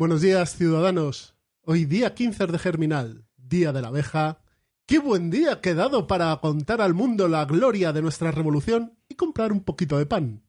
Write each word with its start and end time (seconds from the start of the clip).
Buenos 0.00 0.22
días, 0.22 0.56
ciudadanos. 0.56 1.34
Hoy 1.60 1.84
día 1.84 2.14
15 2.14 2.46
de 2.46 2.58
Germinal, 2.58 3.26
Día 3.36 3.70
de 3.70 3.82
la 3.82 3.88
Abeja. 3.88 4.38
Qué 4.86 4.98
buen 4.98 5.28
día 5.28 5.60
que 5.60 5.68
he 5.68 5.74
dado 5.74 6.06
para 6.06 6.34
contar 6.38 6.80
al 6.80 6.94
mundo 6.94 7.28
la 7.28 7.44
gloria 7.44 7.92
de 7.92 8.00
nuestra 8.00 8.30
revolución 8.30 8.96
y 9.10 9.16
comprar 9.16 9.52
un 9.52 9.60
poquito 9.60 9.98
de 9.98 10.06
pan. 10.06 10.42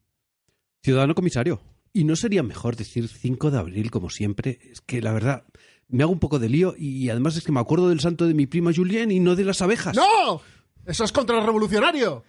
Ciudadano 0.82 1.14
comisario, 1.14 1.60
¿y 1.92 2.04
no 2.04 2.16
sería 2.16 2.42
mejor 2.42 2.76
decir 2.76 3.08
5 3.08 3.50
de 3.50 3.58
abril 3.58 3.90
como 3.90 4.08
siempre? 4.08 4.58
Es 4.70 4.80
que 4.80 5.02
la 5.02 5.12
verdad, 5.12 5.44
me 5.86 6.02
hago 6.02 6.12
un 6.12 6.18
poco 6.18 6.38
de 6.38 6.48
lío 6.48 6.74
y 6.78 7.10
además 7.10 7.36
es 7.36 7.44
que 7.44 7.52
me 7.52 7.60
acuerdo 7.60 7.90
del 7.90 8.00
santo 8.00 8.26
de 8.26 8.32
mi 8.32 8.46
prima 8.46 8.72
Julien 8.74 9.10
y 9.10 9.20
no 9.20 9.36
de 9.36 9.44
las 9.44 9.60
abejas. 9.60 9.94
¡No! 9.94 10.40
¡Eso 10.86 11.04
es 11.04 11.12
contrarrevolucionario! 11.12 12.24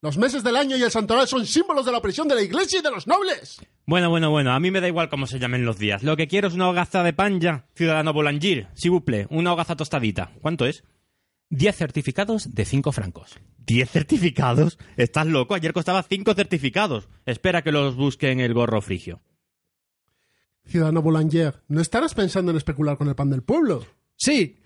Los 0.00 0.16
meses 0.16 0.44
del 0.44 0.54
año 0.54 0.76
y 0.76 0.82
el 0.82 0.92
santoral 0.92 1.26
son 1.26 1.44
símbolos 1.44 1.84
de 1.84 1.90
la 1.90 1.98
opresión 1.98 2.28
de 2.28 2.36
la 2.36 2.42
iglesia 2.42 2.78
y 2.78 2.82
de 2.82 2.90
los 2.90 3.08
nobles. 3.08 3.60
Bueno, 3.84 4.10
bueno, 4.10 4.30
bueno, 4.30 4.52
a 4.52 4.60
mí 4.60 4.70
me 4.70 4.80
da 4.80 4.86
igual 4.86 5.08
cómo 5.08 5.26
se 5.26 5.40
llamen 5.40 5.64
los 5.64 5.78
días. 5.78 6.04
Lo 6.04 6.16
que 6.16 6.28
quiero 6.28 6.46
es 6.46 6.54
una 6.54 6.68
hogaza 6.68 7.02
de 7.02 7.12
pan 7.12 7.40
ya. 7.40 7.66
Ciudadano 7.74 8.12
Boulanger, 8.12 8.68
si 8.74 8.88
buple, 8.88 9.26
una 9.30 9.52
hogaza 9.52 9.74
tostadita. 9.74 10.30
¿Cuánto 10.40 10.66
es? 10.66 10.84
Diez 11.50 11.74
certificados 11.74 12.54
de 12.54 12.64
cinco 12.64 12.92
francos. 12.92 13.40
¿Diez 13.56 13.90
certificados? 13.90 14.78
¿Estás 14.96 15.26
loco? 15.26 15.54
Ayer 15.54 15.72
costaba 15.72 16.04
cinco 16.04 16.34
certificados. 16.34 17.08
Espera 17.26 17.62
que 17.62 17.72
los 17.72 17.96
busque 17.96 18.30
en 18.30 18.38
el 18.38 18.54
gorro 18.54 18.80
frigio. 18.80 19.20
Ciudadano 20.64 21.02
Boulanger, 21.02 21.64
¿no 21.66 21.80
estarás 21.80 22.14
pensando 22.14 22.52
en 22.52 22.58
especular 22.58 22.98
con 22.98 23.08
el 23.08 23.16
pan 23.16 23.30
del 23.30 23.42
pueblo? 23.42 23.84
Sí, 24.14 24.60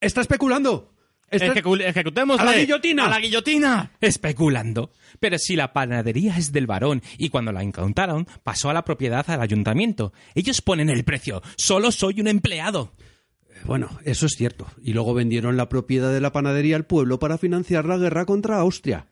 está 0.00 0.20
especulando. 0.20 0.94
Ejecu- 1.30 1.82
ejecutemos 1.84 2.40
¡A 2.40 2.44
la 2.44 2.56
guillotina! 2.56 3.06
¡A 3.06 3.08
la 3.10 3.20
guillotina! 3.20 3.92
Especulando. 4.00 4.92
Pero 5.20 5.38
si 5.38 5.56
la 5.56 5.72
panadería 5.72 6.36
es 6.36 6.52
del 6.52 6.66
varón 6.66 7.02
y 7.18 7.28
cuando 7.28 7.52
la 7.52 7.62
incautaron 7.62 8.26
pasó 8.42 8.70
a 8.70 8.74
la 8.74 8.84
propiedad 8.84 9.28
al 9.30 9.40
ayuntamiento. 9.42 10.12
Ellos 10.34 10.60
ponen 10.62 10.90
el 10.90 11.04
precio. 11.04 11.42
Solo 11.56 11.90
soy 11.92 12.20
un 12.20 12.28
empleado. 12.28 12.92
Bueno, 13.64 13.98
eso 14.04 14.26
es 14.26 14.32
cierto. 14.36 14.66
Y 14.82 14.92
luego 14.92 15.14
vendieron 15.14 15.56
la 15.56 15.68
propiedad 15.68 16.12
de 16.12 16.20
la 16.20 16.32
panadería 16.32 16.76
al 16.76 16.86
pueblo 16.86 17.18
para 17.18 17.38
financiar 17.38 17.84
la 17.86 17.96
guerra 17.98 18.24
contra 18.24 18.58
Austria. 18.58 19.08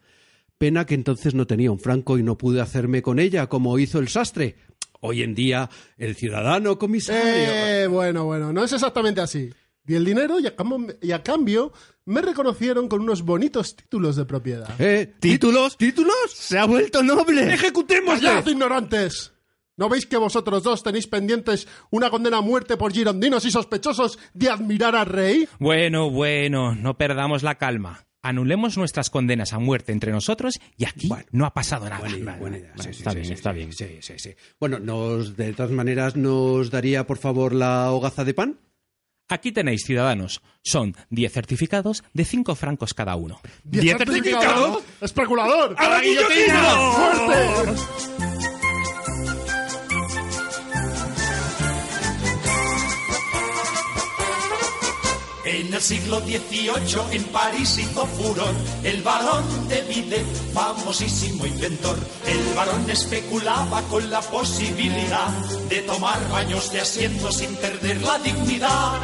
Pena 0.58 0.86
que 0.86 0.94
entonces 0.94 1.34
no 1.34 1.46
tenía 1.46 1.70
un 1.70 1.80
franco 1.80 2.16
y 2.18 2.22
no 2.22 2.38
pude 2.38 2.60
hacerme 2.60 3.02
con 3.02 3.18
ella 3.18 3.48
como 3.48 3.78
hizo 3.78 3.98
el 3.98 4.08
sastre. 4.08 4.56
Hoy 5.00 5.22
en 5.22 5.34
día, 5.34 5.68
el 5.98 6.16
ciudadano 6.16 6.78
comisario. 6.78 7.22
Eh, 7.26 7.86
bueno, 7.88 8.24
bueno, 8.24 8.52
no 8.52 8.64
es 8.64 8.72
exactamente 8.72 9.20
así. 9.20 9.50
Di 9.86 9.94
el 9.94 10.04
dinero 10.04 10.40
y 10.40 10.46
a, 10.48 10.56
cambio, 10.56 10.96
y 11.00 11.12
a 11.12 11.22
cambio 11.22 11.72
me 12.06 12.20
reconocieron 12.20 12.88
con 12.88 13.02
unos 13.02 13.22
bonitos 13.22 13.76
títulos 13.76 14.16
de 14.16 14.24
propiedad. 14.24 14.68
Eh, 14.80 15.14
¿Títulos? 15.20 15.76
¿Títulos? 15.76 16.14
¡Se 16.34 16.58
ha 16.58 16.64
vuelto 16.64 17.04
noble! 17.04 17.54
¡Ejecutémosle! 17.54 18.28
¡Callad, 18.28 18.46
ignorantes! 18.46 19.32
¿No 19.76 19.88
veis 19.88 20.06
que 20.06 20.16
vosotros 20.16 20.62
dos 20.64 20.82
tenéis 20.82 21.06
pendientes 21.06 21.68
una 21.90 22.10
condena 22.10 22.38
a 22.38 22.40
muerte 22.40 22.76
por 22.76 22.92
girondinos 22.92 23.44
y 23.44 23.50
sospechosos 23.50 24.18
de 24.34 24.50
admirar 24.50 24.96
al 24.96 25.06
rey? 25.06 25.48
Bueno, 25.60 26.10
bueno, 26.10 26.74
no 26.74 26.96
perdamos 26.96 27.42
la 27.42 27.56
calma. 27.56 28.06
Anulemos 28.22 28.76
nuestras 28.76 29.08
condenas 29.08 29.52
a 29.52 29.60
muerte 29.60 29.92
entre 29.92 30.10
nosotros 30.10 30.58
y 30.76 30.84
aquí 30.86 31.08
no 31.30 31.46
ha 31.46 31.54
pasado 31.54 31.84
nada. 31.84 32.00
Buena 32.00 32.16
idea, 32.16 32.36
buena 32.38 32.58
idea. 32.58 32.72
Sí, 32.78 32.82
sí, 32.84 32.90
está 32.90 33.10
sí, 33.10 33.16
bien, 33.16 33.26
sí, 33.26 33.32
está 33.34 33.50
sí, 33.52 33.56
bien. 33.56 33.72
Sí, 33.72 33.98
sí, 34.00 34.18
sí. 34.18 34.34
Bueno, 34.58 34.80
nos, 34.80 35.36
de 35.36 35.52
todas 35.52 35.70
maneras, 35.70 36.16
¿nos 36.16 36.70
daría, 36.70 37.06
por 37.06 37.18
favor, 37.18 37.54
la 37.54 37.92
hogaza 37.92 38.24
de 38.24 38.34
pan? 38.34 38.58
Aquí 39.28 39.50
tenéis, 39.50 39.84
ciudadanos. 39.84 40.40
Son 40.62 40.94
10 41.10 41.32
certificados 41.32 42.04
de 42.12 42.24
5 42.24 42.54
francos 42.54 42.94
cada 42.94 43.16
uno. 43.16 43.40
¡Diez 43.64 43.98
certificados? 43.98 44.84
¡Especulador! 45.00 45.74
¡A 45.78 45.88
la 45.88 46.00
guillotina! 46.00 46.62
¡Fuerte! 46.92 48.55
En 55.46 55.72
el 55.72 55.80
siglo 55.80 56.18
XVIII 56.22 56.72
en 57.12 57.22
París 57.26 57.78
hizo 57.78 58.04
furor 58.04 58.52
el 58.82 59.00
varón 59.02 59.68
de 59.68 59.80
Vide, 59.82 60.24
famosísimo 60.52 61.46
inventor. 61.46 61.96
El 62.26 62.54
varón 62.56 62.90
especulaba 62.90 63.80
con 63.82 64.10
la 64.10 64.20
posibilidad 64.22 65.28
de 65.68 65.82
tomar 65.82 66.18
baños 66.30 66.72
de 66.72 66.80
asiento 66.80 67.30
sin 67.30 67.54
perder 67.54 68.02
la 68.02 68.18
dignidad. 68.18 69.00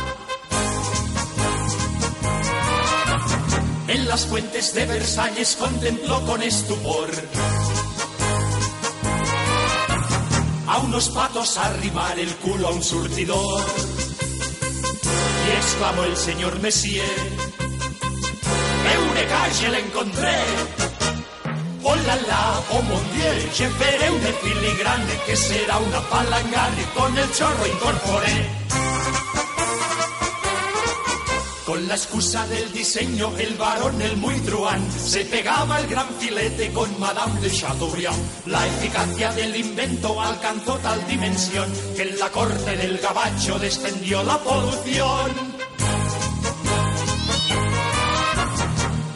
En 3.86 4.08
las 4.08 4.26
fuentes 4.26 4.74
de 4.74 4.86
Versalles 4.86 5.54
contempló 5.54 6.26
con 6.26 6.42
estupor 6.42 7.08
a 10.66 10.78
unos 10.78 11.08
patos 11.10 11.56
arrimar 11.56 12.18
el 12.18 12.34
culo 12.36 12.66
a 12.66 12.70
un 12.72 12.82
surtidor. 12.82 13.62
Exclamó 15.56 16.04
el 16.04 16.16
señor 16.16 16.58
Messier, 16.60 17.04
Eureka, 18.94 19.40
je 19.60 19.68
l'encontré. 19.68 20.36
Oh 21.84 21.96
la 22.06 22.16
la, 22.16 22.62
oh 22.70 22.82
mon 22.82 23.02
dieu, 23.12 23.34
je 23.52 23.66
veré 23.78 24.10
un 24.10 24.20
filigrane 24.42 25.14
que 25.26 25.36
será 25.36 25.78
una 25.78 26.00
palangana 26.08 26.84
con 26.94 27.16
el 27.18 27.28
chorro 27.32 27.66
incorporé. 27.66 28.36
Con 31.66 31.86
la 31.86 31.94
excusa 31.94 32.44
del 32.48 32.72
diseño, 32.72 33.32
el 33.38 33.54
varón, 33.54 34.02
el 34.02 34.16
muy 34.16 34.34
truán, 34.40 34.80
se 34.90 35.24
pegaba 35.24 35.78
el 35.78 35.86
gran 35.86 36.08
filete 36.18 36.72
con 36.72 36.98
Madame 36.98 37.40
de 37.40 37.52
Chateaubriand. 37.52 38.46
La 38.46 38.66
eficacia 38.66 39.32
del 39.32 39.54
invento 39.54 40.20
alcanzó 40.20 40.76
tal 40.78 41.06
dimensión 41.06 41.72
que 41.96 42.02
en 42.02 42.18
la 42.18 42.30
corte 42.30 42.76
del 42.76 42.98
gabacho 42.98 43.60
descendió 43.60 44.24
la 44.24 44.38
polución. 44.38 45.30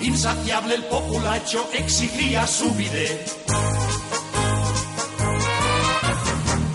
Insaciable 0.02 0.76
el 0.76 0.84
populacho 0.84 1.68
exigía 1.72 2.46
su 2.46 2.70
bidet 2.74 3.28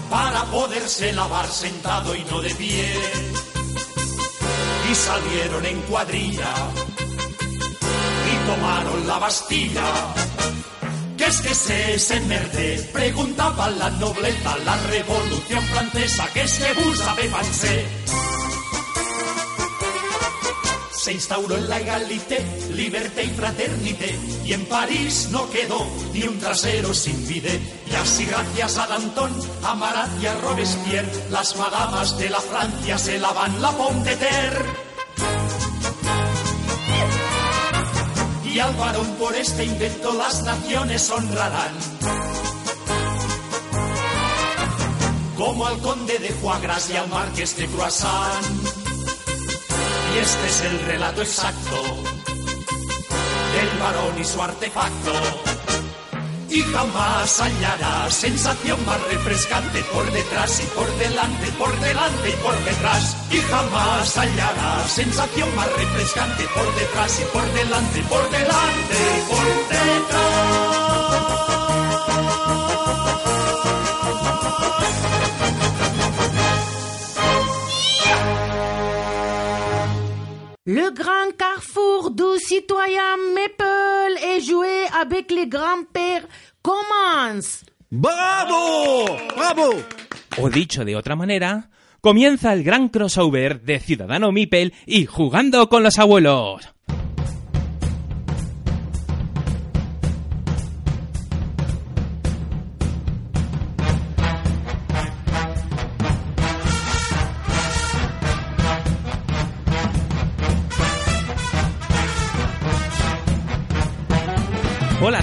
para 0.09 0.43
poderse 0.51 1.13
lavar 1.13 1.47
sentado 1.47 2.13
y 2.13 2.25
no 2.25 2.41
de 2.41 2.53
pie 2.55 3.50
y 4.91 4.95
salieron 4.95 5.65
en 5.65 5.81
cuadrilla 5.83 6.53
y 8.31 8.47
tomaron 8.47 9.07
la 9.07 9.19
Bastilla. 9.19 9.83
¿Qué 11.17 11.25
es 11.25 11.41
que 11.41 11.55
se 11.55 11.93
ese 11.95 12.19
merde? 12.21 12.89
Preguntaba 12.91 13.69
la 13.69 13.89
nobleza, 13.91 14.57
la 14.65 14.75
revolución 14.87 15.63
francesa, 15.63 16.27
¿qué 16.33 16.41
es 16.41 16.59
que 16.59 16.73
vous 16.81 17.01
avez 17.01 17.31
pensé? 17.31 17.85
Instauró 21.11 21.57
la 21.57 21.79
egalité, 21.79 22.45
liberté 22.73 23.23
y 23.23 23.29
fraternité, 23.29 24.17
y 24.45 24.53
en 24.53 24.65
París 24.65 25.27
no 25.31 25.49
quedó 25.49 25.85
ni 26.13 26.23
un 26.23 26.39
trasero 26.39 26.93
sin 26.93 27.27
bidet. 27.27 27.61
Y 27.91 27.95
así 27.95 28.25
gracias 28.25 28.77
a 28.77 28.87
Danton, 28.87 29.31
a 29.63 29.75
Marat 29.75 30.09
y 30.21 30.27
a 30.27 30.33
Robespierre, 30.35 31.11
las 31.29 31.55
madamas 31.57 32.17
de 32.17 32.29
la 32.29 32.39
Francia 32.39 32.97
se 32.97 33.19
lavan 33.19 33.61
la 33.61 33.71
de. 33.71 34.81
Y 38.45 38.59
al 38.59 38.73
varón 38.75 39.07
por 39.19 39.35
este 39.35 39.65
invento 39.65 40.13
las 40.13 40.43
naciones 40.43 41.09
honrarán. 41.09 41.73
Como 45.37 45.65
al 45.65 45.77
conde 45.79 46.19
de 46.19 46.29
Foie 46.29 46.59
y 46.93 46.95
al 46.95 47.09
marqués 47.09 47.57
de 47.57 47.65
Croissant. 47.67 48.80
Y 50.13 50.17
este 50.17 50.47
es 50.47 50.61
el 50.61 50.79
relato 50.85 51.21
exacto 51.21 51.75
del 53.53 53.79
varón 53.79 54.19
y 54.19 54.23
su 54.25 54.41
artefacto. 54.41 55.13
Y 56.49 56.61
jamás 56.63 57.39
hallará 57.39 58.11
sensación 58.11 58.85
más 58.85 59.01
refrescante 59.07 59.81
por 59.93 60.11
detrás 60.11 60.61
y 60.61 60.65
por 60.75 60.87
delante, 60.97 61.47
por 61.57 61.79
delante 61.79 62.29
y 62.29 62.43
por 62.43 62.55
detrás. 62.65 63.15
Y 63.31 63.37
jamás 63.37 64.17
hallará 64.17 64.85
sensación 64.87 65.55
más 65.55 65.71
refrescante 65.77 66.43
por 66.53 66.75
detrás 66.75 67.21
y 67.21 67.23
por 67.31 67.53
delante, 67.53 68.01
por 68.09 68.29
delante 68.29 68.97
y 69.17 69.29
por 69.29 69.61
Le 80.65 80.91
grand 80.91 81.35
carrefour 81.35 82.11
du 82.11 82.37
citoyen 82.37 83.17
Maple 83.33 84.23
est 84.23 84.41
joué 84.41 84.85
avec 85.01 85.31
les 85.31 85.47
grands-pères 85.47 86.27
commence. 86.61 87.65
¡Bravo! 87.89 89.05
¡Bravo! 89.35 89.73
O 90.37 90.49
dicho 90.51 90.85
de 90.85 90.95
otra 90.95 91.15
manera, 91.15 91.71
comienza 91.99 92.53
el 92.53 92.63
gran 92.63 92.89
crossover 92.89 93.63
de 93.63 93.79
Ciudadano 93.79 94.31
Mipel 94.31 94.71
y 94.85 95.07
Jugando 95.07 95.67
con 95.67 95.81
los 95.81 95.97
Abuelos. 95.97 96.69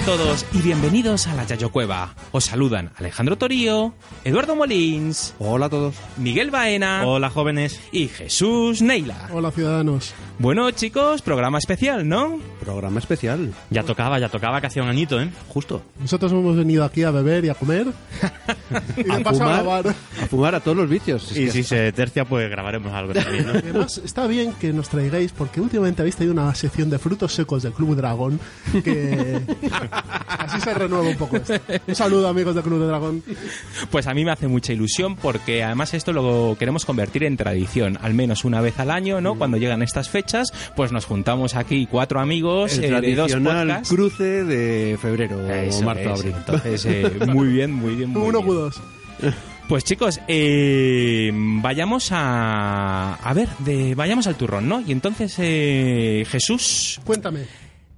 Todos 0.09 0.43
y 0.53 0.63
bienvenidos 0.63 1.27
a 1.27 1.35
la 1.35 1.43
Yayo 1.43 1.71
Cueva. 1.71 2.15
Os 2.31 2.45
saludan 2.45 2.91
Alejandro 2.97 3.37
Torío, 3.37 3.93
Eduardo 4.23 4.55
Molins, 4.55 5.35
Hola 5.37 5.67
a 5.67 5.69
todos. 5.69 5.93
Miguel 6.17 6.49
Baena 6.49 7.05
Hola, 7.05 7.29
jóvenes. 7.29 7.79
y 7.91 8.07
Jesús 8.07 8.81
Neila. 8.81 9.29
Hola, 9.31 9.51
ciudadanos. 9.51 10.15
Bueno, 10.39 10.71
chicos, 10.71 11.21
programa 11.21 11.59
especial, 11.59 12.07
¿no? 12.09 12.39
Programa 12.59 12.99
especial. 12.99 13.53
Ya 13.69 13.83
tocaba, 13.83 14.19
ya 14.19 14.29
tocaba 14.29 14.59
que 14.59 14.67
hacía 14.67 14.83
un 14.83 14.89
añito, 14.89 15.19
¿eh? 15.21 15.29
Justo. 15.47 15.81
Nosotros 15.99 16.31
hemos 16.31 16.55
venido 16.57 16.83
aquí 16.83 17.03
a 17.03 17.11
beber 17.11 17.45
y 17.45 17.49
a 17.49 17.55
comer. 17.55 17.87
y 18.97 19.03
de 19.03 19.13
A 19.13 19.19
paso 19.23 19.43
a 19.43 19.47
fumar, 19.47 19.63
grabar. 19.63 19.87
a 19.87 20.27
fumar 20.27 20.55
a 20.55 20.59
todos 20.59 20.77
los 20.77 20.89
vicios. 20.89 21.35
Y 21.35 21.49
si 21.49 21.63
se 21.63 21.91
tercia, 21.93 22.25
pues 22.25 22.49
grabaremos 22.49 22.91
algo 22.93 23.13
también, 23.13 23.45
¿no? 23.47 23.53
Además, 23.53 24.01
está 24.03 24.27
bien 24.27 24.53
que 24.53 24.73
nos 24.73 24.89
traigáis, 24.89 25.31
porque 25.31 25.61
últimamente 25.61 26.01
habéis 26.01 26.17
tenido 26.17 26.33
una 26.33 26.53
sección 26.53 26.89
de 26.89 26.99
frutos 26.99 27.33
secos 27.33 27.63
del 27.63 27.71
Club 27.71 27.95
Dragón, 27.95 28.39
que 28.83 29.39
así 30.27 30.59
se 30.59 30.73
renueva 30.73 31.07
un 31.07 31.17
poco 31.17 31.37
esto. 31.37 31.53
Un 31.87 31.95
saludo, 31.95 32.27
amigos 32.27 32.55
del 32.55 32.63
Club 32.63 32.81
de 32.81 32.87
Dragón. 32.87 33.23
Pues 33.89 34.07
a 34.07 34.13
mí 34.13 34.25
me 34.25 34.31
hace 34.31 34.47
mucha 34.47 34.73
ilusión 34.73 35.15
porque 35.15 35.63
además 35.63 35.93
esto 35.93 36.11
lo 36.11 36.55
queremos 36.59 36.85
convertir 36.85 37.23
en 37.23 37.37
tradición, 37.37 37.97
al 38.01 38.13
menos 38.13 38.43
una 38.43 38.59
vez 38.61 38.79
al 38.79 38.91
año, 38.91 39.21
¿no? 39.21 39.35
Cuando 39.35 39.57
llegan 39.57 39.81
estas 39.81 40.09
fechas, 40.09 40.51
pues 40.75 40.91
nos 40.91 41.05
juntamos 41.05 41.55
aquí 41.55 41.87
cuatro 41.89 42.19
amigos 42.19 42.48
el 42.67 42.93
eh, 42.93 43.01
de 43.01 43.15
dos 43.15 43.33
podcasts. 43.33 43.89
cruce 43.89 44.43
de 44.43 44.97
febrero 45.01 45.39
Eso 45.49 45.79
o 45.79 45.83
marzo 45.83 46.01
es. 46.13 46.19
abril. 46.19 46.33
Entonces, 46.37 46.85
eh, 46.85 47.11
muy 47.27 47.47
bien, 47.47 47.71
muy 47.73 47.95
bien. 47.95 48.09
Muy 48.09 48.27
Uno 48.29 48.41
bien. 48.43 48.55
Q2. 48.55 48.81
Pues 49.69 49.83
chicos, 49.83 50.19
eh, 50.27 51.29
vayamos 51.31 52.11
a 52.11 53.13
a 53.13 53.33
ver, 53.35 53.49
de, 53.59 53.93
vayamos 53.93 54.25
al 54.25 54.33
turrón, 54.35 54.67
¿no? 54.67 54.81
Y 54.81 54.91
entonces 54.91 55.35
eh, 55.37 56.25
Jesús, 56.27 56.99
Cuéntame. 57.05 57.45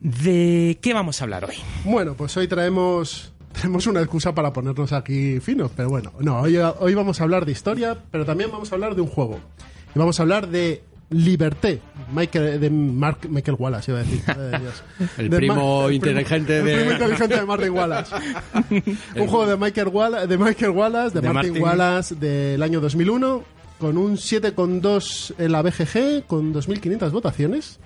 ¿de 0.02 0.78
qué 0.82 0.94
vamos 0.94 1.22
a 1.22 1.24
hablar 1.24 1.46
hoy? 1.46 1.56
Bueno, 1.86 2.14
pues 2.16 2.36
hoy 2.36 2.50
traemos 2.50 3.32
tenemos 3.54 3.88
una 3.88 4.02
excusa 4.02 4.36
para 4.36 4.52
ponernos 4.52 4.92
aquí 4.92 5.40
finos, 5.40 5.72
pero 5.74 5.88
bueno, 5.90 6.12
no, 6.20 6.42
hoy, 6.42 6.58
hoy 6.58 6.94
vamos 6.94 7.22
a 7.22 7.24
hablar 7.24 7.46
de 7.46 7.54
historia, 7.54 7.98
pero 8.12 8.26
también 8.26 8.52
vamos 8.52 8.70
a 8.72 8.76
hablar 8.76 8.96
de 8.96 9.02
un 9.02 9.08
juego. 9.08 9.40
Y 9.96 10.00
vamos 10.00 10.20
a 10.20 10.24
hablar 10.24 10.50
de 10.50 10.84
Liberté, 11.12 11.82
Michael, 12.14 12.60
de 12.60 12.70
Mark, 12.70 13.20
Michael 13.30 13.58
Wallace, 13.60 13.92
iba 13.92 14.00
a 14.00 14.04
decir. 14.04 14.24
Dios. 14.62 14.84
El 15.18 15.30
De 15.30 15.36
primo 15.38 15.88
el 15.90 15.96
inteligente 15.96 16.60
el 16.60 16.66
de- 16.66 16.76
primo 16.78 16.92
inteligente 16.94 17.36
de 17.36 17.46
Martin 17.46 17.70
Wallace. 17.72 18.16
un 19.18 19.28
juego 19.28 19.46
de 19.46 19.58
Michael 19.58 19.90
Wallace, 19.90 20.28
de, 20.28 20.38
Michael 20.38 20.72
Wallace, 20.72 21.14
de, 21.14 21.22
De 21.22 21.34
Martin, 21.34 21.52
Martin. 21.52 21.64
Wallace 21.64 22.16
del 22.16 22.64
año 22.64 22.80
2001, 22.80 23.44
con 23.82 23.98
un 23.98 24.16
7,2 24.16 25.34
en 25.40 25.52
la 25.52 25.64
BGG, 25.64 26.28
con 26.28 26.54
2.500 26.54 27.10
votaciones 27.12 27.80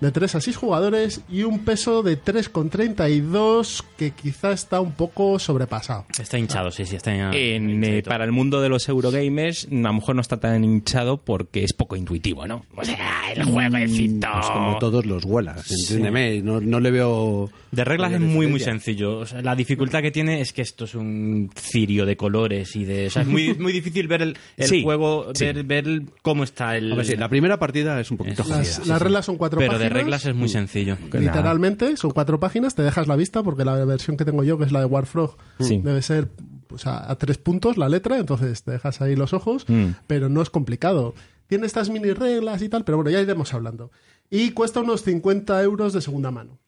de 0.00 0.10
3 0.10 0.34
a 0.34 0.40
6 0.40 0.56
jugadores 0.56 1.20
y 1.30 1.44
un 1.44 1.60
peso 1.60 2.02
de 2.02 2.20
3,32 2.20 3.84
que 3.96 4.10
quizá 4.10 4.50
está 4.50 4.80
un 4.80 4.90
poco 4.90 5.38
sobrepasado. 5.38 6.04
Está 6.18 6.36
hinchado, 6.36 6.72
sí, 6.72 6.84
sí, 6.84 6.96
está 6.96 7.14
En, 7.14 7.32
eh, 7.32 7.56
hinchadito. 7.56 8.10
para 8.10 8.24
el 8.24 8.32
mundo 8.32 8.60
de 8.60 8.68
los 8.68 8.88
Eurogamers, 8.88 9.68
a 9.70 9.74
lo 9.74 9.92
mejor 9.92 10.16
no 10.16 10.20
está 10.20 10.38
tan 10.38 10.64
hinchado 10.64 11.18
porque 11.18 11.62
es 11.62 11.72
poco 11.72 11.94
intuitivo, 11.94 12.46
¿no? 12.48 12.64
O 12.74 12.84
sea, 12.84 13.32
el 13.32 13.44
jueguecito. 13.44 14.26
Pues 14.32 14.46
como 14.50 14.78
todos 14.78 15.06
los 15.06 15.24
Wallace, 15.24 15.74
entiéndeme. 15.74 16.42
No, 16.42 16.60
no 16.60 16.80
le 16.80 16.90
veo... 16.90 17.50
De 17.70 17.84
reglas 17.84 18.12
es 18.12 18.20
muy, 18.20 18.48
muy 18.48 18.58
sencillo. 18.60 19.18
O 19.20 19.26
sea, 19.26 19.42
la 19.42 19.54
dificultad 19.54 20.02
que 20.02 20.10
tiene 20.10 20.40
es 20.40 20.52
que 20.52 20.62
esto 20.62 20.86
es 20.86 20.94
un 20.96 21.50
cirio 21.54 22.04
de 22.04 22.16
colores 22.16 22.74
y 22.74 22.84
de... 22.84 23.06
O 23.06 23.10
sea, 23.10 23.22
es 23.22 23.28
muy, 23.28 23.54
muy 23.58 23.72
difícil 23.72 24.08
ver 24.08 24.22
el, 24.22 24.36
el 24.56 24.68
Sí, 24.68 24.82
juego, 24.82 25.03
sí. 25.34 25.44
ver, 25.44 25.64
ver 25.64 26.02
cómo 26.22 26.44
está 26.44 26.76
el... 26.76 27.04
Sí, 27.04 27.16
la 27.16 27.28
primera 27.28 27.58
partida 27.58 28.00
es 28.00 28.10
un 28.10 28.16
poquito 28.16 28.42
Es- 28.42 28.48
jodida. 28.48 28.58
Las, 28.58 28.68
sí, 28.68 28.82
las 28.88 28.98
sí. 28.98 29.04
reglas 29.04 29.24
son 29.26 29.36
cuatro 29.36 29.58
Pero 29.58 29.72
páginas. 29.72 29.92
de 29.92 29.98
reglas 29.98 30.26
es 30.26 30.34
muy 30.34 30.48
sencillo. 30.48 30.96
Literalmente, 31.12 31.96
son 31.96 32.10
cuatro 32.12 32.38
páginas, 32.40 32.74
te 32.74 32.82
dejas 32.82 33.06
la 33.08 33.16
vista 33.16 33.42
porque 33.42 33.64
la 33.64 33.84
versión 33.84 34.16
que 34.16 34.24
tengo 34.24 34.44
yo, 34.44 34.58
que 34.58 34.64
es 34.64 34.72
la 34.72 34.80
de 34.80 34.86
Warfrog, 34.86 35.36
Sí. 35.60 35.80
debe 35.82 36.02
ser 36.02 36.28
pues, 36.66 36.86
a, 36.86 37.10
a 37.10 37.16
tres 37.16 37.38
puntos 37.38 37.76
la 37.76 37.88
letra, 37.88 38.18
entonces 38.18 38.62
te 38.62 38.72
dejas 38.72 39.00
ahí 39.00 39.16
los 39.16 39.32
ojos, 39.32 39.64
Mm. 39.68 39.90
pero 40.06 40.28
no 40.28 40.42
es 40.42 40.50
complicado. 40.50 41.14
Tiene 41.46 41.66
estas 41.66 41.90
mini 41.90 42.12
reglas 42.12 42.62
y 42.62 42.68
tal, 42.68 42.84
pero 42.84 42.96
bueno, 42.98 43.10
ya 43.10 43.20
iremos 43.20 43.52
hablando. 43.54 43.90
Y 44.30 44.52
cuesta 44.52 44.80
unos 44.80 45.02
50 45.02 45.62
euros 45.62 45.92
de 45.92 46.00
segunda 46.00 46.30
mano. 46.30 46.58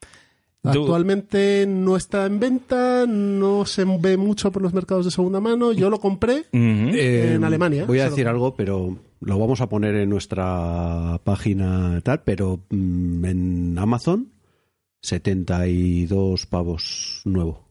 Actualmente 0.70 1.66
no 1.68 1.96
está 1.96 2.26
en 2.26 2.38
venta, 2.40 3.04
no 3.06 3.64
se 3.64 3.84
ve 3.84 4.16
mucho 4.16 4.50
por 4.52 4.62
los 4.62 4.72
mercados 4.74 5.04
de 5.04 5.10
segunda 5.10 5.40
mano. 5.40 5.72
Yo 5.72 5.90
lo 5.90 6.00
compré. 6.00 6.40
Ujú. 6.52 6.90
Eh, 6.94 7.34
en 7.34 7.44
Alemania, 7.44 7.84
Voy 7.86 8.00
a 8.00 8.04
lo- 8.04 8.10
decir 8.10 8.28
algo, 8.28 8.54
pero 8.54 8.96
lo 9.20 9.38
vamos 9.38 9.60
a 9.60 9.68
poner 9.68 9.94
en 9.96 10.08
nuestra 10.10 11.20
página 11.24 12.00
tal, 12.02 12.22
pero 12.24 12.60
mm, 12.70 13.24
en 13.24 13.78
Amazon 13.78 14.28
72 15.02 16.46
pavos 16.46 17.22
nuevo. 17.24 17.65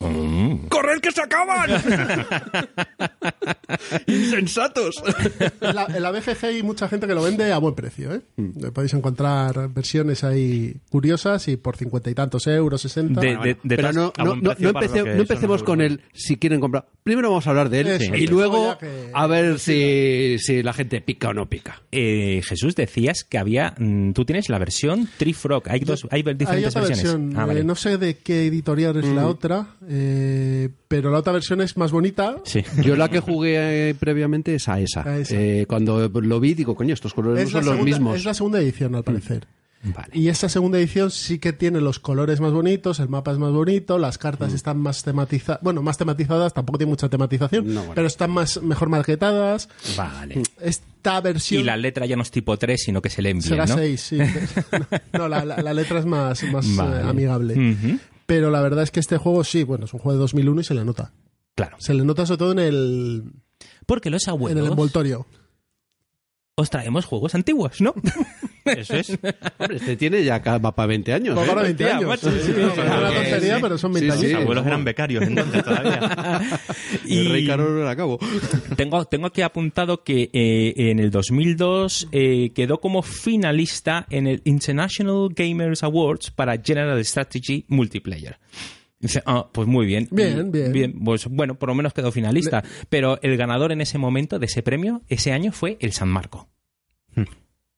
¡Corred 0.00 1.00
que 1.00 1.12
se 1.12 1.20
acaban! 1.20 1.70
¡Insensatos! 4.06 5.02
En 5.60 5.74
la, 5.74 5.84
en 5.94 6.02
la 6.02 6.10
BGG 6.10 6.44
hay 6.46 6.62
mucha 6.62 6.88
gente 6.88 7.06
que 7.06 7.14
lo 7.14 7.22
vende 7.22 7.52
a 7.52 7.58
buen 7.58 7.74
precio. 7.74 8.14
¿eh? 8.14 8.22
Mm. 8.36 8.68
Podéis 8.72 8.94
encontrar 8.94 9.68
versiones 9.68 10.24
ahí 10.24 10.76
curiosas 10.88 11.46
y 11.48 11.56
por 11.56 11.76
cincuenta 11.76 12.10
y 12.10 12.14
tantos 12.14 12.46
euros, 12.46 12.80
sesenta. 12.80 13.20
De- 13.20 13.36
de- 13.36 13.56
de 13.62 13.76
Pero 13.76 13.92
no, 13.92 14.12
no, 14.18 14.36
no, 14.36 14.54
no 14.58 14.70
empecemos 15.20 15.62
con 15.62 15.80
el 15.82 16.00
si 16.14 16.36
quieren 16.38 16.60
comprar. 16.60 16.86
Primero 17.02 17.28
vamos 17.28 17.46
a 17.46 17.50
hablar 17.50 17.68
de 17.68 17.80
él 17.80 17.86
Eso, 17.88 18.14
y 18.14 18.26
luego 18.26 18.78
que- 18.78 19.10
a 19.12 19.26
ver 19.26 19.58
si, 19.58 20.36
si 20.38 20.62
la 20.62 20.72
gente 20.72 21.00
pica 21.02 21.28
o 21.28 21.34
no 21.34 21.48
pica. 21.48 21.82
Eh, 21.92 22.40
Jesús, 22.44 22.74
decías 22.74 23.24
que 23.24 23.36
había. 23.38 23.74
mm, 23.78 24.12
tú 24.12 24.24
tienes 24.24 24.48
la 24.48 24.58
versión 24.58 25.08
Tree 25.18 25.34
Frog. 25.34 25.64
Hay 25.68 25.80
dos, 25.80 26.06
hay 26.10 26.22
diferentes 26.22 26.48
Hay 26.48 26.64
otra 26.64 26.80
versiones. 26.82 27.02
versión, 27.12 27.38
Ah, 27.38 27.44
vale. 27.46 27.60
eh, 27.60 27.64
no 27.64 27.74
sé 27.74 27.98
de 27.98 28.16
qué 28.18 28.46
editorial 28.46 28.96
es 28.96 29.04
Mm. 29.06 29.14
la 29.16 29.26
otra, 29.26 29.66
eh, 29.92 30.68
pero 30.86 31.10
la 31.10 31.18
otra 31.18 31.32
versión 31.32 31.60
es 31.60 31.76
más 31.76 31.90
bonita. 31.90 32.36
Sí. 32.44 32.62
Yo 32.82 32.94
la 32.94 33.08
que 33.08 33.18
jugué 33.18 33.90
eh, 33.90 33.94
previamente 33.94 34.54
es 34.54 34.68
a 34.68 34.78
esa. 34.78 35.02
A 35.02 35.18
esa. 35.18 35.34
Eh, 35.34 35.66
cuando 35.68 36.08
lo 36.08 36.38
vi 36.40 36.54
digo, 36.54 36.76
coño, 36.76 36.94
estos 36.94 37.12
colores 37.12 37.48
Es 37.48 37.52
no 37.54 37.60
son 37.62 37.76
los 37.76 37.84
mismos. 37.84 38.12
Mm. 38.12 38.16
es 38.16 38.24
la 38.24 38.34
segunda 38.34 38.60
edición, 38.60 38.94
al 38.94 39.02
parecer. 39.02 39.46
Vale. 39.82 40.08
Y 40.12 40.28
esta 40.28 40.50
segunda 40.50 40.78
edición 40.78 41.10
sí 41.10 41.38
que 41.38 41.54
tiene 41.54 41.80
los 41.80 41.98
colores 41.98 42.38
más 42.38 42.52
bonitos, 42.52 43.00
el 43.00 43.08
mapa 43.08 43.32
es 43.32 43.38
más 43.38 43.50
bonito, 43.50 43.98
las 43.98 44.18
Mm. 44.18 44.20
cartas 44.20 44.52
están 44.52 44.78
más 44.78 45.02
tematizadas, 45.02 45.60
bueno, 45.62 45.80
más 45.82 45.96
tematizadas, 45.96 46.52
tampoco 46.52 46.76
tiene 46.78 46.90
mucha 46.90 47.08
tematización, 47.08 47.66
No, 47.66 47.80
bueno. 47.80 47.92
pero 47.94 48.06
están 48.06 48.30
más 48.30 48.62
mejor 48.62 48.90
marquetadas. 48.90 49.70
Vale. 49.96 50.42
Esta 50.60 51.20
versión 51.22 51.62
Y 51.62 51.64
la 51.64 51.78
letra 51.78 52.04
ya 52.04 52.14
no 52.14 52.22
es 52.22 52.30
tipo 52.30 52.58
3, 52.58 52.78
sino 52.82 53.00
que 53.00 53.08
se 53.08 53.22
le 53.22 53.30
envía, 53.30 53.48
será 53.48 53.64
¿no? 53.66 53.74
6, 53.78 54.00
sí. 54.02 54.18
no, 55.14 55.28
la, 55.28 55.46
la- 55.46 55.62
la 55.62 55.72
letra 55.72 55.98
es 56.00 56.04
más, 56.04 56.42
más 56.52 56.76
Vale. 56.76 56.96
eh, 57.00 57.08
amigable. 57.08 57.54
Ujú. 57.54 57.98
Pero 58.30 58.48
la 58.52 58.60
verdad 58.60 58.84
es 58.84 58.92
que 58.92 59.00
este 59.00 59.16
juego 59.18 59.42
sí, 59.42 59.64
bueno, 59.64 59.86
es 59.86 59.92
un 59.92 59.98
juego 59.98 60.12
de 60.12 60.20
2001 60.20 60.60
y 60.60 60.62
se 60.62 60.74
le 60.74 60.84
nota. 60.84 61.12
Claro. 61.56 61.76
Se 61.80 61.94
le 61.94 62.04
nota 62.04 62.24
sobre 62.26 62.38
todo 62.38 62.52
en 62.52 62.60
el, 62.60 63.32
Porque 63.86 64.08
los 64.08 64.22
en 64.22 64.30
el 64.30 64.34
abuelos 64.36 64.68
envoltorio. 64.68 65.26
os 66.54 66.70
traemos 66.70 67.06
juegos 67.06 67.34
antiguos, 67.34 67.80
¿no? 67.80 67.92
Eso 68.64 68.94
es. 68.96 69.10
Hombre, 69.58 69.76
este 69.76 69.96
tiene 69.96 70.22
ya 70.24 70.38
va 70.38 70.74
para 70.74 70.86
20 70.86 71.12
años. 71.12 71.34
Pues 71.34 71.46
¿eh? 71.46 71.50
ahora 71.50 71.62
20 71.62 71.84
Hostia, 71.84 71.96
años. 71.96 72.08
macho, 72.08 72.30
Sí, 72.30 72.36
sí, 72.40 72.46
sí, 72.46 72.52
sí, 72.54 72.60
no, 72.60 72.68
es 72.72 72.78
una 72.78 73.08
sí, 73.10 73.14
tontería, 73.14 73.54
sí. 73.56 73.62
pero 73.62 73.78
son 73.78 73.94
Sí, 73.94 74.00
20 74.00 74.16
sí. 74.16 74.22
años. 74.26 74.32
Los 74.32 74.42
abuelos 74.42 74.66
eran 74.66 74.84
becarios 74.84 75.22
entonces 75.24 75.64
todavía. 75.64 76.40
El 77.08 77.30
rey 77.32 77.44
Y- 77.44 77.46
Carol 77.46 77.78
era 77.80 77.96
cabo. 77.96 78.18
Tengo, 78.76 79.04
tengo 79.04 79.26
aquí 79.26 79.42
apuntado 79.42 80.02
que 80.04 80.30
eh, 80.32 80.74
en 80.76 80.98
el 80.98 81.10
2002 81.10 82.08
eh, 82.12 82.50
quedó 82.54 82.80
como 82.80 83.02
finalista 83.02 84.06
en 84.10 84.26
el 84.26 84.42
International 84.44 85.28
Gamers 85.34 85.82
Awards 85.82 86.30
para 86.30 86.56
General 86.62 87.02
Strategy 87.04 87.64
Multiplayer. 87.68 88.38
Dice, 88.98 89.22
ah, 89.24 89.48
pues 89.50 89.66
muy 89.66 89.86
bien. 89.86 90.08
Bien, 90.10 90.50
bien. 90.52 91.00
Pues 91.02 91.26
bueno, 91.26 91.54
por 91.54 91.70
lo 91.70 91.74
menos 91.74 91.94
quedó 91.94 92.12
finalista. 92.12 92.62
Pero 92.90 93.18
el 93.22 93.36
ganador 93.38 93.72
en 93.72 93.80
ese 93.80 93.96
momento 93.96 94.38
de 94.38 94.44
ese 94.46 94.62
premio, 94.62 95.00
ese 95.08 95.32
año, 95.32 95.52
fue 95.52 95.78
el 95.80 95.92
San 95.92 96.08
Marco. 96.10 96.48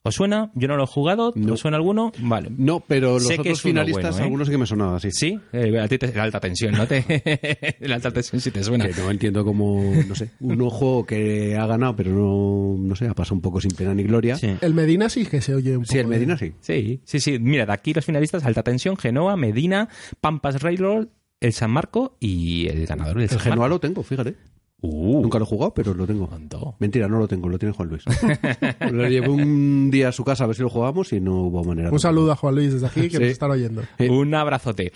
¿Os 0.05 0.17
suena? 0.17 0.51
Yo 0.57 0.67
no 0.67 0.77
lo 0.77 0.83
he 0.83 0.87
jugado. 0.89 1.33
No. 1.37 1.53
¿Os 1.55 1.61
suena 1.61 1.77
alguno? 1.77 2.11
Vale. 2.19 2.51
No, 2.57 2.81
pero 2.81 3.15
los 3.15 3.23
Sé 3.27 3.35
que 3.37 3.41
otros 3.43 3.59
es 3.59 3.63
finalistas, 3.63 4.03
bueno, 4.11 4.19
¿eh? 4.19 4.23
algunos 4.25 4.49
sí 4.49 4.53
que 4.53 4.59
me 4.59 4.67
sonaban 4.67 4.97
así. 4.97 5.11
Sí, 5.13 5.39
eh, 5.53 5.79
a 5.79 5.87
ti 5.87 5.97
te, 5.99 6.13
la 6.13 6.25
alta 6.25 6.41
tensión, 6.41 6.75
¿no? 6.75 6.87
Te, 6.89 7.77
la 7.81 7.95
alta 7.95 8.11
tensión 8.11 8.41
sí 8.41 8.51
te 8.51 8.65
suena. 8.65 8.89
Que 8.89 8.95
no 9.01 9.11
entiendo 9.13 9.45
cómo, 9.45 9.81
no 10.09 10.15
sé, 10.17 10.31
un 10.41 10.69
juego 10.71 11.07
que 11.07 11.57
ha 11.57 11.67
ganado, 11.67 11.95
pero 11.95 12.11
no, 12.11 12.77
no 12.79 12.97
sé, 12.97 13.07
ha 13.07 13.15
pasado 13.15 13.37
un 13.37 13.43
poco 13.43 13.61
sin 13.61 13.71
pena 13.71 13.95
ni 13.95 14.03
gloria. 14.03 14.35
Sí. 14.37 14.57
El 14.61 14.75
Medina 14.75 15.09
sí 15.09 15.25
que 15.25 15.41
se 15.41 15.55
oye 15.55 15.77
un 15.77 15.85
poco. 15.85 15.93
Sí, 15.93 15.99
el 15.99 16.09
Medina 16.09 16.35
de- 16.35 16.49
sí. 16.49 16.55
Sí, 16.61 17.01
sí, 17.05 17.21
sí. 17.21 17.39
Mira, 17.39 17.65
de 17.67 17.73
aquí 17.73 17.95
los 17.95 18.05
finalistas, 18.05 18.45
Alta 18.45 18.65
Tensión, 18.65 18.97
Genoa, 18.97 19.37
Medina, 19.37 19.89
Pampas 20.21 20.61
Railroad, 20.63 21.07
el 21.41 21.53
San 21.53 21.71
Marco 21.71 22.17
y 22.19 22.67
el 22.69 22.87
ganador 22.87 23.15
del 23.15 23.23
El 23.25 23.29
San 23.31 23.39
Genoa 23.39 23.57
Marco. 23.57 23.69
lo 23.75 23.81
tengo, 23.81 24.03
fíjate. 24.03 24.35
Uh, 24.85 25.23
Nunca 25.23 25.39
lo 25.39 25.45
he 25.45 25.49
jugado, 25.49 25.73
pero 25.73 25.95
lo 25.95 26.07
tengo. 26.07 26.27
tonto. 26.27 26.75
Mentira, 26.81 27.07
no 27.09 27.19
lo 27.21 27.29
tengo, 27.29 27.49
lo 27.49 27.57
tiene 27.59 27.73
Juan 27.73 27.89
Luis. 27.89 28.03
lo 28.93 29.09
llevé 29.09 29.29
un 29.29 29.91
día 29.93 30.09
a 30.09 30.13
su 30.13 30.25
casa 30.25 30.43
a 30.45 30.49
ver 30.49 30.57
si 30.57 30.63
lo 30.63 30.69
jugamos 30.71 31.13
y 31.13 31.21
no 31.21 31.45
hubo 31.45 31.63
manera. 31.63 31.91
Un 31.91 32.01
saludo 32.01 32.33
a 32.33 32.37
Juan 32.37 32.57
Luis 32.57 32.73
desde 32.73 32.87
aquí 32.89 33.03
que 33.03 33.11
Sí. 33.11 33.19
nos 33.19 33.29
están 33.29 33.53
oyendo. 33.53 33.83
Un 34.11 34.35
abrazote. 34.35 34.93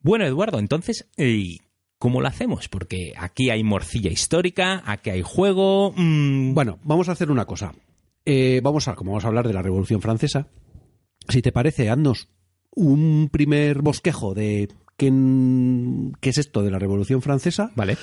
Bueno, 0.00 0.24
Eduardo, 0.24 0.58
entonces, 0.58 1.06
¿cómo 1.98 2.20
lo 2.22 2.28
hacemos? 2.28 2.68
Porque 2.68 3.12
aquí 3.16 3.50
hay 3.50 3.62
morcilla 3.62 4.10
histórica, 4.10 4.82
aquí 4.86 5.10
hay 5.10 5.22
juego. 5.22 5.92
mm, 5.96 6.54
Bueno, 6.54 6.78
vamos 6.82 7.08
a 7.08 7.12
hacer 7.12 7.30
una 7.30 7.44
cosa. 7.44 7.74
Eh, 8.24 8.60
vamos 8.64 8.88
a, 8.88 8.94
como 8.94 9.10
vamos 9.12 9.24
a 9.24 9.28
hablar 9.28 9.46
de 9.46 9.52
la 9.52 9.60
Revolución 9.62 10.00
Francesa, 10.00 10.48
si 11.28 11.42
te 11.42 11.52
parece, 11.52 11.90
haznos 11.90 12.28
un 12.74 13.28
primer 13.30 13.82
bosquejo 13.82 14.32
de 14.34 14.68
qué, 14.96 15.12
qué 16.20 16.30
es 16.30 16.38
esto 16.38 16.62
de 16.62 16.70
la 16.70 16.78
Revolución 16.78 17.20
Francesa. 17.20 17.70
Vale. 17.76 17.96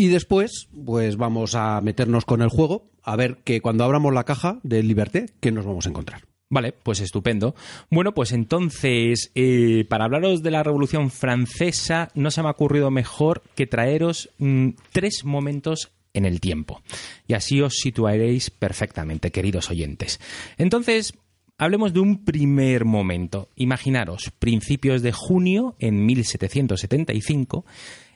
Y 0.00 0.08
después, 0.08 0.70
pues 0.86 1.18
vamos 1.18 1.54
a 1.54 1.78
meternos 1.82 2.24
con 2.24 2.40
el 2.40 2.48
juego, 2.48 2.90
a 3.02 3.16
ver 3.16 3.42
que 3.44 3.60
cuando 3.60 3.84
abramos 3.84 4.14
la 4.14 4.24
caja 4.24 4.58
de 4.62 4.82
Liberté, 4.82 5.26
¿qué 5.40 5.52
nos 5.52 5.66
vamos 5.66 5.84
a 5.84 5.90
encontrar? 5.90 6.22
Vale, 6.48 6.72
pues 6.72 7.00
estupendo. 7.00 7.54
Bueno, 7.90 8.14
pues 8.14 8.32
entonces, 8.32 9.30
eh, 9.34 9.84
para 9.90 10.06
hablaros 10.06 10.42
de 10.42 10.52
la 10.52 10.62
Revolución 10.62 11.10
Francesa, 11.10 12.08
no 12.14 12.30
se 12.30 12.40
me 12.40 12.48
ha 12.48 12.52
ocurrido 12.52 12.90
mejor 12.90 13.42
que 13.54 13.66
traeros 13.66 14.30
mm, 14.38 14.70
tres 14.90 15.26
momentos 15.26 15.92
en 16.14 16.24
el 16.24 16.40
tiempo. 16.40 16.80
Y 17.28 17.34
así 17.34 17.60
os 17.60 17.74
situaréis 17.74 18.48
perfectamente, 18.48 19.30
queridos 19.30 19.68
oyentes. 19.68 20.18
Entonces, 20.56 21.12
hablemos 21.58 21.92
de 21.92 22.00
un 22.00 22.24
primer 22.24 22.86
momento. 22.86 23.50
Imaginaros, 23.54 24.32
principios 24.38 25.02
de 25.02 25.12
junio 25.12 25.76
en 25.78 26.06
1775, 26.06 27.66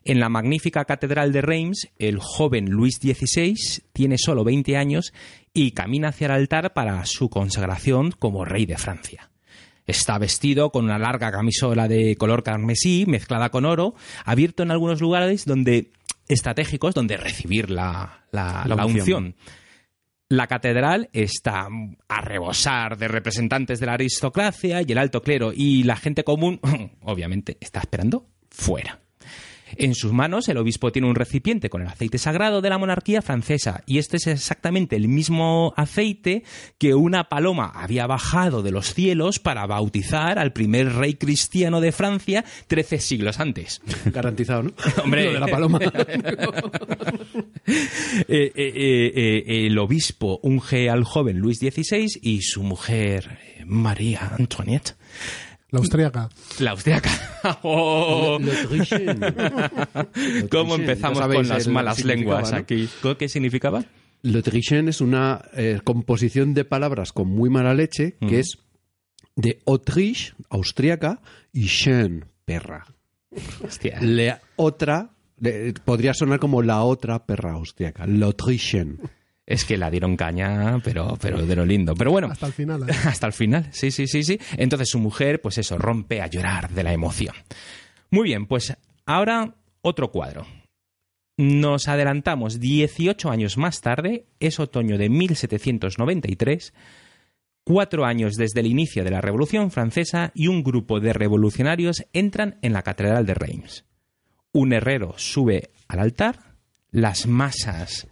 en 0.04 0.20
la 0.20 0.28
magnífica 0.28 0.84
Catedral 0.84 1.32
de 1.32 1.42
Reims, 1.42 1.88
el 1.98 2.18
joven 2.20 2.70
Luis 2.70 2.96
XVI 2.96 3.54
tiene 3.92 4.18
solo 4.18 4.44
20 4.44 4.76
años 4.76 5.12
y 5.52 5.72
camina 5.72 6.08
hacia 6.08 6.26
el 6.26 6.32
altar 6.32 6.72
para 6.74 7.04
su 7.06 7.30
consagración 7.30 8.10
como 8.12 8.44
rey 8.44 8.66
de 8.66 8.76
Francia. 8.76 9.30
Está 9.86 10.16
vestido 10.18 10.70
con 10.70 10.84
una 10.86 10.98
larga 10.98 11.30
camisola 11.30 11.88
de 11.88 12.16
color 12.16 12.42
carmesí 12.42 13.04
mezclada 13.06 13.50
con 13.50 13.64
oro, 13.66 13.94
abierto 14.24 14.62
en 14.62 14.70
algunos 14.70 15.00
lugares 15.00 15.44
donde 15.44 15.90
estratégicos 16.28 16.94
donde 16.94 17.16
recibir 17.18 17.70
la, 17.70 18.24
la- 18.32 18.64
La 18.66 18.74
la 18.76 18.86
unción. 18.86 19.24
unción. 19.24 19.34
La 20.30 20.46
catedral 20.46 21.10
está 21.12 21.68
a 22.08 22.20
rebosar 22.22 22.96
de 22.96 23.08
representantes 23.08 23.78
de 23.78 23.86
la 23.86 23.92
aristocracia 23.92 24.80
y 24.80 24.90
el 24.90 24.98
alto 24.98 25.22
clero 25.22 25.52
y 25.54 25.82
la 25.84 25.96
gente 25.96 26.24
común, 26.24 26.60
obviamente, 27.02 27.58
está 27.60 27.80
esperando 27.80 28.26
fuera. 28.50 29.00
En 29.78 29.94
sus 29.94 30.12
manos 30.12 30.48
el 30.48 30.58
obispo 30.58 30.92
tiene 30.92 31.08
un 31.08 31.14
recipiente 31.14 31.70
con 31.70 31.82
el 31.82 31.88
aceite 31.88 32.18
sagrado 32.18 32.60
de 32.60 32.70
la 32.70 32.78
monarquía 32.78 33.22
francesa 33.22 33.82
y 33.86 33.98
este 33.98 34.16
es 34.16 34.26
exactamente 34.26 34.96
el 34.96 35.08
mismo 35.08 35.72
aceite 35.76 36.44
que 36.78 36.94
una 36.94 37.28
paloma 37.28 37.72
había 37.74 38.06
bajado 38.06 38.62
de 38.62 38.70
los 38.70 38.94
cielos 38.94 39.38
para 39.38 39.66
bautizar 39.66 40.38
al 40.38 40.52
primer 40.52 40.94
rey 40.94 41.14
cristiano 41.14 41.80
de 41.80 41.92
Francia 41.92 42.44
13 42.68 42.98
siglos 42.98 43.40
antes. 43.40 43.80
Garantizado, 44.06 44.64
¿no? 44.64 44.72
Hombre. 45.04 45.26
Lo 45.26 45.32
de 45.32 45.40
la 45.40 45.48
paloma. 45.48 45.78
Eh, 48.28 48.52
eh, 48.54 49.12
eh, 49.14 49.66
el 49.66 49.78
obispo 49.78 50.38
unge 50.42 50.90
al 50.90 51.04
joven 51.04 51.38
Luis 51.38 51.58
XVI 51.58 52.06
y 52.22 52.42
su 52.42 52.62
mujer 52.62 53.38
María 53.66 54.34
Antoinette, 54.38 54.96
La 55.74 55.78
austríaca. 55.80 56.28
la 56.60 56.70
austriaca. 56.72 57.10
Oh. 57.62 58.38
¿Cómo 60.50 60.74
empezamos 60.76 61.18
sabéis 61.18 61.40
con 61.40 61.48
las 61.48 61.68
malas 61.68 62.04
lenguas 62.04 62.52
¿no? 62.52 62.58
aquí? 62.58 62.88
¿Qué 63.18 63.28
significaba? 63.28 63.84
L'Autrichienne 64.22 64.88
es 64.88 65.02
una 65.02 65.42
eh, 65.54 65.80
composición 65.84 66.54
de 66.54 66.64
palabras 66.64 67.12
con 67.12 67.28
muy 67.28 67.50
mala 67.50 67.74
leche, 67.74 68.16
que 68.26 68.40
es 68.40 68.56
de 69.36 69.60
Autriche, 69.66 70.32
austríaca, 70.48 71.20
y 71.52 71.66
Chen, 71.66 72.24
perra. 72.46 72.86
Hostia. 73.62 73.98
La 74.00 74.40
otra, 74.56 75.10
le- 75.38 75.74
podría 75.84 76.14
sonar 76.14 76.38
como 76.38 76.62
la 76.62 76.82
otra 76.82 77.26
perra 77.26 77.52
austríaca, 77.52 78.06
l'Autrichienne. 78.06 78.96
Es 79.46 79.64
que 79.64 79.76
la 79.76 79.90
dieron 79.90 80.16
caña, 80.16 80.80
pero, 80.82 81.18
pero 81.20 81.44
de 81.44 81.56
lo 81.56 81.66
lindo. 81.66 81.94
Pero 81.94 82.10
bueno, 82.10 82.28
Hasta 82.30 82.46
el 82.46 82.52
final. 82.52 82.88
¿eh? 82.88 82.92
hasta 83.04 83.26
el 83.26 83.32
final. 83.32 83.68
Sí, 83.72 83.90
sí, 83.90 84.06
sí, 84.06 84.22
sí. 84.22 84.38
Entonces 84.56 84.88
su 84.88 84.98
mujer, 84.98 85.40
pues 85.40 85.58
eso, 85.58 85.76
rompe 85.76 86.22
a 86.22 86.26
llorar 86.28 86.70
de 86.70 86.82
la 86.82 86.92
emoción. 86.92 87.34
Muy 88.10 88.24
bien, 88.24 88.46
pues 88.46 88.74
ahora 89.04 89.54
otro 89.82 90.10
cuadro. 90.10 90.46
Nos 91.36 91.88
adelantamos 91.88 92.60
18 92.60 93.28
años 93.28 93.58
más 93.58 93.80
tarde, 93.80 94.26
es 94.38 94.60
otoño 94.60 94.96
de 94.96 95.08
1793, 95.08 96.72
cuatro 97.64 98.04
años 98.04 98.36
desde 98.36 98.60
el 98.60 98.66
inicio 98.66 99.02
de 99.02 99.10
la 99.10 99.20
Revolución 99.20 99.72
Francesa 99.72 100.30
y 100.34 100.46
un 100.46 100.62
grupo 100.62 101.00
de 101.00 101.12
revolucionarios 101.12 102.06
entran 102.12 102.58
en 102.62 102.72
la 102.72 102.82
Catedral 102.82 103.26
de 103.26 103.34
Reims. 103.34 103.84
Un 104.52 104.72
herrero 104.72 105.14
sube 105.16 105.70
al 105.88 105.98
altar, 105.98 106.54
las 106.92 107.26
masas 107.26 108.06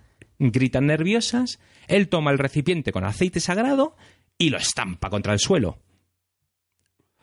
gritan 0.51 0.87
nerviosas, 0.87 1.59
él 1.87 2.09
toma 2.09 2.31
el 2.31 2.39
recipiente 2.39 2.93
con 2.93 3.05
aceite 3.05 3.41
sagrado 3.41 3.97
y 4.39 4.51
lo 4.51 4.59
estampa 4.59 5.11
contra 5.11 5.33
el 5.33 5.39
suelo. 5.39 5.79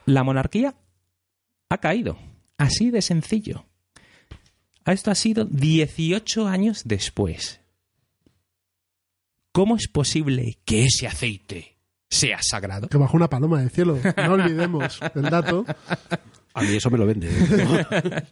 La 0.06 0.24
monarquía 0.24 0.76
ha 1.70 1.78
caído, 1.80 2.18
así 2.58 2.92
de 2.92 3.02
sencillo. 3.02 3.66
Esto 4.86 5.12
ha 5.12 5.16
sido 5.16 5.46
18 5.46 6.48
años 6.48 6.84
después. 6.86 7.62
¿Cómo 9.52 9.76
es 9.76 9.88
posible 9.88 10.58
que 10.66 10.86
ese 10.86 11.08
aceite 11.08 11.78
sea 12.10 12.40
sagrado? 12.42 12.88
Que 12.88 12.98
bajó 12.98 13.18
una 13.18 13.30
paloma 13.30 13.60
del 13.60 13.72
cielo. 13.72 14.00
No 14.16 14.34
olvidemos 14.34 15.00
el 15.14 15.24
dato. 15.24 15.66
A 16.54 16.62
mí 16.62 16.76
eso 16.76 16.90
me 16.90 16.98
lo 16.98 17.06
vende. 17.06 17.30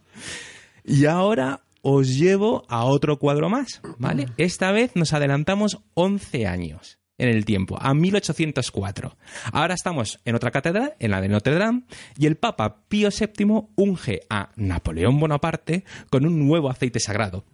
Y 0.89 1.05
ahora 1.05 1.66
os 1.89 2.17
llevo 2.17 2.65
a 2.67 2.83
otro 2.83 3.17
cuadro 3.17 3.49
más, 3.49 3.81
¿vale? 3.97 4.25
Esta 4.35 4.73
vez 4.73 4.91
nos 4.95 5.13
adelantamos 5.13 5.79
11 5.93 6.45
años 6.45 6.99
en 7.17 7.29
el 7.29 7.45
tiempo, 7.45 7.77
a 7.79 7.93
1804. 7.93 9.15
Ahora 9.53 9.73
estamos 9.73 10.19
en 10.25 10.35
otra 10.35 10.51
catedral, 10.51 10.95
en 10.99 11.11
la 11.11 11.21
de 11.21 11.29
Notre 11.29 11.57
Dame, 11.57 11.83
y 12.17 12.25
el 12.25 12.35
Papa 12.35 12.83
Pío 12.89 13.07
VII 13.09 13.69
unge 13.77 14.19
a 14.29 14.51
Napoleón 14.57 15.17
Bonaparte 15.17 15.85
con 16.09 16.25
un 16.25 16.45
nuevo 16.45 16.69
aceite 16.69 16.99
sagrado. 16.99 17.45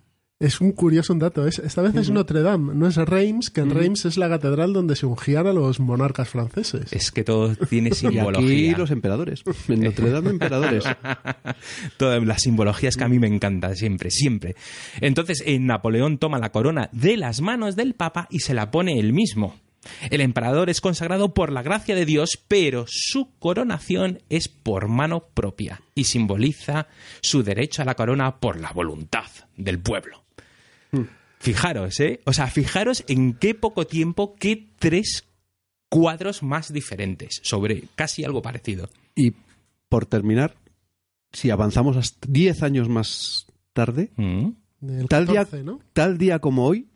Es 0.43 0.59
un 0.59 0.73
curioso 0.73 1.13
dato. 1.15 1.47
Es, 1.47 1.59
esta 1.59 1.81
vez 1.81 1.95
es 1.95 2.09
Notre 2.09 2.41
Dame, 2.41 2.75
no 2.75 2.85
es 2.85 2.97
Reims, 2.97 3.49
que 3.49 3.61
en 3.61 3.69
Reims 3.69 4.03
es 4.03 4.17
la 4.17 4.27
catedral 4.27 4.73
donde 4.73 4.97
se 4.97 5.05
ungían 5.05 5.47
a 5.47 5.53
los 5.53 5.79
monarcas 5.79 6.27
franceses. 6.27 6.91
Es 6.91 7.11
que 7.11 7.23
todo 7.23 7.55
tiene 7.55 7.89
y 7.89 7.91
aquí 7.93 8.07
simbología. 8.07 8.77
los 8.77 8.91
emperadores. 8.91 9.41
En 9.69 9.79
Notre 9.79 10.09
Dame, 10.09 10.31
emperadores. 10.31 10.83
Todas 11.97 12.21
las 12.21 12.41
simbologías 12.41 12.97
que 12.97 13.05
a 13.05 13.07
mí 13.07 13.19
me 13.19 13.27
encantan 13.27 13.77
siempre, 13.77 14.11
siempre. 14.11 14.57
Entonces, 14.99 15.41
eh, 15.45 15.57
Napoleón 15.59 16.17
toma 16.17 16.39
la 16.39 16.51
corona 16.51 16.89
de 16.91 17.15
las 17.15 17.39
manos 17.39 17.77
del 17.77 17.93
Papa 17.93 18.27
y 18.29 18.39
se 18.39 18.53
la 18.53 18.69
pone 18.69 18.99
él 18.99 19.13
mismo. 19.13 19.55
El 20.09 20.19
emperador 20.19 20.69
es 20.69 20.81
consagrado 20.81 21.33
por 21.33 21.53
la 21.53 21.61
gracia 21.61 21.95
de 21.95 22.05
Dios, 22.05 22.37
pero 22.49 22.83
su 22.87 23.31
coronación 23.39 24.21
es 24.27 24.49
por 24.49 24.89
mano 24.89 25.29
propia 25.33 25.81
y 25.95 26.03
simboliza 26.03 26.87
su 27.21 27.43
derecho 27.43 27.81
a 27.81 27.85
la 27.85 27.95
corona 27.95 28.39
por 28.41 28.59
la 28.59 28.73
voluntad 28.73 29.27
del 29.55 29.79
pueblo. 29.79 30.22
Fijaros, 31.43 31.99
¿eh? 31.99 32.21
O 32.25 32.31
sea, 32.33 32.47
fijaros 32.47 33.03
en 33.09 33.33
qué 33.33 33.53
poco 33.53 33.85
tiempo, 33.85 34.33
qué 34.35 34.69
tres 34.79 35.25
cuadros 35.89 36.41
más 36.41 36.71
diferentes 36.71 37.41
sobre 37.43 37.83
casi 37.95 38.23
algo 38.23 38.41
parecido. 38.41 38.89
Y 39.15 39.33
por 39.89 40.05
terminar, 40.05 40.55
si 41.33 41.49
avanzamos 41.49 41.97
hasta 41.97 42.25
10 42.31 42.63
años 42.63 42.87
más 42.89 43.45
tarde, 43.73 44.11
Mm. 44.15 44.51
Tal 45.09 45.25
día- 45.27 45.45
14, 45.45 45.63
¿no? 45.63 45.79
tal 45.93 46.17
día 46.17 46.39
como 46.39 46.65
hoy, 46.65 46.87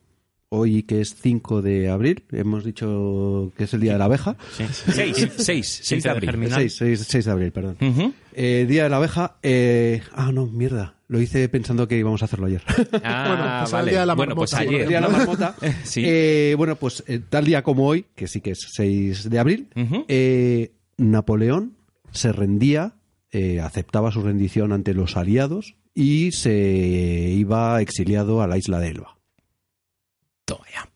hoy 0.50 0.84
que 0.84 1.00
es 1.02 1.16
5 1.22 1.62
de 1.62 1.90
abril, 1.90 2.24
hemos 2.32 2.64
dicho 2.66 3.52
que 3.58 3.64
es 3.66 3.74
el 3.74 3.82
día 3.82 3.94
de 3.94 4.00
la 4.00 4.06
abeja. 4.06 4.36
Seis, 4.58 5.28
seis, 5.38 5.80
seis 5.84 6.04
de 6.04 6.10
abril. 6.10 6.30
Germinal. 6.30 6.70
6, 6.70 7.06
6, 7.08 7.26
de 7.26 7.32
abril, 7.32 7.52
perdón. 7.52 7.78
Ujú. 7.82 8.14
Eh, 8.34 8.66
día 8.68 8.84
de 8.84 8.90
la 8.90 8.98
abeja. 8.98 9.38
eh, 9.44 10.02
ah, 10.14 10.32
no, 10.34 10.48
mierda. 10.48 10.96
Lo 11.10 11.22
hice 11.22 11.48
pensando 11.48 11.88
que 11.88 11.98
íbamos 11.98 12.22
a 12.22 12.26
hacerlo 12.26 12.48
ayer. 12.48 12.62
Ah, 13.04 13.26
Bueno, 13.28 13.60
pues 13.62 13.74
al 13.74 13.80
vale. 13.80 13.92
día 13.92 14.00
de 14.02 14.06
la 14.06 14.14
bueno, 14.16 14.36
pues 14.36 14.52
marmota, 14.54 14.70
ayer. 14.70 14.82
El 14.82 14.88
día 14.90 14.98
de 14.98 15.08
la 15.08 15.10
marmota. 15.18 15.56
Sí. 15.86 16.04
Eh, 16.06 16.54
bueno, 16.58 16.76
pues 16.76 17.04
eh, 17.08 17.22
tal 17.30 17.46
día 17.46 17.64
como 17.64 17.88
hoy, 17.88 18.06
que 18.16 18.28
sí 18.28 18.42
que 18.42 18.52
es 18.52 18.60
6 18.74 19.30
de 19.30 19.40
abril, 19.40 19.68
eh, 20.08 20.72
Napoleón 20.98 21.78
se 22.12 22.32
rendía, 22.34 22.96
eh, 23.32 23.60
aceptaba 23.62 24.12
su 24.12 24.22
rendición 24.22 24.72
ante 24.74 24.94
los 24.94 25.16
aliados 25.18 25.76
y 25.94 26.32
se 26.34 26.52
iba 27.36 27.82
exiliado 27.82 28.42
a 28.42 28.48
la 28.48 28.58
isla 28.58 28.80
de 28.80 28.88
Elba. 28.90 29.18
Toma 30.46 30.66
ya. 30.74 30.90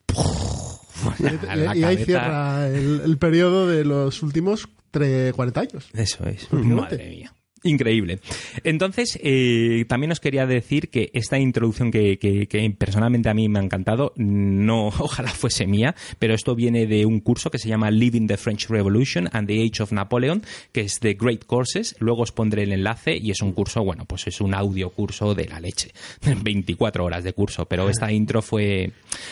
Y, 1.75 1.83
ahí 1.83 1.97
cierra 2.05 2.67
el, 2.67 3.01
el 3.05 3.17
periodo 3.17 3.67
de 3.67 3.83
los 3.85 4.21
últimos 4.23 4.67
tre- 4.93 5.31
40 5.33 5.59
años. 5.61 5.89
Eso 5.93 6.25
es. 6.25 6.51
Madre 6.53 7.09
mía. 7.09 7.33
Increíble. 7.63 8.19
Entonces, 8.63 9.19
eh, 9.21 9.85
también 9.87 10.11
os 10.11 10.19
quería 10.19 10.47
decir 10.47 10.89
que 10.89 11.11
esta 11.13 11.37
introducción 11.37 11.91
que, 11.91 12.17
que- 12.17 12.47
que 12.47 12.69
personalmente 12.71 13.29
a 13.29 13.35
mí 13.35 13.47
me 13.49 13.59
ha 13.59 13.61
encantado, 13.61 14.13
no, 14.15 14.87
ojalá 14.99 15.29
fuese 15.29 15.67
mía, 15.67 15.93
pero 16.17 16.33
esto 16.33 16.55
viene 16.55 16.87
de 16.87 17.05
un 17.05 17.19
curso 17.19 17.51
que 17.51 17.59
se 17.59 17.69
llama 17.69 17.91
Living 17.91 18.25
the 18.25 18.37
French 18.37 18.67
Revolution 18.67 19.29
and 19.31 19.47
the 19.47 19.61
Age 19.63 19.83
of 19.83 19.91
Napoleon, 19.91 20.41
que 20.71 20.81
es 20.81 20.99
de 21.01 21.13
Great 21.13 21.45
Courses. 21.45 21.95
Luego 21.99 22.23
os 22.23 22.31
pondré 22.31 22.63
el 22.63 22.71
enlace 22.71 23.15
y 23.15 23.29
es 23.29 23.41
un 23.43 23.51
curso, 23.51 23.83
bueno, 23.83 24.05
pues 24.05 24.25
es 24.25 24.41
un 24.41 24.55
audio 24.55 24.89
curso 24.89 25.35
de 25.35 25.45
la 25.45 25.59
leche. 25.59 25.91
24 26.43 27.05
horas 27.05 27.23
de 27.23 27.33
curso, 27.33 27.65
pero 27.67 27.89
esta 27.89 28.11
intro 28.11 28.41
fue 28.41 28.91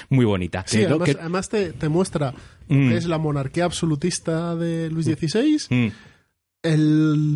muy 0.10 0.26
bonita. 0.26 0.64
Sí, 0.68 0.84
además, 0.84 1.10
que- 1.10 1.18
además 1.20 1.50
te, 1.50 1.74
te 1.74 1.90
muestra 1.90 2.34
Mm. 2.72 2.90
que 2.90 2.98
es 2.98 3.06
la 3.08 3.18
monarquía 3.18 3.66
absolutista 3.66 4.56
de 4.56 4.92
Luis 4.92 5.08
XVI, 5.08 5.58
Mm. 5.72 5.88
el, 6.62 7.36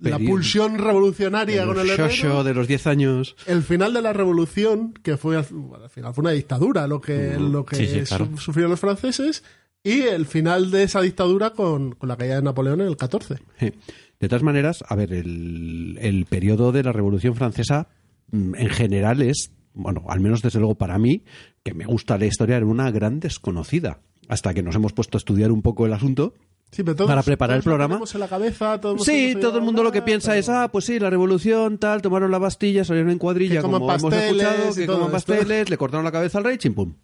la 0.00 0.18
pulsión 0.18 0.78
revolucionaria 0.78 1.64
con 1.66 1.78
el 1.78 1.90
El 1.90 2.00
herrero, 2.00 2.44
de 2.44 2.54
los 2.54 2.68
10 2.68 2.86
años. 2.86 3.36
el 3.46 3.62
final 3.62 3.92
de 3.94 4.02
la 4.02 4.12
revolución, 4.12 4.92
que 5.02 5.16
fue 5.16 5.36
al, 5.36 5.46
bueno, 5.50 5.84
al 5.84 5.90
final 5.90 6.12
fue 6.14 6.22
una 6.22 6.30
dictadura 6.32 6.86
lo 6.86 7.00
que, 7.00 7.36
lo 7.38 7.64
que 7.64 7.76
Sí, 7.76 7.86
sí, 7.86 8.00
claro. 8.02 8.26
su- 8.32 8.38
sufrieron 8.38 8.70
los 8.70 8.80
franceses, 8.80 9.42
y 9.82 10.00
el 10.02 10.26
final 10.26 10.70
de 10.70 10.82
esa 10.84 11.00
dictadura 11.00 11.50
con, 11.50 11.92
con 11.94 12.08
la 12.08 12.16
caída 12.16 12.36
de 12.36 12.42
Napoleón 12.42 12.80
en 12.80 12.88
el 12.88 12.96
14. 12.96 13.36
Sí. 13.60 13.72
De 14.20 14.28
todas 14.28 14.42
maneras, 14.42 14.82
a 14.88 14.94
ver, 14.96 15.12
el, 15.12 15.98
el 16.00 16.24
periodo 16.26 16.72
de 16.72 16.82
la 16.82 16.92
Revolución 16.92 17.34
Francesa 17.34 17.88
mm, 18.30 18.54
en 18.54 18.68
general 18.70 19.20
es, 19.22 19.50
bueno, 19.74 20.04
al 20.08 20.20
menos 20.20 20.40
desde 20.40 20.58
luego 20.58 20.76
para 20.76 20.98
mí, 20.98 21.24
que 21.62 21.74
me 21.74 21.84
gusta 21.84 22.16
la 22.16 22.26
historia, 22.26 22.56
era 22.56 22.64
una 22.66 22.90
gran 22.90 23.20
desconocida. 23.20 24.00
Hasta 24.28 24.54
que 24.54 24.62
nos 24.62 24.74
hemos 24.74 24.94
puesto 24.94 25.18
a 25.18 25.20
estudiar 25.20 25.52
un 25.52 25.60
poco 25.60 25.84
el 25.84 25.92
asunto. 25.92 26.32
Sí, 26.74 26.82
pero 26.82 26.96
todos- 26.96 27.08
Para 27.08 27.22
preparar 27.22 27.56
el 27.56 27.62
todos 27.62 27.70
programa. 27.72 27.94
tenemos 27.94 28.14
en 28.14 28.20
la 28.20 28.28
cabeza, 28.28 28.80
todos 28.80 28.94
hemos 28.96 29.06
Sí, 29.06 29.36
todo 29.40 29.58
el 29.58 29.64
mundo 29.64 29.82
lo 29.84 29.92
que 29.92 30.02
piensa 30.02 30.30
pero- 30.30 30.40
es, 30.40 30.48
ah, 30.48 30.68
pues 30.72 30.84
sí, 30.86 30.98
la 30.98 31.08
revolución, 31.10 31.78
tal, 31.78 32.02
tomaron 32.02 32.30
la 32.30 32.38
Bastilla, 32.38 32.84
salieron 32.84 33.10
en 33.10 33.18
cuadrilla, 33.18 33.62
como 33.62 33.76
hemos 33.76 34.02
escuchado, 34.12 34.74
que 34.74 34.86
coman 34.86 35.02
esto. 35.02 35.12
pasteles, 35.12 35.70
le 35.70 35.76
cortaron 35.78 36.04
la 36.04 36.12
cabeza 36.12 36.38
al 36.38 36.44
rey, 36.44 36.58
chimpum. 36.58 36.94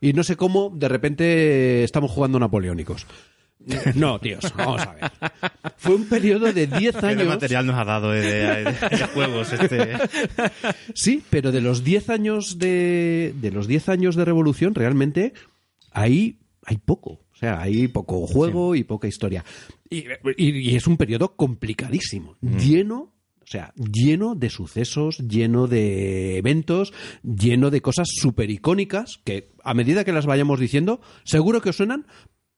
Y 0.00 0.12
no 0.12 0.22
sé 0.24 0.36
cómo, 0.36 0.72
de 0.74 0.88
repente, 0.88 1.84
estamos 1.84 2.10
jugando 2.10 2.38
napoleónicos. 2.38 3.06
No, 3.96 4.18
tíos, 4.20 4.44
vamos 4.56 4.80
a 4.80 4.94
ver. 4.94 5.10
Fue 5.76 5.94
un 5.96 6.04
periodo 6.08 6.52
de 6.52 6.68
10 6.68 6.96
¿Qué 6.96 7.06
años. 7.06 7.26
material 7.26 7.66
nos 7.66 7.76
ha 7.76 7.84
dado 7.84 8.12
de, 8.12 8.20
de- 8.22 8.64
de 8.64 9.06
juegos 9.12 9.52
este? 9.52 9.98
Sí, 10.94 11.22
pero 11.28 11.52
de 11.52 11.60
los 11.60 11.84
10 11.84 12.08
años 12.08 12.58
de, 12.58 13.34
de 13.40 13.50
los 13.50 13.66
10 13.66 13.88
años 13.90 14.16
de 14.16 14.24
revolución, 14.24 14.74
realmente 14.74 15.34
ahí 15.90 16.38
hay 16.64 16.78
poco. 16.78 17.20
O 17.38 17.40
sea, 17.40 17.60
hay 17.60 17.86
poco 17.86 18.26
juego 18.26 18.74
y 18.74 18.82
poca 18.82 19.06
historia. 19.06 19.44
Y, 19.88 19.98
y- 20.36 20.70
y 20.72 20.74
es 20.74 20.88
un 20.88 20.96
periodo 20.96 21.36
complicadísimo, 21.36 22.36
lleno, 22.42 23.12
o 23.40 23.46
sea, 23.46 23.72
lleno 23.76 24.34
de 24.34 24.50
sucesos, 24.50 25.18
lleno 25.18 25.68
de 25.68 26.36
eventos, 26.38 26.92
lleno 27.22 27.70
de 27.70 27.80
cosas 27.80 28.08
súper 28.10 28.50
icónicas 28.50 29.20
que 29.24 29.52
a 29.62 29.72
medida 29.72 30.02
que 30.04 30.10
las 30.12 30.26
vayamos 30.26 30.58
diciendo, 30.58 31.00
seguro 31.22 31.60
que 31.60 31.70
os 31.70 31.76
suenan, 31.76 32.08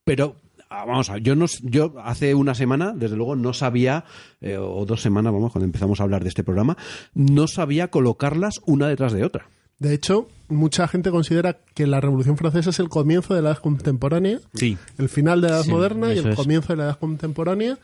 pero 0.03 0.37
ah, 0.71 0.87
vamos 0.87 1.11
a 1.11 1.15
ver, 1.15 1.23
yo 1.25 1.37
no, 1.37 1.45
yo 1.63 1.93
hace 2.03 2.35
una 2.35 2.55
semana, 2.55 2.95
desde 2.97 3.17
luego, 3.17 3.37
no 3.37 3.53
sabía, 3.53 4.05
eh, 4.41 4.57
o 4.57 4.87
dos 4.87 5.03
semanas, 5.03 5.31
vamos, 5.35 5.53
cuando 5.53 5.67
empezamos 5.67 6.01
a 6.01 6.05
hablar 6.05 6.23
de 6.23 6.31
este 6.31 6.43
programa, 6.43 6.79
no 7.13 7.47
sabía 7.49 7.89
colocarlas 7.91 8.61
una 8.65 8.89
detrás 8.89 9.13
de 9.13 9.25
otra. 9.25 9.51
De 9.81 9.93
hecho, 9.95 10.29
mucha 10.49 10.87
gente 10.87 11.11
considera 11.11 11.59
que 11.75 11.87
la 11.89 12.01
Revolución 12.01 12.37
Francesa 12.37 12.71
es 12.71 12.79
el 12.79 12.89
comienzo 12.89 13.35
de 13.35 13.43
la 13.43 13.51
edad 13.51 13.59
contemporánea, 13.59 14.39
Sí. 14.55 14.79
el 14.99 15.09
final 15.09 15.41
de 15.41 15.49
la 15.49 15.55
edad 15.57 15.65
Sí, 15.65 15.71
moderna 15.71 16.15
y 16.15 16.19
el 16.19 16.29
es. 16.29 16.37
comienzo 16.37 16.69
de 16.73 16.77
la 16.77 16.85
edad 16.85 16.99
contemporánea, 16.99 17.79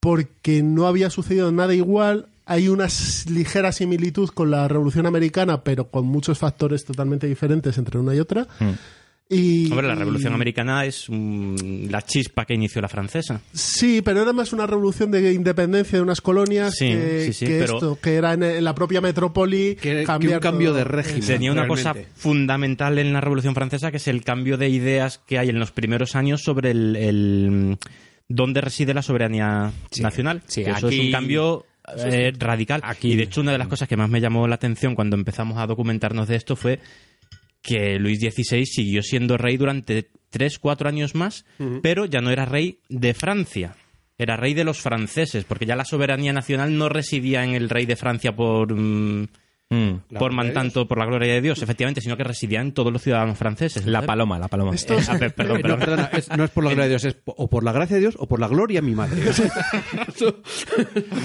porque 0.00 0.62
no 0.62 0.86
había 0.86 1.10
sucedido 1.10 1.50
nada 1.52 1.74
igual. 1.74 2.26
Hay 2.46 2.68
una 2.68 2.86
ligera 3.30 3.72
similitud 3.72 4.28
con 4.30 4.50
la 4.50 4.66
Revolución 4.68 5.06
Americana, 5.06 5.62
pero 5.62 5.90
con 5.90 6.06
muchos 6.06 6.38
factores 6.38 6.84
totalmente 6.84 7.26
diferentes 7.26 7.76
entre 7.78 7.98
una 7.98 8.14
y 8.14 8.20
otra. 8.20 8.46
Y, 9.30 9.70
Hombre, 9.70 9.88
la 9.88 9.94
Revolución 9.94 10.32
y- 10.32 10.36
Americana 10.36 10.86
es 10.86 11.04
mm, 11.08 11.90
la 11.90 12.00
chispa 12.00 12.46
que 12.46 12.54
inició 12.54 12.80
la 12.80 12.88
francesa. 12.88 13.40
Sí, 13.52 14.00
pero 14.02 14.22
era 14.22 14.32
más 14.32 14.54
una 14.54 14.66
revolución 14.66 15.10
de 15.10 15.32
independencia 15.34 15.98
de 15.98 16.02
unas 16.02 16.22
colonias 16.22 16.74
Sí, 16.76 16.88
que, 16.88 17.24
sí, 17.26 17.32
sí, 17.34 17.46
que 17.46 17.58
pero- 17.58 17.74
esto, 17.74 17.98
que 18.00 18.14
era 18.14 18.32
en, 18.32 18.42
en 18.42 18.64
la 18.64 18.74
propia 18.74 19.02
metrópoli. 19.02 19.74
Que- 19.76 20.04
que 20.04 20.28
un 20.28 20.40
cambio 20.40 20.72
de 20.72 20.84
régimen. 20.84 21.26
Tenía 21.26 21.52
una 21.52 21.64
realmente. 21.66 22.04
cosa 22.04 22.10
fundamental 22.16 22.98
en 22.98 23.12
la 23.12 23.20
Revolución 23.20 23.54
Francesa, 23.54 23.90
que 23.90 23.98
es 23.98 24.08
el 24.08 24.24
cambio 24.24 24.56
de 24.56 24.70
ideas 24.70 25.18
que 25.26 25.38
hay 25.38 25.50
en 25.50 25.58
los 25.58 25.72
primeros 25.72 26.16
años 26.16 26.40
sobre 26.42 26.70
el, 26.70 26.96
el- 26.96 27.78
dónde 28.28 28.62
reside 28.62 28.94
la 28.94 29.02
soberanía 29.02 29.72
nacional. 30.00 30.42
sí, 30.46 30.64
Que 30.64 30.70
eso 30.70 30.88
es 30.88 30.94
aquí- 30.94 31.06
un 31.06 31.12
cambio 31.12 31.66
eh, 31.98 32.32
radical. 32.38 32.80
Aquí- 32.82 33.12
Y 33.12 33.16
de 33.16 33.24
hecho, 33.24 33.42
una 33.42 33.52
de 33.52 33.58
las 33.58 33.68
cosas 33.68 33.88
que 33.88 33.96
más 33.98 34.08
me 34.08 34.20
llamó 34.22 34.48
la 34.48 34.54
atención 34.54 34.94
cuando 34.94 35.16
empezamos 35.16 35.58
a 35.58 35.66
documentarnos 35.66 36.28
de 36.28 36.36
esto 36.36 36.56
fue 36.56 36.80
que 37.62 37.98
Luis 37.98 38.20
XVI 38.20 38.64
siguió 38.66 39.02
siendo 39.02 39.36
rey 39.36 39.56
durante 39.56 40.10
tres, 40.30 40.58
cuatro 40.58 40.88
años 40.88 41.14
más, 41.14 41.44
pero 41.82 42.04
ya 42.06 42.20
no 42.20 42.30
era 42.30 42.44
rey 42.44 42.80
de 42.88 43.14
Francia. 43.14 43.76
Era 44.18 44.36
rey 44.36 44.52
de 44.54 44.64
los 44.64 44.80
franceses, 44.80 45.44
porque 45.44 45.66
ya 45.66 45.76
la 45.76 45.84
soberanía 45.84 46.32
nacional 46.32 46.76
no 46.76 46.88
residía 46.88 47.44
en 47.44 47.54
el 47.54 47.68
rey 47.70 47.86
de 47.86 47.96
Francia 47.96 48.34
por, 48.34 48.72
mm, 48.74 49.28
Mm. 49.70 50.16
por 50.18 50.32
man- 50.32 50.54
tanto 50.54 50.88
por 50.88 50.96
la 50.98 51.04
gloria 51.04 51.34
de 51.34 51.42
Dios, 51.42 51.60
efectivamente, 51.62 52.00
sino 52.00 52.16
que 52.16 52.24
residía 52.24 52.60
en 52.62 52.72
todos 52.72 52.90
los 52.90 53.02
ciudadanos 53.02 53.36
franceses. 53.36 53.84
La 53.86 54.00
paloma, 54.00 54.38
la 54.38 54.48
paloma. 54.48 54.74
Esto 54.74 54.94
es- 54.94 55.08
Ah, 55.10 55.18
pe- 55.18 55.28
perdón, 55.30 55.58
perdón. 55.62 55.78
No, 55.78 55.84
perdona, 55.84 56.10
es- 56.14 56.28
no 56.36 56.44
es 56.44 56.50
por 56.50 56.64
la 56.64 56.70
gloria 56.70 56.84
de 56.84 56.88
Dios, 56.90 57.04
es 57.04 57.16
o 57.26 57.48
por 57.50 57.64
la 57.64 57.72
gracia 57.72 57.96
de 57.96 58.00
Dios 58.00 58.14
o 58.18 58.26
por 58.26 58.40
la 58.40 58.48
gloria 58.48 58.80
de 58.80 58.86
mi 58.86 58.94
madre. 58.94 59.20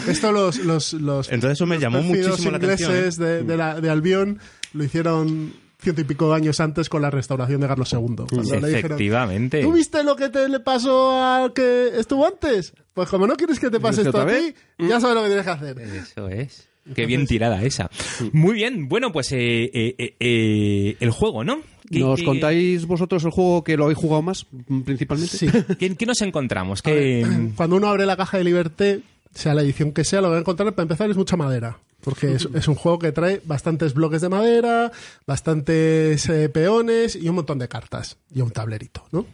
Esto 0.08 0.32
los, 0.32 0.58
los, 0.60 0.94
los 0.94 1.32
Entonces 1.32 1.58
eso 1.58 1.66
me 1.66 1.80
llamó 1.80 2.02
muchísimo 2.02 2.52
la 2.52 2.58
atención. 2.58 2.92
ingleses 2.92 3.20
¿eh? 3.20 3.24
de, 3.24 3.44
de, 3.44 3.58
la- 3.58 3.80
de 3.82 3.90
Albión 3.90 4.40
lo 4.74 4.84
hicieron 4.84 5.54
ciento 5.84 6.02
y 6.02 6.06
pico 6.06 6.34
años 6.34 6.60
antes 6.60 6.90
con 6.90 7.02
la 7.02 7.12
restauración 7.12 7.62
de 7.62 7.68
Carlos 7.68 7.92
II. 7.94 8.00
Cuando 8.00 8.26
le 8.60 8.68
dijeron, 8.68 8.76
Efectivamente. 8.76 9.62
¿Tú 9.62 9.74
viste 9.74 10.04
lo 10.04 10.16
que 10.16 10.30
te 10.30 10.50
le 10.50 10.60
pasó 10.60 11.22
al 11.24 11.54
que 11.54 11.92
estuvo 12.00 12.26
antes? 12.26 12.74
Pues 12.94 13.10
como 13.10 13.28
no 13.28 13.36
quieres 13.36 13.60
que 13.60 13.70
te 13.70 13.80
pase 13.80 14.02
¿Quieres 14.04 14.16
esto 14.16 14.22
a 14.22 14.28
ti, 14.28 14.88
ya 14.88 15.00
sabes 15.00 15.16
lo 15.16 15.22
que 15.24 15.28
tienes 15.28 15.46
que 15.46 15.52
hacer. 15.52 15.80
Eso 15.80 16.28
es. 16.30 16.68
Qué 16.96 17.06
bien 17.06 17.26
tirada 17.28 17.64
esa. 17.64 17.90
Muy 18.34 18.56
bien. 18.56 18.90
Bueno, 18.90 19.12
pues 19.14 19.32
eh, 19.32 19.64
eh, 19.74 19.96
eh, 19.98 20.16
eh, 20.20 20.98
el 21.00 21.12
juego, 21.12 21.44
¿no? 21.44 21.60
¿Qué- 21.90 22.00
¿Nos 22.00 22.20
qué- 22.20 22.26
contáis 22.26 22.86
vosotros 22.86 23.24
el 23.24 23.32
juego 23.32 23.64
que 23.64 23.78
lo 23.78 23.86
habéis 23.86 23.98
jugado 24.00 24.22
más, 24.22 24.48
mm, 24.68 24.82
principalmente? 24.82 25.38
Sí. 25.38 25.48
¿Qué, 25.80 25.96
qué 25.96 26.06
nos 26.06 26.22
encontramos? 26.22 26.82
¿Qué, 26.82 27.26
Cuando 27.56 27.78
uno 27.78 27.88
abre 27.88 28.06
la 28.06 28.18
caja 28.18 28.38
de 28.38 28.44
Liberté, 28.44 29.02
sea 29.34 29.54
la 29.54 29.62
edición 29.62 29.94
que 29.94 30.04
sea, 30.04 30.20
lo 30.22 30.28
que 30.28 30.32
va 30.32 30.38
a 30.38 30.40
encontrar 30.42 30.74
para 30.74 30.84
empezar 30.84 31.10
es 31.10 31.16
mucha 31.18 31.38
madera. 31.38 31.80
Porque 32.04 32.34
es, 32.34 32.48
es 32.54 32.68
un 32.68 32.76
juego 32.76 33.00
que 33.00 33.12
trae 33.12 33.42
bastantes 33.46 33.94
bloques 33.94 34.22
de 34.22 34.30
madera, 34.30 34.92
bastantes 35.26 36.28
eh, 36.30 36.50
peones 36.50 37.16
y 37.16 37.30
un 37.30 37.36
montón 37.36 37.60
de 37.60 37.68
cartas. 37.68 38.18
Y 38.34 38.42
un 38.42 38.52
tablerito, 38.52 39.06
¿no? 39.12 39.26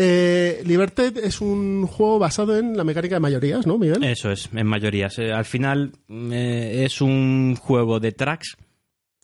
Eh, 0.00 0.62
Liberté 0.64 1.12
es 1.24 1.40
un 1.40 1.84
juego 1.88 2.20
basado 2.20 2.56
en 2.56 2.76
la 2.76 2.84
mecánica 2.84 3.16
de 3.16 3.20
mayorías, 3.20 3.66
¿no, 3.66 3.78
Miguel? 3.78 4.04
Eso 4.04 4.30
es, 4.30 4.48
en 4.54 4.64
mayorías. 4.64 5.18
Eh, 5.18 5.32
al 5.32 5.44
final 5.44 5.92
eh, 6.08 6.84
es 6.84 7.00
un 7.00 7.56
juego 7.56 7.98
de 7.98 8.12
tracks, 8.12 8.56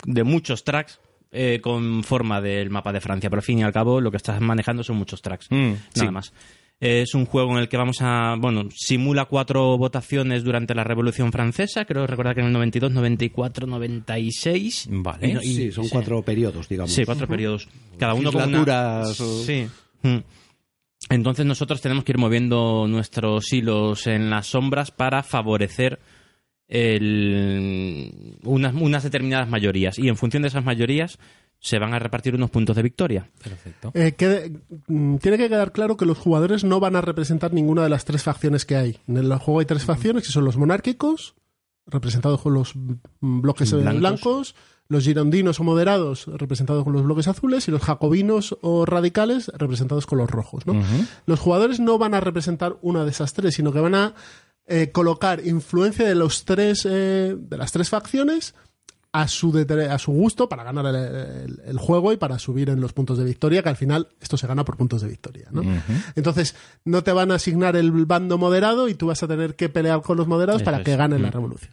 de 0.05 0.25
muchos 0.25 0.65
tracks, 0.65 0.99
eh, 1.31 1.61
con 1.63 2.03
forma 2.03 2.41
del 2.41 2.71
mapa 2.71 2.93
de 2.93 3.01
Francia. 3.01 3.31
Pero 3.31 3.39
al 3.39 3.45
fin 3.45 3.61
y 3.61 3.63
al 3.63 3.73
cabo 3.73 4.01
lo 4.01 4.11
que 4.11 4.17
estás 4.17 4.41
manejando 4.41 4.83
son 4.83 4.97
muchos 4.97 5.23
tracks. 5.23 5.47
Mm, 5.49 5.71
nada 5.71 5.81
sí. 5.93 6.11
más. 6.11 6.33
Es 6.81 7.15
un 7.15 7.25
juego 7.25 7.53
en 7.53 7.59
el 7.59 7.69
que 7.69 7.77
vamos 7.77 7.99
a. 8.01 8.35
Bueno, 8.39 8.69
simula 8.75 9.25
cuatro 9.27 9.79
votaciones 9.79 10.45
durante 10.45 10.75
la 10.75 10.85
Revolución 10.85 11.33
Francesa. 11.33 11.85
Creo 11.87 12.07
recordar 12.07 12.35
que 12.35 12.41
en 12.43 12.49
el 12.49 12.53
92, 12.53 12.93
94, 12.93 13.67
96. 13.67 14.89
Vale. 14.91 15.39
Y 15.43 15.55
Sí, 15.55 15.73
son 15.73 15.89
cuatro 15.89 16.21
periodos, 16.23 16.69
digamos. 16.69 16.93
Sí, 16.93 17.05
cuatro 17.05 17.27
periodos. 17.27 17.69
Cada 17.99 18.15
uno 18.15 18.31
con 18.33 18.43
una- 18.55 19.05
Sí. 19.47 19.67
Mm. 20.03 20.19
Entonces 21.11 21.47
nosotros 21.47 21.81
tenemos 21.81 22.05
que 22.05 22.13
ir 22.13 22.19
moviendo 22.19 22.87
nuestros 22.89 23.53
hilos 23.53 24.07
en 24.07 24.29
las 24.31 24.47
sombras 24.49 24.91
para 24.91 25.23
favorecer 25.23 26.01
el- 26.69 28.37
unas, 28.43 28.75
unas 28.75 29.03
determinadas 29.03 29.49
mayorías. 29.49 29.99
Y 29.99 30.09
en 30.09 30.17
función 30.17 30.43
de 30.43 30.49
esas 30.49 30.65
mayorías 30.65 31.19
se 31.65 31.79
van 31.79 31.95
a 31.95 31.99
repartir 31.99 32.35
unos 32.35 32.51
puntos 32.51 32.77
de 32.77 32.83
victoria. 32.83 33.31
Perfecto. 33.43 33.91
Eh, 33.95 34.13
quede- 34.19 34.53
mm, 34.87 35.17
tiene 35.17 35.39
que 35.39 35.49
quedar 35.49 35.73
claro 35.73 35.97
que 35.97 36.05
los 36.05 36.19
jugadores 36.19 36.63
no 36.63 36.79
van 36.79 36.95
a 36.95 37.01
representar 37.01 37.55
ninguna 37.55 37.83
de 37.85 37.89
las 37.89 38.05
tres 38.05 38.23
facciones 38.23 38.67
que 38.67 38.77
hay. 38.77 38.99
En 39.09 39.17
el 39.17 39.35
juego 39.39 39.61
hay 39.61 39.67
tres 39.67 39.85
facciones 39.85 40.25
que 40.27 40.31
son 40.33 40.45
los 40.45 40.59
monárquicos, 40.59 41.35
representados 41.87 42.43
con 42.43 42.53
los 42.53 42.77
mm, 42.77 43.41
bloques 43.41 43.73
eh, 43.73 43.77
Blancos. 43.77 44.01
blancos. 44.01 44.55
los 44.89 45.05
girondinos 45.05 45.59
o 45.59 45.65
moderados, 45.65 46.27
representados 46.27 46.85
con 46.85 46.93
los 46.93 47.03
bloques 47.03 47.29
azules, 47.29 47.67
y 47.67 47.71
los 47.71 47.81
jacobinos 47.81 48.59
o 48.61 48.85
radicales, 48.85 49.51
representados 49.57 50.05
con 50.05 50.19
los 50.19 50.31
rojos. 50.31 50.67
¿no? 50.67 50.75
Los 51.25 51.41
jugadores 51.41 51.81
no 51.81 51.97
van 51.97 52.13
a 52.13 52.21
representar 52.21 52.77
una 52.83 53.05
de 53.05 53.11
esas 53.11 53.33
tres, 53.33 53.55
sino 53.55 53.73
que 53.73 53.81
van 53.81 53.95
a 53.95 54.15
eh, 54.67 54.91
colocar 54.93 55.41
influencia 55.47 56.07
de 56.07 56.15
los 56.15 56.45
tres 56.45 56.87
eh, 56.91 57.35
de 57.39 57.57
las 57.57 57.73
tres 57.73 57.89
facciones 57.89 58.55
a 59.17 59.29
su, 59.29 59.57
a 59.91 59.99
su 59.99 60.11
gusto 60.13 60.49
para 60.49 60.65
ganar 60.65 60.87
el, 60.87 60.97
el- 60.97 61.61
el 61.67 61.79
juego 61.79 62.13
y 62.13 62.17
para 62.17 62.37
subir 62.41 62.69
en 62.69 62.81
los 62.81 62.93
puntos 62.93 63.17
de 63.17 63.25
victoria, 63.25 63.63
que 63.63 63.69
al 63.69 63.77
final 63.77 64.09
esto 64.21 64.37
se 64.37 64.49
gana 64.49 64.65
por 64.65 64.77
puntos 64.77 65.03
de 65.03 65.09
victoria. 65.09 65.47
¿no? 65.53 65.63
Entonces, 66.17 66.57
no 66.85 67.05
te 67.05 67.13
van 67.13 67.31
a 67.31 67.37
asignar 67.37 67.77
el 67.77 67.93
bando 68.07 68.39
moderado 68.39 68.89
y 68.89 68.95
tú 68.95 69.07
vas 69.07 69.23
a 69.23 69.29
tener 69.29 69.55
que 69.55 69.69
pelear 69.69 70.03
con 70.03 70.17
los 70.17 70.27
moderados 70.27 70.63
Eso 70.63 70.71
para 70.71 70.83
que 70.83 70.97
ganen 70.97 71.23
la 71.23 71.29
Mm. 71.29 71.33
revolución. 71.33 71.73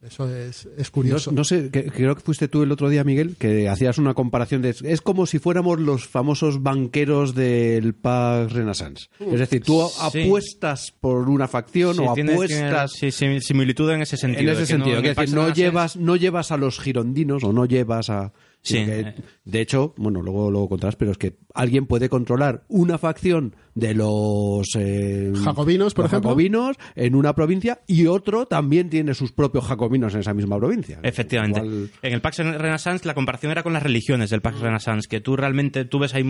Eso 0.00 0.32
es, 0.32 0.66
es 0.76 0.86
No, 0.88 0.92
curioso. 0.92 1.32
no 1.32 1.42
sé, 1.42 1.70
que- 1.70 1.86
creo 1.86 2.14
que 2.14 2.20
fuiste 2.20 2.46
tú 2.46 2.62
el 2.62 2.70
otro 2.70 2.88
día, 2.88 3.02
Miguel, 3.02 3.34
que 3.36 3.68
hacías 3.68 3.98
una 3.98 4.14
comparación 4.14 4.62
de... 4.62 4.72
Es 4.84 5.00
como 5.00 5.26
si 5.26 5.40
fuéramos 5.40 5.80
los 5.80 6.06
famosos 6.06 6.62
banqueros 6.62 7.34
del 7.34 7.94
Pax 7.94 8.52
Renaissance. 8.52 9.08
Es 9.18 9.40
decir, 9.40 9.60
tú 9.64 9.88
Sí. 10.12 10.20
apuestas 10.22 10.92
por 11.00 11.28
una 11.28 11.48
facción 11.48 11.96
Sí, 11.96 12.00
o 12.02 12.10
apuestas... 12.12 12.92
tiene- 12.92 13.10
sí, 13.12 13.40
similitud 13.40 13.90
en 13.90 14.02
ese 14.02 14.16
sentido. 14.16 14.52
En 14.52 14.58
ese 14.60 14.60
no- 14.60 14.84
sentido, 14.84 14.96
en 14.98 15.02
que 15.02 15.10
es 15.10 15.16
decir, 15.16 15.34
no 15.34 15.52
llevas, 15.52 15.96
no 15.96 16.14
llevas 16.14 16.52
a 16.52 16.56
los 16.58 16.78
girondinos 16.78 17.42
o 17.42 17.52
no 17.52 17.64
llevas 17.66 18.08
a... 18.08 18.32
Sí. 18.60 18.84
Que, 18.84 19.14
de 19.44 19.60
hecho, 19.60 19.94
bueno, 19.96 20.20
luego 20.20 20.50
lo 20.50 20.68
contarás, 20.68 20.96
pero 20.96 21.12
es 21.12 21.16
que 21.18 21.36
alguien 21.54 21.86
puede 21.86 22.08
controlar 22.08 22.64
una 22.68 22.98
facción 22.98 23.54
de 23.74 23.94
los 23.94 24.66
eh, 24.76 25.32
Jacobinos, 25.42 25.94
por 25.94 26.04
los 26.04 26.12
ejemplo. 26.12 26.30
jacobinos 26.30 26.76
en 26.96 27.14
una 27.14 27.34
provincia 27.34 27.80
y 27.86 28.06
otro 28.06 28.46
también 28.46 28.90
tiene 28.90 29.14
sus 29.14 29.32
propios 29.32 29.64
jacobinos 29.64 30.12
en 30.14 30.20
esa 30.20 30.34
misma 30.34 30.58
provincia. 30.58 30.98
Efectivamente. 31.02 31.60
Igual- 31.60 31.90
En 32.02 32.12
el 32.12 32.20
Pax 32.20 32.38
Renaissance 32.38 33.06
la 33.06 33.14
comparación 33.14 33.52
era 33.52 33.62
con 33.62 33.72
las 33.72 33.82
religiones 33.82 34.28
del 34.30 34.42
Pax 34.42 34.60
Renaissance, 34.60 35.08
que 35.08 35.20
tú 35.20 35.36
realmente 35.36 35.84
tú 35.84 35.98
ves 36.00 36.14
ahí 36.14 36.24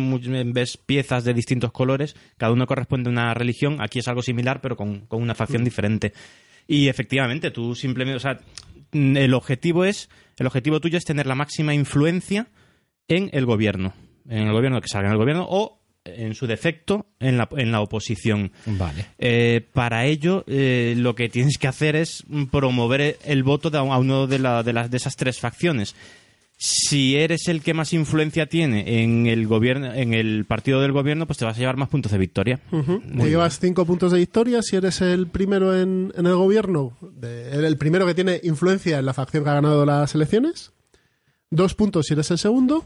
ves 0.52 0.76
piezas 0.76 1.24
de 1.24 1.34
distintos 1.34 1.72
colores, 1.72 2.14
cada 2.36 2.52
uno 2.52 2.66
corresponde 2.66 3.08
a 3.08 3.12
una 3.12 3.34
religión, 3.34 3.78
aquí 3.80 3.98
es 3.98 4.06
algo 4.08 4.22
similar 4.22 4.60
pero 4.60 4.76
con, 4.76 5.06
con 5.06 5.22
una 5.22 5.34
facción 5.34 5.64
diferente. 5.64 6.12
Y 6.70 6.88
efectivamente, 6.88 7.50
tú 7.50 7.74
simplemente, 7.74 8.18
o 8.18 8.20
sea, 8.20 8.34
mm, 8.34 8.67
el 8.92 9.34
objetivo 9.34 9.84
es 9.84 10.08
el 10.38 10.46
objetivo 10.46 10.80
tuyo 10.80 10.98
es 10.98 11.04
tener 11.04 11.26
la 11.26 11.34
máxima 11.34 11.74
influencia 11.74 12.46
en 13.08 13.28
el 13.32 13.44
gobierno, 13.46 13.92
en 14.28 14.46
el 14.46 14.52
gobierno 14.52 14.80
que 14.80 14.88
salga 14.88 15.08
en 15.08 15.12
el 15.12 15.18
gobierno 15.18 15.46
o 15.48 15.80
en 16.04 16.34
su 16.34 16.46
defecto 16.46 17.06
en 17.20 17.36
la, 17.36 17.48
en 17.56 17.70
la 17.72 17.80
oposición. 17.80 18.52
Vale. 18.66 19.06
Eh, 19.18 19.66
para 19.74 20.06
ello, 20.06 20.44
eh, 20.46 20.94
lo 20.96 21.14
que 21.14 21.28
tienes 21.28 21.58
que 21.58 21.66
hacer 21.68 21.96
es 21.96 22.22
mm, 22.28 22.44
promover 22.44 23.18
el 23.24 23.42
voto 23.42 23.68
de 23.68 23.78
a 23.78 23.82
uno 23.82 24.26
de, 24.26 24.38
la- 24.38 24.62
de 24.62 24.72
las, 24.72 24.90
de 24.90 24.96
esas 24.96 25.16
tres 25.16 25.38
facciones. 25.40 25.94
Si 26.60 27.14
eres 27.16 27.46
el 27.46 27.62
que 27.62 27.72
más 27.72 27.92
influencia 27.92 28.46
tiene 28.48 29.02
en 29.04 29.28
el 29.28 29.46
gobierno, 29.46 29.94
en 29.94 30.12
el 30.12 30.44
partido 30.44 30.80
del 30.80 30.90
gobierno, 30.90 31.24
pues 31.24 31.38
te 31.38 31.44
vas 31.44 31.56
a 31.56 31.60
llevar 31.60 31.76
más 31.76 31.88
puntos 31.88 32.10
de 32.10 32.18
victoria. 32.18 32.58
Te 32.68 33.28
llevas 33.30 33.60
cinco 33.60 33.86
puntos 33.86 34.10
de 34.10 34.18
victoria 34.18 34.60
si 34.60 34.74
eres 34.74 35.00
el 35.00 35.28
primero 35.28 35.78
en, 35.80 36.12
en 36.16 36.26
el 36.26 36.34
gobierno, 36.34 36.96
de- 37.00 37.64
el 37.64 37.76
primero 37.76 38.06
que 38.06 38.14
tiene 38.14 38.40
influencia 38.42 38.98
en 38.98 39.06
la 39.06 39.14
facción 39.14 39.44
que 39.44 39.50
ha 39.50 39.54
ganado 39.54 39.86
las 39.86 40.12
elecciones. 40.16 40.72
Dos 41.48 41.74
puntos 41.74 42.06
si 42.06 42.14
eres 42.14 42.28
el 42.32 42.38
segundo. 42.38 42.84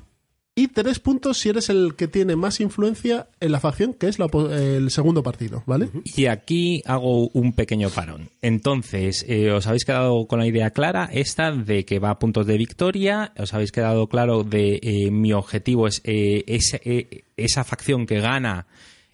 Y 0.54 0.68
tres 0.68 0.98
puntos 0.98 1.38
si 1.38 1.48
eres 1.48 1.70
el 1.70 1.94
que 1.96 2.08
tiene 2.08 2.36
más 2.36 2.60
influencia 2.60 3.26
en 3.40 3.52
la 3.52 3.60
facción 3.60 3.94
que 3.94 4.08
es 4.08 4.18
la 4.18 4.26
el 4.50 4.90
segundo 4.90 5.22
partido, 5.22 5.62
¿vale? 5.64 5.88
Y 6.04 6.26
aquí 6.26 6.82
hago 6.84 7.28
un 7.28 7.54
pequeño 7.54 7.88
parón. 7.88 8.28
Entonces, 8.42 9.24
eh, 9.28 9.50
¿os 9.50 9.66
habéis 9.66 9.86
quedado 9.86 10.26
con 10.26 10.40
la 10.40 10.46
idea 10.46 10.70
clara 10.70 11.08
esta 11.10 11.52
de 11.52 11.86
que 11.86 12.00
va 12.00 12.10
a 12.10 12.18
puntos 12.18 12.46
de 12.46 12.58
victoria? 12.58 13.32
¿Os 13.38 13.54
habéis 13.54 13.72
quedado 13.72 14.08
claro 14.08 14.44
de 14.44 14.78
eh, 14.82 15.10
mi 15.10 15.32
objetivo 15.32 15.86
es 15.86 16.02
eh, 16.04 16.44
esa, 16.46 16.78
eh, 16.84 17.24
esa 17.38 17.64
facción 17.64 18.04
que 18.04 18.20
gana? 18.20 18.66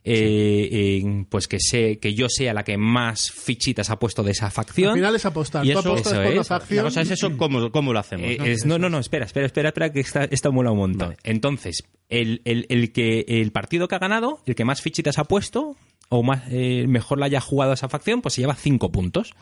Eh, 0.05 1.25
pues 1.29 1.49
que 1.49 1.59
sé 1.61 1.99
que 1.99 2.15
yo 2.15 2.29
sea 2.29 2.55
la 2.55 2.65
que 2.65 2.77
más 2.79 3.31
fichitas 3.31 3.91
ha 3.91 3.99
puesto 3.99 4.23
de 4.23 4.33
esa 4.33 4.51
facción. 4.51 4.91
Al 4.91 4.97
final 4.97 5.17
es 5.17 5.27
apostar. 5.27 5.65
Y 5.65 5.73
Tú 5.73 5.79
eso- 5.81 5.89
apuestas 5.91 6.13
eso 6.13 6.23
por 6.23 6.35
la 6.35 6.41
es. 6.41 6.49
facción. 6.49 6.77
La 6.79 6.83
cosa 6.85 7.01
es 7.03 7.11
eso, 7.11 7.37
¿cómo, 7.37 7.71
cómo 7.71 7.93
lo 7.93 7.99
hacemos? 7.99 8.27
Eh, 8.31 8.37
¿no? 8.39 8.45
es- 8.47 8.65
no, 8.67 8.79
no, 8.79 8.89
no, 8.89 8.99
espera, 8.99 9.27
espera, 9.27 9.47
espera, 9.47 9.69
espera, 9.69 9.93
que 9.93 10.01
está, 10.01 10.25
esto 10.25 10.53
mola 10.53 10.71
un 10.71 10.79
montón. 10.79 11.17
Entonces, 11.25 11.83
el, 12.09 12.43
el- 12.45 12.67
el 12.69 12.93
que 12.93 13.25
el 13.29 13.53
partido 13.53 13.89
que 13.89 13.95
ha 13.95 13.99
ganado, 13.99 14.41
el 14.47 14.55
que 14.55 14.65
más 14.65 14.81
fichitas 14.83 15.19
ha 15.19 15.25
puesto, 15.25 15.77
o 16.09 16.23
más 16.23 16.43
eh, 16.51 16.87
mejor 16.89 17.19
la 17.19 17.27
haya 17.27 17.41
jugado 17.41 17.73
a 17.73 17.75
esa 17.75 17.89
facción, 17.89 18.23
pues 18.23 18.35
se 18.35 18.41
lleva 18.41 18.55
cinco 18.55 18.91
puntos. 18.91 19.35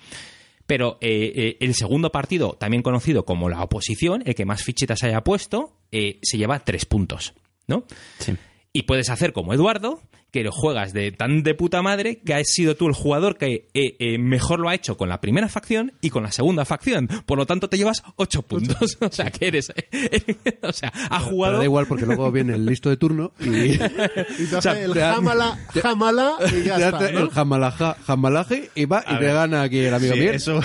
Pero 0.67 0.99
eh, 1.01 1.33
eh, 1.37 1.57
el 1.61 1.75
segundo 1.77 2.11
partido, 2.11 2.55
también 2.59 2.83
conocido 2.83 3.25
como 3.25 3.49
la 3.49 3.63
oposición, 3.63 4.25
el 4.27 4.35
que 4.35 4.45
más 4.45 4.65
fichitas 4.65 5.05
haya 5.05 5.23
puesto, 5.23 5.79
eh, 5.93 6.19
se 6.23 6.39
lleva 6.39 6.59
tres 6.65 6.87
puntos, 6.87 7.35
¿no? 7.69 7.85
Sí. 8.19 8.35
Y 8.73 8.83
puedes 8.83 9.09
hacer 9.09 9.33
como 9.33 9.55
Eduardo, 9.55 10.01
que 10.33 10.43
lo 10.45 10.53
juegas 10.53 10.93
de 10.93 11.13
tan 11.13 11.43
de 11.43 11.55
puta 11.55 11.81
madre 11.83 12.21
que 12.25 12.35
has 12.35 12.49
sido 12.49 12.75
tú 12.77 12.89
el 12.89 12.93
jugador 12.95 13.39
que 13.39 13.69
eh, 13.75 13.97
eh, 13.99 14.19
mejor 14.19 14.61
lo 14.61 14.69
ha 14.69 14.75
hecho 14.75 14.97
con 14.97 15.09
la 15.09 15.21
primera 15.21 15.49
facción 15.49 15.93
y 16.01 16.11
con 16.11 16.23
la 16.25 16.33
segunda 16.33 16.65
facción. 16.65 17.09
Por 17.25 17.39
lo 17.39 17.47
tanto, 17.47 17.69
te 17.69 17.79
llevas 17.79 18.03
ocho 18.17 18.43
puntos. 18.43 18.99
o 19.01 19.11
sea, 19.11 19.31
que 19.31 19.49
eres. 19.49 19.73
o 20.63 20.73
sea, 20.73 20.93
ha 21.11 21.19
Pero 21.19 21.31
jugado. 21.31 21.59
da 21.59 21.65
igual 21.65 21.87
porque 21.87 22.07
luego 22.07 22.31
viene 22.33 22.55
el 22.55 22.67
listo 22.67 22.91
de 22.91 22.97
turno 22.97 23.33
y 23.41 23.47
Y 23.75 23.79
te 23.79 24.57
hace 24.57 24.61
sea, 24.61 24.81
el 24.83 24.93
jamala, 24.95 25.59
jamala 25.83 26.33
y 26.53 26.65
ya 26.65 26.77
está. 26.77 27.11
¿no? 27.13 27.21
el 27.21 27.31
jamalaja, 27.31 27.97
jamalaje 28.07 28.71
y 28.75 28.85
va 28.85 29.05
y 29.09 29.19
te 29.19 29.27
gana 29.27 29.63
aquí 29.63 29.79
el 29.79 29.95
amigo 29.95 30.15
Sí, 30.15 30.19
Miguel. 30.21 30.35
eso, 30.37 30.61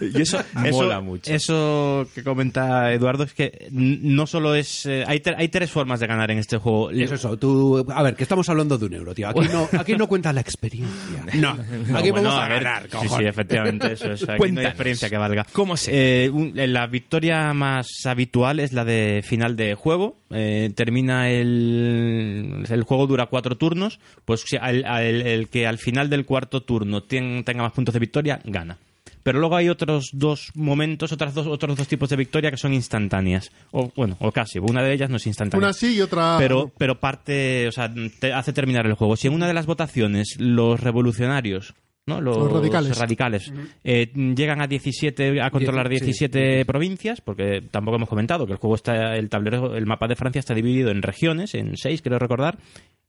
Y 0.00 0.20
eso 0.22 0.38
mola 0.54 1.00
mucho. 1.00 1.32
Eso 1.32 2.06
que 2.14 2.22
comenta 2.22 2.92
Eduardo 2.92 3.24
es 3.24 3.32
que 3.32 3.68
no 3.70 4.26
solo 4.26 4.54
es. 4.54 4.86
eh, 4.86 5.04
hay, 5.06 5.22
hay 5.36 5.48
tres 5.48 5.70
formas 5.70 6.00
de 6.00 6.06
ganar 6.06 6.30
en 6.30 6.38
este 6.38 6.58
juego. 6.58 6.90
Eso, 6.90 7.14
eso, 7.14 7.36
tú, 7.38 7.86
a 7.92 8.02
ver, 8.02 8.16
que 8.16 8.22
estamos 8.22 8.48
hablando 8.48 8.78
de 8.78 8.86
un 8.86 8.94
euro, 8.94 9.03
tío. 9.12 9.28
Aquí 9.28 9.40
no, 9.52 9.68
aquí 9.76 9.96
no 9.96 10.06
cuenta 10.06 10.32
la 10.32 10.40
experiencia. 10.40 11.24
No, 11.34 11.54
No, 11.88 11.98
aquí 11.98 12.12
bueno, 12.12 12.28
vamos 12.28 12.44
a, 12.44 12.48
ganar, 12.48 12.88
Sí, 12.88 13.08
sí, 13.08 13.24
efectivamente. 13.24 13.92
Eso 13.94 14.12
es. 14.12 14.22
Aquí 14.22 14.26
no 14.28 14.32
hay 14.34 14.38
Cuéntanos. 14.38 14.70
experiencia 14.70 15.10
que 15.10 15.16
valga. 15.18 15.44
¿Cómo 15.52 15.76
se? 15.76 16.24
Eh, 16.26 16.30
un- 16.30 16.52
la 16.54 16.86
victoria 16.86 17.52
más 17.52 17.88
habitual 18.06 18.60
es 18.60 18.72
la 18.72 18.84
de 18.84 19.22
final 19.26 19.56
de 19.56 19.74
juego. 19.74 20.16
Eh, 20.30 20.70
termina 20.76 21.28
el, 21.30 22.64
el 22.68 22.82
juego 22.84 23.06
dura 23.06 23.26
cuatro 23.26 23.56
turnos. 23.56 23.98
Pues 24.24 24.44
al- 24.60 24.84
al- 24.84 25.22
el, 25.26 25.48
que 25.48 25.66
al 25.66 25.78
final 25.78 26.08
del 26.10 26.24
cuarto 26.24 26.62
turno 26.62 27.02
tenga 27.02 27.62
más 27.62 27.72
puntos 27.72 27.92
de 27.92 27.98
victoria 28.00 28.40
gana. 28.44 28.78
Pero 29.24 29.40
luego 29.40 29.56
hay 29.56 29.70
otros 29.70 30.10
dos 30.12 30.52
momentos, 30.54 31.10
otras 31.10 31.34
dos, 31.34 31.46
otros 31.46 31.76
dos 31.76 31.88
tipos 31.88 32.10
de 32.10 32.16
victoria 32.16 32.50
que 32.50 32.58
son 32.58 32.74
instantáneas. 32.74 33.50
O 33.72 33.90
bueno, 33.96 34.16
o 34.20 34.30
casi. 34.30 34.58
Una 34.60 34.82
de 34.82 34.92
ellas 34.92 35.10
no 35.10 35.16
es 35.16 35.26
instantánea 35.26 35.66
Una 35.66 35.72
sí 35.72 35.96
y 35.96 36.00
otra. 36.02 36.36
pero, 36.38 36.70
pero 36.78 37.00
parte, 37.00 37.66
o 37.66 37.72
sea, 37.72 37.90
te 38.20 38.32
hace 38.32 38.52
terminar 38.52 38.86
el 38.86 38.94
juego. 38.94 39.16
Si 39.16 39.26
en 39.26 39.34
una 39.34 39.48
de 39.48 39.54
las 39.54 39.66
votaciones 39.66 40.36
los 40.38 40.78
revolucionarios, 40.78 41.74
¿no? 42.06 42.20
los, 42.20 42.36
Los 42.36 42.52
radicales. 42.52 42.98
radicales, 42.98 43.52
eh, 43.82 44.12
llegan 44.36 44.60
a 44.60 44.66
17, 44.66 45.40
a 45.40 45.50
controlar 45.50 45.88
Dieci- 45.88 46.00
sí. 46.12 46.26
17 46.28 46.64
provincias, 46.66 47.20
porque 47.20 47.62
tampoco 47.70 47.96
hemos 47.96 48.08
comentado 48.08 48.46
que 48.46 48.52
el 48.52 48.58
juego 48.58 48.74
está, 48.76 49.16
el 49.16 49.28
tablero, 49.30 49.74
el 49.76 49.86
mapa 49.86 50.06
de 50.06 50.16
Francia 50.16 50.40
está 50.40 50.54
dividido 50.54 50.90
en 50.90 51.02
regiones, 51.02 51.54
en 51.54 51.76
seis, 51.76 52.02
creo 52.02 52.18
recordar, 52.18 52.58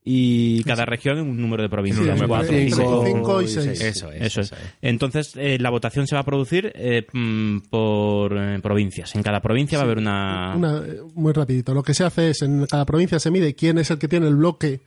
y 0.08 0.62
cada 0.62 0.84
región 0.84 1.18
en 1.18 1.28
un 1.28 1.40
número 1.40 1.64
de 1.64 1.68
provincias. 1.68 2.16
Sí, 2.18 2.24
cuatro, 2.28 2.54
cinco, 2.56 3.02
cinco 3.04 3.42
y 3.42 3.48
seis. 3.48 3.80
Eso 3.80 4.12
es. 4.12 4.22
eso 4.22 4.40
es. 4.42 4.54
Entonces, 4.80 5.32
eh, 5.36 5.58
la 5.58 5.68
votación 5.70 6.06
se 6.06 6.14
va 6.14 6.20
a 6.20 6.24
producir 6.24 6.72
eh, 6.76 7.06
mm, 7.12 7.58
por 7.68 8.38
eh, 8.38 8.60
provincias. 8.62 9.16
En 9.16 9.24
cada 9.24 9.40
provincia 9.40 9.76
va 9.78 9.82
a 9.82 9.84
haber 9.86 9.98
una... 9.98 10.54
Una, 10.56 10.82
muy 11.16 11.32
rapidito. 11.32 11.74
Lo 11.74 11.82
que 11.82 11.92
se 11.92 12.04
hace 12.04 12.30
es 12.30 12.42
en 12.42 12.66
cada 12.66 12.86
provincia 12.86 13.18
se 13.18 13.32
mide 13.32 13.54
quién 13.56 13.78
es 13.78 13.90
el 13.90 13.98
que 13.98 14.06
tiene 14.06 14.28
el 14.28 14.36
bloque 14.36 14.80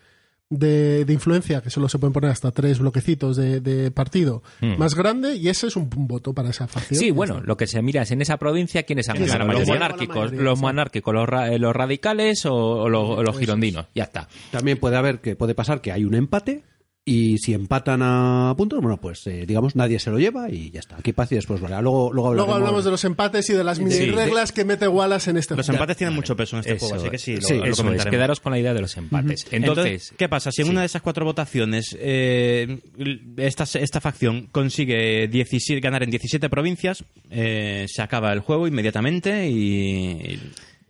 de, 0.49 1.05
de 1.05 1.13
influencia, 1.13 1.61
que 1.61 1.69
solo 1.69 1.87
se 1.89 1.99
pueden 1.99 2.11
poner 2.13 2.31
hasta 2.31 2.51
tres 2.51 2.79
bloquecitos 2.79 3.37
de, 3.37 3.61
de 3.61 3.91
partido 3.91 4.41
más 4.77 4.95
grande, 4.95 5.35
y 5.35 5.47
ese 5.47 5.67
es 5.67 5.75
un, 5.75 5.89
un 5.95 6.07
voto 6.07 6.33
para 6.33 6.49
esa 6.49 6.67
facción. 6.67 6.99
Sí, 6.99 7.11
bueno, 7.11 7.35
está. 7.35 7.47
lo 7.47 7.57
que 7.57 7.67
se 7.67 7.81
mira 7.81 8.01
es 8.01 8.11
en 8.11 8.21
esa 8.21 8.37
provincia 8.37 8.83
quiénes 8.83 9.09
han 9.09 9.17
¿Quiénes 9.17 9.31
ganado. 9.33 9.51
Los 9.59 9.67
monárquicos, 9.67 10.31
los 10.31 10.59
monárquicos, 10.59 11.13
los, 11.13 11.29
ra- 11.29 11.53
eh, 11.53 11.59
los 11.59 11.75
radicales 11.75 12.45
o, 12.45 12.53
o 12.55 12.89
los, 12.89 13.09
o 13.19 13.23
los 13.23 13.37
girondinos. 13.37 13.85
Ya 13.93 14.03
está. 14.05 14.27
También 14.51 14.79
puede 14.79 14.97
haber 14.97 15.19
que 15.19 15.35
puede 15.35 15.53
pasar 15.55 15.81
que 15.81 15.91
hay 15.91 16.03
un 16.03 16.15
empate 16.15 16.63
y 17.09 17.37
si 17.39 17.53
empatan 17.53 18.01
a 18.03 18.53
puntos, 18.57 18.79
bueno, 18.81 18.97
pues 18.97 19.25
eh, 19.27 19.45
digamos 19.47 19.75
nadie 19.75 19.99
se 19.99 20.11
lo 20.11 20.19
lleva 20.19 20.49
y 20.49 20.69
ya 20.71 20.79
está. 20.79 20.97
Aquí 20.97 21.13
paz 21.13 21.31
y 21.31 21.35
después 21.35 21.59
vale. 21.61 21.81
Luego, 21.81 22.11
luego, 22.13 22.53
hablamos 22.53 22.85
de 22.85 22.91
los 22.91 23.03
empates 23.05 23.49
y 23.49 23.53
de 23.53 23.63
las 23.63 23.79
mini 23.79 23.91
Sí. 23.91 24.05
reglas 24.11 24.51
que 24.51 24.63
mete 24.65 24.87
Wallace 24.87 25.29
en 25.31 25.37
este 25.37 25.55
Los 25.55 25.65
juego. 25.65 25.77
empates 25.77 25.97
tienen 25.97 26.15
mucho 26.15 26.35
peso 26.35 26.55
en 26.57 26.59
este 26.61 26.73
Eso 26.73 26.87
juego, 26.87 27.01
así 27.03 27.09
que 27.11 27.17
sí, 27.17 27.35
lo, 27.35 27.41
sí, 27.41 27.53
lo 27.55 27.63
eso 27.63 27.71
es. 27.71 27.77
comentaremos. 27.77 28.11
Quedaros 28.15 28.39
con 28.39 28.51
la 28.51 28.59
idea 28.59 28.73
de 28.73 28.81
los 28.81 28.95
empates. 28.97 29.45
Entonces, 29.51 30.13
¿qué 30.17 30.29
pasa? 30.29 30.51
Si 30.51 30.61
en 30.61 30.67
sí. 30.67 30.71
una 30.71 30.81
de 30.81 30.85
esas 30.85 31.01
cuatro 31.01 31.25
votaciones 31.25 31.95
eh, 31.99 32.79
esta, 33.37 33.63
esta 33.79 34.01
facción 34.01 34.47
consigue 34.51 35.27
17 35.27 35.79
ganar 35.81 36.03
en 36.03 36.11
17 36.11 36.49
provincias, 36.49 37.03
eh, 37.29 37.85
se 37.87 38.01
acaba 38.01 38.31
el 38.33 38.39
juego 38.41 38.67
inmediatamente 38.67 39.49
y... 39.49 40.39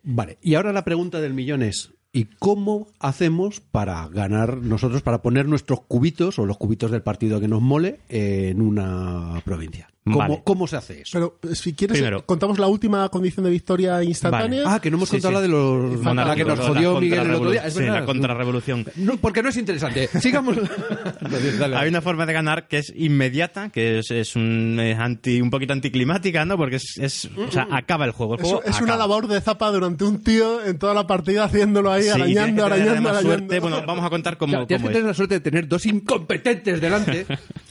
Vale, 0.02 0.38
y 0.42 0.56
ahora 0.56 0.72
la 0.74 0.86
pregunta 0.86 1.20
del 1.20 1.34
millón 1.34 1.62
es, 1.62 1.92
¿y 2.20 2.26
cómo 2.38 2.88
hacemos 3.00 3.62
para 3.62 4.06
ganar 4.10 4.58
nosotros, 4.58 5.02
para 5.02 5.22
poner 5.22 5.48
nuestros 5.48 5.80
cubitos 5.80 6.38
o 6.38 6.46
los 6.46 6.58
cubitos 6.58 6.92
del 6.92 7.02
partido 7.02 7.40
que 7.40 7.48
nos 7.48 7.62
mole 7.62 8.02
en 8.10 8.62
una 8.62 9.42
provincia? 9.46 9.88
¿Cómo, 10.12 10.20
Vale. 10.20 10.42
cómo 10.44 10.68
se 10.68 10.76
hace 10.78 11.02
eso? 11.02 11.38
Pero 11.42 11.56
si 11.56 11.74
quieres, 11.74 11.98
Primero. 11.98 12.26
contamos 12.26 12.60
la 12.60 12.68
última 12.68 13.08
condición 13.10 13.44
de 13.46 13.52
victoria 13.52 14.04
instantánea. 14.04 14.64
ah, 14.66 14.80
que 14.82 14.90
no 14.92 14.98
hemos 14.98 15.10
Sí, 15.10 15.16
contado 15.20 15.32
sí. 15.32 15.36
la 15.36 15.42
de 15.42 15.48
los... 15.48 16.04
la 16.16 16.36
que 16.36 16.46
nos 16.46 16.60
jodió 16.60 17.00
Miguel 17.00 17.20
el 17.20 17.34
otro 17.36 17.52
día. 17.52 17.66
Es 17.68 17.74
sí, 17.74 17.80
verdad. 17.80 18.00
la 18.02 18.06
contrarrevolución. 18.06 18.86
No, 18.98 19.18
porque 19.18 19.42
no 19.44 19.50
es 19.50 19.58
interesante. 19.58 20.08
Sigamos. 20.20 20.58
Dale. 21.60 21.76
Hay 21.76 21.90
una 21.90 22.02
forma 22.02 22.26
de 22.26 22.34
ganar 22.34 22.68
que 22.68 22.78
es 22.80 22.94
inmediata, 22.96 23.70
que 23.70 24.00
es, 24.00 24.12
es 24.12 24.36
un, 24.36 24.80
es 24.80 24.98
anti, 24.98 25.42
un 25.42 25.50
poquito 25.50 25.74
anticlimática, 25.74 26.46
¿no? 26.46 26.58
Porque 26.58 26.78
es, 26.78 26.98
es- 26.98 27.30
o 27.38 27.52
sea, 27.52 27.68
acaba 27.72 28.06
el 28.06 28.12
juego. 28.12 28.36
El 28.36 28.42
Es, 28.42 28.48
juego 28.48 28.64
es 28.66 28.76
una 28.82 28.94
acaba. 28.94 28.98
labor 28.98 29.28
de 29.28 29.42
zapa 29.42 29.72
durante 29.72 30.04
un 30.04 30.24
tío 30.24 30.64
en 30.66 30.78
toda 30.80 30.94
la 30.94 31.08
partida 31.08 31.44
haciéndolo 31.46 31.92
ahí, 31.92 32.04
Sí, 32.04 32.10
arañando, 32.10 32.26
tienes 32.34 32.46
que 32.46 32.52
tener 32.52 32.72
arañando, 32.72 33.10
arañando. 33.10 33.30
suerte. 33.38 33.60
Bueno, 33.60 33.84
vamos 33.86 34.06
a 34.06 34.10
contar 34.10 34.38
cómo, 34.38 34.52
Claro, 34.52 34.68
tienes 34.68 34.82
cómo 34.82 34.90
que 34.90 34.94
es. 34.94 34.98
tener 35.00 35.08
la 35.08 35.14
suerte 35.14 35.36
de 35.36 35.40
tener 35.42 35.68
dos 35.68 35.86
incompetentes 35.86 36.82
delante. 36.82 37.26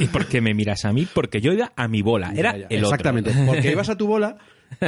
¿y 0.00 0.06
por 0.06 0.26
qué 0.26 0.40
me 0.40 0.54
miras 0.54 0.84
a 0.84 0.92
mí? 0.92 1.06
Porque 1.12 1.40
yo 1.40 1.52
iba 1.52 1.72
a 1.76 1.88
mi 1.88 2.02
bola. 2.02 2.32
Era 2.36 2.52
Ya, 2.52 2.58
ya, 2.58 2.66
el 2.70 2.84
otro. 2.84 2.96
Exactamente. 2.96 3.32
Porque 3.46 3.70
ibas 3.70 3.88
a 3.88 3.96
tu 3.96 4.06
bola 4.06 4.36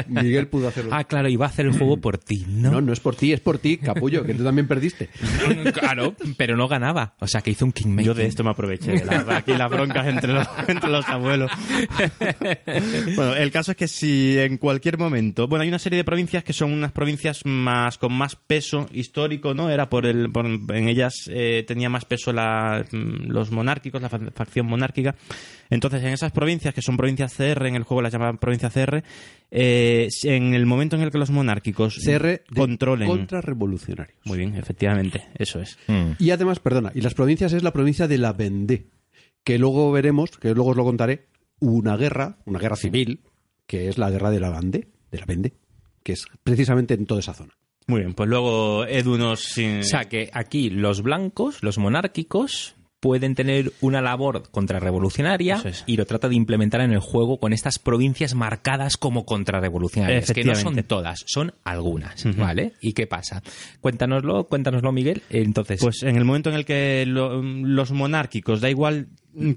Miguel 0.09 0.47
pudo 0.49 0.69
hacerlo. 0.69 0.91
Ah, 0.95 1.05
claro, 1.05 1.29
iba 1.29 1.47
a 1.47 1.49
hacer 1.49 1.67
el 1.67 1.73
juego 1.77 1.97
por 1.99 2.19
ti, 2.19 2.45
¿no? 2.49 2.71
no, 2.71 2.81
no 2.81 2.93
es 2.93 3.01
por 3.01 3.15
ti, 3.17 3.33
es 3.33 3.41
por 3.41 3.59
ti, 3.59 3.77
capullo, 3.79 4.25
que 4.25 4.35
tú 4.35 4.45
también 4.45 4.67
perdiste. 4.69 5.09
claro, 5.75 6.15
pero 6.37 6.57
no 6.57 6.69
ganaba. 6.69 7.15
O 7.21 7.27
sea, 7.27 7.41
que 7.43 7.51
hizo 7.51 7.65
un 7.65 7.73
Kingmaker. 7.73 8.05
Yo 8.07 8.15
de 8.15 8.27
esto 8.27 8.45
me 8.45 8.51
aproveché. 8.51 8.93
de 8.93 9.05
La, 9.05 9.37
aquí 9.37 9.53
las 9.55 9.71
broncas 9.71 10.07
entre 10.07 10.33
los, 10.33 10.47
entre 10.69 10.91
los 10.91 11.07
abuelos. 11.09 11.51
bueno, 13.17 13.35
el 13.35 13.51
caso 13.51 13.73
es 13.73 13.77
que 13.77 13.89
si 13.89 14.39
en 14.39 14.59
cualquier 14.59 14.99
momento. 14.99 15.47
Bueno, 15.49 15.63
hay 15.63 15.69
una 15.69 15.79
serie 15.79 15.97
de 15.99 16.05
provincias 16.05 16.45
que 16.45 16.53
son 16.53 16.73
unas 16.73 16.93
provincias 16.93 17.41
más 17.45 17.99
con 17.99 18.13
más 18.13 18.37
peso 18.37 18.89
histórico, 18.93 19.55
¿no? 19.55 19.71
Era 19.71 19.89
por 19.89 20.07
el. 20.07 20.31
por- 20.31 20.47
en 20.47 20.89
ellas 20.89 21.29
eh, 21.29 21.65
tenía 21.67 21.89
más 21.89 22.05
peso 22.05 22.33
la- 22.33 22.85
mm, 22.91 23.31
los 23.31 23.51
monárquicos, 23.51 24.01
la 24.03 24.09
fa- 24.09 24.21
facción 24.35 24.67
monárquica. 24.67 25.15
Entonces, 25.73 26.03
en 26.03 26.13
esas 26.13 26.33
provincias, 26.33 26.75
que 26.75 26.83
son 26.83 26.99
provincias 26.99 27.35
CR, 27.35 27.67
en 27.67 27.77
el 27.77 27.85
juego 27.85 28.03
las 28.03 28.13
llaman 28.13 28.37
provincia 28.37 28.69
CR, 28.69 29.03
eh, 29.51 30.09
en 30.25 30.53
el 30.53 30.67
momento 30.67 30.97
en 30.97 31.03
el 31.03 31.11
que 31.11 31.17
los 31.17 31.31
monárquicos 31.31 31.99
CR 32.05 32.43
controlen. 32.55 33.09
contrarrevolucionarios. 33.09 34.19
Muy 34.25 34.37
bien, 34.37 34.55
efectivamente, 34.55 35.29
eso 35.35 35.61
es. 35.61 35.79
Mm. 35.87 36.13
Y 36.19 36.31
además, 36.31 36.61
perdona, 36.61 36.93
y 36.95 37.01
las 37.01 37.15
provincias 37.15 37.55
es 37.55 37.63
la 37.63 37.73
provincia 37.73 38.07
de 38.07 38.19
la 38.19 38.35
Vendée, 38.35 38.91
que 39.45 39.59
luego 39.59 39.91
veremos, 39.93 40.37
que 40.37 40.55
luego 40.55 40.73
os 40.73 40.77
lo 40.77 40.85
contaré, 40.85 41.29
una 41.59 41.97
guerra, 41.97 42.37
una 42.45 42.59
guerra 42.59 42.77
civil, 42.77 43.23
que 43.67 43.89
es 43.89 43.97
la 43.97 44.11
guerra 44.11 44.31
de 44.31 44.41
la 44.41 44.51
Vendée, 44.51 44.89
de 45.11 45.19
la 45.19 45.25
Vendée, 45.25 45.55
que 46.03 46.13
es 46.13 46.27
precisamente 46.43 46.93
en 46.93 47.07
toda 47.07 47.21
esa 47.21 47.33
zona. 47.33 47.55
Muy 47.87 48.01
bien, 48.01 48.13
pues 48.13 48.29
luego 48.29 48.85
Edu 48.85 49.17
nos... 49.17 49.57
O 49.57 49.83
sea, 49.83 50.05
que 50.05 50.29
aquí 50.35 50.69
los 50.69 51.03
blancos, 51.03 51.63
los 51.63 51.79
monárquicos, 51.79 52.77
pueden 53.03 53.35
tener 53.35 53.73
una 53.81 54.01
labor 54.01 54.45
contrarrevolucionaria 54.53 55.61
es. 55.65 55.83
y 55.89 55.97
lo 55.97 56.07
trata 56.07 56.29
de 56.29 56.37
implementar 56.37 56.81
en 56.83 56.93
el 56.93 57.01
juego 57.01 57.39
con 57.41 57.53
estas 57.53 57.81
provincias 57.81 58.35
marcadas 58.37 58.97
como 58.97 59.27
contrarrevolucionarias, 59.27 60.27
que 60.33 60.45
no 60.45 60.51
son 60.51 60.53
Efectivamente. 60.53 60.83
todas, 60.85 61.25
son 61.27 61.53
algunas. 61.65 62.25
¿vale? 62.37 62.75
¿Y 62.81 62.93
qué 62.93 63.09
pasa? 63.09 63.43
Cuéntanoslo, 63.81 64.45
cuéntanoslo, 64.45 64.93
Miguel. 64.93 65.23
Entonces, 65.31 65.81
Pues 65.81 66.05
en 66.05 66.15
el 66.17 66.25
momento 66.25 66.49
en 66.51 66.55
el 66.55 66.65
que 66.65 67.05
lo- 67.05 67.43
los 67.43 67.91
monárquicos, 67.91 68.61
da 68.61 68.71
igual 68.71 69.09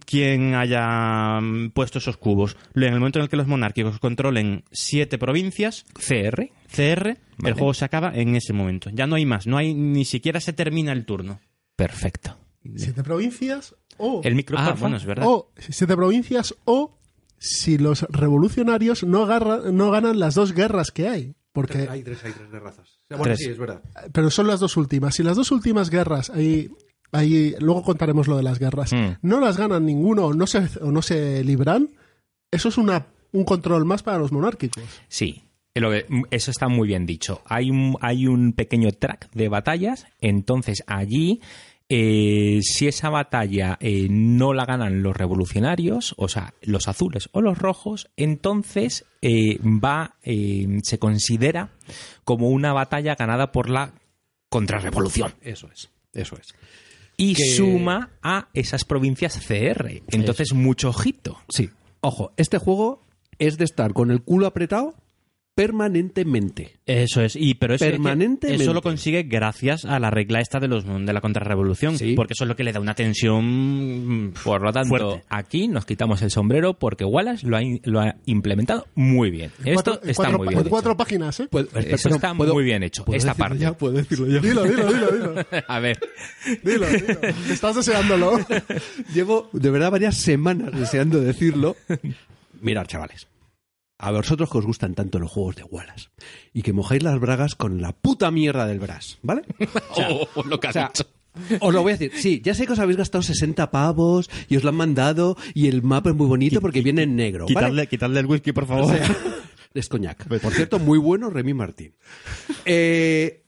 quién 0.08 0.56
haya 0.56 1.40
puesto 1.76 2.00
esos 2.00 2.18
cubos, 2.18 2.58
en 2.74 2.84
el 2.84 2.98
momento 3.00 3.20
en 3.20 3.24
el 3.24 3.30
que 3.30 3.38
los 3.38 3.46
monárquicos 3.46 4.00
controlen 4.00 4.64
siete 4.72 5.20
provincias, 5.20 5.86
CR, 5.94 6.50
CR, 6.68 7.18
el 7.44 7.54
juego 7.54 7.76
se 7.76 7.86
acaba 7.86 8.12
en 8.16 8.36
ese 8.36 8.54
momento. 8.54 8.90
Ya 8.92 9.06
no 9.06 9.18
hay 9.18 9.26
más, 9.28 9.46
no 9.46 9.58
hay 9.58 9.76
ni 9.76 10.04
siquiera 10.06 10.40
se 10.40 10.52
termina 10.54 10.92
el 10.94 11.06
turno. 11.06 11.40
perfecto. 11.76 12.38
Siete 12.76 13.04
provincias 13.04 13.76
o, 13.98 14.22
El 14.24 14.36
micro, 14.36 14.58
Ah, 14.60 14.76
bueno, 14.80 14.98
es 14.98 15.06
verdad. 15.06 15.26
o 15.28 15.52
siete 15.58 15.96
provincias 15.96 16.56
o 16.66 16.98
si 17.38 17.78
los 17.78 18.02
revolucionarios 18.10 19.04
no, 19.04 19.24
agarra- 19.24 19.72
no 19.72 19.92
ganan 19.92 20.20
las 20.20 20.36
dos 20.36 20.54
guerras 20.54 20.92
que 20.92 21.08
hay. 21.08 21.36
Porque, 21.52 21.88
Hay 21.90 22.04
tres, 22.04 22.24
hay 22.26 22.34
tres 22.34 22.52
de 22.52 22.60
razas. 22.60 23.00
Tres. 23.08 23.40
sí, 23.40 23.50
es 23.50 23.58
verdad. 23.58 23.82
pero 24.12 24.30
son 24.30 24.48
las 24.48 24.60
dos 24.60 24.76
últimas. 24.76 25.16
Si 25.16 25.24
las 25.24 25.38
dos 25.38 25.52
últimas 25.52 25.90
guerras, 25.90 26.30
ahí, 26.30 26.70
ahí 27.14 27.56
luego 27.60 27.82
contaremos 27.84 28.28
lo 28.28 28.36
de 28.36 28.44
las 28.44 28.60
guerras, 28.60 28.92
Mm. 28.92 29.20
no 29.22 29.40
las 29.40 29.56
ganan 29.58 29.86
ninguno 29.86 30.26
o 30.26 30.34
no 30.34 30.48
se, 30.48 30.68
o 30.82 30.92
no 30.92 31.02
se 31.02 31.44
libran, 31.46 31.90
eso 32.52 32.68
es 32.68 32.78
una, 32.78 33.06
un 33.32 33.46
control 33.46 33.86
más 33.86 34.04
para 34.04 34.18
los 34.18 34.34
monárquicos. 34.34 34.84
Sí, 35.08 35.44
eso 36.32 36.52
está 36.52 36.68
muy 36.68 36.88
bien 36.90 37.06
dicho. 37.06 37.42
Hay 37.46 37.70
un, 37.70 37.96
hay 38.02 38.28
un 38.28 38.52
pequeño 38.54 38.92
track 38.92 39.30
de 39.32 39.48
batallas, 39.48 40.08
entonces 40.20 40.84
allí, 40.88 41.40
eh, 41.90 42.60
si 42.64 42.88
esa 42.88 43.10
batalla 43.10 43.78
eh, 43.80 44.08
no 44.10 44.54
la 44.54 44.66
ganan 44.66 45.04
los 45.04 45.16
revolucionarios, 45.16 46.16
o 46.18 46.28
sea, 46.28 46.54
los 46.62 46.88
azules 46.88 47.30
o 47.32 47.42
los 47.42 47.58
rojos, 47.58 48.10
entonces 48.18 49.06
eh, 49.22 49.60
va, 49.62 50.16
se 50.84 50.98
considera 51.00 51.70
como 52.24 52.50
una 52.50 52.74
batalla 52.74 53.16
ganada 53.16 53.52
por 53.52 53.70
la 53.70 53.94
contrarrevolución 54.50 55.34
Eso 55.42 55.70
es, 55.74 55.90
eso 56.14 56.38
es. 56.38 56.56
y 57.18 57.34
Que- 57.36 57.46
suma 57.46 58.12
a 58.22 58.48
esas 58.54 58.84
provincias 58.86 59.40
CR. 59.46 60.02
Entonces, 60.12 60.54
mucho 60.54 60.90
ojito. 60.90 61.38
Sí, 61.50 61.70
ojo, 62.02 62.34
este 62.38 62.58
juego 62.58 63.06
es 63.38 63.58
de 63.58 63.66
estar 63.66 63.94
con 63.94 64.12
el 64.12 64.22
culo 64.24 64.48
apretado 64.48 64.96
permanentemente. 65.56 66.74
Eso 66.86 67.22
es, 67.22 67.36
y 67.36 67.56
pero 67.56 67.74
eso, 67.76 67.86
Permanentemente. 67.86 68.62
eso 68.64 68.74
lo 68.74 68.82
consigue 68.82 69.24
gracias 69.24 69.86
a 69.86 70.00
la 70.00 70.12
regla 70.12 70.42
esta 70.42 70.60
de 70.60 70.68
los 70.68 70.86
de 70.86 71.14
la 71.14 71.22
contrarrevolución, 71.22 71.98
Sí. 71.98 72.14
porque 72.14 72.34
eso 72.34 72.44
es 72.44 72.50
lo 72.50 72.56
que 72.56 72.64
le 72.66 72.74
da 72.74 72.80
una 72.82 72.94
tensión 72.94 74.28
mm, 74.28 74.34
Por 74.44 74.62
lo 74.62 74.72
tanto, 74.74 74.90
fuerte. 74.90 75.24
aquí 75.30 75.68
nos 75.70 75.86
quitamos 75.86 76.22
el 76.22 76.30
sombrero 76.30 76.74
porque 76.78 77.06
Wallace 77.06 77.48
lo 77.48 77.58
ha, 77.58 77.62
lo 77.84 78.02
ha 78.02 78.16
implementado 78.26 78.86
muy 78.96 79.32
bien. 79.32 79.52
Esto 79.64 79.74
Cuatro- 79.94 79.94
está 80.04 80.14
cuatro, 80.16 80.38
muy 80.40 80.48
bien. 80.50 80.60
en 80.60 80.70
cuatro 80.70 80.92
hecho. 80.92 80.98
páginas, 80.98 81.40
¿eh? 81.40 81.48
Puedo- 81.50 81.70
Eso 81.80 82.10
está 82.10 82.34
¿puedo- 82.36 82.54
muy 82.54 82.64
bien 82.66 82.84
hecho, 82.84 83.06
¿puedo 83.06 83.18
esta 83.18 83.34
parte. 83.34 83.58
ya? 83.60 83.74
¿Puedo 83.74 83.94
decirlo 83.94 84.28
ya? 84.28 84.40
Dilo, 84.42 84.64
dilo, 84.66 84.92
dilo, 84.94 85.12
dilo. 85.12 85.34
A 85.68 85.80
ver, 85.80 85.98
Dilo, 86.64 86.86
dilo. 86.88 87.20
Estás 87.50 87.76
deseándolo. 87.78 88.38
Llevo 89.14 89.50
de 89.54 89.70
verdad 89.72 89.90
varias 89.92 90.18
semanas 90.18 90.72
deseando 90.78 91.22
decirlo. 91.22 91.76
Mirad, 92.62 92.86
chavales. 92.88 93.28
A 93.98 94.12
vosotros 94.12 94.50
que 94.50 94.58
os 94.58 94.66
gustan 94.66 94.94
tanto 94.94 95.20
los 95.20 95.32
juegos 95.32 95.56
de 95.56 95.64
Wallace 95.64 96.10
y 96.54 96.64
que 96.64 96.74
mojáis 96.74 97.02
las 97.02 97.20
bragas 97.20 97.56
con 97.56 97.82
la 97.82 97.94
puta 97.94 98.30
mierda 98.30 98.68
del 98.68 98.80
Brass, 98.80 99.18
¿vale? 99.22 99.44
O 99.92 99.96
sea, 99.96 100.10
lo 100.46 100.60
que 100.60 100.68
o 100.68 100.72
sea, 100.72 100.92
os 101.60 101.74
lo 101.74 101.82
voy 101.82 101.94
a 101.94 101.98
decir. 101.98 102.12
Sí, 102.20 102.42
ya 102.44 102.54
sé 102.54 102.66
que 102.66 102.74
os 102.74 102.80
habéis 102.80 102.98
gastado 102.98 103.22
60 103.22 103.72
pavos 103.72 104.30
y 104.50 104.58
os 104.58 104.64
lo 104.64 104.70
han 104.70 104.76
mandado 104.76 105.38
y 105.54 105.68
el 105.68 105.82
mapa 105.82 106.10
es 106.10 106.16
muy 106.16 106.28
bonito 106.28 106.62
porque 106.62 106.82
viene 106.82 107.04
en 107.04 107.16
negro. 107.16 107.46
¿vale? 107.46 107.56
Quitarle, 107.56 107.88
quitarle 107.88 108.20
el 108.20 108.26
whisky, 108.26 108.52
por 108.52 108.66
favor. 108.66 108.98
Es 109.74 109.90
coñac. 109.90 110.26
Por 110.40 110.54
cierto, 110.54 110.80
muy 110.80 110.98
bueno 110.98 111.30
Remy 111.30 111.54
Martín. 111.54 111.96
Eh, 112.64 113.44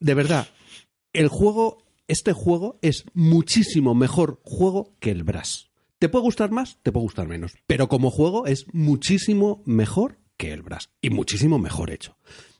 de 0.00 0.14
verdad, 0.14 0.48
el 1.12 1.28
juego, 1.28 1.84
este 2.06 2.32
juego 2.32 2.78
es 2.80 3.04
muchísimo 3.12 3.94
mejor 3.94 4.40
juego 4.44 4.96
que 4.98 5.10
el 5.10 5.24
Brass. 5.24 5.67
¿Te 5.98 6.08
puede 6.08 6.22
gustar 6.22 6.50
más? 6.50 6.78
Te 6.82 6.92
puede 6.92 7.04
gustar 7.04 7.26
menos. 7.26 7.54
Pero 7.66 7.88
como 7.88 8.10
juego 8.10 8.46
es 8.46 8.66
muchísimo 8.72 9.62
mejor 9.66 10.18
que 10.36 10.52
el 10.52 10.62
Brass. 10.62 10.90
Y 11.00 11.10
muchísimo 11.10 11.58
mejor 11.58 11.90
hecho. 11.90 12.16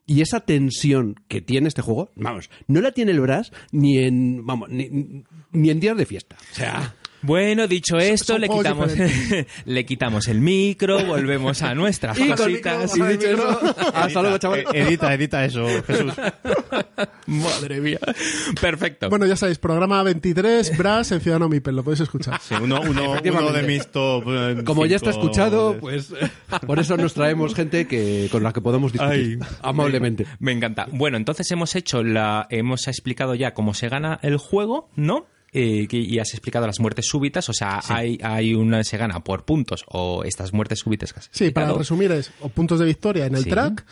Y 0.06 0.22
esa 0.22 0.40
tensión 0.40 1.16
que 1.28 1.40
tiene 1.40 1.68
este 1.68 1.82
juego, 1.82 2.10
vamos, 2.16 2.50
no 2.66 2.80
la 2.80 2.92
tiene 2.92 3.12
el 3.12 3.20
Brass 3.20 3.52
ni 3.70 3.98
en, 3.98 4.44
vamos, 4.44 4.70
ni, 4.70 5.24
ni 5.52 5.70
en 5.70 5.80
días 5.80 5.96
de 5.96 6.06
fiesta. 6.06 6.36
O 6.52 6.54
sea, 6.54 6.96
bueno, 7.22 7.66
dicho 7.66 7.98
esto, 7.98 8.34
son 8.34 8.40
le 8.40 8.48
quitamos, 8.48 8.92
le 9.64 9.86
quitamos 9.86 10.28
el 10.28 10.40
micro, 10.40 11.04
volvemos 11.04 11.62
a 11.62 11.74
nuestras 11.74 12.18
y 12.18 12.28
cositas. 12.30 12.96
y 12.96 13.02
dicho 13.02 13.26
eso, 13.28 13.74
hasta 13.94 14.22
luego, 14.22 14.38
chaval. 14.38 14.60
Eh, 14.60 14.64
Edita, 14.74 15.12
edita 15.12 15.44
eso, 15.44 15.66
Jesús. 15.86 16.12
Madre 17.26 17.80
mía. 17.80 17.98
Perfecto. 18.60 19.10
Bueno, 19.10 19.26
ya 19.26 19.36
sabéis, 19.36 19.58
programa 19.58 20.02
23, 20.02 20.76
Brass 20.76 21.12
en 21.12 21.20
Ciudadano 21.20 21.48
Mipel, 21.48 21.76
lo 21.76 21.84
podéis 21.84 22.00
escuchar. 22.00 22.40
Sí, 22.40 22.54
uno, 22.54 22.80
uno, 22.80 22.90
uno 22.90 23.12
Efectivamente. 23.14 23.62
de 23.62 23.66
mis 23.66 23.86
top. 23.88 24.24
eh, 24.28 24.56
Como 24.64 24.86
ya 24.86 24.96
está 24.96 25.10
escuchado, 25.10 25.76
pues 25.78 26.12
por 26.66 26.78
eso 26.78 26.96
nos 26.96 27.14
traemos 27.14 27.54
gente 27.54 27.86
que 27.86 28.28
con 28.30 28.42
la 28.42 28.52
que 28.52 28.60
podamos 28.60 28.92
discutir 28.92 29.38
amablemente. 29.62 30.26
Me 30.38 30.52
encanta. 30.52 30.86
Bueno, 30.92 31.16
entonces 31.16 31.50
hemos 31.50 31.74
hecho 31.74 32.02
la, 32.02 32.46
hemos 32.50 32.88
explicado 32.88 33.34
ya 33.34 33.54
cómo 33.54 33.74
se 33.74 33.88
gana 33.88 34.18
el 34.22 34.36
juego, 34.36 34.90
¿no? 34.96 35.26
Eh, 35.52 35.86
y 35.90 36.18
has 36.18 36.32
explicado 36.34 36.66
las 36.66 36.78
muertes 36.78 37.06
súbitas, 37.06 37.48
o 37.48 37.52
sea, 37.54 37.80
hay, 37.88 38.18
hay 38.22 38.54
una 38.54 38.84
se 38.84 38.98
gana 38.98 39.20
por 39.24 39.44
puntos 39.44 39.84
o 39.88 40.22
estas 40.24 40.52
muertes 40.52 40.80
súbitas 40.80 41.12
que 41.12 41.20
has 41.20 41.28
Sí, 41.32 41.50
para 41.50 41.72
resumir 41.72 42.12
es 42.12 42.30
o 42.40 42.48
puntos 42.50 42.78
de 42.80 42.84
victoria 42.86 43.24
en 43.26 43.34
el 43.34 43.44
Sí. 43.44 43.50
track 43.50 43.84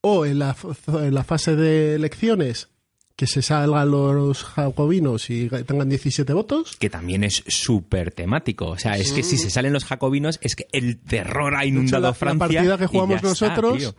o 0.00 0.26
en 0.26 0.38
la, 0.40 0.56
en 0.88 1.14
la 1.14 1.22
fase 1.24 1.54
de 1.56 1.94
elecciones 1.94 2.68
que 3.16 3.28
se 3.28 3.42
salgan 3.42 3.92
los 3.92 4.42
jacobinos 4.42 5.30
y 5.30 5.48
tengan 5.48 5.88
17 5.88 6.32
votos. 6.32 6.74
que 6.80 6.90
también 6.90 7.22
es 7.22 7.44
súper 7.46 8.10
temático. 8.10 8.66
O 8.66 8.76
sea, 8.78 8.98
es 8.98 9.12
que 9.12 9.22
si 9.22 9.38
se 9.38 9.50
salen 9.50 9.72
los 9.72 9.84
jacobinos, 9.84 10.40
es 10.42 10.56
que 10.56 10.66
el 10.72 10.98
terror 10.98 11.54
ha 11.54 11.60
De 11.60 11.66
hecho, 11.66 11.74
inundado 11.74 12.02
la, 12.02 12.08
la 12.08 12.14
Francia. 12.14 12.38
partida 12.58 12.76
que 12.76 12.86
jugamos 12.88 13.16
está, 13.16 13.28
nosotros, 13.28 13.78
tío. 13.78 13.94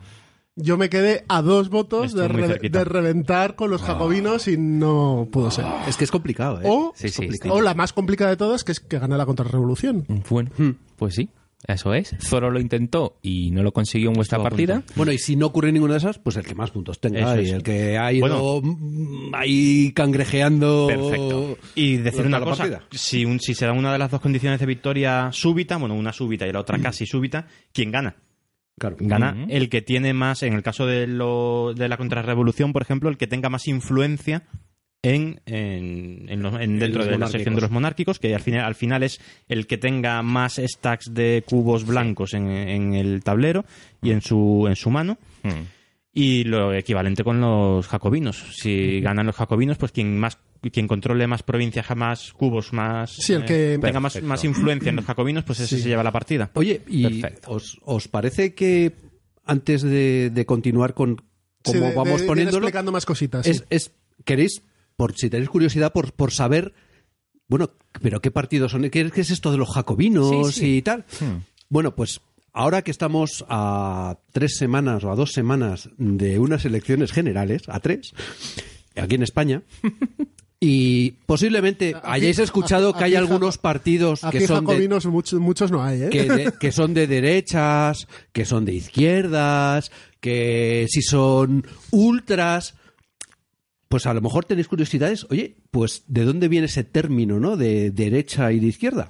Yo 0.56 0.76
me 0.78 0.88
quedé 0.88 1.24
a 1.28 1.42
dos 1.42 1.68
votos 1.68 2.14
de, 2.14 2.28
re- 2.28 2.46
cerquita. 2.46 2.78
de 2.78 2.84
reventar 2.86 3.54
con 3.56 3.70
los 3.70 3.82
jacobinos 3.82 4.48
y 4.48 4.56
no 4.56 5.28
pudo 5.30 5.50
ser. 5.50 5.66
Es 5.86 5.96
que 5.96 6.04
es 6.04 6.10
complicado, 6.10 6.60
¿eh? 6.60 6.64
O, 6.66 6.92
Sí, 6.96 7.08
sí, 7.10 7.28
sí. 7.30 7.48
o 7.50 7.60
la 7.60 7.74
más 7.74 7.92
complicada 7.92 8.30
de 8.30 8.36
todas, 8.36 8.64
que 8.64 8.72
es 8.72 8.80
que 8.80 8.98
gane 8.98 9.16
la 9.16 9.26
contrarrevolución. 9.26 10.06
Bueno, 10.30 10.50
pues 10.96 11.14
sí, 11.14 11.28
eso 11.66 11.92
es. 11.94 12.14
Zoro 12.20 12.50
lo 12.50 12.58
intentó 12.60 13.18
y 13.22 13.50
no 13.50 13.62
lo 13.62 13.72
consiguió 13.72 14.08
en 14.08 14.14
vuestra 14.14 14.42
partida. 14.42 14.82
Bueno, 14.94 15.12
y 15.12 15.18
si 15.18 15.36
no 15.36 15.46
ocurre 15.46 15.72
ninguna 15.72 15.94
de 15.94 15.98
esas, 15.98 16.18
pues 16.18 16.36
el 16.36 16.44
que 16.44 16.54
más 16.54 16.70
puntos 16.70 17.00
tenga 17.00 17.34
Eso 17.34 17.40
y 17.42 17.44
es. 17.46 17.52
el 17.52 17.62
que 17.62 17.98
ha 17.98 18.12
ido 18.12 18.26
Bueno. 18.28 18.60
mm, 18.62 19.34
ahí 19.34 19.92
cangrejeando. 19.92 20.86
Perfecto. 20.88 21.58
Y 21.74 21.96
decir 21.98 22.24
una 22.26 22.40
cosa, 22.40 22.64
partida. 22.64 22.82
si, 22.92 23.24
un, 23.24 23.40
si 23.40 23.54
se 23.54 23.66
da 23.66 23.72
una 23.72 23.92
de 23.92 23.98
las 23.98 24.10
dos 24.10 24.20
condiciones 24.20 24.58
de 24.60 24.66
victoria 24.66 25.28
súbita, 25.32 25.76
bueno, 25.76 25.94
una 25.94 26.12
súbita 26.12 26.46
y 26.46 26.52
la 26.52 26.60
otra 26.60 26.78
casi 26.78 27.04
súbita, 27.06 27.46
¿quién 27.72 27.90
gana? 27.90 28.16
Claro. 28.78 28.96
Gana 29.00 29.46
el 29.48 29.68
que 29.70 29.80
tiene 29.82 30.12
más, 30.12 30.42
en 30.42 30.52
el 30.52 30.62
caso 30.62 30.86
de, 30.86 31.06
lo, 31.06 31.72
de 31.74 31.88
la 31.88 31.96
contrarrevolución, 31.96 32.72
por 32.72 32.82
ejemplo, 32.82 33.08
el 33.08 33.16
que 33.16 33.26
tenga 33.26 33.48
más 33.48 33.66
influencia 33.68 34.42
en, 35.02 35.40
en- 35.46 36.26
en 36.28 36.42
los- 36.42 36.60
en- 36.60 36.78
dentro 36.78 36.98
los 37.02 37.06
de 37.08 37.18
la 37.18 37.26
sección 37.28 37.54
de 37.54 37.60
los 37.62 37.70
monárquicos, 37.70 38.18
que 38.18 38.34
al 38.34 38.40
final, 38.42 38.64
al 38.64 38.74
final 38.74 39.02
es 39.02 39.20
el 39.48 39.66
que 39.66 39.78
tenga 39.78 40.20
más 40.22 40.60
stacks 40.62 41.14
de 41.14 41.42
cubos 41.46 41.86
blancos 41.86 42.34
en, 42.34 42.48
en 42.48 42.94
el 42.94 43.22
tablero 43.22 43.64
y 44.02 44.10
en 44.10 44.20
su, 44.20 44.66
en 44.68 44.76
su 44.76 44.90
mano. 44.90 45.16
Hmm. 45.42 45.50
Y 46.18 46.44
lo 46.44 46.72
equivalente 46.72 47.22
con 47.22 47.42
los 47.42 47.86
jacobinos. 47.86 48.42
Si 48.56 49.02
ganan 49.02 49.26
los 49.26 49.36
jacobinos, 49.36 49.76
pues 49.76 49.92
quien 49.92 50.18
más 50.18 50.38
quien 50.72 50.88
controle 50.88 51.26
más 51.26 51.42
provincias, 51.42 51.94
más 51.94 52.32
cubos, 52.32 52.72
más 52.72 53.10
Sí, 53.12 53.34
el 53.34 53.42
eh, 53.42 53.44
que- 53.44 53.78
tenga 53.80 54.00
más, 54.00 54.20
más 54.22 54.42
influencia 54.42 54.88
en 54.88 54.96
los 54.96 55.04
jacobinos, 55.04 55.44
pues 55.44 55.60
ese 55.60 55.76
Sí. 55.76 55.82
se 55.82 55.88
lleva 55.90 56.02
la 56.02 56.10
partida. 56.12 56.50
Oye, 56.54 56.80
¿y 56.88 57.22
os, 57.46 57.78
os 57.84 58.08
parece 58.08 58.54
que 58.54 58.92
antes 59.44 59.82
de, 59.82 60.30
de 60.30 60.46
continuar 60.46 60.94
con 60.94 61.22
cómo 61.62 61.80
de- 61.80 61.94
vamos 61.94 62.22
de 62.22 62.26
poniéndolo, 62.26 62.66
explicando 62.66 62.90
más 62.92 63.04
cositas. 63.04 63.44
sí. 63.44 63.50
es, 63.52 63.64
es- 63.68 63.92
queréis, 64.24 64.62
por 64.96 65.14
si 65.16 65.28
tenéis 65.28 65.50
curiosidad, 65.50 65.92
por, 65.92 66.12
por 66.14 66.32
saber, 66.32 66.72
bueno, 67.46 67.70
pero 68.02 68.20
qué 68.22 68.30
partidos 68.30 68.72
son, 68.72 68.88
qué, 68.90 69.10
qué 69.10 69.20
es 69.20 69.30
esto 69.30 69.52
de 69.52 69.58
los 69.58 69.68
jacobinos 69.68 70.54
Sí, 70.54 70.60
sí. 70.60 70.76
y 70.78 70.82
tal? 70.82 71.04
Hmm. 71.20 71.42
Bueno, 71.68 71.94
pues 71.94 72.20
ahora 72.56 72.82
que 72.82 72.90
estamos 72.90 73.44
a 73.48 74.18
tres 74.32 74.56
semanas 74.56 75.04
o 75.04 75.12
a 75.12 75.14
dos 75.14 75.32
semanas 75.32 75.90
de 75.98 76.38
unas 76.38 76.64
elecciones 76.64 77.12
generales, 77.12 77.62
a 77.68 77.80
tres, 77.80 78.12
aquí 78.96 79.14
en 79.14 79.22
España, 79.22 79.62
y 80.60 81.10
posiblemente 81.26 81.94
Aquí- 81.94 82.00
hayáis 82.04 82.38
escuchado 82.38 82.94
que 82.94 83.04
hay 83.04 83.10
aquí 83.14 83.16
algunos 83.16 83.58
partidos 83.58 84.22
que 84.32 84.46
son 84.46 84.64
de, 84.64 84.88
muchos, 85.10 85.38
muchos 85.38 85.70
no 85.70 85.84
hay, 85.84 86.02
¿eh? 86.04 86.08
que, 86.10 86.24
de- 86.24 86.52
que 86.58 86.72
son 86.72 86.94
de 86.94 87.06
derechas, 87.06 88.08
que 88.32 88.44
son 88.46 88.64
de 88.64 88.72
izquierdas, 88.74 89.92
que 90.20 90.86
si 90.88 91.02
son 91.02 91.66
ultras. 91.90 92.74
Pues 93.88 94.06
a 94.06 94.14
lo 94.14 94.20
mejor 94.20 94.44
tenéis 94.46 94.66
curiosidades, 94.66 95.26
oye, 95.30 95.58
pues 95.70 96.02
¿de 96.08 96.24
dónde 96.24 96.48
viene 96.48 96.66
ese 96.66 96.82
término, 96.82 97.38
no? 97.38 97.56
De 97.56 97.92
derecha 97.92 98.50
y 98.50 98.58
de 98.58 98.66
izquierda. 98.66 99.08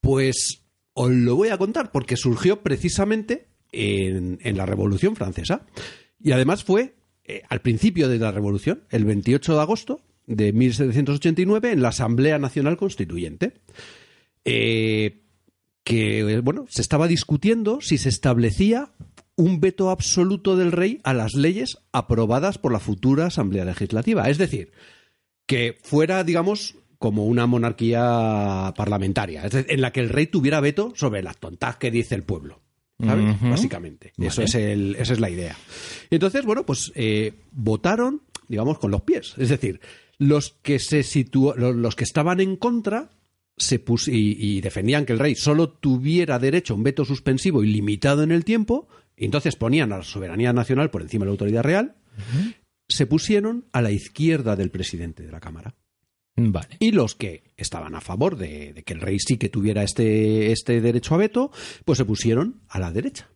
Pues 0.00 0.59
os 0.94 1.10
lo 1.10 1.36
voy 1.36 1.48
a 1.48 1.58
contar, 1.58 1.92
porque 1.92 2.16
surgió 2.16 2.62
precisamente 2.62 3.48
en, 3.72 4.38
en 4.42 4.56
la 4.56 4.66
Revolución 4.66 5.16
Francesa. 5.16 5.66
Y 6.22 6.32
además 6.32 6.64
fue 6.64 6.94
eh, 7.30 7.42
al 7.48 7.60
principio 7.60 8.08
de 8.08 8.18
la 8.18 8.32
Revolución, 8.32 8.82
el 8.90 9.04
28 9.04 9.54
de 9.54 9.60
agosto 9.60 10.02
de 10.26 10.52
1789, 10.52 11.72
en 11.72 11.82
la 11.82 11.88
Asamblea 11.88 12.38
Nacional 12.38 12.76
Constituyente. 12.76 13.54
Eh, 14.44 15.22
que, 15.84 16.40
bueno, 16.40 16.66
se 16.68 16.82
estaba 16.82 17.08
discutiendo 17.08 17.80
si 17.80 17.98
se 17.98 18.08
establecía 18.08 18.92
un 19.36 19.60
veto 19.60 19.90
absoluto 19.90 20.56
del 20.56 20.72
rey 20.72 21.00
a 21.04 21.14
las 21.14 21.34
leyes 21.34 21.78
aprobadas 21.92 22.58
por 22.58 22.72
la 22.72 22.80
futura 22.80 23.26
Asamblea 23.26 23.64
Legislativa. 23.64 24.28
Es 24.28 24.38
decir, 24.38 24.72
que 25.46 25.78
fuera, 25.82 26.24
digamos, 26.24 26.76
como 27.00 27.24
una 27.24 27.46
monarquía 27.46 28.74
parlamentaria, 28.76 29.48
en 29.50 29.80
la 29.80 29.90
que 29.90 30.00
el 30.00 30.10
rey 30.10 30.26
tuviera 30.26 30.60
veto 30.60 30.92
sobre 30.94 31.22
las 31.22 31.38
tontas 31.38 31.76
que 31.76 31.90
dice 31.90 32.14
el 32.14 32.24
pueblo. 32.24 32.60
Básicamente. 33.40 34.12
Eso 34.18 34.42
es 34.42 34.54
el, 34.54 34.96
esa 34.96 35.14
es 35.14 35.20
la 35.20 35.30
idea. 35.30 35.56
Y 36.10 36.16
entonces, 36.16 36.44
bueno, 36.44 36.66
pues 36.66 36.92
eh, 36.94 37.32
votaron, 37.52 38.20
digamos, 38.48 38.78
con 38.78 38.90
los 38.90 39.00
pies. 39.00 39.32
Es 39.38 39.48
decir, 39.48 39.80
los 40.18 40.58
que 40.62 40.78
se 40.78 41.02
situó, 41.02 41.54
los, 41.56 41.74
los 41.74 41.96
que 41.96 42.04
estaban 42.04 42.38
en 42.38 42.56
contra 42.56 43.08
se 43.56 43.82
pus- 43.82 44.08
y, 44.08 44.36
y 44.38 44.60
defendían 44.60 45.06
que 45.06 45.14
el 45.14 45.20
rey 45.20 45.36
solo 45.36 45.70
tuviera 45.70 46.38
derecho 46.38 46.74
a 46.74 46.76
un 46.76 46.82
veto 46.82 47.06
suspensivo 47.06 47.64
y 47.64 47.68
limitado 47.68 48.22
en 48.22 48.30
el 48.30 48.44
tiempo, 48.44 48.88
y 49.16 49.24
entonces 49.24 49.56
ponían 49.56 49.94
a 49.94 49.96
la 49.96 50.04
soberanía 50.04 50.52
nacional 50.52 50.90
por 50.90 51.00
encima 51.00 51.24
de 51.24 51.28
la 51.28 51.32
autoridad 51.32 51.62
real, 51.62 51.96
se 52.88 53.06
pusieron 53.06 53.64
a 53.72 53.80
la 53.80 53.90
izquierda 53.90 54.54
del 54.54 54.70
presidente 54.70 55.22
de 55.22 55.32
la 55.32 55.40
Cámara. 55.40 55.74
Vale. 56.48 56.76
Y 56.78 56.92
los 56.92 57.14
que 57.14 57.44
estaban 57.56 57.94
a 57.94 58.00
favor 58.00 58.36
de, 58.36 58.72
de 58.72 58.82
que 58.82 58.94
el 58.94 59.00
rey 59.00 59.18
sí 59.18 59.36
que 59.36 59.48
tuviera 59.48 59.82
este, 59.82 60.52
este 60.52 60.80
derecho 60.80 61.14
a 61.14 61.18
veto, 61.18 61.50
pues 61.84 61.98
se 61.98 62.04
pusieron 62.04 62.60
a 62.68 62.78
la 62.78 62.90
derecha. 62.90 63.28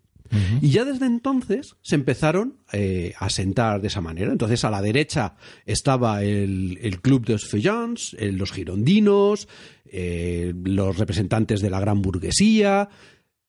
Y 0.61 0.71
ya 0.71 0.85
desde 0.85 1.07
entonces 1.07 1.77
se 1.83 1.95
empezaron 1.95 2.57
eh, 2.73 3.13
a 3.21 3.31
sentar 3.31 3.81
de 3.81 3.87
esa 3.87 4.01
manera. 4.01 4.33
Entonces 4.33 4.65
a 4.65 4.71
la 4.71 4.83
derecha 4.83 5.37
estaba 5.65 6.25
el, 6.25 6.79
el 6.83 7.01
Club 7.01 7.25
de 7.25 7.35
los 7.35 7.47
Feuillants, 7.47 8.17
eh, 8.19 8.33
los 8.33 8.51
girondinos, 8.51 9.47
eh, 9.85 10.53
los 10.65 10.99
representantes 10.99 11.61
de 11.61 11.71
la 11.71 11.79
gran 11.79 12.03
burguesía, 12.03 12.89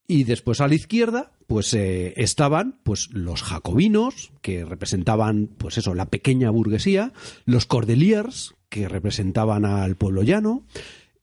y 0.07 0.23
después 0.23 0.61
a 0.61 0.67
la 0.67 0.75
izquierda, 0.75 1.31
pues 1.47 1.73
eh, 1.73 2.13
estaban 2.17 2.79
pues 2.83 3.09
los 3.11 3.41
jacobinos, 3.41 4.31
que 4.41 4.63
representaban, 4.63 5.47
pues 5.57 5.77
eso, 5.77 5.95
la 5.95 6.05
pequeña 6.05 6.49
burguesía, 6.51 7.13
los 7.45 7.65
cordeliers, 7.65 8.54
que 8.69 8.87
representaban 8.87 9.65
al 9.65 9.95
pueblo 9.95 10.23
llano, 10.23 10.63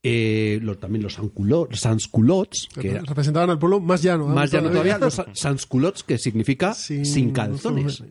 eh, 0.05 0.59
los- 0.63 0.81
también 0.81 1.03
los 1.05 1.15
sansculots, 1.15 2.69
que 2.81 2.91
era- 2.91 3.03
representaban 3.03 3.51
al 3.51 3.59
pueblo 3.59 3.81
más 3.81 4.03
llano. 4.03 4.31
¿eh? 4.31 4.35
más 4.35 4.51
llano 4.51 4.71
todavía, 4.71 4.99
los 4.99 5.15
sa- 5.15 5.27
sansculots, 5.33 6.03
que 6.03 6.19
significa 6.19 6.75
sin, 6.75 7.07
Sin 7.07 7.31
calzones. 7.33 8.03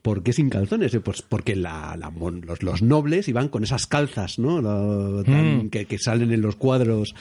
¿Por 0.00 0.22
qué 0.22 0.32
sin 0.34 0.50
calzones? 0.50 0.92
Eh, 0.94 1.00
Pues 1.00 1.22
porque 1.22 1.56
la- 1.56 1.96
la 1.98 2.10
mon- 2.10 2.42
los, 2.46 2.62
los 2.62 2.82
nobles 2.82 3.28
iban 3.28 3.48
con 3.48 3.62
esas 3.64 3.86
calzas, 3.86 4.38
¿no? 4.38 4.60
Lo- 4.62 5.22
tan- 5.24 5.70
que, 5.70 5.86
que 5.86 5.98
salen 5.98 6.32
en 6.32 6.40
los 6.42 6.56
cuadros. 6.56 7.14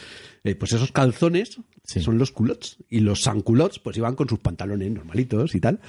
Eh, 0.46 0.56
pues 0.56 0.74
esos 0.74 0.92
calzones 0.92 1.60
son 1.86 2.18
los 2.18 2.32
culots. 2.32 2.78
Y 2.90 3.00
los 3.00 3.22
sanculots, 3.24 3.80
pues 3.80 3.98
iban 3.98 4.16
con 4.16 4.28
sus 4.30 4.40
pantalones 4.40 4.92
normalitos 4.92 5.56
y 5.56 5.60
tal. 5.62 5.80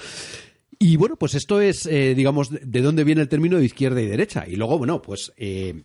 Y 0.79 0.97
bueno, 0.97 1.17
pues 1.17 1.35
esto 1.35 1.61
es, 1.61 1.87
eh, 1.87 2.15
digamos, 2.15 2.51
de, 2.51 2.61
de 2.65 2.81
dónde 2.83 3.05
viene 3.05 3.21
el 3.23 3.29
término 3.29 3.59
de 3.59 3.65
izquierda 3.65 4.01
y 4.03 4.07
derecha. 4.07 4.45
Y 4.47 4.57
luego, 4.57 4.79
bueno, 4.79 5.01
pues 5.03 5.33
eh, 5.37 5.85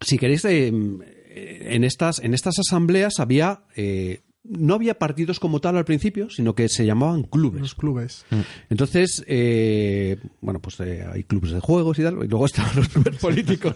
si 0.00 0.18
queréis, 0.18 0.44
eh, 0.44 0.68
en, 0.68 1.84
estas, 1.84 2.18
en 2.20 2.34
estas 2.34 2.58
asambleas 2.58 3.20
había. 3.20 3.64
eh, 3.76 4.22
no 4.50 4.74
había 4.74 4.98
partidos 4.98 5.40
como 5.40 5.60
tal 5.60 5.76
al 5.76 5.84
principio, 5.84 6.30
sino 6.30 6.54
que 6.54 6.70
se 6.70 6.86
llamaban 6.86 7.24
clubes. 7.24 7.60
Los 7.60 7.74
clubes. 7.74 8.24
Entonces, 8.70 9.22
eh, 9.26 10.16
bueno, 10.40 10.58
pues 10.62 10.80
eh, 10.80 11.04
hay 11.12 11.24
clubes 11.24 11.50
de 11.50 11.60
juegos 11.60 11.98
y 11.98 12.02
tal, 12.02 12.14
y 12.24 12.28
luego 12.28 12.46
están 12.46 12.64
los 12.74 12.88
clubes 12.88 13.16
políticos, 13.20 13.74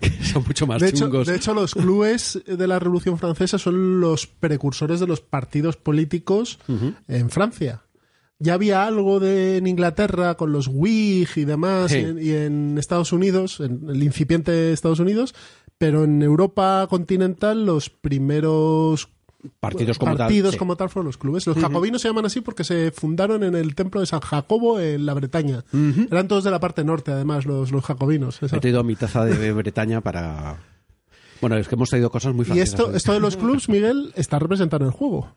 que 0.00 0.10
son 0.22 0.44
mucho 0.46 0.64
más 0.66 0.80
De 0.80 0.90
hecho, 0.90 1.06
chungos. 1.06 1.26
de 1.26 1.34
hecho, 1.34 1.54
los 1.54 1.74
clubes 1.74 2.40
de 2.46 2.66
la 2.68 2.78
Revolución 2.78 3.18
Francesa 3.18 3.58
son 3.58 4.00
los 4.00 4.28
precursores 4.28 5.00
de 5.00 5.08
los 5.08 5.20
partidos 5.22 5.76
políticos 5.76 6.60
en 7.08 7.28
Francia. 7.30 7.82
Ya 8.42 8.54
había 8.54 8.86
algo 8.86 9.20
de, 9.20 9.56
en 9.58 9.66
Inglaterra 9.66 10.36
con 10.36 10.52
los 10.52 10.68
Whig 10.68 11.28
y 11.36 11.44
demás, 11.44 11.90
Sí. 11.92 11.98
y, 11.98 12.00
en, 12.04 12.18
y 12.22 12.30
en 12.30 12.78
Estados 12.78 13.12
Unidos, 13.12 13.60
en 13.60 13.88
el 13.88 14.02
incipiente 14.02 14.72
Estados 14.72 14.98
Unidos, 15.00 15.34
pero 15.78 16.04
en 16.04 16.22
Europa 16.22 16.86
continental 16.90 17.64
los 17.66 17.88
primeros 17.90 19.08
partidos 19.58 19.98
como 19.98 20.16
partidos 20.16 20.50
tal. 20.50 20.52
sí. 20.52 20.58
como 20.58 20.76
tal 20.76 20.88
fueron 20.88 21.06
los 21.06 21.18
clubes. 21.18 21.46
Los 21.46 21.56
jacobinos 21.58 22.00
se 22.02 22.08
llaman 22.08 22.26
así 22.26 22.40
porque 22.40 22.62
se 22.62 22.92
fundaron 22.92 23.42
en 23.42 23.54
el 23.56 23.74
templo 23.74 24.00
de 24.00 24.06
San 24.06 24.20
Jacobo 24.20 24.78
en 24.80 25.04
la 25.06 25.14
Bretaña. 25.14 25.64
Eran 26.10 26.28
todos 26.28 26.44
de 26.44 26.50
la 26.52 26.60
parte 26.60 26.84
norte, 26.84 27.10
además, 27.10 27.44
los, 27.46 27.72
los 27.72 27.84
jacobinos. 27.84 28.40
Esa- 28.42 28.56
He 28.56 28.60
traído 28.60 28.84
mi 28.84 28.94
taza 28.96 29.24
de 29.24 29.52
Bretaña 29.52 30.00
para... 30.00 30.58
Bueno, 31.40 31.56
es 31.56 31.66
que 31.66 31.74
hemos 31.74 31.90
traído 31.90 32.08
cosas 32.10 32.34
muy 32.34 32.42
Y 32.44 32.46
francesas. 32.46 32.78
esto, 32.80 32.94
esto 32.96 33.12
de 33.14 33.18
los 33.20 33.36
clubs, 33.36 33.68
Miguel, 33.68 34.12
está 34.14 34.38
representado 34.38 34.84
en 34.84 34.90
el 34.92 34.96
juego. 34.96 35.34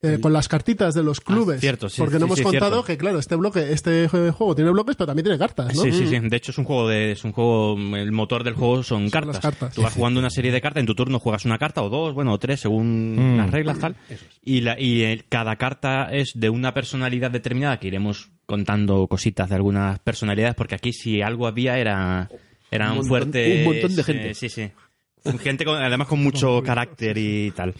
Eh, 0.00 0.18
con 0.20 0.32
las 0.32 0.46
cartitas 0.46 0.94
de 0.94 1.02
los 1.02 1.20
clubes. 1.20 1.60
cierto, 1.60 1.88
sí, 1.88 2.00
Porque 2.00 2.20
no 2.20 2.26
hemos 2.26 2.38
sí, 2.38 2.44
contado 2.44 2.70
cierto. 2.70 2.84
que, 2.86 2.96
claro, 2.98 3.18
este 3.18 3.34
bloque, 3.34 3.72
este 3.72 4.06
juego 4.06 4.54
tiene 4.54 4.70
bloques, 4.70 4.94
pero 4.94 5.08
también 5.08 5.24
tiene 5.24 5.38
cartas, 5.40 5.74
¿no? 5.74 5.82
Sí, 5.82 5.90
sí, 5.90 6.06
sí. 6.06 6.18
De 6.20 6.36
hecho, 6.36 6.52
es 6.52 6.58
un 6.58 6.64
juego 6.64 6.86
de, 6.88 7.10
es 7.10 7.24
un 7.24 7.32
juego, 7.32 7.76
el 7.96 8.12
motor 8.12 8.44
del 8.44 8.54
juego 8.54 8.84
son, 8.84 9.10
cartas. 9.10 9.34
las 9.34 9.42
cartas. 9.42 9.74
Tú 9.74 9.82
vas 9.82 9.92
jugando 9.94 10.20
una 10.20 10.30
serie 10.30 10.52
de 10.52 10.60
cartas, 10.60 10.82
en 10.82 10.86
tu 10.86 10.94
turno 10.94 11.18
juegas 11.18 11.44
una 11.46 11.58
carta 11.58 11.82
o 11.82 11.88
dos, 11.88 12.14
bueno, 12.14 12.32
o 12.32 12.38
tres, 12.38 12.60
según 12.60 13.16
Mm. 13.16 13.36
las 13.38 13.50
reglas, 13.50 13.80
tal. 13.80 13.96
Y, 14.44 14.60
la, 14.60 14.78
y 14.80 15.02
el- 15.02 15.24
cada 15.24 15.56
carta 15.56 16.08
es 16.12 16.30
de 16.36 16.48
una 16.48 16.72
personalidad 16.74 17.32
determinada, 17.32 17.80
que 17.80 17.88
iremos 17.88 18.30
contando 18.46 19.08
cositas 19.08 19.48
de 19.48 19.56
algunas 19.56 19.98
personalidades, 19.98 20.54
porque 20.54 20.76
aquí 20.76 20.92
si 20.92 21.22
algo 21.22 21.48
había 21.48 21.76
era, 21.76 22.28
eran 22.70 22.90
Un 22.90 22.96
montón- 22.98 23.08
fuertes. 23.08 23.58
un 23.58 23.64
montón 23.74 23.96
de 23.96 24.04
gente. 24.04 24.30
eh, 24.30 24.34
sí, 24.34 24.48
sí. 24.48 24.70
Gente 25.40 25.64
con- 25.64 25.82
además 25.82 26.06
con 26.06 26.22
mucho 26.22 26.62
carácter 26.62 27.18
y 27.18 27.50
tal. 27.50 27.74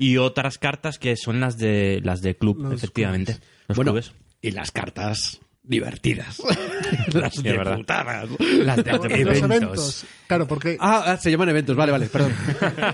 Y 0.00 0.16
otras 0.16 0.56
cartas 0.58 0.98
que 0.98 1.14
son 1.16 1.40
las 1.40 1.58
de 1.58 2.00
las 2.02 2.22
de 2.22 2.34
club, 2.34 2.56
Los 2.58 2.72
efectivamente. 2.74 3.36
Los 3.68 3.76
Bueno, 3.76 3.92
clubes. 3.92 4.12
y 4.40 4.50
las 4.52 4.70
cartas 4.72 5.40
divertidas. 5.70 6.42
las 7.14 7.42
de 7.42 7.54
putadas. 7.58 8.28
Las 8.64 8.84
de, 8.84 9.24
Los 9.24 9.38
eventos. 9.42 10.04
Claro, 10.26 10.46
porque 10.46 10.76
Ah, 10.78 11.02
ah, 11.06 11.16
se 11.16 11.30
llaman 11.30 11.48
eventos, 11.48 11.74
vale, 11.76 11.90
vale, 11.92 12.06
perdón. 12.06 12.32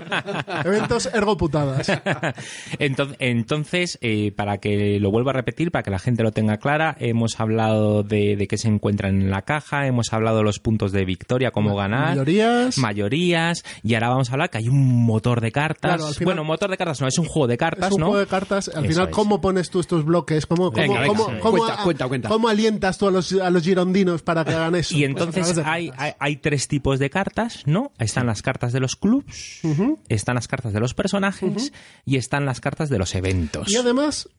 eventos 0.65 1.07
ergo 1.13 1.37
putadas. 1.37 1.87
Entonces, 2.79 3.17
entonces 3.19 3.97
eh, 4.01 4.31
para 4.35 4.57
que 4.57 4.99
lo 4.99 5.11
vuelva 5.11 5.31
a 5.31 5.33
repetir, 5.33 5.71
para 5.71 5.83
que 5.83 5.91
la 5.91 5.99
gente 5.99 6.23
lo 6.23 6.31
tenga 6.31 6.57
clara, 6.57 6.95
hemos 6.99 7.39
hablado 7.39 8.03
de, 8.03 8.35
de 8.35 8.47
qué 8.47 8.57
se 8.57 8.67
encuentran 8.67 9.21
en 9.21 9.29
la 9.31 9.41
caja, 9.43 9.87
hemos 9.87 10.13
hablado 10.13 10.37
de 10.37 10.43
los 10.43 10.59
puntos 10.59 10.91
de 10.91 11.05
victoria, 11.05 11.51
cómo 11.51 11.75
ganar, 11.75 12.09
Mayorías. 12.09 12.77
mayorías, 12.77 13.63
y 13.83 13.93
ahora 13.95 14.09
vamos 14.09 14.29
a 14.29 14.33
hablar 14.33 14.49
que 14.49 14.57
hay 14.59 14.67
un 14.67 15.05
motor 15.05 15.41
de 15.41 15.51
cartas. 15.51 15.91
Claro, 15.95 16.07
al 16.07 16.13
final- 16.13 16.25
bueno, 16.25 16.43
motor 16.43 16.69
de 16.69 16.77
cartas 16.77 17.01
no, 17.01 17.07
es 17.07 17.17
un 17.17 17.25
juego 17.25 17.47
de 17.47 17.57
cartas, 17.57 17.89
Es 17.89 17.93
un 17.95 17.99
¿no? 18.01 18.05
juego 18.07 18.19
de 18.21 18.27
cartas. 18.27 18.67
Al 18.69 18.85
Eso 18.85 18.93
final, 18.93 19.09
es. 19.09 19.15
¿cómo 19.15 19.41
pones 19.41 19.69
tú 19.69 19.79
estos 19.79 20.05
bloques? 20.05 20.45
¿Cómo, 20.45 20.71
cómo, 20.71 20.81
Venga, 20.81 21.01
venga, 21.01 21.07
cómo- 21.07 21.29
sí. 21.29 21.35
cómo 21.41 21.57
Cuenta, 21.57 21.83
cuenta, 21.83 22.07
cuenta. 22.07 22.29
cómo 22.29 22.47
alientas 22.67 22.97
tú 22.97 23.07
a 23.07 23.11
los, 23.11 23.31
a 23.33 23.49
los 23.49 23.63
girondinos 23.63 24.21
para 24.21 24.43
que 24.43 24.51
hagan 24.51 24.75
eso? 24.75 24.95
Y 24.95 24.99
Pues 24.99 25.09
entonces 25.09 25.55
de 25.55 25.63
hay, 25.63 25.91
hay, 25.97 26.13
hay 26.19 26.37
tres 26.37 26.67
tipos 26.67 26.99
de 26.99 27.09
cartas, 27.09 27.63
¿no? 27.65 27.91
Están 27.97 28.27
las 28.27 28.41
cartas 28.41 28.73
de 28.73 28.79
los 28.79 28.95
clubs, 28.95 29.61
están 30.09 30.35
las 30.35 30.47
cartas 30.47 30.73
de 30.73 30.79
los 30.79 30.93
personajes 30.93 31.71
y 32.05 32.17
están 32.17 32.45
las 32.45 32.59
cartas 32.59 32.89
de 32.89 32.97
los 32.97 33.15
eventos. 33.15 33.71
Y 33.71 33.75
además, 33.77 34.29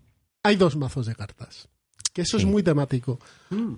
hay 0.42 0.56
dos 0.56 0.76
mazos 0.76 1.06
de 1.06 1.14
cartas. 1.14 1.68
Que 2.12 2.22
eso 2.22 2.36
es 2.36 2.44
muy 2.44 2.62
temático. 2.62 3.18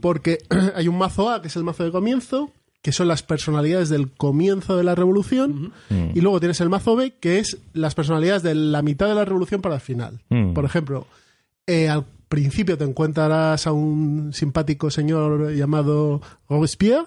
Porque 0.01 0.39
hay 0.75 0.89
un 0.89 0.99
mazo 0.99 1.31
A, 1.31 1.43
que 1.43 1.49
es 1.49 1.57
el 1.57 1.65
mazo 1.65 1.85
de 1.85 1.93
comienzo, 1.93 2.53
que 2.83 2.93
son 2.93 3.09
las 3.09 3.23
personalidades 3.23 3.91
del 3.91 4.11
comienzo 4.11 4.77
de 4.77 4.85
la 4.85 4.95
revolución. 4.95 5.73
Y 6.15 6.21
luego 6.21 6.41
tienes 6.41 6.61
el 6.61 6.69
mazo 6.69 6.97
B, 6.97 7.15
que 7.21 7.39
es 7.39 7.59
las 7.73 7.95
personalidades 7.95 8.43
de 8.43 8.55
la 8.55 8.83
mitad 8.83 9.09
de 9.09 9.15
la 9.15 9.25
revolución 9.25 9.61
para 9.61 9.77
el 9.77 9.81
final. 9.81 10.23
Mm. 10.31 10.55
Por 10.55 10.65
ejemplo, 10.65 11.07
eh, 11.67 11.89
al 11.89 12.07
principio 12.31 12.78
te 12.78 12.85
encuentras 12.85 13.66
a 13.66 13.72
un 13.72 14.33
simpático 14.33 14.91
señor 14.91 15.53
llamado 15.53 16.22
Robespierre. 16.49 17.05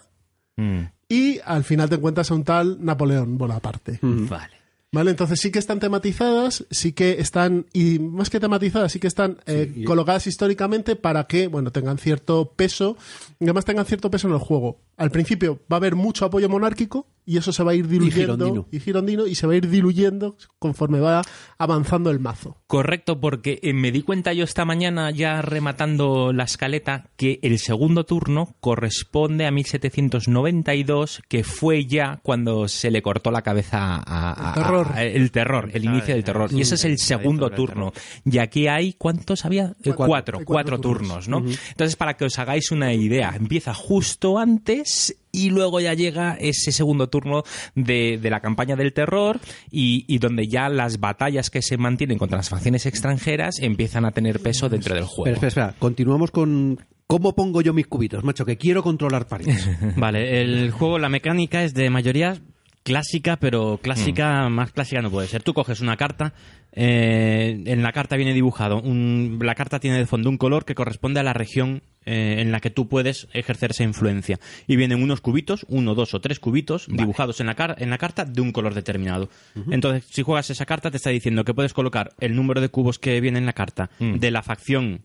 Mm. 0.57 0.82
Y 1.09 1.39
al 1.45 1.63
final 1.63 1.89
te 1.89 1.95
encuentras 1.95 2.30
a 2.30 2.36
un 2.36 2.43
tal 2.43 2.84
Napoleón 2.84 3.38
Bonaparte. 3.39 3.97
Vale. 4.01 4.53
¿Vale? 4.91 5.09
Entonces 5.09 5.39
sí 5.39 5.51
que 5.51 5.57
están 5.57 5.80
tematizadas, 5.80 6.65
sí 6.69 6.91
que 6.93 7.19
están, 7.19 7.65
y 7.74 7.97
más 7.97 8.30
que 8.30 8.39
tematizadas, 8.39 8.91
sí 8.91 8.99
que 8.99 9.07
están 9.07 9.38
eh, 9.47 9.71
y- 9.76 9.84
colocadas 9.86 10.28
históricamente 10.28 10.95
para 10.95 11.24
que, 11.26 11.47
bueno, 11.47 11.71
tengan 11.71 11.97
cierto 11.97 12.51
peso, 12.55 12.95
y 13.39 13.45
además 13.45 13.65
tengan 13.65 13.86
cierto 13.88 14.11
peso 14.11 14.28
en 14.28 14.34
el 14.34 14.39
juego. 14.39 14.78
Al 14.97 15.09
principio 15.09 15.55
va 15.71 15.78
a 15.78 15.82
haber 15.82 15.95
mucho 15.95 16.26
apoyo 16.26 16.47
monárquico, 16.47 17.07
y 17.26 17.38
eso 17.38 17.51
se 17.53 17.63
va 17.63 17.71
a 17.71 17.76
ir 17.76 17.88
diluyendo, 17.88 18.36
girondino. 18.38 18.67
y 18.71 18.80
girondino, 18.80 19.28
y 19.28 19.36
se 19.36 19.47
va 19.47 19.53
a 19.53 19.55
ir 19.57 19.69
diluyendo 19.69 20.36
conforme 20.59 20.99
va 20.99 21.21
avanzando 21.57 22.09
el 22.11 22.19
mazo. 22.19 22.57
Correcto, 22.67 23.19
porque 23.19 23.59
eh, 23.63 23.74
me 23.74 23.91
di 23.91 24.01
cuenta 24.01 24.34
yo 24.34 24.43
esta 24.43 24.65
mañana, 24.65 25.11
ya 25.11 25.41
rematando 25.41 26.34
la 26.34 26.43
escaleta, 26.43 27.09
que 27.15 27.39
el 27.43 27.59
segundo 27.59 28.05
turno 28.05 28.55
corresponde 28.59 29.45
a 29.45 29.51
1792, 29.51 31.21
que 31.28 31.43
fue 31.43 31.86
ya 31.86 32.19
cuando 32.24 32.67
se 32.67 32.91
le 32.91 33.01
cortó 33.01 33.32
la 33.32 33.41
cabeza 33.41 33.95
a, 34.05 34.51
a- 34.51 34.53
El 34.55 34.63
terror. 34.63 34.88
a- 34.93 35.03
el 35.03 35.32
terror, 35.32 35.69
el 35.74 35.86
inicio 35.86 36.13
del 36.15 36.24
terror. 36.24 36.49
Y 36.53 36.61
ese 36.61 36.76
es 36.76 36.86
el 36.86 36.97
segundo 36.97 37.49
turno. 37.49 37.93
Y 38.26 38.38
aquí 38.39 38.67
hay, 38.67 38.93
¿cuántos 38.93 39.45
había? 39.45 39.74
Cuatro. 39.84 39.95
Cuatro, 39.95 40.39
Hay 40.39 40.45
cuatro, 40.45 40.45
cuatro 40.45 40.80
turnos, 40.80 41.28
¿no? 41.28 41.38
Entonces, 41.69 41.95
para 41.95 42.15
que 42.15 42.26
os 42.26 42.39
hagáis 42.39 42.71
una 42.71 42.93
idea, 42.93 43.34
empieza 43.36 43.74
justo 43.74 44.38
antes 44.39 45.15
y 45.34 45.49
luego 45.49 45.81
ya 45.81 45.93
llega 45.95 46.38
ese 46.39 46.71
segundo 46.71 47.09
turno 47.09 47.43
de, 47.75 48.19
de 48.21 48.29
la 48.29 48.39
campaña 48.39 48.75
del 48.77 48.93
terror 48.93 49.39
y, 49.71 50.05
y 50.07 50.19
donde 50.19 50.47
ya 50.47 50.69
las 50.69 50.99
batallas 50.99 51.49
que 51.49 51.61
se 51.63 51.75
mantienen 51.75 52.17
contra 52.19 52.38
las 52.38 52.49
facciones 52.49 52.86
extranjeras 52.86 53.59
empiezan 53.59 54.05
a 54.05 54.11
tener 54.11 54.39
peso 54.39 54.69
dentro 54.69 54.93
del 54.95 55.05
juego. 55.05 55.34
Espera, 55.34 55.47
espera, 55.47 55.65
espera. 55.67 55.79
Continuamos 55.79 56.29
con 56.31 56.79
cómo 57.07 57.34
pongo 57.36 57.61
yo 57.61 57.73
mis 57.73 57.88
cubitos, 57.88 58.23
macho, 58.23 58.45
que 58.45 58.57
quiero 58.57 58.84
controlar 58.84 59.27
París. 59.27 59.67
Vale, 59.97 60.39
el 60.41 60.69
juego, 60.71 60.99
la 60.99 61.09
mecánica 61.09 61.63
es 61.63 61.73
de 61.73 61.89
mayoría 61.89 62.38
clásica, 62.84 63.38
pero 63.38 63.79
clásica, 63.81 64.47
Mm. 64.49 64.53
más 64.53 64.71
clásica 64.71 65.01
no 65.01 65.09
puede 65.09 65.27
ser. 65.27 65.41
Tú 65.41 65.53
coges 65.53 65.79
una 65.81 65.97
carta, 65.97 66.34
eh, 66.73 67.61
en 67.65 67.81
la 67.81 67.91
carta 67.91 68.17
viene 68.17 68.34
dibujado, 68.34 68.81
un- 68.81 69.39
la 69.41 69.55
carta 69.55 69.79
tiene 69.79 69.97
de 69.97 70.05
fondo 70.05 70.29
un 70.29 70.38
color 70.38 70.65
que 70.65 70.75
corresponde 70.75 71.19
a 71.19 71.23
la 71.23 71.34
región 71.34 71.81
eh, 72.06 72.38
en 72.39 72.51
la 72.51 72.60
que 72.60 72.70
tú 72.70 72.88
puedes 72.88 73.28
ejercer 73.34 73.72
esa 73.72 73.84
influencia. 73.84 74.39
Y 74.68 74.76
vienen 74.76 75.01
unos 75.04 75.22
cubitos, 75.22 75.66
uno, 75.70 75.95
dos 75.95 76.14
o 76.14 76.22
tres 76.22 76.39
cubitos, 76.39 76.86
dibujados 76.88 77.39
en 77.39 77.47
la, 77.47 77.56
car- 77.56 77.76
en 77.80 77.89
la 77.89 77.97
carta 77.97 78.26
de 78.26 78.41
un 78.41 78.51
color 78.51 78.74
determinado. 78.74 79.30
Entonces, 79.72 80.06
si 80.10 80.22
juegas 80.24 80.49
esa 80.49 80.66
carta, 80.66 80.91
te 80.91 80.97
está 80.97 81.10
diciendo 81.10 81.43
que 81.43 81.54
puedes 81.54 81.74
colocar 81.74 82.14
el 82.20 82.36
número 82.36 82.62
de 82.62 82.70
cubos 82.70 82.99
que 82.99 83.20
viene 83.22 83.39
en 83.39 83.45
la 83.45 83.54
carta 83.54 83.89
de 84.20 84.32
la 84.32 84.43
facción 84.43 85.01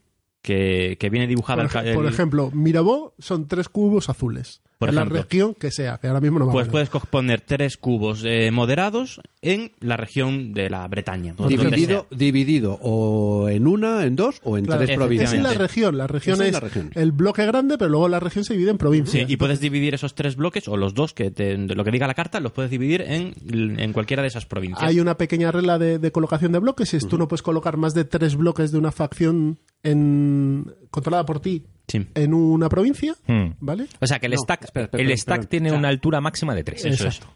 que, 0.49 0.97
que 0.99 1.11
viene 1.11 1.27
dibujada. 1.27 1.69
Por, 1.69 1.83
el 1.83 1.89
ej- 1.89 1.95
por 1.95 2.07
el- 2.07 2.13
ejemplo, 2.13 2.51
Mirabeau 2.55 3.13
son 3.19 3.47
tres 3.49 3.69
cubos 3.69 4.09
azules. 4.09 4.63
Por 4.79 4.91
en 4.91 4.95
la 4.95 5.05
región 5.05 5.55
que 5.55 5.73
sea, 5.73 5.99
que 5.99 6.07
ahora 6.07 6.21
mismo 6.21 6.39
no 6.39 6.47
me 6.47 6.53
Pues 6.53 6.69
puedes 6.69 6.89
poner 6.89 7.41
tres 7.41 7.77
cubos 7.77 8.23
eh, 8.25 8.53
moderados 8.53 9.21
en 9.43 9.73
la 9.81 9.97
región 9.97 10.53
de 10.55 10.71
la 10.71 10.87
Bretaña. 10.87 11.35
dividido, 11.49 12.07
dividido 12.13 12.79
o 12.81 13.49
en 13.49 13.67
una, 13.67 14.05
en 14.05 14.15
dos 14.15 14.41
o 14.45 14.57
en 14.57 14.67
Claro, 14.67 14.79
tres 14.79 14.91
es 14.91 14.97
provincias. 14.97 15.33
en 15.33 15.43
la 15.43 15.53
región. 15.55 15.99
La 15.99 16.07
región 16.07 16.41
es 16.41 16.47
es, 16.47 16.53
la 16.53 16.61
región. 16.61 16.93
el 16.95 17.11
bloque 17.11 17.45
grande, 17.45 17.77
pero 17.77 17.91
luego 17.91 18.09
la 18.09 18.21
región 18.21 18.45
se 18.45 18.53
divide 18.55 18.71
en 18.71 18.79
provincias. 18.79 19.27
Sí, 19.27 19.33
y 19.33 19.37
puedes 19.37 19.59
dividir 19.59 19.95
esos 19.95 20.15
tres 20.15 20.37
bloques, 20.37 20.69
o 20.69 20.77
los 20.77 20.95
dos, 20.95 21.13
que 21.13 21.33
te- 21.33 21.59
lo 21.59 21.83
que 21.85 21.91
diga 21.91 22.07
la 22.07 22.15
carta, 22.15 22.39
los 22.39 22.53
puedes 22.53 22.71
dividir 22.71 23.01
en, 23.01 23.35
en 23.81 23.93
cualquiera 23.93 24.23
de 24.23 24.29
esas 24.29 24.47
provincias. 24.47 24.89
Hay 24.89 25.01
una 25.01 25.17
pequeña 25.19 25.51
regla 25.51 25.81
de, 25.81 25.99
de 25.99 26.13
colocación 26.13 26.53
de 26.53 26.61
bloques. 26.61 26.95
Es 26.95 27.09
tú 27.09 27.19
no 27.19 27.27
puedes 27.27 27.43
colocar 27.43 27.77
más 27.79 27.95
de 27.95 28.05
tres 28.05 28.37
bloques 28.37 28.71
de 28.71 28.79
una 28.79 28.93
facción 28.93 29.59
en, 29.83 30.73
controlada 30.91 31.25
por 31.25 31.41
ti 31.41 31.65
Sí. 31.87 32.07
en 32.15 32.35
una 32.35 32.69
provincia, 32.69 33.15
Hmm. 33.27 33.53
¿vale? 33.61 33.87
O 34.01 34.07
sea 34.07 34.19
que 34.19 34.27
el 34.27 34.33
No, 34.33 34.39
stack, 34.43 34.65
espera, 34.65 34.85
espera, 34.87 35.03
el 35.03 35.17
stack 35.19 35.49
tiene 35.49 35.69
O 35.69 35.73
sea, 35.73 35.79
una 35.79 35.89
altura 35.89 36.21
máxima 36.21 36.55
de 36.55 36.63
tres. 36.65 36.85
Eso 36.85 37.05
Exacto. 37.07 37.35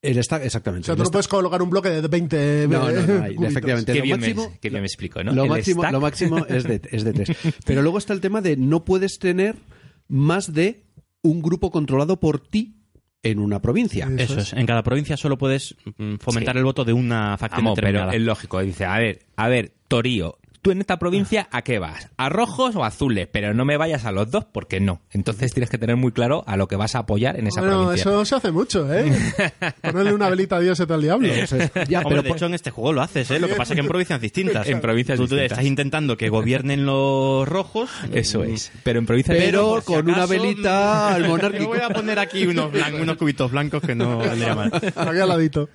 El 0.00 0.22
stack, 0.22 0.42
O 0.42 0.44
exactamente. 0.44 0.86
sea, 0.86 0.92
el 0.92 0.98
tú 0.98 1.04
no 1.04 1.10
puedes 1.10 1.28
colocar 1.28 1.60
un 1.60 1.68
bloque 1.70 1.90
de 1.90 2.06
20 2.08 2.66
No, 2.68 2.90
no, 2.90 3.02
no, 3.06 3.46
efectivamente. 3.46 3.92
Qué 3.92 3.98
lo 3.98 4.04
bien, 4.04 4.20
máximo, 4.20 4.48
me, 4.50 4.58
qué 4.60 4.70
bien 4.70 4.80
me 4.82 4.86
explico, 4.86 5.22
¿no? 5.24 5.32
lo, 5.32 5.42
El 5.44 5.50
máximo, 5.50 5.82
stack- 5.82 5.92
lo 5.92 6.00
máximo 6.00 6.38
es 6.46 6.64
de, 6.64 6.80
es 6.90 7.04
de 7.04 7.12
tres. 7.12 7.36
Pero 7.66 7.82
luego 7.82 7.98
está 7.98 8.12
el 8.14 8.20
tema 8.20 8.40
de 8.40 8.56
no 8.56 8.84
puedes 8.84 9.18
tener 9.18 9.56
más 10.06 10.54
de 10.54 10.84
un 11.22 11.42
grupo 11.42 11.70
controlado 11.70 12.20
por 12.20 12.38
ti 12.40 12.76
en 13.24 13.40
una 13.40 13.60
provincia. 13.60 14.06
Eso 14.06 14.32
Eso 14.34 14.38
es. 14.40 14.46
es. 14.46 14.52
En 14.54 14.64
cada 14.66 14.82
provincia 14.84 15.16
solo 15.16 15.36
puedes 15.36 15.74
mm, 15.98 16.14
fomentar 16.20 16.54
Sí. 16.54 16.58
el 16.58 16.64
voto 16.64 16.84
de 16.84 16.92
una 16.92 17.36
facción 17.36 17.64
Vamos, 17.64 17.74
pero 17.76 17.88
determinada. 17.88 18.14
es 18.16 18.22
lógico. 18.22 18.60
Dice, 18.62 18.84
a 18.86 18.98
ver, 18.98 19.26
a 19.36 19.48
ver, 19.48 19.74
Torío, 19.88 20.38
tú 20.68 20.72
en 20.72 20.80
esta 20.80 20.98
provincia, 20.98 21.48
¿a 21.50 21.62
qué 21.62 21.78
vas? 21.78 22.10
¿A 22.18 22.28
rojos 22.28 22.76
o 22.76 22.84
azules? 22.84 23.26
Pero 23.32 23.54
no 23.54 23.64
me 23.64 23.78
vayas 23.78 24.04
a 24.04 24.12
los 24.12 24.30
dos 24.30 24.44
porque 24.44 24.80
no. 24.80 25.00
Entonces 25.12 25.52
tienes 25.54 25.70
que 25.70 25.78
tener 25.78 25.96
muy 25.96 26.12
claro 26.12 26.44
a 26.46 26.56
lo 26.58 26.68
que 26.68 26.76
vas 26.76 26.94
a 26.94 27.00
apoyar 27.00 27.38
en 27.38 27.46
esa 27.46 27.60
Bueno, 27.62 27.84
provincia. 27.84 28.10
eso 28.10 28.24
se 28.26 28.34
hace 28.34 28.52
mucho, 28.52 28.86
¿eh? 28.92 29.10
Ponerle 29.82 30.12
una 30.12 30.28
velita 30.28 30.56
a 30.56 30.60
Dios 30.60 30.78
y 30.80 30.86
tal 30.86 31.00
diablo. 31.00 31.26
Eso 31.28 31.56
es. 31.56 31.70
Ya, 31.88 32.00
Hombre, 32.00 32.16
pero 32.16 32.22
de 32.22 32.30
hecho 32.32 32.46
en 32.46 32.54
este 32.54 32.70
juego 32.70 32.92
lo 32.92 33.00
haces, 33.00 33.30
¿eh? 33.30 33.38
Lo 33.40 33.48
que 33.48 33.54
pasa 33.54 33.72
es 33.72 33.76
que 33.76 33.80
en 33.80 33.88
provincias 33.88 34.20
distintas. 34.20 34.68
En 34.68 34.80
provincias 34.82 35.16
Tú 35.16 35.22
distintas. 35.22 35.52
estás 35.52 35.64
intentando 35.64 36.16
que 36.18 36.28
gobiernen 36.28 36.84
los 36.84 37.48
rojos. 37.48 37.88
Eso 38.12 38.44
es. 38.44 38.70
Pero 38.82 38.98
en 38.98 39.06
provincias 39.06 39.38
Pero 39.38 39.80
si 39.80 39.86
con 39.86 40.04
una 40.04 40.12
acaso, 40.24 40.28
velita 40.28 41.14
al 41.14 41.22
Yo 41.22 41.28
monárquico. 41.30 41.66
voy 41.68 41.78
a 41.80 41.88
poner 41.88 42.18
aquí 42.18 42.46
unos, 42.46 42.70
blan- 42.72 43.00
unos 43.00 43.16
cubitos 43.16 43.50
blancos 43.50 43.80
que 43.82 43.94
no 43.94 44.18
vendría 44.18 44.54
mal. 44.54 44.70
Aquí 44.74 45.18
al 45.18 45.28
ladito. 45.28 45.70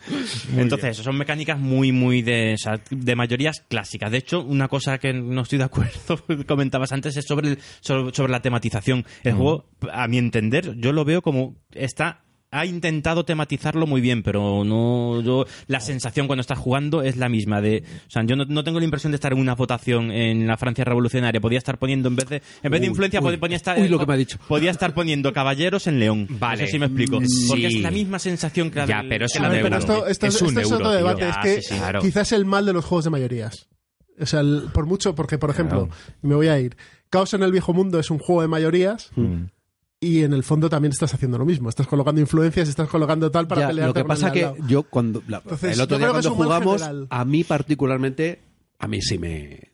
Entonces, 0.55 0.91
eso 0.91 1.03
son 1.03 1.17
mecánicas 1.17 1.57
muy, 1.57 1.91
muy 1.91 2.21
de, 2.21 2.53
o 2.53 2.57
sea, 2.57 2.79
de 2.91 3.15
mayorías 3.15 3.63
clásicas. 3.67 4.11
De 4.11 4.17
hecho, 4.17 4.41
una 4.41 4.67
cosa 4.67 4.82
que 4.99 5.13
no 5.13 5.41
estoy 5.41 5.57
de 5.59 5.65
acuerdo, 5.65 6.19
comentabas 6.47 6.91
antes, 6.91 7.17
es 7.17 7.25
sobre, 7.25 7.49
el- 7.49 7.59
sobre, 7.81 8.13
sobre 8.13 8.31
la 8.31 8.41
tematización. 8.41 9.05
El 9.23 9.33
juego, 9.33 9.65
a 9.91 10.07
mi 10.07 10.17
entender, 10.17 10.75
yo 10.77 10.91
lo 10.91 11.05
veo 11.05 11.21
como 11.21 11.55
está 11.71 12.19
ha 12.55 12.67
intentado 12.67 13.25
tematizarlo 13.25 13.87
muy 13.87 13.99
bien, 13.99 14.21
pero 14.21 14.63
no 14.63 15.21
yo 15.23 15.47
la 15.65 15.79
sensación 15.79 16.27
cuando 16.27 16.41
estás 16.41 16.59
jugando 16.59 17.01
es 17.01 17.17
la 17.17 17.27
misma 17.27 17.61
de, 17.61 17.83
o 18.07 18.11
sea, 18.11 18.23
yo 18.27 18.35
no, 18.35 18.45
no 18.45 18.63
tengo 18.63 18.77
la 18.77 18.85
impresión 18.85 19.09
de 19.11 19.15
estar 19.15 19.33
en 19.33 19.39
una 19.39 19.55
votación 19.55 20.11
en 20.11 20.45
la 20.45 20.55
Francia 20.55 20.83
revolucionaria, 20.85 21.41
podía 21.41 21.57
estar 21.57 21.79
poniendo 21.79 22.09
en 22.09 22.15
vez 22.15 22.29
de 22.29 22.41
en 22.61 22.71
vez 22.71 22.79
de 22.81 22.85
influencia 22.85 23.21
uy, 23.21 23.31
pod- 23.37 23.39
ponía 23.39 23.57
estar 23.57 23.79
uy, 23.79 23.87
lo 23.87 23.97
que 23.97 24.05
me 24.05 24.13
ha 24.13 24.17
dicho. 24.17 24.37
podía 24.47 24.69
estar 24.69 24.93
poniendo 24.93 25.33
caballeros 25.33 25.87
en 25.87 25.99
León. 25.99 26.27
Vale. 26.29 26.61
No 26.61 26.65
sé 26.67 26.71
si 26.73 26.77
me 26.77 26.85
explico, 26.85 27.19
Mm, 27.21 27.25
porque 27.47 27.65
es 27.65 27.81
la 27.81 27.89
misma 27.89 28.19
sensación 28.19 28.69
que 28.69 28.77
la 28.81 28.85
Ya, 28.85 29.03
pero 29.09 29.25
es 29.25 29.33
que 29.33 29.39
un 29.39 29.45
euro. 29.55 29.75
esto, 29.75 30.05
esto 30.05 30.27
Es 30.27 30.35
es, 30.35 30.41
un 30.43 30.49
es 30.59 30.63
euro, 30.65 30.75
otro 30.75 30.91
debate. 30.91 31.21
Ya, 31.21 31.29
es 31.31 31.37
que 31.37 31.61
sí, 31.63 31.69
sí, 31.73 31.79
claro. 31.79 32.01
quizás 32.01 32.31
el 32.33 32.45
mal 32.45 32.67
de 32.67 32.73
los 32.73 32.85
juegos 32.85 33.05
de 33.05 33.09
mayorías. 33.09 33.67
O 34.23 34.25
sea, 34.25 34.39
el- 34.41 34.69
por 34.73 34.85
mucho, 34.85 35.13
porque, 35.15 35.37
por 35.37 35.49
ejemplo, 35.49 35.89
me 36.21 36.35
voy 36.35 36.47
a 36.47 36.59
ir. 36.59 36.75
Caos 37.09 37.33
en 37.33 37.43
el 37.43 37.51
viejo 37.51 37.73
mundo 37.73 37.99
es 37.99 38.09
un 38.09 38.17
juego 38.19 38.41
de 38.41 38.47
mayorías 38.47 39.11
Mm. 39.15 39.43
y 39.99 40.23
en 40.23 40.33
el 40.33 40.43
fondo 40.43 40.69
también 40.69 40.91
estás 40.91 41.13
haciendo 41.13 41.37
lo 41.37 41.45
mismo. 41.45 41.69
Estás 41.69 41.87
colocando 41.87 42.19
influencias, 42.19 42.67
estás 42.67 42.89
colocando 42.89 43.29
tal 43.31 43.47
para 43.47 43.61
Ya, 43.61 43.67
pelear. 43.67 43.87
lo 43.89 43.93
que 43.93 44.03
pasa 44.03 44.31
que 44.31 44.51
yo 44.67 44.83
cuando 44.83 45.21
la- 45.27 45.37
Entonces, 45.37 45.75
el 45.75 45.81
otro 45.81 45.97
día 45.97 46.09
cuando 46.09 46.31
jugamos 46.31 46.81
a 47.09 47.25
mí 47.25 47.43
particularmente 47.43 48.39
a 48.79 48.87
mí 48.87 49.01
sí 49.01 49.17
me 49.19 49.71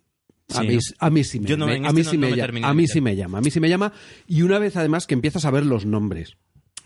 a 0.51 0.61
Sí, 0.61 0.67
mí, 0.67 0.75
¿no? 0.75 0.79
a 0.99 1.09
mí 1.11 1.23
sí 1.23 1.39
me, 1.39 1.45
Yo 1.47 1.57
no, 1.57 1.67
me- 1.67 1.75
en 1.75 1.85
a 1.85 1.91
mí 1.93 2.01
a 2.01 2.73
mí 2.73 2.87
sí 2.87 3.01
me 3.01 3.15
llama, 3.15 3.37
a 3.37 3.41
mí 3.41 3.51
sí 3.51 3.59
me 3.59 3.69
llama 3.69 3.93
y 4.27 4.41
una 4.41 4.57
vez 4.59 4.75
además 4.77 5.05
que 5.07 5.13
empiezas 5.13 5.45
a 5.45 5.51
ver 5.51 5.65
los 5.65 5.85
nombres 5.85 6.37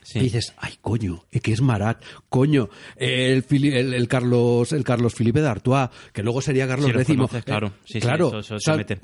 Sí. 0.04 0.20
y 0.20 0.24
dices, 0.24 0.54
ay 0.58 0.74
coño, 0.82 1.26
eh, 1.32 1.40
que 1.40 1.54
es 1.54 1.62
Marat, 1.62 2.02
coño, 2.30 2.70
el, 2.98 3.44
Fili- 3.44 3.74
el, 3.74 3.94
el 3.94 4.08
Carlos 4.08 4.72
el 4.74 4.84
Carlos 4.84 5.14
Felipe 5.14 5.42
de 5.42 5.48
Artois, 5.48 5.90
que 6.12 6.24
luego 6.24 6.42
sería 6.42 6.68
Carlos 6.68 6.88
Sí, 6.92 6.98
X. 6.98 7.08
conoces, 7.16 7.40
Eh, 7.40 7.44
claro. 7.44 7.74
Sí, 7.86 8.00
claro, 8.00 8.28
eso- 8.28 8.40
eso 8.40 8.56
o 8.56 8.60
se 8.60 8.76
mete. 8.78 9.00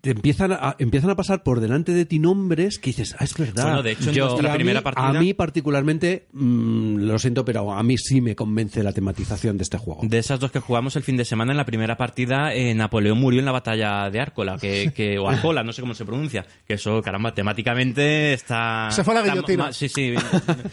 Te 0.00 0.10
empiezan 0.10 0.52
a, 0.52 0.76
empiezan 0.78 1.10
a 1.10 1.16
pasar 1.16 1.42
por 1.42 1.60
delante 1.60 1.92
de 1.92 2.06
ti 2.06 2.18
nombres 2.18 2.78
que 2.78 2.88
dices, 2.90 3.14
ah, 3.18 3.24
es 3.24 3.36
verdad. 3.36 3.64
Bueno, 3.64 3.82
de 3.82 3.92
hecho, 3.92 4.08
en 4.08 4.14
Yo- 4.14 4.28
nuestra 4.30 4.54
primera 4.54 4.80
mí- 4.80 4.84
partida- 4.84 5.08
A 5.08 5.12
mí 5.12 5.34
particularmente, 5.34 6.26
mm, 6.32 6.96
lo 7.00 7.18
siento, 7.18 7.44
pero 7.44 7.72
a 7.72 7.82
mí 7.82 7.96
sí 7.98 8.20
me 8.20 8.34
convence 8.34 8.82
la 8.82 8.92
tematización 8.92 9.58
de 9.58 9.64
este 9.64 9.76
juego. 9.76 10.00
De 10.04 10.18
esas 10.18 10.40
dos 10.40 10.50
que 10.50 10.58
jugamos 10.60 10.96
el 10.96 11.02
fin 11.02 11.16
de 11.18 11.24
semana, 11.26 11.52
en 11.52 11.58
la 11.58 11.66
primera 11.66 11.96
partida, 11.98 12.54
eh, 12.54 12.74
Napoleón 12.74 13.18
murió 13.18 13.40
en 13.40 13.46
la 13.46 13.52
batalla 13.52 14.08
de 14.10 14.20
Árcola, 14.20 14.56
que, 14.58 14.92
que, 14.94 15.18
o 15.18 15.28
Arcola, 15.28 15.62
no 15.62 15.72
sé 15.72 15.82
cómo 15.82 15.94
se 15.94 16.04
pronuncia. 16.06 16.46
Que 16.66 16.74
eso, 16.74 17.02
caramba, 17.02 17.34
temáticamente 17.34 18.32
está... 18.32 18.88
Se 18.90 19.04
fue 19.04 19.12
a 19.12 19.16
la 19.16 19.20
está 19.20 19.32
guillotina. 19.34 19.64
ma- 19.64 19.72
Sí, 19.72 19.88
sí. 19.88 20.14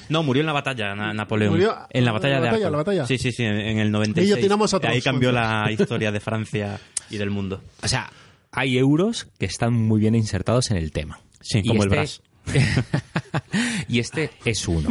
No, 0.09 0.23
murió 0.23 0.39
en 0.41 0.47
la 0.47 0.53
batalla, 0.53 0.95
Na- 0.95 1.13
Napoleón. 1.13 1.53
Murió- 1.53 1.75
en 1.89 2.05
la 2.05 2.11
batalla 2.13 2.36
en 2.38 2.41
la 2.41 2.45
de 2.45 2.51
batalla, 2.51 2.65
Árcola. 2.67 2.71
la 2.71 2.78
batalla. 2.78 3.05
Sí, 3.07 3.17
sí, 3.17 3.32
sí, 3.32 3.43
en, 3.43 3.55
en 3.59 3.80
el 3.80 3.91
96. 3.91 4.25
Guillotinamos 4.36 4.73
a 4.73 4.80
todos 4.80 4.93
Ahí 4.93 5.01
cambió 5.01 5.32
la 5.32 5.69
historia 5.71 6.11
de 6.11 6.19
Francia 6.19 6.80
y 7.09 7.17
del 7.17 7.30
mundo. 7.30 7.61
O 7.84 7.88
sea, 7.88 8.09
hay 8.58 8.80
euros 8.80 9.28
que 9.38 9.45
están 9.45 9.74
muy 9.74 9.99
bien 9.99 10.16
insertados 10.16 10.72
en 10.72 10.78
el 10.78 10.91
tema. 10.91 11.20
Sí, 11.41 11.60
Y 11.64 11.68
como 11.68 11.84
el 11.84 11.93
este- 11.93 12.24
y 13.88 13.99
este 13.99 14.32
es 14.45 14.68
uno. 14.68 14.89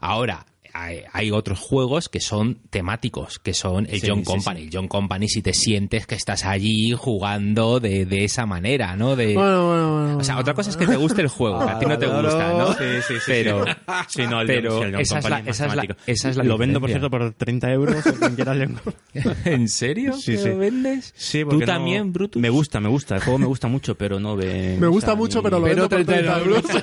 Ahora, 0.00 0.46
hay, 0.72 1.02
hay 1.12 1.30
otros 1.30 1.58
juegos 1.58 2.08
que 2.08 2.20
son 2.20 2.58
temáticos, 2.70 3.38
que 3.38 3.54
son 3.54 3.86
el 3.90 4.00
Sí, 4.00 4.06
John 4.08 4.18
sí, 4.20 4.24
Company. 4.24 4.60
El 4.62 4.70
John 4.72 4.88
Company, 4.88 5.28
si 5.28 5.42
te 5.42 5.52
sientes 5.52 6.06
que 6.06 6.14
estás 6.14 6.44
allí 6.44 6.92
jugando 6.96 7.80
de, 7.80 8.06
de 8.06 8.24
esa 8.24 8.46
manera, 8.46 8.96
¿no? 8.96 9.16
De, 9.16 9.34
Bueno, 9.34 9.66
bueno, 9.68 9.92
bueno. 9.92 10.18
o 10.18 10.24
sea, 10.24 10.38
otra 10.38 10.54
cosa 10.54 10.70
es 10.70 10.76
que 10.76 10.86
te 10.86 10.96
guste 10.96 11.22
el 11.22 11.28
juego, 11.28 11.64
que 11.64 11.72
a 11.72 11.78
ti 11.78 11.86
no 11.86 11.98
te 11.98 12.06
gusta, 12.06 12.52
¿no? 12.52 12.72
Sí, 12.74 12.84
sí, 13.06 13.14
sí, 13.14 13.20
Pero, 13.26 13.64
Sí, 14.08 14.22
no, 14.26 14.40
el 14.40 14.46
pero 14.46 14.70
John- 14.72 14.80
sí, 14.80 14.84
el 14.86 14.92
John 14.92 15.00
esa, 15.02 15.18
es 15.18 15.24
Company 15.24 15.48
es 15.48 15.56
esa, 15.56 15.66
es 15.66 15.74
la, 15.74 15.82
temático. 15.82 16.00
esa 16.06 16.28
es 16.30 16.36
la 16.36 16.44
Lo 16.44 16.58
vendo, 16.58 16.80
por 16.80 16.88
cierto, 16.90 17.10
por 17.10 17.32
30 17.32 17.72
euros. 17.72 18.04
¿En 19.44 19.68
serio? 19.68 20.12
Sí, 20.14 20.32
¿Que 20.32 20.38
sí. 20.38 20.48
lo 20.48 20.58
vendes? 20.58 21.12
Sí, 21.16 21.40
¿Tú 21.42 21.48
porque 21.50 21.66
no- 21.66 21.72
también, 21.72 22.12
Brutus? 22.12 22.40
Me 22.40 22.50
gusta, 22.50 22.80
me 22.80 22.88
gusta. 22.88 23.16
El 23.16 23.22
juego 23.22 23.38
me 23.38 23.46
gusta 23.46 23.68
mucho, 23.68 23.94
pero 23.96 24.20
no 24.20 24.36
ve. 24.36 24.76
Me 24.78 24.86
gusta 24.86 25.12
o 25.12 25.12
sea, 25.12 25.16
mucho, 25.16 25.38
ni- 25.38 25.44
pero 25.44 25.58
lo 25.58 25.64
Pero 25.64 25.88
vendo 25.88 25.96
por 25.96 26.04
30 26.04 26.34
30 26.34 26.38
euros. 26.40 26.64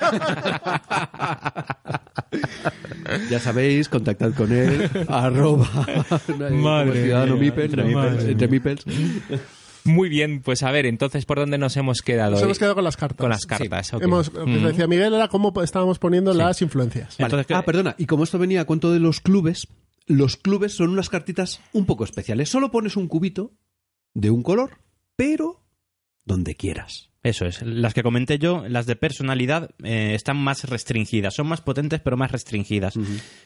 Ya 3.30 3.40
sabéis, 3.40 3.75
contactad 3.90 4.34
con 4.34 4.52
él, 4.52 4.90
arroba 5.08 5.70
Madre 6.52 7.04
ciudadano 7.04 7.36
Mipel, 7.38 7.66
entre. 7.66 7.84
Mipels. 7.84 8.24
entre 8.26 8.48
Mipels. 8.48 8.86
Muy 9.84 10.10
bien, 10.10 10.42
pues 10.42 10.64
a 10.64 10.72
ver, 10.72 10.88
entonces, 10.88 11.26
¿por 11.26 11.38
dónde 11.38 11.58
nos 11.60 11.78
hemos 11.78 12.02
quedado? 12.02 12.32
Nos 12.32 12.40
hoy? 12.42 12.46
hemos 12.46 12.58
quedado 12.60 12.74
con 12.76 12.84
las 12.84 12.98
cartas. 12.98 13.18
Con 13.20 13.30
las 13.30 13.46
cartas, 13.46 13.94
ok. 13.94 14.02
Hemos, 14.02 14.34
lo 14.34 14.46
que 14.46 14.52
decía 14.60 14.88
Miguel 14.88 15.14
era 15.14 15.28
cómo 15.28 15.54
estábamos 15.62 16.00
poniendo 16.00 16.34
las 16.34 16.62
influencias. 16.64 17.16
Vale. 17.20 17.26
Entonces, 17.26 17.46
¿qué- 17.48 17.54
ah, 17.54 17.62
perdona, 17.64 17.96
y 18.00 18.08
como 18.08 18.24
esto 18.24 18.40
venía 18.40 18.62
a 18.62 18.66
cuento 18.66 18.92
de 18.92 19.00
los 19.00 19.22
clubes, 19.22 19.68
los 20.08 20.38
clubes 20.38 20.74
son 20.74 20.90
unas 20.90 21.10
cartitas 21.10 21.62
un 21.72 21.86
poco 21.86 22.04
especiales. 22.04 22.50
Solo 22.50 22.72
pones 22.72 22.96
un 22.98 23.08
cubito 23.08 23.54
de 24.16 24.32
un 24.32 24.42
color, 24.42 24.80
pero 25.16 25.64
donde 26.26 26.56
quieras. 26.56 27.12
Eso 27.26 27.46
es. 27.48 27.62
Las 27.64 27.96
que 27.96 28.04
comenté 28.04 28.38
yo, 28.38 28.64
las 28.70 28.86
de 28.86 28.96
personalidad, 28.96 29.72
eh, 29.84 30.14
están 30.14 30.38
más 30.38 30.64
restringidas. 30.66 31.34
Son 31.34 31.48
más 31.48 31.60
potentes, 31.60 32.00
pero 32.00 32.18
más 32.18 32.32
restringidas. 32.32 32.94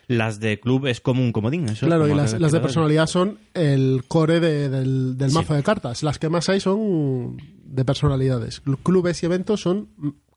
Las 0.08 0.42
de 0.42 0.60
club 0.60 0.86
es 0.88 1.00
como 1.00 1.22
un 1.24 1.32
comodín. 1.32 1.70
eso 1.70 1.86
Claro, 1.86 2.06
y 2.08 2.14
las, 2.14 2.38
de 2.38 2.60
personalidad 2.60 3.08
son 3.08 3.40
el 3.54 4.04
core 4.08 4.42
de- 4.42 4.68
del, 4.70 5.18
del 5.18 5.30
Sí. 5.30 5.36
mazo 5.36 5.54
de 5.54 5.64
cartas. 5.64 6.04
Las 6.04 6.20
que 6.20 6.28
más 6.28 6.50
hay 6.50 6.60
son 6.60 7.38
de 7.64 7.86
personalidades. 7.86 8.62
Clubes 8.84 9.24
y 9.24 9.28
eventos 9.28 9.62
son 9.62 9.88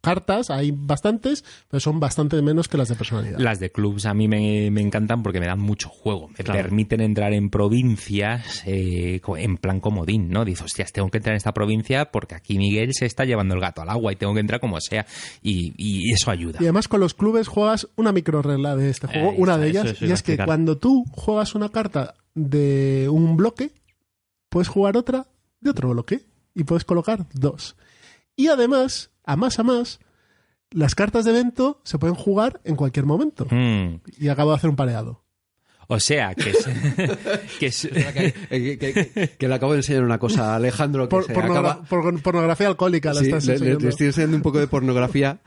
cartas, 0.03 0.51
hay 0.51 0.73
bastantes, 0.75 1.45
pero 1.71 1.81
son 1.81 2.01
bastante 2.01 2.43
menos 2.43 2.69
que 2.69 2.77
las 2.77 2.89
de 2.91 2.97
personalidad. 2.97 3.39
Las 3.39 3.61
de 3.61 3.71
clubs 3.71 4.05
a 4.05 4.13
mí 4.13 4.29
me, 4.29 4.71
me 4.71 4.83
encantan 4.83 5.23
porque 5.23 5.41
me 5.41 5.47
dan 5.47 5.61
mucho 5.61 5.89
juego. 5.89 6.29
Me 6.29 6.45
Claro. 6.45 6.61
permiten 6.61 7.01
entrar 7.01 7.33
en 7.33 7.49
provincias 7.49 8.63
eh, 8.67 9.21
en 9.39 9.57
plan 9.57 9.81
comodín, 9.81 10.29
¿no? 10.29 10.45
Dices, 10.45 10.65
hostias, 10.67 10.93
tengo 10.93 11.09
que 11.09 11.19
entrar 11.19 11.33
en 11.33 11.37
esta 11.39 11.55
provincia 11.55 12.11
porque 12.11 12.35
aquí 12.35 12.59
Miguel 12.59 12.91
se 12.93 13.07
está 13.07 13.25
llevando 13.25 13.55
el 13.55 13.61
gato 13.61 13.81
al 13.81 13.89
agua 13.91 14.13
y 14.13 14.17
tengo 14.17 14.35
que 14.35 14.41
entrar 14.41 14.61
como 14.61 14.81
sea. 14.81 15.07
Y, 15.41 15.73
y 15.79 16.13
eso 16.13 16.31
ayuda. 16.31 16.59
Y 16.61 16.65
además 16.65 16.89
con 16.89 17.01
los 17.01 17.15
clubes 17.15 17.49
juegas 17.49 17.89
una 17.97 18.13
micro 18.13 18.43
regla 18.43 18.77
de 18.77 18.91
este 18.91 19.07
juego, 19.07 19.31
Ahí 19.31 19.37
una 19.39 19.53
está, 19.53 19.63
de 19.65 19.71
ellas, 19.71 19.85
y 19.87 19.91
es 19.91 19.99
que 19.99 20.05
explicar. 20.33 20.47
cuando 20.47 20.79
tú 20.79 21.05
juegas 21.13 21.55
una 21.55 21.69
carta 21.69 22.15
de 22.35 23.09
un 23.09 23.37
bloque, 23.37 23.71
puedes 24.49 24.67
jugar 24.69 24.97
otra 24.97 25.27
de 25.61 25.71
otro 25.71 25.91
bloque 25.91 26.23
y 26.55 26.65
puedes 26.65 26.85
colocar 26.85 27.27
dos. 27.35 27.77
Y 28.35 28.49
además, 28.49 29.11
a 29.25 29.37
más 29.37 29.59
a 29.59 29.63
más, 29.63 30.01
las 30.71 30.95
cartas 30.95 31.25
de 31.25 31.31
evento 31.33 31.81
se 31.85 31.99
pueden 31.99 32.15
jugar 32.17 32.61
en 32.65 32.77
cualquier 32.77 33.05
momento. 33.07 33.47
Mm. 33.51 34.01
Y 34.19 34.29
acabo 34.29 34.51
de 34.51 34.57
hacer 34.57 34.71
un 34.71 34.77
pareado. 34.77 35.23
O 35.89 36.01
sea, 36.01 36.35
que 36.35 36.51
es... 36.51 36.67
que 37.61 37.67
es- 37.67 37.89
que, 38.49 38.79
que- 38.79 39.31
que 39.39 39.49
le 39.49 39.55
acabo 39.55 39.73
de 39.73 39.79
enseñar 39.81 40.05
una 40.05 40.19
cosa 40.19 40.53
a 40.53 40.57
Alejandro 40.57 41.05
que 41.05 41.11
Por- 41.11 41.25
se 41.27 41.35
pornogra- 41.35 41.59
acaba... 41.73 41.83
por- 41.85 42.23
pornografía 42.23 42.69
alcohólica 42.69 43.13
la 43.13 43.21
Sí, 43.21 43.27
estás 43.27 43.45
le, 43.47 43.53
le- 43.55 43.59
le 43.59 43.65
enseñando. 43.67 43.89
estoy 43.89 44.07
enseñando 44.07 44.37
un 44.37 44.43
poco 44.43 44.59
de 44.59 44.67
pornografía. 44.69 45.41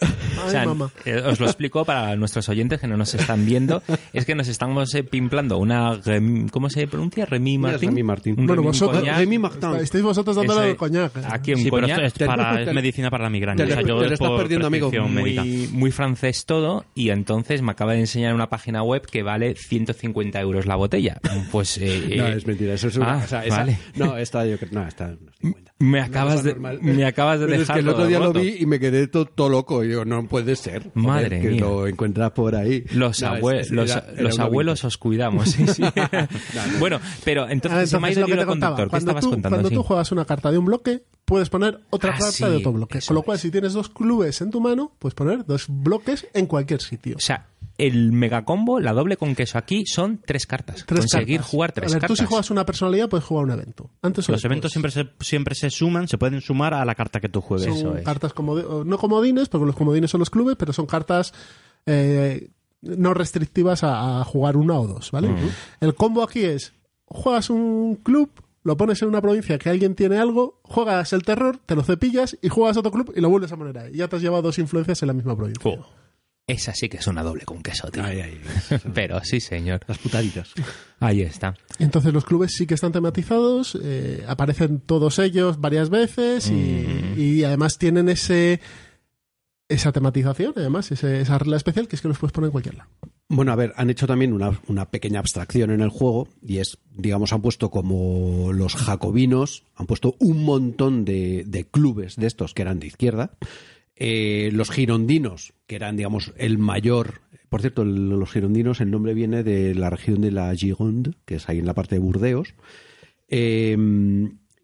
Ay, 0.00 0.08
O 0.46 0.50
sea, 0.50 0.64
mamá. 0.64 0.90
eh, 1.04 1.16
os 1.26 1.38
lo 1.38 1.46
explico 1.46 1.84
para 1.84 2.16
nuestros 2.16 2.48
oyentes 2.48 2.80
que 2.80 2.86
no 2.86 2.96
nos 2.96 3.14
están 3.14 3.44
viendo. 3.44 3.82
Es 4.14 4.24
que 4.24 4.34
nos 4.34 4.48
estamos 4.48 4.92
eh, 4.94 5.04
pimplando 5.04 5.58
una... 5.58 5.92
rem- 6.00 6.50
¿Cómo 6.50 6.70
se 6.70 6.86
pronuncia? 6.86 7.26
Remy 7.26 7.58
Martín. 7.58 7.90
Remy 7.90 8.02
Martín. 8.02 8.34
Un 8.38 8.46
Bueno, 8.46 8.62
Remy 8.62 8.66
vosotros. 8.68 9.04
Remy 9.06 9.38
Martin. 9.38 9.58
Está- 9.70 9.80
estáis 9.80 10.04
vosotros 10.04 10.34
dándole 10.36 10.70
el 10.70 10.76
coñac. 10.76 11.12
Aquí 11.30 11.52
un 11.52 11.58
Sí, 11.58 11.64
pero 11.70 11.82
coñac. 11.82 12.00
esto 12.04 12.24
es, 12.24 12.28
para, 12.28 12.64
Te- 12.64 12.72
medicina 12.72 13.10
para 13.10 13.24
la 13.24 13.30
migraña. 13.30 13.56
te- 13.58 13.64
O 13.64 13.74
sea, 13.74 13.82
yo 13.82 13.98
te 14.00 14.06
es 14.06 14.12
estás 14.12 14.30
perdiendo, 14.30 14.66
amigo. 14.66 14.90
muy, 15.08 15.68
muy 15.72 15.90
francés 15.90 16.46
todo 16.46 16.86
y 16.94 17.10
entonces 17.10 17.60
me 17.60 17.72
acaba 17.72 17.92
de 17.92 18.00
enseñar 18.00 18.34
una 18.34 18.48
página 18.48 18.82
web 18.82 19.02
que 19.06 19.22
vale 19.22 19.54
150 19.54 20.40
euros 20.40 20.64
la 20.66 20.76
botella. 20.76 21.20
Pues 21.50 21.76
eh, 21.78 22.14
No, 22.16 22.26
eh, 22.28 22.36
es 22.38 22.46
mentira. 22.46 22.72
Eso 22.74 22.88
es 22.88 22.98
Ah, 22.98 23.20
o 23.22 23.28
sea, 23.28 23.44
esa- 23.44 23.58
vale. 23.58 23.78
No, 23.96 24.16
esta 24.16 24.46
yo 24.46 24.56
creo... 24.58 24.70
No, 24.72 24.86
esta 24.88 25.08
no 25.08 25.14
es 25.30 25.36
50. 25.40 25.72
me 25.82 26.00
acabas 26.00 26.42
de 26.44 26.52
normal. 26.52 26.78
me 26.80 27.04
acabas 27.04 27.40
de 27.40 27.46
Pero 27.46 27.58
dejar 27.60 27.76
es 27.78 27.84
que 27.84 27.88
el 27.88 27.94
otro 27.94 28.06
día 28.06 28.18
lo 28.20 28.32
vi 28.32 28.56
y 28.60 28.66
me 28.66 28.78
quedé 28.80 29.06
to- 29.08 29.26
todo 29.26 29.48
loco. 29.48 29.81
Y 29.84 29.88
digo, 29.88 30.04
no 30.04 30.26
puede 30.28 30.56
ser. 30.56 30.82
Joder, 30.82 30.92
Madre 30.94 31.40
que 31.40 31.48
mía. 31.50 31.60
lo 31.60 31.86
encuentras 31.86 32.30
por 32.32 32.54
ahí. 32.54 32.84
Los, 32.92 33.20
No, 33.22 33.28
abue- 33.36 33.60
es- 33.60 33.66
es- 33.66 33.72
los, 33.72 33.90
era- 33.90 34.04
era 34.12 34.22
los 34.22 34.34
una 34.36 34.44
abuelos 34.44 34.84
os 34.84 34.98
cuidamos. 34.98 35.50
sí, 35.50 35.66
sí. 35.66 35.82
Bueno, 36.78 37.00
pero 37.24 37.44
Ah, 37.44 37.52
entonces, 37.52 37.90
se 37.90 37.98
me 37.98 38.08
ha 38.08 38.10
entonces, 38.10 38.16
ido 38.18 38.20
lo 38.28 38.34
que 38.34 38.40
te 38.40 38.46
conductor. 38.46 38.84
¿Qué 38.86 38.90
cuando 38.90 39.14
tú, 39.20 39.30
contando? 39.30 39.48
cuando 39.56 39.68
Sí. 39.68 39.74
tú 39.74 39.82
juegas 39.82 40.12
una 40.12 40.24
carta 40.24 40.50
de 40.50 40.58
un 40.58 40.64
bloque, 40.66 41.02
puedes 41.24 41.48
poner 41.50 41.80
otra 41.90 42.10
Ah, 42.10 42.18
carta 42.18 42.32
sí, 42.32 42.44
de 42.44 42.56
otro 42.56 42.72
bloque. 42.72 43.00
Con 43.06 43.14
lo 43.14 43.22
cual, 43.22 43.36
es. 43.36 43.42
si 43.42 43.50
tienes 43.50 43.72
dos 43.72 43.88
clubes 43.88 44.40
en 44.40 44.50
tu 44.50 44.60
mano, 44.60 44.92
puedes 44.98 45.14
poner 45.14 45.44
dos 45.46 45.66
bloques 45.68 46.26
en 46.34 46.46
cualquier 46.46 46.80
sitio. 46.80 47.16
O 47.16 47.20
sea, 47.20 47.46
el 47.78 48.12
megacombo, 48.12 48.80
la 48.80 48.92
doble 48.92 49.16
con 49.16 49.34
queso 49.34 49.58
aquí, 49.58 49.84
son 49.86 50.20
tres 50.24 50.46
cartas. 50.46 50.84
Tres 50.86 51.00
Conseguir 51.00 51.38
cartas. 51.38 51.50
jugar 51.50 51.72
tres 51.72 51.90
A 51.90 51.94
ver, 51.94 52.00
cartas. 52.02 52.16
tú 52.18 52.22
si 52.22 52.28
juegas 52.28 52.50
una 52.50 52.64
personalidad, 52.66 53.08
puedes 53.08 53.24
jugar 53.24 53.44
un 53.46 53.52
evento. 53.52 53.90
Antes 54.02 54.28
Los 54.28 54.44
eventos 54.44 54.72
siempre 54.72 54.90
se, 54.90 55.08
siempre 55.20 55.54
se 55.54 55.70
suman, 55.70 56.06
se 56.08 56.18
pueden 56.18 56.40
sumar 56.40 56.74
a 56.74 56.84
la 56.84 56.94
carta 56.94 57.20
que 57.20 57.28
tú 57.28 57.40
juegues. 57.40 57.66
son 57.68 57.76
Eso 57.76 57.96
es. 57.96 58.04
cartas 58.04 58.32
como 58.32 58.56
no 58.84 58.98
comodines, 58.98 59.48
porque 59.48 59.66
los 59.66 59.74
comodines 59.76 60.10
son 60.10 60.18
los 60.20 60.30
clubes, 60.30 60.56
pero 60.58 60.72
son 60.72 60.86
cartas 60.86 61.32
eh, 61.86 62.50
no 62.82 63.14
restrictivas 63.14 63.84
a, 63.84 64.20
a 64.20 64.24
jugar 64.24 64.56
una 64.56 64.78
o 64.78 64.86
dos, 64.86 65.10
¿vale? 65.10 65.30
El 65.80 65.94
combo 65.94 66.22
aquí 66.22 66.40
es, 66.44 66.72
juegas 67.06 67.48
un 67.50 67.96
club, 67.96 68.30
lo 68.64 68.76
pones 68.76 69.00
en 69.02 69.08
una 69.08 69.20
provincia 69.20 69.58
que 69.58 69.70
alguien 69.70 69.94
tiene 69.94 70.18
algo, 70.18 70.60
juegas 70.62 71.12
el 71.12 71.22
terror, 71.22 71.58
te 71.66 71.74
lo 71.74 71.82
cepillas 71.82 72.36
y 72.42 72.48
juegas 72.48 72.76
otro 72.76 72.90
club 72.92 73.12
y 73.16 73.20
lo 73.20 73.28
vuelves 73.30 73.50
a 73.52 73.56
poner 73.56 73.76
ahí. 73.78 73.92
Y 73.94 73.98
ya 73.98 74.08
te 74.08 74.16
has 74.16 74.22
llevado 74.22 74.42
dos 74.42 74.58
influencias 74.58 75.02
en 75.02 75.08
la 75.08 75.12
misma 75.14 75.36
provincia. 75.36 75.78
Esa 76.46 76.74
sí 76.74 76.88
que 76.88 76.96
es 76.96 77.06
una 77.06 77.22
doble 77.22 77.44
con 77.44 77.62
queso, 77.62 77.88
tío. 77.90 78.02
Ay, 78.04 78.20
ay, 78.20 78.40
Pero 78.94 79.20
sí, 79.24 79.40
señor. 79.40 79.80
las 79.86 79.98
putaditas. 79.98 80.52
Ahí 80.98 81.22
está. 81.22 81.54
Entonces 81.78 82.12
los 82.12 82.24
clubes 82.24 82.52
sí 82.56 82.66
que 82.66 82.74
están 82.74 82.90
tematizados, 82.92 83.78
eh, 83.82 84.24
aparecen 84.26 84.80
todos 84.80 85.18
ellos 85.20 85.60
varias 85.60 85.88
veces 85.88 86.48
y, 86.50 86.52
Mm. 86.52 87.14
y 87.20 87.44
además 87.44 87.78
tienen 87.78 88.08
ese 88.08 88.60
esa 89.68 89.90
tematización, 89.92 90.52
además, 90.56 90.90
ese- 90.92 91.22
esa 91.22 91.38
regla 91.38 91.56
especial 91.56 91.88
que 91.88 91.96
es 91.96 92.02
que 92.02 92.08
los 92.08 92.18
puedes 92.18 92.32
poner 92.32 92.48
en 92.48 92.52
cualquier 92.52 92.74
lado. 92.74 92.90
Bueno, 93.28 93.52
a 93.52 93.56
ver, 93.56 93.72
han 93.76 93.88
hecho 93.88 94.06
también 94.06 94.34
una, 94.34 94.60
una 94.66 94.90
pequeña 94.90 95.20
abstracción 95.20 95.70
en 95.70 95.80
el 95.80 95.88
juego 95.88 96.28
y 96.42 96.58
es, 96.58 96.76
digamos, 96.90 97.32
han 97.32 97.40
puesto 97.40 97.70
como 97.70 98.52
los 98.52 98.74
jacobinos, 98.74 99.64
han 99.74 99.86
puesto 99.86 100.14
un 100.18 100.44
montón 100.44 101.06
de, 101.06 101.44
de 101.46 101.64
clubes 101.64 102.16
de 102.16 102.26
estos 102.26 102.52
que 102.52 102.62
eran 102.62 102.80
de 102.80 102.88
izquierda, 102.88 103.30
Eh, 103.94 104.50
los 104.52 104.70
girondinos, 104.70 105.52
que 105.72 105.76
eran, 105.76 105.96
digamos, 105.96 106.34
el 106.36 106.58
mayor... 106.58 107.22
Por 107.48 107.62
cierto, 107.62 107.82
los 107.84 108.30
girondinos, 108.30 108.80
el 108.82 108.90
nombre 108.90 109.14
viene 109.14 109.42
de 109.42 109.74
la 109.74 109.88
región 109.88 110.20
de 110.20 110.30
la 110.30 110.54
Gironde, 110.54 111.12
que 111.24 111.36
es 111.36 111.48
ahí 111.48 111.58
en 111.60 111.66
la 111.66 111.72
parte 111.74 111.94
de 111.94 111.98
Burdeos. 111.98 112.54
Eh, 113.28 113.76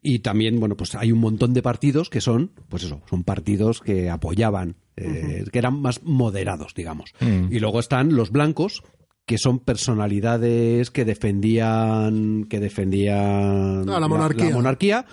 y 0.02 0.18
también, 0.20 0.61
bueno, 0.61 0.76
pues 0.76 0.94
hay 0.94 1.11
un 1.12 1.18
montón 1.18 1.54
de 1.54 1.62
partidos 1.62 2.09
que 2.11 2.20
son, 2.20 2.52
pues 2.68 2.84
eso, 2.84 3.00
son 3.09 3.24
partidos 3.24 3.80
que 3.80 4.09
apoyaban, 4.11 4.76
eh, 4.96 5.44
que 5.50 5.59
eran 5.59 5.80
más 5.80 6.02
moderados, 6.02 6.74
digamos. 6.74 7.12
Mm. 7.20 7.52
Y 7.52 7.59
luego 7.59 7.80
están 7.80 8.14
los 8.14 8.30
blancos, 8.30 8.82
que 9.26 9.36
son 9.38 9.59
personalidades 9.61 10.90
que 10.90 11.04
defendían, 11.04 12.44
que 12.48 12.61
defendían 12.61 13.88
Ah, 13.88 14.00
la 14.00 14.09
monarquía. 14.09 14.50
monarquía. 14.50 15.06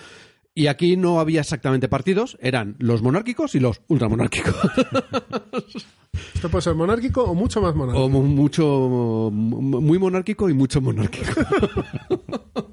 Y 0.57 0.67
aquí 0.67 0.95
no 0.95 1.19
había 1.19 1.41
exactamente 1.41 1.89
partidos, 1.89 2.37
eran 2.39 2.77
los 2.79 3.01
monárquicos 3.01 3.55
y 3.55 3.59
los 3.59 3.81
ultramonárquicos. 3.89 4.55
Esto 6.33 6.49
puede 6.49 6.61
ser 6.61 6.75
monárquico 6.75 7.23
o 7.25 7.33
mucho 7.35 7.61
más 7.61 7.75
monárquico. 7.75 8.05
o 8.05 8.09
mu- 8.09 8.23
mucho, 8.23 9.29
mu- 9.33 9.81
muy 9.81 9.99
monárquico 9.99 10.49
y 10.49 10.53
mucho 10.53 10.79
monárquico. 10.79 11.29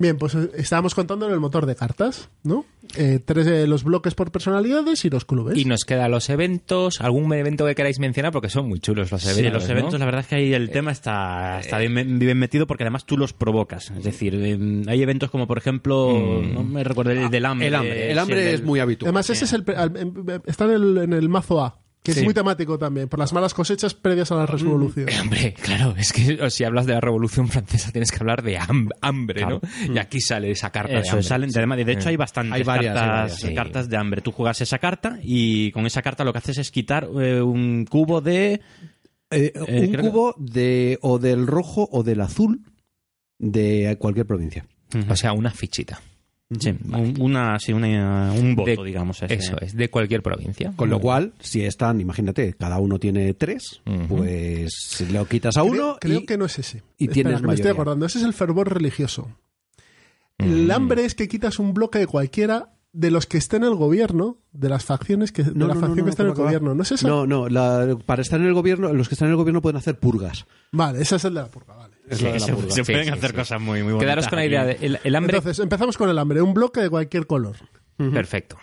Bien, 0.00 0.16
pues 0.16 0.34
eh, 0.34 0.50
estábamos 0.56 0.94
contando 0.94 1.26
en 1.26 1.32
el 1.32 1.40
motor 1.40 1.66
de 1.66 1.76
cartas, 1.76 2.30
¿no? 2.42 2.64
Eh, 2.96 3.20
tres 3.22 3.44
de 3.44 3.66
los 3.66 3.84
bloques 3.84 4.14
por 4.14 4.32
personalidades 4.32 5.04
y 5.04 5.10
los 5.10 5.26
clubes. 5.26 5.58
Y 5.58 5.66
nos 5.66 5.84
quedan 5.84 6.10
los 6.10 6.30
eventos, 6.30 7.02
algún 7.02 7.30
evento 7.34 7.66
que 7.66 7.74
queráis 7.74 7.98
mencionar, 8.00 8.32
porque 8.32 8.48
son 8.48 8.66
muy 8.66 8.80
chulos 8.80 9.12
los 9.12 9.20
Sí, 9.22 9.28
eventos. 9.38 9.52
los 9.52 9.64
¿no? 9.66 9.72
eventos, 9.72 10.00
la 10.00 10.06
verdad 10.06 10.22
es 10.22 10.26
que 10.26 10.34
ahí 10.36 10.54
el 10.54 10.70
tema 10.70 10.90
está, 10.90 11.60
está 11.60 11.78
bien, 11.78 12.18
bien 12.18 12.38
metido 12.38 12.66
porque 12.66 12.82
además 12.84 13.04
tú 13.04 13.18
los 13.18 13.34
provocas. 13.34 13.90
Es 13.90 14.02
decir, 14.02 14.34
eh, 14.34 14.58
hay 14.88 15.02
eventos 15.02 15.30
como, 15.30 15.46
por 15.46 15.58
ejemplo, 15.58 16.18
no 16.42 16.64
me 16.64 16.82
recuerdo 16.82 17.10
el 17.12 17.28
del 17.30 17.44
hambre. 17.44 17.66
El 17.68 17.74
hambre, 17.74 18.06
el 18.08 18.14
sí, 18.14 18.18
hambre 18.18 18.36
del- 18.42 18.54
es 18.54 18.62
muy 18.64 18.80
habitual. 18.80 19.08
Además, 19.08 19.28
ese 19.28 19.44
es 19.44 19.52
el, 19.52 19.64
pre- 19.64 19.76
al- 19.76 19.96
em- 19.98 20.14
está 20.46 20.64
en 20.64 20.70
el, 20.70 20.98
en 20.98 21.12
el 21.12 21.28
mazo 21.28 21.62
A, 21.62 21.78
que 22.02 22.12
Sí. 22.14 22.20
es 22.20 22.24
muy 22.24 22.32
temático 22.32 22.78
también, 22.78 23.08
por 23.08 23.18
las 23.18 23.32
malas 23.34 23.52
cosechas 23.52 23.92
previas 23.94 24.32
a 24.32 24.36
la 24.36 24.46
resolución. 24.46 25.08
Eh, 25.08 25.12
Hombre, 25.20 25.54
claro, 25.54 25.94
es 25.98 26.12
que 26.14 26.50
si 26.50 26.64
hablas 26.64 26.86
de 26.86 26.94
la 26.94 27.00
Revolución 27.00 27.48
Francesa 27.48 27.92
tienes 27.92 28.10
que 28.10 28.16
hablar 28.18 28.42
de 28.42 28.58
ham- 28.58 28.88
hambre, 29.02 29.44
¿no? 29.44 29.60
Y 29.92 29.98
aquí 29.98 30.20
sale 30.20 30.50
esa 30.50 30.70
carta 30.70 31.00
de 31.00 31.08
hambre. 31.08 31.22
salen, 31.22 31.50
de, 31.50 31.84
de 31.84 31.92
hecho 31.92 32.08
hay 32.08 32.16
bastantes 32.16 32.54
Hay 32.54 32.62
varias, 32.62 32.96
hay 32.96 33.00
cartas, 33.02 33.20
varias, 33.30 33.40
sí. 33.40 33.54
cartas 33.54 33.88
de 33.90 33.96
hambre. 33.98 34.20
Tú 34.22 34.32
juegas 34.32 34.60
esa 34.62 34.78
carta 34.78 35.18
y 35.22 35.70
con 35.72 35.84
esa 35.86 36.00
carta 36.00 36.24
lo 36.24 36.32
que 36.32 36.38
haces 36.38 36.56
es 36.58 36.70
quitar 36.70 37.08
eh, 37.20 37.42
un 37.42 37.84
cubo 37.84 38.20
de... 38.20 38.60
Eh, 39.32 39.52
Eh, 39.54 39.80
un 39.86 39.92
que- 39.92 39.98
cubo 39.98 40.34
de 40.38 40.98
o 41.02 41.18
del 41.18 41.46
rojo 41.46 41.88
o 41.92 42.02
del 42.02 42.20
azul 42.22 42.62
de 43.38 43.96
cualquier 44.00 44.26
provincia. 44.26 44.66
O 45.08 45.14
sea, 45.16 45.32
una 45.34 45.50
fichita. 45.52 46.00
Sí, 46.58 46.70
un, 46.92 47.14
una, 47.20 47.58
sí, 47.60 47.72
una- 47.72 48.32
un 48.32 48.56
voto, 48.56 48.82
De- 48.82 48.88
digamos. 48.88 49.22
ese. 49.22 49.32
Eso 49.34 49.56
es, 49.60 49.76
de 49.76 49.88
cualquier 49.88 50.20
provincia. 50.20 50.72
Con 50.74 50.90
lo 50.90 50.98
cual, 51.00 51.32
si 51.38 51.62
están, 51.64 52.00
imagínate, 52.00 52.54
cada 52.54 52.78
uno 52.78 52.98
tiene 52.98 53.34
tres, 53.34 53.80
Ujú. 53.86 54.16
pues 54.16 55.04
lo 55.12 55.24
quitas 55.26 55.56
a 55.56 55.60
Creo, 55.62 55.72
uno 55.72 55.96
creo 56.00 56.18
y 56.20 56.26
que 56.26 56.36
no 56.36 56.46
es 56.46 56.58
ese. 56.58 56.78
y 56.98 57.04
Espera, 57.04 57.12
tienes 57.14 57.40
que 57.40 57.46
me 57.46 57.54
estoy 57.54 57.70
acordando. 57.70 58.04
Ese 58.04 58.18
es 58.18 58.24
el 58.24 58.32
fervor 58.32 58.72
religioso. 58.74 59.28
El 60.38 60.66
Mm. 60.66 60.70
hambre 60.72 61.04
es 61.04 61.14
que 61.14 61.28
quitas 61.28 61.58
un 61.60 61.72
bloque 61.72 61.98
de 62.00 62.06
cualquiera 62.08 62.70
de 62.92 63.12
los 63.12 63.26
que 63.26 63.38
esté 63.38 63.56
en 63.58 63.62
el 63.64 63.76
gobierno, 63.76 64.38
de 64.52 64.68
las 64.68 64.84
facciones 64.84 65.30
que, 65.30 65.44
de 65.44 65.52
No, 65.54 65.68
la 65.68 65.74
no, 65.74 65.80
facción 65.80 65.98
no, 65.98 66.04
que 66.04 66.10
está 66.10 66.22
en 66.24 66.28
el 66.30 66.34
gobierno. 66.34 66.74
¿No 66.74 66.82
es 66.82 66.90
esa? 66.90 67.06
No, 67.06 67.26
no, 67.28 67.48
la- 67.48 67.96
para 68.06 68.22
estar 68.22 68.40
en 68.40 68.46
el 68.46 68.54
gobierno, 68.54 68.92
los 68.92 69.08
que 69.08 69.14
están 69.14 69.26
en 69.28 69.32
el 69.32 69.36
gobierno 69.36 69.62
pueden 69.62 69.76
hacer 69.76 70.00
purgas. 70.00 70.46
Vale, 70.72 71.00
ese 71.02 71.14
es 71.14 71.24
el 71.24 71.34
de 71.34 71.42
la 71.42 71.46
purga, 71.48 71.76
vale. 71.76 71.89
Es 72.10 72.20
de 72.20 72.32
la 72.32 72.38
se, 72.40 72.52
purga. 72.52 72.70
se 72.70 72.84
Sí, 72.84 72.92
pueden 72.92 73.06
sí, 73.06 73.10
hacer 73.12 73.30
sí. 73.30 73.36
cosas 73.36 73.60
muy, 73.60 73.82
muy 73.82 73.92
bonitas. 73.92 74.00
Quedaros 74.00 74.28
con 74.28 74.38
la 74.38 74.44
idea 74.46 74.64
de 74.64 74.78
el, 74.80 74.98
el 75.02 75.16
hambre. 75.16 75.36
Entonces, 75.38 75.62
empezamos 75.62 75.96
con 75.96 76.08
el 76.10 76.18
hambre. 76.18 76.42
Un 76.42 76.52
bloque 76.54 76.80
de 76.80 76.90
cualquier 76.90 77.26
color. 77.26 77.56
Perfecto. 77.96 78.58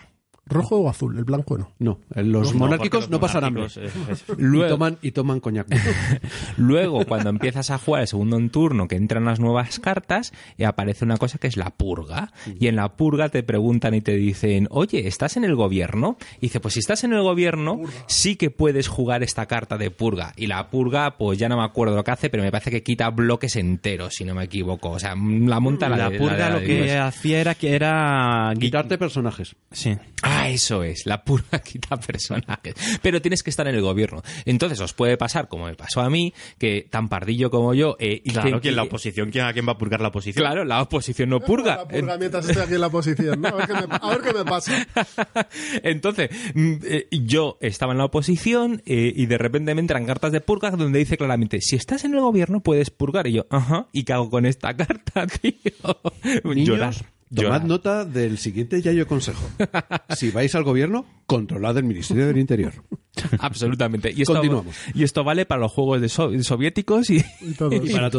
Rojo 0.48 0.76
o 0.78 0.88
azul, 0.88 1.16
el 1.18 1.24
blanco 1.24 1.58
no. 1.58 1.70
No, 1.78 1.98
los 2.14 2.52
No, 2.52 2.58
monárquicos 2.60 3.08
no, 3.08 3.12
los 3.12 3.20
pasan 3.20 3.44
hambre. 3.44 3.66
es- 3.66 3.76
es- 3.76 4.24
Y 4.38 4.42
Luego- 4.42 4.74
toman, 4.74 4.98
y 5.02 5.10
toman 5.12 5.40
coñac. 5.40 5.66
Luego, 6.56 7.04
cuando 7.06 7.30
empiezas 7.30 7.70
a 7.70 7.78
jugar 7.78 8.02
el 8.02 8.08
segundo 8.08 8.36
en 8.36 8.50
turno, 8.50 8.88
que 8.88 8.96
entran 8.96 9.24
las 9.24 9.40
nuevas 9.40 9.78
cartas, 9.78 10.32
y 10.56 10.64
aparece 10.64 11.04
una 11.04 11.16
cosa 11.16 11.38
que 11.38 11.46
es 11.46 11.56
la 11.56 11.70
purga. 11.70 12.32
Y 12.58 12.66
en 12.68 12.76
la 12.76 12.96
purga 12.96 13.28
te 13.28 13.42
preguntan 13.42 13.94
y 13.94 14.00
te 14.00 14.16
dicen, 14.16 14.68
oye, 14.70 15.06
¿estás 15.06 15.36
en 15.36 15.44
el 15.44 15.54
gobierno? 15.54 16.16
Y 16.38 16.42
dice, 16.46 16.60
pues 16.60 16.74
si 16.74 16.80
estás 16.80 17.04
en 17.04 17.12
el 17.12 17.22
gobierno, 17.22 17.80
sí 18.06 18.36
que 18.36 18.50
puedes 18.50 18.88
jugar 18.88 19.22
esta 19.22 19.46
carta 19.46 19.76
de 19.78 19.90
purga. 19.90 20.32
Y 20.36 20.46
la 20.46 20.70
purga, 20.70 21.16
pues 21.16 21.38
ya 21.38 21.48
no 21.48 21.56
me 21.56 21.64
acuerdo 21.64 21.94
lo 21.96 22.04
que 22.04 22.10
hace, 22.10 22.30
pero 22.30 22.42
me 22.42 22.50
parece 22.50 22.70
que 22.70 22.82
quita 22.82 23.10
bloques 23.10 23.56
enteros, 23.56 24.14
si 24.14 24.24
no 24.24 24.34
me 24.34 24.44
equivoco. 24.44 24.90
O 24.90 24.98
sea, 24.98 25.14
la 25.14 25.60
monta 25.60 25.88
la, 25.88 25.96
La 25.96 26.10
de- 26.10 26.18
purga 26.18 26.48
la 26.50 26.58
lo 26.58 26.60
que 26.60 26.96
hacía 26.98 27.40
era 27.40 27.54
que 27.54 27.74
era... 27.74 28.52
Quitarte 28.58 28.98
personajes. 28.98 29.54
Sí. 29.72 29.96
Ah, 30.22 30.37
eso 30.46 30.82
es, 30.84 31.06
la 31.06 31.24
purga 31.24 31.58
quita 31.64 31.96
personajes. 31.96 32.74
Pero 33.02 33.20
tienes 33.20 33.42
que 33.42 33.50
estar 33.50 33.66
en 33.66 33.74
el 33.74 33.82
gobierno. 33.82 34.22
Entonces 34.44 34.78
os 34.80 34.92
puede 34.92 35.16
pasar, 35.16 35.48
como 35.48 35.66
me 35.66 35.74
pasó 35.74 36.00
a 36.00 36.10
mí, 36.10 36.32
que 36.58 36.86
tan 36.90 37.08
pardillo 37.08 37.50
como 37.50 37.74
yo... 37.74 37.96
eh, 37.98 38.20
y 38.24 38.30
Claro, 38.30 38.60
que 38.60 38.68
en 38.68 38.76
la 38.76 38.84
oposición, 38.84 39.30
¿quién, 39.30 39.44
¿a 39.44 39.52
quién 39.52 39.66
va 39.66 39.72
a 39.72 39.78
purgar 39.78 40.00
la 40.00 40.08
oposición? 40.08 40.44
Claro, 40.44 40.64
la 40.64 40.82
oposición 40.82 41.30
no 41.30 41.40
purga. 41.40 41.76
La 41.76 41.88
purga 41.88 42.18
mientras 42.18 42.48
estoy 42.48 42.62
aquí 42.62 42.74
en 42.74 42.80
la 42.80 42.90
posición, 42.90 43.40
¿no? 43.40 43.48
A 43.48 43.54
ver 43.54 43.66
qué 43.66 43.72
me, 43.74 43.86
a 43.90 44.08
ver 44.10 44.20
qué 44.20 44.32
me 44.32 44.44
pasa. 44.44 44.86
Entonces, 45.82 46.30
mm, 46.54 46.74
eh, 46.84 47.06
yo 47.10 47.58
estaba 47.60 47.92
en 47.92 47.98
la 47.98 48.04
oposición 48.04 48.82
eh, 48.86 49.12
y 49.14 49.26
de 49.26 49.38
repente 49.38 49.74
me 49.74 49.80
entran 49.80 50.06
cartas 50.06 50.32
de 50.32 50.40
purga 50.40 50.70
donde 50.70 50.98
dice 50.98 51.16
claramente, 51.16 51.60
si 51.60 51.76
estás 51.76 52.04
en 52.04 52.14
el 52.14 52.20
gobierno 52.20 52.60
puedes 52.60 52.90
purgar. 52.90 53.26
Y 53.26 53.32
yo, 53.32 53.46
ajá, 53.50 53.88
¿y 53.92 54.04
qué 54.04 54.12
hago 54.12 54.30
con 54.30 54.46
esta 54.46 54.76
carta, 54.76 55.26
tío? 55.40 55.52
Niños, 56.44 56.68
Llorar. 56.68 56.94
Tomad 57.34 57.62
nota 57.64 58.04
del 58.04 58.38
siguiente 58.38 58.80
yayo 58.80 59.06
consejo. 59.06 59.42
Si 60.16 60.30
vais 60.30 60.54
al 60.54 60.64
gobierno, 60.64 61.04
controlad 61.26 61.76
el 61.76 61.84
Ministerio 61.84 62.26
del 62.26 62.38
Interior. 62.38 62.72
Absolutamente. 63.40 64.12
Y 64.14 64.22
esto, 64.22 64.34
Continuamos. 64.34 64.76
Y 64.94 65.02
esto 65.02 65.24
vale 65.24 65.44
para 65.44 65.60
los 65.62 65.72
juegos 65.72 66.00
de 66.00 66.08
so- 66.08 66.30
soviéticos 66.42 67.10
y, 67.10 67.22
Y 67.40 67.52
todos. 67.54 67.74
Y 67.84 67.92
para 67.92 68.10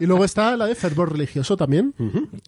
luego 0.00 0.24
está 0.24 0.56
la 0.56 0.66
de 0.66 0.74
fervor 0.74 1.12
religioso 1.12 1.56
también, 1.56 1.94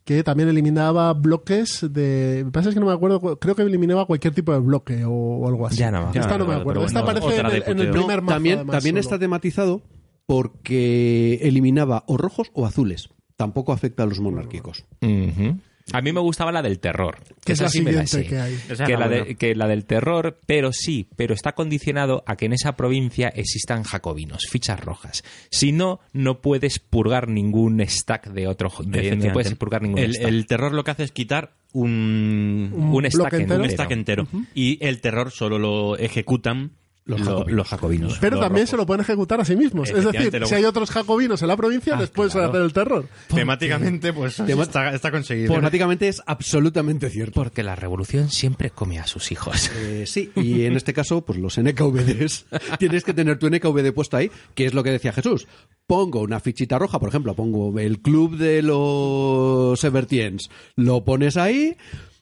que 0.05 0.23
también 0.25 0.49
eliminaba 0.49 1.13
bloques 1.15 1.87
de... 1.91 2.43
Me 2.45 2.51
pasa 2.51 2.69
es 2.71 2.75
que 2.75 2.81
no 2.81 2.87
me 2.87 2.93
acuerdo, 2.93 3.39
creo 3.39 3.55
que 3.55 3.63
eliminaba 3.63 4.07
cualquier 4.07 4.35
tipo 4.35 4.53
de 4.53 4.59
bloque 4.59 5.05
o, 5.05 5.11
o 5.13 5.49
algo 5.49 5.67
así. 5.67 5.77
Ya 5.79 5.91
no 5.91 6.11
me 6.13 6.19
Esta 6.21 6.37
no 6.37 6.47
me 6.47 6.55
acuerdo. 6.55 6.81
bueno, 6.83 6.87
Esta 6.87 7.01
aparece 7.01 7.37
en 7.41 7.47
el, 7.79 7.87
en 7.87 7.93
primer 7.93 8.23
mazo. 8.23 8.35
también 8.35 8.57
además, 8.59 8.73
también 8.77 8.95
solo. 8.97 9.01
está 9.01 9.19
tematizado 9.19 9.83
porque 10.27 11.39
eliminaba 11.43 12.05
o 12.07 12.17
rojos 12.17 12.51
o 12.55 12.67
azules. 12.67 13.09
Tampoco 13.37 13.73
afecta 13.73 14.03
a 14.03 14.07
los 14.07 14.21
monárquicos. 14.21 14.85
Ujú. 15.01 15.59
A 15.93 16.01
mí 16.03 16.13
me 16.13 16.21
gustaba 16.21 16.53
la 16.53 16.63
del 16.63 16.79
terror. 16.79 17.19
Que 17.45 17.53
es 17.53 17.61
la 17.61 17.69
sí 17.69 17.81
me 17.83 17.93
la 17.93 18.07
siguiente 18.07 18.29
sé. 18.31 18.37
que 18.37 18.41
hay. 18.41 18.87
Que 18.87 18.93
la, 18.93 18.99
la 18.99 19.09
de- 19.09 19.19
buena. 19.21 19.35
que 19.39 19.55
la 19.55 19.67
del 19.69 19.85
terror, 19.85 20.39
pero 20.47 20.73
sí, 20.73 21.09
pero 21.17 21.35
está 21.35 21.53
condicionado 21.53 22.23
a 22.27 22.37
que 22.37 22.47
en 22.47 22.53
esa 22.53 22.77
provincia 22.77 23.29
existan 23.29 23.83
jacobinos, 23.85 24.47
fichas 24.51 24.81
rojas. 24.81 25.25
Si 25.51 25.73
no, 25.73 26.01
no 26.13 26.41
puedes 26.41 26.79
purgar 26.79 27.29
ningún 27.29 27.81
stack 27.87 28.29
de 28.33 28.47
otro. 28.49 28.71
de- 28.85 29.17
no 29.17 29.33
puedes 29.33 29.55
purgar 29.55 29.83
ningún 29.83 29.99
el, 29.99 30.15
stack. 30.15 30.29
el 30.29 30.47
terror 30.47 30.73
lo 30.75 30.85
que 30.85 30.91
hace 30.91 31.05
es 31.05 31.13
quitar 31.13 31.55
un, 31.73 32.71
Un 32.75 32.83
un 32.95 33.11
stack 33.11 33.33
entero. 33.35 33.63
un 33.63 33.71
stack 33.71 33.91
entero. 33.91 34.29
Y 34.55 34.85
el 34.85 35.01
terror 35.01 35.31
solo 35.31 35.59
lo 35.59 35.97
ejecutan 35.97 36.73
los, 37.09 37.21
jacobinos. 37.23 37.53
los 37.53 37.69
jacobinos. 37.69 38.19
Pero 38.21 38.37
los 38.37 38.45
también 38.45 38.63
rojos. 38.67 38.71
se 38.71 38.77
lo 38.77 38.87
pueden 38.87 39.01
ejecutar 39.01 39.41
a 39.41 39.45
sí 39.45 39.57
mismos. 39.57 39.91
Es 39.91 40.05
decir, 40.05 40.39
lo- 40.41 40.47
si 40.47 40.55
hay 40.55 40.65
otros 40.65 40.91
jacobinos 40.91 41.43
en 41.43 41.49
la 41.49 41.57
provincia, 41.57 41.97
les 41.97 42.11
puedes 42.11 42.33
claro. 42.35 42.51
hacer 42.51 42.63
el 42.63 42.73
terror. 42.73 43.09
Temáticamente, 43.35 44.13
pues 44.13 44.37
Tema- 44.47 44.63
está, 44.63 44.95
está 44.95 45.11
conseguido. 45.11 45.55
Temáticamente 45.55 46.07
es 46.09 46.23
absolutamente 46.27 47.11
cierto. 47.11 47.33
Porque 47.35 47.63
la 47.63 47.75
revolución 47.77 48.29
siempre 48.31 48.71
come 48.71 48.99
a 48.99 49.07
sus 49.07 49.33
hijos. 49.33 49.71
Eh, 49.77 50.05
sí, 50.07 50.31
y 50.37 50.65
en 50.65 50.77
este 50.77 50.93
caso, 50.93 51.23
pues 51.25 51.39
los 51.39 51.59
NKVDs. 51.59 52.47
Tienes 52.79 53.05
que 53.05 53.15
tener 53.15 53.39
tu 53.39 53.49
NKVD 53.49 53.93
puesto 53.93 54.17
ahí, 54.17 54.31
que 54.55 54.67
es 54.67 54.75
lo 54.75 54.83
que 54.83 54.91
decía 54.91 55.13
Jesús. 55.13 55.47
Pongo 55.87 56.21
una 56.21 56.41
fichita 56.41 56.79
roja, 56.79 56.99
por 57.01 57.09
ejemplo, 57.09 57.35
pongo 57.35 57.79
el 57.79 58.01
club 58.01 58.37
de 58.37 58.63
los 58.63 59.83
Evertiens, 59.85 60.51
lo 60.77 61.05
pones 61.05 61.37
ahí. 61.37 61.77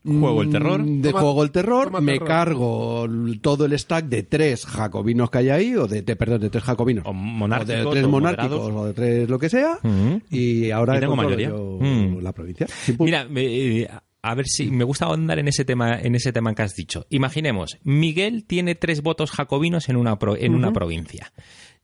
Juego 0.06 0.42
el 0.42 0.48
mm, 0.48 0.52
terror. 0.52 0.84
De 0.84 1.10
Toma- 1.10 1.20
juego 1.20 1.42
el 1.42 1.50
terror, 1.50 2.00
me 2.00 2.12
terror. 2.12 2.28
cargo 2.28 3.06
todo 3.40 3.64
el 3.66 3.78
stack 3.78 4.06
de 4.06 4.22
tres 4.22 4.64
jacobinos 4.64 5.30
que 5.30 5.38
hay 5.38 5.48
ahí, 5.50 5.74
o 5.74 5.86
de, 5.86 6.02
de- 6.02 6.16
perdón, 6.16 6.40
de 6.40 6.50
tres 6.50 6.64
jacobinos. 6.64 7.04
O 7.06 7.12
monárquicos, 7.12 7.84
de 7.84 7.90
tres 7.90 8.04
o 8.04 8.08
monárquicos, 8.08 8.50
moderados. 8.72 8.82
o 8.82 8.86
de 8.86 8.92
tres 8.94 9.28
lo 9.28 9.38
que 9.38 9.48
sea. 9.48 9.78
Ujú. 9.82 10.22
Y 10.30 10.70
ahora 10.70 10.96
Y 10.96 11.00
tengo 11.00 11.16
mayoría. 11.16 11.48
yo 11.48 11.78
Mm. 11.80 12.20
la 12.20 12.32
provincia. 12.32 12.66
Mira, 12.98 13.26
eh, 13.34 13.88
a 14.22 14.34
ver 14.34 14.46
si 14.48 14.70
me 14.70 14.84
gusta 14.84 15.04
ahondar 15.06 15.38
en 15.38 15.48
ese 15.48 15.64
tema, 15.64 15.98
en 16.00 16.14
ese 16.14 16.32
tema 16.32 16.54
que 16.54 16.62
has 16.62 16.74
dicho. 16.74 17.06
Imaginemos, 17.10 17.78
Miguel 17.84 18.44
tiene 18.44 18.74
tres 18.74 19.02
votos 19.02 19.30
jacobinos 19.30 19.88
en 19.88 19.96
una 19.96 20.18
pro- 20.18 20.36
en 20.36 20.54
una 20.54 20.72
provincia. 20.72 21.32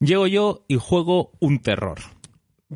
Llego 0.00 0.26
yo 0.26 0.64
y 0.68 0.76
juego 0.76 1.32
un 1.40 1.60
terror. 1.60 1.98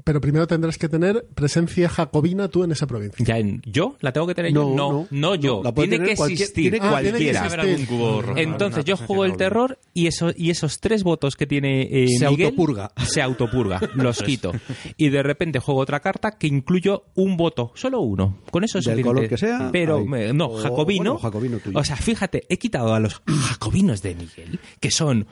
Pero 0.05 0.21
primero 0.21 0.47
tendrás 0.47 0.79
que 0.79 0.89
tener 0.89 1.27
presencia 1.35 1.89
jacobina 1.89 2.49
tú 2.49 2.65
en 2.65 2.73
esa 2.73 2.87
provincia. 2.87 3.25
Ya 3.25 3.39
en- 3.39 3.63
yo 3.65 3.97
la 4.01 4.13
tengo 4.13 4.27
que 4.27 4.35
tener 4.35 4.53
No, 4.53 4.63
yo. 4.71 4.75
No, 4.77 4.93
no. 4.93 5.07
no 5.11 5.35
yo. 5.35 5.57
No, 5.59 5.63
la 5.65 5.73
puede 5.75 5.89
tiene 5.89 6.05
tener 6.05 6.11
que 6.15 6.17
cualquier- 6.17 6.41
existir 6.43 6.71
tiene- 6.73 6.79
Ah, 6.87 7.01
tiene 7.01 7.19
que 7.19 7.33
cualquiera. 7.33 7.63
existir. 7.73 7.99
Entonces 8.37 8.85
yo 8.85 8.97
juego 8.97 9.25
el 9.25 9.37
terror 9.37 9.79
y, 9.95 10.07
eso, 10.07 10.31
y 10.37 10.51
esos 10.51 10.81
tres 10.81 11.03
votos 11.03 11.37
que 11.37 11.47
tiene 11.47 11.83
eh, 11.91 12.09
Se 12.09 12.29
Miguel 12.29 12.47
autopurga. 12.49 12.93
se 13.07 13.23
autopurga, 13.23 13.81
los 13.95 14.23
quito. 14.23 14.53
Y 14.97 15.09
de 15.09 15.23
repente 15.23 15.59
juego 15.61 15.81
otra 15.81 16.01
carta 16.01 16.33
que 16.39 16.47
incluyo 16.47 17.05
un 17.15 17.37
voto, 17.37 17.73
solo 17.75 18.01
uno. 18.01 18.39
Con 18.51 18.65
eso 18.65 18.79
es 18.79 18.85
Del 18.85 19.03
color 19.03 19.29
que 19.29 19.37
sea, 19.39 19.71
Pero 19.73 20.05
me- 20.05 20.33
no, 20.33 20.47
O, 20.47 20.59
jacobino. 20.59 21.13
bueno, 21.15 21.19
jacobino 21.19 21.59
tuyo. 21.59 21.79
O 21.79 21.85
sea, 21.85 21.97
fíjate, 21.97 22.45
he 22.49 22.59
quitado 22.59 22.95
a 22.95 23.01
los 23.01 23.23
jacobinos 23.27 24.03
de 24.03 24.15
Miguel, 24.15 24.59
que 24.81 24.91
son 24.91 25.27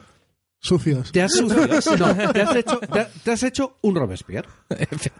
Sucios. 0.65 1.11
Te 1.11 1.21
has, 1.21 1.39
no, 1.41 1.47
te 2.33 2.41
has 2.41 2.55
hecho, 2.55 2.79
te 2.79 2.99
ha- 2.99 3.07
te 3.23 3.31
has 3.31 3.43
hecho 3.43 3.77
un 3.81 3.95
Robespierre. 3.95 4.49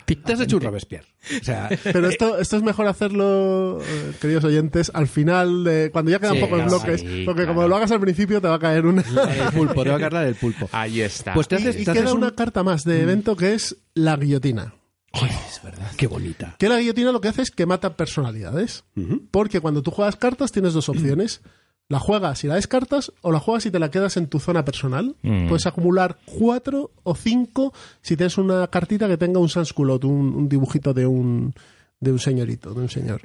Te 0.06 0.34
has 0.34 0.39
hecho 0.39 0.58
un 0.58 0.64
Robespierre. 0.64 1.06
O 1.39 1.43
sea, 1.43 1.70
Pero 1.84 2.08
esto, 2.10 2.38
esto 2.39 2.58
es 2.58 2.64
mejor 2.64 2.88
hacerlo, 2.88 3.80
eh, 3.82 4.12
queridos 4.20 4.43
oyentes, 4.43 4.89
al 4.93 5.08
final, 5.08 5.64
de 5.64 5.91
cuando 5.91 6.10
ya 6.12 6.20
quedan 6.20 6.36
Sí, 6.36 6.41
pocos 6.41 6.58
claro, 6.58 6.70
bloques. 6.72 7.02
sí, 7.02 7.24
porque 7.26 7.43
claro. 7.43 7.56
como 7.56 7.68
lo 7.68 7.76
hagas 7.76 7.91
al 7.91 8.00
principio, 8.00 8.41
te 8.41 8.48
va 8.48 8.56
a 8.56 8.60
caer 8.60 8.86
una. 8.88 9.02
el 9.04 9.52
pulpo, 9.54 9.84
te 9.84 9.89
va 9.89 9.98
a 9.98 10.00
cargar 10.00 10.26
el 10.26 10.36
pulpo. 10.36 10.68
Ahí 10.72 11.02
está. 11.02 11.34
Pues 11.36 11.48
te 11.48 11.56
haces, 11.58 11.80
y 11.80 11.86
te 11.86 11.91
haces 11.91 12.04
queda 12.04 12.14
un- 12.14 12.20
una 12.24 12.34
carta 12.34 12.64
más 12.64 12.84
de 12.84 13.02
evento 13.02 13.36
que 13.36 13.54
es 13.54 13.78
la 13.93 14.18
guillotina. 14.18 14.74
es 15.14 15.62
verdad. 15.64 15.91
Qué 15.96 16.08
bonita. 16.08 16.56
Que 16.58 16.70
la 16.70 16.80
guillotina 16.80 17.12
lo 17.12 17.22
que 17.22 17.28
hace 17.28 17.43
es 17.43 17.52
que 17.52 17.66
mata 17.68 17.96
personalidades. 17.96 18.84
Porque 19.32 19.60
cuando 19.62 19.84
tú 19.84 19.91
juegas 19.91 20.16
cartas 20.16 20.52
tienes 20.52 20.74
dos 20.74 20.89
opciones. 20.89 21.41
La 21.88 22.00
juegas 22.00 22.44
y 22.44 22.48
la 22.48 22.56
descartas 22.56 23.12
o 23.22 23.32
la 23.32 23.40
juegas 23.40 23.66
y 23.68 23.72
te 23.72 23.78
la 23.80 23.92
quedas 23.92 24.18
en 24.18 24.28
tu 24.28 24.40
zona 24.40 24.66
personal. 24.66 25.16
Mm. 25.22 25.48
Puedes 25.48 25.68
acumular 25.68 26.18
cuatro 26.26 26.92
o 27.04 27.16
cinco 27.16 27.74
si 28.02 28.18
tienes 28.18 28.38
una 28.38 28.68
cartita 28.68 29.08
que 29.08 29.18
tenga 29.18 29.40
un 29.40 29.50
sansculot, 29.50 30.04
un, 30.04 30.34
un 30.34 30.50
dibujito 30.50 30.94
de 30.94 31.06
un 31.06 31.54
de 32.00 32.12
un 32.12 32.20
señorito, 32.20 32.74
de 32.74 32.82
un 32.82 32.90
señor. 32.90 33.22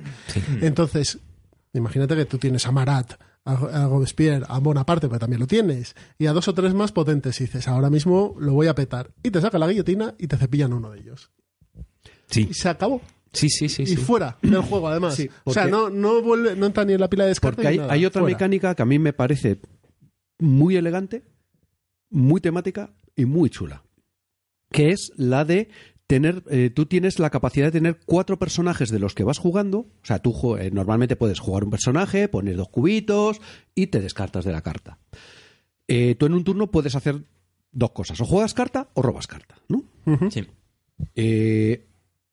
Entonces, 0.60 1.18
imagínate 1.72 2.16
que 2.16 2.24
tú 2.24 2.38
tienes 2.38 2.66
a 2.66 2.72
Marat, 2.72 3.14
a, 3.44 3.52
a 3.52 3.88
Robespierre, 3.88 4.44
a 4.48 4.58
Bonaparte, 4.58 5.08
pero 5.08 5.18
también 5.18 5.40
lo 5.40 5.46
tienes, 5.46 5.94
y 6.18 6.26
a 6.26 6.32
dos 6.32 6.48
o 6.48 6.54
tres 6.54 6.72
más 6.72 6.92
potentes, 6.92 7.40
y 7.40 7.44
dices, 7.44 7.68
ahora 7.68 7.90
mismo 7.90 8.36
lo 8.38 8.54
voy 8.54 8.68
a 8.68 8.74
petar. 8.74 9.10
Y 9.22 9.30
te 9.30 9.40
saca 9.40 9.58
la 9.58 9.68
guillotina 9.68 10.14
y 10.18 10.28
te 10.28 10.36
cepillan 10.36 10.72
uno 10.72 10.90
de 10.90 11.00
ellos. 11.00 11.30
Sí, 12.26 12.48
Y 12.50 12.54
se 12.54 12.68
acabó. 12.68 13.00
Sí, 13.32 13.48
sí, 13.48 13.68
sí. 13.68 13.82
y 13.82 13.86
sí. 13.86 13.96
fuera 13.96 14.36
del 14.42 14.60
juego, 14.62 14.88
además. 14.88 15.14
Sí, 15.14 15.28
o 15.44 15.52
sea, 15.52 15.66
no, 15.66 15.90
no, 15.90 16.22
vuelve, 16.22 16.56
no 16.56 16.66
entra 16.66 16.84
ni 16.84 16.92
en 16.94 17.00
la 17.00 17.08
pila 17.10 17.24
de 17.24 17.30
descarte 17.30 17.56
Porque 17.56 17.68
hay, 17.68 17.74
ni 17.76 17.80
nada. 17.82 17.92
hay 17.92 18.04
otra 18.06 18.22
Fuera. 18.22 18.34
mecánica 18.36 18.74
que 18.74 18.82
a 18.82 18.86
mí 18.86 18.98
me 18.98 19.12
parece 19.12 19.60
muy 20.38 20.76
elegante, 20.76 21.22
muy 22.10 22.40
temática 22.40 22.90
y 23.16 23.24
muy 23.24 23.50
chula. 23.50 23.82
Que 24.70 24.90
es 24.90 25.12
la 25.16 25.44
de 25.44 25.68
tener. 26.06 26.42
eh, 26.50 26.70
tú 26.74 26.86
tienes 26.86 27.18
la 27.18 27.30
capacidad 27.30 27.66
de 27.66 27.72
tener 27.72 28.00
cuatro 28.06 28.38
personajes 28.38 28.90
de 28.90 28.98
los 28.98 29.14
que 29.14 29.24
vas 29.24 29.38
jugando. 29.38 29.78
O 29.80 30.04
sea, 30.04 30.18
tú 30.20 30.56
eh, 30.56 30.70
normalmente 30.72 31.16
puedes 31.16 31.40
jugar 31.40 31.64
un 31.64 31.70
personaje, 31.70 32.28
pones 32.28 32.56
dos 32.56 32.68
cubitos 32.68 33.40
y 33.74 33.88
te 33.88 34.00
descartas 34.00 34.44
de 34.44 34.52
la 34.52 34.62
carta. 34.62 34.98
Eh, 35.88 36.14
tú 36.14 36.26
en 36.26 36.34
un 36.34 36.44
turno 36.44 36.70
puedes 36.70 36.94
hacer 36.94 37.22
dos 37.72 37.90
cosas: 37.90 38.20
o 38.20 38.24
juegas 38.24 38.54
carta 38.54 38.88
o 38.94 39.02
robas 39.02 39.26
carta, 39.26 39.56
¿no? 39.68 39.82
Sí. 40.30 40.46
Eh, 41.14 41.86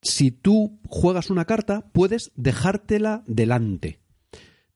si 0.07 0.31
tú 0.31 0.79
juegas 0.87 1.29
una 1.29 1.45
carta, 1.45 1.85
puedes 1.91 2.31
dejártela 2.35 3.23
delante. 3.27 3.99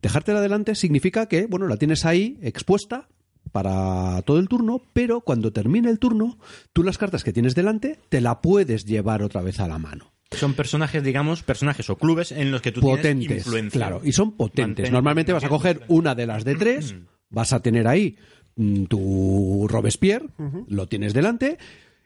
Dejártela 0.02 0.42
delante 0.42 0.76
significa 0.76 1.28
que, 1.28 1.46
bueno, 1.46 1.68
la 1.68 1.78
tienes 1.78 2.06
ahí 2.06 2.38
expuesta 2.42 3.08
para 3.52 4.22
todo 4.24 4.40
el 4.40 4.48
turno, 4.48 4.82
pero 4.94 5.22
cuando 5.22 5.52
termine 5.52 5.90
el 5.90 6.00
turno, 6.00 6.38
tú 6.74 6.84
las 6.84 6.98
cartas 6.98 7.24
que 7.24 7.34
tienes 7.34 7.54
delante 7.56 8.00
te 8.10 8.22
la 8.22 8.42
puedes 8.42 8.86
llevar 8.86 9.24
otra 9.24 9.42
vez 9.42 9.60
a 9.60 9.68
la 9.68 9.78
mano. 9.78 10.14
Son 10.32 10.54
personajes, 10.54 11.04
digamos, 11.04 11.44
personajes 11.44 11.90
o 11.90 11.98
clubes 11.98 12.32
en 12.32 12.52
los 12.52 12.62
que 12.62 12.72
tú 12.72 12.80
tienes 12.82 12.98
potentes, 13.00 13.38
influencia. 13.40 13.78
claro, 13.80 14.02
y 14.04 14.14
son 14.14 14.32
potentes. 14.38 14.86
Mantén- 14.88 14.92
Normalmente 14.94 15.34
vas 15.34 15.44
a 15.44 15.50
coger 15.50 15.82
una 15.90 16.16
de 16.16 16.26
las 16.26 16.46
de 16.46 16.56
tres, 16.56 16.96
vas 17.30 17.52
a 17.52 17.62
tener 17.62 17.86
ahí 17.88 18.16
mm, 18.56 18.84
tu 18.86 19.68
Robespierre, 19.68 20.28
lo 20.68 20.88
tienes 20.88 21.14
delante, 21.14 21.58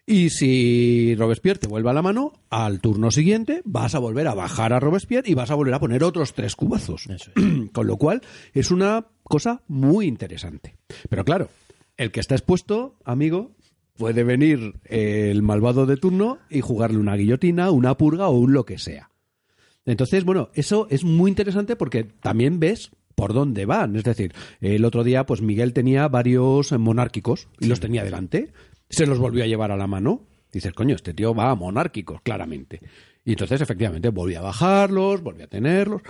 y 0.07 0.29
si 0.29 1.15
Robespierre 1.15 1.59
te 1.59 1.67
vuelve 1.67 1.89
a 1.89 1.93
la 1.93 2.03
mano, 2.03 2.33
al 2.49 2.79
turno 2.79 3.09
siguiente 3.09 3.61
vas 3.65 3.95
a 3.95 3.99
volver 3.99 4.27
a 4.27 4.35
bajar 4.35 4.71
a 4.71 4.79
Robespierre 4.79 5.29
y 5.29 5.33
vas 5.33 5.49
a 5.49 5.55
volver 5.55 5.73
a 5.73 5.79
poner 5.79 6.03
otros 6.03 6.33
tres 6.33 6.55
cubazos. 6.55 7.07
Con 7.73 7.87
lo 7.87 7.97
cual 7.97 8.21
es 8.53 8.69
una 8.69 9.07
cosa 9.23 9.63
muy 9.67 10.05
interesante. 10.05 10.75
Pero 11.09 11.25
claro, 11.25 11.49
el 11.97 12.11
que 12.11 12.19
está 12.19 12.35
expuesto, 12.35 12.97
amigo, 13.03 13.55
puede 13.97 14.23
venir 14.23 14.75
el 14.85 15.41
malvado 15.41 15.85
de 15.87 15.97
turno 15.97 16.37
y 16.49 16.61
jugarle 16.61 16.99
una 16.99 17.15
guillotina, 17.15 17.71
una 17.71 17.97
purga 17.97 18.27
o 18.27 18.37
un 18.37 18.53
lo 18.53 18.65
que 18.65 18.77
sea. 18.77 19.09
Entonces, 19.85 20.23
bueno, 20.23 20.49
eso 20.53 20.87
es 20.89 21.03
muy 21.03 21.29
interesante 21.29 21.75
porque 21.75 22.03
también 22.03 22.59
ves 22.59 22.91
por 23.15 23.33
dónde 23.33 23.65
van. 23.65 23.95
Es 23.95 24.03
decir, 24.03 24.33
el 24.59 24.85
otro 24.85 25.03
día, 25.03 25.25
pues 25.25 25.41
Miguel 25.41 25.73
tenía 25.73 26.07
varios 26.07 26.71
monárquicos 26.73 27.47
y 27.59 27.67
los 27.67 27.79
tenía 27.79 28.03
delante. 28.03 28.51
Se 28.89 29.05
los 29.05 29.19
volvió 29.19 29.43
a 29.43 29.47
llevar 29.47 29.71
a 29.71 29.77
la 29.77 29.87
mano. 29.87 30.21
Dices, 30.51 30.73
coño, 30.73 30.95
este 30.95 31.13
tío 31.13 31.33
va 31.35 31.49
a 31.51 31.55
monárquicos, 31.55 32.21
claramente. 32.21 32.79
Y 33.25 33.31
entonces, 33.31 33.59
efectivamente, 33.61 34.09
volví 34.09 34.35
a 34.35 34.41
bajarlos, 34.41 35.21
volví 35.21 35.41
a 35.41 35.47
tenerlos. 35.47 36.01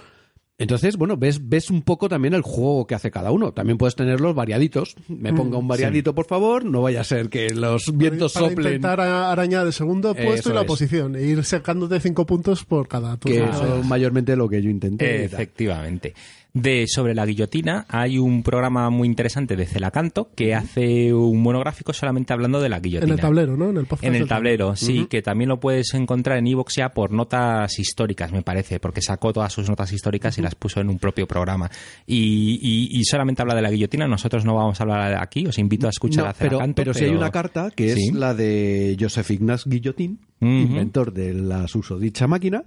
Entonces, 0.58 0.96
bueno, 0.96 1.18
ves, 1.18 1.50
ves 1.50 1.70
un 1.70 1.82
poco 1.82 2.08
también 2.08 2.34
el 2.34 2.42
juego 2.42 2.88
que 2.88 2.96
hace 2.96 3.12
cada 3.12 3.32
uno. 3.32 3.52
También 3.54 3.78
puedes 3.78 3.96
tenerlos 3.96 4.34
variaditos. 4.36 4.96
Me 5.10 5.34
ponga 5.34 5.58
un 5.58 5.68
variadito, 5.68 6.16
por 6.16 6.28
favor. 6.28 6.64
No 6.64 6.82
vaya 6.82 7.02
a 7.02 7.04
ser 7.04 7.28
que 7.30 7.50
los 7.50 7.92
vientos 7.98 8.34
para 8.34 8.48
soplen. 8.48 8.68
intentar 8.68 9.02
arañar 9.02 9.68
el 9.68 9.74
segundo 9.74 10.14
puesto 10.16 10.34
Eso 10.34 10.52
y 10.52 10.54
la 10.54 10.62
es. 10.62 10.68
posición 10.68 11.16
e 11.18 11.24
ir 11.24 11.44
sacándote 11.44 12.00
cinco 12.00 12.26
puntos 12.26 12.64
por 12.64 12.88
cada 12.88 13.18
Que 13.18 13.40
turno. 13.40 13.52
eso 13.54 13.80
es 13.80 13.86
mayormente 13.86 14.36
lo 14.38 14.48
que 14.48 14.62
yo 14.62 14.70
intenté. 14.70 15.26
Efectivamente. 15.26 16.14
De 16.56 16.88
sobre 16.88 17.14
la 17.14 17.26
guillotina 17.26 17.86
hay 17.90 18.18
un 18.18 18.42
programa 18.42 18.90
muy 18.90 19.10
interesante 19.10 19.58
de 19.58 19.66
Celacanto 19.66 20.30
que 20.36 20.56
hace 20.56 21.14
un 21.14 21.42
monográfico 21.44 21.92
solamente 21.92 22.32
hablando 22.32 22.62
de 22.62 22.70
la 22.70 22.80
guillotina. 22.80 23.12
en 23.12 23.20
el 23.20 23.22
tablero, 23.22 23.58
¿no? 23.58 23.72
En 23.72 23.78
el 23.78 23.86
podcast 23.86 24.06
En 24.06 24.16
el 24.16 24.26
tablero, 24.26 24.74
sí, 24.78 25.06
que 25.10 25.22
también 25.22 25.50
lo 25.50 25.60
puedes 25.60 25.94
encontrar 25.96 26.38
en 26.38 26.48
iVoox 26.48 26.76
ya 26.78 26.94
por 26.94 27.12
notas 27.12 27.78
históricas, 27.78 28.32
me 28.32 28.42
parece, 28.42 28.80
porque 28.80 29.02
sacó 29.02 29.34
todas 29.34 29.52
sus 29.52 29.68
notas 29.70 29.92
históricas 29.92 30.38
y 30.38 30.42
las 30.42 30.56
puso 30.56 30.80
en 30.80 30.88
un 30.90 30.98
propio 30.98 31.28
programa. 31.28 31.70
Y, 32.08 32.58
y- 32.62 33.00
y 33.00 33.04
solamente 33.04 33.42
habla 33.42 33.54
de 33.56 33.62
la 33.62 33.70
guillotina, 33.70 34.08
nosotros 34.08 34.46
no 34.46 34.56
vamos 34.56 34.80
a 34.80 34.84
hablar 34.84 35.22
aquí, 35.22 35.46
os 35.46 35.60
invito 35.60 35.88
a 35.88 35.90
escuchar 35.90 36.24
No, 36.24 36.30
a 36.30 36.34
pero, 36.34 36.50
Celacanto. 36.52 36.76
pero 36.78 36.94
sí 36.94 37.04
hay 37.04 37.12
una 37.12 37.32
carta 37.32 37.70
que 37.76 37.92
es 37.92 38.14
la 38.14 38.34
de 38.34 38.96
Joseph 38.98 39.30
Ignace 39.30 39.70
Guillotín, 39.70 40.22
Ujú. 40.40 40.50
inventor 40.50 41.12
de 41.12 41.34
la 41.34 41.68
susodicha 41.68 42.28
máquina, 42.28 42.64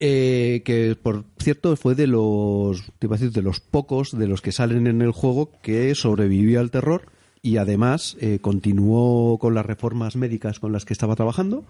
eh, 0.00 0.62
que 0.64 0.96
por 1.00 1.24
cierto 1.38 1.74
fue 1.76 1.94
de 1.94 2.06
los, 2.06 2.84
te 2.98 3.06
iba 3.06 3.16
a 3.16 3.18
decir, 3.18 3.32
de 3.32 3.42
los 3.42 3.60
pocos 3.60 4.16
de 4.16 4.26
los 4.26 4.42
que 4.42 4.52
salen 4.52 4.86
en 4.86 5.02
el 5.02 5.10
juego 5.12 5.50
que 5.62 5.94
sobrevivió 5.94 6.60
al 6.60 6.70
terror 6.70 7.06
y 7.42 7.58
además 7.58 8.16
eh, 8.20 8.38
continuó 8.40 9.38
con 9.38 9.54
las 9.54 9.64
reformas 9.64 10.16
médicas 10.16 10.58
con 10.58 10.72
las 10.72 10.84
que 10.84 10.92
estaba 10.92 11.14
trabajando, 11.16 11.64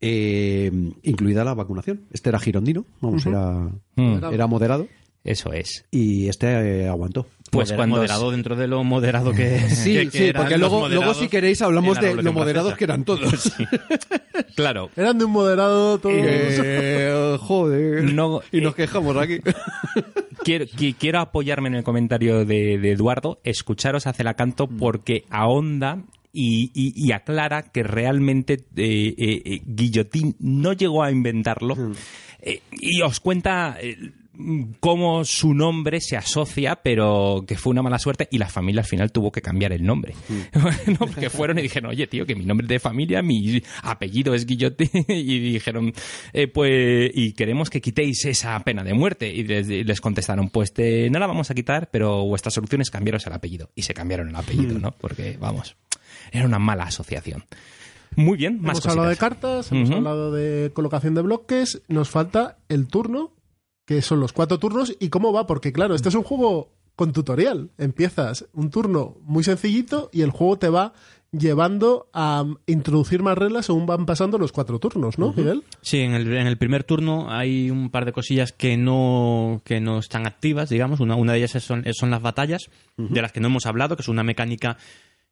eh, 0.00 0.70
incluida 1.02 1.44
la 1.44 1.54
vacunación. 1.54 2.02
Este 2.10 2.30
era 2.30 2.38
girondino, 2.38 2.84
vamos, 3.00 3.24
era, 3.24 3.70
Mm. 3.96 4.24
era 4.32 4.46
moderado 4.46 4.88
Eso 5.24 5.52
es. 5.54 5.84
y 5.90 6.28
este 6.28 6.46
eh, 6.82 6.88
aguantó. 6.88 7.26
Pues 7.50 7.68
Moder- 7.70 7.76
cuando 7.76 7.96
moderado 7.96 8.30
dentro 8.30 8.56
de 8.56 8.66
lo 8.68 8.84
moderado 8.84 9.32
que 9.32 9.58
Sí, 9.70 9.94
que- 9.94 10.04
que 10.10 10.18
sí, 10.18 10.24
eran 10.24 10.42
porque 10.42 10.58
luego, 10.58 10.88
luego 10.88 11.14
si 11.14 11.28
queréis 11.28 11.62
hablamos 11.62 11.96
la 11.96 12.08
de 12.08 12.22
lo 12.22 12.32
moderados 12.32 12.74
Francesa. 12.74 12.78
que 12.78 12.84
eran 12.84 13.04
todos. 13.06 13.52
Claro. 14.56 14.90
Eran 14.96 15.18
de 15.18 15.24
un 15.24 15.30
moderado 15.32 15.98
todos. 15.98 16.14
Eh, 16.18 17.36
joder. 17.40 18.12
No, 18.12 18.40
y 18.52 18.60
nos 18.60 18.72
eh, 18.72 18.76
quejamos 18.76 19.16
aquí. 19.16 19.38
quiero, 20.44 20.64
qui- 20.66 20.94
quiero 20.98 21.20
apoyarme 21.20 21.68
en 21.68 21.76
el 21.76 21.84
comentario 21.84 22.44
de, 22.44 22.78
de 22.78 22.90
Eduardo, 22.92 23.40
escucharos 23.44 24.06
a 24.06 24.12
Celacanto 24.12 24.66
porque 24.66 25.24
ahonda 25.30 26.02
y, 26.32 26.70
y- 26.74 26.92
y 26.96 27.12
aclara 27.12 27.62
que 27.62 27.82
realmente 27.82 28.54
eh, 28.76 29.14
eh, 29.16 29.60
Guillotín 29.64 30.36
no 30.40 30.72
llegó 30.72 31.02
a 31.04 31.10
inventarlo 31.12 31.76
eh, 32.40 32.60
y 32.72 33.00
os 33.02 33.20
cuenta 33.20 33.76
eh, 33.80 33.96
cómo 34.80 35.24
su 35.24 35.54
nombre 35.54 36.00
se 36.00 36.16
asocia, 36.16 36.76
pero 36.82 37.44
que 37.46 37.56
fue 37.56 37.70
una 37.70 37.82
mala 37.82 37.98
suerte 37.98 38.28
y 38.30 38.38
la 38.38 38.48
familia 38.48 38.80
al 38.82 38.86
final 38.86 39.12
tuvo 39.12 39.30
que 39.30 39.40
cambiar 39.42 39.72
el 39.72 39.84
nombre. 39.84 40.14
No, 40.86 40.98
porque 41.06 41.30
fueron 41.30 41.58
y 41.58 41.62
dijeron, 41.62 41.90
oye, 41.90 42.06
tío, 42.06 42.26
que 42.26 42.34
mi 42.34 42.44
nombre 42.44 42.64
es 42.66 42.68
de 42.68 42.78
familia, 42.78 43.22
mi 43.22 43.62
apellido 43.82 44.34
es 44.34 44.44
Guillotín, 44.46 44.90
y 45.08 45.38
dijeron, 45.38 45.92
eh, 46.32 46.46
pues, 46.48 47.10
y 47.14 47.32
queremos 47.32 47.70
que 47.70 47.80
quitéis 47.80 48.24
esa 48.26 48.58
pena 48.60 48.84
de 48.84 48.94
muerte. 48.94 49.32
Y 49.32 49.44
les, 49.44 50.00
contestaron, 50.00 50.50
pues 50.50 50.72
te- 50.72 51.08
no 51.10 51.18
la 51.18 51.26
vamos 51.26 51.50
a 51.50 51.54
quitar, 51.54 51.90
pero 51.90 52.24
vuestra 52.24 52.50
solución 52.50 52.80
es 52.82 52.90
cambiaros 52.90 53.26
el 53.26 53.32
apellido. 53.32 53.70
Y 53.74 53.82
se 53.82 53.94
cambiaron 53.94 54.28
el 54.28 54.36
apellido, 54.36 54.78
¿no? 54.78 54.92
Porque, 54.92 55.36
vamos, 55.40 55.76
era 56.32 56.44
una 56.44 56.58
mala 56.58 56.84
asociación. 56.84 57.44
Muy 58.16 58.36
bien, 58.36 58.60
más 58.60 58.78
Hemos 58.78 58.86
hablado 58.86 59.08
de 59.08 59.16
cartas, 59.16 59.72
hemos 59.72 59.90
hablado 59.90 60.30
de 60.32 60.70
colocación 60.72 61.14
de 61.14 61.22
bloques, 61.22 61.82
nos 61.88 62.10
falta 62.10 62.58
el 62.68 62.86
turno, 62.86 63.32
que 63.84 64.02
son 64.02 64.20
los 64.20 64.32
cuatro 64.32 64.58
turnos, 64.58 64.96
y 64.98 65.08
cómo 65.08 65.32
va, 65.32 65.46
porque 65.46 65.72
claro, 65.72 65.94
este 65.94 66.08
es 66.08 66.14
un 66.14 66.22
juego 66.22 66.70
con 66.96 67.12
tutorial. 67.12 67.70
Empiezas 67.78 68.46
un 68.52 68.70
turno 68.70 69.16
muy 69.22 69.44
sencillito 69.44 70.10
y 70.12 70.22
el 70.22 70.30
juego 70.30 70.58
te 70.58 70.68
va 70.68 70.92
llevando 71.32 72.08
a 72.12 72.44
introducir 72.66 73.22
más 73.22 73.36
reglas 73.36 73.66
según 73.66 73.86
van 73.86 74.06
pasando 74.06 74.38
los 74.38 74.52
cuatro 74.52 74.78
turnos, 74.78 75.18
¿no, 75.18 75.32
Miguel? 75.32 75.64
Sí, 75.82 75.98
en 76.00 76.14
el, 76.14 76.32
en 76.32 76.46
el 76.46 76.56
primer 76.56 76.84
turno 76.84 77.26
hay 77.28 77.70
un 77.70 77.90
par 77.90 78.04
de 78.04 78.12
cosillas 78.12 78.52
que 78.52 78.76
no, 78.76 79.60
que 79.64 79.80
no 79.80 79.98
están 79.98 80.26
activas, 80.26 80.68
digamos. 80.68 81.00
Una, 81.00 81.16
una 81.16 81.32
de 81.32 81.38
ellas 81.38 81.62
son, 81.62 81.84
son 81.92 82.10
las 82.10 82.22
batallas, 82.22 82.70
de 82.96 83.20
las 83.20 83.32
que 83.32 83.40
no 83.40 83.48
hemos 83.48 83.66
hablado, 83.66 83.96
que 83.96 84.02
es 84.02 84.08
una 84.08 84.22
mecánica 84.22 84.76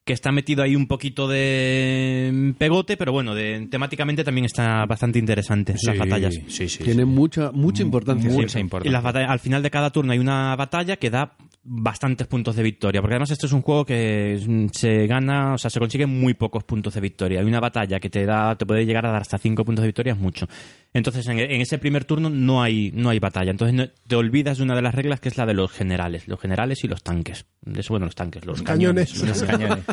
que 0.04 0.12
está 0.12 0.32
metido 0.32 0.64
ahí 0.64 0.74
un 0.74 0.86
poquito 0.88 1.28
de 1.28 2.54
pegote, 2.58 2.96
pero 2.96 3.12
bueno, 3.12 3.34
de, 3.34 3.68
temáticamente 3.70 4.24
también 4.24 4.44
está 4.44 4.84
bastante 4.86 5.18
interesante 5.18 5.74
las 5.84 5.96
batallas. 5.96 6.34
Sí, 6.48 6.68
sí, 6.68 6.82
Tiene 6.82 7.04
mucha, 7.04 7.52
mucha 7.52 7.82
importancia. 7.82 8.28
Mucha 8.30 8.48
Sí. 8.48 8.58
importancia. 8.60 8.90
Y 8.90 8.92
las 8.92 9.02
batallas, 9.02 9.30
al 9.30 9.38
final 9.38 9.62
de 9.62 9.70
cada 9.70 9.90
turno 9.90 10.12
hay 10.12 10.18
una 10.18 10.56
batalla 10.56 10.96
que 10.96 11.10
da 11.10 11.36
bastantes 11.64 12.26
puntos 12.26 12.56
de 12.56 12.62
victoria, 12.62 13.00
porque 13.00 13.14
además 13.14 13.30
esto 13.30 13.46
es 13.46 13.52
un 13.52 13.62
juego 13.62 13.84
que 13.84 14.40
mm, 14.46 14.66
se 14.72 15.06
gana, 15.06 15.54
o 15.54 15.58
sea, 15.58 15.70
se 15.70 15.78
consigue 15.78 16.06
muy 16.06 16.34
pocos 16.34 16.64
puntos 16.64 16.94
de 16.94 17.00
victoria. 17.00 17.40
Hay 17.40 17.46
una 17.46 17.60
batalla 17.60 18.00
que 18.00 18.10
te 18.10 18.24
da, 18.26 18.56
te 18.56 18.66
puede 18.66 18.84
llegar 18.84 19.06
a 19.06 19.12
dar 19.12 19.22
hasta 19.22 19.38
cinco 19.38 19.64
puntos 19.64 19.82
de 19.82 19.88
victoria, 19.88 20.12
es 20.14 20.18
mucho. 20.18 20.48
Entonces, 20.94 21.26
en, 21.28 21.38
en 21.38 21.60
ese 21.60 21.78
primer 21.78 22.04
turno 22.04 22.28
no 22.28 22.62
hay, 22.62 22.90
no 22.94 23.08
hay 23.10 23.18
batalla. 23.18 23.50
Entonces 23.52 23.74
no- 23.74 23.88
te 24.06 24.16
olvidas 24.16 24.58
de 24.58 24.64
una 24.64 24.74
de 24.74 24.82
las 24.82 24.94
reglas 24.94 25.20
que 25.20 25.28
es 25.28 25.38
la 25.38 25.46
de 25.46 25.54
los 25.54 25.70
generales, 25.72 26.26
los 26.28 26.38
generales 26.40 26.84
y 26.84 26.88
los 26.88 27.02
tanques. 27.02 27.46
De 27.62 27.80
Eso, 27.80 27.92
bueno, 27.94 28.06
los 28.06 28.14
tanques, 28.16 28.44
los 28.44 28.60
Cañones. 28.62 29.16
Los 29.22 29.42
cañones. 29.44 29.84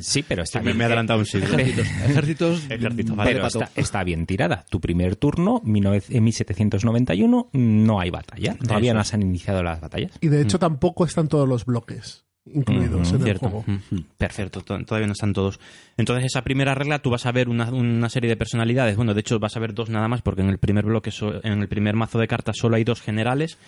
sí, 0.00 0.24
pero 0.26 0.42
está 0.42 0.58
Me, 0.58 0.66
bien. 0.66 0.78
me 0.78 0.84
he 0.84 0.86
adelantado 0.88 1.20
un 1.20 1.26
siglo. 1.26 1.56
Ejércitos. 1.56 2.64
Ejércitos, 2.70 3.16
vale, 3.16 3.32
Pero 3.32 3.46
está, 3.46 3.70
está 3.76 4.02
bien 4.04 4.26
tirada. 4.26 4.64
Tu 4.68 4.80
primer 4.80 5.14
turno, 5.16 5.62
19 5.64 6.02
en 6.10 6.24
1791, 6.24 7.50
no 7.52 8.00
hay 8.00 8.10
batalla. 8.10 8.56
Todavía 8.56 8.92
no 8.94 9.04
se 9.04 9.16
han 9.16 9.22
iniciado 9.22 9.62
las 9.62 9.80
batallas. 9.80 10.12
Y 10.20 10.26
de 10.28 10.42
hecho 10.42 10.58
tampoco 10.58 10.87
están 11.06 11.28
todos 11.28 11.48
los 11.48 11.64
bloques. 11.64 12.24
incluidos 12.50 13.10
en 13.10 13.16
el 13.16 13.22
Cierto. 13.24 13.50
juego. 13.50 13.64
Mm, 13.66 13.98
Perfecto, 14.16 14.62
to- 14.62 14.82
todavía 14.86 15.06
no 15.06 15.12
están 15.12 15.34
todos. 15.34 15.60
Entonces, 15.98 16.24
esa 16.24 16.42
primera 16.42 16.74
regla, 16.74 16.98
tú 17.00 17.10
vas 17.10 17.26
a 17.26 17.32
ver 17.32 17.50
una, 17.50 17.70
una 17.70 18.08
serie 18.08 18.30
de 18.30 18.36
personalidades. 18.38 18.96
Bueno, 18.96 19.12
de 19.12 19.20
hecho, 19.20 19.38
vas 19.38 19.54
a 19.56 19.60
ver 19.60 19.74
dos 19.74 19.90
nada 19.90 20.08
más, 20.08 20.22
porque 20.22 20.40
en 20.40 20.48
el 20.48 20.56
primer 20.58 20.86
bloque, 20.86 21.10
en 21.42 21.60
el 21.60 21.68
primer 21.68 21.94
mazo 21.94 22.18
de 22.18 22.26
cartas, 22.26 22.56
solo 22.58 22.76
hay 22.76 22.84
dos 22.84 23.02
generales. 23.02 23.58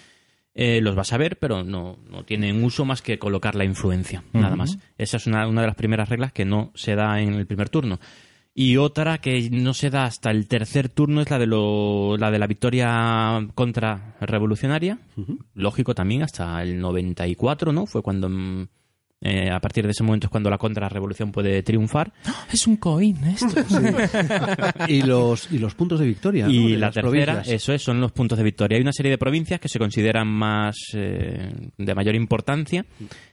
Eh, 0.55 0.81
los 0.81 0.95
vas 0.97 1.13
a 1.13 1.19
ver, 1.19 1.39
pero 1.39 1.63
no, 1.63 1.99
no 2.11 2.25
tienen 2.25 2.65
uso 2.65 2.85
más 2.87 3.03
que 3.03 3.19
colocar 3.19 3.55
la 3.55 3.65
influencia, 3.65 4.25
nada 4.33 4.57
más. 4.57 4.79
Esa 4.99 5.19
es 5.19 5.27
una, 5.27 5.47
una 5.47 5.61
de 5.61 5.67
las 5.69 5.77
primeras 5.77 6.09
reglas 6.09 6.33
que 6.33 6.45
no 6.47 6.73
se 6.75 6.95
da 6.97 7.21
en 7.21 7.35
el 7.35 7.47
primer 7.47 7.69
turno. 7.69 8.01
Y 8.55 8.77
otra 8.77 9.19
que 9.19 9.49
no 9.51 9.75
se 9.75 9.91
da 9.91 10.05
hasta 10.05 10.31
el 10.31 10.49
tercer 10.49 10.89
turno 10.89 11.21
es 11.21 11.31
la 11.31 11.39
de, 11.39 11.47
lo, 11.47 12.17
la, 12.17 12.31
de 12.31 12.39
la 12.39 12.47
victoria 12.47 13.49
contra 13.55 14.17
revolucionaria. 14.21 14.99
Lógico 15.55 15.95
también, 15.95 16.23
hasta 16.23 16.63
el 16.63 16.81
94, 16.81 17.73
¿no? 17.73 17.87
Fue 17.87 18.03
cuando... 18.03 18.29
eh, 19.23 19.51
a 19.51 19.61
partir 19.61 19.85
de 19.85 19.91
ese 19.91 20.03
momento 20.03 20.27
es 20.27 20.31
cuando 20.31 20.49
la 20.51 20.59
contrarrevolución 20.59 21.31
puede 21.33 21.63
triunfar. 21.63 22.13
Es 22.53 22.67
un 22.67 22.77
coin 22.77 23.17
esto. 23.25 23.49
y 24.89 25.03
los 25.03 25.51
y 25.53 25.59
los 25.59 25.75
puntos 25.75 26.01
de 26.01 26.07
victoria 26.07 26.47
¿no? 26.47 26.51
Y 26.53 26.73
de 26.73 26.79
la 26.79 26.87
las 26.87 26.95
tercera, 26.95 27.33
provincias. 27.35 27.49
eso 27.49 27.73
es, 27.73 27.83
son 27.83 28.01
los 28.01 28.13
puntos 28.13 28.39
de 28.39 28.45
victoria. 28.45 28.77
Hay 28.77 28.83
una 28.83 28.93
serie 28.93 29.11
de 29.11 29.19
provincias 29.19 29.61
que 29.61 29.69
se 29.69 29.79
consideran 29.79 30.27
más 30.29 30.77
eh, 30.95 31.53
de 31.79 31.95
mayor 31.95 32.15
importancia 32.15 32.85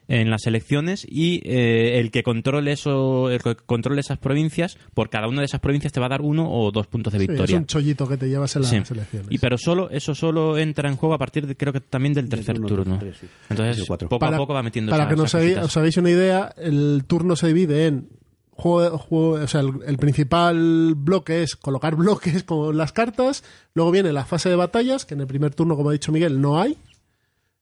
en 0.09 0.29
las 0.29 0.45
elecciones 0.47 1.05
y 1.09 1.41
eh, 1.43 1.99
el 1.99 2.11
que 2.11 2.23
controle 2.23 2.71
eso, 2.71 3.29
el 3.29 3.41
que 3.41 3.55
controle 3.55 3.99
esas 3.99 4.17
provincias, 4.17 4.77
por 4.93 5.09
cada 5.09 5.27
una 5.27 5.39
de 5.41 5.45
esas 5.45 5.59
provincias 5.59 5.91
te 5.91 5.99
va 5.99 6.05
a 6.05 6.09
dar 6.09 6.21
uno 6.21 6.49
o 6.49 6.71
dos 6.71 6.87
puntos 6.87 7.11
de 7.11 7.19
Sí, 7.19 7.25
es 7.25 7.29
victoria. 7.29 7.57
un 7.57 7.65
chollito 7.65 8.07
que 8.07 8.15
te 8.17 8.29
llevas 8.29 8.55
en 8.55 8.61
las 8.61 8.71
Sí. 8.71 8.75
elecciones. 8.77 9.27
Y 9.29 9.37
pero 9.37 9.57
solo 9.57 9.89
eso 9.89 10.15
solo 10.15 10.57
entra 10.57 10.89
en 10.89 10.95
juego 10.95 11.13
a 11.15 11.17
partir 11.17 11.45
de 11.45 11.55
creo 11.57 11.73
que 11.73 11.81
también 11.81 12.13
del 12.13 12.29
tercer 12.29 12.55
turno 12.55 12.67
turno. 12.77 12.97
tres, 12.99 13.17
sí. 13.19 13.27
Entonces 13.49 13.85
poco 13.85 14.25
a 14.25 14.37
poco 14.37 14.53
va 14.53 14.63
metiendo 14.63 14.91
para 14.91 15.07
que 15.09 15.15
cositas. 15.15 15.76
Os 15.77 15.81
hagáis 15.81 15.97
una 15.97 16.09
idea, 16.09 16.53
el 16.57 17.03
turno 17.07 17.35
se 17.35 17.47
divide 17.47 17.87
en 17.87 18.09
juego, 18.51 18.97
juego- 18.97 19.31
o 19.43 19.47
sea, 19.47 19.61
el, 19.61 19.71
el 19.85 19.97
principal 19.97 20.95
bloque 20.95 21.43
es 21.43 21.55
colocar 21.55 21.95
bloques 21.97 22.43
con 22.43 22.75
las 22.77 22.91
cartas, 22.93 23.43
luego 23.73 23.91
viene 23.91 24.11
la 24.13 24.25
fase 24.25 24.49
de 24.49 24.55
batallas, 24.55 25.05
que 25.05 25.13
en 25.13 25.21
el 25.21 25.27
primer 25.27 25.53
turno, 25.55 25.75
como 25.75 25.89
ha 25.89 25.93
dicho 25.93 26.11
Miguel, 26.11 26.41
no 26.41 26.59
hay. 26.59 26.77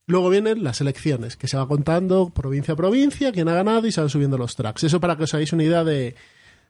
Luego 0.07 0.30
vienen 0.30 0.63
las 0.63 0.82
elecciones, 0.82 1.36
que 1.36 1.47
se 1.47 1.57
va 1.57 1.68
contando 1.68 2.30
provincia 2.30 2.76
a 2.76 2.78
provincia, 2.78 3.32
quién 3.32 3.49
ha 3.49 3.53
ganado 3.55 3.88
y 3.88 3.91
se 3.91 4.01
van 4.01 4.09
subiendo 4.09 4.38
los 4.38 4.55
tracks. 4.55 4.84
Eso 4.84 4.99
para 4.99 5.16
que 5.18 5.24
os 5.24 5.34
hagáis 5.34 5.51
una 5.51 5.63
idea 5.63 5.84
de, 5.84 6.13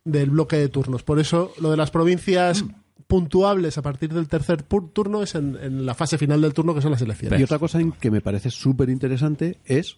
del 0.05 0.29
bloque 0.29 0.55
de 0.55 0.69
turnos. 0.69 1.03
Por 1.03 1.19
eso 1.19 1.51
lo 1.59 1.69
de 1.69 1.75
las 1.75 1.91
provincias 1.91 2.63
puntuables 3.07 3.77
a 3.77 3.81
partir 3.81 4.13
del 4.13 4.29
tercer 4.29 4.63
turno 4.63 5.21
es 5.21 5.35
en, 5.35 5.57
en 5.61 5.85
la 5.85 5.93
fase 5.95 6.17
final 6.17 6.41
del 6.41 6.53
turno, 6.53 6.73
que 6.73 6.81
son 6.81 6.91
las 6.91 7.01
elecciones. 7.01 7.37
Y 7.39 7.43
otra 7.43 7.59
cosa 7.59 7.81
en 7.81 7.91
que 7.91 8.09
me 8.09 8.21
parece 8.21 8.49
súper 8.49 8.89
interesante 8.89 9.59
es 9.65 9.97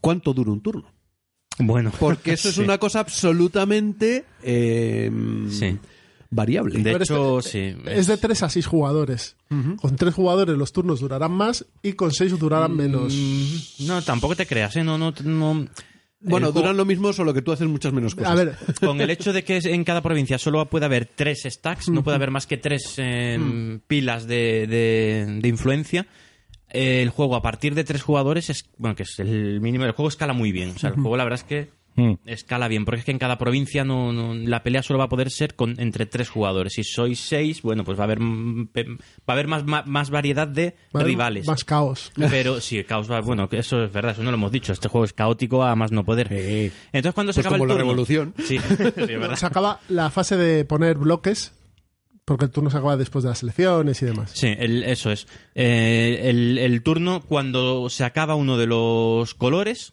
cuánto 0.00 0.32
dura 0.34 0.50
un 0.50 0.60
turno. 0.62 0.90
Bueno, 1.58 1.92
Porque 2.00 2.32
eso 2.34 2.48
es 2.48 2.58
una 2.58 2.78
cosa 2.78 3.00
absolutamente 3.00 4.24
eh, 4.42 5.10
Sí. 5.50 5.78
variable. 6.30 6.78
De 6.82 6.92
Pero 6.92 7.04
hecho, 7.04 7.38
este- 7.38 7.74
sí. 7.74 7.82
Es 7.86 8.06
de 8.08 8.16
3 8.16 8.42
a 8.42 8.48
6 8.50 8.66
jugadores. 8.66 9.36
Con 9.80 9.94
3 9.94 10.12
jugadores 10.12 10.56
los 10.58 10.72
turnos 10.72 10.98
durarán 11.00 11.30
más 11.30 11.64
y 11.82 11.92
con 11.92 12.12
6 12.12 12.36
durarán 12.38 12.74
menos. 12.76 13.14
No, 13.80 14.02
tampoco 14.02 14.34
te 14.34 14.46
creas, 14.46 14.74
¿eh? 14.74 14.82
No, 14.82 14.98
no, 14.98 15.14
no. 15.22 15.66
bueno, 16.20 16.46
juego- 16.48 16.52
duran 16.60 16.76
lo 16.76 16.84
mismo, 16.84 17.12
solo 17.12 17.32
que 17.32 17.42
tú 17.42 17.52
haces 17.52 17.68
muchas 17.68 17.92
menos 17.92 18.16
cosas. 18.16 18.32
A 18.32 18.34
ver, 18.34 18.56
Con 18.80 19.00
el 19.00 19.10
hecho 19.10 19.32
de 19.32 19.44
que 19.44 19.58
en 19.62 19.84
cada 19.84 20.02
provincia 20.02 20.38
solo 20.38 20.68
puede 20.68 20.86
haber 20.86 21.06
tres 21.14 21.42
stacks, 21.44 21.88
no 21.88 22.02
puede 22.02 22.16
haber 22.16 22.32
más 22.32 22.48
que 22.48 22.56
tres 22.56 22.94
eh, 22.96 23.78
pilas 23.86 24.26
de, 24.26 24.66
de- 24.66 25.38
de 25.40 25.48
influencia. 25.48 26.04
El 26.74 27.08
juego 27.10 27.36
a 27.36 27.42
partir 27.42 27.74
de 27.74 27.84
tres 27.84 28.02
jugadores 28.02 28.50
es 28.50 28.68
bueno 28.78 28.96
que 28.96 29.04
es 29.04 29.18
el 29.20 29.60
mínimo. 29.60 29.84
El 29.84 29.92
juego 29.92 30.08
escala 30.08 30.32
muy 30.32 30.52
bien. 30.52 30.70
O 30.74 30.78
sea, 30.78 30.90
el 30.90 30.96
juego 30.96 31.16
la 31.16 31.24
verdad 31.24 31.40
es 31.40 31.44
que 31.44 31.84
Mm. 31.96 32.14
escala 32.26 32.66
bien, 32.66 32.84
porque 32.84 32.98
es 32.98 33.04
que 33.04 33.12
en 33.12 33.20
cada 33.20 33.38
provincia 33.38 33.84
no, 33.84 34.12
no- 34.12 34.34
la 34.34 34.64
pelea 34.64 34.82
solo 34.82 34.98
va 34.98 35.04
a 35.04 35.08
poder 35.08 35.30
ser 35.30 35.54
con 35.54 35.78
entre 35.78 36.06
tres 36.06 36.28
jugadores. 36.28 36.72
Si 36.72 36.82
sois 36.82 37.20
seis, 37.20 37.62
bueno, 37.62 37.84
pues 37.84 37.96
va 37.96 38.02
a 38.02 38.06
haber 38.06 38.18
va 38.20 38.96
a 39.28 39.32
haber 39.32 39.46
más, 39.46 39.64
más, 39.64 39.86
más 39.86 40.10
variedad 40.10 40.48
de 40.48 40.74
va 40.92 41.04
rivales. 41.04 41.46
Más 41.46 41.62
caos. 41.64 42.10
Pero 42.16 42.60
sí, 42.60 42.82
caos 42.82 43.08
va- 43.08 43.20
bueno, 43.20 43.48
que 43.48 43.58
eso 43.58 43.84
es 43.84 43.92
verdad, 43.92 44.10
eso 44.10 44.24
no 44.24 44.32
lo 44.32 44.36
hemos 44.36 44.50
dicho. 44.50 44.72
Este 44.72 44.88
juego 44.88 45.04
es 45.04 45.12
caótico 45.12 45.62
a 45.62 45.76
más 45.76 45.92
no 45.92 46.04
poder. 46.04 46.26
Entonces 46.32 47.14
cuando 47.14 47.32
se 47.32 47.42
Pues 47.42 47.46
acaba 47.46 47.58
como 47.58 47.64
el 47.64 47.68
la 47.68 47.74
turno, 47.74 47.84
revolución. 47.92 48.34
Sí, 48.44 48.58
sí, 48.58 48.74
es 48.96 48.96
verdad. 49.20 49.36
Se 49.36 49.46
acaba 49.46 49.78
la 49.88 50.10
fase 50.10 50.36
de 50.36 50.64
poner 50.64 50.98
bloques, 50.98 51.52
porque 52.24 52.46
el 52.46 52.50
turno 52.50 52.70
se 52.70 52.76
acaba 52.78 52.96
después 52.96 53.22
de 53.22 53.30
las 53.30 53.42
elecciones 53.42 54.00
y 54.02 54.06
demás. 54.06 54.30
Sí, 54.34 54.54
el- 54.58 54.82
eso 54.84 55.10
es. 55.10 55.26
Eh, 55.54 56.22
el, 56.24 56.58
el 56.58 56.82
turno, 56.82 57.20
cuando 57.20 57.88
se 57.90 58.04
acaba 58.04 58.34
uno 58.34 58.56
de 58.56 58.66
los 58.66 59.34
colores, 59.34 59.92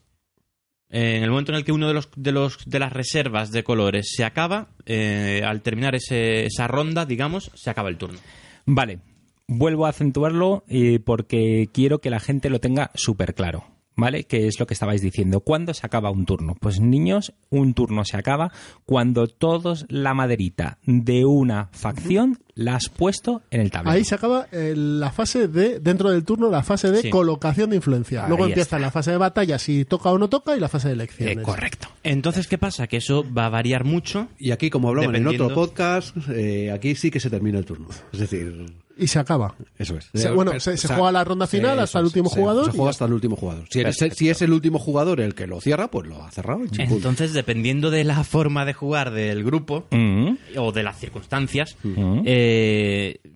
eh, 0.90 1.18
en 1.18 1.24
el 1.24 1.30
momento 1.30 1.52
en 1.52 1.58
el 1.58 1.64
que 1.66 1.72
uno 1.72 1.88
de 1.88 1.94
los 1.94 2.10
de 2.16 2.32
los 2.32 2.58
de 2.66 2.80
las 2.80 2.92
reservas 2.94 3.52
de 3.52 3.64
colores 3.64 4.12
se 4.16 4.24
acaba, 4.24 4.70
eh, 4.86 5.42
al 5.46 5.62
terminar 5.62 5.96
ese- 5.96 6.46
esa 6.46 6.68
ronda, 6.68 7.06
digamos, 7.06 7.52
se 7.56 7.70
acaba 7.70 7.90
el 7.90 7.98
turno. 7.98 8.20
Vale, 8.66 9.00
vuelvo 9.48 9.86
a 9.86 9.90
acentuarlo 9.90 10.64
eh, 10.68 11.00
porque 11.04 11.70
quiero 11.74 12.00
que 12.00 12.10
la 12.10 12.20
gente 12.20 12.50
lo 12.50 12.60
tenga 12.60 12.92
súper 12.96 13.34
claro. 13.34 13.66
¿Vale? 13.96 14.24
Que 14.24 14.48
es 14.48 14.60
lo 14.60 14.68
que 14.68 14.74
estabais 14.74 15.02
diciendo. 15.02 15.42
¿Cuándo 15.42 15.74
se 15.74 15.86
acaba 15.86 16.12
un 16.12 16.26
turno? 16.26 16.56
Pues 16.60 16.80
niños, 16.80 17.34
un 17.50 17.74
turno 17.74 18.06
se 18.06 18.18
acaba 18.18 18.52
cuando 18.86 19.28
todos 19.28 19.86
la 19.90 20.14
maderita 20.14 20.80
de 20.86 21.26
una 21.26 21.70
facción 21.74 22.40
la 22.62 22.76
has 22.76 22.90
puesto 22.90 23.42
en 23.52 23.62
el 23.62 23.72
tablero. 23.72 23.96
Ahí 23.96 24.04
se 24.06 24.16
acaba 24.16 24.48
eh, 24.52 24.74
la 24.76 25.12
fase 25.12 25.48
de, 25.48 25.80
dentro 25.80 26.10
del 26.12 26.24
turno, 26.24 26.50
la 26.50 26.64
fase 26.64 26.92
de 26.92 27.02
Sí. 27.02 27.10
colocación 27.10 27.70
de 27.72 27.76
influencia. 27.78 28.24
Ahí 28.24 28.30
Luego 28.30 28.46
empieza 28.46 28.62
está. 28.78 28.80
la 28.80 28.92
fase 28.92 29.12
de 29.12 29.18
batalla, 29.18 29.60
si 29.60 29.86
toca 29.86 30.10
o 30.10 30.18
no 30.18 30.30
toca, 30.30 30.56
y 30.56 30.60
la 30.60 30.70
fase 30.70 30.88
de 30.90 30.94
elecciones. 30.94 31.38
Eh, 31.38 31.42
correcto. 31.42 31.88
Entonces, 32.04 32.48
¿qué 32.48 32.58
pasa? 32.58 32.88
Que 32.88 32.98
eso 32.98 33.26
va 33.32 33.46
a 33.46 33.50
variar 33.50 33.84
mucho. 33.84 34.28
Y 34.40 34.52
aquí, 34.52 34.70
como 34.70 34.90
hablaban 34.90 35.16
en 35.16 35.28
otro 35.28 35.54
podcast, 35.54 36.16
eh, 36.30 36.72
aquí 36.72 36.96
sí 36.96 37.12
que 37.12 37.20
se 37.20 37.30
termina 37.30 37.58
el 37.60 37.66
turno. 37.66 37.88
Es 38.14 38.20
decir, 38.20 38.66
Y 38.98 39.08
se 39.08 39.20
acaba. 39.20 39.56
eso 39.80 39.98
es. 39.98 40.10
Se- 40.14 40.30
bueno, 40.32 40.52
se- 40.60 40.78
se 40.78 40.86
o 40.86 40.90
sea, 40.90 40.96
juega 40.98 41.12
la 41.12 41.24
ronda 41.24 41.48
final 41.48 41.80
hasta 41.80 42.00
el 42.00 42.06
último 42.06 42.30
Se- 42.30 42.40
jugador 42.40 42.66
Se 42.66 42.72
juega 42.72 42.90
hasta 42.92 43.06
el 43.06 43.14
último 43.14 43.36
jugador. 43.36 43.66
Si, 43.70 43.80
eres- 43.80 43.98
si 44.16 44.30
es 44.30 44.42
el 44.42 44.52
último 44.54 44.78
jugador 44.80 45.22
el 45.22 45.34
que 45.34 45.48
lo 45.48 45.60
cierra, 45.62 45.90
pues 45.90 46.08
lo 46.08 46.24
ha 46.24 46.32
cerrado. 46.32 46.62
Entonces, 46.78 47.34
dependiendo 47.34 47.90
de 47.90 48.04
la 48.04 48.24
forma 48.24 48.66
de 48.66 48.74
jugar 48.74 49.12
del 49.12 49.44
grupo, 49.44 49.86
Mm. 49.92 50.34
o 50.58 50.72
de 50.72 50.84
las 50.84 51.00
circunstancias, 51.00 51.78
Mm. 51.84 52.22
eh, 52.26 52.51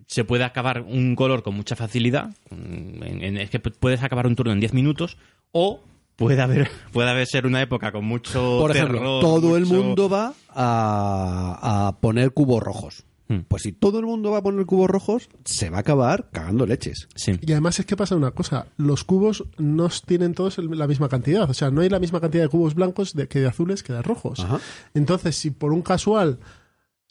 se 0.06 0.24
puede 0.24 0.44
acabar 0.44 0.82
un 0.82 1.14
color 1.16 1.42
con 1.42 1.54
mucha 1.54 1.76
facilidad. 1.76 2.30
En- 2.50 3.22
en- 3.22 3.36
es 3.38 3.50
que 3.50 3.62
pu- 3.62 3.74
puedes 3.78 4.02
acabar 4.02 4.26
un 4.26 4.36
turno 4.36 4.52
en 4.52 4.60
10 4.60 4.72
minutos 4.74 5.16
o 5.52 5.80
puede 6.16 6.40
haber 6.40 6.70
puede 6.92 7.10
haber 7.10 7.26
ser 7.26 7.46
una 7.46 7.60
época 7.62 7.92
con 7.92 8.04
mucho 8.04 8.58
Por 8.60 8.70
ejemplo, 8.70 8.98
terror, 8.98 9.20
todo 9.20 9.56
el 9.56 9.66
mundo 9.66 10.08
va 10.08 10.32
a, 10.80 11.86
a 11.88 11.96
poner 12.00 12.32
cubos 12.32 12.62
rojos. 12.62 13.04
Hmm. 13.28 13.40
Pues 13.48 13.62
si 13.64 13.72
todo 13.72 13.98
el 13.98 14.06
mundo 14.06 14.30
va 14.30 14.38
a 14.38 14.42
poner 14.42 14.64
cubos 14.66 14.88
rojos, 14.88 15.28
se 15.44 15.68
va 15.68 15.78
a 15.78 15.80
acabar 15.80 16.28
cagando 16.30 16.64
leches. 16.64 17.08
Sí. 17.16 17.32
Y 17.42 17.50
además 17.52 17.80
es 17.80 17.84
que 17.84 17.96
pasa 17.96 18.14
una 18.14 18.30
cosa, 18.30 18.66
los 18.76 19.02
cubos 19.02 19.44
no 19.58 19.88
tienen 20.06 20.32
todos 20.32 20.58
la 20.58 20.86
misma 20.86 21.08
cantidad, 21.08 21.50
o 21.50 21.54
sea, 21.54 21.72
no 21.72 21.80
hay 21.80 21.88
la 21.88 21.98
misma 21.98 22.20
cantidad 22.20 22.44
de 22.44 22.48
cubos 22.48 22.74
blancos 22.76 23.14
de, 23.14 23.26
que 23.26 23.40
de 23.40 23.48
azules 23.48 23.82
que 23.82 23.92
de 23.92 24.02
rojos. 24.02 24.38
Ajá. 24.40 24.60
Entonces, 24.94 25.34
si 25.34 25.50
por 25.50 25.72
un 25.72 25.82
casual 25.82 26.38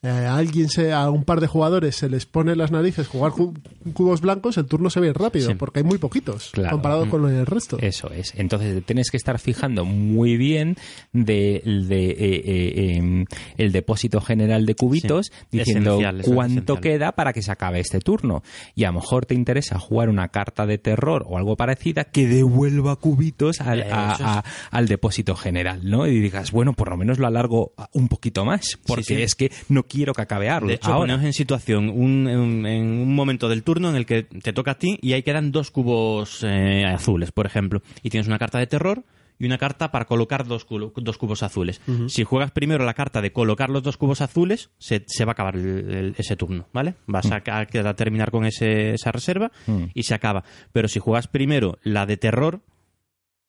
eh, 0.05 0.25
a 0.25 0.37
alguien 0.37 0.69
se, 0.69 0.93
a 0.93 1.09
un 1.09 1.23
par 1.23 1.41
de 1.41 1.47
jugadores 1.47 1.95
se 1.95 2.09
les 2.09 2.25
pone 2.25 2.51
en 2.53 2.57
las 2.59 2.71
narices 2.71 3.07
jugar 3.07 3.31
cu- 3.31 3.53
cubos 3.93 4.21
blancos, 4.21 4.57
el 4.57 4.65
turno 4.65 4.89
se 4.89 4.99
ve 4.99 5.11
rápido, 5.13 5.49
Sí. 5.49 5.55
porque 5.55 5.79
hay 5.79 5.83
muy 5.85 5.97
poquitos 5.97 6.51
Claro. 6.53 6.71
comparado 6.71 7.09
con 7.09 7.27
el 7.29 7.45
resto. 7.45 7.77
Eso 7.79 8.11
es. 8.11 8.33
Entonces 8.35 8.83
tienes 8.85 9.09
que 9.11 9.17
estar 9.17 9.39
fijando 9.39 9.83
muy 9.85 10.37
bien 10.37 10.75
de, 11.13 11.61
de, 11.87 12.09
eh, 12.11 12.15
eh, 12.45 12.95
em, 12.97 13.25
el 13.57 13.71
depósito 13.71 14.21
general 14.21 14.65
de 14.65 14.75
cubitos, 14.75 15.27
Sí. 15.27 15.57
diciendo 15.57 15.99
Esencial, 15.99 16.21
cuánto 16.25 16.73
esencial. 16.73 16.81
queda 16.81 17.11
para 17.13 17.33
que 17.33 17.41
se 17.41 17.51
acabe 17.51 17.79
este 17.79 17.99
turno. 17.99 18.43
Y 18.75 18.83
a 18.83 18.87
lo 18.91 18.99
mejor 18.99 19.25
te 19.25 19.33
interesa 19.33 19.79
jugar 19.79 20.09
una 20.09 20.27
carta 20.29 20.65
de 20.65 20.77
terror 20.77 21.25
o 21.27 21.37
algo 21.37 21.55
parecida 21.55 22.03
que 22.03 22.27
devuelva 22.27 22.95
cubitos 22.97 23.61
al, 23.61 23.83
a- 23.91 24.43
al 24.71 24.87
depósito 24.87 25.35
general, 25.35 25.81
¿no? 25.89 26.05
Y 26.07 26.19
digas, 26.19 26.51
bueno, 26.51 26.73
por 26.73 26.89
lo 26.89 26.97
menos 26.97 27.17
lo 27.19 27.27
alargo 27.27 27.73
un 27.93 28.07
poquito 28.07 28.45
más, 28.45 28.77
porque 28.85 29.03
sí. 29.15 29.21
es 29.21 29.35
que 29.35 29.51
no 29.69 29.83
quiero 29.83 29.94
cacabearlo. 30.13 30.67
De 30.67 30.75
hecho, 30.75 30.87
Ahora, 30.91 30.99
ponemos 31.13 31.25
en 31.25 31.33
situación 31.33 31.89
un, 31.89 32.27
en, 32.27 32.65
en 32.65 32.85
un 33.01 33.15
momento 33.15 33.47
del 33.49 33.63
turno 33.63 33.89
en 33.89 33.95
el 33.95 34.05
que 34.05 34.23
te 34.23 34.53
toca 34.53 34.71
a 34.71 34.77
ti 34.79 34.97
y 35.01 35.13
ahí 35.13 35.23
quedan 35.23 35.51
dos 35.51 35.71
cubos 35.71 36.43
eh, 36.43 36.83
azules, 36.85 37.31
por 37.31 37.45
ejemplo, 37.45 37.81
y 38.03 38.09
tienes 38.09 38.27
una 38.27 38.37
carta 38.39 38.59
de 38.59 38.67
terror 38.67 39.03
y 39.37 39.45
una 39.45 39.57
carta 39.57 39.91
para 39.91 40.05
colocar 40.05 40.45
dos, 40.45 40.65
dos 40.95 41.17
cubos 41.17 41.43
azules. 41.43 41.81
Si 42.07 42.23
juegas 42.23 42.51
primero 42.51 42.85
la 42.85 42.93
carta 42.93 43.21
de 43.21 43.33
colocar 43.33 43.69
los 43.69 43.83
dos 43.83 43.97
cubos 43.97 44.21
azules, 44.21 44.69
se, 44.77 45.03
se 45.07 45.25
va 45.25 45.31
a 45.31 45.33
acabar 45.33 45.55
el- 45.57 45.89
el- 45.93 46.15
ese 46.17 46.37
turno, 46.37 46.67
¿vale? 46.71 46.93
Vas 47.05 47.29
a, 47.31 47.43
a- 47.45 47.89
a 47.89 47.93
terminar 47.95 48.31
con 48.31 48.45
ese- 48.45 48.93
esa 48.93 49.11
reserva 49.11 49.51
y 49.93 50.03
se 50.03 50.13
acaba. 50.13 50.43
Pero 50.71 50.87
si 50.87 50.99
juegas 50.99 51.27
primero 51.27 51.77
la 51.83 52.05
de 52.05 52.15
terror, 52.15 52.61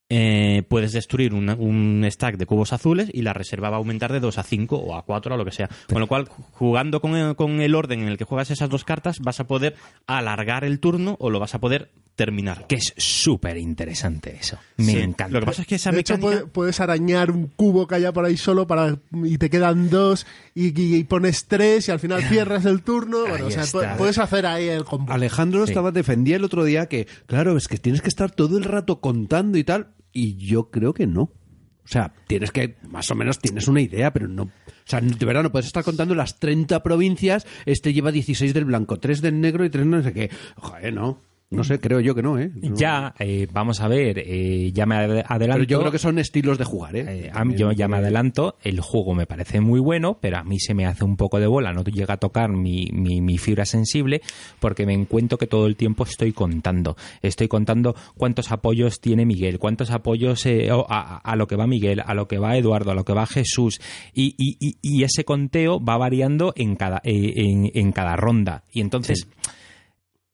eh, 0.09 0.63
puedes 0.69 0.93
destruir 0.93 1.35
una- 1.35 1.55
un 1.57 2.07
stack 2.09 2.37
de 2.37 2.47
cubos 2.47 2.73
azules 2.73 3.11
y 3.13 3.23
la 3.23 3.33
reserva 3.33 3.71
va 3.71 3.77
a 3.77 3.79
aumentar 3.79 4.13
de 4.13 4.21
2 4.21 4.39
a 4.39 4.43
5 4.45 4.77
o 4.77 4.95
a 4.97 5.05
4 5.05 5.35
o 5.35 5.39
lo 5.39 5.45
que 5.45 5.51
sea. 5.53 5.69
Con 5.89 5.99
lo 6.01 6.07
cual, 6.07 6.29
jugando 6.53 7.01
con 7.01 7.17
el, 7.17 7.35
con 7.35 7.61
el 7.61 7.75
orden 7.75 8.01
en 8.03 8.09
el 8.09 8.17
que 8.19 8.25
juegas 8.25 8.51
esas 8.51 8.69
dos 8.71 8.85
cartas, 8.85 9.19
vas 9.21 9.41
a 9.41 9.47
poder 9.47 9.75
alargar 10.07 10.65
el 10.65 10.79
turno 10.81 11.17
o 11.19 11.31
lo 11.31 11.41
vas 11.41 11.55
a 11.55 11.61
poder 11.61 11.91
terminar. 12.15 12.67
Que 12.67 12.77
es 12.77 12.95
súper 12.97 13.59
interesante 13.59 14.37
eso. 14.41 14.59
Me 14.79 14.85
Sí. 14.93 14.99
encanta. 15.01 15.29
Lo 15.35 15.41
que 15.41 15.47
pasa 15.47 15.61
es 15.63 15.69
que 15.69 15.75
esa 15.75 15.91
De 15.91 16.01
hecho, 16.01 16.17
mecánica... 16.17 16.47
puedes 16.51 16.81
arañar 16.81 17.31
un 17.31 17.49
cubo 17.49 17.87
que 17.87 17.97
haya 17.97 18.11
por 18.13 18.25
ahí 18.25 18.39
solo 18.39 18.67
para 18.67 18.97
y 19.13 19.37
te 19.37 19.51
quedan 19.51 19.91
dos 19.91 20.27
y, 20.55 20.69
y- 20.81 20.97
y 20.97 21.05
pones 21.05 21.45
tres 21.47 21.89
y 21.89 21.91
al 21.91 22.01
final 22.01 22.23
cierras 22.23 22.65
el 22.65 22.81
turno. 22.83 23.27
Bueno, 23.29 23.49
o 23.49 23.51
sea, 23.51 23.65
puedes 23.99 24.17
hacer 24.19 24.47
ahí 24.47 24.67
el 24.69 24.85
combo. 24.85 25.13
Alejandro 25.13 25.67
Sí. 25.67 25.73
estaba 25.73 25.91
defendía 25.91 26.37
el 26.37 26.45
otro 26.45 26.65
día 26.65 26.87
que, 26.87 27.07
claro, 27.27 27.55
es 27.59 27.69
que 27.69 27.77
tienes 27.77 28.01
que 28.01 28.09
estar 28.09 28.31
todo 28.31 28.57
el 28.57 28.65
rato 28.65 29.01
contando 29.03 29.59
y 29.59 29.65
tal, 29.65 29.89
y 30.17 30.37
yo 30.37 30.71
creo 30.71 30.95
que 30.95 31.07
no. 31.07 31.23
O 31.23 31.89
sea, 31.89 32.13
tienes 32.27 32.51
que, 32.51 32.77
más 32.89 33.11
o 33.11 33.15
menos 33.15 33.39
tienes 33.39 33.69
una 33.69 33.81
idea, 33.81 34.13
pero 34.13 34.27
no. 34.27 34.45
O 34.45 34.51
sea, 34.87 35.01
de 35.01 35.27
verdad 35.27 35.45
no 35.45 35.53
puedes 35.53 35.67
estar 35.67 35.85
contando 35.85 36.15
las 36.15 36.41
30 36.41 36.83
provincias, 36.83 37.47
este 37.65 37.93
lleva 37.93 38.11
16 38.11 38.55
del 38.55 38.65
blanco, 38.65 38.99
3 38.99 39.21
del 39.21 39.41
negro 39.41 39.65
y 39.65 39.71
3 39.71 39.87
no 39.87 40.03
sé 40.03 40.13
qué. 40.13 40.31
Joder, 40.57 40.95
no. 40.95 41.21
No 41.49 41.63
sé, 41.63 41.79
creo 41.79 42.01
yo 42.01 42.13
que 42.15 42.23
no, 42.23 42.41
¿eh? 42.41 42.51
No. 42.55 42.75
Ya, 42.75 43.15
eh, 43.21 43.47
vamos 43.53 43.81
a 43.81 43.87
ver, 43.87 44.19
eh, 44.19 44.73
ya 44.73 44.85
me 44.85 44.97
ade- 44.97 45.25
adelanto. 45.25 45.59
Pero 45.61 45.65
yo 45.65 45.79
creo 45.81 45.93
que 45.93 45.99
son 46.01 46.19
estilos 46.19 46.59
de 46.59 46.65
jugar, 46.65 46.97
¿eh? 46.97 47.05
Eh, 47.27 47.31
yo 47.57 47.71
ya 47.71 47.87
me 47.87 47.99
adelanto, 47.99 48.57
el 48.63 48.81
juego 48.81 49.15
me 49.15 49.27
parece 49.27 49.61
muy 49.61 49.79
bueno, 49.79 50.19
pero 50.21 50.39
a 50.39 50.43
mí 50.43 50.59
se 50.59 50.75
me 50.75 50.87
hace 50.87 51.05
un 51.05 51.17
poco 51.17 51.39
de 51.39 51.47
bola, 51.47 51.73
no 51.73 51.85
llega 51.85 52.15
a 52.15 52.17
tocar 52.17 52.51
mi, 52.51 52.89
mi, 52.93 53.21
mi 53.21 53.39
fibra 53.39 53.65
sensible, 53.65 54.23
porque 54.59 54.87
me 54.87 54.93
encuentro 54.95 55.39
que 55.39 55.47
todo 55.47 55.67
el 55.67 55.77
tiempo 55.77 56.03
estoy 56.03 56.33
contando. 56.33 56.97
Estoy 57.23 57.47
contando 57.47 57.95
cuántos 58.17 58.51
apoyos 58.51 59.01
tiene 59.01 59.25
Miguel, 59.25 59.61
cuántos 59.61 59.93
apoyos 59.93 60.45
eh, 60.47 60.69
a, 60.71 61.19
a 61.19 61.37
lo 61.37 61.47
que 61.47 61.55
va 61.55 61.69
Miguel, 61.69 62.03
a 62.05 62.13
lo 62.15 62.27
que 62.27 62.39
va 62.39 62.57
Eduardo, 62.57 62.91
a 62.91 62.95
lo 62.97 63.05
que 63.05 63.13
va 63.13 63.25
Jesús, 63.27 63.81
y, 64.13 64.35
y- 64.37 64.57
y- 64.59 64.79
y 64.83 65.05
ese 65.05 65.25
conteo 65.25 65.79
va 65.83 65.97
variando 65.97 66.53
en 66.57 66.75
cada, 66.75 67.01
eh, 67.05 67.35
en, 67.37 67.71
en 67.73 67.93
cada 67.93 68.17
ronda. 68.17 68.65
Y 68.73 68.81
entonces, 68.81 69.29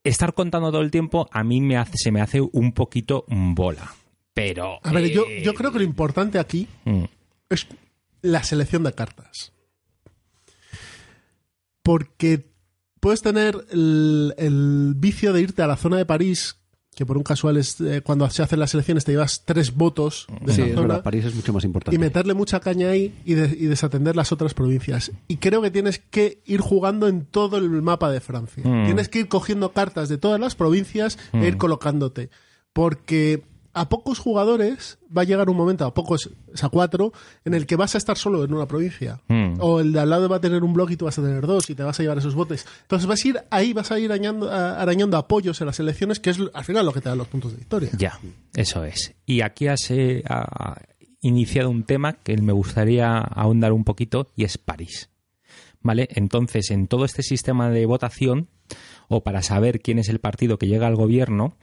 estar 0.05 0.35
contando 0.35 0.71
todo 0.71 0.83
el 0.83 0.91
tiempo 0.91 1.29
a 1.31 1.45
mí 1.45 1.61
me 1.61 1.77
hace, 1.77 1.97
se 1.97 2.11
me 2.11 2.21
hace 2.21 2.41
un 2.41 2.73
poquito 2.73 3.25
bola. 3.29 3.95
Pero. 4.35 4.79
A 4.83 4.93
ver, 4.93 5.11
yo, 5.11 5.27
eh, 5.29 5.43
yo 5.43 5.55
creo 5.55 5.73
que 5.73 5.79
lo 5.79 5.85
importante 5.85 6.39
aquí 6.39 6.69
mm. 6.85 7.05
es 7.51 7.67
la 8.23 8.43
selección 8.43 8.83
de 8.83 8.93
cartas. 8.93 9.53
Porque 11.83 12.53
puedes 13.01 13.23
tener 13.23 13.67
el, 13.71 14.35
el 14.39 14.95
vicio 14.97 15.33
de 15.33 15.43
irte 15.43 15.63
a 15.63 15.67
la 15.67 15.77
zona 15.77 15.97
de 15.97 16.07
París, 16.07 16.62
que 16.95 17.07
por 17.07 17.17
un 17.17 17.23
casual 17.23 17.57
es 17.57 17.81
eh, 17.81 18.03
cuando 18.03 18.29
se 18.29 18.43
hacen 18.43 18.59
las 18.61 18.75
elecciones 18.75 19.05
te 19.05 19.13
llevas 19.13 19.45
tres 19.47 19.75
votos 19.75 20.27
de 20.43 20.53
Sí, 20.53 20.61
esa 20.61 20.71
es 20.71 20.75
zona. 20.75 20.89
verdad, 20.89 21.03
París 21.03 21.25
es 21.25 21.35
mucho 21.35 21.53
más 21.55 21.65
importante. 21.65 21.95
y 21.97 21.99
meterle 21.99 22.35
mucha 22.35 22.61
caña 22.61 22.91
ahí 22.91 23.15
y, 23.25 23.33
de- 23.35 23.57
y 23.59 23.65
desatender 23.67 24.15
las 24.15 24.31
otras 24.33 24.53
provincias. 24.53 25.11
Y 25.27 25.39
creo 25.39 25.63
que 25.63 25.71
tienes 25.71 25.99
que 26.01 26.43
ir 26.45 26.61
jugando 26.61 27.09
en 27.09 27.25
todo 27.25 27.57
el 27.57 27.71
mapa 27.83 28.11
de 28.11 28.21
Francia. 28.21 28.63
Mm. 28.67 28.85
Tienes 28.85 29.09
que 29.09 29.21
ir 29.21 29.29
cogiendo 29.29 29.73
cartas 29.73 30.09
de 30.11 30.19
todas 30.19 30.39
las 30.39 30.55
provincias 30.55 31.19
e 31.33 31.47
ir 31.49 31.57
colocándote. 31.57 32.29
Porque 32.73 33.43
a 33.75 33.89
pocos 33.89 34.19
jugadores 34.19 34.99
va 35.17 35.23
a 35.23 35.25
llegar 35.25 35.49
un 35.49 35.57
momento, 35.57 35.85
a 35.85 35.95
pocos, 35.95 36.31
es 36.53 36.65
a 36.65 36.69
cuatro, 36.69 37.13
en 37.45 37.55
el 37.55 37.67
que 37.67 37.77
vas 37.77 37.95
a 37.95 37.99
estar 37.99 38.17
solo 38.19 38.45
en 38.45 38.53
una 38.53 38.67
provincia. 38.67 39.21
Mm. 39.29 39.55
O 39.61 39.81
el 39.81 39.93
de 39.93 40.01
al 40.01 40.11
lado 40.11 40.29
va 40.29 40.37
a 40.37 40.41
tener 40.41 40.63
un 40.63 40.73
bloque 40.73 40.95
y 40.95 40.97
tú 40.97 41.07
vas 41.07 41.19
a 41.19 41.23
tener 41.23 41.47
dos 41.47 41.69
y 41.71 41.75
te 41.75 41.83
vas 41.83 41.99
a 41.99 42.03
llevar 42.03 42.19
esos 42.19 42.35
botes. 42.35 42.67
Entonces 42.83 43.07
vas 43.07 43.25
a 43.25 43.29
ir 43.29 43.41
ahí, 43.51 43.73
vas 43.73 43.91
a 43.91 43.99
ir 43.99 44.11
arañando, 44.11 44.51
arañando 44.51 45.17
apoyos 45.17 45.61
en 45.61 45.67
las 45.67 45.81
elecciones, 45.81 46.21
que 46.21 46.31
es 46.31 46.39
al 46.53 46.65
final 46.65 46.87
lo 46.87 46.93
que 46.93 47.01
te 47.01 47.09
da 47.09 47.17
los 47.17 47.29
puntos 47.29 47.53
de 47.53 47.59
victoria. 47.59 47.91
Ya, 47.97 48.19
eso 48.55 48.85
es. 48.85 49.15
Y 49.27 49.41
aquí 49.41 49.69
has 49.69 49.91
eh, 49.91 50.23
ha 50.29 50.77
iniciado 51.23 51.71
un 51.71 51.85
tema 51.85 52.15
que 52.15 52.37
me 52.37 52.53
gustaría 52.53 53.19
ahondar 53.19 53.73
un 53.73 53.85
poquito 53.85 54.29
y 54.37 54.45
es 54.45 54.59
París. 54.59 55.09
¿Vale? 55.81 56.09
Entonces, 56.13 56.71
en 56.71 56.87
todo 56.87 57.05
este 57.05 57.25
sistema 57.25 57.69
de 57.71 57.87
votación, 57.87 58.49
o 59.09 59.25
para 59.25 59.43
saber 59.43 59.81
quién 59.81 59.99
es 59.99 60.09
el 60.09 60.21
partido 60.21 60.59
que 60.59 60.69
llega 60.69 60.87
al 60.87 60.95
gobierno, 60.95 61.57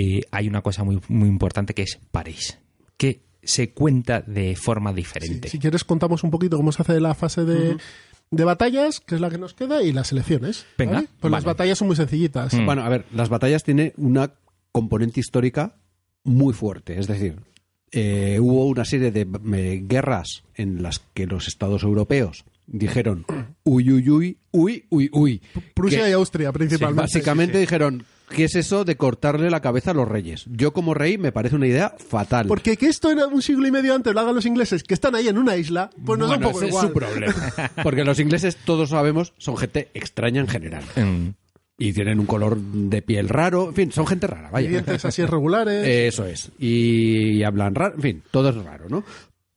eh, 0.00 0.22
hay 0.30 0.48
una 0.48 0.62
cosa 0.62 0.84
muy, 0.84 1.00
muy 1.08 1.28
importante 1.28 1.74
que 1.74 1.82
es 1.82 1.98
París, 2.10 2.58
que 2.96 3.22
se 3.42 3.70
cuenta 3.70 4.20
de 4.20 4.54
forma 4.56 4.90
Sí, 4.90 4.96
diferente. 4.96 5.48
si 5.48 5.58
quieres 5.58 5.84
contamos 5.84 6.22
un 6.24 6.30
poquito 6.30 6.56
cómo 6.56 6.70
se 6.72 6.82
hace 6.82 7.00
la 7.00 7.14
fase 7.14 7.44
de, 7.44 7.76
de 8.30 8.44
batallas, 8.44 9.00
que 9.00 9.14
es 9.16 9.20
la 9.20 9.30
que 9.30 9.38
nos 9.38 9.54
queda, 9.54 9.82
y 9.82 9.92
las 9.92 10.12
elecciones. 10.12 10.66
Venga, 10.76 10.94
¿vale? 10.94 11.08
Pues 11.20 11.30
las 11.30 11.44
batallas 11.44 11.78
son 11.78 11.88
muy 11.88 11.96
sencillitas. 11.96 12.54
Mm. 12.54 12.66
Bueno, 12.66 12.82
a 12.82 12.88
ver, 12.88 13.06
las 13.12 13.28
batallas 13.28 13.64
tienen 13.64 13.92
una 13.96 14.32
componente 14.72 15.20
histórica 15.20 15.76
muy 16.24 16.52
fuerte. 16.52 16.98
Es 16.98 17.06
decir, 17.06 17.36
eh, 17.90 18.38
hubo 18.40 18.66
una 18.66 18.84
serie 18.84 19.10
de 19.10 19.22
eh, 19.54 19.82
guerras 19.84 20.42
en 20.54 20.82
las 20.82 20.98
que 21.14 21.26
los 21.26 21.48
estados 21.48 21.82
europeos 21.84 22.44
dijeron 22.66 23.24
uy, 23.64 23.90
uy, 23.90 24.10
uy, 24.10 24.38
uy, 24.50 24.84
uy, 24.90 25.08
uy. 25.12 25.42
Prusia 25.74 26.04
Que 26.04 26.10
y 26.10 26.12
Austria, 26.12 26.52
principalmente. 26.52 27.00
básicamente 27.00 27.58
dijeron, 27.58 28.04
¿qué 28.30 28.44
es 28.44 28.54
eso 28.56 28.84
de 28.84 28.96
cortarle 28.96 29.50
la 29.50 29.60
cabeza 29.60 29.90
a 29.90 29.94
los 29.94 30.08
reyes? 30.08 30.44
Yo 30.50 30.72
como 30.72 30.94
rey 30.94 31.18
me 31.18 31.32
parece 31.32 31.56
una 31.56 31.66
idea 31.66 31.94
fatal. 31.98 32.46
Porque 32.46 32.76
que 32.76 32.86
esto 32.86 33.10
era 33.10 33.26
un 33.26 33.42
siglo 33.42 33.66
y 33.66 33.70
medio 33.70 33.94
antes 33.94 34.14
lo 34.14 34.20
hagan 34.20 34.34
los 34.34 34.46
ingleses, 34.46 34.82
que 34.82 34.94
están 34.94 35.14
ahí 35.14 35.28
en 35.28 35.38
una 35.38 35.56
isla, 35.56 35.90
pues 36.04 36.18
nos 36.18 36.28
da 36.28 36.36
un 36.36 36.42
Bueno, 36.42 36.52
poco 36.52 36.58
ese 36.64 36.68
igual. 36.68 36.84
es 36.84 36.88
su 36.90 36.94
problema. 36.94 37.72
Porque 37.82 38.04
los 38.04 38.18
ingleses, 38.20 38.56
todos 38.64 38.90
sabemos, 38.90 39.32
son 39.38 39.56
gente 39.56 39.88
extraña 39.94 40.40
en 40.40 40.48
general. 40.48 40.84
Mm. 40.96 41.28
Y 41.80 41.92
tienen 41.92 42.18
un 42.18 42.26
color 42.26 42.56
de 42.58 43.02
piel 43.02 43.28
raro. 43.28 43.68
En 43.68 43.74
fin, 43.74 43.92
son 43.92 44.06
gente 44.06 44.26
rara, 44.26 44.48
Y 44.48 44.52
vaya. 44.52 44.68
dientes 44.68 45.04
así 45.04 45.22
irregulares. 45.22 45.86
Eso 46.12 46.26
es. 46.26 46.50
Y 46.58 47.42
hablan 47.44 47.74
raro. 47.76 47.94
En 47.94 48.02
fin, 48.02 48.22
todo 48.32 48.48
es 48.48 48.56
raro, 48.56 48.88
¿no? 48.88 49.04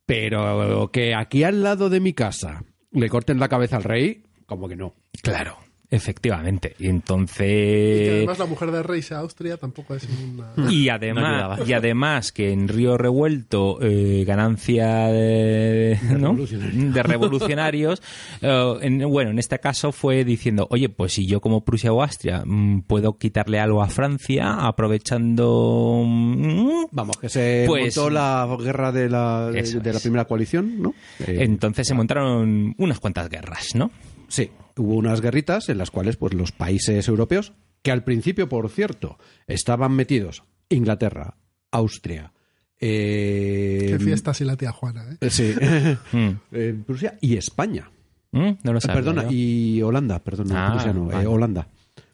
Pero 0.06 0.90
que 0.92 1.16
aquí 1.16 1.44
al 1.44 1.64
lado 1.64 1.90
de 1.90 2.00
mi 2.00 2.14
casa 2.14 2.64
le 2.92 3.10
corten 3.10 3.40
la 3.40 3.48
cabeza 3.48 3.78
al 3.78 3.84
rey, 3.84 4.24
como 4.46 4.68
que 4.68 4.76
no. 4.76 4.94
Claro, 5.24 5.58
efectivamente. 5.92 6.76
Y 6.80 6.82
y 6.82 6.84
que 6.86 6.90
entonces... 6.90 8.12
además 8.18 8.40
la 8.40 8.46
mujer 8.46 8.72
del 8.72 8.84
rey 8.84 9.02
sea 9.02 9.20
Austria 9.20 9.58
tampoco 9.58 9.94
es 9.96 10.08
una... 10.34 10.54
Y 10.72 10.90
además, 10.90 11.60
y 11.68 11.74
además 11.74 12.32
que 12.32 12.52
en 12.52 12.68
Río 12.68 12.98
Revuelto, 12.98 13.78
eh, 13.82 14.24
ganancia 14.26 15.08
de, 15.08 16.00
¿no? 16.18 16.30
revolucionarios. 16.32 16.94
de 16.94 17.04
revolucionarios, 17.04 18.02
eh, 18.42 18.74
en- 18.82 19.00
bueno, 19.10 19.32
en 19.32 19.40
este 19.40 19.60
caso 19.60 19.92
fue 19.92 20.24
diciendo, 20.24 20.68
oye, 20.72 20.90
pues 20.90 21.14
si 21.14 21.28
yo 21.28 21.42
como 21.42 21.64
Prusia 21.64 21.92
o 21.94 22.02
Austria 22.02 22.44
mm, 22.46 22.82
puedo 22.84 23.18
quitarle 23.18 23.60
algo 23.60 23.84
a 23.84 23.88
Francia, 23.88 24.54
aprovechando... 24.66 26.04
mm, 26.06 26.86
Vamos, 26.92 27.18
que 27.18 27.30
se 27.30 27.66
Pues- 27.68 27.96
montó 27.98 28.10
la 28.10 28.48
guerra 28.60 28.92
de 28.92 29.10
la, 29.10 29.52
de, 29.52 29.62
de 29.64 29.94
la 29.94 30.00
primera 30.00 30.26
coalición, 30.26 30.82
¿no? 30.82 30.94
Eh, 31.20 31.38
entonces 31.42 31.88
se 31.88 31.94
montaron 31.94 32.74
unas 32.78 33.00
cuantas 33.00 33.30
guerras, 33.30 33.68
¿no? 33.76 33.92
Sí, 34.32 34.50
hubo 34.78 34.96
unas 34.96 35.20
guerritas 35.20 35.68
en 35.68 35.78
las 35.78 35.92
cuales 35.92 36.16
pues 36.16 36.34
los 36.34 36.52
países 36.54 37.06
europeos, 37.10 37.52
que 37.82 37.92
al 37.92 38.04
principio, 38.06 38.48
por 38.48 38.70
cierto, 38.70 39.18
estaban 39.46 39.92
metidos 39.94 40.44
Inglaterra, 40.70 41.36
Austria, 41.72 42.32
eh, 42.80 43.88
Qué 43.90 44.00
fiestas 44.00 44.40
y 44.42 44.46
la 44.46 44.56
tía 44.56 44.72
Juana, 44.72 45.06
¿eh? 45.20 45.30
sí, 45.30 45.54
Mm. 46.14 46.30
eh, 46.52 46.76
Prusia 46.86 47.18
y 47.22 47.36
España. 47.38 47.92
Mm, 48.32 48.52
No 48.64 48.72
lo 48.72 48.78
Eh, 48.78 48.82
sabía 48.82 48.96
perdona, 48.96 49.24
yo. 49.24 49.30
y 49.32 49.82
Holanda, 49.82 50.20
perdona, 50.24 50.68
Ah, 50.68 50.72
Prusia 50.74 50.94
no, 50.94 51.10
eh, 51.12 51.14
vale. 51.16 51.28
Holanda. 51.28 51.68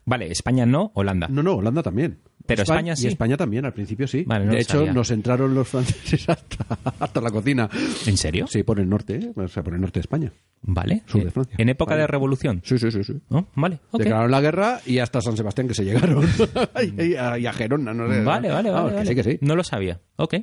Vale, 0.05 0.31
España 0.31 0.65
no, 0.65 0.91
Holanda. 0.95 1.27
No, 1.29 1.43
no, 1.43 1.55
Holanda 1.57 1.83
también. 1.83 2.17
Pero 2.47 2.63
España 2.63 2.95
sí. 2.95 3.05
Y 3.05 3.07
España 3.09 3.37
también, 3.37 3.65
al 3.65 3.73
principio 3.73 4.07
sí. 4.07 4.23
Vale, 4.25 4.45
no 4.45 4.53
de 4.53 4.59
hecho, 4.61 4.79
sabía. 4.79 4.93
nos 4.93 5.11
entraron 5.11 5.53
los 5.53 5.67
franceses 5.67 6.27
hasta, 6.29 6.65
hasta 6.99 7.21
la 7.21 7.29
cocina. 7.29 7.69
¿En 8.05 8.17
serio? 8.17 8.47
Sí, 8.47 8.63
por 8.63 8.79
el 8.79 8.89
norte, 8.89 9.15
¿eh? 9.17 9.31
o 9.35 9.47
sea, 9.47 9.63
por 9.63 9.73
el 9.73 9.81
norte 9.81 9.99
de 9.99 10.01
España. 10.01 10.31
Vale. 10.61 11.03
Sur 11.05 11.21
de 11.21 11.27
Eh, 11.27 11.31
Francia. 11.31 11.55
En 11.59 11.69
época 11.69 11.91
Vale. 11.91 12.01
de 12.01 12.07
revolución. 12.07 12.61
Sí, 12.63 12.79
sí, 12.79 12.89
sí, 12.91 13.03
sí. 13.03 13.13
¿No? 13.29 13.47
Vale. 13.55 13.79
Declararon 13.93 14.31
la 14.31 14.41
guerra 14.41 14.79
y 14.85 14.99
hasta 14.99 15.21
San 15.21 15.37
Sebastián 15.37 15.67
que 15.67 15.73
se 15.73 15.83
llegaron. 15.85 16.25
y, 16.99 17.15
a, 17.15 17.37
y 17.37 17.45
a 17.45 17.53
Gerona, 17.53 17.93
no 17.93 18.11
sé. 18.11 18.21
Vale, 18.23 18.49
vale, 18.49 18.71
Vamos, 18.71 18.91
vale. 18.91 18.91
que 18.91 18.95
vale. 18.95 19.09
sí, 19.09 19.15
que 19.15 19.23
sí. 19.23 19.37
No 19.41 19.55
lo 19.55 19.63
sabía. 19.63 19.99
Ok. 20.15 20.35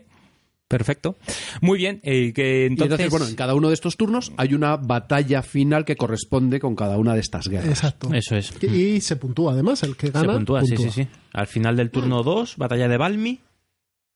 Perfecto. 0.69 1.17
Muy 1.61 1.79
bien. 1.79 2.01
eh, 2.03 2.33
que 2.33 2.63
Y 2.63 2.67
entonces, 2.67 2.93
entonces, 3.01 3.11
bueno, 3.11 3.27
en 3.29 3.35
cada 3.37 3.55
uno 3.55 3.69
de 3.69 3.75
estos 3.75 3.97
turnos 3.97 4.33
hay 4.37 4.55
una 4.55 4.77
batalla 4.77 5.43
final 5.43 5.85
que 5.85 5.95
corresponde 5.97 6.59
con 6.59 6.75
cada 6.75 6.97
una 6.99 7.15
de 7.15 7.21
estas 7.21 7.49
guerras. 7.49 7.69
Exacto. 7.69 8.13
Eso 8.15 8.35
es. 8.37 8.53
Y 8.63 9.01
se 9.01 9.17
puntúa 9.17 9.53
además, 9.53 9.83
el 9.83 9.95
que 9.97 10.07
Se 10.09 10.13
gana. 10.13 10.33
puntúa, 10.35 10.63
sí, 10.65 10.77
sí, 10.77 10.91
sí. 10.91 11.07
Al 11.33 11.47
final 11.47 11.77
del 11.77 11.91
turno 11.91 12.23
2, 12.23 12.57
batalla 12.57 12.89
de 12.89 12.97
Valmy, 12.97 13.41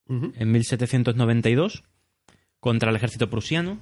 Ujú. 0.09 0.33
en 0.35 0.51
1792, 0.51 1.83
contra 2.59 2.89
el 2.89 2.95
ejército 2.95 3.29
prusiano. 3.29 3.79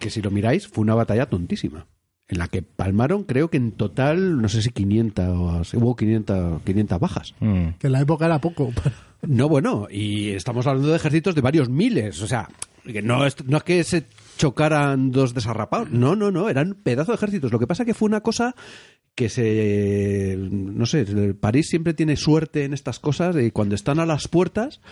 Que 0.00 0.10
si 0.10 0.22
lo 0.22 0.30
miráis, 0.30 0.66
fue 0.68 0.82
una 0.82 0.94
batalla 0.94 1.26
tontísima. 1.26 1.86
En 2.28 2.38
la 2.38 2.48
que 2.48 2.62
palmaron, 2.62 3.24
creo 3.24 3.50
que 3.50 3.58
en 3.58 3.72
total, 3.72 4.40
no 4.40 4.48
sé 4.48 4.62
si 4.62 4.70
500, 4.70 5.28
o- 5.28 5.62
hubo 5.78 5.94
500, 5.94 6.62
500 6.62 6.98
bajas. 7.00 7.34
Mm. 7.40 7.68
Que 7.78 7.86
en 7.88 7.92
la 7.92 8.00
época 8.00 8.26
era 8.26 8.40
poco. 8.40 8.72
No, 9.26 9.48
bueno, 9.48 9.86
y 9.90 10.32
estamos 10.32 10.66
hablando 10.66 10.90
de 10.90 10.96
ejércitos 10.96 11.34
de 11.34 11.40
varios 11.40 11.70
miles. 11.70 12.20
O 12.20 12.26
sea, 12.26 12.46
que 12.84 13.00
no 13.00 13.24
es, 13.24 13.42
no 13.46 13.56
es 13.56 13.62
que 13.62 13.82
se 13.82 14.04
chocaran 14.36 15.12
dos 15.12 15.32
desarrapados. 15.32 15.90
No, 15.90 16.14
no, 16.14 16.30
no, 16.30 16.50
eran 16.50 16.74
pedazos 16.74 17.08
de 17.08 17.14
ejércitos. 17.14 17.50
Lo 17.50 17.58
que 17.58 17.66
pasa 17.66 17.86
que 17.86 17.94
fue 17.94 18.04
una 18.06 18.20
cosa 18.20 18.54
que 19.14 19.30
se. 19.30 20.36
No 20.38 20.84
sé, 20.84 21.06
París 21.40 21.68
siempre 21.70 21.94
tiene 21.94 22.16
suerte 22.16 22.64
en 22.64 22.74
estas 22.74 22.98
cosas 22.98 23.34
y 23.36 23.50
cuando 23.50 23.74
están 23.74 23.98
a 23.98 24.04
las 24.04 24.28
puertas. 24.28 24.82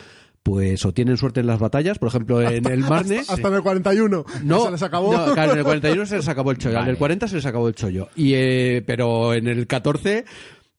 Pues 0.43 0.85
o 0.85 0.93
tienen 0.93 1.17
suerte 1.17 1.41
en 1.41 1.47
las 1.47 1.61
batallas, 1.61 1.99
por 1.99 2.09
ejemplo 2.09 2.43
en 2.43 2.67
el 2.67 2.81
Marne. 2.81 3.19
Hasta, 3.21 3.35
hasta 3.35 3.49
en 3.49 3.55
el 3.55 3.63
41. 3.63 4.25
No, 4.43 4.65
Se 4.65 4.71
les 4.73 4.83
acabó. 4.83 5.13
no, 5.17 5.35
claro, 5.35 5.53
en 5.53 5.59
el 5.59 5.65
41 5.65 6.07
se 6.07 6.17
les 6.17 6.29
acabó 6.29 6.51
el 6.51 6.59
chollo, 6.59 6.81
en 6.81 6.89
el 6.89 6.97
40 6.97 7.29
se 7.29 7.37
les 7.37 7.47
acabó 7.47 7.69
el 7.69 7.75
chollo. 7.75 8.09
Y, 8.17 8.33
eh, 8.35 8.83
pero 8.87 9.35
en 9.35 9.47
el 9.47 9.67
14 9.67 10.25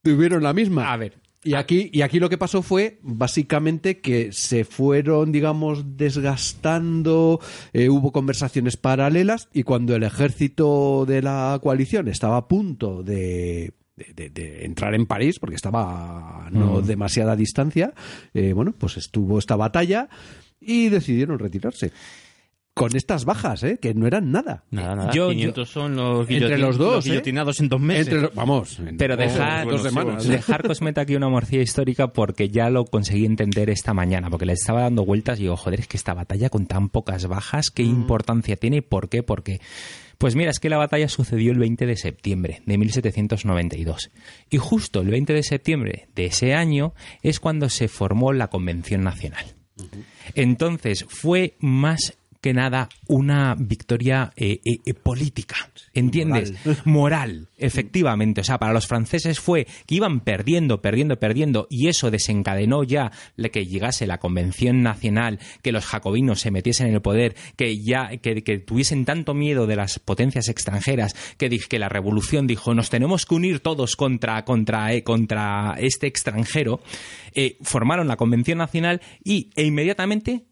tuvieron 0.01 0.43
la 0.43 0.51
misma. 0.53 0.91
A 0.91 0.97
ver, 0.97 1.13
Y 1.45 1.53
aquí, 1.55 1.89
y 1.93 2.01
aquí 2.01 2.19
lo 2.19 2.29
que 2.29 2.37
pasó 2.37 2.61
fue 2.61 2.99
básicamente 3.03 3.99
que 4.01 4.31
se 4.33 4.65
fueron, 4.65 5.31
digamos, 5.31 5.97
desgastando, 5.97 7.39
eh, 7.71 7.89
hubo 7.89 8.11
conversaciones 8.11 8.75
paralelas 8.77 9.47
y 9.53 9.63
cuando 9.63 9.95
el 9.95 10.03
ejército 10.03 11.05
de 11.05 11.21
la 11.21 11.57
coalición 11.61 12.07
estaba 12.09 12.37
a 12.37 12.47
punto 12.47 13.01
de, 13.03 13.73
de- 13.95 14.13
de- 14.13 14.29
de 14.29 14.65
entrar 14.65 14.95
en 14.95 15.05
París, 15.05 15.39
porque 15.39 15.55
estaba 15.55 16.47
a 16.47 16.49
no 16.49 16.81
demasiada 16.81 17.35
distancia, 17.35 17.93
eh, 18.33 18.53
bueno, 18.53 18.73
pues 18.77 18.97
estuvo 18.97 19.37
esta 19.39 19.55
batalla 19.55 20.09
y 20.59 20.89
decidieron 20.89 21.39
retirarse. 21.39 21.91
Con 22.75 22.95
estas 22.95 23.23
bajas, 23.23 23.61
¿eh? 23.61 23.77
que 23.79 23.93
no 23.93 24.07
eran 24.07 24.31
nada. 24.31 24.63
Nada, 24.71 24.95
nada. 24.95 25.11
Yo- 25.13 25.29
500 25.29 25.69
son 25.69 25.95
los, 25.95 26.27
Entre 26.27 26.57
los 26.57 26.79
dos, 26.79 27.05
¿eh? 27.05 27.09
guillotinados 27.11 27.59
en 27.59 27.69
dos 27.69 27.79
meses. 27.79 28.07
Entre 28.07 28.21
los- 28.21 28.33
vamos, 28.33 28.79
en 28.79 28.97
Pero 28.97 29.15
dos- 29.15 29.25
dejar, 29.31 29.67
dos 29.67 29.83
semanas. 29.83 30.27
dejar 30.27 30.63
que 30.63 30.71
os 30.71 30.81
meta 30.81 31.01
aquí 31.01 31.15
una 31.15 31.29
morcilla 31.29 31.61
histórica 31.61 32.07
porque 32.13 32.49
ya 32.49 32.71
lo 32.71 32.85
conseguí 32.85 33.25
entender 33.25 33.69
esta 33.69 33.93
mañana, 33.93 34.31
porque 34.31 34.47
le 34.47 34.53
estaba 34.53 34.81
dando 34.81 35.05
vueltas 35.05 35.37
y 35.37 35.43
digo, 35.43 35.55
joder, 35.55 35.81
es 35.81 35.87
que 35.87 35.97
esta 35.97 36.15
batalla 36.15 36.49
con 36.49 36.65
tan 36.65 36.89
pocas 36.89 37.27
bajas, 37.27 37.69
¿qué 37.69 37.83
importancia 37.83 38.55
tiene 38.55 38.77
y 38.77 38.81
por 38.81 39.07
qué? 39.07 39.21
Porque, 39.21 39.59
pues 40.17 40.35
mira, 40.35 40.51
es 40.51 40.59
que 40.59 40.69
la 40.69 40.77
batalla 40.77 41.07
sucedió 41.07 41.51
el 41.51 41.59
20 41.59 41.85
de 41.85 41.97
septiembre 41.97 42.61
de 42.65 42.77
1792. 42.77 44.11
Y 44.49 44.57
justo 44.57 45.01
el 45.01 45.09
20 45.09 45.33
de 45.33 45.43
septiembre 45.43 46.07
de 46.15 46.25
ese 46.25 46.53
año 46.53 46.93
es 47.21 47.39
cuando 47.39 47.69
se 47.69 47.87
formó 47.87 48.33
la 48.33 48.49
Convención 48.49 49.03
Nacional. 49.03 49.45
Entonces 50.35 51.05
fue 51.07 51.55
más 51.59 52.13
que 52.43 52.53
nada 52.53 52.89
una 53.07 53.55
victoria 53.57 54.33
eh, 54.35 54.59
eh, 54.65 54.79
eh, 54.85 54.93
política, 54.93 55.55
¿entiendes? 55.93 56.53
Moral. 56.83 57.47
efectivamente. 57.57 58.41
O 58.41 58.43
sea, 58.43 58.59
para 58.59 58.73
los 58.73 58.85
franceses 58.85 59.39
fue 59.39 59.65
que 59.85 59.95
iban 59.95 60.19
perdiendo, 60.19 60.81
perdiendo, 60.81 61.17
perdiendo, 61.17 61.67
y 61.69 61.87
eso 61.87 62.11
desencadenó 62.11 62.83
ya 62.83 63.13
que 63.53 63.65
llegase 63.65 64.07
la 64.07 64.17
Convención 64.17 64.83
Nacional, 64.83 65.39
que 65.61 65.71
los 65.71 65.85
jacobinos 65.85 66.41
se 66.41 66.51
metiesen 66.51 66.87
en 66.87 66.95
el 66.95 67.01
poder, 67.01 67.35
que 67.55 67.81
ya 67.81 68.09
que, 68.17 68.43
que 68.43 68.57
tuviesen 68.57 69.05
tanto 69.05 69.33
miedo 69.33 69.65
de 69.65 69.77
las 69.77 69.99
potencias 69.99 70.49
extranjeras, 70.49 71.15
que, 71.37 71.49
que 71.49 71.79
la 71.79 71.87
revolución 71.87 72.45
dijo 72.45 72.73
nos 72.73 72.89
tenemos 72.89 73.25
que 73.25 73.35
unir 73.35 73.61
todos 73.61 73.95
contra, 73.95 74.43
contra, 74.43 74.91
eh, 74.91 75.03
contra 75.03 75.75
este 75.77 76.07
extranjero, 76.07 76.81
formaron 77.61 78.09
la 78.09 78.17
Convención 78.17 78.57
Nacional 78.57 79.01
y 79.23 79.49
e 79.55 79.63
inmediatamente 79.63 80.43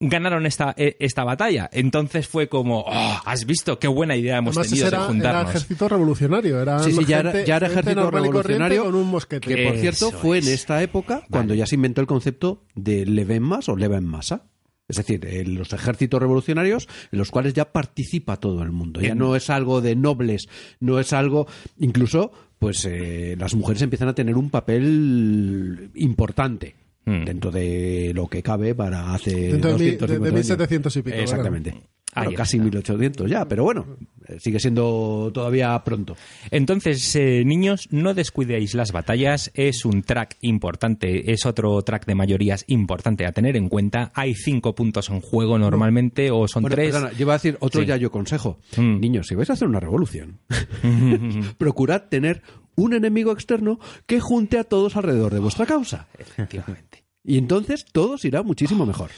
ganaron 0.00 0.44
esta, 0.46 0.74
eh, 0.76 0.96
esta 1.00 1.24
batalla. 1.24 1.70
Entonces 1.72 2.28
fue 2.28 2.48
como, 2.48 2.80
"Oh, 2.86 3.20
has 3.24 3.46
visto 3.46 3.78
qué 3.78 3.88
buena 3.88 4.16
idea 4.16 4.38
hemos 4.38 4.56
Además, 4.56 4.68
tenido 4.70 4.84
de 4.84 4.88
era, 4.88 4.98
era 4.98 5.06
juntarnos. 5.06 5.50
ejército 5.50 5.88
revolucionario. 5.88 6.60
Era 6.60 6.78
Sí, 6.80 6.92
sí, 6.92 7.04
ya 7.06 7.20
era, 7.20 7.32
gente- 7.32 7.46
ya 7.46 7.56
era 7.56 7.66
gente 7.68 7.80
ejército 7.80 8.00
normal 8.02 8.24
y 8.26 8.30
corriente 8.30 8.48
revolucionario. 8.68 8.84
Con 8.84 8.94
un 8.96 9.10
mosquete. 9.10 9.54
Que, 9.54 9.64
por 9.66 9.74
Eso 9.76 9.80
cierto, 9.80 10.18
fue 10.18 10.38
en 10.38 10.44
es. 10.44 10.50
esta 10.50 10.82
época 10.82 11.22
cuando 11.30 11.54
ya 11.54 11.66
se 11.66 11.76
inventó 11.76 12.00
el 12.00 12.06
concepto 12.06 12.64
de 12.74 13.06
leve 13.06 13.36
en 13.36 13.42
más 13.44 13.68
o 13.68 13.76
leve 13.76 13.96
en 13.96 14.04
masa. 14.06 14.46
Es 14.86 14.96
decir, 14.98 15.24
en 15.24 15.54
los 15.54 15.72
ejércitos 15.72 16.20
revolucionarios 16.20 16.88
en 17.10 17.18
los 17.18 17.30
cuales 17.30 17.54
ya 17.54 17.72
participa 17.72 18.36
todo 18.36 18.62
el 18.62 18.70
mundo. 18.70 19.00
Ya 19.00 19.14
no 19.14 19.34
es 19.34 19.48
algo 19.48 19.80
de 19.80 19.96
nobles, 19.96 20.46
no 20.78 20.98
es 20.98 21.14
algo. 21.14 21.46
Incluso, 21.78 22.32
pues 22.58 22.84
eh, 22.84 23.34
las 23.38 23.54
mujeres 23.54 23.80
empiezan 23.80 24.08
a 24.08 24.14
tener 24.14 24.36
un 24.36 24.50
papel 24.50 25.90
importante. 25.94 26.74
Hmm. 27.06 27.24
Dentro 27.24 27.50
de 27.50 28.12
lo 28.14 28.26
que 28.28 28.42
cabe 28.42 28.74
para 28.74 29.12
hace 29.12 29.52
Dentro 29.52 29.76
de 29.76 29.84
mi- 29.84 29.90
250 29.92 30.06
de- 30.06 30.18
de 30.18 30.26
años. 30.28 30.34
1700 30.48 30.96
y 30.96 31.02
pico. 31.02 31.16
Exactamente. 31.16 31.70
Bueno, 31.72 31.88
Ahí 32.30 32.34
casi 32.36 32.56
está. 32.58 32.64
1800 32.64 33.28
ya, 33.28 33.44
pero 33.48 33.64
bueno, 33.64 33.96
sigue 34.38 34.60
siendo 34.60 35.32
todavía 35.34 35.76
pronto. 35.84 36.16
Entonces, 36.52 37.14
eh, 37.16 37.42
niños, 37.44 37.88
no 37.90 38.14
descuidéis 38.14 38.74
las 38.74 38.92
batallas. 38.92 39.50
Es 39.54 39.84
un 39.84 40.02
track 40.02 40.36
importante, 40.42 41.32
es 41.32 41.44
otro 41.44 41.82
track 41.82 42.06
de 42.06 42.14
mayorías 42.14 42.64
importante 42.68 43.26
a 43.26 43.32
tener 43.32 43.56
en 43.56 43.68
cuenta. 43.68 44.12
Hay 44.14 44.34
cinco 44.36 44.76
puntos 44.76 45.10
en 45.10 45.20
juego 45.20 45.58
normalmente, 45.58 46.30
o 46.30 46.46
son 46.46 46.62
Bueno, 46.62 46.76
tres. 46.76 46.92
perdona, 46.92 47.10
yo 47.12 47.22
iba 47.22 47.34
a 47.34 47.36
decir 47.36 47.56
otro 47.58 47.80
Sí. 47.80 47.86
ya 47.88 47.96
yo 47.96 48.12
consejo. 48.12 48.60
Mm. 48.76 49.00
Niños, 49.00 49.26
si 49.26 49.34
vais 49.34 49.50
a 49.50 49.54
hacer 49.54 49.66
una 49.66 49.80
revolución, 49.80 50.38
procurad 51.58 52.04
tener 52.08 52.42
un 52.76 52.94
enemigo 52.94 53.32
externo 53.32 53.78
que 54.06 54.20
junte 54.20 54.58
a 54.58 54.64
todos 54.64 54.96
alrededor 54.96 55.32
de 55.32 55.40
vuestra 55.40 55.66
causa. 55.66 56.06
Efectivamente. 56.18 57.04
Y 57.22 57.38
entonces 57.38 57.86
todo 57.90 58.12
os 58.12 58.24
irá 58.24 58.42
muchísimo 58.42 58.84
mejor. 58.86 59.10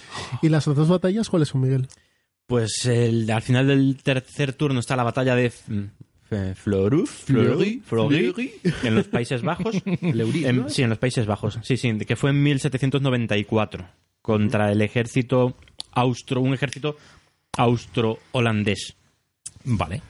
¿Y 0.42 0.48
las 0.48 0.68
otras 0.68 0.88
batallas 0.88 1.28
cuáles 1.28 1.48
son, 1.48 1.62
Miguel? 1.62 1.88
Pues 2.46 2.84
el- 2.86 3.28
al 3.30 3.42
final 3.42 3.66
del 3.66 3.96
tercer 4.02 4.52
turno 4.52 4.78
está 4.80 4.94
la 4.94 5.02
batalla 5.02 5.34
de 5.34 5.50
Floruf, 6.54 7.24
Fleury, 7.24 7.82
Fleury, 7.84 8.52
en 8.84 8.94
los 8.94 9.08
Países 9.08 9.42
Bajos. 9.42 9.74
En- 9.84 10.56
¿no? 10.56 10.68
sí, 10.68 10.82
en 10.82 10.90
los 10.90 10.98
Países 10.98 11.26
Bajos. 11.26 11.58
Sí, 11.62 11.76
sí, 11.76 11.96
que 11.98 12.14
fue 12.16 12.30
en 12.30 12.42
1794 12.42 13.88
contra 14.22 14.70
el 14.70 14.82
ejército 14.82 15.56
austro, 15.92 16.40
un 16.40 16.54
ejército 16.54 16.96
austro-holandés. 17.56 18.96
Vale. 19.64 20.02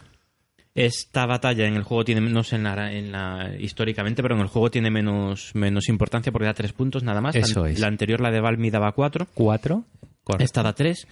Esta 0.77 1.27
batalla 1.27 1.66
en 1.66 1.74
el 1.74 1.83
juego 1.83 2.05
tiene 2.05 2.20
menos 2.20 2.53
en 2.53 2.62
la, 2.62 2.93
en 2.93 3.11
la- 3.11 3.51
históricamente, 3.59 4.22
pero 4.22 4.35
en 4.37 4.43
el 4.43 4.47
juego 4.49 4.70
tiene 4.70 4.91
menos, 4.91 5.51
menos 5.55 5.89
importancia 5.89 6.31
porque 6.31 6.47
da 6.47 6.55
tres 6.55 6.72
puntos 6.72 7.03
nada 7.03 7.20
más. 7.20 7.35
Eso 7.35 7.64
la, 7.64 7.70
es. 7.70 7.81
la 7.81 7.87
anterior, 7.89 8.20
la 8.20 8.31
de 8.31 8.41
Valmy, 8.41 8.70
daba 8.70 8.93
cuatro. 8.93 9.27
Cuatro. 9.35 9.85
Correcto. 10.22 10.45
Esta 10.45 10.62
da 10.62 10.72
3. 10.74 11.07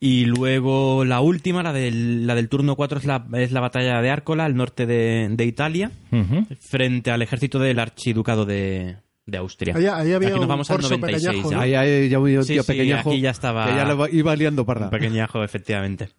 Y 0.00 0.26
luego 0.26 1.04
la 1.04 1.20
última, 1.20 1.62
la 1.62 1.72
del, 1.72 2.26
la 2.26 2.34
del 2.34 2.48
turno 2.48 2.76
4, 2.76 2.98
es 2.98 3.04
la, 3.04 3.26
es 3.34 3.52
la 3.52 3.60
batalla 3.60 4.00
de 4.00 4.10
Árcola, 4.10 4.44
al 4.44 4.54
norte 4.54 4.86
de, 4.86 5.28
de 5.30 5.44
Italia, 5.44 5.90
Ujú. 6.12 6.46
frente 6.60 7.10
al 7.10 7.20
ejército 7.22 7.58
del 7.58 7.78
archiducado 7.80 8.44
de, 8.44 8.96
de 9.26 9.38
Austria. 9.38 9.74
Ahí- 9.76 9.86
ahí 9.86 10.12
había 10.12 10.28
aquí 10.28 10.36
nos 10.36 10.42
un 10.42 10.48
vamos 10.48 10.70
al 10.70 10.76
corso 10.76 10.96
96. 10.98 11.26
pequeñajo, 11.28 11.50
ya. 11.50 11.56
¿no? 11.56 11.62
Ahí 11.62 11.74
hay 11.74 12.08
ya 12.08 12.18
un 12.20 12.44
Sí, 12.44 12.52
tío 12.54 12.62
sí, 12.62 12.72
pequeñajo 12.72 13.10
aquí 13.10 13.20
ya 13.20 13.30
estaba- 13.30 13.66
que 13.66 13.74
ya 13.74 13.84
lo 13.86 14.08
iba 14.08 14.36
liando 14.36 14.64
parda. 14.64 14.84
Un 14.86 14.90
pequeñajo, 14.90 15.42
efectivamente. 15.42 16.10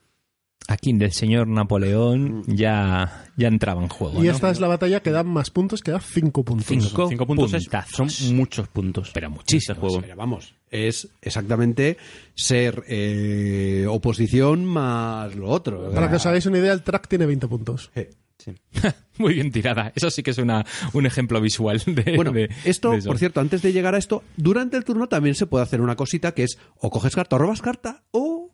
Aquí 0.68 0.93
del 0.93 1.11
señor 1.11 1.47
Napoleón 1.47 2.43
ya, 2.47 3.26
ya 3.38 3.47
entraba 3.47 3.84
en 3.84 3.88
juego. 3.89 4.20
y 4.24 4.28
¿no? 4.28 4.32
esta 4.34 4.49
es 4.49 4.59
la 4.59 4.68
batalla 4.68 4.99
que 5.01 5.11
da 5.11 5.24
más 5.24 5.51
puntos, 5.51 5.82
que 5.84 5.91
da 5.91 5.99
5 5.99 6.43
puntos. 6.43 6.66
Cinco. 6.68 7.07
Cinco 7.07 7.28
puntos 7.28 7.53
es- 7.53 7.70
son 7.91 8.07
muchos 8.36 8.68
puntos. 8.70 9.11
Pero 9.13 9.28
Este 9.28 9.38
muchísimos. 9.38 9.80
juego. 9.80 10.01
Pero 10.01 10.16
vamos, 10.16 10.55
es 10.72 11.07
exactamente 11.22 11.97
ser 12.34 12.84
eh, 12.88 13.86
oposición 13.88 14.66
más 14.66 15.36
lo 15.36 15.49
otro. 15.49 15.91
Para 15.91 16.09
que 16.09 16.16
os 16.16 16.26
hagáis 16.26 16.45
una 16.47 16.57
idea, 16.57 16.74
el 16.74 16.82
track 16.82 17.07
tiene 17.09 17.26
20 17.28 17.47
puntos. 17.47 17.91
Eh, 17.95 18.09
Muy 19.18 19.36
bien 19.36 19.51
tirada. 19.51 19.91
Eso 19.95 20.09
sí 20.09 20.22
que 20.24 20.32
es 20.32 20.38
una, 20.39 20.66
un 20.93 21.05
ejemplo 21.05 21.39
visual 21.41 21.82
de. 21.86 22.13
Bueno, 22.16 22.32
de- 22.32 22.49
esto, 22.63 22.91
de 22.91 23.01
por 23.03 23.18
cierto, 23.20 23.39
antes 23.39 23.61
de 23.61 23.72
llegar 23.72 23.95
a 23.95 23.97
esto, 23.99 24.24
durante 24.36 24.78
el 24.78 24.84
turno 24.84 25.07
también 25.07 25.36
se 25.36 25.45
puede 25.45 25.63
hacer 25.63 25.80
una 25.82 25.95
cosita 25.95 26.34
que 26.34 26.43
es 26.43 26.57
o 26.80 26.89
coges 26.89 27.13
carta 27.16 27.36
o 27.36 27.39
robas 27.39 27.61
carta 27.61 28.03
o 28.11 28.51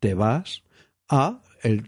te 0.00 0.14
vas 0.14 0.62
a 1.12 1.38
el- 1.62 1.84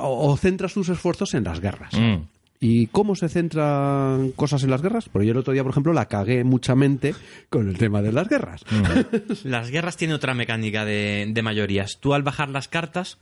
o, 0.00 0.30
o 0.30 0.36
centras 0.38 0.72
tus 0.72 0.88
esfuerzos 0.88 1.34
en 1.34 1.44
las 1.44 1.60
guerras. 1.60 1.92
Mm. 1.92 2.22
¿Y 2.60 2.88
cómo 2.88 3.14
se 3.14 3.28
centran 3.28 4.32
cosas 4.32 4.64
en 4.64 4.70
las 4.70 4.82
guerras? 4.82 5.08
Porque 5.08 5.26
yo 5.26 5.32
el 5.32 5.38
otro 5.38 5.52
día, 5.52 5.62
por 5.62 5.70
ejemplo, 5.70 5.92
la 5.92 6.06
cagué 6.06 6.42
muchamente 6.42 7.14
con 7.50 7.68
el 7.68 7.78
tema 7.78 8.02
de 8.02 8.10
las 8.12 8.28
guerras. 8.28 8.64
Las 9.44 9.70
guerras 9.70 9.96
tienen 9.96 10.16
otra 10.16 10.34
mecánica 10.34 10.84
de, 10.84 11.28
de 11.32 11.42
mayorías. 11.42 11.98
Tú 12.00 12.14
al 12.14 12.24
bajar 12.24 12.48
las 12.48 12.66
cartas, 12.66 13.18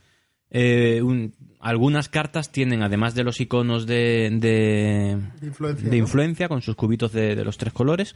eh, 0.49 1.01
un- 1.03 1.33
algunas 1.59 2.09
cartas 2.09 2.51
tienen, 2.51 2.81
además 2.81 3.13
de 3.13 3.23
los 3.25 3.39
iconos 3.39 3.85
de, 3.85 4.29
de, 4.39 5.17
De 5.39 5.47
influencia, 5.47 5.83
de 5.89 5.97
¿no? 5.97 6.03
influencia, 6.03 6.47
con 6.49 6.61
sus 6.63 6.75
cubitos 6.75 7.11
de, 7.11 7.35
de 7.35 7.43
los 7.45 7.57
tres 7.59 7.73
colores, 7.73 8.15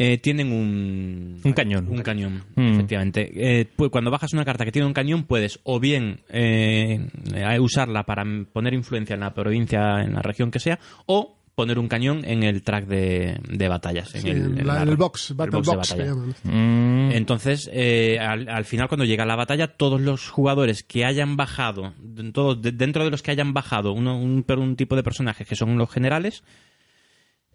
eh, 0.00 0.18
tienen 0.18 0.52
un... 0.52 1.40
Un 1.42 1.52
cañón. 1.52 1.88
Un 1.88 2.02
cañón, 2.02 2.44
Mm. 2.54 2.74
efectivamente. 2.74 3.30
Eh, 3.34 3.66
pues 3.74 3.90
cuando 3.90 4.12
bajas 4.12 4.32
una 4.32 4.44
carta 4.44 4.64
que 4.64 4.70
tiene 4.70 4.86
un 4.86 4.92
cañón, 4.94 5.24
puedes 5.24 5.58
o 5.64 5.80
bien 5.80 6.20
eh, 6.28 7.08
eh, 7.34 7.58
usarla 7.58 8.04
para 8.04 8.24
poner 8.52 8.74
influencia 8.74 9.14
en 9.14 9.20
la 9.20 9.34
provincia, 9.34 10.02
en 10.02 10.14
la 10.14 10.22
región 10.22 10.52
que 10.52 10.60
sea, 10.60 10.78
o 11.06 11.34
poner 11.56 11.80
un 11.80 11.88
cañón 11.88 12.24
en 12.24 12.44
el 12.44 12.62
track 12.62 12.86
de, 12.86 13.40
de 13.50 13.68
batallas. 13.68 14.14
En 14.14 14.22
Sí, 14.22 14.28
el, 14.30 14.36
en 14.36 14.58
en 14.60 14.66
la- 14.68 14.74
la- 14.74 14.82
en 14.84 14.88
el 14.90 14.96
box, 14.96 15.30
el 15.30 15.36
Battle 15.36 15.56
box 15.56 15.66
de 15.68 15.74
Box, 15.74 15.90
batalla. 15.96 16.14
Mm. 16.44 17.10
Entonces, 17.10 17.68
eh, 17.72 18.18
al, 18.20 18.48
al 18.48 18.64
final, 18.64 18.86
cuando 18.86 19.04
llega 19.04 19.26
la 19.26 19.34
batalla, 19.34 19.66
todos 19.66 20.00
los 20.00 20.28
jugadores 20.28 20.84
que 20.84 21.04
hayan 21.04 21.36
bajado, 21.36 21.94
todos 22.32 22.62
de- 22.62 22.70
dentro 22.70 23.02
de 23.04 23.10
los 23.10 23.22
que 23.22 23.32
hayan 23.32 23.52
bajado 23.54 23.92
uno- 23.92 24.16
un, 24.20 24.44
un 24.48 24.76
tipo 24.76 24.94
de 24.94 25.02
personajes 25.02 25.48
que 25.48 25.56
son 25.56 25.76
los 25.76 25.90
generales, 25.90 26.44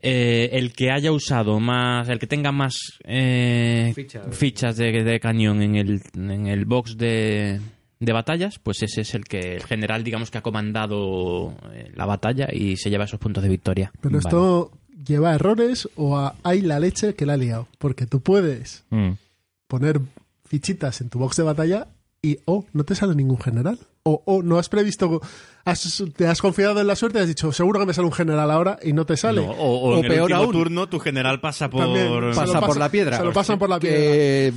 eh, 0.04 0.50
el 0.54 0.74
que 0.74 0.92
haya 0.92 1.12
usado 1.12 1.60
más, 1.60 2.10
el 2.10 2.20
que 2.20 2.28
tenga 2.28 2.52
más 2.52 2.76
eh, 3.06 3.94
fichas, 4.32 4.78
de, 4.78 5.04
de 5.04 5.20
cañón 5.20 5.62
en 5.62 5.76
el, 5.76 6.02
en 6.16 6.46
el 6.48 6.66
box 6.66 6.98
de, 6.98 7.60
de 8.00 8.14
batallas, 8.14 8.60
pues 8.60 8.84
ese 8.84 9.02
es 9.02 9.14
el 9.16 9.24
que 9.24 9.56
el 9.56 9.64
general, 9.64 10.04
digamos, 10.04 10.30
que 10.30 10.38
ha 10.38 10.42
comandado 10.44 11.56
eh, 11.74 11.92
la 11.96 12.06
batalla 12.06 12.48
y 12.52 12.76
se 12.78 12.90
lleva 12.90 13.06
esos 13.06 13.20
puntos 13.20 13.42
de 13.44 13.50
victoria. 13.50 13.92
Pero 14.02 14.20
esto 14.20 14.72
lleva 15.06 15.32
a 15.32 15.36
errores 15.36 15.88
o 15.96 16.18
a 16.18 16.36
hay 16.44 16.62
la 16.62 16.80
leche 16.80 17.16
que 17.16 17.26
la 17.26 17.34
ha 17.34 17.38
liado. 17.38 17.68
Porque 17.80 18.06
tú 18.06 18.20
puedes 18.22 18.84
Mm. 18.90 19.12
poner 19.68 20.00
fichitas 20.46 21.02
en 21.02 21.10
tu 21.10 21.18
box 21.20 21.38
de 21.38 21.44
batalla 21.44 21.88
y, 22.22 22.38
oh, 22.46 22.66
no 22.74 22.84
te 22.84 22.94
sale 22.96 23.16
ningún 23.16 23.40
general. 23.40 23.80
O, 24.06 24.22
o 24.26 24.44
no 24.44 24.60
has 24.60 24.68
previsto, 24.68 25.22
has- 25.64 26.04
te 26.18 26.28
has 26.28 26.42
confiado 26.42 26.82
en 26.82 26.88
la 26.88 26.94
suerte 26.98 27.20
y 27.20 27.22
has 27.22 27.28
dicho, 27.30 27.54
seguro 27.54 27.80
que 27.80 27.86
me 27.86 27.94
sale 27.94 28.06
un 28.06 28.12
general 28.12 28.52
ahora 28.52 28.78
y 28.84 28.92
no 28.92 29.06
te 29.06 29.16
sale. 29.16 29.40
No, 29.40 29.52
o, 29.54 29.56
o 29.56 29.96
O 29.96 29.98
en 30.00 30.04
el 30.04 30.12
peor 30.12 30.24
último 30.24 30.42
aún. 30.42 30.52
turno 30.52 30.90
tu 30.90 31.00
general 31.00 31.40
pasa 31.40 31.70
por... 31.70 32.36
Pasa 32.36 32.60
por 32.60 32.76
la 32.76 32.90
piedra. 32.90 33.16
se 33.20 33.24
lo 33.24 33.32
pasan 33.32 33.58
por 33.58 33.70
la 33.70 33.80
piedra. 33.80 33.98
Que, 33.98 34.54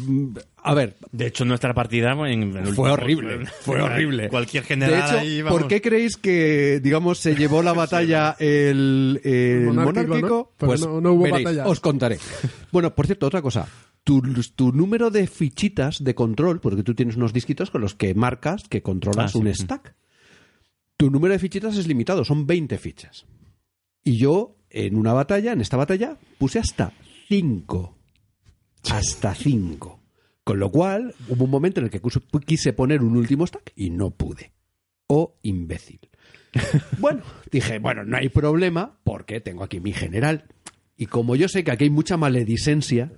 a 0.64 0.74
ver, 0.74 0.97
De 1.12 1.28
hecho, 1.28 1.44
nuestra 1.44 1.73
partida 1.74 2.10
en 2.28 2.56
el 2.56 2.74
fue 2.74 2.90
horrible. 2.90 3.47
Fue 3.60 3.81
horrible. 3.81 4.28
Cualquier 4.31 4.64
De 4.64 4.68
general 4.68 5.05
hecho, 5.09 5.18
ahí, 5.18 5.43
vamos. 5.43 5.60
¿por 5.60 5.68
qué 5.68 5.81
creéis 5.81 6.16
que, 6.16 6.81
digamos, 6.82 7.20
se 7.20 7.36
llevó 7.36 7.62
la 7.62 7.73
batalla 7.73 8.35
el, 8.40 9.20
el 9.23 9.60
Monárquico, 9.66 10.06
monárquico? 10.09 10.28
¿no? 10.28 10.51
Porque 10.56 10.66
Pues 10.66 10.81
no- 10.81 11.01
no 11.01 11.12
hubo 11.12 11.23
veréis, 11.23 11.44
batalla. 11.44 11.68
os 11.68 11.78
contaré. 11.78 12.18
Bueno, 12.73 12.93
por 12.93 13.06
cierto, 13.06 13.28
otra 13.28 13.40
cosa. 13.43 13.68
Tu, 14.07 14.23
tu 14.55 14.70
número 14.70 15.11
de 15.11 15.27
fichitas 15.27 16.05
de 16.05 16.15
control, 16.15 16.61
porque 16.61 16.85
tú 16.85 16.95
tienes 16.95 17.16
unos 17.16 17.33
disquitos 17.33 17.73
con 17.73 17.81
los 17.81 17.97
que 17.97 18.15
marcas 18.15 18.69
que 18.69 18.81
controlas 18.81 19.31
Ah, 19.31 19.33
sí. 19.33 19.39
un 19.39 19.53
stack. 19.53 19.97
Tu 20.97 21.11
número 21.11 21.33
de 21.33 21.41
fichitas 21.41 21.77
es 21.77 21.89
limitado, 21.89 22.24
son 22.24 22.47
20 22.47 22.78
fichas. 22.78 23.27
Y 24.05 24.16
yo, 24.16 24.59
en 24.70 24.97
una 24.97 25.12
batalla, 25.12 25.51
en 25.53 25.61
esta 25.61 25.77
batalla, 25.77 26.16
puse 26.39 26.61
hasta 26.61 26.93
5. 27.27 27.97
Hasta 28.91 29.35
5. 29.35 30.01
Con 30.45 30.61
lo 30.61 30.70
cual, 30.70 31.12
hubo 31.28 31.45
un 31.45 31.51
momento 31.51 31.81
en 31.81 31.87
el 31.87 31.91
que 31.91 32.01
quise 32.47 32.73
poner 32.73 33.03
un 33.03 33.16
último 33.16 33.45
stack 33.45 33.73
y 33.74 33.91
no 33.91 34.11
pude. 34.12 34.53
Oh, 35.09 35.35
imbécil. 35.43 35.99
bueno, 37.01 37.23
dije, 37.51 37.81
bueno, 37.81 38.05
no 38.05 38.16
hay 38.16 38.28
problema 38.28 39.01
porque 39.03 39.41
tengo 39.41 39.65
aquí 39.65 39.81
mi 39.81 39.93
general. 39.93 40.45
Y 40.97 41.07
como 41.07 41.35
yo 41.35 41.49
sé 41.49 41.65
que 41.65 41.73
aquí 41.73 41.85
hay 41.85 41.91
mucha 41.91 42.16
maledicencia 42.16 43.12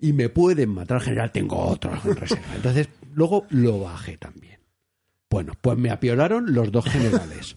y 0.00 0.12
me 0.12 0.28
pueden 0.28 0.70
matar 0.70 0.98
al 0.98 1.02
general, 1.02 1.32
tengo 1.32 1.58
otro 1.58 1.92
en 2.04 2.16
reserva. 2.16 2.44
Entonces, 2.54 2.88
luego 3.12 3.46
lo 3.50 3.80
bajé 3.80 4.16
también. 4.16 4.60
Bueno, 5.30 5.54
pues 5.60 5.76
me 5.76 5.90
apiolaron 5.90 6.54
los 6.54 6.70
dos 6.70 6.84
generales. 6.84 7.56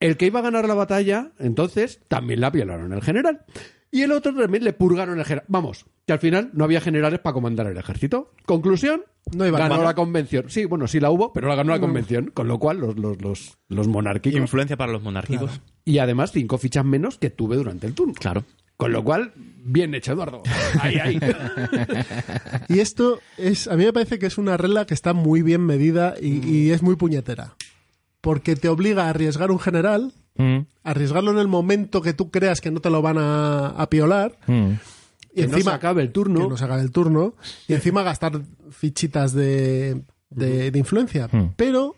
El 0.00 0.16
que 0.16 0.26
iba 0.26 0.40
a 0.40 0.42
ganar 0.42 0.66
la 0.66 0.74
batalla, 0.74 1.32
entonces, 1.38 2.00
también 2.08 2.40
le 2.40 2.46
apiolaron 2.46 2.92
el 2.92 3.02
general. 3.02 3.44
Y 3.90 4.02
el 4.02 4.12
otro 4.12 4.34
también 4.34 4.64
le 4.64 4.72
purgaron 4.72 5.18
el 5.18 5.24
general. 5.24 5.44
Vamos, 5.48 5.86
que 6.06 6.12
al 6.12 6.18
final 6.18 6.50
no 6.52 6.64
había 6.64 6.80
generales 6.80 7.20
para 7.20 7.32
comandar 7.32 7.68
el 7.68 7.76
ejército. 7.76 8.32
Conclusión, 8.44 9.04
No 9.32 9.46
iba 9.46 9.58
ganó 9.58 9.76
a 9.76 9.84
la 9.84 9.94
convención. 9.94 10.46
Sí, 10.48 10.64
bueno, 10.64 10.88
sí 10.88 10.98
la 10.98 11.10
hubo, 11.10 11.32
pero 11.32 11.46
la 11.48 11.54
ganó 11.54 11.72
la 11.72 11.80
convención. 11.80 12.32
Con 12.34 12.48
lo 12.48 12.58
cual, 12.58 12.78
los, 12.78 12.98
los, 12.98 13.22
los, 13.22 13.56
los 13.68 13.86
monárquicos. 13.86 14.40
Influencia 14.40 14.76
para 14.76 14.92
los 14.92 15.02
monárquicos. 15.02 15.60
Y 15.84 15.98
además, 15.98 16.32
cinco 16.32 16.58
fichas 16.58 16.84
menos 16.84 17.18
que 17.18 17.30
tuve 17.30 17.56
durante 17.56 17.86
el 17.86 17.94
turno. 17.94 18.14
Claro. 18.14 18.44
Con 18.76 18.92
lo 18.92 19.04
cual, 19.04 19.32
bien 19.64 19.94
hecho, 19.94 20.12
Eduardo. 20.12 20.42
Ahí, 20.80 20.96
ahí. 20.96 21.18
Y 22.68 22.78
esto 22.80 23.20
es, 23.38 23.66
a 23.68 23.76
mí 23.76 23.84
me 23.84 23.92
parece 23.92 24.18
que 24.18 24.26
es 24.26 24.38
una 24.38 24.56
regla 24.56 24.86
que 24.86 24.94
está 24.94 25.12
muy 25.12 25.42
bien 25.42 25.62
medida 25.62 26.14
y, 26.20 26.30
Mm. 26.30 26.48
y 26.54 26.70
es 26.70 26.82
muy 26.82 26.96
puñetera. 26.96 27.54
Porque 28.20 28.56
te 28.56 28.68
obliga 28.68 29.04
a 29.06 29.10
arriesgar 29.10 29.50
un 29.50 29.58
general, 29.60 30.12
Mm, 30.36 30.66
arriesgarlo 30.82 31.30
en 31.30 31.38
el 31.38 31.46
momento 31.46 32.02
que 32.02 32.12
tú 32.12 32.32
creas 32.32 32.60
que 32.60 32.72
no 32.72 32.80
te 32.80 32.90
lo 32.90 33.00
van 33.02 33.18
a, 33.18 33.68
a 33.68 33.88
piolar. 33.88 34.36
mm. 34.48 34.72
Y 35.36 35.42
Que 35.42 35.46
no 35.48 35.58
se 35.60 35.70
acabe 35.70 36.02
el 36.02 36.10
turno. 36.10 36.40
Que 36.42 36.48
no 36.48 36.56
se 36.56 36.64
acabe 36.64 36.82
el 36.82 36.90
turno. 36.90 37.34
Y 37.68 37.74
encima 37.74 38.02
gastar 38.02 38.40
fichitas 38.70 39.32
de, 39.32 40.02
de- 40.30 40.70
de 40.72 40.78
influencia. 40.78 41.28
Mm. 41.30 41.50
Pero 41.56 41.94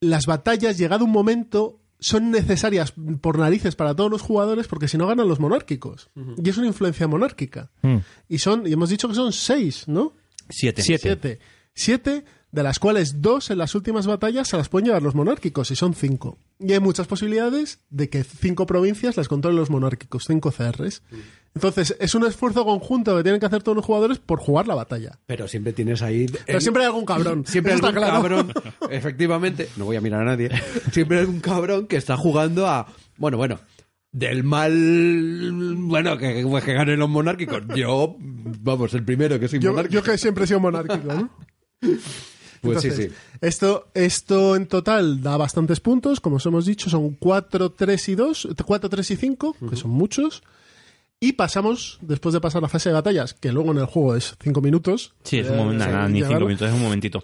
las 0.00 0.26
batallas, 0.26 0.76
llegado 0.78 1.04
un 1.04 1.10
momento, 1.12 1.80
son 2.04 2.30
necesarias 2.30 2.92
por 3.22 3.38
narices 3.38 3.76
para 3.76 3.96
todos 3.96 4.10
los 4.10 4.20
jugadores 4.20 4.68
porque 4.68 4.88
si 4.88 4.98
no 4.98 5.06
ganan 5.06 5.26
los 5.26 5.40
monárquicos. 5.40 6.10
Y 6.36 6.50
es 6.50 6.58
una 6.58 6.66
influencia 6.66 7.08
monárquica. 7.08 7.70
Mm. 7.80 7.96
Y 8.28 8.38
son, 8.38 8.66
y 8.66 8.74
hemos 8.74 8.90
dicho 8.90 9.08
que 9.08 9.14
son 9.14 9.32
seis, 9.32 9.84
¿no? 9.88 10.12
Siete. 10.50 10.82
Siete. 10.82 11.02
Siete. 11.02 11.38
Siete, 11.72 12.24
de 12.52 12.62
las 12.62 12.78
cuales 12.78 13.22
dos 13.22 13.48
en 13.50 13.56
las 13.56 13.74
últimas 13.74 14.06
batallas 14.06 14.48
se 14.48 14.58
las 14.58 14.68
pueden 14.68 14.88
llevar 14.88 15.02
los 15.02 15.14
monárquicos, 15.14 15.70
y 15.70 15.76
son 15.76 15.94
cinco. 15.94 16.38
Y 16.60 16.74
hay 16.74 16.80
muchas 16.80 17.06
posibilidades 17.06 17.80
de 17.88 18.10
que 18.10 18.22
cinco 18.22 18.66
provincias 18.66 19.16
las 19.16 19.28
controlen 19.28 19.58
los 19.58 19.70
monárquicos, 19.70 20.24
cinco 20.26 20.52
CRs. 20.52 21.02
Entonces, 21.54 21.96
es 22.00 22.14
un 22.16 22.26
esfuerzo 22.26 22.64
conjunto 22.64 23.16
que 23.16 23.22
tienen 23.22 23.38
que 23.38 23.46
hacer 23.46 23.62
todos 23.62 23.76
los 23.76 23.84
jugadores 23.84 24.18
por 24.18 24.40
jugar 24.40 24.66
la 24.66 24.74
batalla. 24.74 25.20
Pero 25.26 25.46
siempre 25.46 25.72
tienes 25.72 26.02
ahí. 26.02 26.26
Pero 26.46 26.60
siempre 26.60 26.82
hay 26.82 26.86
algún 26.88 27.04
cabrón. 27.04 27.44
Siempre 27.46 27.72
hay 27.72 27.76
algún 27.78 27.90
está 27.90 28.00
claro. 28.00 28.22
cabrón, 28.22 28.52
efectivamente, 28.90 29.68
no 29.76 29.84
voy 29.84 29.96
a 29.96 30.00
mirar 30.00 30.22
a 30.22 30.24
nadie, 30.24 30.50
siempre 30.90 31.18
hay 31.18 31.24
algún 31.24 31.40
cabrón 31.40 31.86
que 31.86 31.96
está 31.96 32.16
jugando 32.16 32.66
a, 32.66 32.86
bueno, 33.18 33.36
bueno, 33.36 33.60
del 34.10 34.42
mal, 34.44 34.72
bueno, 35.76 36.16
que, 36.18 36.44
pues 36.48 36.64
que 36.64 36.72
ganen 36.74 36.98
los 36.98 37.08
monárquicos. 37.08 37.62
Yo, 37.76 38.16
vamos, 38.18 38.94
el 38.94 39.04
primero 39.04 39.38
que 39.38 39.48
soy 39.48 39.60
Yo, 39.60 39.70
monárquico. 39.70 39.94
yo 39.94 40.02
que 40.02 40.18
siempre 40.18 40.44
he 40.44 40.46
sido 40.46 40.60
monárquico, 40.60 41.12
¿no? 41.12 41.30
pues 42.62 42.80
sí, 42.80 42.90
sí. 42.90 43.08
Esto, 43.40 43.88
esto 43.94 44.56
en 44.56 44.66
total 44.66 45.22
da 45.22 45.36
bastantes 45.36 45.80
puntos, 45.80 46.20
como 46.20 46.36
os 46.36 46.46
hemos 46.46 46.66
dicho, 46.66 46.90
son 46.90 47.10
4, 47.10 47.72
3 47.72 48.08
y 48.08 48.14
2, 48.14 48.48
4, 48.64 48.88
3 48.88 49.10
y 49.10 49.16
5, 49.16 49.56
que 49.70 49.76
son 49.76 49.90
muchos. 49.90 50.42
Y 51.24 51.32
pasamos, 51.32 51.98
después 52.02 52.32
de 52.32 52.40
pasar 52.40 52.60
la 52.62 52.68
fase 52.68 52.90
de 52.90 52.94
batallas, 52.94 53.34
que 53.34 53.52
luego 53.52 53.72
en 53.72 53.78
el 53.78 53.86
juego 53.86 54.14
es 54.16 54.36
5 54.42 54.60
minutos. 54.60 55.14
Sí, 55.22 55.38
es 55.38 55.48
un 55.48 55.54
eh, 55.54 55.56
momento, 55.58 55.84
sea, 55.84 55.92
nada, 55.92 56.08
ni 56.08 56.14
cinco 56.18 56.26
llevarlo. 56.28 56.46
minutos, 56.48 56.68
es 56.68 56.74
un 56.74 56.82
momentito. 56.82 57.22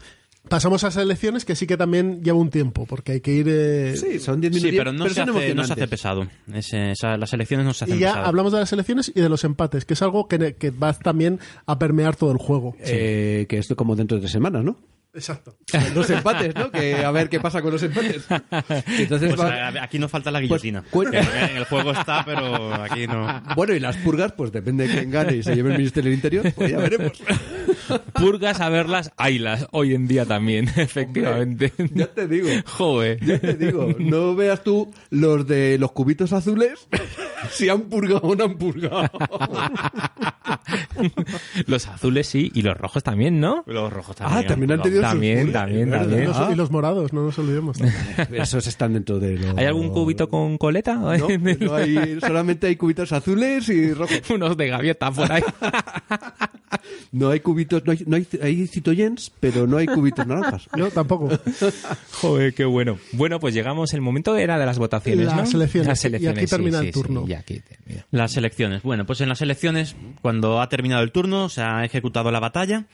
Pasamos 0.49 0.83
a 0.85 0.91
selecciones 0.91 1.45
que 1.45 1.55
sí 1.55 1.67
que 1.67 1.77
también 1.77 2.23
lleva 2.25 2.39
un 2.39 2.49
tiempo, 2.49 2.87
porque 2.87 3.13
hay 3.13 3.21
que 3.21 3.31
ir... 3.33 3.47
eh, 3.51 3.95
Sí, 3.97 4.19
son 4.19 4.41
10 4.41 4.55
Sí, 4.55 4.61
minutos. 4.63 4.79
pero 4.79 4.93
no, 4.95 5.05
se, 5.11 5.21
hace, 5.21 5.55
no 5.55 5.65
se 5.65 5.73
hace 5.75 5.87
pesado. 5.87 6.27
Esa- 6.53 7.19
las 7.19 7.33
elecciones 7.35 7.67
no 7.67 7.75
se 7.75 7.85
hacen 7.85 7.97
y 7.99 8.01
ya 8.01 8.09
pesadas. 8.09 8.29
hablamos 8.29 8.53
de 8.53 8.61
las 8.61 8.69
selecciones 8.71 9.13
y 9.15 9.21
de 9.21 9.29
los 9.29 9.45
empates, 9.45 9.85
que 9.85 9.93
es 9.95 10.01
algo 10.03 10.27
que, 10.29 10.55
que 10.57 10.71
va 10.71 10.95
también 10.95 11.39
a 11.67 11.79
permear 11.79 12.17
todo 12.17 12.33
el 12.33 12.39
juego. 12.39 12.75
Eh, 12.81 13.45
que 13.51 13.59
esto 13.59 13.77
como 13.77 13.95
dentro 13.97 14.17
de 14.17 14.23
tres 14.23 14.33
semanas, 14.33 14.65
¿no? 14.65 14.79
Exacto. 15.13 15.57
Los 15.95 16.09
empates, 16.11 16.55
¿no? 16.55 16.71
Que 16.71 17.05
a 17.05 17.11
ver 17.11 17.29
qué 17.29 17.41
pasa 17.41 17.61
con 17.63 17.73
los 17.73 17.83
empates. 17.83 18.25
Entonces 18.99 19.35
Pues, 19.35 19.41
va- 19.49 19.83
aquí 19.83 19.99
nos 19.99 20.11
falta 20.11 20.31
la 20.31 20.41
guillotina. 20.41 20.83
cu- 20.91 21.05
Que 21.11 21.19
en 21.19 21.57
el 21.57 21.65
juego 21.65 21.91
está, 21.93 22.25
pero 22.25 22.75
aquí 22.75 23.07
no. 23.09 23.43
Bueno, 23.57 23.75
y 23.75 23.81
las 23.81 23.97
purgas, 23.97 24.33
pues 24.33 24.53
depende 24.53 24.87
de 24.87 24.95
quién 24.95 25.11
gane 25.11 25.37
y 25.37 25.43
se 25.43 25.55
lleve 25.57 25.71
el 25.73 25.79
Ministerio 25.79 26.11
del 26.11 26.15
Interior, 26.17 26.53
pues 26.55 26.71
ya 26.71 26.79
veremos. 26.79 27.13
Purgas 28.15 28.61
a 28.61 28.69
verlas, 28.69 29.11
haylas, 29.17 29.67
hoy 29.73 29.95
en 29.95 30.07
día 30.07 30.25
también, 30.27 30.69
efectivamente. 30.77 31.73
Ya 31.95 32.07
te 32.07 32.29
digo. 32.29 32.49
Joder. 32.67 33.19
Ya 33.25 33.39
te 33.41 33.55
digo, 33.55 33.89
no 33.99 34.35
veas 34.37 34.63
tú 34.63 34.93
los 35.11 35.47
de 35.47 35.77
los 35.79 35.91
cubitos 35.93 36.33
azules 36.33 36.87
si 37.51 37.69
han 37.69 37.83
purgado 37.83 38.21
o 38.23 38.35
no 38.35 38.45
han 38.45 38.55
purgado. 38.57 39.11
Los 41.67 41.87
azules 41.87 42.27
sí, 42.27 42.51
y 42.55 42.63
los 42.63 42.77
rojos 42.77 43.03
también, 43.03 43.41
¿no? 43.41 43.63
Los 43.67 43.93
rojos 43.93 44.17
Ah, 44.21 44.43
también 44.47 44.73
han 44.73 44.83
tenido 44.83 45.03
También, 45.03 45.45
sus 45.45 45.53
también, 45.53 45.91
también. 45.91 46.31
Y 46.49 46.53
y 46.53 46.57
los 46.57 46.71
morados, 46.71 47.13
no 47.13 47.25
nos 47.25 47.39
olvidemos. 47.39 47.79
Esos 48.33 48.67
están 48.67 48.95
dentro 48.95 49.19
de 49.19 49.39
los... 49.39 49.57
¿Hay 49.57 49.67
algún 49.67 49.91
cubito 49.91 50.29
con 50.29 50.59
coleta? 50.59 50.95
No, 50.95 51.17
no 51.29 51.75
hay, 51.75 52.19
solamente 52.21 52.67
hay 52.67 52.77
cubitos 52.77 53.13
azules 53.13 53.69
y 53.69 53.93
rojos. 53.95 54.21
Unos 54.31 54.57
de 54.57 54.69
gaviota 54.69 55.11
por 55.11 55.31
ahí. 55.31 55.43
No 57.13 57.31
hay 57.31 57.41
cubitos, 57.41 57.85
no 57.85 57.93
hay, 57.93 58.05
no 58.07 58.17
hay, 58.17 58.27
hay 58.43 58.67
citoyens, 58.67 59.33
pero 59.41 59.67
no 59.67 59.77
hay 59.79 59.87
cubitos 59.87 60.27
naranjas. 60.27 60.69
No, 60.77 60.91
tampoco. 60.91 61.29
Joder, 62.21 62.55
qué 62.55 62.65
bueno. 62.65 62.99
Bueno, 63.13 63.41
pues 63.41 63.55
llegamos, 63.55 63.93
el 63.95 64.01
momento 64.01 64.37
era 64.37 64.59
de 64.59 64.67
las 64.67 64.79
votaciones, 64.79 65.27
Las 65.27 65.37
¿no? 65.37 65.47
selecciones, 65.47 65.89
Las 65.89 66.05
y 66.05 66.27
aquí 66.27 66.47
termina 66.47 66.81
sí, 66.81 66.87
el 66.87 66.95
sí, 66.95 67.01
turno. 67.01 67.27
Las 68.11 68.37
elecciones. 68.37 68.83
Bueno, 68.83 69.07
pues 69.07 69.21
en 69.21 69.29
las 69.29 69.43
elecciones, 69.43 69.97
cuando 70.23 70.61
ha 70.61 70.69
terminado 70.69 71.03
el 71.03 71.13
turno, 71.13 71.49
se 71.49 71.63
ha 71.63 71.85
ejecutado 71.85 72.31
la 72.31 72.41
batalla, 72.41 72.87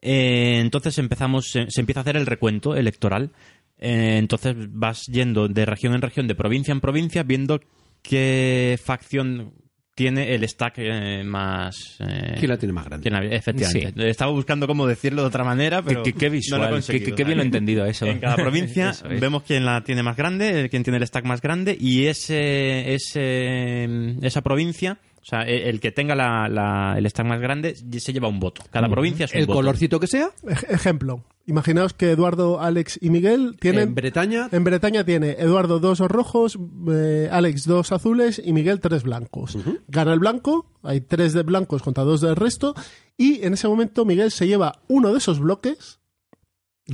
eh, 0.00 0.58
entonces 0.60 0.98
empezamos, 0.98 1.50
se, 1.50 1.70
se 1.70 1.80
empieza 1.80 2.00
a 2.00 2.02
hacer 2.02 2.16
el 2.16 2.26
recuento 2.26 2.74
electoral. 2.74 3.30
Eh, 3.78 4.18
entonces 4.18 4.54
vas 4.70 5.06
yendo 5.06 5.48
de 5.48 5.66
región 5.66 5.94
en 5.94 6.02
región, 6.02 6.28
de 6.28 6.34
provincia 6.34 6.72
en 6.72 6.80
provincia, 6.80 7.22
viendo 7.24 7.60
qué 8.02 8.78
facción 8.82 9.54
tiene 9.94 10.34
el 10.34 10.48
stack 10.48 10.74
eh, 10.78 11.22
más... 11.24 11.96
eh, 12.00 12.36
¿Quién 12.38 12.50
la 12.50 12.56
tiene 12.56 12.72
más 12.72 12.86
grande? 12.86 13.10
la- 13.10 13.24
efectivamente. 13.24 14.08
Estaba 14.08 14.30
buscando 14.32 14.66
cómo 14.66 14.86
decirlo 14.86 15.22
de 15.22 15.28
otra 15.28 15.44
manera, 15.44 15.82
pero 15.82 16.02
Qué, 16.02 16.12
qué- 16.12 16.18
qué 16.18 16.26
no 16.26 16.32
visual, 16.32 16.60
lo 16.70 16.78
he 16.78 16.82
qué, 16.82 17.24
bien 17.24 17.36
lo 17.36 17.42
he 17.42 17.46
entendido 17.46 17.84
eso. 17.84 18.06
En 18.06 18.18
cada 18.18 18.36
provincia 18.36 18.90
Eso 18.90 19.06
vemos 19.08 19.42
quién 19.42 19.64
la 19.66 19.82
tiene 19.84 20.02
más 20.02 20.16
grande, 20.16 20.68
quién 20.70 20.82
tiene 20.82 20.96
el 20.98 21.06
stack 21.06 21.24
más 21.26 21.42
grande 21.42 21.76
y 21.78 22.06
ese, 22.06 22.94
ese 22.94 24.16
esa 24.22 24.40
provincia, 24.40 24.98
o 25.22 25.24
sea, 25.24 25.42
el 25.42 25.78
que 25.80 25.92
tenga 25.92 26.14
la, 26.16 26.48
la- 26.48 26.96
el 26.98 27.08
stack 27.08 27.24
más 27.26 27.40
grande 27.40 27.76
se 27.76 28.12
lleva 28.12 28.26
un 28.28 28.40
voto. 28.40 28.62
Cada 28.70 28.88
provincia 28.88 29.24
es 29.26 29.32
un 29.32 29.38
El 29.38 29.46
voto. 29.46 29.58
colorcito 29.60 30.00
que 30.00 30.08
sea, 30.08 30.30
Ej- 30.42 30.66
Ejemplo. 30.68 31.24
Imaginaos 31.46 31.92
que 31.92 32.10
Eduardo, 32.12 32.60
Alex 32.60 32.98
y 33.02 33.10
Miguel 33.10 33.56
tienen... 33.60 33.88
en 33.88 33.94
Bretaña, 33.96 34.48
En 34.52 34.62
Bretaña 34.62 35.04
tiene 35.04 35.30
Eduardo 35.38 35.80
dos 35.80 35.98
rojos, 36.00 36.56
eh, 36.90 37.28
Alex 37.32 37.64
dos 37.66 37.90
azules 37.92 38.40
y 38.44 38.52
Miguel 38.52 38.78
tres 38.80 39.02
blancos. 39.02 39.56
Gana 39.88 40.12
el 40.12 40.20
blanco, 40.20 40.66
hay 40.84 41.00
tres 41.00 41.32
de 41.32 41.42
blancos 41.42 41.82
contra 41.82 42.04
dos 42.04 42.20
del 42.20 42.36
resto, 42.36 42.74
y 43.16 43.44
en 43.44 43.54
ese 43.54 43.66
momento 43.66 44.04
Miguel 44.04 44.30
se 44.30 44.46
lleva 44.46 44.82
uno 44.88 45.10
de 45.12 45.18
esos 45.18 45.40
bloques 45.40 45.98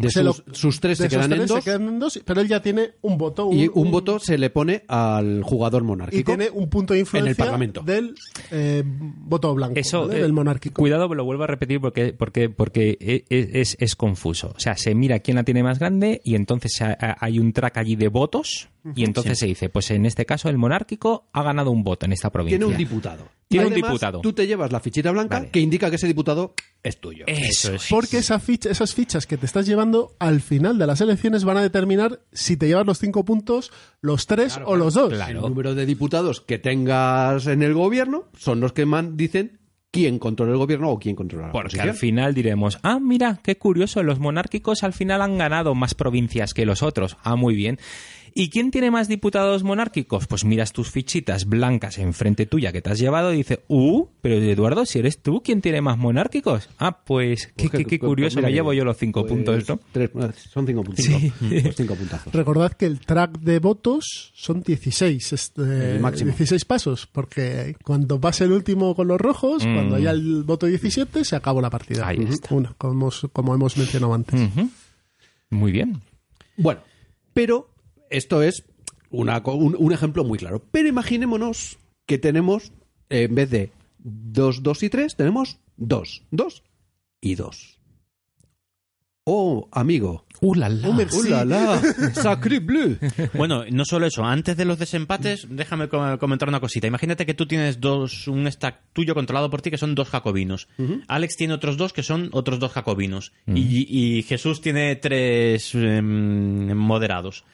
De 0.01 0.11
Se 0.11 0.23
sus, 0.23 0.43
lo- 0.47 0.55
sus 0.55 0.81
tres 0.81 0.99
de 0.99 1.05
se 1.05 1.09
quedan 1.11 1.33
en 1.33 1.39
tres 1.39 1.49
se 1.49 1.55
dos 1.55 1.65
quedan 1.65 1.89
en 1.89 1.99
dos, 1.99 2.21
pero 2.25 2.41
él 2.41 2.49
ya 2.49 2.63
tiene 2.63 2.93
un 3.03 3.19
voto. 3.19 3.51
y 3.53 3.69
un 3.73 3.91
voto 3.91 4.19
se 4.19 4.39
le 4.39 4.51
pone 4.51 4.85
al 4.89 5.43
jugador 5.43 5.83
y 5.83 5.87
monárquico. 5.87 6.31
tiene 6.35 6.51
un 6.51 6.69
punto 6.69 6.95
de 6.95 7.01
influencia 7.01 7.27
en 7.27 7.31
el 7.31 7.37
Parlamento. 7.37 7.83
del 7.83 8.15
eh, 8.51 8.83
voto 8.87 9.55
blanco, 9.55 9.75
Eso, 9.79 10.07
¿vale? 10.07 10.19
eh, 10.19 10.23
del 10.23 10.33
monárquico. 10.33 10.81
Cuidado, 10.81 11.13
lo 11.15 11.25
vuelvo 11.25 11.45
a 11.45 11.47
repetir 11.47 11.81
porque, 11.81 12.13
porque, 12.13 12.49
porque 12.49 12.97
e- 13.01 13.25
e- 13.29 13.61
es, 13.61 13.77
es 13.81 13.97
confuso. 13.97 14.53
O 14.57 14.61
sea, 14.61 14.77
se 14.77 14.95
mira 14.95 15.19
quién 15.21 15.35
la 15.37 15.43
tiene 15.45 15.63
más 15.63 15.79
grande 15.79 16.21
y 16.25 16.35
entonces 16.35 16.81
ha- 16.81 16.97
ha- 17.01 17.17
hay 17.21 17.39
un 17.39 17.53
track 17.53 17.77
allí 17.79 17.97
de 17.97 18.09
votos 18.09 18.69
y 18.95 19.05
entonces 19.05 19.39
se 19.39 19.47
dice, 19.47 19.69
pues 19.69 19.91
en 19.91 20.07
este 20.07 20.25
caso 20.27 20.49
el 20.49 20.59
monárquico 20.59 21.29
ha 21.33 21.43
ganado 21.43 21.71
un 21.71 21.83
voto 21.83 22.07
en 22.07 22.13
esta 22.13 22.31
provincia. 22.31 22.59
Tiene 22.59 22.73
un 22.73 22.79
diputado. 22.79 23.29
Tiene 23.49 23.67
un 23.67 23.75
diputado. 23.75 24.21
Tú 24.21 24.33
te 24.33 24.47
llevas 24.47 24.71
la 24.73 24.81
fichita 24.81 25.11
blanca 25.11 25.39
Vale. 25.39 25.51
que 25.51 25.61
indica 25.61 25.89
que 25.91 25.97
ese 25.97 26.07
diputado 26.07 26.55
es 26.83 27.01
tuyo. 27.01 27.25
Eso 27.27 27.73
es. 27.75 27.87
Porque 27.89 28.19
esa 28.19 28.39
ficha, 28.39 28.71
esas 28.71 28.95
fichas 28.95 29.27
que 29.27 29.37
te 29.39 29.47
estás 29.47 29.67
llevando 29.67 30.15
al 30.19 30.41
final 30.41 30.79
de 30.79 30.87
las 30.87 31.01
elecciones 31.01 31.45
van 31.45 31.57
a 31.57 31.63
determinar 31.63 32.21
si 32.33 32.57
te 32.57 32.67
llevas 32.69 32.87
los 32.87 32.99
cinco 32.99 33.25
puntos, 33.25 33.73
los 34.03 34.27
tres 34.27 34.59
o 34.65 34.77
los 34.77 34.95
dos. 34.95 35.13
El 35.13 35.37
número 35.41 35.75
de 35.75 35.87
diputados 35.87 36.41
que 36.43 36.59
tengas 36.59 37.47
en 37.47 37.63
el 37.63 37.73
gobierno 37.75 38.25
son 38.37 38.61
los 38.61 38.73
que 38.73 38.85
man 38.87 39.17
dicen 39.17 39.59
quién 39.91 40.19
controla 40.19 40.53
el 40.53 40.59
gobierno 40.59 40.91
o 40.91 40.99
quién 40.99 41.17
controla 41.17 41.47
la 41.47 41.53
Porque 41.53 41.69
oposición. 41.79 41.89
al 41.89 41.97
final 41.97 42.35
diremos, 42.35 42.79
ah, 42.83 42.99
mira, 43.01 43.41
qué 43.43 43.57
curioso, 43.57 44.03
los 44.03 44.19
monárquicos 44.19 44.83
al 44.83 44.93
final 44.93 45.23
han 45.23 45.39
ganado 45.39 45.75
más 45.75 45.95
provincias 45.95 46.53
que 46.53 46.67
los 46.67 46.83
otros. 46.83 47.17
Ah, 47.23 47.37
muy 47.37 47.55
bien. 47.55 47.79
¿Y 48.35 48.51
quién 48.51 48.71
tiene 48.71 48.91
más 48.91 49.09
diputados 49.09 49.63
monárquicos? 49.63 50.27
Pues 50.27 50.45
miras 50.45 50.73
tus 50.73 50.91
fichitas 50.91 51.47
blancas 51.47 51.99
enfrente 51.99 52.47
tuya 52.47 52.73
que 52.73 52.83
te 52.83 52.91
has 52.91 52.99
llevado 52.99 53.33
y 53.33 53.39
dices, 53.39 53.61
uh, 53.69 54.07
pero 54.21 54.37
Eduardo, 54.37 54.85
si 54.87 54.99
eres 54.99 55.23
tú, 55.23 55.43
¿quién 55.43 55.61
tiene 55.61 55.81
más 55.81 55.99
monárquicos? 55.99 56.69
Ah, 56.79 57.05
pues 57.05 57.53
qué, 57.57 57.69
qué- 57.69 57.85
qué 57.85 57.99
Pues 57.99 58.09
curioso, 58.09 58.41
me 58.41 58.53
llevo 58.53 58.73
yo 58.73 58.85
los 58.85 58.97
cinco 58.97 59.23
Pues 59.23 59.33
puntos, 59.33 59.69
¿no? 59.69 59.81
tres- 59.93 60.11
son 60.51 60.67
cinco 60.67 60.83
puntos. 60.85 61.07
Pues 61.41 61.77
cinco 61.77 61.95
puntazos. 61.95 62.33
Recordad 62.33 62.73
que 62.73 62.87
el 62.87 63.01
track 63.01 63.39
de 63.41 63.59
votos 63.59 64.33
son 64.35 64.63
16, 64.63 65.33
este, 65.33 65.95
El 65.95 66.01
máximo. 66.01 66.31
16 66.31 66.65
pasos, 66.65 67.07
porque 67.11 67.77
cuando 67.85 68.21
pase 68.21 68.45
el 68.45 68.53
último 68.53 68.95
con 68.95 69.09
los 69.09 69.21
rojos, 69.21 69.65
Mm. 69.67 69.75
cuando 69.75 69.97
haya 69.97 70.11
el 70.11 70.43
voto 70.45 70.67
17, 70.67 71.25
se 71.25 71.37
acabó 71.37 71.61
la 71.61 71.71
partida. 71.71 72.07
Ahí 72.07 72.19
está. 72.29 72.55
Una, 72.55 72.73
como, 72.79 72.93
hemos- 72.95 73.27
como 73.33 73.55
hemos 73.55 73.77
mencionado 73.77 74.15
antes. 74.15 74.41
Muy 75.51 75.73
bien. 75.73 76.01
Bueno, 76.57 76.81
pero 77.33 77.71
esto 78.11 78.43
es 78.43 78.65
una 79.11 79.43
un, 79.45 79.77
un 79.79 79.93
ejemplo 79.93 80.25
muy 80.25 80.39
claro. 80.39 80.63
Pero 80.71 80.89
imaginémonos 80.89 81.79
que 82.07 82.19
tenemos, 82.19 82.73
eh, 83.11 83.23
en 83.25 83.35
vez 83.35 83.51
de 83.51 83.73
2, 83.99 84.63
2 84.63 84.83
y 84.83 84.89
3, 84.91 85.17
tenemos 85.17 85.59
2, 85.77 86.23
2 86.31 86.63
y 87.21 87.35
2. 87.35 87.75
Oh, 89.31 89.69
amigo. 89.73 90.25
¡Uh, 90.41 90.55
la, 90.55 90.71
la! 90.71 90.91
merci. 90.91 91.19
¡Uh, 91.19 91.23
la, 91.25 91.45
la! 91.45 91.83
¡Sacré 92.15 92.61
bleu! 92.61 92.97
Bueno, 93.35 93.65
no 93.71 93.85
solo 93.85 94.07
eso, 94.07 94.25
antes 94.25 94.57
de 94.57 94.65
los 94.65 94.79
desempates, 94.79 95.47
déjame 95.51 95.89
co- 95.91 96.19
comentar 96.19 96.49
una 96.49 96.61
cosita. 96.61 96.87
Imagínate 96.87 97.27
que 97.27 97.35
tú 97.35 97.45
tienes 97.47 97.79
dos, 97.79 98.27
un 98.27 98.51
stack 98.51 98.85
tuyo 98.95 99.15
controlado 99.15 99.51
por 99.51 99.61
ti 99.61 99.71
que 99.71 99.77
son 99.77 99.95
dos 99.95 100.09
jacobinos. 100.09 100.69
Alex 101.09 101.37
tiene 101.37 101.53
otros 101.53 101.77
dos 101.77 101.93
que 101.93 102.03
son 102.03 102.31
otros 102.33 102.59
dos 102.59 102.73
jacobinos. 102.73 103.33
y, 103.47 103.87
y 104.19 104.23
Jesús 104.23 104.63
tiene 104.63 104.97
tres 104.97 105.75
em, 105.75 106.73
moderados. 106.75 107.45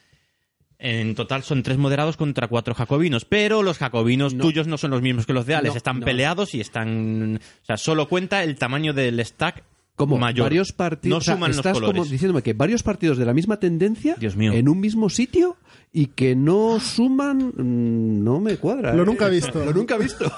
En 0.86 1.14
total 1.14 1.42
son 1.42 1.62
tres 1.62 1.78
moderados 1.78 2.18
contra 2.18 2.46
cuatro 2.46 2.74
jacobinos, 2.74 3.24
pero 3.24 3.62
los 3.62 3.78
jacobinos 3.78 4.36
tuyos 4.36 4.66
no 4.66 4.76
son 4.76 4.90
los 4.90 5.00
mismos 5.00 5.24
que 5.24 5.32
los 5.32 5.46
de 5.46 5.54
Alex, 5.54 5.72
No, 5.72 5.76
están 5.78 6.00
no. 6.00 6.04
peleados 6.04 6.54
y 6.54 6.60
están... 6.60 7.40
O 7.62 7.64
sea, 7.66 7.78
solo 7.78 8.06
cuenta 8.06 8.42
el 8.44 8.56
tamaño 8.56 8.92
del 8.92 9.18
stack 9.24 9.62
Como 9.96 10.18
mayor. 10.18 10.44
varios 10.44 10.72
partidos. 10.72 11.10
No 11.10 11.16
o 11.18 11.20
sea, 11.22 11.34
suman 11.36 11.48
los 11.52 11.56
estás 11.56 11.72
colores. 11.72 11.96
como 11.96 12.04
diciéndome 12.10 12.42
que 12.42 12.52
varios 12.52 12.82
partidos 12.82 13.16
de 13.16 13.24
la 13.24 13.32
misma 13.32 13.58
tendencia 13.58 14.14
Dios 14.18 14.36
mío. 14.36 14.52
en 14.52 14.68
un 14.68 14.78
mismo 14.78 15.08
sitio 15.08 15.56
y 15.90 16.08
que 16.08 16.36
no 16.36 16.78
suman. 16.80 17.38
mm, 17.56 18.22
No 18.22 18.40
me 18.40 18.58
cuadra. 18.58 18.92
Lo 18.94 19.04
¿eh? 19.04 19.06
nunca 19.06 19.28
visto. 19.30 19.64
Lo 19.64 19.72
nunca 19.72 19.94
he 19.94 20.00
visto. 20.00 20.30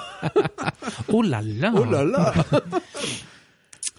¡Uh, 1.09 1.23
la, 1.23 1.41
la! 1.41 1.73
¡Oh, 1.73 1.85
la, 1.91 2.03
la! 2.05 2.45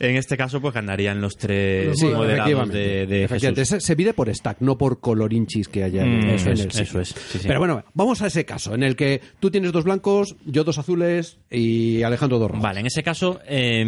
En 0.01 0.17
este 0.17 0.37
caso, 0.37 0.61
pues 0.61 0.75
ganarían 0.75 1.21
los 1.21 1.37
tres 1.37 1.97
Sí, 1.99 2.07
moderados 2.07 2.31
efectivamente. 2.51 2.79
de, 2.79 3.07
de 3.07 3.25
Efectivamente, 3.25 3.61
Jesús. 3.63 3.83
se, 3.85 3.97
mide 3.97 4.15
por 4.15 4.33
stack, 4.35 4.59
no 4.61 4.79
por 4.79 5.01
colorinchis 5.01 5.69
que 5.69 5.83
haya 5.85 6.03
en, 6.05 6.19
Mm, 6.19 6.23
en 6.23 6.31
eso 6.31 6.47
el 6.51 6.53
es, 6.55 6.61
sitio. 6.63 6.83
eso 6.83 7.01
es, 7.01 7.09
sí, 7.09 7.39
sí. 7.39 7.47
Pero 7.49 7.59
bueno, 7.59 7.85
vamos 7.95 8.23
a 8.23 8.27
ese 8.29 8.45
caso, 8.45 8.75
en 8.75 8.83
el 8.83 8.97
que 8.97 9.21
tú 9.41 9.51
tienes 9.51 9.73
dos 9.73 9.85
blancos, 9.85 10.37
yo 10.45 10.65
dos 10.65 10.79
azules 10.79 11.39
y 11.51 12.03
Alejandro 12.03 12.39
dos 12.39 12.49
rojos. 12.51 12.63
Vale, 12.63 12.81
en 12.81 12.87
ese 12.87 13.03
caso 13.03 13.41
eh, 13.47 13.85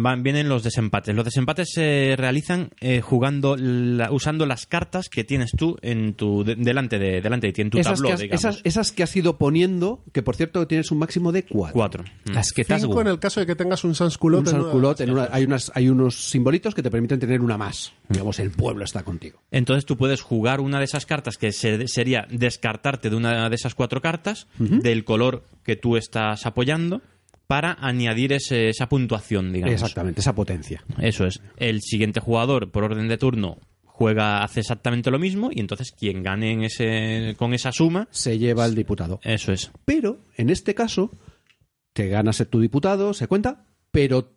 van, 0.00 0.22
vienen 0.22 0.48
los 0.48 0.62
desempates. 0.62 1.14
Los 1.14 1.24
desempates 1.24 1.70
se 1.72 2.14
realizan 2.16 2.70
eh, 2.80 3.00
jugando, 3.00 3.56
la- 3.56 4.10
usando 4.12 4.46
las 4.46 4.66
cartas 4.66 5.08
que 5.08 5.24
tienes 5.24 5.50
tú 5.56 5.76
en 5.82 6.14
tu 6.14 6.44
de- 6.44 6.56
delante 6.56 6.98
de 6.98 7.20
delante 7.20 7.46
de 7.48 7.52
ti, 7.52 7.62
en 7.62 7.70
tu 7.70 7.78
esas, 7.78 7.94
tabló, 7.94 8.08
que 8.08 8.14
has, 8.14 8.20
digamos. 8.20 8.44
esas, 8.44 8.60
esas 8.64 8.92
que 8.92 9.02
has 9.02 9.16
ido 9.16 9.36
poniendo, 9.38 10.02
que 10.12 10.22
por 10.22 10.36
cierto 10.36 10.66
tienes 10.66 10.90
un 10.90 10.98
máximo 10.98 11.32
de 11.32 11.44
cuatro. 11.44 11.74
Cuatro. 11.74 12.04
Mm. 12.26 12.32
Las 12.32 12.52
que 12.52 12.64
te 12.64 12.74
has 12.74 12.82
Cinco 12.82 13.00
en 13.00 13.06
el 13.08 13.18
caso 13.18 13.40
de 13.40 13.46
que 13.46 13.54
tengas 13.54 13.84
un 13.84 13.94
sans 13.94 14.16
culot. 14.18 14.46
Un 14.48 14.54
en 14.54 14.60
una- 14.60 14.94
en 14.98 15.10
una- 15.10 15.28
hay, 15.32 15.45
unas, 15.46 15.72
hay 15.74 15.88
unos 15.88 16.28
simbolitos 16.30 16.74
que 16.74 16.82
te 16.82 16.90
permiten 16.90 17.18
tener 17.18 17.40
una 17.40 17.56
más. 17.56 17.92
Digamos, 18.08 18.38
el 18.38 18.50
pueblo 18.50 18.84
está 18.84 19.02
contigo. 19.02 19.42
Entonces 19.50 19.84
tú 19.86 19.96
puedes 19.96 20.20
jugar 20.22 20.60
una 20.60 20.78
de 20.78 20.84
esas 20.84 21.06
cartas 21.06 21.36
que 21.38 21.52
se- 21.52 21.88
sería 21.88 22.26
descartarte 22.30 23.10
de 23.10 23.16
una 23.16 23.48
de 23.48 23.54
esas 23.54 23.74
cuatro 23.74 24.00
cartas 24.02 24.46
del 24.58 25.04
color 25.04 25.44
que 25.64 25.76
tú 25.76 25.96
estás 25.96 26.46
apoyando 26.46 27.00
para 27.46 27.76
añadir 27.80 28.32
ese- 28.32 28.68
esa 28.68 28.88
puntuación, 28.88 29.52
digamos. 29.52 29.74
Exactamente, 29.74 30.20
esa 30.20 30.34
potencia. 30.34 30.82
Eso 31.00 31.24
es. 31.26 31.40
El 31.56 31.80
siguiente 31.80 32.20
jugador, 32.20 32.70
por 32.72 32.84
orden 32.84 33.06
de 33.08 33.18
turno, 33.18 33.58
juega, 33.84 34.42
hace 34.42 34.60
exactamente 34.60 35.10
lo 35.10 35.18
mismo 35.18 35.50
y 35.52 35.60
entonces 35.60 35.92
quien 35.92 36.22
gane 36.22 36.52
en 36.52 36.64
ese, 36.64 37.34
con 37.38 37.54
esa 37.54 37.72
suma, 37.72 38.08
Se 38.10 38.38
lleva 38.38 38.66
el 38.66 38.74
diputado. 38.74 39.20
eso 39.22 39.52
es. 39.52 39.70
Pero, 39.84 40.18
en 40.36 40.50
este 40.50 40.74
caso, 40.74 41.10
te 41.92 42.08
ganas 42.08 42.44
tu 42.50 42.60
diputado, 42.60 43.14
se 43.14 43.26
cuenta, 43.26 43.64
pero 43.90 44.35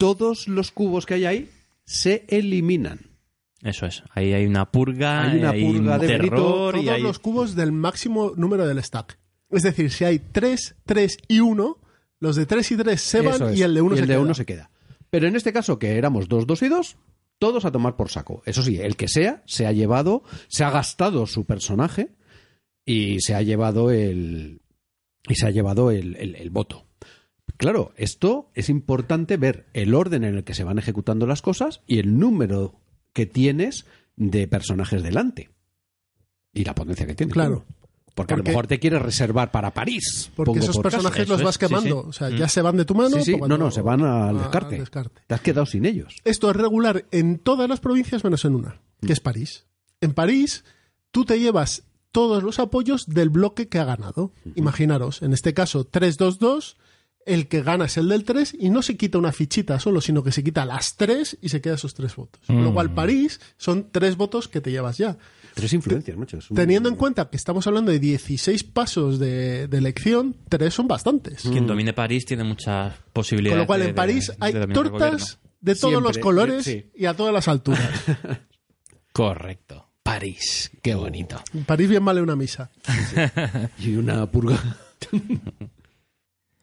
todos 0.00 0.48
los 0.48 0.72
cubos 0.72 1.04
que 1.06 1.14
hay 1.14 1.24
ahí 1.26 1.50
se 1.84 2.24
eliminan. 2.28 3.00
Eso 3.62 3.84
es. 3.84 4.02
Ahí 4.14 4.32
hay 4.32 4.46
una 4.46 4.70
purga, 4.72 5.30
Hay 5.30 5.38
una 5.38 5.50
un 5.52 5.76
purga 5.76 5.98
de 5.98 6.06
terror 6.08 6.34
Todos 6.74 6.82
y 6.82 6.88
hay... 6.88 7.02
los 7.02 7.18
cubos 7.18 7.54
del 7.54 7.72
máximo 7.72 8.32
número 8.34 8.66
del 8.66 8.82
stack. 8.82 9.18
Es 9.50 9.62
decir, 9.62 9.90
si 9.90 10.04
hay 10.04 10.18
3, 10.18 10.76
3 10.86 11.18
y 11.28 11.40
1, 11.40 11.78
los 12.20 12.36
de 12.36 12.46
3 12.46 12.70
y 12.72 12.76
3 12.78 13.00
se 13.00 13.20
van 13.20 13.50
es. 13.52 13.58
y 13.58 13.62
el 13.62 13.74
de 13.74 13.82
1 13.82 13.94
Y 13.94 13.98
se 13.98 14.34
se 14.34 14.46
queda. 14.46 14.70
Pero 15.10 15.26
en 15.28 15.36
este 15.36 15.52
caso, 15.52 15.78
que 15.78 15.96
éramos 15.98 16.28
dos, 16.28 16.46
dos 16.46 16.62
y 16.62 16.68
dos, 16.68 16.96
todos 17.38 17.64
a 17.66 17.72
tomar 17.72 17.96
por 17.96 18.08
saco. 18.10 18.42
Eso 18.46 18.62
sí, 18.62 18.78
el 18.80 18.96
que 18.96 19.08
sea, 19.08 19.42
se 19.46 19.66
ha 19.66 19.72
llevado, 19.72 20.22
se 20.48 20.64
ha 20.64 20.70
gastado 20.70 21.26
su 21.26 21.44
personaje 21.44 22.14
y 22.86 23.20
se 23.20 23.34
ha 23.34 23.42
llevado 23.42 23.90
el. 23.90 24.62
y 25.28 25.34
se 25.34 25.46
ha 25.46 25.50
llevado 25.50 25.90
el, 25.90 26.16
el- 26.16 26.36
el 26.36 26.50
voto. 26.50 26.86
Claro, 27.60 27.92
esto 27.96 28.50
es 28.54 28.68
importante 28.70 29.36
ver 29.36 29.66
el 29.74 29.94
orden 29.94 30.24
en 30.24 30.34
el 30.36 30.44
que 30.44 30.54
se 30.54 30.64
van 30.64 30.78
ejecutando 30.78 31.26
las 31.26 31.42
cosas 31.42 31.82
y 31.86 31.98
el 31.98 32.18
número 32.18 32.80
que 33.12 33.26
tienes 33.26 33.84
de 34.16 34.48
personajes 34.48 35.02
delante. 35.02 35.50
Y 36.52 36.64
la 36.64 36.74
potencia 36.74 37.06
que 37.06 37.14
tienes. 37.14 37.32
Claro. 37.34 37.64
Porque, 38.14 38.34
a 38.34 38.36
lo 38.38 38.42
mejor 38.42 38.66
te 38.66 38.80
quieres 38.80 39.00
reservar 39.00 39.50
para 39.52 39.72
París. 39.72 40.30
Porque 40.34 40.58
esos 40.58 40.74
por 40.76 40.84
personajes 40.84 41.28
los 41.28 41.42
vas 41.42 41.58
quemando. 41.58 42.02
sí. 42.02 42.08
O 42.08 42.12
sea, 42.12 42.28
Mm. 42.30 42.36
ya 42.36 42.48
se 42.48 42.60
van 42.60 42.76
de 42.76 42.84
tu 42.84 42.94
mano. 42.94 43.16
Sí, 43.16 43.22
sí. 43.22 43.36
No, 43.36 43.56
no, 43.56 43.70
se 43.70 43.82
van 43.82 44.02
al 44.02 44.36
a- 44.36 44.40
descarte. 44.42 44.74
al 44.74 44.80
descarte. 44.80 45.20
Te 45.26 45.34
has 45.34 45.40
quedado 45.40 45.64
sin 45.66 45.84
ellos. 45.86 46.16
Esto 46.24 46.50
es 46.50 46.56
regular 46.56 47.06
en 47.12 47.38
todas 47.38 47.68
las 47.68 47.80
provincias 47.80 48.24
menos 48.24 48.44
en 48.44 48.56
una, 48.56 48.80
que 49.00 49.12
es 49.12 49.20
París. 49.20 49.66
En 50.00 50.12
París, 50.12 50.64
tú 51.12 51.24
te 51.24 51.38
llevas 51.38 51.84
todos 52.10 52.42
los 52.42 52.58
apoyos 52.58 53.06
del 53.06 53.30
bloque 53.30 53.68
que 53.68 53.78
ha 53.78 53.84
ganado. 53.84 54.32
Imaginaros, 54.56 55.22
en 55.22 55.32
este 55.32 55.54
caso 55.54 55.86
3-2-2, 55.86 56.76
el 57.26 57.48
que 57.48 57.62
gana 57.62 57.84
es 57.84 57.96
el 57.96 58.08
del 58.08 58.24
3 58.24 58.56
y 58.58 58.70
no 58.70 58.82
se 58.82 58.96
quita 58.96 59.18
una 59.18 59.32
fichita 59.32 59.78
solo, 59.78 60.00
sino 60.00 60.22
que 60.24 60.32
se 60.32 60.42
quita 60.42 60.64
las 60.64 60.96
3 60.96 61.38
y 61.42 61.48
se 61.50 61.60
queda 61.60 61.74
esos 61.74 61.94
3 61.94 62.16
votos. 62.16 62.40
Con 62.46 62.64
lo 62.64 62.72
cual, 62.72 62.92
París 62.94 63.40
son 63.56 63.90
3 63.92 64.16
votos 64.16 64.48
que 64.48 64.60
te 64.60 64.70
llevas 64.70 64.98
ya. 64.98 65.16
Tres 65.54 65.72
influencias, 65.72 66.16
un- 66.50 66.56
Teniendo 66.56 66.88
en 66.88 66.94
cuenta 66.96 67.28
que 67.28 67.36
estamos 67.36 67.66
hablando 67.66 67.90
de 67.90 67.98
16 67.98 68.62
pasos 68.64 69.18
de, 69.18 69.66
de 69.68 69.78
elección, 69.78 70.36
3 70.48 70.72
son 70.72 70.86
bastantes. 70.88 71.42
Quien 71.42 71.66
domine 71.66 71.92
París 71.92 72.24
tiene 72.24 72.44
muchas 72.44 72.94
posibilidades. 73.12 73.54
Con 73.56 73.60
lo 73.62 73.66
cual, 73.66 73.80
de- 73.80 73.88
en 73.88 73.94
París 73.94 74.28
de- 74.28 74.36
hay 74.40 74.52
tortas 74.72 75.38
de 75.60 75.74
todos 75.74 75.90
Siempre, 75.92 76.00
los 76.08 76.18
colores 76.18 76.64
sí. 76.64 76.86
y 76.94 77.04
a 77.06 77.14
todas 77.14 77.34
las 77.34 77.48
alturas. 77.48 77.90
Correcto. 79.12 79.86
París. 80.02 80.70
Qué 80.82 80.94
bonito. 80.94 81.40
En 81.52 81.64
París 81.64 81.88
bien 81.88 82.04
vale 82.04 82.22
una 82.22 82.36
misa. 82.36 82.70
Y 83.78 83.94
una 83.96 84.26
purga. 84.30 84.58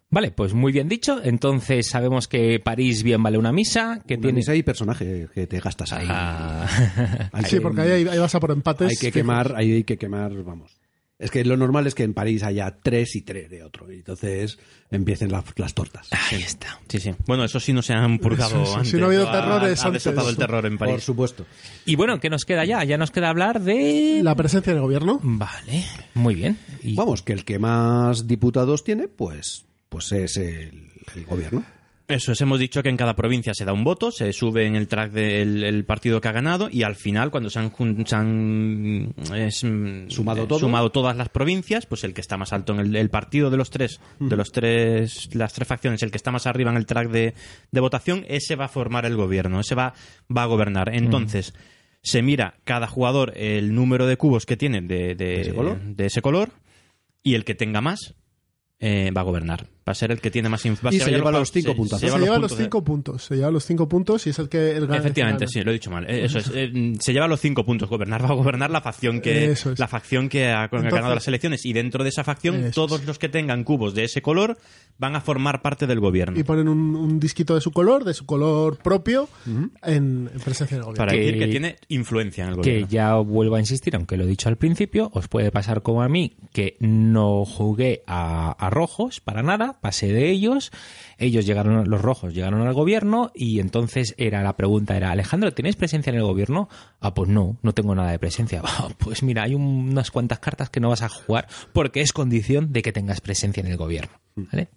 Vale, 0.10 0.32
pues 0.32 0.54
muy 0.54 0.72
bien 0.72 0.88
dicho. 0.88 1.20
Entonces 1.24 1.88
sabemos 1.88 2.28
que 2.28 2.60
París 2.60 3.04
bien 3.04 3.22
vale 3.22 3.38
una 3.38 3.52
misa, 3.52 4.02
que 4.08 4.14
Una 4.16 4.22
tiene... 4.22 4.38
misa 4.38 4.56
y 4.56 4.64
personaje 4.64 5.28
que 5.34 5.48
te 5.48 5.60
gastas 5.60 5.92
ahí. 5.94 6.08
Ah. 6.10 7.30
Hay 7.34 7.44
Sí, 7.46 7.58
que- 7.58 7.62
porque 7.62 7.82
ahí, 7.82 8.08
ahí 8.08 8.18
vas 8.18 8.34
a 8.34 8.40
por 8.40 8.52
empates. 8.52 8.90
Hay 8.90 8.96
que 8.96 9.08
fijos. 9.08 9.14
quemar, 9.14 9.54
ahí 9.58 9.72
hay 9.74 9.84
que 9.84 9.98
quemar, 9.98 10.32
vamos. 10.44 10.72
Es 11.20 11.32
que 11.32 11.44
lo 11.44 11.58
normal 11.58 11.88
es 11.88 11.96
que 11.96 12.04
en 12.04 12.14
París 12.14 12.44
haya 12.44 12.78
tres 12.84 13.16
y 13.16 13.24
tres 13.24 13.50
de 13.50 13.64
otro. 13.64 13.92
Y 13.92 13.96
entonces 13.98 14.60
empiecen 14.92 15.32
las, 15.32 15.44
las 15.56 15.74
tortas. 15.74 16.08
Ahí 16.12 16.44
está. 16.44 16.80
Sí, 16.88 17.00
sí. 17.00 17.12
Bueno, 17.26 17.44
eso 17.44 17.60
sí 17.60 17.74
no 17.74 17.82
se 17.82 17.94
han 17.94 18.20
purgado 18.20 18.52
Eso, 18.62 18.64
eso, 18.64 18.76
antes. 18.76 18.92
si 18.92 18.98
no 18.98 19.06
ha 19.06 19.08
habido 19.08 19.28
Ha- 19.28 19.32
terrores 19.32 19.84
ha, 19.84 19.88
antes. 19.88 20.04
desatado 20.04 20.30
el 20.30 20.38
terror 20.38 20.66
en 20.68 20.78
Por 20.78 20.88
París. 20.90 21.04
supuesto. 21.04 21.46
Y 21.86 21.96
bueno, 21.96 22.20
¿qué 22.20 22.30
nos 22.30 22.46
queda 22.46 22.66
ya? 22.66 22.84
Ya 22.84 22.98
nos 23.00 23.10
queda 23.10 23.30
hablar 23.30 23.62
de... 23.62 24.22
La 24.24 24.36
presencia 24.36 24.72
del 24.74 24.82
gobierno. 24.84 25.20
Vale, 25.24 25.84
muy 26.14 26.36
bien. 26.36 26.60
Y- 26.84 26.94
Vamos, 26.96 27.24
que 27.24 27.34
el 27.34 27.44
que 27.44 27.58
más 27.58 28.28
diputados 28.28 28.84
tiene, 28.84 29.08
pues, 29.08 29.66
pues 29.90 30.12
es 30.12 30.38
el, 30.38 30.90
el 31.16 31.26
gobierno. 31.26 31.64
Eso 32.10 32.32
es, 32.32 32.40
hemos 32.40 32.58
dicho 32.58 32.82
que 32.82 32.88
en 32.88 32.96
cada 32.96 33.18
provincia 33.18 33.54
se 33.54 33.66
da 33.66 33.74
un 33.74 33.84
voto, 33.84 34.12
se 34.12 34.32
sube 34.32 34.66
en 34.66 34.78
el 34.78 34.88
track 34.88 35.12
del 35.12 35.62
el 35.66 35.84
partido 35.84 36.22
que 36.22 36.30
ha 36.30 36.32
ganado 36.32 36.70
y 36.72 36.84
al 36.84 36.96
final, 36.96 37.32
cuando 37.32 37.50
se 37.50 37.60
han, 37.60 37.70
jun- 37.70 38.06
se 38.08 38.16
han, 38.16 39.14
es, 39.36 39.62
mm, 39.66 40.10
Sumado 40.10 40.44
eh, 40.44 40.48
todo. 40.48 40.60
sumado 40.60 40.90
todas 40.90 41.18
las 41.18 41.28
provincias, 41.28 41.86
pues 41.86 42.06
el 42.06 42.14
que 42.14 42.22
está 42.22 42.38
más 42.38 42.54
alto 42.54 42.72
en 42.74 42.80
el, 42.80 42.96
el 42.96 43.10
partido 43.10 43.50
de 43.50 43.58
los 43.58 43.70
tres, 43.72 44.00
de 44.22 44.38
los 44.38 44.54
tres, 44.54 45.36
las 45.36 45.52
tres 45.52 45.68
facciones, 45.68 46.02
el 46.02 46.10
que 46.12 46.16
está 46.16 46.32
más 46.32 46.48
arriba 46.48 46.72
en 46.72 46.78
el 46.78 46.86
track 46.86 47.10
de, 47.10 47.34
de 47.74 47.80
votación, 47.82 48.24
ese 48.30 48.56
va 48.56 48.66
a 48.66 48.70
formar 48.70 49.06
el 49.06 49.18
gobierno, 49.18 49.60
ese 49.60 49.76
va, 49.76 49.94
va 50.36 50.44
a 50.44 50.48
gobernar. 50.48 50.96
Entonces, 50.96 51.54
se 52.02 52.22
mira 52.22 52.56
cada 52.64 52.88
jugador 52.88 53.34
el 53.36 53.76
número 53.76 54.08
de 54.08 54.16
cubos 54.16 54.46
que 54.46 54.56
tiene 54.56 54.80
de, 54.82 55.14
de- 55.16 55.42
ese 55.42 55.54
color? 55.54 55.82
de 55.82 56.06
ese 56.06 56.22
color 56.22 56.52
y 57.22 57.34
el 57.36 57.44
que 57.44 57.54
tenga 57.54 57.82
más 57.82 58.16
eh, 58.80 59.12
va 59.12 59.20
a 59.20 59.26
gobernar. 59.26 59.68
Va 59.88 59.92
a 59.92 59.96
ser 59.96 60.12
el 60.12 60.20
que 60.20 60.30
tiene 60.30 60.50
más 60.50 60.66
va 60.66 60.94
Y 60.94 61.00
se 61.00 61.10
lleva 61.12 61.32
los 61.32 61.52
cinco 61.52 61.70
se- 61.72 61.76
puntazos. 61.76 62.02
se 62.02 62.08
Se 62.10 62.20
lleva 62.20 62.38
los 62.38 62.50
puntos 62.52 62.58
cinco 62.58 62.84
puntos. 62.84 63.24
Se 63.24 63.36
lleva 63.36 63.52
los 63.52 63.66
cinco 63.66 63.88
puntos 63.88 64.28
y 64.28 64.32
es 64.32 64.40
el 64.40 64.50
que 64.50 64.72
el 64.76 64.86
gana- 64.88 64.98
Efectivamente, 65.00 65.46
el 65.46 65.50
que 65.50 65.54
sí, 65.60 65.64
lo 65.64 65.72
he 65.72 65.74
dicho 65.74 65.90
mal. 65.92 66.04
Eh, 66.10 66.26
Eso 66.26 66.40
es. 66.40 66.52
eh, 66.54 66.94
se 67.00 67.14
lleva 67.14 67.28
los 67.28 67.40
cinco 67.40 67.64
puntos. 67.64 67.90
Gobernar 67.90 68.22
va 68.24 68.30
a 68.30 68.34
gobernar 68.34 68.70
la 68.70 68.82
facción 68.82 69.22
que 69.22 69.52
es. 69.52 69.66
la 69.80 69.88
facción 69.88 70.28
que 70.28 70.48
ha, 70.52 70.68
que 70.68 70.78
ganado 70.82 71.16
las 71.16 71.28
elecciones 71.28 71.66
y 71.66 71.72
dentro 71.74 72.04
de 72.04 72.10
esa 72.10 72.24
facción 72.24 72.56
Eso 72.66 72.86
todos 72.86 73.06
los 73.06 73.18
que 73.18 73.30
tengan 73.30 73.64
cubos 73.64 73.94
de 73.96 74.04
ese 74.04 74.22
color 74.22 74.58
van 74.98 75.16
a 75.16 75.22
formar 75.22 75.62
parte 75.62 75.88
del 75.88 76.00
gobierno. 76.02 76.38
Y 76.40 76.44
ponen 76.44 76.68
un, 76.68 76.96
un 76.96 77.20
disquito 77.20 77.56
de 77.56 77.62
su 77.62 77.72
color, 77.72 78.04
de 78.04 78.14
su 78.14 78.26
color 78.26 78.78
propio, 78.80 79.30
en, 79.46 80.30
en 80.34 80.40
presencia 80.44 80.76
del 80.78 80.86
gobierno. 80.86 80.98
Para 80.98 81.12
Que- 81.14 81.20
decir 81.20 81.40
que 81.40 81.48
tiene 81.48 81.76
influencia 81.88 82.44
en 82.44 82.50
el 82.50 82.56
que 82.56 82.62
gobierno. 82.72 82.88
ya 82.90 83.16
vuelvo 83.16 83.56
a 83.56 83.60
insistir, 83.60 83.96
aunque 83.96 84.18
lo 84.18 84.24
he 84.24 84.28
dicho 84.28 84.50
al 84.50 84.58
principio, 84.58 85.10
os 85.14 85.28
puede 85.28 85.52
pasar 85.52 85.82
como 85.82 86.02
a 86.02 86.10
mí, 86.10 86.36
que 86.52 86.76
no 86.80 87.46
jugué 87.46 88.04
a, 88.08 88.52
a 88.52 88.70
rojos 88.70 89.20
para 89.22 89.44
nada, 89.44 89.77
pasé 89.82 90.08
de 90.12 90.30
ellos, 90.30 90.72
ellos 91.18 91.46
llegaron, 91.46 91.90
los 91.90 92.02
rojos 92.02 92.34
llegaron 92.34 92.62
al 92.68 92.74
gobierno 92.74 93.32
y 93.36 93.60
entonces 93.60 94.14
era 94.18 94.44
la 94.44 94.56
pregunta 94.58 94.96
era, 94.98 95.12
Alejandro, 95.12 95.54
¿tenéis 95.54 95.76
presencia 95.76 96.10
en 96.12 96.18
el 96.18 96.24
gobierno? 96.24 96.70
Ah, 97.00 97.14
pues 97.14 97.30
no, 97.30 97.58
no 97.62 97.74
tengo 97.74 97.96
nada 97.96 98.12
de 98.12 98.20
presencia. 98.20 98.62
"Ah, 98.66 98.90
pues 98.98 99.24
mira, 99.24 99.44
hay 99.44 99.54
un- 99.56 99.90
unas 99.92 100.12
cuantas 100.12 100.40
cartas 100.40 100.70
que 100.70 100.80
no 100.80 100.90
vas 100.90 101.02
a 101.02 101.10
jugar 101.10 101.48
porque 101.74 102.02
es 102.02 102.14
condición 102.14 102.72
de 102.74 102.82
que 102.82 102.92
tengas 102.92 103.22
presencia 103.22 103.62
en 103.62 103.68
el 103.68 103.78
gobierno. 103.78 104.20
¿Vale? 104.36 104.70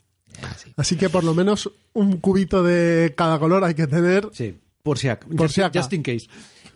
Así. 0.42 0.72
Así 0.76 0.96
que 0.96 1.10
por 1.10 1.24
lo 1.24 1.34
menos 1.34 1.70
un 1.92 2.18
cubito 2.18 2.62
de 2.62 3.12
cada 3.16 3.38
color 3.38 3.64
hay 3.64 3.74
que 3.74 3.86
tener. 3.86 4.28
Sí, 4.32 4.58
por 4.82 4.98
si 4.98 5.08
acaso. 5.08 5.34
Por 5.36 5.50
si 5.50 5.60
acaso. 5.60 5.80
Just 5.80 5.92
in 5.92 6.02
case. 6.02 6.26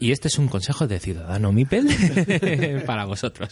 Y 0.00 0.10
este 0.10 0.26
es 0.28 0.38
un 0.38 0.48
consejo 0.48 0.86
de 0.88 0.98
ciudadano 0.98 1.52
Mipel 1.52 1.86
para 2.86 3.04
vosotros. 3.04 3.48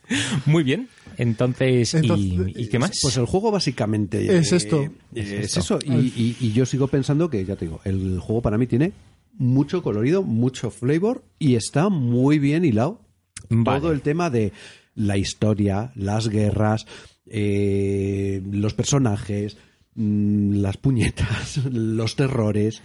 Muy 0.46 0.62
bien. 0.64 0.88
Entonces, 1.16 1.94
¿y- 1.94 1.96
Entonces, 1.98 2.52
¿y, 2.56 2.68
qué 2.68 2.78
más? 2.78 2.92
Pues 3.02 3.16
el 3.16 3.26
juego 3.26 3.50
básicamente 3.50 4.36
Es 4.38 4.52
esto. 4.52 4.82
eh, 4.82 4.90
Es, 5.14 5.30
esto. 5.32 5.60
eso. 5.60 5.78
Y, 5.84 5.92
y- 6.16 6.36
y 6.40 6.52
yo 6.52 6.66
sigo 6.66 6.88
pensando 6.88 7.30
que, 7.30 7.44
ya 7.44 7.56
te 7.56 7.64
digo, 7.66 7.80
el 7.84 8.18
juego 8.20 8.42
para 8.42 8.58
mí 8.58 8.66
tiene 8.66 8.92
mucho 9.38 9.82
colorido, 9.82 10.22
mucho 10.22 10.70
flavor 10.70 11.22
y 11.38 11.54
está 11.56 11.88
muy 11.88 12.38
bien 12.38 12.64
hilado. 12.64 13.00
Vale. 13.48 13.80
Todo 13.80 13.92
el 13.92 14.00
tema 14.00 14.30
de 14.30 14.52
la 14.94 15.18
historia, 15.18 15.92
las 15.94 16.28
guerras, 16.28 16.86
eh, 17.28 18.42
los 18.50 18.74
personajes, 18.74 19.56
mm, 19.94 20.54
las 20.56 20.76
puñetas, 20.78 21.58
los 21.72 22.16
terrores. 22.16 22.82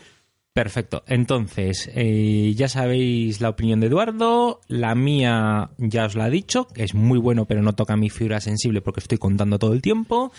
Perfecto. 0.53 1.03
Entonces, 1.07 1.89
eh, 1.95 2.51
ya 2.57 2.67
sabéis 2.67 3.39
la 3.39 3.47
opinión 3.49 3.79
de 3.79 3.87
Eduardo. 3.87 4.59
La 4.67 4.95
mía 4.95 5.69
ya 5.77 6.05
os 6.05 6.15
la 6.15 6.27
he 6.27 6.31
dicho, 6.31 6.67
que 6.67 6.83
es 6.83 6.93
muy 6.93 7.19
bueno, 7.19 7.45
pero 7.45 7.61
no 7.61 7.71
toca 7.73 7.95
mi 7.95 8.09
fibra 8.09 8.41
sensible 8.41 8.81
porque 8.81 8.99
estoy 8.99 9.17
contando 9.17 9.57
todo 9.59 9.71
el 9.73 9.81
tiempo. 9.81 10.33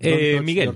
Eh, 0.00 0.40
Miguel. 0.42 0.66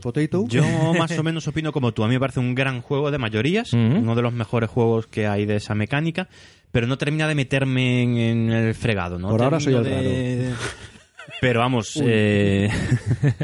Yo 0.49 0.63
más 0.97 1.19
o 1.19 1.23
menos 1.25 1.49
opino 1.49 1.73
como 1.73 1.93
tú. 1.93 2.05
A 2.05 2.07
mí 2.07 2.15
me 2.15 2.21
parece 2.21 2.39
un 2.39 2.55
gran 2.55 2.81
juego 2.81 3.11
de 3.11 3.19
mayorías, 3.19 3.73
uno 3.73 4.15
de 4.15 4.23
los 4.23 4.33
mejores 4.33 4.71
juegos 4.71 5.09
que 5.09 5.27
hay 5.27 5.47
de 5.47 5.57
esa 5.57 5.75
mecánica, 5.75 6.29
pero 6.71 6.87
no 6.87 6.97
termina 6.97 7.27
de 7.27 7.35
meterme 7.35 8.03
en, 8.05 8.17
en 8.19 8.51
el 8.53 8.73
fregado. 8.77 9.19
¿no? 9.19 9.31
Por 9.31 9.43
ahora 9.43 9.59
soy 9.59 9.75
el 9.75 9.83
de- 9.83 10.53
Pero 11.41 11.61
vamos, 11.61 12.01
eh, 12.03 12.71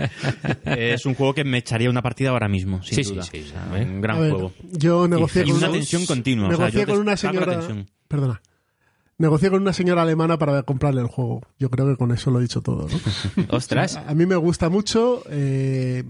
es 0.64 1.04
un 1.06 1.14
juego 1.14 1.34
que 1.34 1.44
me 1.44 1.58
echaría 1.58 1.90
una 1.90 2.02
partida 2.02 2.30
ahora 2.30 2.48
mismo, 2.48 2.82
sin 2.82 2.96
Sí, 2.96 3.04
sí, 3.04 3.12
duda. 3.14 3.22
sí, 3.24 3.44
O 3.46 3.50
sea, 3.50 3.80
¿eh? 3.80 3.84
un 3.84 4.00
gran 4.00 4.16
A 4.16 4.20
ver, 4.20 4.30
juego. 4.32 4.52
yo 4.72 5.06
negocié 5.08 5.42
y 5.42 5.46
con 5.48 5.56
una 5.56 5.66
una, 5.68 5.76
tensión 5.76 6.06
continua. 6.06 6.48
o 6.48 6.50
sea, 6.50 6.58
negocié 6.58 6.80
yo 6.80 6.86
con 6.86 6.98
una 6.98 7.16
señora. 7.16 7.60
Perdona. 8.08 8.42
Negocié 9.18 9.50
con 9.50 9.62
una 9.62 9.72
señora 9.72 10.02
alemana 10.02 10.38
para 10.38 10.62
comprarle 10.64 11.00
el 11.00 11.06
juego. 11.06 11.42
Yo 11.58 11.70
creo 11.70 11.86
que 11.86 11.96
con 11.96 12.12
eso 12.12 12.30
lo 12.30 12.38
he 12.38 12.42
dicho 12.42 12.60
todo. 12.62 12.88
¿no? 12.88 13.44
Ostras. 13.56 13.96
A 13.96 14.14
mí 14.14 14.26
me 14.26 14.36
gusta 14.36 14.68
mucho. 14.68 15.22
eh, 15.30 16.02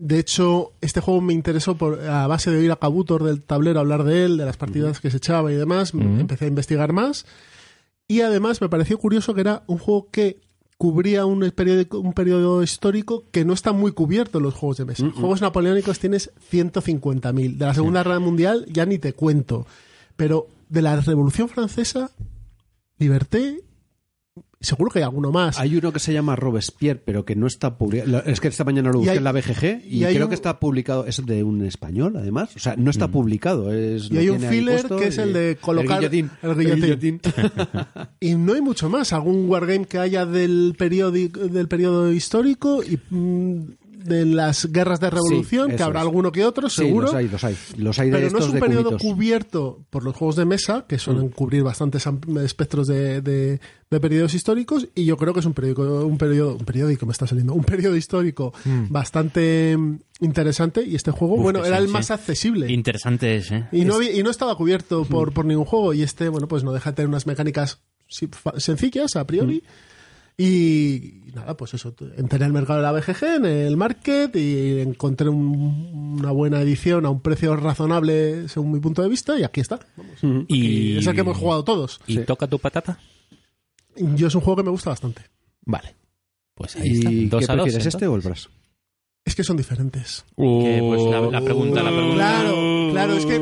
de 0.00 0.18
hecho, 0.20 0.72
este 0.80 1.00
juego 1.00 1.20
me 1.20 1.32
interesó 1.34 1.76
por, 1.76 2.00
a 2.08 2.26
base 2.28 2.50
de 2.52 2.58
oír 2.58 2.70
a 2.70 2.76
Kabutor 2.76 3.24
del 3.24 3.42
tablero 3.42 3.80
hablar 3.80 4.04
de 4.04 4.24
él, 4.24 4.36
de 4.36 4.44
las 4.44 4.56
partidas 4.56 5.00
que 5.00 5.10
se 5.10 5.16
echaba 5.16 5.52
y 5.52 5.56
demás. 5.56 5.92
Empecé 5.92 6.44
a 6.44 6.48
investigar 6.48 6.92
más. 6.92 7.26
Y 8.06 8.20
además 8.22 8.60
me 8.60 8.68
pareció 8.68 8.96
curioso 8.98 9.34
que 9.34 9.40
era 9.42 9.64
un 9.66 9.78
juego 9.78 10.08
que 10.10 10.38
cubría 10.78 11.26
un 11.26 11.40
periodo, 11.50 12.00
un 12.00 12.12
periodo 12.12 12.62
histórico 12.62 13.24
que 13.32 13.44
no 13.44 13.52
está 13.52 13.72
muy 13.72 13.92
cubierto 13.92 14.38
en 14.38 14.44
los 14.44 14.54
juegos 14.54 14.78
de 14.78 14.84
mesa. 14.84 15.10
Juegos 15.10 15.42
napoleónicos 15.42 15.98
tienes 15.98 16.30
150.000. 16.50 17.56
De 17.56 17.66
la 17.66 17.74
Segunda 17.74 18.04
Guerra 18.04 18.20
Mundial 18.20 18.64
ya 18.72 18.86
ni 18.86 18.98
te 18.98 19.12
cuento. 19.12 19.66
Pero 20.16 20.46
de 20.68 20.82
la 20.82 21.00
Revolución 21.00 21.48
Francesa, 21.48 22.12
Liberté, 22.98 23.60
seguro 24.60 24.90
que 24.90 24.98
hay 24.98 25.04
alguno 25.04 25.30
más. 25.30 25.58
Hay 25.58 25.76
uno 25.76 25.92
que 25.92 25.98
se 26.00 26.12
llama 26.12 26.34
Robespierre, 26.36 27.00
pero 27.04 27.24
que 27.24 27.36
no 27.36 27.46
está 27.46 27.78
publicado. 27.78 28.22
Es 28.24 28.40
que 28.40 28.48
esta 28.48 28.64
mañana 28.64 28.90
lo 28.90 28.98
busqué 28.98 29.12
hay- 29.12 29.18
en 29.18 29.24
la 29.24 29.32
BGG 29.32 29.82
y, 29.84 30.00
creo 30.04 30.24
un- 30.24 30.28
que 30.28 30.34
está 30.34 30.58
publicado. 30.60 31.06
Es 31.06 31.24
de 31.24 31.42
un 31.44 31.64
español, 31.64 32.14
además. 32.16 32.54
O 32.56 32.58
sea, 32.58 32.74
no 32.76 32.90
está 32.90 33.08
publicado. 33.08 33.72
Es, 33.72 34.10
Y 34.10 34.18
hay 34.18 34.28
un 34.30 34.40
filler 34.40 34.86
que 34.88 35.06
es 35.08 35.18
el 35.18 35.32
de 35.32 35.58
colocar 35.60 36.02
El 36.02 36.10
guillotín. 36.10 36.30
el 36.42 36.80
guillotín. 36.80 37.20
Y 38.20 38.34
no 38.34 38.54
hay 38.54 38.60
mucho 38.60 38.88
más. 38.88 39.12
Algún 39.12 39.48
wargame 39.48 39.84
que 39.86 39.98
haya 39.98 40.26
del 40.26 40.74
periodo, 40.76 41.12
del 41.12 41.68
periodo 41.68 42.12
histórico 42.12 42.82
y 42.82 42.98
mm, 43.10 43.62
de 44.08 44.24
las 44.26 44.66
guerras 44.72 44.98
de 45.00 45.10
revolución, 45.10 45.70
Sí, 45.70 45.76
que 45.76 45.82
habrá 45.82 46.00
es. 46.00 46.06
alguno 46.06 46.32
que 46.32 46.44
otro, 46.44 46.68
Sí, 46.68 46.76
seguro. 46.82 47.06
los 47.06 47.14
hay, 47.14 47.28
los 47.28 47.44
hay. 47.44 47.56
Los 47.76 47.98
hay 47.98 48.10
de 48.10 48.16
pero 48.18 48.30
no 48.30 48.38
es 48.38 48.46
un 48.46 48.52
de 48.54 48.60
periodo 48.60 48.84
cubitos. 48.90 49.02
cubierto 49.02 49.84
por 49.90 50.02
los 50.04 50.16
juegos 50.16 50.36
de 50.36 50.44
mesa, 50.44 50.86
que 50.88 50.98
suelen 50.98 51.28
cubrir 51.28 51.62
bastantes 51.62 52.04
espectros 52.42 52.86
de, 52.88 53.20
de- 53.20 53.60
de 53.90 54.00
periodos 54.00 54.34
históricos, 54.34 54.86
y 54.94 55.06
yo 55.06 55.16
creo 55.16 55.32
que 55.32 55.40
es 55.40 55.46
un 55.46 55.54
periódico, 55.54 56.04
un 56.04 56.18
periodo, 56.18 56.56
un 56.56 56.64
periódico 56.66 57.06
me 57.06 57.12
está 57.12 57.26
saliendo, 57.26 57.54
un 57.54 57.64
periodo 57.64 57.96
histórico 57.96 58.52
bastante 58.90 59.76
mm, 59.78 59.98
interesante, 60.20 60.82
y 60.84 60.94
este 60.94 61.10
juego, 61.10 61.34
Uf, 61.36 61.42
bueno, 61.42 61.64
era 61.64 61.76
sí, 61.76 61.82
el 61.82 61.88
sí. 61.88 61.92
más 61.94 62.10
accesible. 62.10 62.70
Interesante 62.70 63.36
es, 63.36 63.50
¿eh? 63.50 63.66
Y 63.72 63.84
no, 63.86 64.02
y 64.02 64.22
no 64.22 64.30
estaba 64.30 64.54
cubierto 64.56 65.04
por, 65.04 65.32
por 65.32 65.44
ningún 65.46 65.64
juego. 65.64 65.94
Y 65.94 66.02
este, 66.02 66.28
bueno, 66.28 66.48
pues 66.48 66.64
no 66.64 66.72
deja 66.72 66.90
de 66.90 66.96
tener 66.96 67.08
unas 67.08 67.26
mecánicas 67.26 67.80
sencillas 68.58 69.16
a 69.16 69.26
priori. 69.26 69.62
Y 70.38 71.32
nada, 71.34 71.56
pues 71.56 71.74
eso. 71.74 71.94
Entré 72.16 72.36
en 72.38 72.42
el 72.44 72.52
mercado 72.52 72.78
de 72.78 72.84
la 72.84 72.92
BGG, 72.92 73.24
en 73.36 73.44
el 73.44 73.76
market, 73.76 74.34
y 74.36 74.80
encontré 74.80 75.28
un- 75.28 76.16
una 76.20 76.30
buena 76.30 76.60
edición 76.60 77.04
a 77.06 77.10
un 77.10 77.20
precio 77.20 77.54
razonable 77.56 78.48
según 78.48 78.72
mi 78.72 78.80
punto 78.80 79.02
de 79.02 79.08
vista. 79.08 79.38
Y 79.38 79.42
aquí 79.44 79.60
está. 79.60 79.80
Vamos. 79.96 80.46
Y, 80.48 80.98
Es 80.98 81.06
el 81.06 81.14
que 81.14 81.20
hemos 81.22 81.36
jugado 81.36 81.64
todos. 81.64 82.00
¿Y 82.06 82.18
toca 82.18 82.46
tu 82.46 82.58
patata? 82.58 82.98
Yo 83.96 84.28
es 84.28 84.34
un 84.34 84.40
juego 84.42 84.56
que 84.58 84.62
me 84.62 84.70
gusta 84.70 84.90
bastante. 84.90 85.22
Vale. 85.66 85.96
Pues 86.54 86.76
ahí 86.76 86.92
está. 86.98 87.10
¿Y 87.12 87.26
Dos 87.26 87.44
qué 87.46 87.52
a 87.52 87.56
dos, 87.56 87.62
prefieres, 87.64 87.86
este 87.86 88.06
o 88.06 88.14
el. 88.16 88.22
Brass? 88.22 88.48
Es 89.24 89.34
que 89.34 89.44
son 89.44 89.56
diferentes. 89.56 90.24
Que, 90.36 90.78
pues, 90.80 91.02
la, 91.10 91.20
la 91.20 91.40
pregunta, 91.42 91.82
la 91.82 91.90
pregunta. 91.90 92.14
Claro, 92.14 92.88
claro, 92.92 93.12
es 93.14 93.26
que 93.26 93.34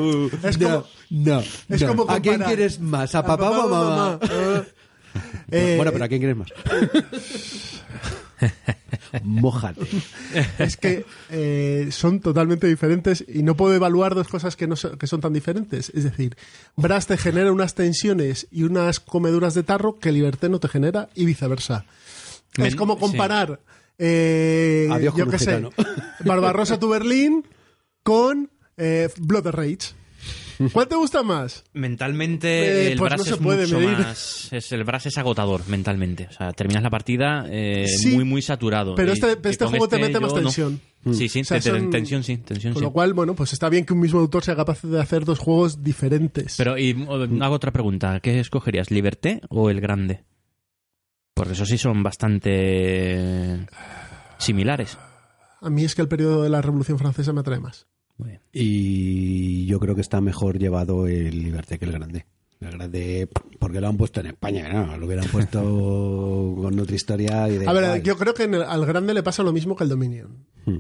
es 0.49 0.59
como, 0.59 0.85
No, 1.11 1.41
es 1.69 1.83
no. 1.83 1.89
como 1.89 2.11
¿A 2.11 2.21
quién 2.21 2.41
quieres 2.41 2.81
más? 2.81 3.15
¿A 3.15 3.23
papá 3.25 3.51
o 3.51 3.63
a 3.63 3.67
mamá? 3.69 4.21
Eh, 5.51 5.75
bueno, 5.77 5.93
pero 5.93 6.05
¿a 6.05 6.09
quién 6.09 6.21
quieres 6.21 6.37
más? 6.37 6.49
Mójate. 9.23 9.81
es 10.59 10.77
que 10.77 11.05
eh, 11.31 11.89
son 11.91 12.21
totalmente 12.21 12.67
diferentes 12.67 13.25
y 13.27 13.43
no 13.43 13.57
puedo 13.57 13.75
evaluar 13.75 14.15
dos 14.15 14.29
cosas 14.29 14.57
que, 14.57 14.67
no 14.67 14.77
so- 14.77 14.99
que 14.99 15.07
son 15.07 15.21
tan 15.21 15.33
diferentes. 15.33 15.91
Es 15.95 16.05
decir, 16.05 16.37
Brass 16.77 17.07
te 17.07 17.17
genera 17.17 17.53
unas 17.53 17.75
tensiones 17.75 18.47
y 18.51 18.65
unas 18.65 19.01
comeduras 19.01 19.55
de 19.55 19.63
tarro 19.63 19.99
que 19.99 20.13
Liberté 20.13 20.49
no 20.49 20.61
te 20.61 20.69
genera 20.69 21.09
y 21.15 21.25
viceversa. 21.25 21.87
Es 22.59 22.77
como 22.77 22.95
sí. 22.95 23.01
comparar, 23.01 23.61
eh, 23.99 24.89
Adiós 24.91 25.15
yo 25.17 25.29
qué 25.29 25.39
sé, 25.39 25.57
gitano. 25.57 25.71
Barbarossa 26.25 26.79
to 26.79 26.89
Berlín 26.89 27.45
con 28.03 28.51
eh, 28.77 29.09
Blood 29.19 29.47
Rage. 29.49 29.95
¿Cuál 30.73 30.89
te 30.89 30.95
gusta 30.97 31.23
más? 31.23 31.65
Mentalmente 31.73 32.49
Eh, 32.89 32.93
el 32.93 32.99
pues 32.99 33.11
Brass 33.13 33.27
no 33.29 33.35
es 33.35 33.41
puede 33.41 33.67
mucho 33.67 33.79
medir. 33.81 33.99
más... 33.99 34.49
Es, 34.53 34.73
el 34.73 34.85
Brass 34.85 35.07
es 35.07 35.19
agotador 35.19 35.69
mentalmente. 35.69 36.27
O 36.31 36.33
sea, 36.33 36.53
terminas 36.53 36.83
la 36.83 36.91
partida 36.91 37.45
eh, 37.49 37.87
Sí, 37.89 38.15
muy, 38.15 38.25
muy 38.25 38.43
saturado. 38.43 38.95
pero 38.95 39.13
este- 39.13 39.39
y 39.45 39.49
este 39.49 39.67
juego 39.67 39.89
te 39.89 39.99
mete 39.99 40.19
más 40.21 40.33
no. 40.35 40.41
tensión. 40.43 40.81
Sí, 41.13 41.29
sí, 41.29 41.41
O 41.43 41.45
sea, 41.45 41.61
te- 41.61 41.71
son- 41.71 41.91
tensión 41.91 42.23
sí, 42.25 42.39
tensión 42.39 42.73
Con 42.73 42.81
sí. 42.81 42.85
lo 42.85 42.93
cual, 42.93 43.15
bueno, 43.15 43.35
pues 43.35 43.53
está 43.53 43.69
bien 43.69 43.85
que 43.85 43.93
un 43.93 44.01
mismo 44.01 44.19
autor 44.19 44.43
sea 44.45 44.57
capaz 44.57 44.83
de 44.83 45.01
hacer 45.01 45.25
dos 45.25 45.39
juegos 45.39 45.83
diferentes. 45.85 46.57
Pero 46.57 46.77
y, 46.79 47.07
hago 47.41 47.55
otra 47.55 47.71
pregunta. 47.73 48.19
¿Qué 48.21 48.41
escogerías, 48.41 48.91
Liberté 48.91 49.41
o 49.49 49.71
el 49.71 49.81
Grande? 49.81 50.25
Porque 51.35 51.53
esos 51.53 51.69
sí 51.69 51.77
son 51.79 52.03
bastante 52.03 53.67
similares. 54.39 54.99
A 55.61 55.71
mí 55.71 55.85
es 55.85 55.95
que 55.95 56.03
el 56.03 56.09
periodo 56.09 56.43
de 56.43 56.49
la 56.51 56.63
Revolución 56.63 56.99
Francesa 56.99 57.33
me 57.33 57.41
atrae 57.41 57.61
más. 57.61 57.87
Muy 58.19 58.29
bien. 58.31 58.41
Y 58.53 59.67
yo 59.67 59.79
creo 59.81 59.95
que 59.95 60.01
está 60.01 60.21
mejor 60.21 60.59
llevado 60.59 61.07
el 61.07 61.43
Liberté 61.43 61.79
que 61.79 61.85
el 61.85 61.93
Grande. 61.93 62.27
El 62.61 62.71
Grande, 62.71 63.29
porque 63.59 63.81
lo 63.81 63.89
han 63.89 63.97
puesto 63.99 64.21
en 64.21 64.27
España, 64.27 64.73
¿no? 64.73 64.97
Lo 64.97 65.07
hubieran 65.07 65.27
puesto 65.29 65.61
con 66.63 66.79
otra 66.81 66.97
historia 66.97 67.49
y 67.51 67.59
de 67.59 67.69
A 67.69 67.73
ver, 67.75 67.85
igual. 67.85 68.03
yo 68.03 68.17
creo 68.17 68.33
que 68.35 68.45
en 68.45 68.55
el- 68.55 68.63
al 68.63 68.87
grande 68.87 69.13
le 69.13 69.23
pasa 69.23 69.43
lo 69.43 69.53
mismo 69.53 69.77
que 69.77 69.85
al 69.85 69.91
Dominion. 69.91 70.47
Hmm. 70.65 70.79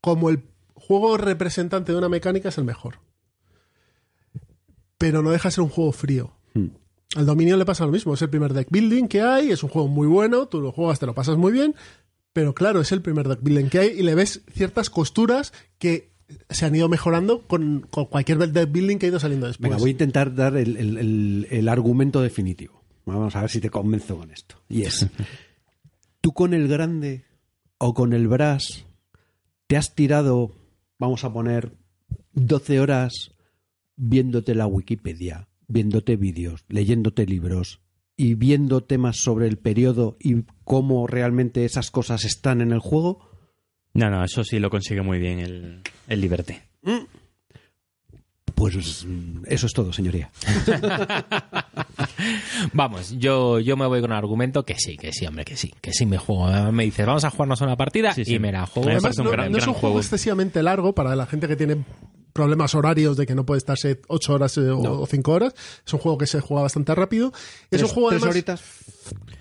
Como 0.00 0.30
el 0.30 0.44
juego 0.74 1.16
representante 1.16 1.90
de 1.92 1.98
una 1.98 2.08
mecánica 2.08 2.50
es 2.50 2.58
el 2.58 2.64
mejor. 2.64 3.00
Pero 4.98 5.22
no 5.22 5.30
deja 5.30 5.48
de 5.48 5.52
ser 5.54 5.64
un 5.64 5.70
juego 5.70 5.92
frío. 5.92 6.32
Hmm. 6.54 6.68
Al 7.16 7.26
Dominion 7.26 7.58
le 7.58 7.64
pasa 7.64 7.84
lo 7.86 7.92
mismo. 7.92 8.14
Es 8.14 8.22
el 8.22 8.30
primer 8.30 8.52
deck 8.54 8.68
building 8.70 9.08
que 9.08 9.20
hay, 9.22 9.50
es 9.50 9.62
un 9.64 9.70
juego 9.70 9.88
muy 9.88 10.06
bueno, 10.06 10.46
tú 10.46 10.60
lo 10.60 10.70
juegas, 10.72 11.00
te 11.00 11.06
lo 11.06 11.14
pasas 11.14 11.36
muy 11.36 11.52
bien. 11.52 11.74
Pero 12.32 12.54
claro, 12.54 12.80
es 12.80 12.92
el 12.92 13.02
primer 13.02 13.26
deck 13.26 13.40
building 13.42 13.68
que 13.68 13.78
hay 13.80 13.88
y 13.98 14.02
le 14.02 14.14
ves 14.14 14.42
ciertas 14.52 14.90
costuras 14.90 15.52
que 15.78 16.12
se 16.48 16.66
han 16.66 16.74
ido 16.74 16.88
mejorando 16.88 17.46
con, 17.46 17.86
con 17.90 18.06
cualquier 18.06 18.38
building 18.38 18.98
que 18.98 19.06
ha 19.06 19.08
ido 19.10 19.20
saliendo 19.20 19.46
después. 19.46 19.70
Venga, 19.70 19.80
voy 19.80 19.90
a 19.90 19.92
intentar 19.92 20.34
dar 20.34 20.56
el, 20.56 20.76
el- 20.76 20.98
el- 20.98 21.46
el 21.50 21.68
argumento 21.68 22.20
definitivo. 22.22 22.82
Vamos 23.06 23.34
a 23.36 23.40
ver 23.40 23.50
si 23.50 23.60
te 23.60 23.70
convenzo 23.70 24.16
con 24.18 24.30
esto. 24.30 24.56
Y 24.68 24.82
es, 24.82 25.06
tú 26.20 26.32
con 26.32 26.54
el 26.54 26.68
grande 26.68 27.24
o 27.78 27.94
con 27.94 28.12
el 28.12 28.28
brass 28.28 28.84
te 29.66 29.76
has 29.76 29.94
tirado, 29.94 30.52
vamos 30.98 31.24
a 31.24 31.32
poner, 31.32 31.72
12 32.32 32.80
horas 32.80 33.32
viéndote 33.96 34.54
la 34.54 34.66
Wikipedia, 34.66 35.48
viéndote 35.68 36.16
vídeos, 36.16 36.64
leyéndote 36.68 37.26
libros 37.26 37.80
y 38.16 38.34
viendo 38.34 38.82
temas 38.82 39.16
sobre 39.18 39.46
el 39.46 39.56
periodo 39.58 40.16
y 40.20 40.44
cómo 40.64 41.06
realmente 41.06 41.64
esas 41.64 41.90
cosas 41.90 42.24
están 42.24 42.60
en 42.60 42.72
el 42.72 42.80
juego. 42.80 43.29
No, 43.94 44.10
no, 44.10 44.24
eso 44.24 44.44
sí 44.44 44.58
lo 44.58 44.70
consigue 44.70 45.02
muy 45.02 45.18
bien 45.18 45.40
el, 45.40 45.80
el 46.08 46.20
Liberté. 46.20 46.62
Pues 48.54 49.04
mm, 49.06 49.42
eso 49.46 49.66
es 49.66 49.72
todo, 49.72 49.92
señoría. 49.92 50.30
Vamos, 52.72 53.14
yo, 53.18 53.58
yo 53.58 53.76
me 53.76 53.86
voy 53.86 54.00
con 54.00 54.10
un 54.10 54.16
argumento 54.16 54.64
que 54.64 54.76
sí, 54.78 54.96
que 54.96 55.12
sí, 55.12 55.26
hombre, 55.26 55.44
que 55.44 55.56
sí, 55.56 55.74
que 55.80 55.92
sí 55.92 56.06
me 56.06 56.18
juego. 56.18 56.70
Me 56.72 56.84
dices, 56.84 57.06
vamos 57.06 57.24
a 57.24 57.30
jugarnos 57.30 57.60
una 57.62 57.76
partida 57.76 58.12
Sí, 58.12 58.24
sí. 58.24 58.34
y 58.34 58.38
me 58.38 58.52
la 58.52 58.66
juego. 58.66 58.90
Además, 58.90 59.18
un 59.18 59.24
no, 59.24 59.30
gran- 59.30 59.50
no 59.50 59.58
es 59.58 59.64
gran 59.64 59.68
un 59.70 59.74
juego, 59.74 59.94
juego. 59.94 60.00
excesivamente 60.00 60.62
largo 60.62 60.94
para 60.94 61.16
la 61.16 61.26
gente 61.26 61.48
que 61.48 61.56
tiene 61.56 61.84
problemas 62.32 62.74
horarios 62.74 63.16
de 63.16 63.26
que 63.26 63.34
no 63.34 63.44
puede 63.44 63.58
estarse 63.58 64.00
8 64.08 64.32
horas 64.34 64.56
eh, 64.58 64.70
o 64.70 65.06
5 65.06 65.32
horas. 65.32 65.54
Es 65.86 65.92
un 65.92 66.00
juego 66.00 66.18
que 66.18 66.26
se 66.26 66.40
juega 66.40 66.62
bastante 66.62 66.94
rápido. 66.94 67.32
Es 67.70 67.80
un 67.82 67.88
Tres- 67.88 67.92
juego 67.92 68.08
tres 68.10 68.22
además, 68.22 68.34
horitas, 68.34 68.62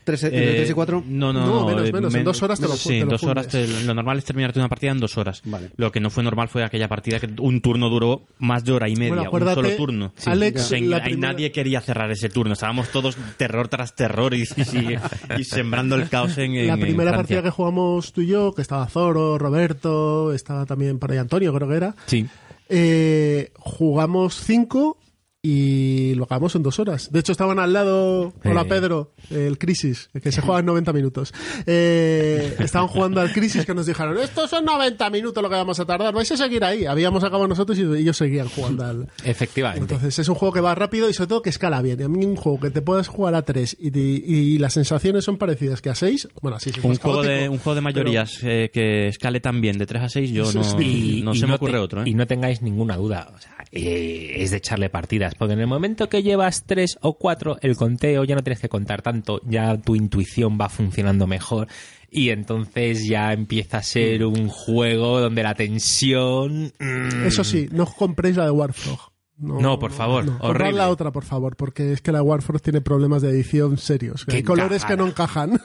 tres, 0.04 0.24
Eh, 0.24 0.30
tres 0.32 0.70
y 0.70 0.74
cuatro. 0.74 1.04
No, 1.06 1.32
no, 1.34 1.46
No, 1.46 1.60
no. 1.62 1.66
menos, 1.68 1.90
eh, 1.90 1.94
menos, 1.94 2.16
en 2.16 2.24
dos 2.24 2.42
horas 2.42 2.60
te 2.60 2.68
lo- 2.68 2.76
Sí, 2.76 2.90
te 2.90 2.98
en 3.00 3.06
lo 3.06 3.12
dos 3.12 3.24
horas. 3.24 3.48
te- 3.48 3.68
lo 3.68 3.94
normal 3.94 4.18
es 4.18 4.26
terminarte 4.26 4.60
una 4.60 4.70
partida 4.70 4.92
en 4.92 5.00
dos 5.00 5.18
horas. 5.18 5.42
Vale. 5.46 5.70
Lo 5.78 5.92
que 5.92 6.00
no 6.00 6.10
fue 6.10 6.24
normal 6.24 6.48
fue 6.50 6.64
aquella 6.64 6.88
partida 6.88 7.20
que 7.20 7.30
un 7.40 7.62
turno 7.62 7.90
duró 7.90 8.24
más 8.40 8.64
de 8.66 8.72
hora 8.72 8.90
y 8.90 8.96
media. 8.96 9.30
Bueno, 9.30 9.48
un 9.48 9.54
solo 9.54 9.70
turno. 9.76 10.14
Alex, 10.26 10.68
primera- 10.70 11.08
nadie 11.18 11.52
quería 11.52 11.82
cerrar 11.82 12.10
ese 12.12 12.30
turno. 12.30 12.54
Estábamos 12.54 12.90
todos 12.90 13.18
terror 13.38 13.68
tras 13.68 13.96
terror 13.96 14.34
y, 14.34 14.44
y- 14.44 15.40
y 15.40 15.44
sembrando 15.44 15.96
el 15.96 16.10
caos 16.10 16.38
en, 16.38 16.56
en 16.56 16.68
la 16.68 16.78
primera 16.78 17.12
partida 17.12 17.44
que 17.44 17.50
jugamos 17.52 18.12
tú 18.14 18.22
y 18.22 18.28
yo, 18.28 18.54
que 18.54 18.62
estaba 18.62 18.88
Zoro, 18.88 19.38
Roberto, 19.38 20.34
estaba 20.34 20.66
también 20.66 21.00
por 21.00 21.12
ahí 21.12 21.18
Antonio, 21.18 21.54
creo 21.54 21.68
que 21.68 21.76
era. 21.76 21.96
Sí. 22.06 22.26
Eh, 22.70 23.52
jugamos 23.58 24.40
5 24.40 24.98
y 25.42 26.14
lo 26.16 26.26
acabamos 26.26 26.54
en 26.56 26.64
dos 26.64 26.80
horas. 26.80 27.12
De 27.14 27.20
hecho, 27.22 27.32
estaban 27.32 27.60
al 27.60 27.72
lado, 27.72 28.34
hola. 28.44 28.66
Pedro, 28.66 29.14
el 29.30 29.58
Crisis, 29.58 30.10
el 30.14 30.22
que 30.22 30.32
se 30.34 30.42
juega 30.42 30.60
en 30.60 30.66
90 30.66 30.92
minutos. 30.92 31.34
Eh, 31.66 32.56
estaban 32.60 32.88
jugando 32.90 33.22
al 33.22 33.32
Crisis 33.32 33.66
que 33.66 33.74
nos 33.74 33.86
dijeron, 33.86 34.18
estos 34.18 34.50
son 34.50 34.66
90 34.66 35.10
minutos 35.10 35.42
lo 35.42 35.50
que 35.50 35.56
vamos 35.56 35.80
a 35.80 35.86
tardar, 35.86 36.14
vais 36.14 36.30
a 36.32 36.36
seguir 36.38 36.64
ahí. 36.66 36.86
Habíamos 36.86 37.24
acabado 37.24 37.48
nosotros 37.48 37.78
y 37.80 37.84
ellos 37.84 38.18
seguían 38.18 38.50
jugando 38.50 38.84
al... 38.86 39.08
Efectivamente. 39.24 39.82
Entonces 39.82 40.20
es 40.20 40.28
un 40.28 40.36
juego 40.36 40.54
que 40.54 40.60
va 40.62 40.76
rápido 40.76 41.10
y 41.10 41.14
sobre 41.14 41.28
todo 41.30 41.42
que 41.42 41.50
escala 41.52 41.82
bien. 41.82 42.00
Y 42.02 42.04
a 42.04 42.10
mí 42.10 42.26
un 42.26 42.36
juego 42.36 42.60
que 42.60 42.70
te 42.70 42.82
puedas 42.82 43.08
jugar 43.08 43.36
a 43.36 43.44
3 43.44 43.78
y, 43.80 43.98
y 43.98 44.58
las 44.58 44.74
sensaciones 44.74 45.24
son 45.24 45.38
parecidas 45.38 45.82
que 45.82 45.90
a 45.90 45.96
6, 45.96 46.28
bueno, 46.42 46.58
así 46.58 46.72
Un 46.84 46.96
juego, 46.98 47.24
de, 47.24 47.48
un 47.48 47.60
juego 47.60 47.76
de 47.76 47.82
mayorías 47.82 48.40
eh, 48.44 48.70
que 48.74 49.08
escale 49.08 49.40
tan 49.40 49.62
bien 49.62 49.78
de 49.78 49.86
3 49.86 50.04
a 50.04 50.10
6, 50.10 50.32
yo 50.32 50.52
no, 50.52 50.62
es 50.62 50.76
Y- 50.80 51.22
no 51.24 51.34
y 51.34 51.40
se 51.40 51.46
me 51.46 51.54
te- 51.54 51.56
ocurre 51.56 51.80
otro. 51.80 52.02
¿eh? 52.02 52.10
Y 52.10 52.14
no 52.14 52.28
tengáis 52.28 52.62
ninguna 52.62 52.98
duda. 52.98 53.32
O 53.34 53.40
sea, 53.40 53.56
eh, 53.72 54.34
es 54.38 54.52
de 54.52 54.58
echarle 54.58 54.90
Porque 55.36 55.54
en 55.54 55.60
el 55.60 55.68
momento 55.68 56.10
que 56.10 56.24
llevas 56.24 56.64
tres 56.66 56.98
o 57.02 57.18
cuatro, 57.18 57.58
el 57.62 57.76
conteo 57.76 58.24
ya 58.24 58.36
no 58.36 58.44
tienes 58.44 58.60
que 58.60 58.70
contar 58.70 59.02
tanto. 59.02 59.42
Ya 59.46 59.78
tu 59.78 59.96
intuición 59.96 60.58
va 60.60 60.70
funcionando 60.70 61.28
mejor. 61.28 61.68
Y 62.12 62.30
entonces 62.30 63.06
ya 63.08 63.34
empieza 63.34 63.78
a 63.78 63.84
ser 63.84 64.26
un 64.26 64.48
juego 64.50 65.20
donde 65.20 65.44
la 65.44 65.54
tensión. 65.56 66.74
mm, 66.80 67.26
Eso 67.26 67.44
sí, 67.44 67.68
no 67.72 67.86
compréis 67.86 68.36
la 68.38 68.46
de 68.46 68.52
Warfrog. 68.52 69.00
No, 69.38 69.80
por 69.80 69.92
favor, 69.92 70.26
Comprad 70.26 70.50
horrible. 70.50 70.74
la 70.74 70.90
otra, 70.90 71.12
por 71.12 71.24
favor, 71.24 71.56
porque 71.56 71.94
es 71.94 72.02
que 72.02 72.12
la 72.12 72.22
Warfrog 72.22 72.62
tiene 72.62 72.82
problemas 72.82 73.22
de 73.22 73.30
edición 73.30 73.78
serios. 73.78 74.26
Hay 74.28 74.44
colores 74.44 74.84
que 74.84 74.98
no 74.98 75.08
encajan. 75.08 75.62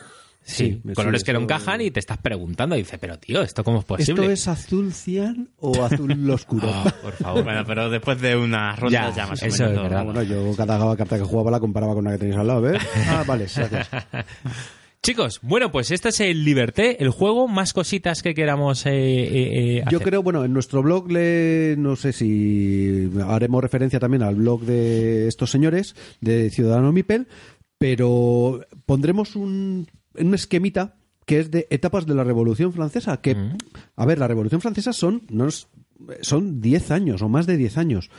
Sí, 0.47 0.83
Sí, 0.85 0.93
colores 0.95 1.23
sí, 1.23 1.27
que 1.27 1.33
no 1.33 1.41
encajan 1.41 1.81
y 1.81 1.91
te 1.91 2.01
estás 2.01 2.19
preguntando. 2.19 2.77
Y 2.77 2.81
dices, 2.81 2.99
pero 3.01 3.19
tío, 3.19 3.43
¿esto 3.43 3.65
cómo 3.65 3.79
es 3.79 3.85
posible? 3.85 4.23
¿Esto 4.23 4.31
es 4.31 4.49
azul 4.49 4.93
cian 4.93 5.49
o 5.59 5.83
azul 5.83 6.31
oscuro? 6.31 6.69
Ah, 6.71 6.95
por 7.03 7.12
favor. 7.15 7.45
Bueno, 7.45 7.65
pero 7.66 7.89
después 7.89 8.21
de 8.21 8.37
unas 8.37 8.79
rondas 8.79 9.16
Ya, 9.16 9.23
ya, 9.25 9.31
más 9.31 9.43
o 9.43 9.47
eso 9.47 9.62
menos 9.65 9.77
es 9.77 9.83
verdad. 9.83 10.05
Bueno, 10.05 10.23
yo 10.23 10.55
cada 10.57 10.97
carta 10.97 11.16
que 11.16 11.25
jugaba 11.25 11.51
la 11.51 11.61
comparaba 11.61 11.95
con 11.95 12.05
la 12.05 12.12
que 12.12 12.19
tenéis 12.19 12.37
al 12.39 12.47
lado, 12.47 12.61
¿ves? 12.61 12.83
Ah, 13.09 13.25
vale, 13.27 13.47
gracias. 13.55 13.89
Chicos, 15.03 15.41
bueno, 15.43 15.71
pues 15.71 15.91
este 15.91 16.09
es 16.09 16.21
el 16.21 16.45
Liberté, 16.47 17.03
el 17.03 17.11
juego. 17.11 17.47
Más 17.47 17.75
cositas 17.75 18.23
que 18.23 18.33
queramos 18.33 18.87
eh, 18.87 18.91
eh, 18.93 19.77
eh, 19.79 19.83
Yo 19.91 19.99
hacer. 19.99 20.09
creo, 20.09 20.23
bueno, 20.23 20.47
en 20.47 20.53
nuestro 20.55 20.83
blog 20.83 21.12
le, 21.12 21.75
no 21.77 21.95
sé 21.95 22.15
si 22.15 23.11
haremos 23.29 23.62
referencia 23.62 24.01
también 24.01 24.23
al 24.23 24.35
blog 24.37 24.62
de 24.62 25.29
estos 25.29 25.51
señores 25.51 25.95
de 26.23 26.49
Ciudadano 26.49 26.91
Mipel, 26.91 27.29
pero 27.77 28.62
pondremos 28.87 29.37
un, 29.37 29.89
un 30.19 30.35
esquemita 30.35 30.97
que 31.27 31.41
es 31.41 31.51
de 31.51 31.66
etapas 31.70 32.05
de 32.07 32.15
la 32.15 32.23
Revolución 32.24 32.73
Francesa, 32.73 33.20
que, 33.20 33.35
a 33.97 34.05
ver, 34.07 34.19
la 34.19 34.28
Revolución 34.28 34.61
Francesa 34.61 34.93
son, 34.93 35.23
no 35.31 35.49
es- 35.49 35.69
son 36.20 36.61
10 36.61 36.91
años 36.91 37.23
o 37.23 37.28
más 37.31 37.47
de 37.47 37.57
10 37.57 37.78
años. 37.78 38.11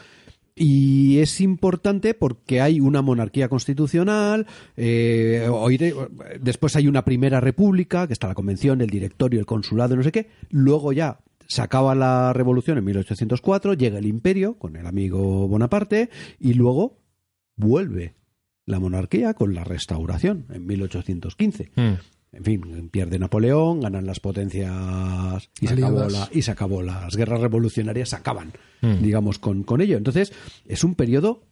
Y 0.57 1.19
es 1.19 1.41
importante 1.41 2.13
porque 2.13 2.61
hay 2.61 2.80
una 2.80 3.01
monarquía 3.01 3.49
constitucional, 3.49 4.47
eh, 4.77 5.47
después 6.41 6.76
hay 6.77 6.88
una 6.88 7.03
primera 7.05 7.41
república, 7.41 8.07
que 8.07 8.13
está 8.13 8.27
la 8.30 8.35
convención, 8.35 8.81
el 8.81 8.89
directorio, 8.89 9.39
el 9.39 9.45
consulado, 9.45 9.95
no 9.95 10.03
sé 10.03 10.11
qué. 10.13 10.30
Luego 10.49 10.93
ya 10.93 11.19
se 11.47 11.61
acaba 11.61 11.93
la 11.93 12.31
revolución 12.34 12.77
en 12.77 12.85
1804, 12.85 13.73
llega 13.73 13.99
el 13.99 14.05
imperio 14.07 14.57
con 14.57 14.77
el 14.77 14.88
amigo 14.88 15.47
Bonaparte 15.47 16.09
y 16.39 16.53
luego 16.53 16.97
vuelve 17.57 18.15
la 18.65 18.79
monarquía 18.79 19.33
con 19.33 19.53
la 19.53 19.63
restauración 19.63 20.45
en 20.51 20.65
1815. 20.65 21.71
Mm. 21.75 21.93
En 22.33 22.43
fin, 22.43 22.89
pierde 22.91 23.17
Napoleón, 23.17 23.79
ganan 23.79 24.05
las 24.05 24.19
potencias 24.19 25.49
y 25.61 25.67
se, 25.67 25.73
acabó 25.73 26.05
la- 26.09 26.29
y 26.33 26.41
se 26.41 26.51
acabó 26.51 26.81
las 26.81 27.15
guerras 27.15 27.39
revolucionarias, 27.39 28.09
se 28.09 28.15
acaban, 28.17 28.51
Mm. 28.81 29.01
digamos, 29.01 29.39
con, 29.39 29.63
con 29.63 29.79
ello. 29.81 29.97
Entonces, 29.97 30.33
es 30.65 30.83
un 30.83 30.95
periodo 30.95 31.43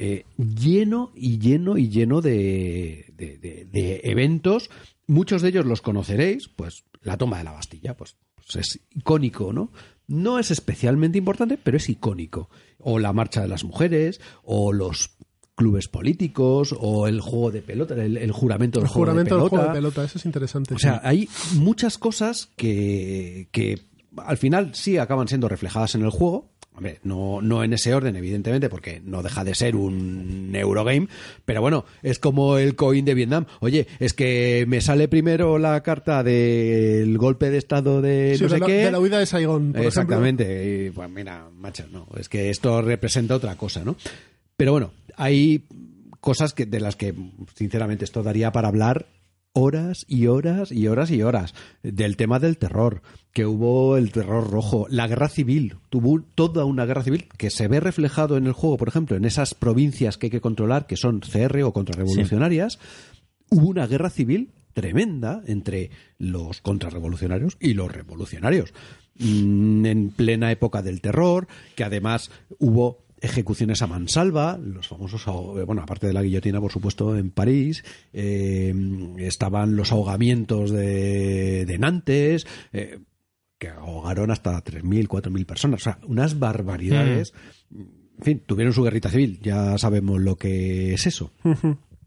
eh, 0.00 0.24
lleno 0.36 1.10
y 1.16 1.38
lleno 1.40 1.76
y 1.76 1.88
lleno 1.88 2.20
de, 2.20 3.06
de- 3.16 3.36
de- 3.38 3.64
de 3.64 4.00
eventos. 4.04 4.70
Muchos 5.08 5.42
de 5.42 5.48
ellos 5.48 5.66
los 5.66 5.82
conoceréis, 5.82 6.46
pues 6.48 6.84
la 7.02 7.16
toma 7.16 7.38
de 7.38 7.44
la 7.44 7.50
Bastilla, 7.52 7.96
pues, 7.96 8.16
pues 8.36 8.54
es 8.64 8.80
icónico, 8.94 9.52
¿no? 9.52 9.72
No 10.06 10.38
es 10.38 10.52
especialmente 10.52 11.18
importante, 11.18 11.58
pero 11.60 11.78
es 11.78 11.88
icónico. 11.88 12.48
O 12.78 13.00
la 13.00 13.12
marcha 13.12 13.42
de 13.42 13.48
las 13.48 13.64
mujeres, 13.64 14.20
o 14.44 14.72
los 14.72 15.16
clubes 15.58 15.88
políticos, 15.88 16.72
o 16.78 17.08
el 17.08 17.20
juego 17.20 17.50
de 17.50 17.62
pelota, 17.62 17.94
el, 17.94 18.16
el 18.16 18.30
juramento 18.32 18.78
del 18.78 18.86
El 18.86 18.88
juego 18.92 19.06
juramento 19.10 19.34
de 19.34 19.40
del 19.42 19.50
pelota. 19.50 19.56
juego 19.66 19.74
de 19.74 19.78
pelota, 19.80 20.04
eso 20.04 20.18
es 20.18 20.24
interesante. 20.24 20.74
O 20.74 20.78
sea, 20.78 21.00
hay 21.02 21.28
muchas 21.56 21.98
cosas 21.98 22.48
que, 22.56 23.48
que 23.50 23.80
al 24.16 24.38
final 24.38 24.70
sí 24.74 24.98
acaban 24.98 25.26
siendo 25.28 25.48
reflejadas 25.48 25.96
en 25.96 26.02
el 26.02 26.10
juego. 26.10 26.48
Hombre, 26.76 27.00
no, 27.02 27.42
no 27.42 27.64
en 27.64 27.72
ese 27.72 27.92
orden, 27.92 28.14
evidentemente, 28.14 28.68
porque 28.68 29.02
no 29.04 29.20
deja 29.24 29.42
de 29.42 29.56
ser 29.56 29.74
un 29.74 30.52
Eurogame, 30.54 31.08
pero 31.44 31.60
bueno, 31.60 31.84
es 32.04 32.20
como 32.20 32.56
el 32.56 32.76
coin 32.76 33.04
de 33.04 33.14
Vietnam. 33.14 33.46
Oye, 33.58 33.88
es 33.98 34.14
que 34.14 34.64
me 34.68 34.80
sale 34.80 35.08
primero 35.08 35.58
la 35.58 35.82
carta 35.82 36.22
del 36.22 37.18
golpe 37.18 37.50
de 37.50 37.58
estado 37.58 38.00
de 38.00 38.34
Sí, 38.36 38.44
no 38.44 38.48
de, 38.48 38.54
sé 38.54 38.60
la, 38.60 38.66
qué. 38.66 38.72
de 38.84 38.92
la 38.92 39.00
huida 39.00 39.18
de 39.18 39.26
Saigón, 39.26 39.72
por 39.72 39.84
Exactamente. 39.84 40.86
Y, 40.86 40.90
pues 40.90 41.10
mira, 41.10 41.48
macho, 41.52 41.82
no, 41.90 42.06
es 42.16 42.28
que 42.28 42.48
esto 42.48 42.80
representa 42.80 43.34
otra 43.34 43.56
cosa, 43.56 43.82
¿no? 43.84 43.96
Pero 44.58 44.72
bueno, 44.72 44.90
hay 45.16 45.68
cosas 46.20 46.52
que, 46.52 46.66
de 46.66 46.80
las 46.80 46.96
que, 46.96 47.14
sinceramente, 47.54 48.04
esto 48.04 48.24
daría 48.24 48.50
para 48.50 48.66
hablar 48.66 49.06
horas 49.52 50.04
y 50.08 50.26
horas 50.26 50.72
y 50.72 50.88
horas 50.88 51.12
y 51.12 51.22
horas. 51.22 51.54
Del 51.84 52.16
tema 52.16 52.40
del 52.40 52.58
terror, 52.58 53.02
que 53.32 53.46
hubo 53.46 53.96
el 53.96 54.10
terror 54.10 54.50
rojo, 54.50 54.86
la 54.90 55.06
guerra 55.06 55.28
civil, 55.28 55.76
tuvo 55.90 56.20
toda 56.34 56.64
una 56.64 56.86
guerra 56.86 57.04
civil 57.04 57.28
que 57.38 57.50
se 57.50 57.68
ve 57.68 57.78
reflejado 57.78 58.36
en 58.36 58.46
el 58.46 58.52
juego, 58.52 58.78
por 58.78 58.88
ejemplo, 58.88 59.16
en 59.16 59.24
esas 59.24 59.54
provincias 59.54 60.18
que 60.18 60.26
hay 60.26 60.30
que 60.30 60.40
controlar, 60.40 60.88
que 60.88 60.96
son 60.96 61.20
CR 61.20 61.62
o 61.62 61.72
contrarrevolucionarias, 61.72 62.80
hubo 63.50 63.68
una 63.68 63.86
guerra 63.86 64.10
civil 64.10 64.50
tremenda 64.74 65.40
entre 65.46 65.90
los 66.18 66.60
contrarrevolucionarios 66.62 67.56
y 67.60 67.74
los 67.74 67.92
revolucionarios. 67.92 68.74
Mm, 69.20 69.86
En 69.86 70.10
plena 70.10 70.50
época 70.50 70.82
del 70.82 71.00
terror, 71.00 71.46
que 71.76 71.84
además 71.84 72.32
hubo 72.58 73.07
ejecuciones 73.20 73.82
a 73.82 73.86
mansalva, 73.86 74.58
los 74.58 74.88
famosos, 74.88 75.26
aho- 75.28 75.64
bueno, 75.66 75.82
aparte 75.82 76.06
de 76.06 76.12
la 76.12 76.22
guillotina, 76.22 76.60
por 76.60 76.72
supuesto, 76.72 77.16
en 77.16 77.30
París, 77.30 77.84
eh, 78.12 78.74
estaban 79.18 79.76
los 79.76 79.92
ahogamientos 79.92 80.70
de, 80.70 81.64
de 81.66 81.78
Nantes, 81.78 82.46
eh, 82.72 83.00
que 83.58 83.68
ahogaron 83.68 84.30
hasta 84.30 84.62
3.000, 84.62 85.08
4.000 85.08 85.44
personas, 85.46 85.80
o 85.80 85.84
sea, 85.84 85.98
unas 86.06 86.38
barbaridades. 86.38 87.32
En 87.74 88.24
fin, 88.24 88.42
tuvieron 88.46 88.72
su 88.72 88.82
guerrita 88.82 89.10
civil, 89.10 89.40
ya 89.42 89.78
sabemos 89.78 90.20
lo 90.20 90.36
que 90.36 90.94
es 90.94 91.06
eso. 91.06 91.32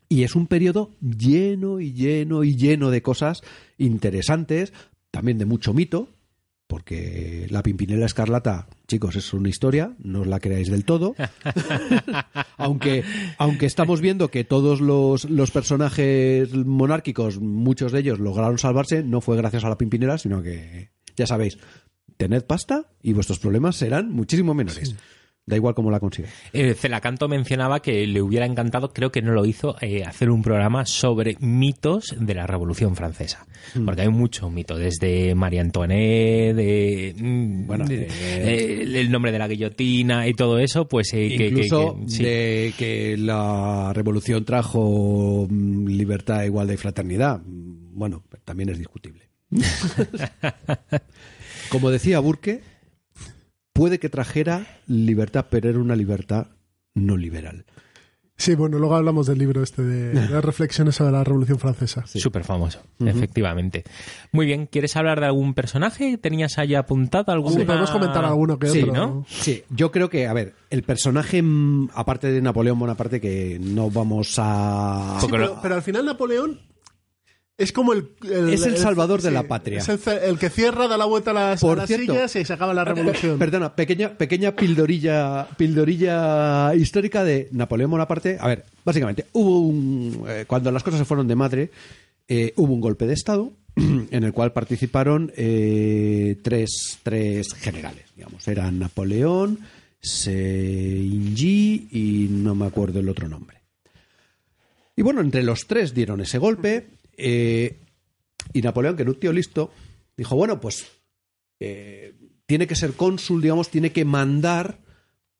Y 0.09 0.23
es 0.23 0.35
un 0.35 0.47
periodo 0.47 0.91
lleno 1.01 1.79
y 1.79 1.93
lleno 1.93 2.43
y 2.43 2.55
lleno 2.57 2.89
de 2.89 3.01
cosas 3.01 3.41
interesantes, 3.77 4.73
también 5.09 5.37
de 5.37 5.45
mucho 5.45 5.73
mito, 5.73 6.09
porque 6.71 7.47
la 7.49 7.63
Pimpinela 7.63 8.05
Escarlata, 8.05 8.65
chicos, 8.87 9.17
es 9.17 9.33
una 9.33 9.49
historia, 9.49 9.93
no 10.01 10.21
os 10.21 10.27
la 10.27 10.39
creáis 10.39 10.71
del 10.71 10.85
todo. 10.85 11.15
aunque, 12.57 13.03
aunque 13.37 13.65
estamos 13.65 13.99
viendo 13.99 14.29
que 14.29 14.45
todos 14.45 14.79
los, 14.79 15.25
los 15.25 15.51
personajes 15.51 16.53
monárquicos, 16.53 17.41
muchos 17.41 17.91
de 17.91 17.99
ellos 17.99 18.19
lograron 18.19 18.57
salvarse, 18.57 19.03
no 19.03 19.19
fue 19.19 19.35
gracias 19.35 19.65
a 19.65 19.69
la 19.69 19.77
Pimpinela, 19.77 20.17
sino 20.17 20.41
que, 20.41 20.91
ya 21.17 21.27
sabéis, 21.27 21.57
tened 22.15 22.45
pasta 22.45 22.85
y 23.03 23.11
vuestros 23.11 23.39
problemas 23.39 23.75
serán 23.75 24.09
muchísimo 24.09 24.53
menores. 24.53 24.95
Da 25.43 25.55
igual 25.55 25.73
cómo 25.73 25.89
la 25.89 25.99
consigue. 25.99 26.27
Eh, 26.53 26.75
Celacanto 26.75 27.27
mencionaba 27.27 27.81
que 27.81 28.05
le 28.05 28.21
hubiera 28.21 28.45
encantado, 28.45 28.93
creo 28.93 29.11
que 29.11 29.23
no 29.23 29.31
lo 29.33 29.43
hizo, 29.45 29.75
eh, 29.81 30.03
hacer 30.03 30.29
un 30.29 30.43
programa 30.43 30.85
sobre 30.85 31.35
mitos 31.39 32.15
de 32.17 32.35
la 32.35 32.45
Revolución 32.45 32.95
Francesa. 32.95 33.47
Mm. 33.75 33.85
Porque 33.85 34.01
hay 34.03 34.09
mucho 34.09 34.51
mito, 34.51 34.77
desde 34.77 35.33
María 35.33 35.61
Antoinette, 35.61 36.55
de, 36.55 37.15
mm, 37.17 37.65
Bueno, 37.65 37.85
de- 37.85 37.97
de- 37.97 38.07
eh, 38.07 38.99
el 39.01 39.09
nombre 39.11 39.31
de 39.31 39.39
la 39.39 39.47
guillotina 39.47 40.27
y 40.27 40.35
todo 40.35 40.59
eso, 40.59 40.87
pues 40.87 41.11
eh, 41.13 41.29
que- 41.29 41.37
que- 41.37 41.47
Incluso 41.47 41.97
que- 42.05 42.09
sí. 42.09 42.23
de 42.23 42.73
que 42.77 43.17
la 43.17 43.91
revolución 43.93 44.45
trajo 44.45 45.47
mm, 45.49 45.87
libertad, 45.87 46.43
igualdad 46.43 46.75
y 46.75 46.77
fraternidad. 46.77 47.41
Bueno, 47.43 48.23
también 48.45 48.69
es 48.69 48.77
discutible. 48.77 49.23
Como 51.69 51.89
decía 51.89 52.19
Burke, 52.19 52.61
puede 53.81 53.97
que 53.97 54.09
trajera 54.09 54.67
libertad, 54.85 55.47
pero 55.49 55.67
era 55.67 55.79
una 55.79 55.95
libertad 55.95 56.45
no 56.93 57.17
liberal. 57.17 57.65
Sí, 58.37 58.53
bueno, 58.53 58.77
luego 58.77 58.95
hablamos 58.95 59.25
del 59.25 59.39
libro 59.39 59.63
este 59.63 59.81
de, 59.81 60.09
de 60.09 60.29
las 60.29 60.45
reflexiones 60.45 60.93
sobre 60.93 61.13
la 61.13 61.23
Revolución 61.23 61.57
Francesa. 61.57 62.05
Súper 62.05 62.43
famoso, 62.43 62.79
efectivamente. 63.03 63.83
Muy 64.33 64.45
bien, 64.45 64.67
¿quieres 64.67 64.95
hablar 64.97 65.19
de 65.19 65.25
algún 65.25 65.55
personaje? 65.55 66.19
¿Tenías 66.19 66.59
ahí 66.59 66.75
apuntado 66.75 67.31
algún 67.31 67.53
Sí, 67.53 67.63
podemos 67.63 67.89
comentar 67.89 68.23
alguno 68.23 68.59
que 68.59 68.67
Sí, 68.67 68.83
otro. 68.83 68.93
¿no? 68.93 69.25
Sí, 69.27 69.63
yo 69.71 69.91
creo 69.91 70.11
que, 70.11 70.27
a 70.27 70.33
ver, 70.33 70.53
el 70.69 70.83
personaje, 70.83 71.41
mm, 71.41 71.89
aparte 71.95 72.31
de 72.31 72.39
Napoleón 72.39 72.77
Bonaparte, 72.77 73.19
que 73.19 73.57
no 73.59 73.89
vamos 73.89 74.35
a... 74.37 75.17
Sí, 75.21 75.27
pero, 75.27 75.57
pero 75.59 75.73
al 75.73 75.81
final 75.81 76.05
Napoleón 76.05 76.59
es 77.61 77.71
como 77.71 77.93
el... 77.93 78.09
Es 78.49 78.65
el 78.65 78.77
salvador 78.77 79.21
de 79.21 79.31
la 79.31 79.43
patria. 79.43 79.79
Es 79.79 79.89
el, 79.89 80.37
que 80.39 80.49
cierra, 80.49 80.87
da 80.87 80.97
la 80.97 81.05
vuelta 81.05 81.31
a 81.31 81.33
las, 81.33 81.61
Por 81.61 81.77
a 81.77 81.81
las 81.81 81.87
cierto- 81.87 82.13
sillas 82.13 82.35
y 82.35 82.45
se 82.45 82.53
acaba 82.53 82.73
la 82.73 82.83
revolución. 82.83 83.37
Perdona, 83.39 83.75
pequeña, 83.75 84.17
pequeña 84.17 84.55
pildorilla, 84.55 85.47
pildorilla 85.57 86.73
histórica 86.75 87.23
de 87.23 87.47
Napoleón 87.51 87.91
Bonaparte. 87.91 88.37
A 88.39 88.47
ver, 88.47 88.65
básicamente, 88.83 89.25
hubo 89.33 89.59
un. 89.61 90.23
eh, 90.27 90.45
cuando 90.47 90.71
las 90.71 90.83
cosas 90.83 90.99
se 90.99 91.05
fueron 91.05 91.27
de 91.27 91.35
madre, 91.35 91.71
eh, 92.27 92.53
hubo 92.57 92.73
un 92.73 92.81
golpe 92.81 93.07
de 93.07 93.13
Estado 93.13 93.51
en 93.75 94.23
el 94.23 94.33
cual 94.33 94.53
participaron 94.53 95.31
eh, 95.35 96.37
tres, 96.43 96.99
tres 97.03 97.53
generales, 97.53 98.05
digamos. 98.15 98.47
Eran 98.47 98.79
Napoleón, 98.79 99.59
Seinji 99.99 101.87
y 101.91 102.27
no 102.29 102.55
me 102.55 102.65
acuerdo 102.65 102.99
el 102.99 103.09
otro 103.09 103.27
nombre. 103.27 103.57
Y 104.95 105.01
bueno, 105.03 105.21
entre 105.21 105.43
los 105.43 105.67
tres 105.67 105.93
dieron 105.93 106.21
ese 106.21 106.37
golpe. 106.37 106.87
Eh, 107.21 107.79
y 108.53 108.61
Napoleón, 108.61 108.95
que 108.95 109.03
era 109.03 109.11
un 109.11 109.19
tío 109.19 109.31
listo, 109.31 109.71
dijo: 110.17 110.35
Bueno, 110.35 110.59
pues 110.59 110.87
eh, 111.59 112.15
tiene 112.45 112.67
que 112.67 112.75
ser 112.75 112.93
cónsul, 112.93 113.41
digamos, 113.41 113.69
tiene 113.69 113.91
que 113.91 114.03
mandar, 114.05 114.79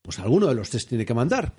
pues 0.01 0.19
alguno 0.19 0.47
de 0.47 0.55
los 0.55 0.69
tres 0.69 0.85
tiene 0.87 1.05
que 1.05 1.13
mandar. 1.13 1.53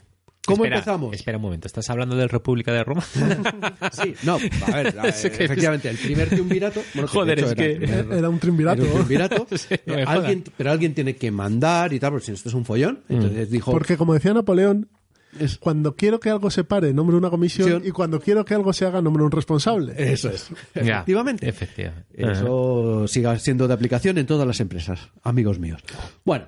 ¿Cómo 0.44 0.64
Espera, 0.64 0.78
empezamos? 0.78 1.14
Espera 1.14 1.38
un 1.38 1.42
momento, 1.42 1.68
¿estás 1.68 1.88
hablando 1.88 2.16
del 2.16 2.28
República 2.28 2.72
de 2.72 2.82
Roma? 2.82 3.04
Sí, 3.92 4.12
no, 4.24 4.38
a 4.66 4.70
ver, 4.76 4.98
a- 4.98 5.08
efectivamente, 5.08 5.88
el 5.88 5.96
primer 5.96 6.28
triunvirato. 6.30 6.82
bueno, 6.94 7.06
Joder, 7.08 7.38
es 7.38 7.44
era 7.52 7.54
que- 7.54 7.76
primer- 7.76 8.12
Era 8.12 8.28
un 8.28 8.38
triunvirato. 8.40 8.82
era 8.82 8.90
un 8.90 8.94
triunvirato. 8.96 9.46
Sí, 9.56 9.74
no 9.86 9.98
Eh, 9.98 10.04
alguien, 10.04 10.42
pero 10.56 10.70
alguien 10.72 10.94
tiene 10.94 11.14
que 11.14 11.30
mandar 11.30 11.92
y 11.92 12.00
tal, 12.00 12.10
porque 12.10 12.26
si 12.26 12.32
no, 12.32 12.36
esto 12.36 12.48
es 12.48 12.54
un 12.56 12.64
follón. 12.64 13.04
Entonces 13.08 13.50
dijo. 13.50 13.70
Porque 13.70 13.96
como 13.96 14.14
decía 14.14 14.34
Napoleón, 14.34 14.88
Es- 15.38 15.56
cuando 15.58 15.96
quiero 15.96 16.20
que 16.20 16.30
algo 16.30 16.50
se 16.50 16.64
pare, 16.64 16.92
nombro 16.92 17.16
una 17.16 17.30
comisión 17.30 17.82
y 17.84 17.90
cuando 17.90 18.20
quiero 18.20 18.44
que 18.44 18.54
algo 18.54 18.72
se 18.72 18.84
haga, 18.86 19.00
nombro 19.02 19.24
un 19.24 19.30
responsable. 19.30 19.94
Eso 19.96 20.28
es. 20.30 20.48
Ya, 20.74 20.80
Efectivamente. 20.80 21.48
efectivamente. 21.48 22.06
Eso 22.16 23.06
siga 23.08 23.38
siendo 23.38 23.66
de 23.68 23.74
aplicación 23.74 24.18
en 24.18 24.26
todas 24.26 24.46
las 24.46 24.60
empresas, 24.60 25.08
amigos 25.22 25.58
míos. 25.58 25.82
Bueno, 26.24 26.46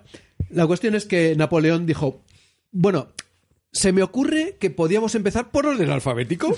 la 0.51 0.67
cuestión 0.67 0.95
es 0.95 1.07
que 1.07 1.35
Napoleón 1.37 1.87
dijo, 1.87 2.23
bueno, 2.73 3.09
se 3.73 3.93
me 3.93 4.03
ocurre 4.03 4.57
que 4.61 4.71
podíamos 4.71 5.15
empezar 5.15 5.51
por 5.51 5.67
orden 5.67 5.91
alfabético. 5.91 6.55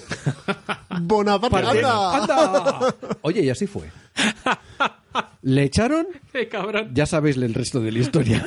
Bonaparte, 1.01 1.57
Parte- 1.57 1.79
anda. 1.79 2.17
¡Anda! 2.17 2.95
Oye, 3.23 3.43
y 3.43 3.51
así 3.51 3.67
fue. 3.67 3.91
Le 5.43 5.63
echaron, 5.63 6.07
¡Qué 6.33 6.49
cabrón! 6.49 6.91
ya 6.93 7.07
sabéis 7.07 7.37
el 7.37 7.55
resto 7.55 7.81
de 7.81 7.93
la 7.93 7.99
historia. 8.01 8.45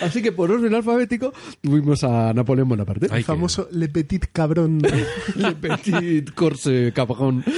Así 0.00 0.22
que 0.22 0.32
por 0.32 0.50
orden 0.50 0.74
alfabético 0.74 1.32
tuvimos 1.60 2.02
a 2.04 2.32
Napoleón 2.32 2.68
Bonaparte. 2.68 3.06
El 3.12 3.24
famoso 3.24 3.68
Le 3.72 3.88
Petit 3.88 4.26
Cabrón. 4.32 4.80
Le 5.36 5.52
Petit 5.52 6.30
Corse 6.34 6.92
Capron. 6.94 7.44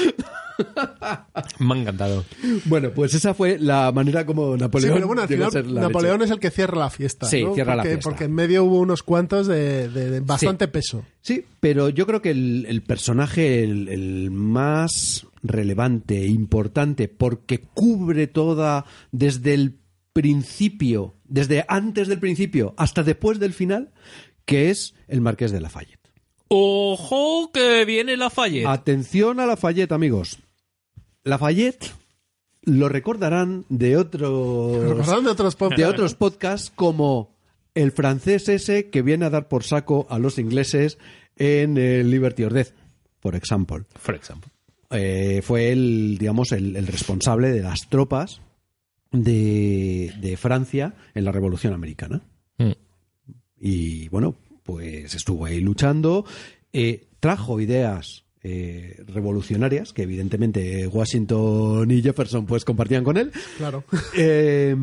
Me 1.59 1.75
ha 1.75 1.79
encantado. 1.79 2.25
Bueno, 2.67 2.91
pues 2.95 3.15
esa 3.15 3.35
fue 3.35 3.59
la 3.59 3.91
manera 3.93 4.27
como 4.27 4.55
Sí, 4.55 4.61
Napoleón 4.61 4.95
pero 4.95 5.07
bueno, 5.07 5.23
al 5.23 5.29
llegó 5.29 5.45
a 5.47 5.51
final 5.51 5.65
ser 5.65 5.73
la 5.73 5.81
Napoleón 5.83 6.15
leche. 6.19 6.25
es 6.27 6.31
el 6.33 6.39
que 6.41 6.51
cierra 6.51 6.79
la 6.79 6.91
fiesta. 6.91 7.27
Sí, 7.27 7.43
¿no? 7.43 7.55
cierra 7.55 7.75
la 7.75 7.83
fiesta. 7.83 8.03
Porque 8.03 8.25
en 8.25 8.35
medio 8.35 8.65
hubo 8.65 8.79
unos 8.81 9.03
cuantos 9.03 9.47
de, 9.47 9.89
de- 9.89 10.11
de 10.11 10.21
bastante 10.21 10.69
peso. 10.69 11.05
Sí, 11.21 11.45
pero 11.61 11.89
yo 11.89 12.07
creo 12.07 12.21
que 12.23 12.31
el, 12.31 12.67
el 12.69 12.83
personaje, 12.83 13.65
el, 13.65 13.89
el 13.89 14.31
más 14.31 15.27
relevante, 15.43 16.27
importante, 16.27 17.09
porque 17.09 17.61
cubre 17.75 18.27
toda, 18.27 18.85
desde 19.11 19.55
el 19.55 19.79
principio, 20.13 21.15
desde 21.33 21.65
antes 21.67 22.09
del 22.09 22.21
principio 22.21 22.75
hasta 22.77 23.03
después 23.03 23.41
del 23.41 23.55
final, 23.55 23.91
que 24.45 24.69
es 24.69 24.95
el 25.09 25.23
Marqués 25.23 25.51
de 25.51 25.63
Lafayette. 25.63 25.99
¡Ojo 26.49 27.51
que 27.53 27.87
viene 27.87 28.19
la 28.19 28.29
Fayette! 28.29 28.67
Atención 28.67 29.41
a 29.41 29.47
Lafayette, 29.47 29.93
amigos. 29.93 30.41
Lafayette 31.25 31.91
lo 32.65 32.91
recordarán 32.91 33.65
de 33.71 33.97
otros 33.97 34.85
¿Recordaron 34.85 35.25
de 35.25 35.31
otros 35.31 35.57
podcasts? 35.57 35.83
de 35.83 35.87
otros 35.89 36.15
podcasts 36.15 36.73
como 36.75 37.35
el 37.75 37.93
francés 37.93 38.51
ese 38.51 38.91
que 38.91 39.01
viene 39.01 39.25
a 39.25 39.31
dar 39.31 39.49
por 39.49 39.65
saco 39.65 40.07
a 40.11 40.19
los 40.19 40.39
ingleses 40.39 40.99
en 41.37 41.79
el 41.79 42.11
Liberty 42.11 42.45
or 42.45 42.53
Death, 42.53 42.75
por 43.21 43.35
ejemplo. 43.35 43.87
For 43.97 44.15
example. 44.15 44.51
Eh, 44.91 45.41
fue 45.43 45.73
el, 45.73 46.19
digamos, 46.19 46.53
el, 46.53 46.77
el 46.77 46.87
responsable 46.87 47.51
de 47.51 47.63
las 47.63 47.89
tropas 47.89 48.43
de, 49.13 50.13
de 50.21 50.37
Francia 50.37 50.95
en 51.15 51.25
la 51.25 51.33
Revolución 51.33 51.73
Americana. 51.75 52.23
Mm. 52.59 52.73
Y 53.61 54.09
bueno, 54.09 54.35
pues 54.63 55.15
estuvo 55.15 55.45
ahí 55.45 55.61
luchando, 55.61 56.25
eh, 56.73 57.09
trajo 57.21 57.61
ideas 57.61 58.25
eh, 58.43 58.97
revolucionarias 59.07 59.93
que 59.93 60.03
evidentemente 60.03 60.87
Washington 60.89 61.89
y 61.91 62.03
Jefferson 62.03 62.45
pues 62.47 62.65
compartían 62.65 63.05
con 63.05 63.17
él. 63.17 63.31
Claro. 63.59 63.85
Eh, 64.17 64.75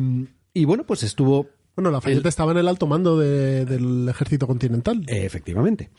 y 0.54 0.64
bueno, 0.64 0.84
pues 0.84 1.02
estuvo 1.02 1.48
Bueno, 1.76 1.90
Lafayette 1.90 2.26
estaba 2.26 2.52
en 2.52 2.58
el 2.58 2.68
alto 2.68 2.86
mando 2.86 3.18
de- 3.18 3.64
del 3.64 4.08
ejército 4.08 4.46
continental. 4.46 5.04
Efectivamente. 5.06 5.90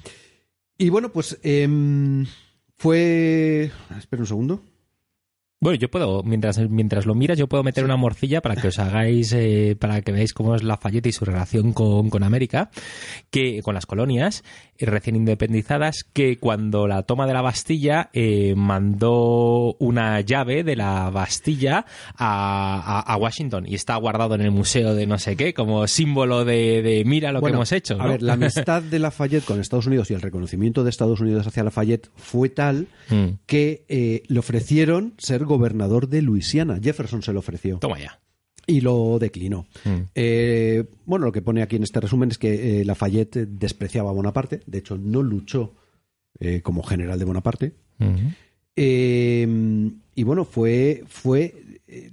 Y 0.78 0.90
bueno, 0.90 1.12
pues 1.12 1.38
em, 1.44 2.26
fue... 2.78 3.72
Espera 3.98 4.22
un 4.24 4.28
segundo. 4.28 4.62
Bueno, 5.64 5.78
yo 5.78 5.92
puedo, 5.92 6.24
mientras, 6.24 6.58
mientras 6.72 7.06
lo 7.06 7.14
miras, 7.14 7.38
yo 7.38 7.48
puedo 7.48 7.62
meter 7.62 7.86
una 7.86 7.96
morcilla 7.96 8.42
para 8.42 8.56
que 8.56 8.70
os 8.70 8.80
hagáis, 8.80 9.32
eh, 9.34 9.76
para 9.80 10.02
que 10.02 10.12
veáis 10.12 10.34
cómo 10.34 10.56
es 10.56 10.64
Lafayette 10.64 11.06
y 11.06 11.12
su 11.12 11.24
relación 11.24 11.72
con, 11.72 12.10
con 12.10 12.24
América, 12.24 12.72
que 13.30 13.62
con 13.62 13.76
las 13.76 13.86
colonias 13.86 14.44
eh, 14.80 14.88
recién 14.88 15.16
independizadas, 15.16 16.04
que 16.14 16.40
cuando 16.40 16.88
la 16.88 17.04
toma 17.04 17.28
de 17.28 17.34
la 17.34 17.44
Bastilla 17.44 18.10
eh, 18.14 18.56
mandó 18.58 19.76
una 19.78 20.20
llave 20.22 20.64
de 20.64 20.76
la 20.76 21.12
Bastilla 21.12 21.86
a, 22.18 23.00
a- 23.00 23.14
a 23.14 23.18
Washington 23.18 23.66
y 23.68 23.76
está 23.76 23.96
guardado 23.98 24.34
en 24.34 24.42
el 24.42 24.50
museo 24.50 24.96
de 24.96 25.06
no 25.06 25.20
sé 25.20 25.36
qué, 25.36 25.54
como 25.54 25.86
símbolo 25.86 26.44
de, 26.44 26.82
de 26.82 27.04
mira 27.06 27.32
lo 27.32 27.40
Bueno, 27.40 27.54
que 27.54 27.58
hemos 27.58 27.72
hecho. 27.72 28.02
A 28.02 28.08
ver, 28.08 28.24
la 28.24 28.34
amistad 28.34 28.82
de 28.82 28.98
Lafayette 28.98 29.46
con 29.46 29.60
Estados 29.60 29.86
Unidos 29.86 30.10
y 30.10 30.16
el 30.16 30.22
reconocimiento 30.22 30.84
de 30.84 30.90
Estados 30.90 31.20
Unidos 31.22 31.46
hacia 31.46 31.64
Lafayette 31.64 32.10
fue 32.16 32.50
tal 32.50 32.88
Mm. 33.12 33.40
que 33.46 33.84
eh, 33.90 34.24
le 34.28 34.40
ofrecieron 34.40 35.14
ser 35.18 35.44
gobernador 35.52 36.08
de 36.08 36.22
Luisiana. 36.22 36.80
Jefferson 36.82 37.22
se 37.22 37.34
lo 37.34 37.40
ofreció 37.40 37.78
Toma 37.80 38.00
ya. 38.00 38.20
y 38.66 38.82
lo 38.82 39.20
declinó. 39.20 39.66
Mm. 39.84 40.02
Eh, 40.16 40.86
bueno, 41.06 41.26
lo 41.26 41.32
que 41.32 41.42
pone 41.42 41.62
aquí 41.62 41.76
en 41.76 41.84
este 41.84 42.00
resumen 42.00 42.32
es 42.32 42.38
que 42.38 42.82
eh, 42.82 42.86
Lafayette 42.86 43.46
despreciaba 43.48 44.10
a 44.10 44.14
Bonaparte. 44.14 44.62
De 44.66 44.78
hecho, 44.78 44.98
no 44.98 45.22
luchó 45.22 45.74
eh, 46.40 46.62
como 46.62 46.84
general 46.84 47.20
de 47.20 47.26
Bonaparte. 47.26 47.74
Mm. 47.98 48.16
Eh, 48.78 49.92
y 50.16 50.24
bueno, 50.24 50.46
fue. 50.46 51.04
fue 51.08 51.54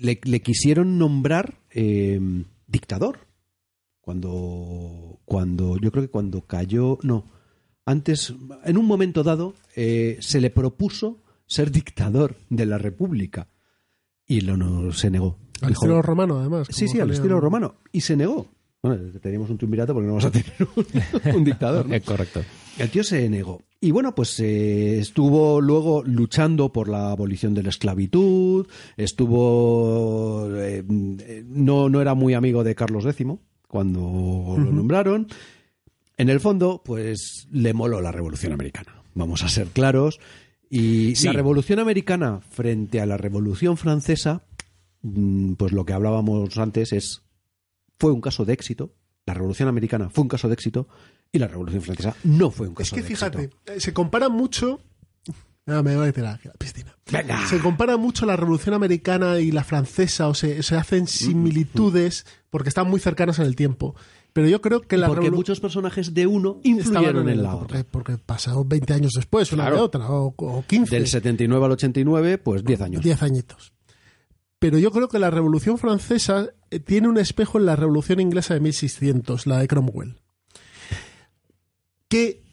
le, 0.00 0.18
le 0.22 0.40
quisieron 0.42 0.98
nombrar 0.98 1.54
dictador. 2.66 3.20
Cuando. 4.00 5.20
Cuando. 5.24 5.78
Yo 5.78 5.92
creo 5.92 6.04
que 6.04 6.10
cuando 6.10 6.42
cayó. 6.42 6.98
No. 7.02 7.24
Antes, 7.86 8.34
en 8.64 8.76
un 8.76 8.84
momento 8.84 9.22
dado, 9.22 9.54
se 9.74 10.40
le 10.40 10.50
propuso 10.50 11.22
ser 11.48 11.72
dictador 11.72 12.36
de 12.48 12.66
la 12.66 12.78
República. 12.78 13.48
Y 14.26 14.42
lo 14.42 14.56
no 14.56 14.92
se 14.92 15.10
negó. 15.10 15.38
Al 15.62 15.70
Dijo, 15.70 15.80
estilo 15.86 16.02
romano, 16.02 16.38
además. 16.38 16.68
Sí, 16.70 16.86
sí, 16.86 17.00
al 17.00 17.10
estilo 17.10 17.40
romano. 17.40 17.74
Y 17.90 18.02
se 18.02 18.14
negó. 18.16 18.46
Bueno, 18.80 19.18
teníamos 19.20 19.50
un 19.50 19.58
triunvirato 19.58 19.92
porque 19.92 20.06
no 20.06 20.12
vamos 20.12 20.26
a 20.26 20.30
tener 20.30 20.54
un, 20.76 21.34
un 21.36 21.44
dictador. 21.44 21.88
¿no? 21.88 22.00
Correcto. 22.04 22.42
El 22.78 22.90
tío 22.90 23.02
se 23.02 23.28
negó. 23.28 23.60
Y 23.80 23.90
bueno, 23.90 24.14
pues 24.14 24.38
eh, 24.40 24.98
estuvo 24.98 25.60
luego 25.60 26.02
luchando 26.04 26.72
por 26.72 26.88
la 26.88 27.10
abolición 27.12 27.54
de 27.54 27.62
la 27.62 27.68
esclavitud, 27.70 28.66
estuvo... 28.96 30.48
eh, 30.56 30.84
eh, 31.20 31.44
no, 31.46 31.88
no 31.88 32.00
era 32.00 32.14
muy 32.14 32.34
amigo 32.34 32.64
de 32.64 32.74
Carlos 32.74 33.04
X 33.06 33.26
cuando 33.68 34.54
lo 34.58 34.72
nombraron. 34.72 35.28
En 36.16 36.28
el 36.28 36.40
fondo, 36.40 36.82
pues 36.84 37.46
le 37.52 37.72
moló 37.72 38.00
la 38.00 38.10
Revolución 38.10 38.52
Americana. 38.52 39.02
Vamos 39.14 39.44
a 39.44 39.48
ser 39.48 39.68
claros. 39.68 40.18
Y 40.70 41.14
Sí. 41.16 41.26
la 41.26 41.32
Revolución 41.32 41.78
Americana 41.78 42.40
frente 42.50 43.00
a 43.00 43.06
la 43.06 43.16
Revolución 43.16 43.76
Francesa, 43.76 44.42
mm, 45.02 45.54
pues 45.54 45.72
lo 45.72 45.84
que 45.84 45.92
hablábamos 45.92 46.56
antes 46.58 46.92
es 46.92 47.22
fue 47.98 48.12
un 48.12 48.20
caso 48.20 48.44
de 48.44 48.52
éxito. 48.52 48.92
La 49.26 49.34
Revolución 49.34 49.68
Americana 49.68 50.08
fue 50.10 50.22
un 50.22 50.28
caso 50.28 50.48
de 50.48 50.54
éxito 50.54 50.88
y 51.32 51.38
la 51.38 51.48
Revolución 51.48 51.82
Francesa 51.82 52.14
no 52.24 52.50
fue 52.50 52.66
un 52.68 52.72
Es 52.74 52.78
caso 52.78 52.96
que 52.96 53.02
de 53.02 53.08
fíjate, 53.08 53.42
éxito. 53.44 53.72
eh, 53.72 53.80
se 53.80 53.92
compara 53.92 54.28
mucho. 54.28 54.80
Ah, 55.66 55.82
me 55.82 55.94
voy 55.96 56.06
a 56.06 56.08
aquí 56.08 56.20
a 56.20 56.24
la 56.52 56.54
piscina. 56.58 56.96
Venga. 57.12 57.46
Se 57.46 57.58
compara 57.58 57.98
mucho 57.98 58.24
la 58.24 58.36
revolución 58.36 58.74
americana 58.74 59.38
y 59.38 59.52
la 59.52 59.64
francesa, 59.64 60.28
o 60.28 60.34
se, 60.34 60.62
se 60.62 60.76
hacen 60.76 61.06
similitudes 61.06 62.24
porque 62.48 62.70
están 62.70 62.88
muy 62.88 63.00
cercanas 63.00 63.38
en 63.38 63.44
el 63.44 63.54
tiempo. 63.54 63.94
Pero 64.38 64.48
yo 64.50 64.60
creo 64.60 64.82
que 64.82 64.96
la 64.96 65.08
Porque 65.08 65.32
muchos 65.32 65.58
personajes 65.58 66.14
de 66.14 66.28
uno 66.28 66.60
influyeron 66.62 67.28
en 67.28 67.42
la 67.42 67.56
otra. 67.56 67.82
Porque, 67.82 67.84
porque 68.12 68.18
pasaron 68.18 68.68
20 68.68 68.94
años 68.94 69.12
después, 69.16 69.52
una 69.52 69.64
Claro. 69.64 69.76
de 69.78 69.82
otra, 69.82 70.08
o, 70.08 70.32
o 70.36 70.64
15. 70.64 70.94
Del 70.94 71.08
79 71.08 71.66
al 71.66 71.72
89, 71.72 72.38
pues 72.38 72.64
10 72.64 72.80
años. 72.82 73.02
10 73.02 73.20
añitos. 73.24 73.72
Pero 74.60 74.78
yo 74.78 74.92
creo 74.92 75.08
que 75.08 75.18
la 75.18 75.30
Revolución 75.32 75.76
Francesa 75.76 76.50
eh, 76.70 76.78
tiene 76.78 77.08
un 77.08 77.18
espejo 77.18 77.58
en 77.58 77.66
la 77.66 77.74
Revolución 77.74 78.20
Inglesa 78.20 78.54
de 78.54 78.60
1600, 78.60 79.48
la 79.48 79.58
de 79.58 79.66
Cromwell. 79.66 80.14
Que, 82.06 82.44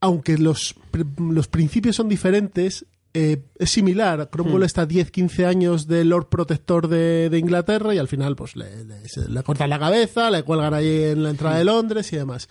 aunque 0.00 0.38
los, 0.38 0.74
los 1.18 1.46
principios 1.46 1.94
son 1.94 2.08
diferentes, 2.08 2.84
eh, 3.14 3.42
es 3.58 3.70
similar. 3.70 4.28
Cromwell 4.30 4.62
está 4.62 4.86
10-15 4.86 5.44
años 5.46 5.86
de 5.86 6.04
Lord 6.04 6.28
Protector 6.28 6.88
de, 6.88 7.28
de 7.30 7.38
Inglaterra 7.38 7.94
y 7.94 7.98
al 7.98 8.08
final 8.08 8.36
pues 8.36 8.54
le, 8.56 8.84
le- 8.84 9.08
se- 9.08 9.28
le 9.28 9.42
cortan 9.42 9.70
la 9.70 9.78
cabeza, 9.78 10.30
le 10.30 10.42
cuelgan 10.42 10.74
ahí 10.74 11.04
en 11.04 11.22
la 11.22 11.30
entrada 11.30 11.56
de 11.58 11.64
Londres 11.64 12.12
y 12.12 12.16
demás. 12.16 12.48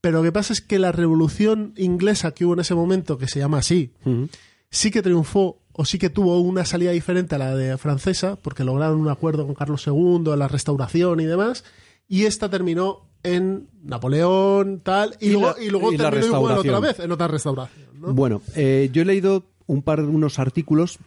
Pero 0.00 0.18
lo 0.18 0.22
que 0.24 0.32
pasa 0.32 0.52
es 0.52 0.60
que 0.60 0.78
la 0.78 0.90
revolución 0.92 1.74
inglesa 1.76 2.32
que 2.32 2.44
hubo 2.44 2.54
en 2.54 2.60
ese 2.60 2.74
momento, 2.74 3.18
que 3.18 3.28
se 3.28 3.38
llama 3.38 3.58
así, 3.58 3.92
Ujú. 4.04 4.28
sí 4.70 4.90
que 4.90 5.02
triunfó 5.02 5.60
o 5.74 5.84
sí 5.84 5.98
que 5.98 6.10
tuvo 6.10 6.40
una 6.40 6.64
salida 6.64 6.90
diferente 6.90 7.36
a 7.36 7.38
la 7.38 7.54
de 7.54 7.78
francesa, 7.78 8.36
porque 8.36 8.64
lograron 8.64 8.98
un 9.00 9.08
acuerdo 9.08 9.46
con 9.46 9.54
Carlos 9.54 9.86
II, 9.86 10.34
la 10.36 10.48
restauración 10.48 11.20
y 11.20 11.24
demás, 11.24 11.64
y 12.08 12.24
esta 12.24 12.48
terminó 12.50 13.08
en 13.22 13.68
Napoleón, 13.84 14.80
tal, 14.80 15.16
y, 15.20 15.28
Y 15.28 15.30
luego, 15.32 15.54
la- 15.56 15.62
y 15.64 15.70
luego 15.70 15.92
y 15.92 15.96
terminó 15.96 16.26
igual 16.26 16.58
otra 16.58 16.80
vez, 16.80 16.98
en 16.98 17.12
otra 17.12 17.28
restauración. 17.28 17.86
¿no? 18.00 18.12
Bueno, 18.12 18.42
eh, 18.56 18.90
yo 18.92 19.02
he 19.02 19.04
leído 19.04 19.44
un 19.66 19.82
par 19.82 20.00
unos 20.00 20.38
artículos. 20.38 20.98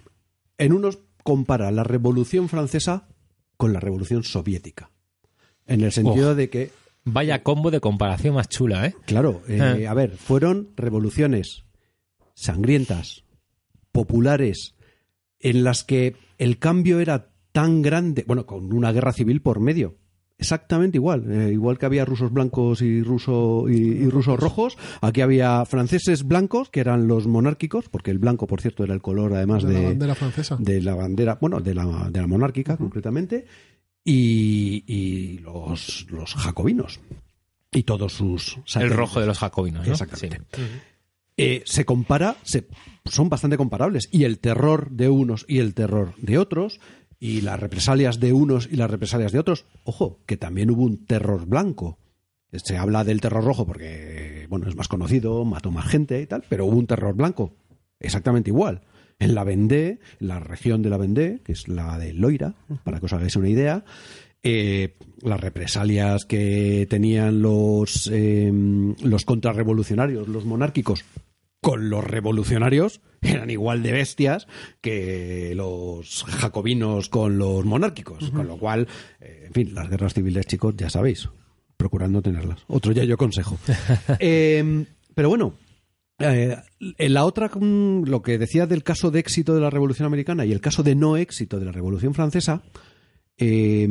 En 0.58 0.74
unos 0.74 1.00
compara 1.24 1.72
la 1.72 1.84
Revolución 1.84 2.50
Francesa 2.50 3.08
con 3.58 3.74
la 3.74 3.80
Revolución 3.80 4.24
Soviética. 4.24 4.92
En 5.66 5.82
el 5.82 5.92
sentido 5.92 6.36
de 6.36 6.50
que, 6.50 6.72
Vaya 7.08 7.44
combo 7.44 7.70
de 7.70 7.80
comparación 7.80 8.34
más 8.34 8.50
chula, 8.50 8.88
¿eh? 8.88 8.96
claro, 9.06 9.44
eh, 9.48 9.82
Eh. 9.82 9.88
a 9.88 9.94
ver, 9.94 10.18
fueron 10.18 10.72
revoluciones 10.76 11.64
sangrientas, 12.34 13.26
populares, 13.92 14.76
en 15.40 15.64
las 15.64 15.84
que 15.84 16.16
el 16.40 16.58
cambio 16.58 17.00
era 17.00 17.30
tan 17.52 17.84
grande, 17.84 18.26
bueno, 18.26 18.48
con 18.48 18.74
una 18.74 18.92
guerra 18.92 19.14
civil 19.14 19.44
por 19.44 19.60
medio. 19.60 19.98
Exactamente 20.38 20.98
igual, 20.98 21.32
eh, 21.32 21.52
igual 21.54 21.78
que 21.78 21.86
había 21.86 22.04
rusos 22.04 22.32
blancos 22.32 22.82
y, 22.82 23.02
ruso, 23.02 23.66
y, 23.70 23.76
y 23.76 24.10
rusos 24.10 24.38
rojos, 24.40 24.78
aquí 25.02 25.22
había 25.22 25.64
franceses 25.66 26.24
blancos, 26.24 26.70
que 26.70 26.82
eran 26.82 27.08
los 27.08 27.26
monárquicos, 27.26 27.88
porque 27.88 28.12
el 28.12 28.20
blanco, 28.20 28.46
por 28.46 28.60
cierto, 28.60 28.84
era 28.84 28.94
el 28.94 29.02
color 29.02 29.34
además 29.34 29.64
de 29.64 29.74
de, 29.74 29.82
la 29.82 29.88
bandera 29.90 30.16
francesa. 30.16 30.58
de 30.60 30.82
la 30.82 30.96
bandera, 30.96 31.38
bueno, 31.40 31.62
de 31.62 31.74
la, 31.74 32.10
de 32.12 32.20
la 32.22 32.28
monárquica 32.28 32.76
concretamente, 32.76 33.46
y, 34.04 34.84
y 34.88 35.38
los, 35.40 36.06
los 36.12 36.36
jacobinos 36.36 37.00
y 37.72 37.84
todos 37.84 38.14
sus 38.14 38.58
El 38.58 38.64
satélites. 38.66 38.98
rojo 38.98 39.20
de 39.20 39.26
los 39.28 39.40
jacobinos, 39.40 39.86
¿no? 39.86 39.92
Exactamente. 39.94 40.46
Eh, 41.38 41.64
se 41.66 41.84
compara, 41.84 42.38
se, 42.44 42.68
son 43.06 43.28
bastante 43.28 43.58
comparables. 43.58 44.08
Y 44.12 44.24
el 44.24 44.40
terror 44.40 44.90
de 44.92 45.10
unos 45.10 45.46
y 45.50 45.60
el 45.60 45.74
terror 45.74 46.14
de 46.18 46.38
otros, 46.38 46.80
y 47.26 47.42
las 47.42 47.60
represalias 47.60 48.20
de 48.20 48.34
unos 48.34 48.70
y 48.72 48.76
las 48.76 48.90
represalias 48.90 49.32
de 49.32 49.40
otros. 49.40 49.66
Ojo, 49.84 50.20
que 50.28 50.38
también 50.38 50.70
hubo 50.70 50.84
un 50.84 51.06
terror 51.06 51.48
blanco. 51.48 51.98
Se 52.52 52.78
habla 52.78 53.04
del 53.04 53.20
terror 53.20 53.44
rojo 53.44 53.66
porque, 53.66 54.46
bueno, 54.48 54.68
es 54.68 54.76
más 54.76 54.88
conocido, 54.88 55.44
mató 55.44 55.72
más 55.72 55.88
gente 55.88 56.22
y 56.22 56.28
tal, 56.28 56.44
pero 56.48 56.68
hubo 56.68 56.78
un 56.78 56.86
terror 56.86 57.16
blanco. 57.16 57.56
Exactamente 58.00 58.52
igual. 58.52 58.82
En 59.18 59.34
la 59.34 59.44
Vendée, 59.44 60.00
en 60.20 60.28
la 60.28 60.40
región 60.40 60.84
de 60.84 60.90
la 60.92 60.98
Vendée, 60.98 61.42
que 61.44 61.54
es 61.54 61.68
la 61.68 61.98
de 61.98 62.14
Loira, 62.14 62.54
para 62.84 63.00
que 63.00 63.08
os 63.08 63.14
hagáis 63.14 63.36
una 63.36 63.50
idea, 63.50 63.84
eh, 64.44 64.94
las 65.24 65.40
represalias 65.40 66.26
que 66.26 66.86
tenían 66.88 67.42
los, 67.42 68.08
eh, 68.14 68.52
los 69.02 69.26
contrarrevolucionarios, 69.26 70.28
los 70.28 70.46
monárquicos, 70.46 71.04
con 71.60 71.90
los 71.90 72.04
revolucionarios 72.04 73.02
eran 73.32 73.50
igual 73.50 73.84
de 73.84 73.92
bestias 73.92 74.48
que 74.82 75.54
los 75.56 76.24
jacobinos 76.24 77.10
con 77.10 77.38
los 77.38 77.66
monárquicos. 77.66 78.30
Con 78.32 78.48
lo 78.48 78.58
cual, 78.58 78.88
eh, 79.20 79.46
en 79.48 79.54
fin, 79.54 79.74
las 79.74 79.90
guerras 79.90 80.14
civiles, 80.14 80.46
chicos, 80.46 80.76
ya 80.78 80.90
sabéis, 80.90 81.30
procurando 81.78 82.22
tenerlas. 82.22 82.60
Otro 82.68 82.92
ya 82.92 83.04
yo 83.04 83.18
consejo. 83.18 83.58
Eh, 84.20 84.86
pero 85.14 85.30
bueno, 85.30 85.54
eh, 86.20 86.56
en 86.80 87.14
la 87.14 87.26
otra, 87.26 87.50
mm, 87.50 88.04
lo 88.06 88.22
que 88.22 88.38
decía 88.38 88.68
del 88.68 88.84
caso 88.84 89.12
de 89.12 89.20
éxito 89.20 89.54
de 89.54 89.62
la 89.62 89.70
Revolución 89.70 90.06
Americana 90.06 90.46
y 90.46 90.52
el 90.52 90.62
caso 90.62 90.84
de 90.84 90.96
no 90.96 91.18
éxito 91.18 91.60
de 91.60 91.66
la 91.66 91.72
Revolución 91.72 92.14
Francesa, 92.14 92.64
eh, 93.38 93.88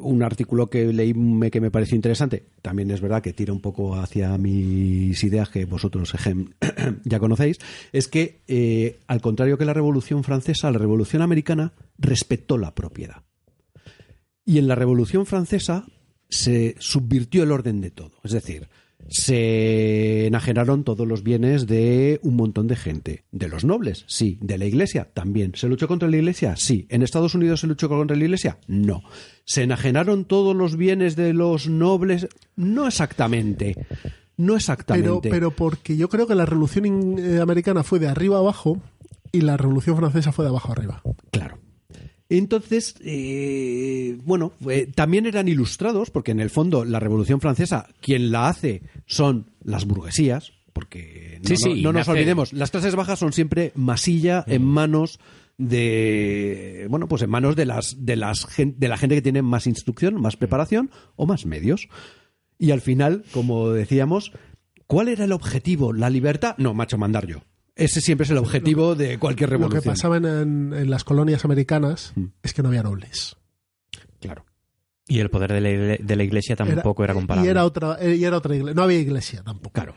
un 0.00 0.22
artículo 0.22 0.68
que 0.68 0.92
leí 0.92 1.14
me- 1.14 1.50
que 1.50 1.60
me 1.60 1.70
pareció 1.70 1.96
interesante, 1.96 2.44
también 2.62 2.90
es 2.90 3.00
verdad 3.00 3.22
que 3.22 3.32
tira 3.32 3.52
un 3.52 3.60
poco 3.60 3.94
hacia 3.96 4.36
mis 4.36 5.22
ideas 5.24 5.48
que 5.48 5.64
vosotros 5.64 6.12
ya 7.04 7.18
conocéis, 7.18 7.58
es 7.92 8.08
que, 8.08 8.40
eh, 8.48 8.98
al 9.06 9.20
contrario 9.20 9.56
que 9.56 9.64
la 9.64 9.72
Revolución 9.74 10.24
Francesa, 10.24 10.70
la 10.70 10.78
Revolución 10.78 11.22
Americana 11.22 11.72
respetó 11.96 12.58
la 12.58 12.74
propiedad. 12.74 13.22
Y 14.44 14.58
en 14.58 14.68
la 14.68 14.74
Revolución 14.74 15.24
Francesa 15.26 15.86
se 16.28 16.74
subvirtió 16.78 17.42
el 17.42 17.52
orden 17.52 17.80
de 17.80 17.90
todo. 17.90 18.12
Es 18.24 18.32
decir, 18.32 18.68
Se 19.08 20.26
enajenaron 20.26 20.84
todos 20.84 21.06
los 21.06 21.22
bienes 21.22 21.66
de 21.66 22.20
un 22.22 22.36
montón 22.36 22.66
de 22.66 22.76
gente. 22.76 23.24
De 23.32 23.48
los 23.48 23.64
nobles, 23.64 24.04
sí. 24.06 24.38
De 24.40 24.58
la 24.58 24.66
iglesia, 24.66 25.08
también. 25.14 25.52
¿Se 25.54 25.68
luchó 25.68 25.88
contra 25.88 26.08
la 26.08 26.16
iglesia? 26.16 26.56
Sí. 26.56 26.86
¿En 26.90 27.02
Estados 27.02 27.34
Unidos 27.34 27.60
se 27.60 27.66
luchó 27.66 27.88
contra 27.88 28.16
la 28.16 28.24
iglesia? 28.24 28.58
No. 28.66 29.02
¿Se 29.44 29.62
enajenaron 29.62 30.24
todos 30.24 30.54
los 30.54 30.76
bienes 30.76 31.16
de 31.16 31.32
los 31.32 31.68
nobles? 31.68 32.28
No 32.56 32.86
exactamente. 32.86 33.86
No 34.36 34.56
exactamente. 34.56 35.08
Pero, 35.22 35.30
pero 35.30 35.50
porque 35.52 35.96
yo 35.96 36.08
creo 36.08 36.26
que 36.26 36.34
la 36.34 36.46
revolución 36.46 37.18
eh, 37.18 37.40
americana 37.40 37.82
fue 37.82 37.98
de 37.98 38.08
arriba 38.08 38.38
abajo 38.38 38.80
y 39.32 39.40
la 39.40 39.56
revolución 39.56 39.96
francesa 39.96 40.32
fue 40.32 40.44
de 40.44 40.50
abajo 40.50 40.72
arriba. 40.72 41.02
Claro. 41.30 41.58
Entonces, 42.30 42.94
eh, 43.02 44.18
bueno, 44.24 44.52
eh, 44.68 44.86
también 44.94 45.24
eran 45.26 45.48
ilustrados, 45.48 46.10
porque 46.10 46.30
en 46.32 46.40
el 46.40 46.50
fondo 46.50 46.84
la 46.84 47.00
Revolución 47.00 47.40
Francesa, 47.40 47.88
quien 48.00 48.30
la 48.30 48.48
hace 48.48 48.82
son 49.06 49.50
las 49.64 49.86
burguesías, 49.86 50.52
porque 50.74 51.40
no, 51.42 51.48
Sí, 51.48 51.56
sí, 51.56 51.68
no- 51.82 51.92
no 51.92 51.98
nos 52.00 52.08
olvidemos, 52.08 52.52
las 52.52 52.70
clases 52.70 52.94
bajas 52.94 53.18
son 53.18 53.32
siempre 53.32 53.72
masilla 53.74 54.44
en 54.46 54.62
manos 54.64 55.18
de 55.56 56.86
bueno 56.88 57.08
pues 57.08 57.22
en 57.22 57.30
manos 57.30 57.56
de 57.56 57.66
las 57.66 57.96
de 58.06 58.14
las 58.14 58.46
de 58.56 58.88
la 58.88 58.96
gente 58.96 59.16
que 59.16 59.22
tiene 59.22 59.42
más 59.42 59.66
instrucción 59.66 60.20
más 60.20 60.36
preparación 60.36 60.90
o 61.16 61.26
más 61.26 61.46
medios. 61.46 61.88
Y 62.60 62.70
al 62.70 62.80
final 62.80 63.24
como 63.32 63.70
decíamos 63.70 64.30
cuál 64.86 65.08
era 65.08 65.24
el 65.24 65.32
objetivo 65.32 65.92
la 65.92 66.10
libertad 66.10 66.54
no 66.58 66.74
macho 66.74 66.96
mandar 66.96 67.26
yo 67.26 67.42
ese 67.78 68.00
siempre 68.02 68.24
es 68.24 68.30
el 68.30 68.36
objetivo 68.38 68.94
de 68.94 69.18
cualquier 69.18 69.48
Lo 69.48 69.56
revolución 69.56 69.82
que 69.82 69.88
pasaba 69.90 70.16
en, 70.18 70.24
en- 70.26 70.72
en 70.74 70.90
las 70.90 71.04
colonias 71.04 71.44
americanas 71.46 72.12
Mm. 72.16 72.24
es 72.42 72.52
que 72.52 72.62
no 72.62 72.68
había 72.68 72.82
nobles. 72.82 73.36
claro 74.20 74.44
Y 75.06 75.20
el 75.20 75.30
poder 75.30 75.52
de 75.52 75.60
la, 75.62 75.70
igle- 75.70 75.98
de 76.00 76.16
la 76.16 76.22
iglesia 76.24 76.54
tampoco 76.56 77.02
era, 77.04 77.14
comparable. 77.14 77.46
Y 77.46 77.50
era 77.50 77.64
otra, 77.64 77.96
eh, 78.00 78.16
y 78.16 78.24
era 78.24 78.36
otra 78.36 78.54
iglesia. 78.54 78.74
No 78.74 78.82
había 78.82 78.98
iglesia 78.98 79.42
tampoco. 79.42 79.72
Claro. 79.72 79.94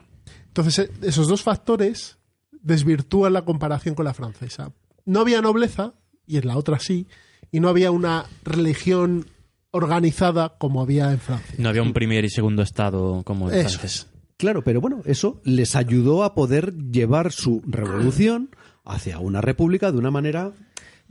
Entonces, 0.48 0.80
eh, 0.80 0.92
esos 1.02 1.28
dos 1.28 1.44
factores 1.44 2.18
desvirtúan 2.62 3.34
la 3.34 3.44
comparación 3.44 3.96
con 3.96 4.06
la 4.06 4.14
francesa. 4.14 4.72
No 5.06 5.20
había 5.22 5.42
nobleza, 5.42 5.96
y 6.28 6.38
en 6.38 6.48
la 6.48 6.56
otra 6.58 6.80
sí, 6.80 7.08
y 7.52 7.60
no 7.60 7.68
había 7.68 7.92
una 7.92 8.26
religión 8.44 9.26
organizada 9.72 10.56
como 10.58 10.82
había 10.82 11.12
en 11.12 11.20
Francia. 11.20 11.56
No 11.58 11.70
había 11.70 11.82
un 11.82 11.94
primer 11.94 12.24
y 12.26 12.30
segundo 12.30 12.62
estado 12.62 13.24
como 13.24 13.50
el 13.50 13.56
Eso 13.56 13.80
francés. 13.80 14.08
Claro, 14.42 14.64
pero 14.64 14.82
bueno, 14.82 15.02
eso 15.06 15.40
les 15.46 15.76
ayudó 15.76 16.24
a 16.24 16.36
poder 16.36 16.74
llevar 16.92 17.32
su 17.32 17.62
revolución 17.66 18.50
hacia 18.84 19.20
una 19.20 19.40
república 19.40 19.92
de 19.92 19.98
una 20.00 20.12
manera 20.12 20.52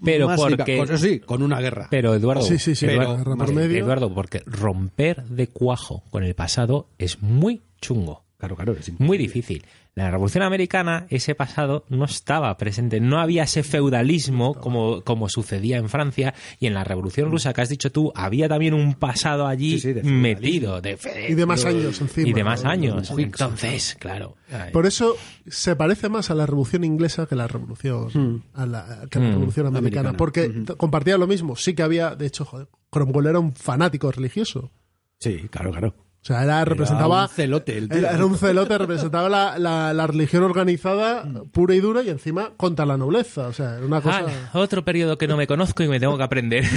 Pero 0.05 0.27
más 0.27 0.39
porque-. 0.41 0.77
Con- 0.77 0.99
sí, 0.99 1.21
con 1.21 1.43
una 1.43 1.61
guerra. 1.61 1.87
Pero 1.91 2.15
Eduardo, 2.15 2.43
Sí, 2.43 2.59
sí, 2.59 2.75
sí, 2.75 2.87
Eduardo, 2.87 3.13
la 3.13 3.19
guerra 3.19 3.31
por 3.37 3.39
porque- 3.47 3.55
medio. 3.55 3.85
Eduardo, 3.85 4.15
porque 4.15 4.43
romper 4.47 5.25
de 5.25 5.47
cuajo 5.49 6.03
con 6.11 6.25
el 6.25 6.35
pasado 6.35 6.89
es 6.99 7.23
muy 7.23 7.63
chungo. 7.81 8.25
Claro, 8.41 8.57
claro, 8.57 8.73
es 8.73 8.99
Muy 8.99 9.17
difícil. 9.19 9.65
En 9.95 10.05
la 10.05 10.11
Revolución 10.11 10.43
Americana 10.43 11.07
ese 11.11 11.35
pasado 11.35 11.85
no 11.89 12.05
estaba 12.07 12.57
presente, 12.57 13.01
no 13.01 13.19
había 13.21 13.43
ese 13.45 13.63
feudalismo 13.63 14.55
como, 14.55 15.03
como 15.03 15.29
sucedía 15.29 15.77
en 15.79 15.89
Francia 15.89 16.33
y 16.59 16.67
en 16.67 16.75
la 16.75 16.83
Revolución 16.85 17.31
Rusa 17.31 17.53
que 17.53 17.61
has 17.61 17.69
dicho 17.69 17.91
tú, 17.93 18.13
había 18.15 18.49
también 18.49 18.73
un 18.75 18.95
pasado 18.95 19.47
allí 19.47 19.73
Sí, 19.73 19.81
sí, 19.81 19.93
de 19.93 20.03
metido. 20.03 20.81
De 20.81 20.97
fe- 20.97 21.31
Y 21.31 21.35
de 21.35 21.45
más 21.47 21.65
años 21.65 22.01
encima. 22.01 22.29
Y 22.29 22.33
de 22.33 22.45
más 22.45 22.65
años. 22.65 23.13
Entonces, 23.17 23.97
claro. 24.01 24.37
Por 24.73 24.87
eso 24.87 25.17
se 25.47 25.77
parece 25.77 26.09
más 26.09 26.31
a 26.31 26.35
la 26.35 26.47
revolución 26.47 26.83
inglesa 26.85 27.27
que 27.27 27.35
la 27.37 27.47
revolución, 27.49 28.45
a 28.55 28.67
la, 28.67 29.07
que 29.11 29.19
la 29.19 29.27
Hmm. 29.27 29.33
revolución 29.33 29.67
americana. 29.67 30.11
Americana. 30.11 30.17
Porque 30.17 30.49
t- 30.49 30.75
compartía 30.77 31.19
lo 31.19 31.27
mismo. 31.27 31.57
Sí 31.57 31.75
que 31.75 31.83
había, 31.83 32.15
de 32.15 32.27
hecho, 32.27 32.45
joder, 32.45 32.69
Cromwell 32.91 33.27
era 33.27 33.39
un 33.39 33.53
fanático 33.53 34.11
religioso. 34.11 34.71
Sí, 35.19 35.47
claro, 35.51 35.71
claro. 35.71 35.95
O 36.23 36.27
sea, 36.27 36.43
era, 36.43 36.63
representaba. 36.67 37.23
un 37.23 37.29
celote 37.31 37.79
el 37.79 37.89
tío. 37.89 37.97
Era, 37.99 38.11
era 38.13 38.27
un 38.27 38.37
celote, 38.37 38.77
representaba 38.77 39.31
la, 39.31 39.59
la- 39.59 39.95
la 39.95 40.07
religión 40.07 40.43
organizada 40.43 41.25
pura 41.51 41.75
y 41.75 41.81
dura 41.81 42.03
y 42.03 42.11
encima 42.11 42.51
contra 42.59 42.85
la 42.85 42.99
nobleza. 42.99 43.49
O 43.49 43.53
sea, 43.55 43.79
era 43.79 43.87
una 43.87 44.03
cosa. 44.03 44.27
Ah, 44.53 44.59
otro 44.59 44.85
periodo 44.85 45.17
que 45.17 45.27
no 45.27 45.39
me 45.39 45.47
conozco 45.47 45.83
y 45.83 45.89
me 45.89 45.99
tengo 45.99 46.19
que 46.19 46.23
aprender. 46.23 46.65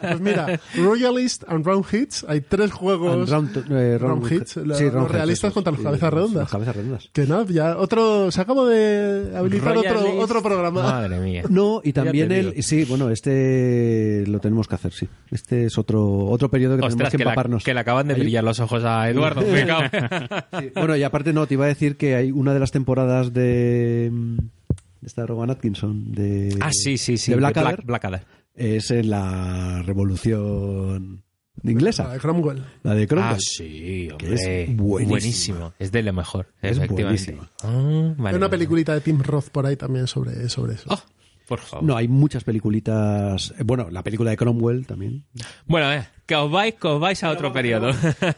Pues 0.00 0.20
mira, 0.20 0.60
Royalist 0.76 1.44
and 1.48 1.64
Round 1.64 1.84
Hits, 1.92 2.24
hay 2.28 2.40
tres 2.42 2.70
juegos. 2.72 3.14
And 3.14 3.28
round- 3.28 3.56
eh, 3.70 3.98
round- 3.98 4.00
round 4.28 4.32
hits, 4.32 4.50
sí, 4.52 4.60
los 4.64 4.78
round 4.80 5.06
hits, 5.06 5.12
realistas 5.12 5.48
eso. 5.48 5.54
contra 5.54 5.72
los 5.72 5.80
cabezas 5.82 6.12
redondas. 6.12 6.42
Las 6.42 6.50
cabezas 6.50 6.76
redondas. 6.76 7.08
Que 7.12 7.26
nada, 7.26 7.44
ya 7.48 7.76
otro. 7.78 8.30
Se 8.30 8.40
acabo 8.40 8.66
de 8.66 9.32
habilitar 9.36 9.76
otro, 9.78 9.92
Royalist. 9.94 10.22
otro 10.22 10.42
programa. 10.42 10.82
Madre 10.82 11.18
mía. 11.20 11.42
No, 11.48 11.80
y 11.82 11.92
también 11.94 12.32
el. 12.32 12.62
Sí, 12.62 12.84
bueno, 12.84 13.08
este 13.10 14.24
lo 14.26 14.40
tenemos 14.40 14.68
que 14.68 14.74
hacer, 14.74 14.92
sí. 14.92 15.08
Este 15.30 15.64
es 15.66 15.78
otro, 15.78 16.26
otro 16.26 16.50
periodo 16.50 16.72
que 16.76 16.80
tenemos 16.82 16.94
Ostras, 16.94 17.10
que 17.12 17.16
que, 17.18 17.24
la- 17.24 17.30
empaparnos. 17.30 17.64
que 17.64 17.74
le 17.74 17.80
acaban 17.80 18.08
de 18.08 18.14
Hay- 18.14 18.20
brillar 18.20 18.44
los 18.44 18.57
ojos 18.60 18.84
a 18.84 19.08
Eduardo. 19.10 19.42
Sí. 19.42 20.70
Bueno, 20.74 20.96
y 20.96 21.02
aparte 21.02 21.32
no, 21.32 21.46
te 21.46 21.54
iba 21.54 21.64
a 21.64 21.68
decir 21.68 21.96
que 21.96 22.14
hay 22.14 22.30
una 22.32 22.54
de 22.54 22.60
las 22.60 22.70
temporadas 22.70 23.32
de, 23.32 24.08
mm, 24.12 24.36
de 24.36 25.06
esta 25.06 25.26
Rowan 25.26 25.50
Atkinson 25.50 26.12
de, 26.12 26.56
ah, 26.60 26.70
sí, 26.72 26.98
sí, 26.98 27.16
sí. 27.18 27.30
de 27.30 27.36
de 27.36 27.40
Blackadder 27.40 27.82
Blackadder. 27.84 28.22
es 28.54 28.90
en 28.90 29.10
la 29.10 29.82
revolución 29.84 31.22
La 31.62 31.70
inglesa, 31.72 32.08
de 32.12 32.18
Cromwell. 32.18 32.64
la 32.82 32.94
de 32.94 33.06
Cromwell. 33.06 33.34
Ah, 33.34 33.38
sí, 33.38 34.08
Que 34.18 34.26
hombre. 34.26 34.62
es 34.64 34.76
buenísima. 34.76 35.74
Es 35.78 35.90
de 35.92 36.02
lo 36.02 36.12
mejor, 36.12 36.46
Es 36.62 36.76
efectivamente. 36.78 37.32
buenísima. 37.32 37.50
Ah, 37.62 38.14
vale, 38.16 38.30
Hay 38.30 38.34
una 38.36 38.46
vale. 38.46 38.48
peliculita 38.50 38.94
de 38.94 39.00
Tim 39.00 39.20
Roth 39.22 39.48
por 39.50 39.66
ahí 39.66 39.76
también 39.76 40.06
sobre, 40.06 40.48
sobre 40.48 40.74
eso. 40.74 40.84
Oh, 40.88 41.00
por 41.48 41.60
favor. 41.60 41.84
No, 41.86 41.96
hay 41.96 42.08
muchas 42.08 42.44
peliculitas. 42.44 43.54
Bueno, 43.64 43.88
la 43.90 44.02
película 44.02 44.30
de 44.30 44.36
Cromwell 44.36 44.86
también. 44.86 45.24
Bueno, 45.66 45.92
eh, 45.92 46.06
que 46.28 46.36
os 46.36 46.50
vais, 46.52 46.74
que 46.74 46.86
os 46.86 47.00
vais 47.00 47.24
a 47.24 47.30
otro 47.30 47.50
periodo. 47.52 47.88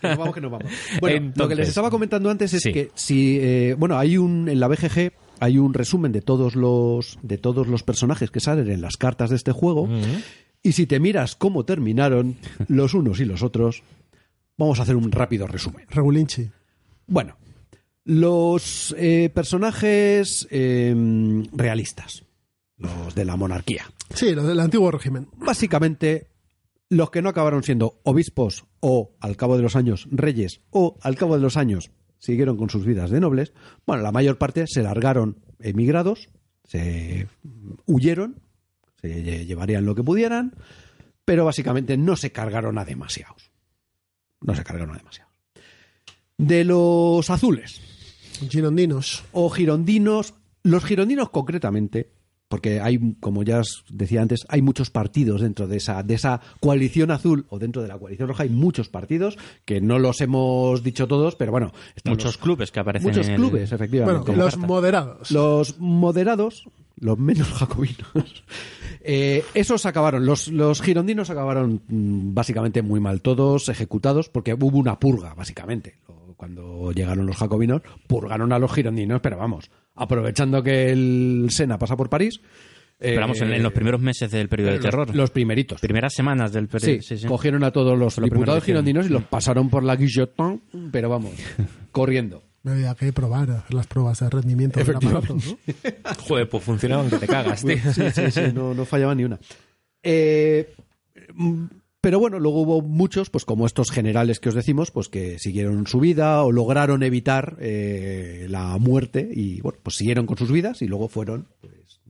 Que 0.01 0.09
nos 0.09 0.17
vamos, 0.19 0.35
que 0.35 0.41
nos 0.41 0.51
vamos. 0.53 0.71
Bueno, 1.01 1.33
lo 1.35 1.49
que 1.49 1.57
les 1.57 1.69
estaba 1.69 1.91
comentando 1.91 2.31
antes 2.31 2.55
es 2.55 2.63
Sí. 2.63 2.73
que 2.73 2.91
si, 2.95 3.39
eh, 3.41 3.75
bueno, 3.77 3.99
hay 3.99 4.17
un 4.17 4.49
en 4.49 4.61
la 4.61 4.69
BGG 4.69 5.11
hay 5.41 5.59
un 5.59 5.75
resumen 5.75 6.13
de 6.13 6.21
todos 6.23 6.55
los 6.55 7.19
de 7.23 7.37
todos 7.39 7.67
los 7.67 7.83
personajes 7.83 8.31
que 8.31 8.41
salen 8.41 8.71
en 8.71 8.81
las 8.81 8.97
cartas 8.97 9.31
de 9.31 9.37
este 9.37 9.53
juego 9.53 9.89
y 10.63 10.73
si 10.73 10.87
te 10.87 11.01
miras 11.01 11.35
cómo 11.35 11.65
terminaron 11.65 12.37
los 12.69 12.95
unos 12.95 13.19
y 13.21 13.25
los 13.25 13.43
otros, 13.43 13.83
vamos 14.57 14.79
a 14.79 14.83
hacer 14.85 14.95
un 14.97 15.11
rápido 15.11 15.47
resumen. 15.49 15.87
Regulinchi. 15.91 16.49
Bueno, 17.07 17.37
los 18.05 18.95
eh, 18.99 19.31
personajes 19.35 20.47
eh, 20.51 20.95
realistas, 21.53 22.25
los 22.77 23.15
de 23.15 23.25
la 23.25 23.37
monarquía. 23.37 23.85
Sí, 24.15 24.35
lo 24.35 24.43
del 24.47 24.61
antiguo 24.61 24.91
régimen. 24.91 25.29
Básicamente, 25.39 26.27
los 26.91 27.11
que 27.11 27.23
no 27.23 27.29
acabaron 27.31 27.63
siendo 27.63 28.01
obispos 28.03 28.67
o, 28.81 29.13
al 29.21 29.37
cabo 29.37 29.57
de 29.57 29.63
los 29.63 29.77
años, 29.77 30.07
reyes 30.11 30.61
o, 30.71 30.99
al 31.01 31.17
cabo 31.17 31.37
de 31.37 31.43
los 31.43 31.57
años, 31.57 31.91
siguieron 32.19 32.57
con 32.59 32.69
sus 32.69 32.85
vidas 32.85 33.11
de 33.11 33.21
nobles, 33.21 33.53
bueno, 33.87 34.03
la 34.03 34.13
mayor 34.13 34.37
parte 34.37 34.67
se 34.67 34.83
largaron 34.83 35.39
emigrados, 35.61 36.29
se 36.65 37.29
huyeron, 37.87 38.41
se 39.01 39.25
lle- 39.25 39.47
llevarían 39.47 39.87
lo 39.87 39.95
que 39.95 40.03
pudieran, 40.03 40.55
pero 41.25 41.45
básicamente 41.45 41.97
no 41.97 42.17
se 42.17 42.33
cargaron 42.33 42.77
a 42.77 42.85
demasiados. 42.85 43.51
No 44.43 44.55
se 44.55 44.65
cargaron 44.65 44.95
a 44.95 44.99
demasiados. 44.99 45.33
De 46.39 46.65
los 46.65 47.31
azules, 47.31 47.81
Girondinos. 48.49 49.25
o 49.33 49.49
girondinos, 49.51 50.35
los 50.63 50.85
girondinos 50.85 51.31
concretamente, 51.31 52.11
porque 52.51 52.81
hay, 52.81 53.15
como 53.21 53.45
ya 53.45 53.61
os 53.61 53.85
decía 53.89 54.21
antes, 54.21 54.45
hay 54.49 54.61
muchos 54.61 54.91
partidos 54.91 55.41
dentro 55.41 55.69
de 55.69 55.77
esa, 55.77 56.03
de 56.03 56.15
esa 56.15 56.41
coalición 56.59 57.13
azul 57.13 57.47
o 57.49 57.61
dentro 57.61 57.81
de 57.81 57.87
la 57.87 57.97
coalición 57.97 58.27
roja, 58.29 58.43
hay 58.43 58.49
muchos 58.51 58.89
partidos 58.89 59.39
que 59.65 59.81
no 59.81 60.01
los 60.01 60.21
hemos 60.21 60.83
dicho 60.83 61.07
todos, 61.07 61.37
pero 61.37 61.53
bueno, 61.53 61.71
están 61.95 62.15
Muchos 62.15 62.33
los- 62.35 62.39
clubes 62.39 62.73
que 62.73 62.81
aparecen 62.81 63.09
muchos 63.09 63.27
en 63.29 63.35
el- 63.35 63.39
clubes, 63.41 63.71
efectivamente. 63.71 64.33
Bueno, 64.33 64.43
los 64.45 64.57
moderados. 64.57 65.31
Los 65.31 65.79
moderados, 65.79 66.65
los 66.99 67.17
menos 67.19 67.49
jacobinos, 67.53 68.43
eh, 69.03 69.45
esos 69.55 69.87
acabaron, 69.87 70.27
los, 70.27 70.49
los 70.49 70.83
girondinos 70.83 71.31
acabaron 71.31 71.81
mm, 71.87 72.35
básicamente 72.35 72.83
muy 72.83 72.99
mal, 72.99 73.23
todos 73.23 73.69
ejecutados, 73.69 74.29
porque 74.29 74.55
hubo 74.55 74.77
una 74.77 74.99
purga, 74.99 75.35
básicamente. 75.35 75.99
Lo- 76.09 76.30
Cuando 76.41 76.91
llegaron 76.93 77.27
los 77.27 77.37
jacobinos, 77.37 77.83
purgaron 78.07 78.51
a 78.55 78.59
los 78.59 78.73
girondinos, 78.73 79.21
pero 79.21 79.37
vamos, 79.37 79.71
aprovechando 79.95 80.63
que 80.63 80.91
el 80.91 81.49
Sena 81.51 81.77
pasa 81.79 81.99
por 81.99 82.09
París. 82.09 82.41
eh, 82.99 83.11
Pero 83.11 83.21
vamos, 83.21 83.43
en, 83.43 83.53
en 83.53 83.63
los 83.63 83.75
primeros 83.75 84.01
meses 84.01 84.31
del 84.31 84.49
periodo 84.49 84.73
de 84.73 84.79
terror. 84.79 85.15
Los 85.15 85.29
primeritos. 85.31 85.79
primeras 85.83 86.15
semanas 86.15 86.51
del 86.55 86.65
Sí, 86.65 86.71
periodo. 86.79 87.03
Sí, 87.03 87.19
sí. 87.19 87.27
cogieron 87.27 87.63
a 87.63 87.71
todos 87.73 87.99
los 87.99 88.17
diputados 88.17 88.65
girondinos 88.65 89.05
y 89.05 89.11
los 89.11 89.25
pasaron 89.25 89.69
por 89.69 89.83
la 89.83 89.97
guillotine, 89.97 90.61
pero 90.91 91.11
vamos, 91.11 91.33
corriendo. 91.93 92.43
Me 92.63 92.73
había 92.73 92.95
que 92.95 93.13
probar 93.13 93.51
hacer 93.51 93.75
las 93.75 93.87
pruebas 93.87 94.21
de 94.21 94.31
rendimiento 94.31 94.83
del 94.83 94.97
aparato, 94.97 95.35
¿no? 95.35 95.41
Joder, 96.27 96.49
pues 96.49 96.65
funcionaban 96.65 97.11
que 97.11 97.19
te 97.19 97.27
cagas, 97.27 97.63
tío. 97.63 97.77
Sí, 97.93 98.03
sí, 98.15 98.31
sí, 98.31 98.41
no, 98.55 98.73
no 98.73 98.87
fallaba 98.87 99.15
ni 99.15 99.25
una. 99.25 99.39
Eh, 100.03 100.73
pero 102.01 102.19
bueno, 102.19 102.39
luego 102.39 102.63
hubo 102.63 102.83
muchos, 102.83 103.29
pues 103.29 103.45
como 103.45 103.67
estos 103.67 103.91
generales 103.91 104.41
que 104.41 104.49
os 104.49 104.55
decimos, 104.55 104.91
pues 104.91 105.09
que 105.09 105.39
siguieron 105.39 105.87
su 105.87 106.01
vida 106.01 106.43
o 106.43 106.53
lograron 106.53 107.03
evitar 107.03 107.57
eh, 107.61 108.47
la 108.49 108.79
muerte 108.79 109.29
y 109.33 109.61
bueno, 109.61 109.79
pues 109.83 109.97
siguieron 109.97 110.27
con 110.27 110.39
sus 110.39 110.51
vidas 110.51 110.81
y 110.81 110.87
luego 110.87 111.09
fueron 111.09 111.49
pues, 111.61 112.01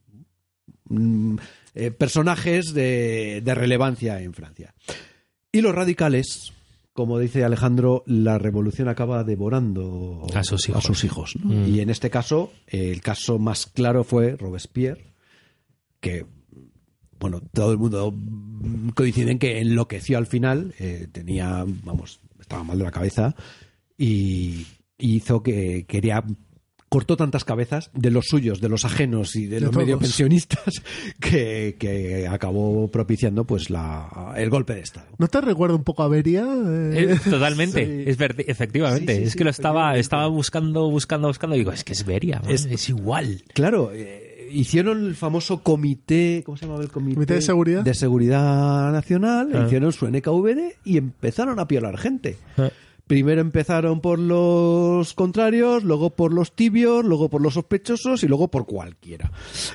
mm, 0.85 1.37
eh, 1.75 1.91
personajes 1.91 2.73
de, 2.73 3.41
de 3.45 3.55
relevancia 3.55 4.21
en 4.21 4.33
Francia. 4.33 4.75
Y 5.51 5.61
los 5.61 5.75
radicales, 5.75 6.53
como 6.93 7.19
dice 7.19 7.43
Alejandro, 7.43 8.05
la 8.07 8.39
revolución 8.39 8.89
acaba 8.89 9.25
devorando 9.25 10.25
A 10.35 10.45
sus 10.45 10.69
hijos. 10.69 11.05
hijos, 11.05 11.37
¿no? 11.43 11.67
Y 11.67 11.81
en 11.81 11.91
este 11.91 12.11
caso, 12.11 12.53
el 12.69 13.01
caso 13.01 13.41
más 13.41 13.67
claro 13.67 14.05
fue 14.05 14.37
Robespierre, 14.37 15.15
que, 15.99 16.27
bueno, 17.21 17.41
todo 17.53 17.71
el 17.73 17.79
mundo 17.79 18.15
coincide 18.95 19.31
en 19.31 19.39
que 19.39 19.61
enloqueció 19.61 20.19
al 20.19 20.27
final, 20.27 20.75
eh, 20.79 21.07
tenía, 21.13 21.65
vamos, 21.85 22.21
estaba 22.41 22.65
mal 22.65 22.79
de 22.79 22.85
la 22.85 22.91
cabeza 22.91 23.35
y 23.97 24.67
hizo 24.99 25.43
que 25.43 25.85
quería 25.87 26.25
cortó 26.89 27.17
tantas 27.17 27.45
cabezas 27.45 27.89
de 27.95 28.11
los 28.11 28.25
suyos, 28.27 28.61
de 28.61 28.69
los 28.69 28.85
ajenos 28.85 29.37
y 29.37 29.47
de, 29.47 29.61
De 29.61 29.67
los 29.67 29.77
medio 29.77 29.97
pensionistas 30.01 30.83
que, 31.21 31.77
que 31.79 32.27
acabó 32.27 32.89
propiciando 32.91 33.45
pues 33.47 33.71
la, 33.71 34.35
el 34.37 34.51
golpe 34.51 34.75
de 34.75 34.81
estado. 34.81 35.07
¿No 35.19 35.29
te 35.29 35.41
recuerda 35.41 35.77
un 35.77 35.85
poco 35.85 36.03
a 36.03 36.09
Beria? 36.09 36.43
Eh, 36.43 37.13
Eh, 37.13 37.19
totalmente, 37.31 37.87
sí. 38.05 38.11
es 38.11 38.19
verdi- 38.19 38.45
efectivamente. 38.49 39.13
Sí, 39.15 39.19
sí, 39.21 39.27
es 39.27 39.33
sí, 39.33 39.39
que 39.39 39.45
lo 39.45 39.51
estaba, 39.51 39.97
estaba 39.99 40.27
buscando, 40.27 40.91
buscando, 40.91 41.29
buscando. 41.29 41.55
Y 41.55 41.61
digo, 41.61 41.71
es 41.71 41.85
que 41.85 41.93
es 41.93 42.05
Beria, 42.05 42.41
man, 42.43 42.51
Es- 42.51 42.65
es, 42.65 42.89
igual. 42.89 43.45
Claro, 43.55 43.93
eh, 43.95 44.30
hicieron 44.51 45.07
el 45.07 45.15
famoso 45.15 45.63
comité, 45.63 46.43
¿cómo 46.45 46.57
se 46.57 46.67
llamaba 46.67 46.83
el 46.85 46.91
comité? 46.91 47.15
¿Comité 47.15 47.35
de 47.35 47.43
seguridad? 47.43 47.83
De 47.83 47.95
seguridad 47.95 48.93
nacional, 48.93 49.51
Ah. 49.55 49.65
hicieron 49.67 49.93
su 49.93 50.07
NKVD 50.07 50.77
y 50.85 50.97
empezaron 50.99 51.59
a 51.59 51.67
piolar 51.69 51.97
gente. 51.99 52.37
Ah. 52.59 52.71
Primero 53.07 53.41
empezaron 53.41 54.01
por 54.01 54.21
los 54.21 55.15
contrarios, 55.15 55.83
luego 55.83 56.11
por 56.11 56.33
los 56.33 56.55
tibios, 56.55 57.05
luego 57.05 57.29
por 57.29 57.43
los 57.43 57.55
sospechosos 57.55 58.23
y 58.23 58.29
luego 58.29 58.49
por 58.53 58.67
cualquiera. 58.67 59.33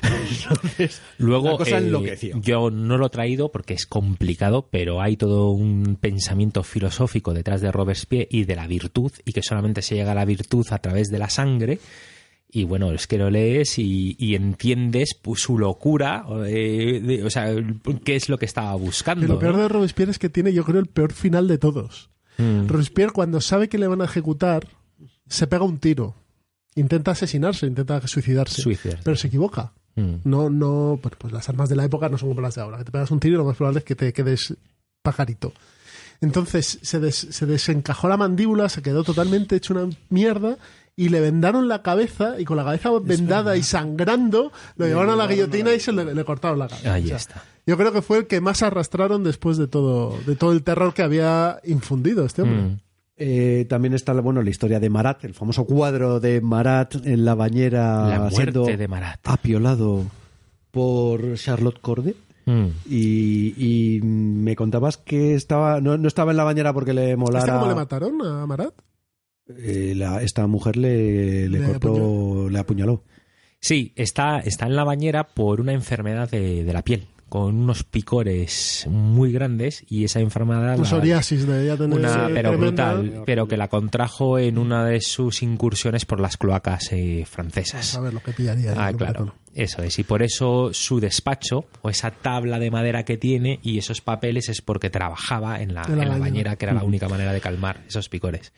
Entonces, 0.50 1.02
Luego, 1.18 1.50
la 1.50 1.56
cosa 1.58 1.76
eh, 1.78 1.86
enloqueció. 1.86 2.40
yo 2.40 2.70
no 2.70 2.96
lo 2.96 3.06
he 3.06 3.10
traído 3.10 3.52
porque 3.52 3.74
es 3.74 3.86
complicado, 3.86 4.68
pero 4.70 5.02
hay 5.02 5.18
todo 5.18 5.50
un 5.50 5.98
pensamiento 6.00 6.62
filosófico 6.62 7.34
detrás 7.34 7.60
de 7.60 7.70
Robespierre 7.72 8.26
y 8.30 8.44
de 8.44 8.56
la 8.56 8.66
virtud, 8.66 9.12
y 9.26 9.32
que 9.32 9.42
solamente 9.42 9.82
se 9.82 9.96
llega 9.96 10.12
a 10.12 10.14
la 10.14 10.24
virtud 10.24 10.64
a 10.70 10.78
través 10.78 11.08
de 11.08 11.18
la 11.18 11.28
sangre. 11.28 11.78
Y 12.58 12.64
bueno, 12.64 12.90
es 12.92 13.06
que 13.06 13.18
lo 13.18 13.28
lees 13.28 13.78
y, 13.78 14.16
y 14.18 14.34
entiendes 14.34 15.14
pues, 15.14 15.42
su 15.42 15.58
locura, 15.58 16.24
eh, 16.46 17.00
de- 17.04 17.22
o 17.24 17.28
sea, 17.28 17.54
qué 18.04 18.16
es 18.16 18.28
lo 18.30 18.38
que 18.38 18.46
estaba 18.46 18.74
buscando. 18.76 19.24
Y 19.24 19.28
lo 19.28 19.38
peor 19.38 19.56
de 19.58 19.68
Robespierre 19.68 20.10
es 20.12 20.18
que 20.18 20.30
tiene, 20.30 20.54
yo 20.54 20.64
creo, 20.64 20.80
el 20.80 20.86
peor 20.86 21.12
final 21.12 21.48
de 21.48 21.58
todos. 21.58 22.08
Mm. 22.38 22.66
Robespierre, 22.66 23.12
cuando 23.12 23.40
sabe 23.42 23.68
que 23.68 23.76
le 23.76 23.86
van 23.86 24.00
a 24.00 24.06
ejecutar, 24.06 24.66
se 25.28 25.46
pega 25.46 25.64
un 25.64 25.76
tiro. 25.78 26.14
Intenta 26.76 27.10
asesinarse, 27.10 27.66
intenta 27.66 28.06
suicidarse. 28.06 28.62
Suicidarse. 28.62 29.02
Pero 29.04 29.16
se 29.16 29.26
equivoca. 29.28 29.72
Mm. 29.96 30.14
No, 30.24 30.48
no, 30.48 30.98
pues, 31.02 31.14
pues 31.18 31.32
las 31.34 31.48
armas 31.50 31.68
de 31.68 31.76
la 31.76 31.84
época 31.84 32.08
no 32.08 32.16
son 32.16 32.30
como 32.30 32.40
las 32.40 32.54
de 32.54 32.62
ahora. 32.62 32.78
Que 32.78 32.84
te 32.84 32.90
pegas 32.92 33.10
un 33.10 33.20
tiro 33.20 33.34
y 33.34 33.36
lo 33.38 33.44
más 33.44 33.56
probable 33.56 33.80
es 33.80 33.84
que 33.84 33.94
te 33.96 34.12
quedes 34.14 34.54
pajarito. 35.02 35.52
Entonces 36.22 36.78
se, 36.80 37.00
des- 37.00 37.28
se 37.30 37.44
desencajó 37.44 38.08
la 38.08 38.16
mandíbula, 38.16 38.68
se 38.70 38.80
quedó 38.80 39.04
totalmente 39.04 39.56
hecho 39.56 39.74
una 39.74 39.94
mierda 40.08 40.56
y 40.96 41.10
le 41.10 41.20
vendaron 41.20 41.68
la 41.68 41.82
cabeza 41.82 42.40
y 42.40 42.44
con 42.44 42.56
la 42.56 42.64
cabeza 42.64 42.90
vendada 43.02 43.56
y 43.56 43.62
sangrando 43.62 44.50
lo 44.76 44.86
llevaron 44.86 45.10
a 45.10 45.16
la 45.16 45.26
guillotina 45.26 45.74
y 45.74 45.80
se 45.80 45.92
le, 45.92 46.14
le 46.14 46.24
cortaron 46.24 46.58
la 46.58 46.68
cabeza. 46.68 46.94
Ahí 46.94 47.04
O 47.04 47.08
sea, 47.08 47.16
está. 47.18 47.44
Yo 47.66 47.76
creo 47.76 47.92
que 47.92 48.00
fue 48.00 48.18
el 48.18 48.26
que 48.26 48.40
más 48.40 48.62
arrastraron 48.62 49.22
después 49.24 49.56
de 49.58 49.66
todo, 49.66 50.16
de 50.26 50.36
todo 50.36 50.52
el 50.52 50.62
terror 50.62 50.94
que 50.94 51.02
había 51.02 51.58
infundido 51.64 52.24
este 52.24 52.42
hombre. 52.42 52.62
Mm. 52.62 52.80
Eh, 53.18 53.66
también 53.68 53.94
está 53.94 54.12
bueno, 54.14 54.42
la 54.42 54.50
historia 54.50 54.78
de 54.78 54.88
Marat, 54.90 55.24
el 55.24 55.34
famoso 55.34 55.64
cuadro 55.64 56.20
de 56.20 56.40
Marat 56.40 56.96
en 57.06 57.24
la 57.24 57.34
bañera 57.34 58.08
La 58.08 58.18
muerte 58.20 58.36
siendo 58.36 58.64
de 58.66 58.88
Marat. 58.88 59.20
apiolado 59.24 60.04
por 60.70 61.34
Charlotte 61.36 61.80
Corday. 61.80 62.14
Mm. 62.46 62.66
Y, 62.88 63.54
y 63.96 64.00
me 64.02 64.54
contabas 64.54 64.98
que 64.98 65.34
estaba 65.34 65.80
no, 65.80 65.98
no 65.98 66.06
estaba 66.06 66.30
en 66.30 66.36
la 66.36 66.44
bañera 66.44 66.72
porque 66.72 66.94
le 66.94 67.04
¿Este 67.10 67.16
molara. 67.16 67.54
cómo 67.54 67.66
le 67.68 67.74
mataron 67.74 68.22
a 68.24 68.46
Marat? 68.46 68.72
Eh, 69.48 69.94
la- 69.96 70.22
esta 70.22 70.46
mujer 70.46 70.76
le, 70.76 71.48
le 71.48 71.58
Le 71.60 71.66
cortó, 71.66 71.88
apuñaló. 71.88 72.48
le 72.50 72.58
apuñaló. 72.58 73.04
Sí, 73.60 73.92
está, 73.96 74.40
está 74.40 74.66
en 74.66 74.76
la 74.76 74.84
bañera 74.84 75.24
por 75.28 75.60
una 75.60 75.72
enfermedad 75.72 76.28
de, 76.30 76.62
de 76.64 76.72
la 76.72 76.82
piel, 76.82 77.06
con 77.28 77.56
unos 77.56 77.82
picores 77.84 78.86
muy 78.88 79.32
grandes 79.32 79.84
y 79.88 80.04
esa 80.04 80.20
enfermedad... 80.20 80.76
La- 80.78 80.84
psoriasis 80.84 81.46
de 81.46 81.76
tener 81.76 81.98
una, 81.98 82.26
pero 82.32 82.50
tremenda. 82.50 82.94
brutal, 82.94 83.22
pero 83.24 83.48
que 83.48 83.56
la 83.56 83.68
contrajo 83.68 84.38
en 84.38 84.58
una 84.58 84.84
de 84.84 85.00
sus 85.00 85.42
incursiones 85.42 86.04
por 86.04 86.20
las 86.20 86.36
cloacas 86.36 86.92
eh, 86.92 87.24
francesas. 87.28 87.96
A 87.96 88.00
ver 88.00 88.14
lo 88.14 88.20
que 88.22 88.32
pillaría. 88.32 88.74
Ah, 88.76 88.92
lo 88.92 88.98
claro. 88.98 89.34
Eso 89.54 89.82
es. 89.82 89.98
Y 89.98 90.04
por 90.04 90.22
eso 90.22 90.70
su 90.74 91.00
despacho, 91.00 91.64
o 91.82 91.88
esa 91.90 92.10
tabla 92.10 92.58
de 92.58 92.70
madera 92.70 93.04
que 93.04 93.16
tiene 93.16 93.58
y 93.62 93.78
esos 93.78 94.00
papeles 94.02 94.48
es 94.50 94.60
porque 94.60 94.90
trabajaba 94.90 95.60
en 95.62 95.72
la, 95.74 95.82
En 95.82 95.96
la 95.96 96.02
en 96.02 96.08
la 96.10 96.14
bañera. 96.18 96.18
bañera, 96.20 96.56
que 96.56 96.64
era 96.66 96.74
la 96.74 96.84
única 96.84 97.08
manera 97.08 97.32
de 97.32 97.40
calmar 97.40 97.80
esos 97.88 98.08
picores. 98.08 98.52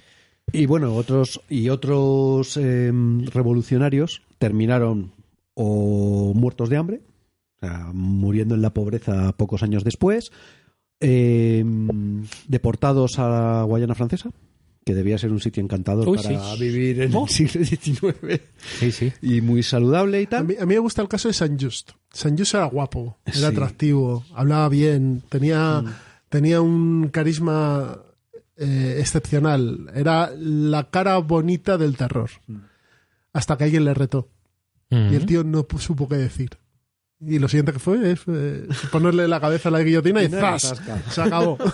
Y 0.52 0.66
bueno, 0.66 0.94
otros 0.94 1.40
y 1.48 1.68
otros 1.68 2.56
eh, 2.56 2.90
revolucionarios 3.32 4.22
terminaron 4.38 5.12
o 5.54 6.32
muertos 6.34 6.68
de 6.68 6.76
hambre, 6.76 7.00
o 7.56 7.66
sea, 7.66 7.90
muriendo 7.92 8.54
en 8.54 8.62
la 8.62 8.72
pobreza 8.72 9.32
pocos 9.32 9.62
años 9.62 9.84
después, 9.84 10.30
eh, 11.00 11.64
deportados 12.46 13.18
a 13.18 13.28
la 13.28 13.62
Guayana 13.64 13.94
Francesa, 13.94 14.30
que 14.84 14.94
debía 14.94 15.18
ser 15.18 15.32
un 15.32 15.40
sitio 15.40 15.62
encantador 15.62 16.08
Uy, 16.08 16.16
para 16.16 16.54
sí. 16.54 16.60
vivir 16.60 17.02
en 17.02 17.12
el 17.14 17.28
siglo 17.28 17.64
XIX 17.64 18.40
Sí, 18.78 18.90
sí. 18.92 19.12
y 19.20 19.40
muy 19.42 19.62
saludable 19.62 20.22
y 20.22 20.24
A 20.24 20.28
tal. 20.30 20.46
mí, 20.46 20.54
a 20.58 20.64
mí 20.64 20.74
me 20.74 20.78
gusta 20.80 21.02
el 21.02 21.08
caso 21.08 21.28
de 21.28 21.34
San 21.34 21.58
Just. 21.58 21.90
San 22.12 22.38
Just 22.38 22.54
era 22.54 22.64
guapo, 22.64 23.18
era 23.26 23.36
Sí. 23.36 23.44
atractivo, 23.44 24.24
hablaba 24.34 24.68
bien, 24.70 25.22
tenía, 25.28 25.84
tenía 26.30 26.60
un 26.62 27.08
carisma 27.08 27.98
eh, 28.59 28.97
excepcional. 28.98 29.90
Era 29.94 30.30
la 30.36 30.90
cara 30.90 31.16
bonita 31.18 31.78
del 31.78 31.97
terror. 31.97 32.30
Hasta 33.32 33.56
que 33.56 33.64
alguien 33.64 33.85
le 33.85 33.94
retó. 33.94 34.28
Y 34.90 35.14
el 35.14 35.26
tío 35.26 35.44
no 35.44 35.66
supo 35.78 36.09
qué 36.09 36.16
decir. 36.16 36.51
Y 37.20 37.40
lo 37.40 37.48
siguiente 37.48 37.72
que 37.72 37.78
fue 37.80 38.12
es 38.12 38.20
eh, 38.28 38.68
ponerle 38.93 39.26
la 39.26 39.40
cabeza 39.40 39.68
a 39.70 39.72
la 39.72 39.80
guillotina 39.82 40.22
y 40.22 40.28
¡zas! 40.28 40.80
Se 41.10 41.22
acabó. 41.22 41.59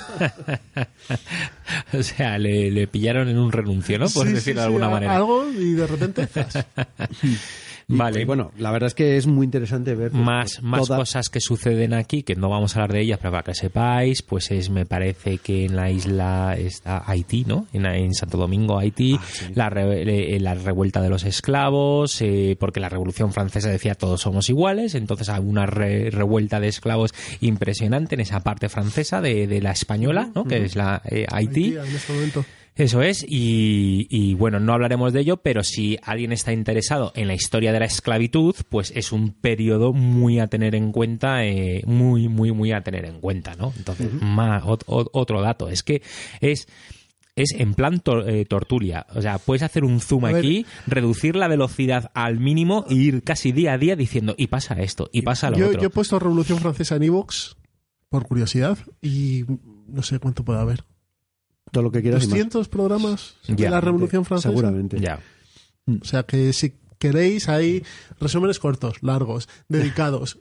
O 1.92 2.02
sea, 2.02 2.38
le, 2.38 2.70
le 2.70 2.86
pillaron 2.86 3.28
en 3.28 3.38
un 3.38 3.52
renuncio, 3.52 3.98
¿no? 3.98 4.06
Por 4.08 4.24
Sí, 4.24 4.28
sí, 4.30 4.34
decirlo 4.34 4.60
de 4.62 4.66
alguna 4.66 4.88
manera. 4.88 5.16
Algo 5.16 5.48
y 5.50 5.72
de 5.72 5.86
repente 5.86 6.26
¡zas! 6.26 6.64
Y, 7.88 7.96
Vale. 7.96 8.22
y 8.22 8.24
bueno, 8.24 8.50
la 8.58 8.70
verdad 8.70 8.86
es 8.86 8.94
que 8.94 9.16
es 9.16 9.26
muy 9.26 9.44
interesante 9.44 9.94
ver 9.94 10.10
pues, 10.10 10.22
más, 10.22 10.62
más 10.62 10.86
toda- 10.86 10.98
cosas 10.98 11.28
que 11.28 11.40
suceden 11.40 11.92
aquí, 11.94 12.22
que 12.22 12.34
no 12.34 12.48
vamos 12.48 12.74
a 12.76 12.80
hablar 12.80 12.92
de 12.94 13.02
ellas, 13.02 13.18
pero 13.20 13.32
para 13.32 13.42
que 13.42 13.54
sepáis, 13.54 14.22
pues 14.22 14.50
es, 14.50 14.70
me 14.70 14.86
parece 14.86 15.38
que 15.38 15.66
en 15.66 15.76
la 15.76 15.90
isla 15.90 16.56
está 16.58 17.02
Haití, 17.06 17.44
¿no? 17.44 17.66
En, 17.72 17.84
en 17.86 18.14
Santo 18.14 18.38
Domingo, 18.38 18.78
Haití, 18.78 19.18
la, 19.54 19.68
re- 19.70 20.34
eh, 20.36 20.40
la 20.40 20.54
revuelta 20.54 21.02
de 21.02 21.10
los 21.10 21.24
esclavos, 21.24 22.20
eh, 22.22 22.56
porque 22.58 22.80
la 22.80 22.88
Revolución 22.88 23.32
Francesa 23.32 23.68
decía 23.68 23.94
todos 23.94 24.22
somos 24.22 24.48
iguales, 24.48 24.94
entonces 24.94 25.28
hay 25.28 25.40
una 25.44 25.66
re- 25.66 26.10
revuelta 26.10 26.60
de 26.60 26.68
esclavos 26.68 27.12
impresionante 27.40 28.14
en 28.14 28.20
esa 28.22 28.40
parte 28.40 28.68
francesa 28.68 29.20
de, 29.20 29.46
de 29.46 29.60
la 29.60 29.72
española, 29.72 30.30
¿no? 30.34 30.44
Que 30.44 30.64
es 30.64 30.74
la 30.76 31.02
eh, 31.04 31.26
Haití. 31.30 31.76
Haití, 31.76 31.88
en 31.90 31.96
este 31.96 32.12
momento. 32.12 32.44
Eso 32.76 33.02
es, 33.02 33.24
y, 33.28 34.08
y, 34.10 34.34
bueno, 34.34 34.58
no 34.58 34.72
hablaremos 34.72 35.12
de 35.12 35.20
ello, 35.20 35.36
pero 35.36 35.62
si 35.62 35.96
alguien 36.02 36.32
está 36.32 36.52
interesado 36.52 37.12
en 37.14 37.28
la 37.28 37.34
historia 37.34 37.72
de 37.72 37.78
la 37.78 37.84
esclavitud, 37.86 38.52
pues 38.68 38.92
es 38.96 39.12
un 39.12 39.30
periodo 39.32 39.92
muy 39.92 40.40
a 40.40 40.48
tener 40.48 40.74
en 40.74 40.90
cuenta, 40.90 41.44
eh, 41.46 41.82
muy, 41.86 42.26
muy, 42.26 42.50
muy 42.50 42.72
a 42.72 42.80
tener 42.82 43.04
en 43.04 43.20
cuenta, 43.20 43.54
¿no? 43.54 43.72
Entonces, 43.76 44.12
más, 44.20 44.64
ot- 44.64 44.84
ot- 44.86 45.08
otro 45.12 45.40
dato, 45.40 45.68
es 45.68 45.82
que 45.82 46.02
es... 46.40 46.66
Es 47.36 47.50
en 47.58 47.74
plan 47.74 48.00
tor- 48.00 48.28
eh, 48.28 48.44
tortulia. 48.44 49.08
O 49.12 49.20
sea, 49.20 49.38
puedes 49.38 49.64
hacer 49.64 49.82
un 49.82 49.98
zoom 49.98 50.22
ver. 50.22 50.36
aquí, 50.36 50.66
reducir 50.86 51.34
la 51.34 51.48
velocidad 51.48 52.12
al 52.14 52.38
mínimo 52.38 52.84
e 52.88 52.94
ir 52.94 53.24
casi 53.24 53.50
día 53.50 53.72
a 53.72 53.78
día 53.78 53.96
diciendo, 53.96 54.36
y 54.38 54.46
pasa 54.46 54.74
esto, 54.74 55.10
y 55.12 55.22
pasa 55.22 55.50
lo 55.50 55.58
Yo, 55.58 55.66
otro. 55.66 55.80
yo 55.80 55.86
he 55.88 55.90
puesto 55.90 56.16
Revolución 56.20 56.60
Francesa 56.60 56.94
en 56.94 57.02
Evox 57.02 57.56
por 58.08 58.24
curiosidad 58.28 58.78
y 59.02 59.44
no 59.88 60.04
sé 60.04 60.20
cuánto 60.20 60.44
puede 60.44 60.60
haber. 60.60 60.84
Todo 61.70 61.84
lo 61.84 61.90
que 61.90 62.02
quieras 62.02 62.24
y 62.24 62.26
más. 62.26 62.30
200 62.30 62.68
programas 62.68 63.36
de 63.48 63.70
la 63.70 63.80
Revolución 63.80 64.24
Francesa. 64.24 64.48
Seguramente. 64.50 65.00
Ya. 65.00 65.20
O 65.86 66.04
sea 66.04 66.22
que 66.22 66.52
si 66.52 66.74
queréis 66.98 67.48
hay 67.48 67.82
resúmenes 68.20 68.58
cortos, 68.58 69.02
largos, 69.02 69.48
dedicados. 69.68 70.38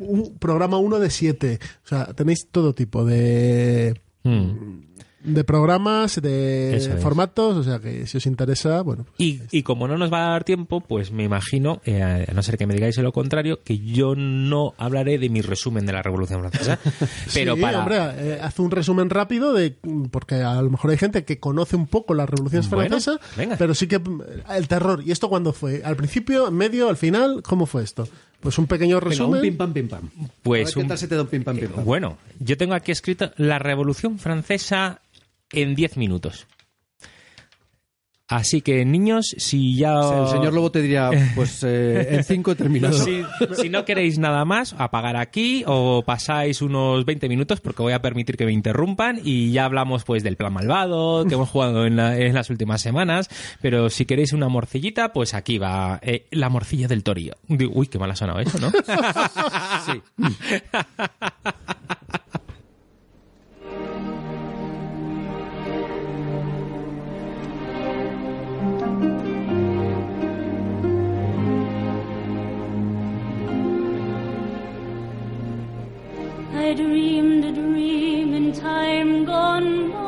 Un 0.00 0.36
programa 0.38 0.78
uno 0.78 0.98
de 0.98 1.10
siete. 1.10 1.58
O 1.84 1.88
sea, 1.88 2.06
tenéis 2.14 2.48
todo 2.50 2.74
tipo 2.74 3.04
de, 3.04 4.00
Mm. 4.22 4.89
De 5.22 5.44
programas, 5.44 6.20
de 6.20 6.76
Eso 6.76 6.94
es. 6.94 7.02
formatos. 7.02 7.56
O 7.56 7.62
sea 7.62 7.78
que 7.78 8.06
si 8.06 8.16
os 8.18 8.26
interesa, 8.26 8.82
bueno. 8.82 9.04
pues, 9.04 9.14
Y, 9.18 9.40
y 9.50 9.62
como 9.62 9.86
no 9.88 9.98
nos 9.98 10.12
va 10.12 10.26
a 10.26 10.30
dar 10.30 10.44
tiempo, 10.44 10.80
pues 10.80 11.12
me 11.12 11.24
imagino, 11.24 11.80
eh, 11.84 12.26
a 12.28 12.32
no 12.32 12.42
ser 12.42 12.56
que 12.56 12.66
me 12.66 12.74
digáis 12.74 12.96
lo 12.98 13.12
contrario, 13.12 13.60
que 13.62 13.78
yo 13.78 14.14
no 14.16 14.74
hablaré 14.78 15.18
de 15.18 15.28
mi 15.28 15.40
resumen 15.42 15.86
de 15.86 15.92
la 15.92 16.02
Revolución 16.02 16.40
Francesa. 16.40 16.78
Pero 17.34 17.54
sí, 17.56 17.60
para. 17.60 17.78
hombre, 17.80 17.96
eh, 18.18 18.38
haz 18.42 18.58
un 18.58 18.70
resumen 18.70 19.10
rápido 19.10 19.52
de 19.52 19.76
porque 20.10 20.36
a 20.36 20.60
lo 20.62 20.70
mejor 20.70 20.90
hay 20.90 20.98
gente 20.98 21.24
que 21.24 21.38
conoce 21.38 21.76
un 21.76 21.86
poco 21.86 22.14
la 22.14 22.26
Revolución 22.26 22.62
Bueno, 22.70 22.88
Francesa, 22.98 23.20
venga. 23.36 23.56
pero 23.56 23.74
sí 23.74 23.86
que 23.86 23.98
mm, 23.98 24.22
el 24.54 24.68
terror. 24.68 25.02
¿Y 25.04 25.12
esto 25.12 25.28
cuándo 25.28 25.52
fue? 25.52 25.82
¿Al 25.84 25.96
principio, 25.96 26.48
en 26.48 26.54
medio, 26.54 26.88
al 26.88 26.96
final? 26.96 27.42
¿Cómo 27.42 27.66
fue 27.66 27.82
esto? 27.82 28.08
Pues 28.40 28.56
un 28.58 28.66
pequeño 28.66 28.96
Venga, 29.00 29.10
resumen. 29.10 29.34
un 29.34 29.42
pim 29.42 29.56
pam 29.58 29.72
pim 29.74 29.86
pam. 29.88 30.08
Pues 30.42 30.62
A 30.62 30.64
ver 30.68 30.74
¿Qué 30.74 30.80
un- 30.80 30.88
tal 30.88 30.96
se 30.98 31.08
te 31.08 31.14
da 31.14 31.20
un 31.22 31.28
pim 31.28 31.44
pam 31.44 31.56
pim 31.58 31.68
pam? 31.68 31.84
Bueno, 31.84 32.16
yo 32.38 32.56
tengo 32.56 32.72
aquí 32.72 32.90
escrito 32.90 33.30
la 33.36 33.58
Revolución 33.58 34.18
Francesa 34.18 35.02
en 35.52 35.74
10 35.74 35.96
minutos. 35.96 36.46
Así 38.32 38.60
que, 38.60 38.84
niños, 38.84 39.34
si 39.38 39.74
ya... 39.76 39.92
El 40.22 40.28
señor 40.28 40.54
Lobo 40.54 40.70
te 40.70 40.80
diría, 40.80 41.10
pues 41.34 41.64
eh, 41.64 42.14
en 42.14 42.22
cinco 42.22 42.52
he 42.52 42.54
terminado. 42.54 42.92
Si, 42.96 43.24
si 43.60 43.68
no 43.68 43.84
queréis 43.84 44.20
nada 44.20 44.44
más, 44.44 44.72
apagar 44.78 45.16
aquí 45.16 45.64
o 45.66 46.04
pasáis 46.06 46.62
unos 46.62 47.04
20 47.04 47.28
minutos 47.28 47.60
porque 47.60 47.82
voy 47.82 47.92
a 47.92 48.00
permitir 48.00 48.36
que 48.36 48.46
me 48.46 48.52
interrumpan 48.52 49.20
y 49.24 49.50
ya 49.50 49.64
hablamos 49.64 50.04
pues 50.04 50.22
del 50.22 50.36
plan 50.36 50.52
malvado 50.52 51.24
que 51.24 51.34
hemos 51.34 51.48
jugado 51.48 51.84
en, 51.86 51.96
la- 51.96 52.16
en 52.16 52.32
las 52.32 52.50
últimas 52.50 52.80
semanas. 52.80 53.28
Pero 53.60 53.90
si 53.90 54.04
queréis 54.04 54.32
una 54.32 54.46
morcillita, 54.46 55.12
pues 55.12 55.34
aquí 55.34 55.58
va 55.58 55.98
eh, 56.00 56.28
la 56.30 56.48
morcilla 56.50 56.86
del 56.86 57.02
torillo. 57.02 57.34
Uy, 57.48 57.88
qué 57.88 57.98
mal 57.98 58.12
ha 58.12 58.14
sonado 58.14 58.38
eso, 58.38 58.60
¿no? 58.60 58.70
Sí. 59.86 60.00
I 76.62 76.74
dreamed 76.74 77.44
a 77.46 77.52
dream 77.52 78.34
in 78.34 78.52
time 78.52 79.24
gone 79.24 79.90
by 79.92 80.00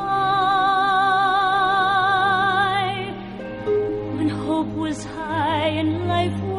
when 4.17 4.29
hope 4.29 4.69
was 4.85 5.03
high 5.03 5.69
and 5.83 6.07
life 6.09 6.39
worth 6.43 6.52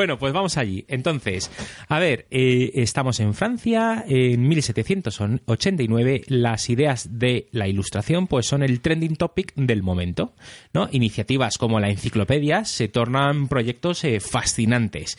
Bueno, 0.00 0.18
pues 0.18 0.32
vamos 0.32 0.56
allí. 0.56 0.86
Entonces, 0.88 1.50
a 1.86 1.98
ver, 1.98 2.26
eh, 2.30 2.70
estamos 2.76 3.20
en 3.20 3.34
Francia, 3.34 4.02
en 4.08 4.48
1789, 4.48 6.22
las 6.28 6.70
ideas 6.70 7.18
de 7.18 7.48
la 7.52 7.68
ilustración 7.68 8.26
pues 8.26 8.46
son 8.46 8.62
el 8.62 8.80
trending 8.80 9.16
topic 9.16 9.52
del 9.56 9.82
momento, 9.82 10.32
¿no? 10.72 10.88
Iniciativas 10.90 11.58
como 11.58 11.80
la 11.80 11.90
enciclopedia 11.90 12.64
se 12.64 12.88
tornan 12.88 13.46
proyectos 13.48 14.02
eh, 14.04 14.20
fascinantes. 14.20 15.18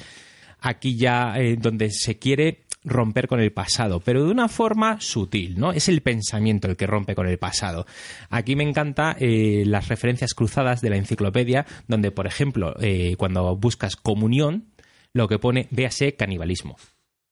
Aquí 0.60 0.98
ya 0.98 1.36
eh, 1.38 1.58
donde 1.62 1.92
se 1.92 2.18
quiere 2.18 2.64
romper 2.84 3.28
con 3.28 3.40
el 3.40 3.54
pasado, 3.54 4.00
pero 4.00 4.26
de 4.26 4.32
una 4.32 4.48
forma 4.48 5.00
sutil, 5.00 5.60
¿no? 5.60 5.74
Es 5.74 5.90
el 5.90 6.02
pensamiento 6.02 6.68
el 6.68 6.76
que 6.76 6.88
rompe 6.88 7.14
con 7.14 7.28
el 7.28 7.38
pasado. 7.38 7.86
Aquí 8.32 8.56
me 8.56 8.64
encanta 8.64 9.16
las 9.20 9.90
referencias 9.90 10.34
cruzadas 10.34 10.82
de 10.82 10.90
la 10.90 10.96
enciclopedia, 10.96 11.68
donde, 11.88 12.10
por 12.10 12.26
ejemplo, 12.26 12.74
cuando 13.18 13.56
buscas 13.56 13.96
comunión, 13.96 14.71
lo 15.14 15.28
que 15.28 15.40
pone, 15.40 15.68
véase 15.72 16.16
canibalismo. 16.16 16.78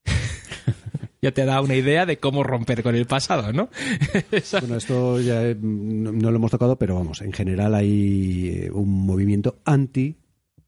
ya 1.22 1.32
te 1.32 1.46
da 1.46 1.62
una 1.62 1.76
idea 1.76 2.06
de 2.06 2.18
cómo 2.18 2.44
romper 2.44 2.84
con 2.84 2.96
el 2.96 3.06
pasado, 3.06 3.54
¿no? 3.54 3.70
Bueno, 4.60 4.76
esto 4.76 5.20
ya 5.22 5.46
eh, 5.46 5.58
no, 5.60 6.12
no 6.12 6.32
lo 6.32 6.38
hemos 6.38 6.52
tocado, 6.52 6.78
pero 6.78 6.96
vamos, 6.96 7.22
en 7.22 7.34
general 7.34 7.76
hay 7.76 8.50
eh, 8.54 8.72
un 8.72 9.06
movimiento 9.06 9.60
anti 9.66 10.16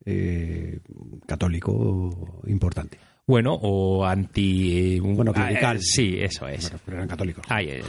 eh, 0.05 0.79
católico 1.27 2.41
importante. 2.47 2.97
Bueno, 3.27 3.53
o 3.61 4.03
anti... 4.03 4.99
Bueno, 4.99 5.31
clerical. 5.31 5.77
Ah, 5.77 5.79
eh, 5.79 5.81
sí, 5.81 6.17
eso 6.19 6.47
es. 6.47 6.63
Bueno, 6.63 6.79
pero 6.83 6.97
eran 6.97 7.07
católicos. 7.07 7.45
Ahí 7.49 7.69
es. 7.69 7.85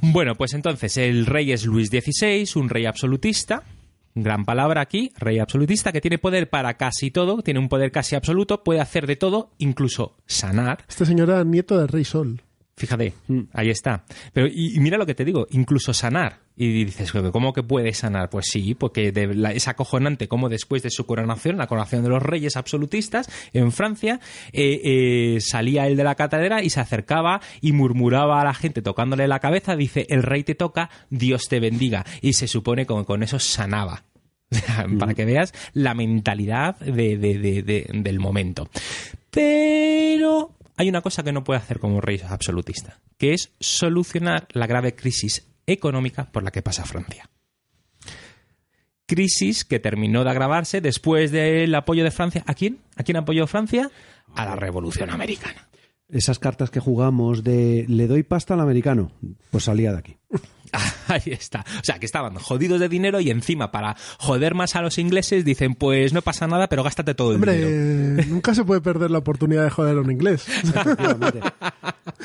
bueno, 0.02 0.34
pues 0.34 0.52
entonces 0.52 0.96
el 0.96 1.26
rey 1.26 1.52
es 1.52 1.64
Luis 1.64 1.88
XVI, 1.88 2.46
un 2.56 2.68
rey 2.68 2.86
absolutista, 2.86 3.62
gran 4.16 4.44
palabra 4.44 4.80
aquí, 4.80 5.12
rey 5.18 5.38
absolutista, 5.38 5.92
que 5.92 6.00
tiene 6.00 6.18
poder 6.18 6.48
para 6.48 6.74
casi 6.74 7.10
todo, 7.10 7.42
tiene 7.42 7.60
un 7.60 7.68
poder 7.68 7.92
casi 7.92 8.16
absoluto, 8.16 8.64
puede 8.64 8.80
hacer 8.80 9.06
de 9.06 9.16
todo, 9.16 9.50
incluso 9.58 10.16
sanar. 10.26 10.84
Este 10.88 11.04
señor 11.04 11.30
era 11.30 11.44
nieto 11.44 11.78
del 11.78 11.88
rey 11.88 12.04
Sol. 12.04 12.42
Fíjate, 12.78 13.14
ahí 13.54 13.70
está. 13.70 14.04
Pero 14.34 14.48
y, 14.48 14.76
y 14.76 14.80
mira 14.80 14.98
lo 14.98 15.06
que 15.06 15.14
te 15.14 15.24
digo, 15.24 15.46
incluso 15.50 15.94
sanar. 15.94 16.40
Y 16.58 16.84
dices, 16.84 17.10
¿cómo 17.32 17.54
que 17.54 17.62
puede 17.62 17.94
sanar? 17.94 18.28
Pues 18.28 18.46
sí, 18.50 18.74
porque 18.74 19.12
de 19.12 19.34
la- 19.34 19.52
es 19.52 19.66
acojonante 19.66 20.28
como 20.28 20.50
después 20.50 20.82
de 20.82 20.90
su 20.90 21.06
coronación, 21.06 21.56
la 21.56 21.68
coronación 21.68 22.02
de 22.02 22.10
los 22.10 22.22
reyes 22.22 22.54
absolutistas 22.56 23.30
en 23.54 23.72
Francia, 23.72 24.20
eh, 24.52 24.80
eh, 24.84 25.38
salía 25.40 25.86
él 25.86 25.96
de 25.96 26.04
la 26.04 26.16
catedral 26.16 26.64
y 26.64 26.70
se 26.70 26.80
acercaba 26.80 27.40
y 27.62 27.72
murmuraba 27.72 28.42
a 28.42 28.44
la 28.44 28.52
gente 28.54 28.82
tocándole 28.82 29.26
la 29.26 29.40
cabeza, 29.40 29.74
dice, 29.74 30.06
el 30.10 30.22
rey 30.22 30.44
te 30.44 30.54
toca, 30.54 30.90
Dios 31.08 31.48
te 31.48 31.60
bendiga. 31.60 32.04
Y 32.20 32.34
se 32.34 32.46
supone 32.46 32.82
que 32.82 32.88
con, 32.88 33.04
con 33.04 33.22
eso 33.22 33.38
sanaba. 33.38 34.04
Sea, 34.50 34.86
Para 34.98 35.14
que 35.14 35.24
veas 35.24 35.52
la 35.72 35.94
mentalidad 35.94 36.78
de- 36.78 37.16
de- 37.16 37.62
de- 37.62 37.86
del 37.90 38.18
momento. 38.20 38.68
Pero 39.30 40.55
hay 40.76 40.88
una 40.88 41.02
cosa 41.02 41.22
que 41.22 41.32
no 41.32 41.44
puede 41.44 41.58
hacer 41.58 41.78
como 41.78 42.00
rey 42.00 42.20
absolutista, 42.28 43.00
que 43.18 43.32
es 43.32 43.52
solucionar 43.60 44.46
la 44.52 44.66
grave 44.66 44.94
crisis 44.94 45.48
económica 45.66 46.30
por 46.30 46.42
la 46.42 46.50
que 46.50 46.62
pasa 46.62 46.84
Francia. 46.84 47.30
Crisis 49.06 49.64
que 49.64 49.78
terminó 49.78 50.24
de 50.24 50.30
agravarse 50.30 50.80
después 50.80 51.30
del 51.30 51.74
apoyo 51.74 52.04
de 52.04 52.10
Francia. 52.10 52.42
¿A 52.46 52.54
quién? 52.54 52.80
¿A 52.96 53.04
quién 53.04 53.16
apoyó 53.16 53.46
Francia? 53.46 53.90
A 54.34 54.44
la 54.44 54.56
Revolución 54.56 55.10
Americana. 55.10 55.68
Esas 56.08 56.38
cartas 56.38 56.70
que 56.70 56.80
jugamos 56.80 57.42
de 57.42 57.84
le 57.88 58.06
doy 58.06 58.22
pasta 58.22 58.54
al 58.54 58.60
americano, 58.60 59.12
pues 59.50 59.64
salía 59.64 59.92
de 59.92 59.98
aquí. 59.98 60.16
Ahí 61.08 61.22
está. 61.26 61.60
O 61.60 61.84
sea, 61.84 61.98
que 61.98 62.06
estaban 62.06 62.34
jodidos 62.34 62.80
de 62.80 62.88
dinero 62.88 63.20
y 63.20 63.30
encima 63.30 63.70
para 63.70 63.96
joder 64.18 64.54
más 64.54 64.76
a 64.76 64.82
los 64.82 64.98
ingleses 64.98 65.44
dicen, 65.44 65.74
pues 65.74 66.12
no 66.12 66.22
pasa 66.22 66.46
nada, 66.46 66.68
pero 66.68 66.82
gástate 66.82 67.14
todo 67.14 67.30
el 67.30 67.36
Hombre, 67.36 67.56
dinero. 67.56 68.22
eh, 68.22 68.26
nunca 68.28 68.54
se 68.54 68.64
puede 68.64 68.80
perder 68.80 69.10
la 69.10 69.18
oportunidad 69.18 69.64
de 69.64 69.70
joder 69.70 69.98
a 69.98 70.00
un 70.00 70.10
inglés. 70.10 70.46
Efectivamente. 70.64 71.40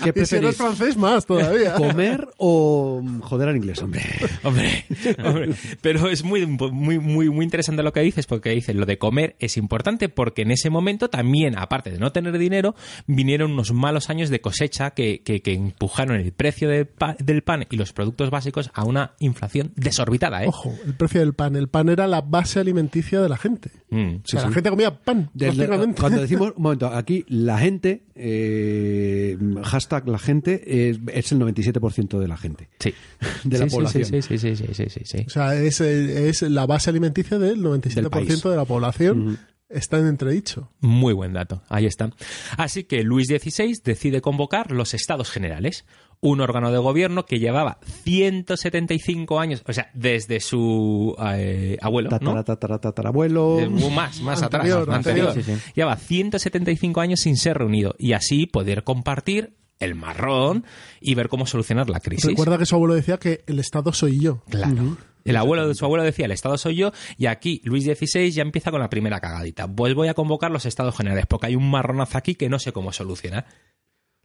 ¿Qué 0.04 0.14
y 0.16 0.26
si 0.26 0.36
eres 0.36 0.56
francés, 0.56 0.98
más 0.98 1.26
todavía. 1.26 1.74
¿Comer 1.76 2.28
o 2.38 3.04
joder 3.22 3.50
al 3.50 3.56
inglés, 3.56 3.82
hombre? 3.84 4.02
Hombre, 4.44 4.86
hombre, 5.24 5.54
pero 5.82 6.10
es 6.10 6.24
muy, 6.24 6.46
muy, 6.46 6.98
muy, 7.00 7.30
muy 7.30 7.46
interesante 7.46 7.84
lo 7.84 7.94
que 7.94 8.00
dices, 8.02 8.26
porque 8.26 8.50
dices 8.50 8.76
lo 8.76 8.86
de 8.86 8.98
comer 8.98 9.36
es 9.40 9.58
importante 9.58 10.10
porque 10.10 10.42
en 10.42 10.52
ese 10.52 10.70
momento 10.70 11.10
también, 11.10 11.58
aparte 11.58 11.92
de 11.92 12.00
no 12.00 12.12
tener 12.12 12.38
dinero, 12.38 12.76
vinieron 13.06 13.52
unos 13.52 13.72
malos 13.74 14.10
años 14.10 14.30
de 14.30 14.42
cosecha 14.42 14.92
que, 14.92 15.22
que, 15.22 15.42
que 15.42 15.54
empujaron 15.54 16.18
el 16.18 16.32
precio 16.32 16.68
del 16.70 17.44
pan 17.44 17.68
y 17.70 17.78
los 17.78 17.94
productos 17.94 18.31
básicos 18.32 18.72
a 18.74 18.84
una 18.86 19.12
inflación 19.20 19.72
desorbitada, 19.76 20.44
¿eh? 20.44 20.48
Ojo, 20.48 20.74
el 20.86 20.96
precio 20.96 21.20
del 21.20 21.34
pan. 21.34 21.56
El 21.56 21.68
pan 21.68 21.90
era 21.90 22.08
la 22.08 22.22
base 22.22 22.60
alimenticia 22.60 23.22
de 23.22 23.30
la 23.30 23.38
gente. 23.38 23.70
Mm. 23.92 24.16
O 24.16 24.22
sea, 24.24 24.42
la 24.42 24.52
gente 24.52 24.70
comía 24.72 24.98
pan, 25.04 25.30
Desde- 25.36 25.68
cuando 25.68 26.22
decimos, 26.22 26.54
un 26.56 26.64
momento, 26.64 26.88
aquí 26.88 27.26
la 27.28 27.60
gente, 27.60 28.04
eh, 28.16 29.38
hashtag 29.64 30.08
la 30.08 30.18
gente, 30.20 30.90
es, 30.90 31.00
es 31.14 31.32
el 31.32 31.40
97% 31.40 32.18
de 32.20 32.28
la 32.28 32.38
gente. 32.38 32.70
Sí. 32.80 32.94
De 33.44 33.60
la 33.60 33.70
Sí, 33.70 33.76
población. 33.76 34.06
Sí, 34.06 34.22
sí, 34.22 34.38
sí, 34.38 34.56
sí, 34.56 34.66
sí, 34.74 34.86
sí, 34.90 35.02
sí. 35.04 35.24
O 35.28 35.30
sea, 35.30 35.56
es, 35.56 35.82
eh, 35.82 36.30
es 36.30 36.42
la 36.44 36.66
base 36.66 36.90
alimenticia 36.90 37.38
del 37.38 37.62
97% 37.62 38.10
país. 38.10 38.42
de 38.44 38.56
la 38.56 38.66
población. 38.66 39.38
Está 39.74 40.00
en 40.00 40.08
entredicho. 40.08 40.70
Muy 40.80 41.14
buen 41.14 41.34
dato, 41.34 41.62
ahí 41.70 41.86
está. 41.86 42.12
Así 42.58 42.84
que 42.84 43.04
Luis 43.04 43.28
XVI 43.28 43.80
decide 43.84 44.22
convocar 44.22 44.72
los 44.72 44.94
Estados 44.94 45.32
Generales, 45.32 45.86
un 46.20 46.42
órgano 46.42 46.72
de 46.72 46.78
gobierno 46.78 47.26
que 47.26 47.40
llevaba 47.40 47.80
175 48.04 49.40
años, 49.40 49.64
o 49.68 49.74
sea, 49.74 49.90
desde 49.94 50.40
su 50.40 51.16
eh, 51.34 51.78
abuelo, 51.82 52.10
¿no? 52.10 52.18
Tatara, 52.20 52.44
tatara, 52.44 52.78
tatarabuelo. 52.80 53.60
Eh, 53.60 53.70
más, 53.70 54.22
más 54.22 54.44
atrás, 54.44 54.62
Anterior, 54.62 54.88
más 54.88 54.98
anterior. 54.98 55.30
anterior. 55.30 55.60
Lleva 55.76 55.96
175 55.96 57.02
años 57.02 57.20
sin 57.22 57.38
ser 57.38 57.58
reunido 57.58 57.96
y 57.98 58.14
así 58.14 58.46
poder 58.46 58.84
compartir 58.84 59.56
el 59.80 59.96
marrón 59.96 60.64
y 61.00 61.16
ver 61.16 61.28
cómo 61.28 61.46
solucionar 61.46 61.90
la 61.90 62.00
crisis. 62.00 62.28
Recuerda 62.28 62.58
que 62.58 62.66
su 62.66 62.76
abuelo 62.76 62.94
decía 62.94 63.18
que 63.18 63.44
el 63.48 63.60
Estado 63.60 63.92
soy 63.92 64.20
yo. 64.20 64.44
Claro. 64.50 64.98
El 65.24 65.38
abuelo 65.38 65.68
de 65.68 65.76
su 65.76 65.86
abuelo 65.86 66.04
decía, 66.04 66.26
el 66.26 66.32
Estado 66.32 66.58
soy 66.58 66.76
yo, 66.76 66.92
y 67.18 67.28
aquí 67.28 67.62
Luis 67.64 67.86
XVI 67.86 68.32
ya 68.32 68.42
empieza 68.42 68.72
con 68.72 68.82
la 68.82 68.90
primera 68.90 69.20
cagadita. 69.20 69.68
Pues 69.68 69.94
voy 69.94 70.08
a 70.08 70.14
convocar 70.14 70.52
los 70.52 70.66
Estados 70.66 70.96
Generales, 70.96 71.26
porque 71.28 71.48
hay 71.48 71.56
un 71.56 71.70
marronazo 71.70 72.18
aquí 72.18 72.36
que 72.36 72.50
no 72.50 72.60
sé 72.60 72.72
cómo 72.72 72.92
solucionar. 72.92 73.46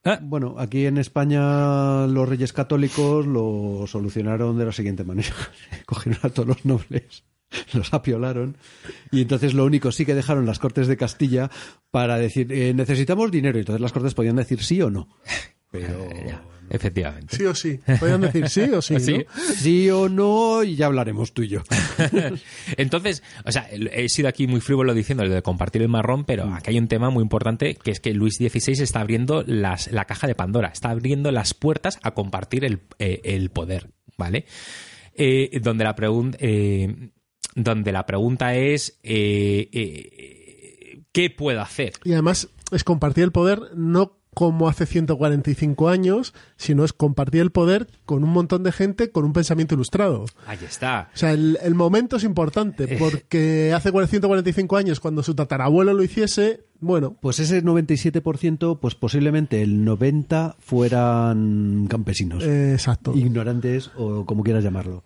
Ah, 0.06 0.20
Bueno, 0.23 0.55
aquí 0.59 0.86
en 0.86 0.98
España 0.98 2.06
los 2.06 2.28
reyes 2.28 2.52
católicos 2.52 3.27
lo 3.27 3.86
solucionaron 3.89 4.56
de 4.56 4.64
la 4.64 4.73
siguiente 4.73 5.02
manera. 5.02 5.35
Cogieron 5.86 6.20
a 6.23 6.28
todos 6.28 6.48
los 6.48 6.64
nobles, 6.64 7.24
los 7.73 7.93
apiolaron 7.93 8.56
y 9.10 9.23
entonces 9.23 9.52
lo 9.52 9.64
único 9.64 9.90
sí 9.90 10.06
que 10.06 10.14
dejaron 10.14 10.47
las 10.47 10.60
Cortes 10.60 10.86
de 10.86 10.97
Castilla 10.97 11.51
para 11.90 12.18
decir 12.18 12.52
eh, 12.52 12.73
necesitamos 12.73 13.32
dinero 13.32 13.59
y 13.59 13.62
entonces 13.62 13.81
las 13.81 13.93
Cortes 13.93 14.14
podían 14.14 14.36
decir 14.36 14.62
sí 14.62 14.81
o 14.81 14.90
no. 14.90 15.09
Pero 15.73 16.09
Efectivamente. 16.71 17.37
Sí 17.37 17.45
o 17.45 17.55
sí. 17.55 17.81
Podían 18.01 18.21
decir 18.23 18.49
sí 18.49 18.61
o 18.63 18.83
sí, 18.83 18.99
Sí. 19.01 19.19
¿no? 19.37 19.43
sí 19.57 19.91
o 19.91 20.09
no 20.09 20.63
y 20.65 20.77
ya 20.77 20.87
hablaremos 20.87 21.33
tú 21.33 21.43
y 21.43 21.49
yo. 21.49 21.63
Entonces, 22.77 23.23
o 23.45 23.53
sea, 23.53 23.69
he 23.71 24.09
sido 24.09 24.29
aquí 24.29 24.47
muy 24.47 24.61
frívolo 24.61 24.95
diciendo 24.95 25.25
lo 25.25 25.33
de 25.35 25.43
compartir 25.43 25.83
el 25.83 25.89
marrón, 25.89 26.25
pero 26.25 26.53
aquí 26.55 26.71
hay 26.71 26.79
un 26.79 26.89
tema 26.89 27.11
muy 27.11 27.23
importante 27.23 27.75
que 27.77 27.91
es 27.91 28.01
que 28.01 28.13
Luis 28.15 28.37
XVI 28.37 28.83
está 28.83 29.01
abriendo 29.01 29.43
las, 29.47 29.91
la 29.93 30.05
caja 30.05 30.27
de 30.27 30.35
Pandora, 30.35 30.69
está 30.69 30.91
abriendo 30.91 31.31
las 31.33 31.55
puertas 31.55 31.99
a 32.03 32.13
compartir 32.13 32.65
el, 32.65 32.81
eh, 32.99 33.21
el 33.25 33.51
poder, 33.51 33.91
¿vale? 34.17 34.47
Eh, 35.15 35.61
donde, 35.63 35.85
la 35.85 35.97
pregun- 35.97 36.37
eh, 36.41 37.11
donde 37.55 37.93
la 37.93 38.05
pregunta 38.07 38.55
es 38.55 38.99
eh, 39.03 39.69
eh, 39.73 41.03
¿qué 41.13 41.31
puedo 41.31 41.61
hacer? 41.61 41.93
Y 42.05 42.13
además 42.13 42.49
es 42.73 42.85
compartir 42.85 43.25
el 43.25 43.33
poder 43.33 43.61
no 43.75 44.19
como 44.39 44.69
hace 44.69 44.85
145 44.85 45.89
años, 45.89 46.35
sino 46.59 46.85
es 46.85 46.93
compartir 46.93 47.41
el 47.41 47.53
poder 47.53 47.87
con 48.05 48.23
un 48.23 48.29
montón 48.29 48.63
de 48.65 48.71
gente 48.71 49.11
con 49.11 49.25
un 49.25 49.33
pensamiento 49.33 49.75
ilustrado. 49.75 50.27
Ahí 50.47 50.59
está. 50.63 51.09
O 51.15 51.17
sea, 51.17 51.33
el, 51.33 51.59
el 51.63 51.75
momento 51.75 52.17
es 52.17 52.25
Eh. 52.25 52.27
importante, 52.27 52.87
porque 52.99 53.73
hace 53.75 53.91
145 53.91 54.77
años, 54.77 55.01
cuando 55.01 55.23
su 55.23 55.35
tatarabuelo 55.35 55.95
lo 55.95 56.03
hiciese, 56.03 56.67
bueno, 56.81 57.17
Pues 57.23 57.39
ese 57.39 57.63
97%, 57.65 58.79
pues 58.79 58.95
posiblemente 58.95 59.63
el 59.63 59.87
90% 59.87 60.57
fueran 60.59 61.87
campesinos, 61.89 62.45
eh, 62.45 62.73
exacto. 62.75 63.15
ignorantes 63.17 63.91
o 63.97 64.27
como 64.27 64.43
quieras 64.43 64.63
llamarlo. 64.63 65.03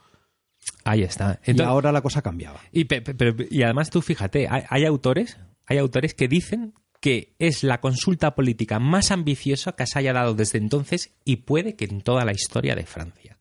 Ahí 0.82 1.02
está. 1.04 1.38
y 1.46 1.52
Entonces- 1.52 1.66
ahora 1.70 1.92
la 1.92 2.00
cosa 2.02 2.20
cambiaba. 2.22 2.58
Y, 2.72 2.86
pero- 2.86 3.34
además 3.64 3.90
tú 3.90 4.02
fíjate, 4.02 4.48
hay, 4.48 4.64
hay 4.68 4.84
autores, 4.86 5.36
hay 5.66 5.78
autores 5.78 6.14
que 6.14 6.26
dicen 6.26 6.74
que 7.00 7.34
es 7.38 7.64
la 7.64 7.80
consulta 7.80 8.34
política 8.34 8.78
más 8.78 9.10
ambiciosa 9.10 9.72
que 9.72 9.86
se 9.86 9.98
haya 9.98 10.12
dado 10.12 10.34
desde 10.34 10.58
entonces 10.58 11.12
y 11.24 11.36
puede 11.36 11.74
que 11.74 11.86
en 11.86 12.02
toda 12.02 12.24
la 12.24 12.32
historia 12.32 12.74
de 12.74 12.84
Francia. 12.86 13.38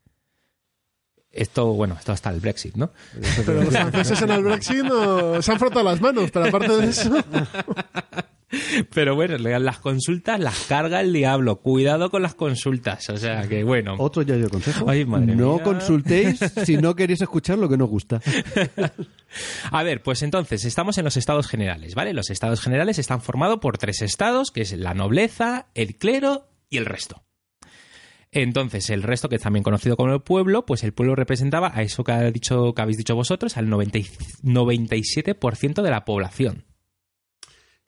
Esto, 1.31 1.73
bueno, 1.73 1.95
esto 1.99 2.11
hasta 2.11 2.31
el 2.31 2.39
Brexit, 2.39 2.75
¿no? 2.75 2.91
Pero 3.45 3.61
los 3.61 3.69
franceses 3.69 4.21
en 4.23 4.31
el 4.31 4.43
Brexit 4.43 4.83
no- 4.83 5.41
se 5.41 5.51
han 5.51 5.59
frotado 5.59 5.83
las 5.85 6.01
manos, 6.01 6.31
pero 6.31 6.45
aparte 6.45 6.75
de 6.77 6.87
eso, 6.89 7.11
Pero 8.93 9.15
bueno, 9.15 9.37
las 9.37 9.79
consultas 9.79 10.39
las 10.39 10.59
carga 10.61 11.01
el 11.01 11.13
diablo. 11.13 11.57
Cuidado 11.61 12.09
con 12.09 12.21
las 12.23 12.33
consultas. 12.33 13.09
O 13.09 13.17
sea 13.17 13.47
que 13.47 13.63
bueno. 13.63 13.95
Otro 13.99 14.23
ya 14.23 14.35
de 14.37 14.49
consejo. 14.49 14.89
Ay, 14.89 15.05
madre 15.05 15.35
no 15.35 15.55
mía. 15.55 15.63
consultéis 15.63 16.39
si 16.65 16.77
no 16.77 16.95
queréis 16.95 17.21
escuchar 17.21 17.57
lo 17.59 17.69
que 17.69 17.77
nos 17.77 17.89
gusta. 17.89 18.19
A 19.71 19.83
ver, 19.83 20.01
pues 20.01 20.23
entonces 20.23 20.65
estamos 20.65 20.97
en 20.97 21.05
los 21.05 21.15
estados 21.17 21.47
generales, 21.47 21.93
¿vale? 21.95 22.13
Los 22.13 22.29
estados 22.31 22.61
generales 22.61 22.97
están 22.97 23.21
formados 23.21 23.59
por 23.59 23.77
tres 23.77 24.01
estados, 24.01 24.49
que 24.51 24.61
es 24.61 24.71
la 24.73 24.93
nobleza, 24.95 25.67
el 25.75 25.95
clero 25.97 26.47
y 26.69 26.77
el 26.77 26.85
resto. 26.85 27.23
Entonces, 28.31 28.89
el 28.91 29.01
resto, 29.03 29.27
que 29.27 29.37
es 29.37 29.41
también 29.41 29.63
conocido 29.63 29.97
como 29.97 30.13
el 30.13 30.21
pueblo, 30.21 30.65
pues 30.65 30.83
el 30.83 30.93
pueblo 30.93 31.15
representaba 31.15 31.71
a 31.73 31.81
eso 31.81 32.03
que, 32.03 32.11
ha 32.11 32.29
dicho, 32.31 32.73
que 32.75 32.81
habéis 32.81 32.97
dicho 32.97 33.15
vosotros, 33.15 33.57
al 33.57 33.69
90 33.69 33.97
y- 33.99 34.07
97% 34.43 35.81
de 35.81 35.89
la 35.89 36.05
población. 36.05 36.65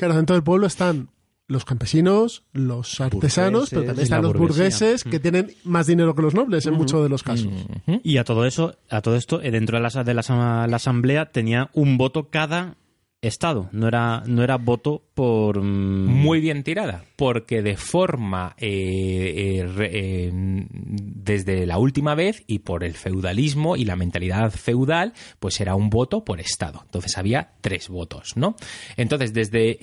Claro, 0.02 0.16
dentro 0.16 0.36
del 0.36 0.42
pueblo 0.42 0.66
están 0.66 1.10
los 1.48 1.64
campesinos, 1.64 2.44
los 2.54 3.00
artesanos, 3.00 3.70
pero 3.70 3.84
también 3.84 4.04
están 4.04 4.24
los 4.24 4.34
burgueses 4.34 5.04
que 5.04 5.20
tienen 5.20 5.54
más 5.64 5.86
dinero 5.86 6.16
que 6.16 6.24
los 6.24 6.34
nobles 6.34 6.66
en 6.66 6.74
muchos 6.74 7.04
de 7.04 7.10
los 7.10 7.22
casos. 7.22 7.54
Ujú. 7.86 8.02
Y 8.04 8.18
a 8.18 8.24
todo 8.24 8.46
eso, 8.46 8.78
a 8.90 9.02
todo 9.02 9.16
esto, 9.16 9.44
eh, 9.44 9.52
dentro 9.52 9.78
de 9.78 9.84
la, 9.84 10.04
de 10.04 10.14
la, 10.16 10.68
la 10.68 10.76
asamblea 10.76 11.32
tenía 11.32 11.70
un 11.74 12.00
voto 12.00 12.30
cada 12.32 12.78
estado. 13.22 13.70
No 13.72 13.88
era, 13.88 14.24
no 14.26 14.44
era 14.44 14.58
voto 14.58 15.04
por. 15.14 15.62
mm, 15.62 16.08
Muy 16.08 16.40
bien 16.40 16.64
tirada, 16.64 17.04
porque 17.16 17.62
de 17.62 17.78
forma 17.78 18.56
eh, 18.58 19.62
eh, 19.62 19.90
eh, 19.92 20.32
desde 20.34 21.66
la 21.66 21.78
última 21.78 22.16
vez 22.16 22.44
y 22.48 22.60
por 22.60 22.84
el 22.84 22.96
feudalismo 22.96 23.76
y 23.76 23.86
la 23.86 23.96
mentalidad 23.96 24.52
feudal, 24.52 25.14
pues 25.40 25.62
era 25.62 25.76
un 25.76 25.90
voto 25.90 26.24
por 26.24 26.40
estado. 26.40 26.82
Entonces 26.86 27.18
había 27.18 27.54
tres 27.62 27.90
votos, 27.90 28.34
¿no? 28.36 28.56
Entonces 28.98 29.34
desde 29.34 29.78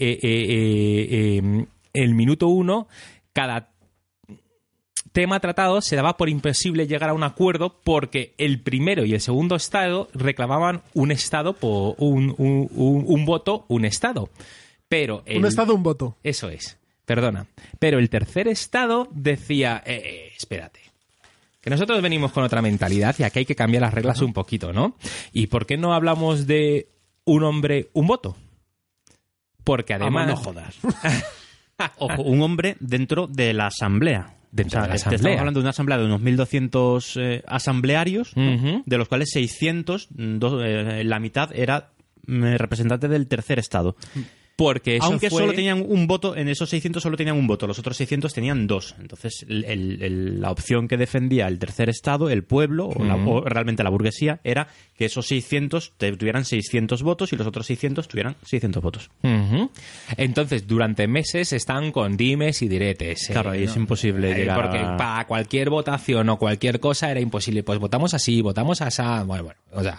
el 1.93 2.15
minuto 2.15 2.48
uno, 2.48 2.89
cada 3.32 3.70
tema 5.19 5.40
tratado 5.40 5.81
se 5.81 5.97
daba 5.97 6.16
por 6.16 6.28
imposible 6.28 6.86
llegar 6.86 7.11
a 7.11 7.12
un 7.12 7.24
acuerdo 7.24 7.81
porque 7.82 8.35
el 8.39 8.61
primero 8.61 9.05
y 9.05 9.15
el 9.15 9.20
segundo 9.20 9.57
estado 9.57 10.09
reclamaban 10.15 10.82
un 10.95 11.11
estado 11.11 11.55
por 11.55 11.97
un, 11.99 12.36
un- 12.39 12.69
un- 12.73 13.05
un 13.05 13.24
voto, 13.24 13.65
un 13.66 13.85
estado. 13.85 14.31
Pero 14.89 15.24
el- 15.27 15.39
Un 15.39 15.47
estado, 15.47 15.74
un 15.74 15.82
voto. 15.82 16.16
Eso 16.23 16.49
es, 16.51 16.78
perdona. 17.05 17.47
Pero 17.81 17.99
el 17.99 18.09
tercer 18.11 18.47
estado 18.47 19.09
decía, 19.11 19.82
eh, 19.85 20.03
eh, 20.05 20.32
espérate. 20.36 20.81
Que 21.61 21.69
nosotros 21.70 22.01
venimos 22.01 22.31
con 22.31 22.45
otra 22.45 22.62
mentalidad 22.62 23.16
y 23.19 23.24
aquí 23.24 23.40
hay 23.40 23.45
que 23.45 23.57
cambiar 23.57 23.82
las 23.82 23.93
reglas 23.95 24.20
un 24.23 24.32
poquito, 24.32 24.73
¿no? 24.73 24.95
¿Y 25.32 25.49
por 25.49 25.66
qué 25.66 25.77
no 25.77 25.95
hablamos 25.95 26.47
de 26.47 26.86
un 27.24 27.43
hombre, 27.43 27.89
un 27.93 28.07
voto? 28.07 28.36
Porque 29.65 29.95
además... 29.95 30.28
Vamos, 30.28 30.45
no 30.47 30.53
jodas. 30.53 30.74
Ojo, 31.99 32.23
un 32.23 32.40
hombre 32.43 32.77
dentro 32.78 33.27
de 33.27 33.53
la 33.53 33.66
asamblea. 33.66 34.35
Dentro 34.51 34.81
de 34.81 34.89
la 34.89 34.95
te 34.95 34.97
asamblea. 34.97 35.16
Estamos 35.16 35.39
hablando 35.41 35.61
de 35.61 35.65
una 35.65 35.70
asamblea 35.70 35.99
de 35.99 36.05
unos 36.07 36.20
1.200 36.23 37.20
eh, 37.20 37.43
asamblearios, 37.47 38.33
de 38.35 38.99
los 38.99 39.09
cuales 39.09 39.31
600, 39.33 40.09
mm, 40.11 40.39
dos- 40.39 40.62
eh, 40.65 41.03
la 41.05 41.19
mitad 41.20 41.51
era 41.55 41.91
mm, 42.27 42.55
representante 42.57 43.09
del 43.09 43.27
tercer 43.27 43.59
estado. 43.59 43.97
Porque 44.59 44.97
eso 44.97 45.06
Aunque 45.06 45.30
fue- 45.30 45.43
solo 45.43 45.52
tenían 45.52 45.85
un 45.89 46.09
voto, 46.09 46.35
en 46.36 46.48
esos 46.48 46.68
600 46.70 47.01
solo 47.01 47.16
tenían 47.16 47.36
un 47.36 47.47
voto, 47.47 47.68
los 47.68 47.78
otros 47.78 47.97
600 47.97 48.35
tenían 48.35 48.66
dos. 48.66 48.97
Entonces, 48.98 49.47
el- 49.48 50.40
la 50.40 50.51
opción 50.51 50.89
que 50.89 50.97
defendía 50.97 51.47
el 51.47 51.60
tercer 51.60 51.89
Estado, 51.89 52.28
el 52.28 52.43
pueblo, 52.43 52.86
o, 52.89 53.05
la- 53.05 53.14
o 53.14 53.43
realmente 53.43 53.85
la 53.85 53.90
burguesía, 53.90 54.40
era 54.43 54.66
que 54.97 55.05
esos 55.05 55.28
600 55.28 55.93
te- 55.97 56.10
tuvieran 56.16 56.44
600 56.44 57.05
votos 57.05 57.32
y 57.32 57.36
los 57.36 57.47
otros 57.47 57.66
600 57.66 58.09
tuvieran 58.09 58.35
600 58.44 58.82
votos. 58.82 59.10
Entonces, 60.16 60.66
durante 60.66 61.06
meses 61.06 61.52
están 61.52 61.93
con 61.93 62.16
dimes 62.16 62.60
y 62.62 62.68
diretes. 62.68 63.30
eh, 63.30 63.32
Claro, 63.35 63.51
ahí 63.51 63.62
es 63.62 63.76
imposible 63.76 64.32
Eh, 64.32 64.35
llegar 64.35 64.60
Porque 64.60 64.78
a- 64.78 64.97
para 64.97 65.24
cualquier 65.26 65.70
votación 65.70 66.28
o 66.30 66.36
cualquier 66.39 66.80
cosa 66.80 67.10
era 67.12 67.20
imposible. 67.20 67.62
Pues 67.62 67.78
votamos 67.78 68.12
así, 68.14 68.40
votamos 68.43 68.80
así. 68.82 69.02
Bueno, 69.24 69.44
bueno, 69.44 69.55
o 69.72 69.82
sea, 69.82 69.98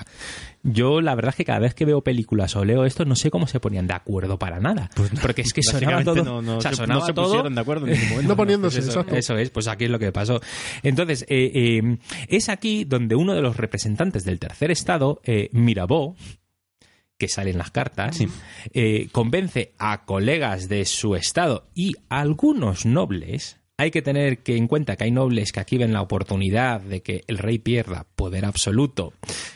yo 0.64 1.00
la 1.02 1.16
verdad 1.16 1.30
es 1.30 1.36
que 1.38 1.46
cada 1.46 1.60
vez 1.60 1.74
que 1.74 1.86
veo 1.86 2.02
películas 2.04 2.56
o 2.56 2.66
leo 2.66 2.84
esto, 2.86 3.06
no 3.06 3.16
sé 3.16 3.32
cómo 3.32 3.48
se 3.48 3.60
ponían 3.60 3.88
de 3.88 3.94
acuerdo 3.94 4.38
para 4.40 4.60
nada. 4.60 4.90
porque 5.22 5.42
es 5.42 5.54
que 5.54 5.64
sonaba 5.64 6.04
todo. 6.04 6.24
no- 6.24 6.42
no 6.42 6.58
o 6.58 6.62
sea, 6.62 6.72
se- 6.72 6.78
sonaba 6.78 7.00
no 7.00 7.06
se 7.06 7.14
todo. 7.14 7.26
pusieron 7.26 7.56
de 7.56 7.62
acuerdo 7.62 7.86
en 7.88 7.94
ningún 7.94 8.10
momento. 8.10 8.28
No 8.30 8.36
poniéndose, 8.36 8.78
Pues 8.80 8.90
eso, 8.90 9.00
exacto. 9.00 9.16
eso 9.18 9.38
es, 9.38 9.50
pues 9.50 9.68
aquí 9.68 9.86
es 9.86 9.90
lo 9.92 10.00
que 10.00 10.12
pasó. 10.12 10.42
Entonces, 10.84 11.24
eh, 11.30 11.52
eh, 11.54 11.98
es 12.28 12.50
aquí 12.50 12.84
donde 12.84 13.16
uno 13.16 13.34
de 13.36 13.42
los 13.42 13.58
representantes 13.58 14.26
del 14.26 14.40
tercer 14.40 14.72
estado, 14.72 15.22
eh, 15.24 15.50
Mirabeau, 15.54 16.16
que 17.18 17.28
sale 17.28 17.52
en 17.52 17.58
las 17.58 17.72
cartas, 17.72 18.20
eh, 18.74 19.10
convence 19.12 19.74
a 19.78 20.06
colegas 20.06 20.70
de 20.70 20.86
su 20.86 21.16
estado 21.16 21.68
y 21.76 21.94
a 22.10 22.22
algunos 22.22 22.86
nobles. 22.86 23.59
Hay 23.80 23.92
que 23.92 24.02
tener 24.02 24.40
que 24.40 24.58
en 24.58 24.68
cuenta 24.68 24.98
que 24.98 25.06
hay 25.06 25.12
nobles 25.12 25.54
que 25.54 25.62
aquí 25.62 25.78
ven 25.78 25.94
la 25.94 26.02
oportunidad 26.02 26.82
de 26.82 27.02
que 27.02 27.24
el 27.28 27.38
rey 27.38 27.60
pierda 27.60 28.06
poder 28.18 28.44
absoluto 28.44 29.14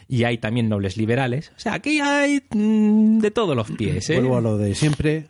y 0.08 0.24
hay 0.24 0.38
también 0.38 0.70
nobles 0.70 0.96
liberales. 0.96 1.52
O 1.58 1.60
sea, 1.60 1.74
aquí 1.74 2.00
hay 2.00 2.42
mm, 2.52 3.20
de 3.20 3.32
todos 3.32 3.54
los 3.54 3.70
pies. 3.72 4.10
¿eh? 4.10 4.16
Vuelvo 4.16 4.38
a 4.38 4.42
lo 4.42 4.58
de 4.58 4.76
siempre. 4.76 5.28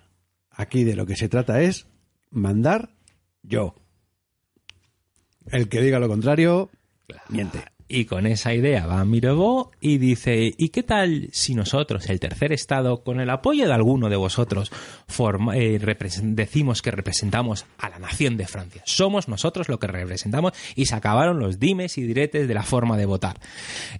Aquí 0.51 0.83
de 0.83 0.95
lo 0.95 1.07
que 1.07 1.15
se 1.15 1.27
trata 1.27 1.63
es 1.63 1.87
mandar 2.29 2.91
yo. 3.41 3.73
El 5.47 5.69
que 5.69 5.81
diga 5.81 5.97
lo 5.97 6.07
contrario, 6.07 6.69
miente. 7.29 7.63
Y 7.95 8.05
con 8.05 8.25
esa 8.25 8.55
idea 8.55 8.87
va 8.87 9.05
Mirabeau 9.05 9.69
y 9.79 9.99
dice, 9.99 10.51
¿y 10.57 10.69
qué 10.69 10.81
tal 10.81 11.27
si 11.31 11.53
nosotros, 11.53 12.09
el 12.09 12.19
tercer 12.19 12.51
estado, 12.51 13.03
con 13.03 13.19
el 13.19 13.29
apoyo 13.29 13.67
de 13.67 13.73
alguno 13.73 14.09
de 14.09 14.15
vosotros, 14.15 14.71
forma- 15.07 15.55
eh, 15.55 15.77
decimos 16.23 16.81
que 16.81 16.89
representamos 16.89 17.67
a 17.77 17.89
la 17.89 17.99
nación 17.99 18.35
de 18.35 18.47
Francia? 18.47 18.81
Somos 18.87 19.27
nosotros 19.27 19.69
lo 19.69 19.77
que 19.77 19.85
representamos 19.85 20.53
y 20.75 20.87
se 20.87 20.95
acabaron 20.95 21.37
los 21.37 21.59
dimes 21.59 21.99
y 21.99 22.01
diretes 22.01 22.47
de 22.47 22.53
la 22.55 22.63
forma 22.63 22.97
de 22.97 23.05
votar. 23.05 23.39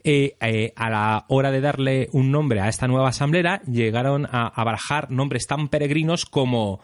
Eh, 0.04 0.38
eh, 0.42 0.74
a 0.76 0.90
la 0.90 1.26
hora 1.28 1.52
de 1.52 1.62
darle 1.62 2.10
un 2.14 2.32
nombre 2.32 2.62
a 2.62 2.70
esta 2.70 2.88
nueva 2.88 3.10
asamblea, 3.10 3.62
llegaron 3.68 4.26
a, 4.26 4.48
a 4.48 4.64
barajar 4.64 5.12
nombres 5.12 5.46
tan 5.46 5.68
peregrinos 5.68 6.26
como 6.26 6.80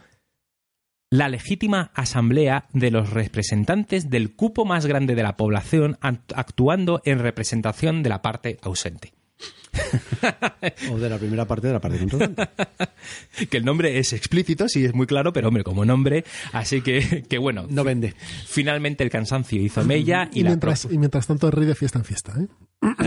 la 1.11 1.27
legítima 1.29 1.91
asamblea 1.95 2.65
de 2.73 2.91
los 2.91 3.09
representantes 3.09 4.09
del 4.09 4.35
cupo 4.35 4.65
más 4.65 4.85
grande 4.85 5.15
de 5.15 5.23
la 5.23 5.37
población 5.37 5.97
act- 6.01 6.33
actuando 6.35 7.01
en 7.05 7.19
representación 7.19 8.03
de 8.03 8.09
la 8.09 8.21
parte 8.21 8.57
ausente. 8.61 9.13
O 10.91 10.97
de 10.97 11.09
la 11.09 11.17
primera 11.17 11.45
parte 11.45 11.67
de 11.67 11.73
la 11.73 11.79
parte. 11.79 11.99
Que 13.49 13.57
el 13.57 13.65
nombre 13.65 13.97
es 13.99 14.11
explícito, 14.13 14.67
sí 14.67 14.83
es 14.85 14.93
muy 14.93 15.07
claro, 15.07 15.31
pero 15.33 15.47
hombre, 15.47 15.63
como 15.63 15.85
nombre, 15.85 16.25
así 16.51 16.81
que, 16.81 17.23
que 17.29 17.37
bueno. 17.37 17.65
No 17.69 17.83
vende. 17.83 18.13
Finalmente 18.45 19.03
el 19.03 19.09
cansancio 19.09 19.61
hizo 19.61 19.83
mella 19.85 20.29
y, 20.33 20.41
Y 20.41 20.43
la 20.43 20.49
mientras, 20.51 20.85
y 20.91 20.97
mientras 20.97 21.27
tanto, 21.27 21.49
rey 21.51 21.65
de 21.65 21.75
fiesta 21.75 21.99
en 21.99 22.05
fiesta, 22.05 22.33
¿eh? 22.39 22.47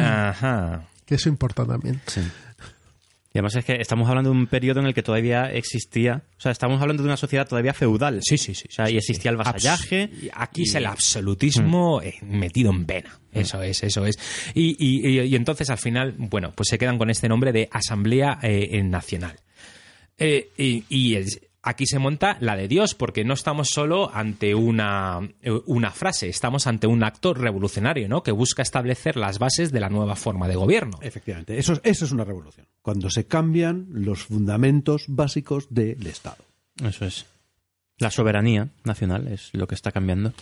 Ajá. 0.00 0.88
Que 1.04 1.16
eso 1.16 1.28
importa 1.28 1.66
también. 1.66 2.00
Y 3.34 3.38
además 3.38 3.54
es 3.56 3.64
que 3.64 3.74
estamos 3.80 4.09
hablando 4.10 4.30
de 4.30 4.36
un 4.36 4.46
periodo 4.46 4.80
en 4.80 4.86
el 4.86 4.94
que 4.94 5.02
todavía 5.02 5.50
existía, 5.50 6.22
o 6.36 6.40
sea, 6.40 6.52
estamos 6.52 6.82
hablando 6.82 7.02
de 7.02 7.09
una 7.09 7.16
sociedad 7.16 7.48
todavía 7.48 7.72
feudal. 7.72 8.20
Sí, 8.22 8.36
sí, 8.36 8.54
sí. 8.54 8.66
O 8.68 8.72
sea, 8.72 8.90
y 8.90 8.98
existía 8.98 9.30
el 9.30 9.38
vasallaje. 9.38 10.10
Abs- 10.10 10.22
y 10.24 10.30
Aquí 10.34 10.62
es 10.64 10.74
el 10.74 10.84
absolutismo 10.84 12.02
eh, 12.02 12.14
metido 12.22 12.70
en 12.70 12.84
vena. 12.86 13.18
Eso 13.32 13.62
es, 13.62 13.82
eso 13.84 14.04
es. 14.04 14.18
Y, 14.54 14.76
y- 14.78 15.09
y- 15.09 15.20
y 15.22 15.34
entonces 15.34 15.70
al 15.70 15.78
final, 15.78 16.14
bueno, 16.18 16.52
pues 16.54 16.68
se 16.68 16.76
quedan 16.78 16.98
con 16.98 17.09
este 17.09 17.28
nombre 17.28 17.52
de 17.52 17.68
Asamblea 17.72 18.38
eh, 18.42 18.82
Nacional. 18.82 19.36
Eh, 20.18 20.50
y 20.59 20.84
y 20.90 21.14
es- 21.16 21.40
aquí 21.62 21.86
se 21.86 21.98
monta 21.98 22.36
la 22.40 22.56
de 22.56 22.66
Dios, 22.68 22.94
porque 22.94 23.24
no 23.24 23.34
estamos 23.34 23.68
solo 23.68 24.10
ante 24.12 24.55
una, 24.55 25.20
eh, 25.43 25.51
una 25.66 25.90
frase, 25.93 26.28
estamos 26.28 26.66
ante 26.66 26.86
un 26.86 27.05
acto 27.05 27.34
revolucionario, 27.34 28.09
¿no? 28.09 28.22
Que 28.22 28.32
busca 28.32 28.62
establecer 28.62 29.16
las 29.16 29.39
bases 29.39 29.70
de 29.72 29.80
la 29.80 29.89
nueva 29.89 30.16
forma 30.16 30.48
de 30.48 30.56
gobierno. 30.56 30.98
Efectivamente, 31.02 31.59
eso, 31.59 31.74
es- 31.74 31.80
eso 31.84 32.05
es 32.05 32.12
una 32.12 32.24
revolución. 32.24 32.66
Cuando 32.82 33.10
se 33.10 33.26
cambian 33.26 33.86
los 33.90 34.24
fundamentos 34.24 35.05
básicos 35.09 35.66
del 35.70 36.06
Estado. 36.06 36.44
Eso 36.84 37.05
es. 37.05 37.26
La 37.98 38.10
soberanía 38.10 38.68
nacional 38.84 39.28
es 39.28 39.51
lo 39.52 39.68
que 39.68 39.74
está 39.76 39.93
cambiando. 39.93 40.32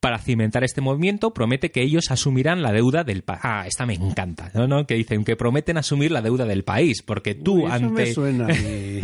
Para 0.00 0.18
cimentar 0.18 0.64
este 0.64 0.80
movimiento, 0.80 1.32
promete 1.34 1.70
que 1.70 1.82
ellos 1.82 2.10
asumirán 2.10 2.62
la 2.62 2.72
deuda 2.72 3.04
del 3.04 3.22
país. 3.22 3.40
Ah, 3.44 3.64
esta 3.66 3.84
me 3.86 3.94
encanta, 3.94 4.50
¿no? 4.54 4.66
¿no? 4.66 4.86
Que 4.86 4.94
dicen 4.94 5.24
que 5.24 5.36
prometen 5.36 5.76
asumir 5.76 6.10
la 6.10 6.22
deuda 6.22 6.46
del 6.46 6.64
país, 6.64 7.02
porque 7.02 7.34
tú 7.34 7.56
Uy, 7.56 7.64
eso 7.64 7.72
ante... 7.74 7.90
me 8.02 8.12
suena 8.14 8.44
a 8.46 8.48
mí. 8.48 9.00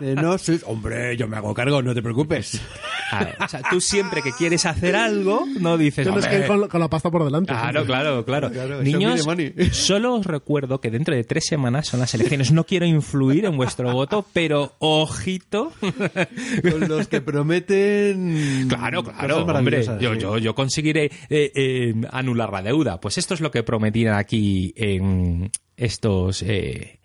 De 0.00 0.14
no 0.14 0.38
sé- 0.38 0.60
Hombre, 0.66 1.16
yo 1.16 1.28
me 1.28 1.36
hago 1.36 1.52
cargo, 1.54 1.82
no 1.82 1.94
te 1.94 2.02
preocupes. 2.02 2.60
Ver, 3.12 3.36
o 3.42 3.48
sea, 3.48 3.62
tú 3.70 3.80
siempre 3.80 4.22
que 4.22 4.32
quieres 4.32 4.66
hacer 4.66 4.96
algo, 4.96 5.44
no 5.60 5.78
dices... 5.78 6.06
Tienes 6.06 6.26
que 6.26 6.36
"Hombre, 6.36 6.44
ir 6.54 6.60
con, 6.60 6.68
con 6.68 6.80
la 6.80 6.88
pasta 6.88 7.10
por 7.10 7.24
delante. 7.24 7.52
Claro, 7.52 7.84
claro, 7.84 8.24
claro. 8.24 8.50
Niños, 8.82 9.26
solo 9.72 10.14
os 10.14 10.26
recuerdo 10.26 10.80
que 10.80 10.90
dentro 10.90 11.14
de 11.14 11.24
tres 11.24 11.46
semanas 11.46 11.86
son 11.88 12.00
las 12.00 12.14
elecciones. 12.14 12.52
No 12.52 12.64
quiero 12.64 12.86
influir 12.86 13.44
en 13.44 13.56
vuestro 13.56 13.92
voto, 13.92 14.24
pero 14.32 14.74
ojito. 14.78 15.72
Con 15.80 16.88
los 16.88 17.08
que 17.08 17.20
prometen. 17.20 18.66
Claro, 18.68 19.02
claro, 19.04 19.44
hombre. 19.44 19.84
Yo, 20.00 20.14
yo, 20.14 20.38
yo 20.38 20.54
conseguiré 20.54 21.10
eh, 21.28 21.52
eh, 21.54 21.94
anular 22.10 22.52
la 22.52 22.62
deuda. 22.62 23.00
Pues 23.00 23.18
esto 23.18 23.34
es 23.34 23.40
lo 23.40 23.50
que 23.50 23.62
prometían 23.62 24.14
aquí 24.14 24.72
en 24.76 25.50
estos 25.76 26.42
eh, 26.42 26.98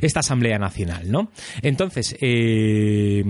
esta 0.00 0.20
Asamblea 0.20 0.58
Nacional, 0.58 1.10
¿no? 1.10 1.30
Entonces, 1.62 2.16
eh, 2.20 3.24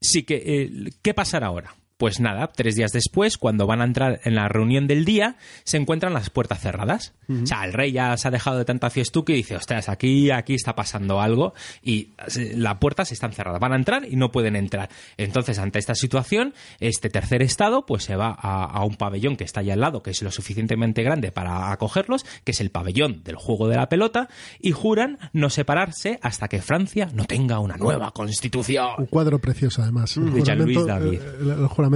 sí 0.00 0.24
que 0.24 0.36
eh, 0.44 0.90
¿qué 1.02 1.14
pasará 1.14 1.48
ahora? 1.48 1.74
Pues 1.98 2.20
nada, 2.20 2.46
tres 2.54 2.76
días 2.76 2.92
después, 2.92 3.38
cuando 3.38 3.66
van 3.66 3.80
a 3.80 3.84
entrar 3.84 4.20
en 4.24 4.36
la 4.36 4.48
reunión 4.48 4.86
del 4.86 5.04
día, 5.04 5.36
se 5.64 5.76
encuentran 5.78 6.14
las 6.14 6.30
puertas 6.30 6.60
cerradas. 6.60 7.12
O 7.28 7.44
sea, 7.44 7.64
el 7.64 7.72
rey 7.72 7.92
ya 7.92 8.16
se 8.16 8.28
ha 8.28 8.30
dejado 8.30 8.56
de 8.56 8.64
tanta 8.64 8.88
fiestuca 8.88 9.32
y 9.32 9.36
dice, 9.36 9.56
ostras, 9.56 9.88
aquí, 9.88 10.30
aquí 10.30 10.54
está 10.54 10.74
pasando 10.76 11.20
algo 11.20 11.52
y 11.82 12.12
las 12.54 12.78
puertas 12.78 13.10
están 13.12 13.32
cerradas. 13.32 13.60
Van 13.60 13.72
a 13.72 13.76
entrar 13.76 14.06
y 14.08 14.14
no 14.16 14.30
pueden 14.30 14.54
entrar. 14.56 14.88
Entonces, 15.16 15.58
ante 15.58 15.78
esta 15.80 15.94
situación, 15.96 16.54
este 16.78 17.10
tercer 17.10 17.42
estado 17.42 17.84
pues 17.84 18.04
se 18.04 18.14
va 18.16 18.28
a, 18.28 18.64
a 18.64 18.84
un 18.84 18.94
pabellón 18.94 19.36
que 19.36 19.42
está 19.44 19.60
allá 19.60 19.74
al 19.74 19.80
lado, 19.80 20.00
que 20.02 20.10
es 20.12 20.22
lo 20.22 20.30
suficientemente 20.30 21.02
grande 21.02 21.32
para 21.32 21.72
acogerlos, 21.72 22.24
que 22.44 22.52
es 22.52 22.60
el 22.60 22.70
pabellón 22.70 23.24
del 23.24 23.34
juego 23.34 23.66
de 23.68 23.76
la 23.76 23.88
pelota, 23.88 24.28
y 24.60 24.70
juran 24.70 25.18
no 25.32 25.50
separarse 25.50 26.20
hasta 26.22 26.46
que 26.46 26.62
Francia 26.62 27.10
no 27.12 27.24
tenga 27.24 27.58
una 27.58 27.76
nueva 27.76 28.12
constitución. 28.12 28.86
Un 28.98 29.06
cuadro 29.06 29.40
precioso, 29.40 29.82
además. 29.82 30.16
El 30.16 30.32
De 30.32 30.42
Jean-Louis 30.44 30.78
juramento, 30.78 30.86
David. 30.86 31.20
eh, 31.20 31.36
el, 31.40 31.50
el 31.62 31.66
juramento 31.66 31.87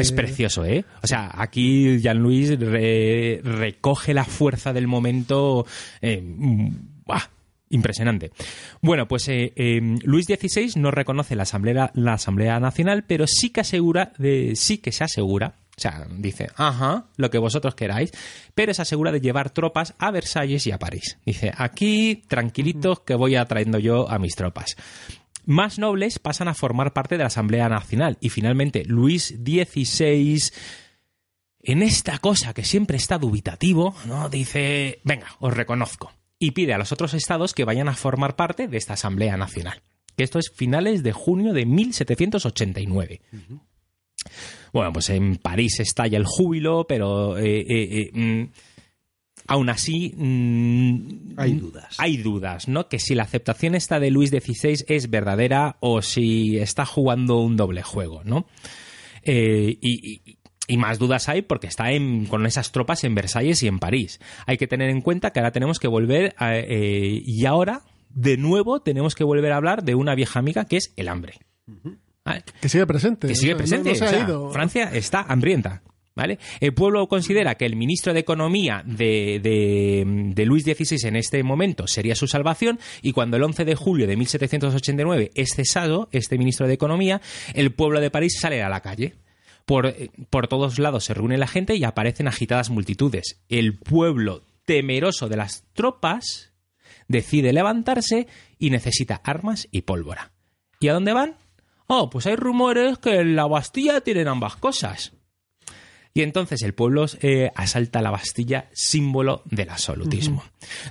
Es 0.00 0.12
precioso, 0.12 0.64
¿eh? 0.64 0.84
O 1.02 1.06
sea, 1.06 1.30
aquí 1.34 1.98
Jean-Louis 2.00 2.58
re- 2.58 3.40
recoge 3.42 4.14
la 4.14 4.24
fuerza 4.24 4.72
del 4.72 4.86
momento. 4.86 5.66
eh, 6.00 6.22
¡buah! 7.06 7.22
Impresionante. 7.70 8.32
Bueno, 8.82 9.08
pues 9.08 9.26
eh, 9.28 9.52
eh, 9.56 9.80
Luis 10.04 10.26
XVI 10.26 10.72
no 10.76 10.90
reconoce 10.90 11.34
la 11.36 11.44
Asamblea, 11.44 11.90
la 11.94 12.12
Asamblea 12.14 12.60
Nacional, 12.60 13.04
pero 13.06 13.26
sí 13.26 13.48
que 13.48 13.62
asegura, 13.62 14.12
de, 14.18 14.52
sí 14.56 14.76
que 14.76 14.92
se 14.92 15.04
asegura, 15.04 15.54
o 15.74 15.80
sea, 15.80 16.06
dice, 16.18 16.48
ajá, 16.56 17.06
lo 17.16 17.30
que 17.30 17.38
vosotros 17.38 17.74
queráis, 17.74 18.12
pero 18.54 18.74
se 18.74 18.82
asegura 18.82 19.10
de 19.10 19.22
llevar 19.22 19.48
tropas 19.48 19.94
a 19.98 20.10
Versalles 20.10 20.66
y 20.66 20.70
a 20.70 20.78
París. 20.78 21.16
Dice, 21.24 21.50
aquí 21.56 22.22
tranquilitos 22.28 23.00
que 23.00 23.14
voy 23.14 23.36
atrayendo 23.36 23.78
yo 23.78 24.06
a 24.10 24.18
mis 24.18 24.34
tropas. 24.36 24.76
Más 25.44 25.78
nobles 25.78 26.18
pasan 26.18 26.48
a 26.48 26.54
formar 26.54 26.92
parte 26.92 27.16
de 27.16 27.24
la 27.24 27.28
Asamblea 27.28 27.68
Nacional 27.68 28.18
y 28.20 28.28
finalmente 28.28 28.84
Luis 28.84 29.28
XVI 29.28 30.52
en 31.62 31.82
esta 31.82 32.18
cosa 32.18 32.54
que 32.54 32.64
siempre 32.64 32.96
está 32.96 33.18
dubitativo, 33.18 33.94
¿no? 34.06 34.28
Dice, 34.28 35.00
venga, 35.04 35.28
os 35.38 35.54
reconozco. 35.54 36.12
Y 36.38 36.50
pide 36.50 36.74
a 36.74 36.78
los 36.78 36.90
otros 36.90 37.14
estados 37.14 37.54
que 37.54 37.64
vayan 37.64 37.88
a 37.88 37.94
formar 37.94 38.34
parte 38.34 38.66
de 38.66 38.76
esta 38.76 38.94
Asamblea 38.94 39.36
Nacional. 39.36 39.82
Que 40.16 40.24
esto 40.24 40.40
es 40.40 40.50
finales 40.50 41.02
de 41.04 41.12
junio 41.12 41.52
de 41.52 41.64
1789. 41.64 43.20
Bueno, 44.72 44.92
pues 44.92 45.10
en 45.10 45.36
París 45.36 45.78
estalla 45.78 46.18
el 46.18 46.24
júbilo, 46.26 46.86
pero 46.88 47.38
eh, 47.38 47.60
eh, 47.60 47.66
eh, 47.68 48.10
mm, 48.12 48.52
aún 49.46 49.68
así 49.70 50.14
mm, 50.16 51.34
Hay 51.36 51.52
dudas. 51.54 51.96
Hay 51.98 52.16
dudas, 52.18 52.68
¿no? 52.68 52.88
Que 52.88 52.98
si 52.98 53.14
la 53.14 53.22
aceptación 53.24 53.74
esta 53.74 54.00
de 54.00 54.10
Luis 54.10 54.30
XVI 54.30 54.84
es 54.88 55.10
verdadera 55.10 55.76
o 55.80 56.02
si 56.02 56.58
está 56.58 56.86
jugando 56.86 57.38
un 57.40 57.56
doble 57.56 57.82
juego, 57.82 58.22
¿no? 58.24 58.46
Eh, 59.22 59.78
y, 59.80 60.22
y- 60.30 60.38
y 60.68 60.76
más 60.76 60.98
dudas 60.98 61.28
hay 61.28 61.42
porque 61.42 61.66
está 61.66 61.90
en- 61.90 62.26
con 62.26 62.46
esas 62.46 62.70
tropas 62.72 63.02
en 63.04 63.14
Versalles 63.14 63.62
y 63.62 63.66
en 63.68 63.78
París. 63.78 64.20
Hay 64.46 64.56
que 64.58 64.66
tener 64.68 64.90
en 64.90 65.00
cuenta 65.00 65.30
que 65.32 65.40
ahora 65.40 65.50
tenemos 65.52 65.78
que 65.78 65.88
volver 65.88 66.34
a- 66.38 66.56
eh, 66.56 67.20
y 67.24 67.44
ahora 67.46 67.82
de 68.10 68.36
nuevo 68.36 68.80
tenemos 68.80 69.14
que 69.14 69.24
volver 69.24 69.52
a 69.52 69.56
hablar 69.56 69.82
de 69.84 69.94
una 69.94 70.14
vieja 70.14 70.38
amiga 70.38 70.64
que 70.66 70.76
es 70.76 70.92
el 70.96 71.08
hambre. 71.08 71.34
¿Vale? 72.24 72.44
Que 72.60 72.68
sigue 72.68 72.86
presente. 72.86 73.26
que 73.26 73.34
sigue 73.34 73.52
no- 73.52 73.58
presente. 73.58 73.90
No, 73.90 73.94
se 73.96 74.04
o 74.04 74.06
ha 74.06 74.10
sea, 74.10 74.20
ido. 74.20 74.50
Francia 74.50 74.90
está 74.92 75.22
hambrienta. 75.22 75.82
¿Vale? 76.14 76.38
El 76.60 76.74
pueblo 76.74 77.08
considera 77.08 77.54
que 77.54 77.64
el 77.64 77.74
ministro 77.74 78.12
de 78.12 78.20
Economía 78.20 78.82
de, 78.84 80.34
Luis 80.44 80.64
XVI 80.64 81.08
en 81.08 81.16
este 81.16 81.42
momento 81.42 81.86
sería 81.86 82.14
su 82.14 82.26
salvación 82.26 82.78
y 83.00 83.12
cuando 83.12 83.38
el 83.38 83.42
11 83.44 83.64
de 83.64 83.74
julio 83.74 84.06
de 84.06 84.16
1789 84.16 85.30
es 85.34 85.54
cesado 85.54 86.08
este 86.12 86.36
ministro 86.36 86.66
de 86.66 86.74
Economía, 86.74 87.22
el 87.54 87.72
pueblo 87.72 88.00
de 88.00 88.10
París 88.10 88.38
sale 88.38 88.62
a 88.62 88.68
la 88.68 88.80
calle. 88.80 89.14
Por, 89.64 89.86
eh, 89.86 90.10
por 90.28 90.48
todos 90.48 90.78
lados 90.78 91.04
se 91.04 91.14
reúne 91.14 91.38
la 91.38 91.46
gente 91.46 91.76
y 91.76 91.84
aparecen 91.84 92.28
agitadas 92.28 92.68
multitudes. 92.68 93.40
El 93.48 93.78
pueblo, 93.78 94.42
temeroso 94.66 95.28
de 95.28 95.36
las 95.36 95.64
tropas, 95.72 96.52
decide 97.08 97.52
levantarse 97.52 98.26
y 98.58 98.70
necesita 98.70 99.20
armas 99.24 99.68
y 99.70 99.82
pólvora. 99.82 100.32
¿Y 100.80 100.88
a 100.88 100.94
dónde 100.94 101.12
van? 101.12 101.36
Oh, 101.86 102.10
pues 102.10 102.26
hay 102.26 102.36
rumores 102.36 102.98
que 102.98 103.20
en 103.20 103.36
la 103.36 103.46
Bastilla 103.46 104.00
tienen 104.00 104.28
ambas 104.28 104.56
cosas. 104.56 105.12
Y 106.14 106.22
entonces 106.22 106.60
el 106.62 106.74
pueblo 106.74 107.06
eh, 107.22 107.50
asalta 107.54 108.02
la 108.02 108.10
Bastilla, 108.10 108.68
símbolo 108.72 109.42
del 109.46 109.70
absolutismo. 109.70 110.42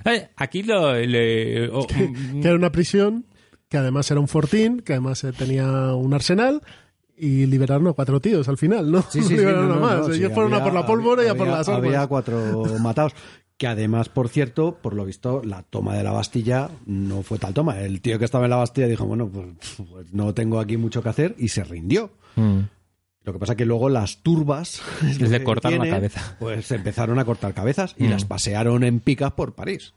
Eh, 0.04 0.28
Aquí 0.36 0.62
lo... 0.64 0.94
le- 0.94 1.68
oh, 1.68 1.86
mm, 1.94 2.40
Que 2.40 2.48
era 2.48 2.56
una 2.56 2.72
prisión, 2.72 3.26
que 3.68 3.76
además 3.78 4.10
era 4.10 4.18
un 4.20 4.26
fortín, 4.28 4.80
que 4.80 4.94
además 4.94 5.22
eh, 5.24 5.32
tenía 5.32 5.94
un 5.94 6.12
arsenal. 6.14 6.60
Y 7.16 7.46
liberaron 7.46 7.86
a 7.86 7.92
cuatro 7.92 8.18
tíos 8.20 8.48
al 8.48 8.58
final, 8.58 8.90
¿no? 8.90 9.02
Sí, 9.02 9.20
sí, 9.22 9.28
sí, 9.28 9.36
liberaron 9.36 9.68
no, 9.68 9.74
a 9.74 9.76
no, 9.76 9.82
más. 9.82 9.98
no, 10.08 10.12
sí, 10.14 10.18
Ellos 10.18 10.32
fueron 10.32 10.54
a 10.54 10.56
había- 10.56 10.64
por 10.72 10.74
la 10.80 10.86
pólvora 10.86 11.24
y 11.24 11.28
a 11.28 11.34
por 11.36 11.46
las 11.46 11.68
armas. 11.68 11.84
Había 11.86 12.06
cuatro 12.08 12.64
matados. 12.80 13.12
Que 13.56 13.68
además, 13.68 14.08
por 14.08 14.28
cierto, 14.28 14.78
por 14.82 14.94
lo 14.94 15.04
visto, 15.04 15.40
la 15.44 15.62
toma 15.62 15.94
de 15.94 16.02
la 16.02 16.10
Bastilla 16.10 16.68
no 16.84 17.22
fue 17.22 17.38
tal 17.38 17.54
toma. 17.54 17.78
El 17.80 18.00
tío 18.00 18.18
que 18.18 18.24
estaba 18.24 18.46
en 18.46 18.50
la 18.50 18.56
Bastilla 18.56 18.88
dijo, 18.88 19.04
bueno, 19.06 19.28
pues, 19.28 19.46
pues 19.88 20.12
no 20.12 20.34
tengo 20.34 20.58
aquí 20.58 20.76
mucho 20.76 21.00
que 21.00 21.10
hacer 21.10 21.36
y 21.38 21.46
se 21.48 21.62
rindió. 21.62 22.10
mm. 22.34 22.58
Lo 23.24 23.32
que 23.32 23.38
pasa 23.38 23.54
que 23.56 23.64
luego 23.64 23.88
las 23.88 24.18
turbas 24.22 24.82
es 25.08 25.20
lo 25.20 25.28
Le 25.28 25.38
la 25.78 25.94
cabeza. 25.94 26.36
Pues 26.40 26.70
empezaron 26.72 27.18
a 27.20 27.24
cortar 27.24 27.54
cabezas 27.54 27.94
y 27.98 28.04
Mm. 28.04 28.10
las 28.10 28.24
pasearon 28.24 28.82
en 28.82 28.98
picas 29.00 29.32
por 29.32 29.54
París. 29.54 29.94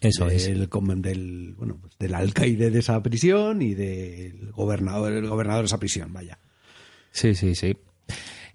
Eso 0.00 0.28
es. 0.28 0.46
del, 0.46 0.68
com- 0.68 1.00
del 1.00 1.54
bueno 1.56 1.78
pues 1.80 1.96
del 1.98 2.14
alcaide 2.14 2.70
de 2.70 2.78
esa 2.80 3.02
prisión 3.02 3.62
y 3.62 3.74
del 3.74 4.52
gobernador 4.52 5.12
el 5.12 5.26
gobernador 5.26 5.62
de 5.62 5.66
esa 5.66 5.78
prisión 5.78 6.12
vaya 6.12 6.38
Sí, 7.12 7.34
sí, 7.34 7.54
sí. 7.54 7.76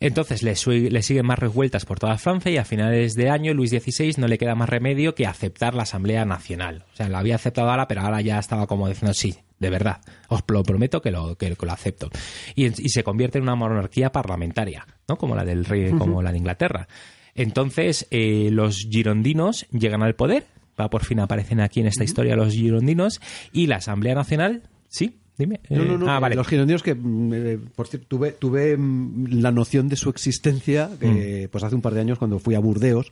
Entonces 0.01 0.41
le, 0.41 0.89
le 0.89 1.01
siguen 1.03 1.27
más 1.27 1.39
revueltas 1.39 1.85
por 1.85 1.99
toda 1.99 2.17
Francia 2.17 2.51
y 2.51 2.57
a 2.57 2.65
finales 2.65 3.13
de 3.15 3.29
año 3.29 3.53
Luis 3.53 3.69
XVI 3.69 4.15
no 4.17 4.27
le 4.27 4.39
queda 4.39 4.55
más 4.55 4.67
remedio 4.67 5.13
que 5.13 5.27
aceptar 5.27 5.75
la 5.75 5.83
Asamblea 5.83 6.25
Nacional. 6.25 6.85
O 6.91 6.95
sea, 6.95 7.07
la 7.07 7.19
había 7.19 7.35
aceptado 7.35 7.69
ahora, 7.69 7.87
pero 7.87 8.01
ahora 8.01 8.19
ya 8.19 8.39
estaba 8.39 8.65
como 8.65 8.89
diciendo, 8.89 9.13
sí, 9.13 9.37
de 9.59 9.69
verdad, 9.69 10.01
os 10.27 10.41
lo 10.47 10.63
prometo 10.63 11.03
que 11.03 11.11
lo, 11.11 11.37
que, 11.37 11.55
que 11.55 11.65
lo 11.65 11.71
acepto. 11.71 12.09
Y 12.55 12.71
se 12.71 13.03
convierte 13.03 13.37
en 13.37 13.43
una 13.43 13.53
monarquía 13.53 14.11
parlamentaria, 14.11 14.87
¿no? 15.07 15.17
Como 15.17 15.35
la 15.35 15.45
del 15.45 15.65
rey, 15.65 15.91
como 15.91 16.23
la 16.23 16.31
de 16.31 16.39
Inglaterra. 16.39 16.87
Entonces, 17.35 18.07
eh, 18.09 18.49
los 18.51 18.87
girondinos 18.89 19.67
llegan 19.69 20.01
al 20.01 20.15
poder, 20.15 20.45
va 20.79 20.89
por 20.89 21.05
fin 21.05 21.19
aparecen 21.19 21.61
aquí 21.61 21.79
en 21.79 21.85
esta 21.85 22.03
historia 22.03 22.35
los 22.35 22.53
girondinos, 22.53 23.21
y 23.53 23.67
la 23.67 23.77
Asamblea 23.77 24.15
Nacional, 24.15 24.63
¿sí? 24.87 25.20
Dime. 25.41 25.59
no 25.69 25.83
no 25.85 25.95
Eh, 25.95 25.97
no 25.97 26.09
ah, 26.09 26.19
vale. 26.19 26.35
los 26.35 26.47
girondinos 26.47 26.81
que 26.83 26.95
mm, 26.95 27.33
eh, 27.33 27.59
por 27.75 27.87
cierto 27.87 28.07
tuve 28.07 28.31
tuve 28.31 28.77
mm, 28.77 29.41
la 29.41 29.51
noción 29.51 29.89
de 29.89 29.95
su 29.95 30.09
existencia 30.09 30.89
eh, 31.01 31.47
pues 31.51 31.63
hace 31.63 31.75
un 31.75 31.81
par 31.81 31.93
de 31.93 32.01
años 32.01 32.17
cuando 32.17 32.39
fui 32.39 32.55
a 32.55 32.59
Burdeos 32.59 33.11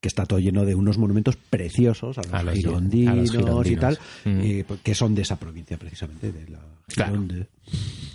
que 0.00 0.08
está 0.08 0.26
todo 0.26 0.38
lleno 0.38 0.64
de 0.66 0.74
unos 0.74 0.98
monumentos 0.98 1.36
preciosos 1.36 2.18
a 2.18 2.22
los, 2.22 2.32
A 2.34 2.42
los 2.42 2.54
girondinos, 2.54 3.34
a 3.34 3.40
los 3.40 3.66
y 3.70 3.76
tal 3.76 3.98
Mm. 4.24 4.40
eh, 4.42 4.64
que 4.82 4.94
son 4.94 5.14
de 5.14 5.22
esa 5.22 5.38
provincia 5.38 5.76
precisamente 5.78 6.32
de 6.32 6.48
la 6.50 6.60
Claro. 6.88 7.12
Girón 7.12 7.28
de- 7.28 7.46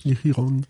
Y 0.05 0.15
Gijón. 0.15 0.65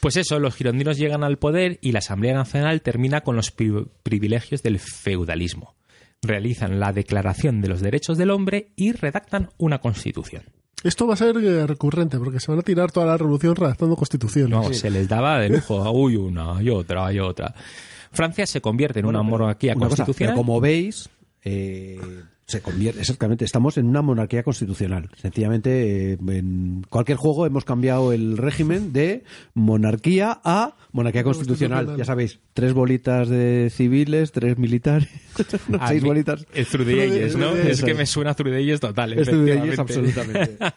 Pues 0.00 0.16
eso, 0.16 0.38
los 0.40 0.54
girondinos 0.54 0.98
llegan 0.98 1.22
al 1.24 1.38
poder 1.38 1.78
y 1.80 1.92
la 1.92 1.98
Asamblea 2.00 2.34
Nacional 2.34 2.82
termina 2.82 3.20
con 3.22 3.36
los 3.36 3.50
pri- 3.52 3.86
privilegios 4.02 4.62
del 4.62 4.78
feudalismo. 4.80 5.74
Realizan 6.22 6.80
la 6.80 6.92
Declaración 6.92 7.60
de 7.60 7.68
los 7.68 7.80
Derechos 7.80 8.18
del 8.18 8.30
Hombre 8.30 8.72
y 8.76 8.92
redactan 8.92 9.50
una 9.58 9.78
constitución. 9.78 10.42
Esto 10.84 11.06
va 11.06 11.14
a 11.14 11.16
ser 11.16 11.36
eh, 11.38 11.66
recurrente 11.66 12.18
porque 12.18 12.38
se 12.38 12.50
van 12.50 12.60
a 12.60 12.62
tirar 12.62 12.92
toda 12.92 13.06
la 13.06 13.16
revolución 13.16 13.56
redactando 13.56 13.96
constituciones. 13.96 14.50
No, 14.50 14.72
se 14.72 14.90
les 14.90 15.08
daba 15.08 15.38
de 15.40 15.48
lujo. 15.48 15.90
Uy, 15.90 16.16
una 16.16 16.62
y 16.62 16.68
otra 16.70 17.12
y 17.12 17.18
otra. 17.18 17.54
Francia 18.12 18.46
se 18.46 18.60
convierte 18.60 19.00
en 19.00 19.06
una 19.06 19.22
monarquía 19.22 19.72
Una 19.74 19.86
cosa, 19.88 20.04
constitucional. 20.04 20.34
pero 20.34 20.44
como 20.44 20.60
veis, 20.60 21.08
eh, 21.44 21.98
se 22.46 22.62
convierte, 22.62 23.00
exactamente, 23.00 23.44
estamos 23.44 23.76
en 23.76 23.86
una 23.86 24.02
monarquía 24.02 24.44
constitucional. 24.44 25.10
Sencillamente, 25.20 26.12
eh, 26.12 26.18
en 26.28 26.84
cualquier 26.88 27.18
juego 27.18 27.44
hemos 27.44 27.64
cambiado 27.64 28.12
el 28.12 28.36
régimen 28.36 28.92
de 28.92 29.24
monarquía 29.54 30.40
a 30.44 30.76
monarquía 30.92 31.24
constitucional. 31.24 31.96
Ya 31.96 32.04
sabéis, 32.04 32.38
tres 32.54 32.72
bolitas 32.72 33.28
de 33.28 33.68
civiles, 33.70 34.30
tres 34.30 34.58
militares, 34.58 35.08
seis 35.88 36.02
mí- 36.02 36.08
bolitas. 36.08 36.46
El 36.54 36.66
Trudelles, 36.66 37.36
¿no? 37.36 37.54
Es 37.56 37.82
que 37.82 37.94
me 37.94 38.06
suena 38.06 38.30
a 38.30 38.34
Trudelles 38.34 38.78
total. 38.80 39.12
Ellos, 39.14 39.28
efectivamente. 39.28 39.80
absolutamente. 39.80 40.56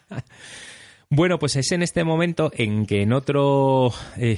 Bueno, 1.12 1.40
pues 1.40 1.56
es 1.56 1.72
en 1.72 1.82
este 1.82 2.04
momento 2.04 2.52
en 2.54 2.86
que 2.86 3.02
en 3.02 3.14
otro 3.14 3.92
eh, 4.18 4.38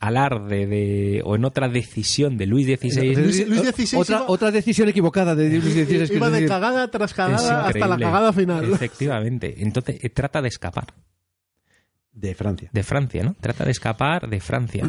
alarde 0.00 0.66
de, 0.66 1.22
o 1.24 1.36
en 1.36 1.44
otra 1.44 1.68
decisión 1.68 2.36
de 2.38 2.46
Luis 2.46 2.66
XVI... 2.66 3.14
Luis- 3.14 3.46
Luis 3.46 3.60
XVI 3.60 3.98
otra, 3.98 4.16
iba- 4.16 4.24
otra 4.28 4.50
decisión 4.50 4.88
equivocada 4.88 5.34
de 5.34 5.50
Luis 5.60 5.74
XVI. 5.74 6.16
Iba 6.16 6.26
de 6.30 6.32
decir, 6.36 6.48
cagada 6.48 6.90
tras 6.90 7.12
cagada 7.14 7.66
hasta 7.66 7.86
la 7.86 7.98
cagada 7.98 8.32
final. 8.32 8.72
Efectivamente. 8.72 9.56
Entonces 9.58 10.02
eh, 10.02 10.08
trata 10.10 10.40
de 10.42 10.48
escapar 10.48 10.86
de 12.12 12.34
Francia. 12.34 12.70
de 12.72 12.82
Francia, 12.82 13.22
¿no? 13.22 13.36
Trata 13.40 13.64
de 13.64 13.70
escapar 13.70 14.28
de 14.28 14.40
Francia. 14.40 14.84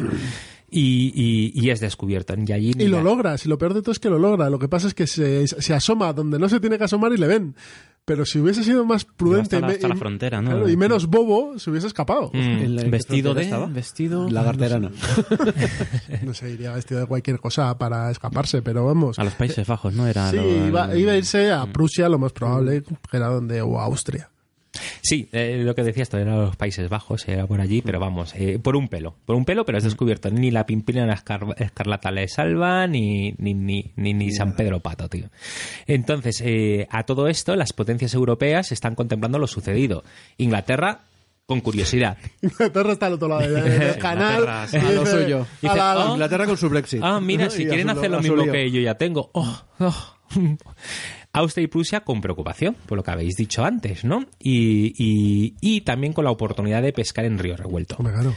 Y, 0.70 1.12
y- 1.14 1.52
y 1.54 1.68
es 1.70 1.80
descubierto. 1.80 2.34
Y, 2.34 2.50
allí 2.52 2.72
Y 2.78 2.88
lo 2.88 3.02
logra, 3.02 3.36
si 3.36 3.48
lo 3.48 3.58
peor 3.58 3.74
de 3.74 3.82
todo 3.82 3.92
es 3.92 3.98
que 3.98 4.08
lo 4.08 4.18
logra. 4.18 4.48
Lo 4.48 4.58
que 4.58 4.68
pasa 4.68 4.86
es 4.88 4.94
que 4.94 5.06
se, 5.06 5.46
se 5.46 5.74
asoma 5.74 6.12
donde 6.14 6.38
no 6.38 6.48
se 6.48 6.58
tiene 6.60 6.78
que 6.78 6.84
asomar 6.84 7.12
y 7.12 7.18
le 7.18 7.26
ven. 7.26 7.54
Pero 8.04 8.26
si 8.26 8.40
hubiese 8.40 8.64
sido 8.64 8.84
más 8.84 9.04
prudente 9.04 9.54
hasta 9.56 9.86
y 9.86 9.88
la- 9.88 9.94
y- 9.94 9.98
frontera, 9.98 10.42
¿no? 10.42 10.50
claro, 10.50 10.68
y 10.68 10.76
menos 10.76 11.06
bobo, 11.06 11.56
se 11.60 11.70
hubiese 11.70 11.86
escapado. 11.86 12.30
Mm. 12.34 12.36
¿En 12.38 12.74
la- 12.76 12.80
en 12.82 12.86
qué 12.86 12.90
Vestido 12.90 13.32
de... 13.32 13.42
estaba? 13.42 13.66
Vestido... 13.66 14.28
Lagarterana. 14.28 14.90
No 16.22 16.34
sé, 16.34 16.50
iría 16.50 16.72
vestido 16.72 17.00
de 17.00 17.06
cualquier 17.06 17.38
cosa 17.38 17.76
para 17.78 18.10
escaparse, 18.10 18.60
pero 18.62 18.84
vamos. 18.84 19.18
A 19.18 19.24
los 19.24 19.34
Países 19.34 19.66
Bajos, 19.66 19.94
¿no? 19.94 20.06
Era 20.08 20.30
Sí, 20.30 20.36
lo- 20.36 20.66
iba, 20.66 20.96
iba 20.96 21.12
a 21.12 21.16
irse 21.16 21.52
a 21.52 21.66
Prusia, 21.66 22.08
lo 22.08 22.18
más 22.18 22.32
probable, 22.32 22.82
que 22.82 23.16
era 23.16 23.28
donde, 23.28 23.62
o 23.62 23.78
a 23.78 23.84
Austria. 23.84 24.28
Sí, 25.02 25.28
eh, 25.32 25.60
lo 25.62 25.74
que 25.74 25.82
decías, 25.82 26.04
esto 26.04 26.18
era 26.18 26.34
los 26.36 26.56
Países 26.56 26.88
Bajos, 26.88 27.28
era 27.28 27.46
por 27.46 27.60
allí, 27.60 27.82
pero 27.82 28.00
vamos, 28.00 28.34
eh, 28.34 28.58
por 28.58 28.74
un 28.76 28.88
pelo, 28.88 29.14
por 29.26 29.36
un 29.36 29.44
pelo, 29.44 29.64
pero 29.66 29.76
es 29.78 29.84
descubierto. 29.84 30.30
Ni 30.30 30.50
la 30.50 30.64
Pimpina 30.64 31.04
la 31.06 31.14
Escar- 31.14 31.54
Escarlata 31.58 32.10
le 32.10 32.26
salva, 32.28 32.86
ni, 32.86 33.34
ni, 33.38 33.52
ni, 33.52 33.92
ni, 33.96 34.14
ni 34.14 34.32
San 34.32 34.56
Pedro 34.56 34.80
Pato, 34.80 35.08
tío. 35.08 35.26
Entonces, 35.86 36.40
eh, 36.44 36.86
a 36.90 37.02
todo 37.04 37.28
esto, 37.28 37.54
las 37.56 37.72
potencias 37.74 38.14
europeas 38.14 38.72
están 38.72 38.94
contemplando 38.94 39.38
lo 39.38 39.46
sucedido. 39.46 40.04
Inglaterra, 40.38 41.00
con 41.44 41.60
curiosidad. 41.60 42.16
Inglaterra 42.42 42.92
está 42.92 43.06
al 43.06 43.12
otro 43.14 43.28
lado 43.28 43.40
del, 43.42 43.98
canal. 43.98 44.40
Inglaterra, 44.40 44.66
sí. 44.68 44.76
y 44.76 44.80
A 44.80 44.92
lo 44.92 45.00
dice, 45.00 45.22
suyo. 45.22 45.46
Inglaterra 46.12 46.46
con 46.46 46.56
su 46.56 46.68
Brexit. 46.70 47.00
Ah, 47.02 47.20
mira, 47.20 47.50
si 47.50 47.66
quieren 47.66 47.90
hacer 47.90 48.10
lo 48.10 48.20
mismo 48.20 48.36
lío. 48.42 48.52
que 48.52 48.70
yo 48.70 48.80
ya 48.80 48.94
tengo. 48.94 49.30
Oh, 49.34 49.62
oh. 49.80 50.16
Austria 51.34 51.64
y 51.64 51.68
Prusia 51.68 52.00
con 52.00 52.20
preocupación, 52.20 52.74
por 52.86 52.96
lo 52.98 53.02
que 53.04 53.10
habéis 53.10 53.36
dicho 53.36 53.64
antes, 53.64 54.04
¿no? 54.04 54.26
Y, 54.38 54.92
y- 54.98 55.54
y 55.60 55.80
también 55.82 56.12
con 56.12 56.24
la 56.24 56.30
oportunidad 56.30 56.82
de 56.82 56.92
pescar 56.92 57.24
en 57.24 57.38
río 57.38 57.56
revuelto. 57.56 57.96
Claro. 57.96 58.34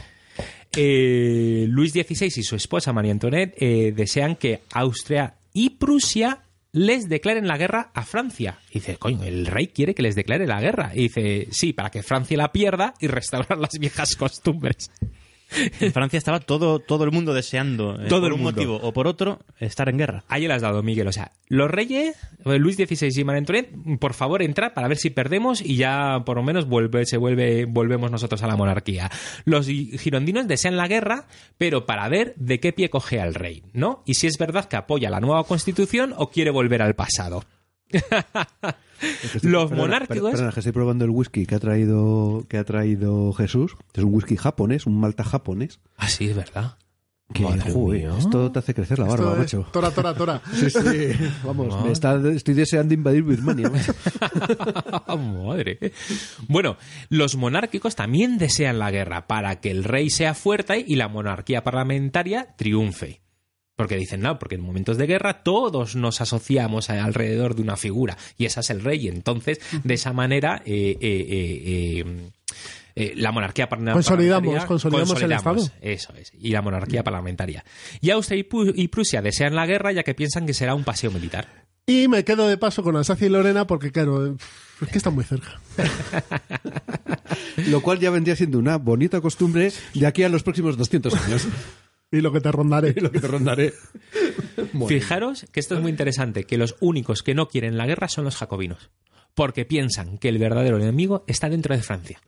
Eh, 0.74 1.66
Luis 1.68 1.92
XVI 1.92 2.26
y 2.36 2.42
su 2.42 2.56
esposa 2.56 2.92
María 2.92 3.12
Antoinette 3.12 3.54
eh, 3.58 3.92
desean 3.96 4.36
que 4.36 4.62
Austria 4.74 5.34
y 5.52 5.70
Prusia 5.70 6.42
les 6.72 7.08
declaren 7.08 7.48
la 7.48 7.56
guerra 7.56 7.90
a 7.94 8.02
Francia. 8.04 8.58
Y 8.70 8.74
dice, 8.80 8.96
coño, 8.96 9.24
el 9.24 9.46
rey 9.46 9.68
quiere 9.68 9.94
que 9.94 10.02
les 10.02 10.14
declare 10.14 10.46
la 10.46 10.60
guerra. 10.60 10.92
Y 10.94 11.04
dice, 11.04 11.48
sí, 11.50 11.72
para 11.72 11.90
que 11.90 12.02
Francia 12.02 12.36
la 12.36 12.52
pierda 12.52 12.92
y 13.00 13.06
restaurar 13.06 13.56
las 13.58 13.78
viejas 13.80 14.14
costumbres. 14.16 14.90
En 15.80 15.92
Francia 15.92 16.18
estaba 16.18 16.40
todo, 16.40 16.80
todo 16.80 17.04
el 17.04 17.12
mundo 17.12 17.32
deseando, 17.32 17.94
eh, 18.00 18.06
Todo 18.08 18.22
por 18.22 18.26
el 18.28 18.32
un 18.34 18.42
mundo. 18.42 18.52
motivo 18.60 18.76
o 18.76 18.92
por 18.92 19.06
otro, 19.06 19.38
estar 19.60 19.88
en 19.88 19.98
guerra. 19.98 20.24
Ahí 20.28 20.46
le 20.46 20.52
has 20.54 20.62
dado, 20.62 20.82
Miguel. 20.82 21.06
O 21.08 21.12
sea, 21.12 21.32
los 21.48 21.70
reyes, 21.70 22.16
eh, 22.44 22.58
Luis 22.58 22.76
XVI 22.76 23.10
y 23.20 23.24
María 23.24 23.38
Antoinette, 23.38 23.70
por 24.00 24.14
favor, 24.14 24.42
entra 24.42 24.74
para 24.74 24.88
ver 24.88 24.96
si 24.98 25.10
perdemos 25.10 25.60
y 25.62 25.76
ya 25.76 26.22
por 26.26 26.36
lo 26.36 26.42
menos 26.42 26.66
vuelve, 26.66 27.06
se 27.06 27.16
vuelve, 27.16 27.64
volvemos 27.66 28.10
nosotros 28.10 28.42
a 28.42 28.46
la 28.48 28.56
monarquía. 28.56 29.10
Los 29.44 29.66
gi- 29.66 29.96
girondinos 29.98 30.48
desean 30.48 30.76
la 30.76 30.88
guerra, 30.88 31.26
pero 31.58 31.86
para 31.86 32.08
ver 32.08 32.34
de 32.36 32.58
qué 32.60 32.72
pie 32.72 32.90
coge 32.90 33.20
al 33.20 33.34
rey, 33.34 33.62
¿no? 33.72 34.02
Y 34.04 34.14
si 34.14 34.26
es 34.26 34.38
verdad 34.38 34.64
que 34.66 34.76
apoya 34.76 35.10
la 35.10 35.20
nueva 35.20 35.44
constitución 35.44 36.12
o 36.16 36.30
quiere 36.30 36.50
volver 36.50 36.82
al 36.82 36.94
pasado. 36.94 37.44
Los 39.42 39.70
monárquicos- 39.72 40.30
Perdona, 40.32 40.52
que 40.52 40.60
estoy 40.60 40.72
probando 40.72 41.04
el 41.04 41.10
whisky 41.10 41.46
que 41.46 41.54
ha 41.54 41.60
traído 41.60 42.44
que 42.48 42.58
ha 42.58 42.64
traído 42.64 43.32
Jesús. 43.34 43.76
Es 43.94 44.02
un 44.02 44.14
whisky 44.14 44.36
japonés, 44.36 44.86
un 44.86 44.98
malta 44.98 45.22
japonés. 45.24 45.80
Ah, 45.96 46.08
sí, 46.08 46.28
es 46.28 46.36
verdad. 46.36 46.76
Que, 47.34 47.42
Madre 47.42 47.72
joder, 47.72 48.10
esto 48.18 48.52
te 48.52 48.60
hace 48.60 48.72
crecer 48.72 49.00
la 49.00 49.06
barba, 49.06 49.30
Esto 49.32 49.32
es 49.32 49.38
macho. 49.64 49.70
Tora, 49.72 49.90
tora, 49.90 50.14
tora. 50.14 50.40
Sí, 50.54 50.70
sí. 50.70 51.08
Vamos, 51.44 51.84
me 51.84 51.90
está, 51.90 52.16
estoy 52.30 52.54
deseando 52.54 52.94
invadir 52.94 53.24
Birmania. 53.24 53.68
macho. 53.68 53.92
Madre. 55.18 55.78
Bueno, 56.46 56.76
los 57.08 57.34
monárquicos 57.34 57.96
también 57.96 58.38
desean 58.38 58.78
la 58.78 58.92
guerra 58.92 59.26
para 59.26 59.60
que 59.60 59.72
el 59.72 59.82
rey 59.82 60.08
sea 60.08 60.34
fuerte 60.34 60.84
y 60.86 60.94
la 60.94 61.08
monarquía 61.08 61.64
parlamentaria 61.64 62.54
triunfe. 62.56 63.20
Porque 63.76 63.96
dicen, 63.96 64.20
no, 64.22 64.38
porque 64.38 64.54
en 64.54 64.62
momentos 64.62 64.96
de 64.96 65.06
guerra 65.06 65.42
todos 65.42 65.96
nos 65.96 66.20
asociamos 66.22 66.88
a- 66.90 67.04
alrededor 67.04 67.54
de 67.54 67.62
una 67.62 67.76
figura 67.76 68.16
y 68.38 68.46
esa 68.46 68.60
es 68.60 68.70
el 68.70 68.82
rey. 68.82 69.06
Entonces, 69.08 69.60
de 69.84 69.94
esa 69.94 70.12
manera, 70.14 70.62
eh, 70.64 70.96
eh, 70.98 71.26
eh, 71.28 72.02
eh, 72.06 72.30
eh, 72.98 73.12
la 73.16 73.32
monarquía 73.32 73.68
parla- 73.68 73.92
Consolidamos, 73.92 74.54
parlamentaria... 74.54 74.66
consolidamos 74.66 75.22
el 75.22 75.32
Estado. 75.32 75.70
Eso 75.82 76.14
es, 76.16 76.32
y 76.40 76.50
la 76.52 76.62
monarquía 76.62 77.04
parlamentaria. 77.04 77.64
Y 78.00 78.08
Austria 78.10 78.38
y, 78.74 78.88
Prusia 78.88 79.20
desean 79.20 79.54
la 79.54 79.66
guerra 79.66 79.92
ya 79.92 80.02
que 80.02 80.14
piensan 80.14 80.46
que 80.46 80.54
será 80.54 80.74
un 80.74 80.84
paseo 80.84 81.10
militar. 81.10 81.66
Y 81.86 82.08
me 82.08 82.24
quedo 82.24 82.48
de 82.48 82.56
paso 82.56 82.82
con 82.82 82.96
Alsacia 82.96 83.26
y 83.26 83.30
Lorena 83.30 83.66
porque, 83.66 83.92
claro, 83.92 84.34
es 84.80 84.88
que 84.90 84.96
están 84.98 85.14
muy 85.14 85.24
cerca. 85.24 85.60
Lo 87.68 87.80
cual 87.82 87.98
ya 88.00 88.10
vendría 88.10 88.36
siendo 88.36 88.58
una 88.58 88.76
bonita 88.78 89.20
costumbre 89.20 89.70
de 89.94 90.06
aquí 90.06 90.22
a 90.22 90.28
los 90.28 90.42
próximos 90.42 90.76
200 90.76 91.14
años. 91.14 91.46
Y 92.10 92.20
lo 92.20 92.32
que 92.32 92.40
te 92.40 92.52
rondaré. 92.52 92.94
lo 93.00 93.10
que 93.10 93.20
te 93.20 93.28
rondaré. 93.28 93.74
Fijaros 94.88 95.46
que 95.52 95.60
esto 95.60 95.74
es 95.74 95.80
muy 95.80 95.90
interesante, 95.90 96.44
que 96.44 96.58
los 96.58 96.76
únicos 96.80 97.22
que 97.22 97.34
no 97.34 97.48
quieren 97.48 97.76
la 97.76 97.86
guerra 97.86 98.08
son 98.08 98.24
los 98.24 98.36
jacobinos, 98.36 98.90
porque 99.34 99.64
piensan 99.64 100.18
que 100.18 100.28
el 100.28 100.38
verdadero 100.38 100.76
enemigo 100.76 101.24
está 101.26 101.48
dentro 101.48 101.74
de 101.74 101.82
Francia. 101.82 102.20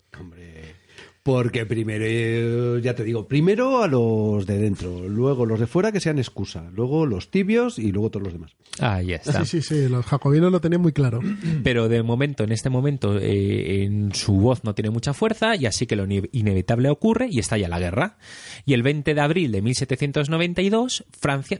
Porque 1.28 1.66
primero, 1.66 2.04
eh, 2.08 2.80
ya 2.82 2.94
te 2.94 3.04
digo, 3.04 3.28
primero 3.28 3.82
a 3.82 3.86
los 3.86 4.46
de 4.46 4.56
dentro, 4.56 5.06
luego 5.06 5.44
los 5.44 5.60
de 5.60 5.66
fuera 5.66 5.92
que 5.92 6.00
sean 6.00 6.18
excusa, 6.18 6.70
luego 6.74 7.04
los 7.04 7.30
tibios 7.30 7.78
y 7.78 7.92
luego 7.92 8.08
todos 8.10 8.24
los 8.24 8.32
demás. 8.32 8.52
Ahí 8.80 9.12
está. 9.12 9.44
Sí, 9.44 9.60
sí, 9.60 9.62
sí, 9.62 9.88
los 9.90 10.06
jacobinos 10.06 10.50
lo 10.50 10.60
tenían 10.62 10.80
muy 10.80 10.92
claro. 10.92 11.20
Pero 11.62 11.90
de 11.90 12.02
momento, 12.02 12.44
en 12.44 12.52
este 12.52 12.70
momento, 12.70 13.18
eh, 13.18 13.84
en 13.84 14.14
su 14.14 14.32
voz 14.36 14.64
no 14.64 14.74
tiene 14.74 14.88
mucha 14.88 15.12
fuerza 15.12 15.54
y 15.54 15.66
así 15.66 15.86
que 15.86 15.96
lo 15.96 16.06
ine- 16.06 16.30
inevitable 16.32 16.88
ocurre 16.88 17.28
y 17.30 17.40
estalla 17.40 17.68
la 17.68 17.78
guerra. 17.78 18.16
Y 18.64 18.72
el 18.72 18.82
20 18.82 19.14
de 19.14 19.20
abril 19.20 19.52
de 19.52 19.60
1792, 19.60 21.04
Francia 21.20 21.58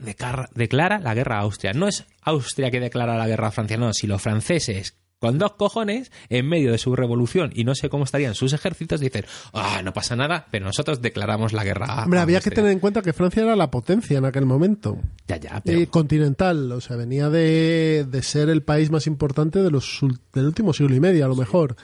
declara 0.55 0.99
la 0.99 1.13
guerra 1.13 1.37
a 1.37 1.41
Austria. 1.41 1.73
No 1.73 1.87
es 1.87 2.05
Austria 2.23 2.71
que 2.71 2.79
declara 2.79 3.17
la 3.17 3.27
guerra 3.27 3.49
a 3.49 3.51
Francia, 3.51 3.77
no, 3.77 3.93
si 3.93 4.07
los 4.07 4.19
franceses 4.21 4.95
con 5.19 5.37
dos 5.37 5.53
cojones, 5.53 6.11
en 6.29 6.47
medio 6.47 6.71
de 6.71 6.77
su 6.77 6.95
revolución 6.95 7.51
y 7.53 7.65
no 7.65 7.75
sé 7.75 7.89
cómo 7.89 8.05
estarían 8.05 8.35
sus 8.35 8.53
ejércitos, 8.53 9.01
dicen, 9.01 9.25
ah, 9.53 9.81
no 9.83 9.93
pasa 9.93 10.15
nada, 10.15 10.47
pero 10.49 10.65
nosotros 10.65 11.01
declaramos 11.01 11.51
la 11.53 11.63
guerra 11.65 12.03
Hombre, 12.05 12.19
había 12.21 12.37
que 12.39 12.45
Austria". 12.49 12.55
tener 12.55 12.71
en 12.71 12.79
cuenta 12.79 13.01
que 13.01 13.11
Francia 13.13 13.43
era 13.43 13.55
la 13.57 13.69
potencia 13.69 14.17
en 14.17 14.25
aquel 14.25 14.45
momento. 14.45 14.97
Ya, 15.27 15.35
ya, 15.37 15.61
pero... 15.63 15.79
Eh, 15.79 15.87
continental, 15.87 16.71
o 16.71 16.79
sea, 16.81 16.95
venía 16.95 17.29
de, 17.29 18.05
de 18.09 18.23
ser 18.23 18.49
el 18.49 18.63
país 18.63 18.91
más 18.91 19.07
importante 19.07 19.61
de 19.61 19.69
los, 19.71 19.99
del 20.33 20.45
último 20.45 20.73
siglo 20.73 20.95
y 20.95 20.99
medio, 21.01 21.25
a 21.25 21.27
lo 21.27 21.35
mejor. 21.35 21.75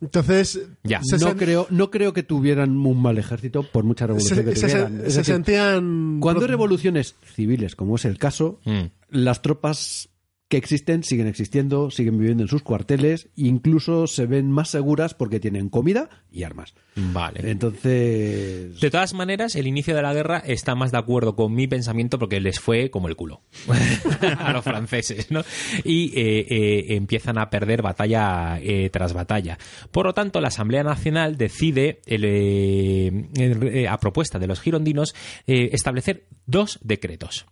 Entonces, 0.00 0.60
Ya. 0.82 1.00
se, 1.02 1.18
no, 1.18 1.30
sen- 1.32 1.36
creo, 1.38 1.66
no 1.70 1.90
creo 1.90 2.12
que 2.12 2.22
tuvieran 2.22 2.76
un 2.76 3.02
mal 3.02 3.18
ejército 3.18 3.62
por 3.64 3.84
mucha 3.84 4.06
revolución 4.06 4.38
se- 4.38 4.44
que 4.44 4.56
se- 4.56 4.66
tuvieran. 4.68 4.96
se 4.98 5.02
decir, 5.02 5.24
sentían... 5.24 6.18
cuando 6.20 6.42
hay 6.42 6.48
revoluciones 6.48 7.16
civiles, 7.34 7.74
como 7.76 7.96
es 7.96 8.04
el 8.04 8.18
caso, 8.18 8.60
Mm. 8.64 8.84
las 9.10 9.42
tropas 9.42 10.08
que 10.54 10.58
existen 10.58 11.02
siguen 11.02 11.26
existiendo, 11.26 11.90
siguen 11.90 12.16
viviendo 12.16 12.44
en 12.44 12.48
sus 12.48 12.62
cuarteles, 12.62 13.28
incluso 13.34 14.06
se 14.06 14.26
ven 14.26 14.52
más 14.52 14.68
seguras 14.70 15.12
porque 15.12 15.40
tienen 15.40 15.68
comida 15.68 16.08
y 16.30 16.44
armas. 16.44 16.74
Vale. 16.94 17.40
Entonces, 17.50 18.78
De 18.78 18.90
todas 18.90 19.14
maneras, 19.14 19.56
el 19.56 19.66
inicio 19.66 19.96
de 19.96 20.02
la 20.02 20.14
guerra 20.14 20.38
está 20.46 20.76
más 20.76 20.92
de 20.92 20.98
acuerdo 20.98 21.34
con 21.34 21.52
mi 21.54 21.66
pensamiento 21.66 22.20
porque 22.20 22.38
les 22.40 22.60
fue 22.60 22.88
como 22.92 23.08
el 23.08 23.16
culo 23.16 23.42
a 24.38 24.52
los 24.52 24.62
franceses, 24.62 25.32
¿no? 25.32 25.42
Y 25.82 26.12
eh, 26.16 26.46
eh, 26.48 26.84
empiezan 26.94 27.36
a 27.38 27.50
perder 27.50 27.82
batalla 27.82 28.60
eh, 28.62 28.90
tras 28.90 29.12
batalla. 29.12 29.58
Por 29.90 30.06
lo 30.06 30.14
tanto, 30.14 30.40
la 30.40 30.48
Asamblea 30.48 30.84
Nacional 30.84 31.36
decide, 31.36 32.00
el, 32.06 32.24
el- 32.24 33.88
a 33.88 33.98
propuesta 33.98 34.38
de 34.38 34.46
los 34.46 34.60
girondinos, 34.60 35.16
establecer 35.46 36.26
dos 36.46 36.78
decretos. 36.82 37.46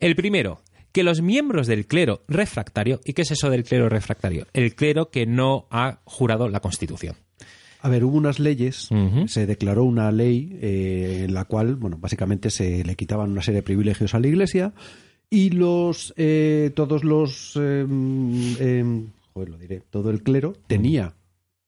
El 0.00 0.16
primero, 0.16 0.60
que 0.92 1.02
los 1.02 1.22
miembros 1.22 1.66
del 1.66 1.86
clero 1.86 2.22
refractario, 2.28 3.00
¿y 3.04 3.14
qué 3.14 3.22
es 3.22 3.30
eso 3.30 3.50
del 3.50 3.64
clero 3.64 3.88
refractario? 3.88 4.46
El 4.52 4.74
clero 4.74 5.10
que 5.10 5.26
no 5.26 5.66
ha 5.70 6.00
jurado 6.04 6.48
la 6.48 6.60
Constitución. 6.60 7.16
a 7.80 7.88
ver, 7.88 8.04
hubo 8.04 8.16
unas 8.16 8.38
leyes, 8.38 8.88
se 9.26 9.46
declaró 9.46 9.84
una 9.84 10.12
ley 10.12 10.56
eh, 10.60 11.24
en 11.24 11.34
la 11.34 11.46
cual, 11.46 11.76
bueno, 11.76 11.96
básicamente 11.98 12.50
se 12.50 12.84
le 12.84 12.94
quitaban 12.94 13.30
una 13.30 13.42
serie 13.42 13.60
de 13.60 13.64
privilegios 13.64 14.14
a 14.14 14.20
la 14.20 14.28
Iglesia 14.28 14.72
y 15.28 15.50
los 15.50 16.14
eh, 16.16 16.70
todos 16.76 17.02
los 17.02 17.58
eh, 17.60 17.86
joder, 19.32 19.48
lo 19.48 19.58
diré, 19.58 19.82
todo 19.90 20.10
el 20.10 20.22
clero 20.22 20.54
tenía 20.66 21.14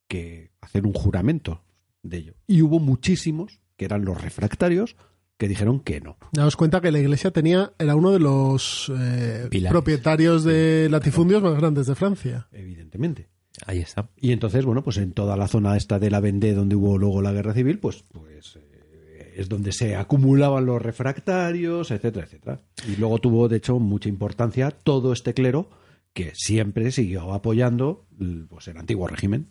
que 0.06 0.50
hacer 0.60 0.86
un 0.86 0.92
juramento 0.92 1.62
de 2.02 2.18
ello. 2.18 2.34
Y 2.46 2.62
hubo 2.62 2.78
muchísimos 2.78 3.60
que 3.76 3.86
eran 3.86 4.04
los 4.04 4.20
refractarios 4.20 4.96
que 5.36 5.48
dijeron 5.48 5.80
que 5.80 6.00
no. 6.00 6.16
Daos 6.32 6.56
cuenta 6.56 6.80
que 6.80 6.92
la 6.92 6.98
iglesia 6.98 7.30
tenía 7.30 7.72
era 7.78 7.96
uno 7.96 8.12
de 8.12 8.20
los 8.20 8.90
eh, 8.96 9.48
propietarios 9.68 10.44
de 10.44 10.88
latifundios 10.90 11.42
más 11.42 11.56
grandes 11.56 11.86
de 11.86 11.94
Francia. 11.94 12.48
Evidentemente. 12.52 13.28
Ahí 13.66 13.78
está. 13.78 14.08
Y 14.16 14.32
entonces, 14.32 14.64
bueno, 14.64 14.82
pues 14.82 14.96
en 14.96 15.12
toda 15.12 15.36
la 15.36 15.48
zona 15.48 15.76
esta 15.76 15.98
de 15.98 16.10
la 16.10 16.20
Vendée, 16.20 16.54
donde 16.54 16.76
hubo 16.76 16.98
luego 16.98 17.22
la 17.22 17.32
guerra 17.32 17.54
civil, 17.54 17.78
pues, 17.78 18.04
pues 18.12 18.56
eh, 18.56 19.34
es 19.36 19.48
donde 19.48 19.72
se 19.72 19.96
acumulaban 19.96 20.66
los 20.66 20.82
refractarios, 20.82 21.90
etcétera, 21.90 22.26
etcétera. 22.26 22.60
Y 22.88 22.96
luego 22.96 23.18
tuvo, 23.18 23.48
de 23.48 23.58
hecho, 23.58 23.78
mucha 23.78 24.08
importancia 24.08 24.70
todo 24.70 25.12
este 25.12 25.34
clero 25.34 25.70
que 26.12 26.32
siempre 26.34 26.90
siguió 26.92 27.32
apoyando 27.32 28.06
pues, 28.48 28.68
el 28.68 28.76
antiguo 28.76 29.06
régimen. 29.06 29.48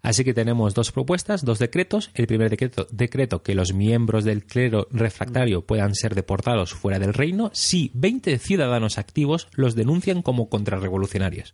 Así 0.00 0.22
que 0.24 0.32
tenemos 0.32 0.74
dos 0.74 0.92
propuestas, 0.92 1.44
dos 1.44 1.58
decretos. 1.58 2.10
El 2.14 2.26
primer 2.28 2.50
decreto, 2.50 2.86
decreto 2.92 3.42
que 3.42 3.54
los 3.54 3.74
miembros 3.74 4.24
del 4.24 4.44
clero 4.44 4.86
refractario 4.92 5.66
puedan 5.66 5.94
ser 5.94 6.14
deportados 6.14 6.72
fuera 6.72 6.98
del 7.00 7.12
reino 7.14 7.50
si 7.52 7.90
20 7.94 8.38
ciudadanos 8.38 8.96
activos 8.98 9.48
los 9.52 9.74
denuncian 9.74 10.22
como 10.22 10.48
contrarrevolucionarios. 10.48 11.52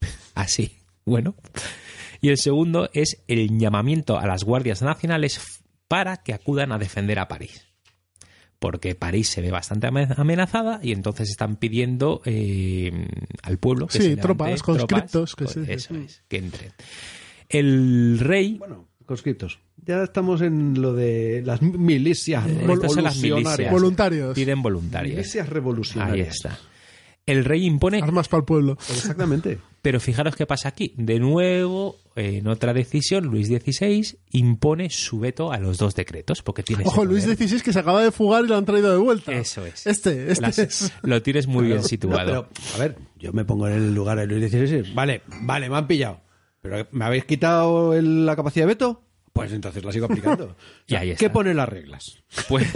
Así, 0.34 0.76
bueno. 1.06 1.34
Y 2.20 2.28
el 2.28 2.36
segundo 2.36 2.90
es 2.92 3.22
el 3.26 3.58
llamamiento 3.58 4.18
a 4.18 4.26
las 4.26 4.44
guardias 4.44 4.82
nacionales 4.82 5.62
para 5.88 6.18
que 6.18 6.34
acudan 6.34 6.72
a 6.72 6.78
defender 6.78 7.18
a 7.18 7.28
París. 7.28 7.64
Porque 8.58 8.94
París 8.96 9.28
se 9.28 9.40
ve 9.40 9.50
bastante 9.52 9.86
ame- 9.86 10.08
amenazada 10.16 10.80
y 10.82 10.90
entonces 10.92 11.30
están 11.30 11.56
pidiendo 11.56 12.20
eh, 12.24 12.90
al 13.44 13.56
pueblo 13.58 13.86
que 13.86 13.98
Sí, 13.98 14.04
se 14.04 14.16
tropas, 14.16 14.62
conscriptos, 14.62 15.36
que 15.36 15.44
eso 15.44 15.94
es, 15.94 16.22
que 16.28 16.36
entren. 16.38 16.72
El 17.48 18.18
rey 18.20 18.56
Bueno, 18.58 18.88
conscriptos. 19.06 19.58
Ya 19.86 20.02
estamos 20.02 20.42
en 20.42 20.80
lo 20.80 20.92
de 20.92 21.42
las 21.44 21.62
milicias 21.62 22.46
Estas 22.46 22.92
son 22.92 23.04
las 23.04 23.16
revolucionarias. 23.16 23.22
milicias. 23.22 23.72
Voluntarios. 23.72 24.34
piden 24.34 24.62
voluntarios. 24.62 25.16
Milicias 25.16 25.46
Ahí 25.46 25.52
revolucionarias. 25.54 26.28
está. 26.36 26.58
El 27.24 27.44
rey 27.44 27.64
impone, 27.66 28.00
Armas 28.02 28.26
para 28.28 28.40
el 28.40 28.44
pueblo. 28.46 28.72
Exactamente. 28.88 29.58
pero 29.82 30.00
fijaros 30.00 30.34
qué 30.34 30.46
pasa 30.46 30.68
aquí. 30.70 30.94
De 30.96 31.18
nuevo, 31.20 31.96
en 32.16 32.48
otra 32.48 32.72
decisión, 32.74 33.26
Luis 33.26 33.48
XVI 33.48 34.18
impone 34.32 34.88
su 34.90 35.20
veto 35.20 35.52
a 35.52 35.58
los 35.58 35.76
dos 35.78 35.94
decretos, 35.94 36.42
porque 36.42 36.62
tiene 36.62 36.84
Ojo, 36.86 37.04
Luis. 37.04 37.24
XVI 37.24 37.60
que 37.60 37.72
se 37.72 37.78
acaba 37.78 38.02
de 38.02 38.12
fugar 38.12 38.44
y 38.44 38.48
lo 38.48 38.56
han 38.56 38.64
traído 38.64 38.90
de 38.90 38.96
vuelta. 38.98 39.32
Eso 39.32 39.64
es. 39.66 39.86
Este, 39.86 40.32
este 40.32 40.42
Las- 40.42 40.58
es. 40.58 40.92
Lo 41.02 41.22
tienes 41.22 41.46
muy 41.46 41.66
bien 41.66 41.78
No, 41.78 41.82
situado. 41.82 42.48
pero, 42.48 42.48
a 42.74 42.78
ver, 42.78 42.96
yo 43.18 43.32
me 43.34 43.44
pongo 43.44 43.68
en 43.68 43.74
el 43.74 43.94
lugar 43.94 44.18
de 44.18 44.26
Luis 44.26 44.50
XVI. 44.50 44.92
Vale, 44.94 45.22
vale, 45.42 45.68
me 45.70 45.76
han 45.76 45.86
pillado. 45.86 46.20
Pero 46.68 46.86
¿me 46.92 47.04
habéis 47.04 47.24
quitado 47.24 47.94
el- 47.94 48.26
la 48.26 48.36
capacidad 48.36 48.64
de 48.64 48.74
veto? 48.74 49.02
Pues 49.32 49.52
entonces 49.52 49.84
la 49.84 49.92
sigo 49.92 50.06
aplicando. 50.06 50.56
Y 50.88 50.96
ahí 50.96 51.14
¿Qué 51.16 51.30
pone 51.30 51.50
en 51.52 51.56
las 51.58 51.68
reglas? 51.68 52.04
Pues, 52.48 52.66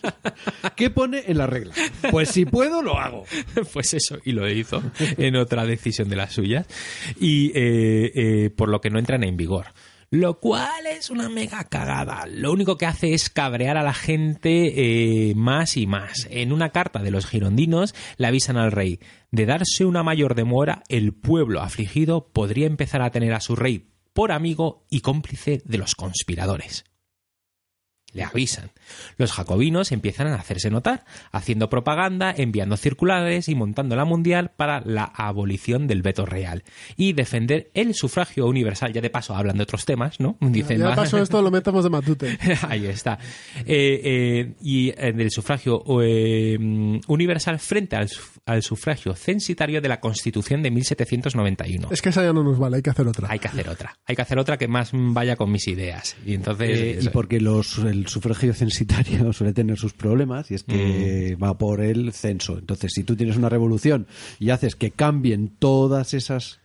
¿Qué 0.76 0.90
pone 0.90 1.22
en 1.26 1.38
las 1.38 1.48
reglas? 1.48 1.78
Pues 2.10 2.28
si 2.30 2.44
puedo, 2.44 2.82
lo 2.82 2.98
hago. 2.98 3.24
pues 3.72 3.94
eso, 3.94 4.18
y 4.24 4.32
lo 4.32 4.48
hizo 4.50 4.82
en 4.98 5.36
otra 5.36 5.64
decisión 5.66 6.08
de 6.08 6.16
las 6.16 6.32
suyas, 6.32 6.66
y 7.20 7.52
eh, 7.54 8.12
eh, 8.14 8.50
por 8.50 8.68
lo 8.68 8.80
que 8.80 8.90
no 8.90 8.98
entran 8.98 9.24
en 9.24 9.36
vigor. 9.36 9.66
Lo 10.14 10.38
cual 10.38 10.86
es 10.86 11.10
una 11.10 11.28
mega 11.28 11.64
cagada. 11.64 12.24
Lo 12.30 12.52
único 12.52 12.76
que 12.76 12.86
hace 12.86 13.14
es 13.14 13.30
cabrear 13.30 13.76
a 13.76 13.82
la 13.82 13.92
gente 13.92 15.30
eh, 15.30 15.34
más 15.34 15.76
y 15.76 15.88
más. 15.88 16.28
En 16.30 16.52
una 16.52 16.70
carta 16.70 17.02
de 17.02 17.10
los 17.10 17.26
girondinos 17.26 17.96
le 18.16 18.28
avisan 18.28 18.56
al 18.56 18.70
rey 18.70 19.00
de 19.32 19.44
darse 19.44 19.84
una 19.84 20.04
mayor 20.04 20.36
demora, 20.36 20.84
el 20.88 21.14
pueblo 21.14 21.62
afligido 21.62 22.28
podría 22.28 22.68
empezar 22.68 23.02
a 23.02 23.10
tener 23.10 23.32
a 23.32 23.40
su 23.40 23.56
rey 23.56 23.88
por 24.12 24.30
amigo 24.30 24.86
y 24.88 25.00
cómplice 25.00 25.60
de 25.64 25.78
los 25.78 25.96
conspiradores. 25.96 26.84
Le 28.14 28.22
avisan. 28.24 28.70
Los 29.18 29.32
jacobinos 29.32 29.92
empiezan 29.92 30.28
a 30.28 30.36
hacerse 30.36 30.70
notar, 30.70 31.04
haciendo 31.32 31.68
propaganda, 31.68 32.32
enviando 32.36 32.76
circulares 32.76 33.48
y 33.48 33.54
montando 33.54 33.96
la 33.96 34.04
mundial 34.04 34.52
para 34.56 34.80
la 34.80 35.04
abolición 35.04 35.86
del 35.86 36.02
veto 36.02 36.24
real 36.24 36.62
y 36.96 37.12
defender 37.12 37.70
el 37.74 37.94
sufragio 37.94 38.46
universal. 38.46 38.92
Ya 38.92 39.00
de 39.00 39.10
paso 39.10 39.34
hablan 39.34 39.56
de 39.56 39.64
otros 39.64 39.84
temas, 39.84 40.20
¿no? 40.20 40.36
Dicen 40.40 40.78
Ya 40.78 40.86
más- 40.86 40.96
pasó 40.96 41.18
esto, 41.18 41.42
lo 41.42 41.50
metemos 41.50 41.84
de 41.84 41.90
matute. 41.90 42.38
Ahí 42.68 42.86
está. 42.86 43.18
Eh, 43.66 44.00
eh, 44.04 44.52
y 44.62 44.90
eh, 44.90 45.12
del 45.12 45.30
sufragio 45.30 45.82
eh, 46.02 46.56
universal 47.06 47.58
frente 47.58 47.96
al, 47.96 48.08
al 48.46 48.62
sufragio 48.62 49.14
censitario 49.14 49.80
de 49.80 49.88
la 49.88 50.00
Constitución 50.00 50.62
de 50.62 50.70
1791. 50.70 51.88
Es 51.90 52.00
que 52.02 52.10
esa 52.10 52.22
ya 52.22 52.32
no 52.32 52.42
nos 52.42 52.58
vale, 52.58 52.76
hay 52.76 52.82
que 52.82 52.90
hacer 52.90 53.06
otra. 53.06 53.28
Hay 53.30 53.38
que 53.38 53.48
hacer 53.48 53.68
otra. 53.68 53.96
Hay 54.06 54.16
que 54.16 54.22
hacer 54.22 54.38
otra 54.38 54.56
que 54.56 54.68
más 54.68 54.90
vaya 54.92 55.36
con 55.36 55.50
mis 55.50 55.66
ideas. 55.68 56.16
Y 56.24 56.34
entonces. 56.34 56.78
Eh, 56.78 56.98
y 57.02 57.08
porque 57.08 57.40
los, 57.40 57.78
el 57.78 58.03
sufragio 58.08 58.54
censitario 58.54 59.32
suele 59.32 59.52
tener 59.52 59.78
sus 59.78 59.92
problemas 59.92 60.50
y 60.50 60.54
es 60.54 60.62
que 60.64 61.36
va 61.42 61.56
por 61.58 61.80
el 61.80 62.12
censo. 62.12 62.58
Entonces, 62.58 62.92
si 62.94 63.04
tú 63.04 63.16
tienes 63.16 63.36
una 63.36 63.48
revolución 63.48 64.06
y 64.38 64.50
haces 64.50 64.76
que 64.76 64.90
cambien 64.90 65.48
todas 65.58 66.14
esas 66.14 66.60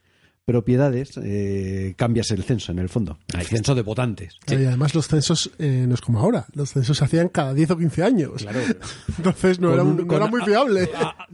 propiedades, 0.46 1.12
eh, 1.24 1.94
cambias 1.96 2.32
el 2.32 2.42
censo 2.44 2.72
en 2.72 2.80
el 2.80 2.90
fondo. 2.90 3.20
El 3.38 3.46
censo 3.46 3.76
de 3.76 3.84
votantes. 3.84 4.34
Y 4.48 4.56
además 4.56 4.96
los 4.96 5.08
censos 5.08 5.52
eh, 5.60 5.86
no 5.88 5.94
es 5.94 6.02
como 6.02 6.20
ahora. 6.20 6.48
Los 6.56 6.72
censos 6.72 6.98
se 6.98 7.06
hacían 7.06 7.30
cada 7.30 7.54
10 7.54 7.70
o 7.72 7.78
15 7.78 8.04
años. 8.04 8.48
Entonces 9.18 9.60
no, 9.60 9.68
Con 9.70 9.74
era, 9.76 9.84
un- 9.84 9.98
no 9.98 10.08
con- 10.08 10.18
era 10.18 10.26
muy 10.28 10.42
fiable. 10.42 10.90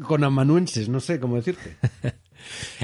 Con 0.05 0.23
amanuenses, 0.25 0.89
no 0.89 0.99
sé 0.99 1.19
cómo 1.21 1.37
decirte. 1.37 1.77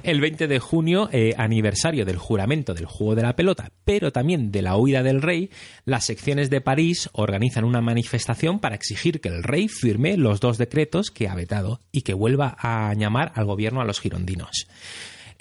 El 0.04 0.22
20 0.22 0.48
de 0.48 0.60
junio, 0.60 1.10
eh, 1.12 1.34
aniversario 1.38 2.06
del 2.06 2.18
juramento 2.18 2.74
del 2.74 2.86
juego 2.86 3.16
de 3.16 3.24
la 3.24 3.36
pelota, 3.36 3.72
pero 3.86 4.12
también 4.12 4.52
de 4.52 4.62
la 4.62 4.78
huida 4.78 5.04
del 5.04 5.22
rey, 5.22 5.50
las 5.86 6.06
secciones 6.06 6.50
de 6.50 6.62
París 6.62 7.10
organizan 7.14 7.64
una 7.64 7.82
manifestación 7.82 8.60
para 8.60 8.76
exigir 8.76 9.22
que 9.22 9.30
el 9.30 9.44
rey 9.44 9.68
firme 9.68 10.18
los 10.18 10.40
dos 10.40 10.58
decretos 10.58 11.12
que 11.12 11.28
ha 11.28 11.36
vetado 11.36 11.82
y 11.92 12.02
que 12.02 12.14
vuelva 12.14 12.56
a 12.60 12.94
llamar 12.94 13.32
al 13.36 13.46
gobierno 13.46 13.82
a 13.82 13.86
los 13.86 14.00
girondinos. 14.00 14.68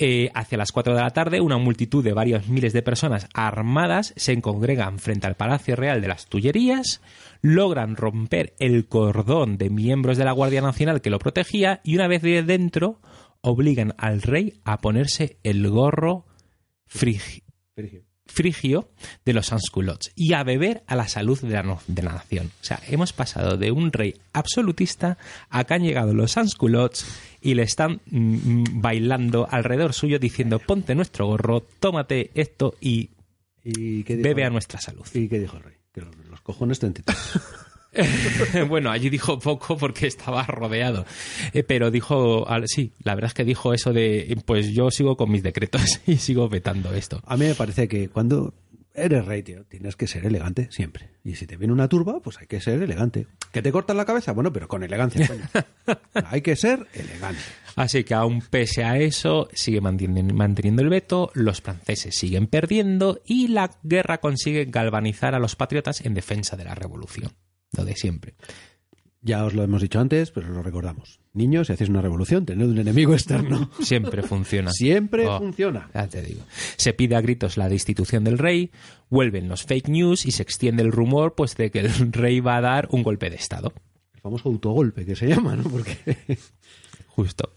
Eh, 0.02 0.30
hacia 0.32 0.56
las 0.56 0.72
4 0.72 0.94
de 0.94 1.02
la 1.02 1.10
tarde, 1.10 1.42
una 1.42 1.58
multitud 1.58 2.02
de 2.02 2.14
varios 2.14 2.48
miles 2.48 2.72
de 2.72 2.80
personas 2.80 3.28
armadas 3.34 4.14
se 4.16 4.40
congregan 4.40 4.98
frente 4.98 5.26
al 5.26 5.34
Palacio 5.34 5.76
Real 5.76 6.00
de 6.00 6.08
las 6.08 6.24
Tullerías, 6.24 7.02
logran 7.42 7.96
romper 7.96 8.54
el 8.58 8.86
cordón 8.86 9.58
de 9.58 9.68
miembros 9.68 10.16
de 10.16 10.24
la 10.24 10.32
Guardia 10.32 10.62
Nacional 10.62 11.02
que 11.02 11.10
lo 11.10 11.18
protegía 11.18 11.82
y 11.84 11.96
una 11.96 12.08
vez 12.08 12.22
de 12.22 12.42
dentro 12.42 12.98
obligan 13.42 13.94
al 13.98 14.22
rey 14.22 14.60
a 14.64 14.78
ponerse 14.80 15.38
el 15.42 15.68
gorro 15.68 16.26
frigi- 16.88 17.42
frigio 18.26 18.90
de 19.24 19.32
los 19.32 19.46
sansculottes 19.46 20.12
y 20.14 20.34
a 20.34 20.44
beber 20.44 20.84
a 20.86 20.94
la 20.94 21.08
salud 21.08 21.40
de 21.40 21.48
la, 21.50 21.62
no- 21.62 21.80
de 21.88 22.02
la 22.02 22.12
nación. 22.12 22.46
O 22.60 22.64
sea, 22.64 22.80
hemos 22.88 23.12
pasado 23.12 23.56
de 23.56 23.72
un 23.72 23.92
rey 23.92 24.14
absolutista 24.32 25.18
a 25.48 25.64
que 25.64 25.74
han 25.74 25.82
llegado 25.82 26.14
los 26.14 26.32
sansculottes 26.32 27.06
y 27.40 27.54
le 27.54 27.62
están 27.62 28.00
mm, 28.06 28.18
mm, 28.18 28.64
bailando 28.82 29.48
alrededor 29.50 29.94
suyo 29.94 30.18
diciendo 30.18 30.58
ponte 30.60 30.94
nuestro 30.94 31.26
gorro, 31.26 31.62
tómate 31.80 32.30
esto 32.34 32.74
y 32.80 33.10
¿Y 33.64 34.04
qué 34.04 34.16
dijo 34.16 34.28
bebe 34.28 34.44
a 34.44 34.50
nuestra 34.50 34.80
salud. 34.80 35.04
¿Y 35.12 35.28
qué 35.28 35.38
dijo 35.38 35.56
el 35.56 35.62
rey? 35.64 35.74
Que 35.92 36.00
los, 36.00 36.16
los 36.30 36.40
cojones 36.40 36.78
33. 36.78 37.16
bueno, 38.68 38.90
allí 38.90 39.10
dijo 39.10 39.38
poco 39.38 39.76
porque 39.76 40.06
estaba 40.06 40.44
rodeado. 40.44 41.04
Eh, 41.52 41.62
pero 41.62 41.90
dijo, 41.90 42.48
al- 42.48 42.68
sí, 42.68 42.92
la 43.02 43.14
verdad 43.14 43.28
es 43.28 43.34
que 43.34 43.44
dijo 43.44 43.74
eso 43.74 43.92
de, 43.92 44.36
pues 44.46 44.68
yo 44.72 44.90
sigo 44.90 45.16
con 45.16 45.30
mis 45.30 45.42
decretos 45.42 46.00
y 46.06 46.16
sigo 46.16 46.48
vetando 46.48 46.94
esto. 46.94 47.20
A 47.26 47.36
mí 47.36 47.46
me 47.46 47.54
parece 47.54 47.88
que 47.88 48.08
cuando 48.08 48.54
eres 48.94 49.24
rey, 49.24 49.42
tío, 49.42 49.64
tienes 49.64 49.96
que 49.96 50.06
ser 50.06 50.26
elegante 50.26 50.68
siempre. 50.70 51.10
Y 51.24 51.36
si 51.36 51.46
te 51.46 51.56
viene 51.56 51.72
una 51.72 51.88
turba, 51.88 52.20
pues 52.20 52.38
hay 52.38 52.46
que 52.46 52.60
ser 52.60 52.82
elegante. 52.82 53.26
¿Que 53.52 53.62
te 53.62 53.72
cortan 53.72 53.96
la 53.96 54.04
cabeza? 54.04 54.32
Bueno, 54.32 54.52
pero 54.52 54.68
con 54.68 54.82
elegancia, 54.82 55.26
coño. 55.26 55.42
hay 56.26 56.42
que 56.42 56.56
ser 56.56 56.86
elegante. 56.92 57.40
Así 57.76 58.04
que 58.04 58.14
aún 58.14 58.40
pese 58.42 58.84
a 58.84 58.98
eso, 58.98 59.48
sigue 59.54 59.80
manteniendo, 59.80 60.34
manteniendo 60.34 60.82
el 60.82 60.88
veto, 60.88 61.30
los 61.34 61.60
franceses 61.60 62.16
siguen 62.16 62.46
perdiendo 62.46 63.20
y 63.24 63.48
la 63.48 63.70
guerra 63.82 64.18
consigue 64.18 64.64
galvanizar 64.66 65.34
a 65.34 65.38
los 65.38 65.56
patriotas 65.56 66.04
en 66.04 66.14
defensa 66.14 66.56
de 66.56 66.64
la 66.64 66.74
revolución. 66.74 67.30
Lo 67.76 67.84
de 67.84 67.94
siempre. 67.96 68.34
Ya 69.22 69.44
os 69.44 69.52
lo 69.52 69.62
hemos 69.62 69.82
dicho 69.82 70.00
antes, 70.00 70.30
pero 70.30 70.48
lo 70.48 70.62
recordamos. 70.62 71.20
Niños, 71.34 71.66
si 71.66 71.74
hacéis 71.74 71.90
una 71.90 72.00
revolución, 72.00 72.46
tened 72.46 72.66
un 72.66 72.78
enemigo 72.78 73.12
externo. 73.12 73.70
Siempre 73.80 74.22
funciona. 74.22 74.70
Siempre 74.72 75.26
Oh. 75.26 75.38
funciona. 75.38 75.90
Ya 75.92 76.08
te 76.08 76.22
digo. 76.22 76.42
Se 76.78 76.94
pide 76.94 77.16
a 77.16 77.20
gritos 77.20 77.58
la 77.58 77.68
destitución 77.68 78.24
del 78.24 78.38
rey, 78.38 78.70
vuelven 79.10 79.46
los 79.48 79.64
fake 79.64 79.88
news 79.88 80.24
y 80.24 80.30
se 80.30 80.42
extiende 80.42 80.82
el 80.82 80.90
rumor 80.90 81.34
pues 81.34 81.54
de 81.56 81.70
que 81.70 81.80
el 81.80 81.90
rey 82.12 82.40
va 82.40 82.56
a 82.56 82.60
dar 82.62 82.88
un 82.92 83.02
golpe 83.02 83.28
de 83.28 83.36
estado. 83.36 83.74
El 84.14 84.20
famoso 84.22 84.48
autogolpe 84.48 85.04
que 85.04 85.14
se 85.14 85.28
llama, 85.28 85.54
¿no? 85.54 85.64
Porque, 85.64 86.16
Justo. 87.08 87.52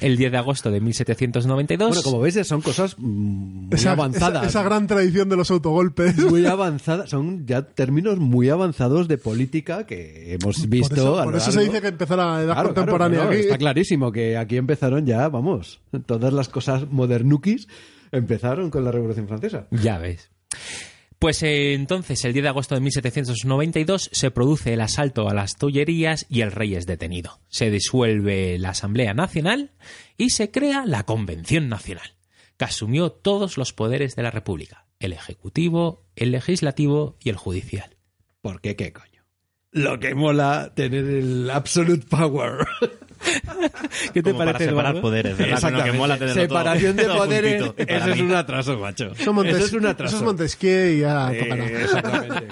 El 0.00 0.16
10 0.16 0.32
de 0.32 0.38
agosto 0.38 0.70
de 0.70 0.80
1792. 0.80 1.88
bueno, 1.88 2.02
como 2.02 2.20
veis, 2.20 2.38
son 2.46 2.60
cosas 2.62 2.96
mm, 2.98 3.02
muy 3.02 3.68
Esa, 3.72 3.92
avanzadas. 3.92 4.42
esa- 4.42 4.48
esa 4.60 4.62
gran 4.62 4.86
tradición 4.86 5.28
de 5.28 5.36
los 5.36 5.50
autogolpes. 5.50 6.16
Muy 6.18 6.46
avanzadas, 6.46 7.10
son 7.10 7.46
ya 7.46 7.62
términos 7.62 8.18
muy 8.18 8.48
avanzados 8.48 9.08
de 9.08 9.18
política 9.18 9.86
que 9.86 10.34
hemos 10.34 10.68
visto. 10.68 10.88
por 10.94 10.98
eso, 10.98 11.20
a 11.20 11.24
por 11.24 11.36
eso 11.36 11.52
se 11.52 11.60
dice 11.60 11.80
que 11.80 11.88
empezó 11.88 12.16
la 12.16 12.40
edad 12.42 12.54
Claro, 12.54 12.74
contemporánea 12.74 13.18
claro, 13.20 13.30
no, 13.30 13.36
aquí. 13.36 13.40
Está 13.46 13.58
clarísimo 13.58 14.12
que 14.12 14.36
aquí 14.36 14.56
empezaron 14.56 15.06
ya, 15.06 15.28
vamos, 15.28 15.80
todas 16.06 16.32
las 16.32 16.48
cosas 16.48 16.90
modernukis 16.90 17.68
empezaron 18.10 18.70
con 18.70 18.84
la 18.84 18.92
Revolución 18.92 19.28
Francesa. 19.28 19.66
Ya 19.70 19.98
ves. 19.98 20.30
Pues 21.22 21.40
eh, 21.44 21.74
entonces, 21.74 22.24
el 22.24 22.32
10 22.32 22.42
de 22.42 22.48
agosto 22.48 22.74
de 22.74 22.80
1792, 22.80 24.10
se 24.12 24.32
produce 24.32 24.72
el 24.72 24.80
asalto 24.80 25.28
a 25.28 25.34
las 25.34 25.54
Tullerías 25.54 26.26
y 26.28 26.40
el 26.40 26.50
rey 26.50 26.74
es 26.74 26.84
detenido. 26.84 27.38
Se 27.46 27.70
disuelve 27.70 28.58
la 28.58 28.70
Asamblea 28.70 29.14
Nacional 29.14 29.70
y 30.18 30.30
se 30.30 30.50
crea 30.50 30.84
la 30.84 31.04
Convención 31.04 31.68
Nacional, 31.68 32.16
que 32.56 32.64
asumió 32.64 33.12
todos 33.12 33.56
los 33.56 33.72
poderes 33.72 34.16
de 34.16 34.24
la 34.24 34.32
República, 34.32 34.88
el 34.98 35.12
Ejecutivo, 35.12 36.08
el 36.16 36.32
Legislativo 36.32 37.16
y 37.22 37.28
el 37.28 37.36
Judicial. 37.36 37.96
¿Por 38.40 38.60
qué 38.60 38.74
qué 38.74 38.92
coño? 38.92 39.22
Lo 39.70 40.00
que 40.00 40.16
mola 40.16 40.72
tener 40.74 41.04
el 41.04 41.48
absolute 41.50 42.04
power. 42.04 42.66
¿Qué 44.12 44.22
Como 44.22 44.38
para 44.38 44.58
separar 44.58 45.00
poderes, 45.00 45.36
¿verdad? 45.36 45.60
Con 45.60 45.72
lo 45.74 45.84
que 45.84 45.92
mola 45.92 46.18
tenerlo 46.18 46.34
todo- 46.48 46.58
Separación 46.58 46.96
de 46.96 47.04
todo 47.06 47.16
poderes, 47.18 47.62
juntito. 47.62 47.86
Para 47.86 47.98
eso 47.98 48.10
es 48.10 48.16
mí. 48.16 48.22
un 48.22 48.34
atraso, 48.34 48.78
macho. 48.78 49.12
Eso, 49.18 49.32
Montes- 49.32 49.56
Eso 49.56 49.64
es 49.66 49.72
un 49.72 49.86
atraso. 49.86 50.16
eso 50.16 50.24
es 50.24 50.26
Montesquieu 50.26 50.88
y 50.92 51.00
ya 51.00 51.32
Eh, 51.32 51.38
tocará. 51.42 51.64
exactamente. 51.66 52.48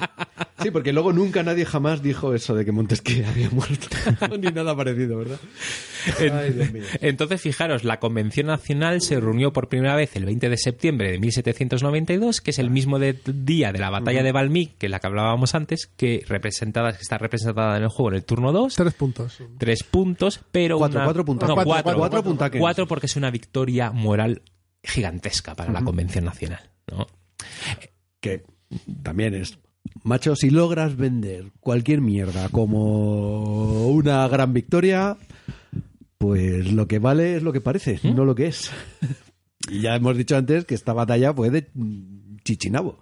Sí, 0.62 0.70
porque 0.70 0.92
luego 0.92 1.12
nunca 1.12 1.42
nadie 1.42 1.64
jamás 1.64 2.02
dijo 2.02 2.34
eso 2.34 2.54
de 2.54 2.64
que 2.64 2.72
Montesquieu 2.72 3.26
había 3.28 3.50
muerto. 3.50 3.86
Ni 4.38 4.48
nada 4.52 4.76
parecido, 4.76 5.18
¿verdad? 5.18 5.38
Ay, 6.18 6.52
Dios 6.52 6.72
mío. 6.72 6.82
Entonces, 7.00 7.40
fijaros, 7.40 7.84
la 7.84 7.98
Convención 8.00 8.46
Nacional 8.48 9.00
se 9.00 9.18
reunió 9.20 9.52
por 9.52 9.68
primera 9.68 9.96
vez 9.96 10.16
el 10.16 10.24
20 10.24 10.48
de 10.48 10.56
septiembre 10.56 11.10
de 11.12 11.18
1792, 11.18 12.40
que 12.40 12.50
es 12.50 12.58
el 12.58 12.70
mismo 12.70 12.98
de- 12.98 13.18
día 13.26 13.72
de 13.72 13.78
la 13.78 13.90
batalla 13.90 14.22
de 14.22 14.32
Valmy, 14.32 14.66
que 14.78 14.86
es 14.86 14.90
la 14.90 14.98
que 15.00 15.06
hablábamos 15.06 15.54
antes, 15.54 15.86
que, 15.96 16.24
representada, 16.26 16.92
que 16.92 17.02
está 17.02 17.18
representada 17.18 17.76
en 17.76 17.82
el 17.84 17.88
juego 17.88 18.10
en 18.10 18.16
el 18.16 18.24
turno 18.24 18.52
2. 18.52 18.74
Tres 18.74 18.94
puntos. 18.94 19.38
Tres 19.58 19.82
puntos, 19.84 20.40
pero. 20.52 20.78
Cuatro, 20.78 20.98
una- 20.98 21.04
cuatro 21.06 21.24
puntaques. 21.24 21.48
No, 21.48 21.54
Cuatro, 21.54 21.70
cuatro, 21.72 21.84
cuatro, 21.84 21.98
cuatro 21.98 22.22
puntaques. 22.30 22.60
Cuatro 22.60 22.86
porque 22.86 23.06
es 23.06 23.16
una 23.16 23.30
victoria 23.30 23.90
moral 23.90 24.42
gigantesca 24.82 25.54
para 25.54 25.72
la 25.72 25.82
Convención 25.82 26.24
Nacional. 26.24 26.70
¿no? 26.90 27.06
que 28.20 28.44
también 29.02 29.34
es 29.34 29.58
macho 30.02 30.36
si 30.36 30.50
logras 30.50 30.96
vender 30.96 31.52
cualquier 31.60 32.00
mierda 32.00 32.48
como 32.48 33.88
una 33.88 34.26
gran 34.28 34.52
victoria 34.52 35.16
pues 36.18 36.70
lo 36.72 36.86
que 36.86 36.98
vale 36.98 37.36
es 37.36 37.42
lo 37.42 37.52
que 37.52 37.60
parece 37.60 37.98
no 38.04 38.24
lo 38.24 38.34
que 38.34 38.46
es. 38.46 38.70
Y 39.68 39.82
ya 39.82 39.94
hemos 39.94 40.16
dicho 40.16 40.36
antes 40.36 40.64
que 40.64 40.74
esta 40.74 40.92
batalla 40.92 41.32
fue 41.32 41.50
de 41.50 41.70
chichinabo. 42.44 42.98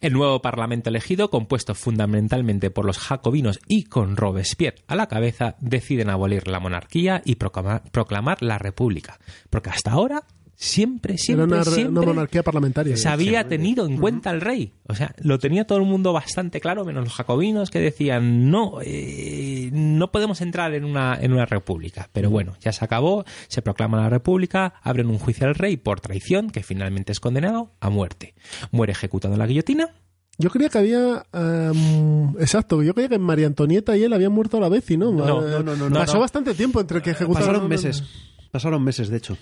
El 0.00 0.14
nuevo 0.14 0.40
Parlamento 0.40 0.88
elegido, 0.88 1.30
compuesto 1.30 1.74
fundamentalmente 1.74 2.70
por 2.70 2.86
los 2.86 2.98
jacobinos 2.98 3.60
y 3.68 3.84
con 3.84 4.16
Robespierre 4.16 4.82
a 4.86 4.96
la 4.96 5.08
cabeza, 5.08 5.56
deciden 5.60 6.08
abolir 6.08 6.48
la 6.48 6.58
monarquía 6.58 7.22
y 7.24 7.36
proclamar, 7.36 7.82
proclamar 7.90 8.42
la 8.42 8.58
República. 8.58 9.18
Porque 9.50 9.70
hasta 9.70 9.92
ahora 9.92 10.24
siempre, 10.62 11.14
Era 11.14 11.22
siempre, 11.22 11.44
una, 11.46 11.64
re- 11.64 11.70
siempre 11.70 12.02
una 12.02 12.12
monarquía 12.12 12.42
parlamentaria. 12.42 12.94
se 12.94 13.08
había 13.08 13.48
tenido 13.48 13.86
en 13.86 13.96
cuenta 13.96 14.30
el 14.30 14.42
rey. 14.42 14.74
O 14.88 14.94
sea, 14.94 15.14
lo 15.18 15.38
tenía 15.38 15.66
todo 15.66 15.78
el 15.78 15.84
mundo 15.84 16.12
bastante 16.12 16.60
claro, 16.60 16.84
menos 16.84 17.04
los 17.04 17.14
jacobinos 17.14 17.70
que 17.70 17.80
decían, 17.80 18.50
no, 18.50 18.74
eh, 18.82 19.70
no 19.72 20.12
podemos 20.12 20.42
entrar 20.42 20.74
en 20.74 20.84
una, 20.84 21.18
en 21.18 21.32
una 21.32 21.46
república. 21.46 22.10
Pero 22.12 22.28
bueno, 22.28 22.56
ya 22.60 22.72
se 22.72 22.84
acabó, 22.84 23.24
se 23.48 23.62
proclama 23.62 24.02
la 24.02 24.10
república, 24.10 24.74
abren 24.82 25.06
un 25.08 25.18
juicio 25.18 25.46
al 25.46 25.54
rey 25.54 25.78
por 25.78 26.00
traición, 26.00 26.50
que 26.50 26.62
finalmente 26.62 27.12
es 27.12 27.20
condenado 27.20 27.72
a 27.80 27.88
muerte. 27.88 28.34
Muere 28.70 28.92
ejecutado 28.92 29.32
en 29.32 29.38
la 29.40 29.46
guillotina. 29.46 29.88
Yo 30.36 30.50
creía 30.50 30.68
que 30.68 30.78
había. 30.78 31.24
em, 31.32 32.30
exacto, 32.38 32.82
yo 32.82 32.92
creía 32.94 33.08
que 33.08 33.18
María 33.18 33.46
Antonieta 33.46 33.96
y 33.96 34.02
él 34.04 34.12
habían 34.12 34.32
muerto 34.32 34.58
a 34.58 34.60
la 34.60 34.68
vez 34.68 34.90
y 34.90 34.96
no. 34.98 35.10
No, 35.10 35.24
eh, 35.46 35.50
no, 35.52 35.62
no, 35.62 35.76
no, 35.76 35.88
no. 35.90 35.98
Pasó 35.98 36.14
No. 36.14 36.20
bastante 36.20 36.52
tiempo 36.54 36.80
entre 36.80 37.00
que 37.02 37.10
ejecutaron. 37.10 37.48
Pasaron 37.48 37.68
meses. 37.68 38.04
Pasaron 38.50 38.82
meses, 38.84 39.08
de 39.08 39.16
hecho. 39.18 39.36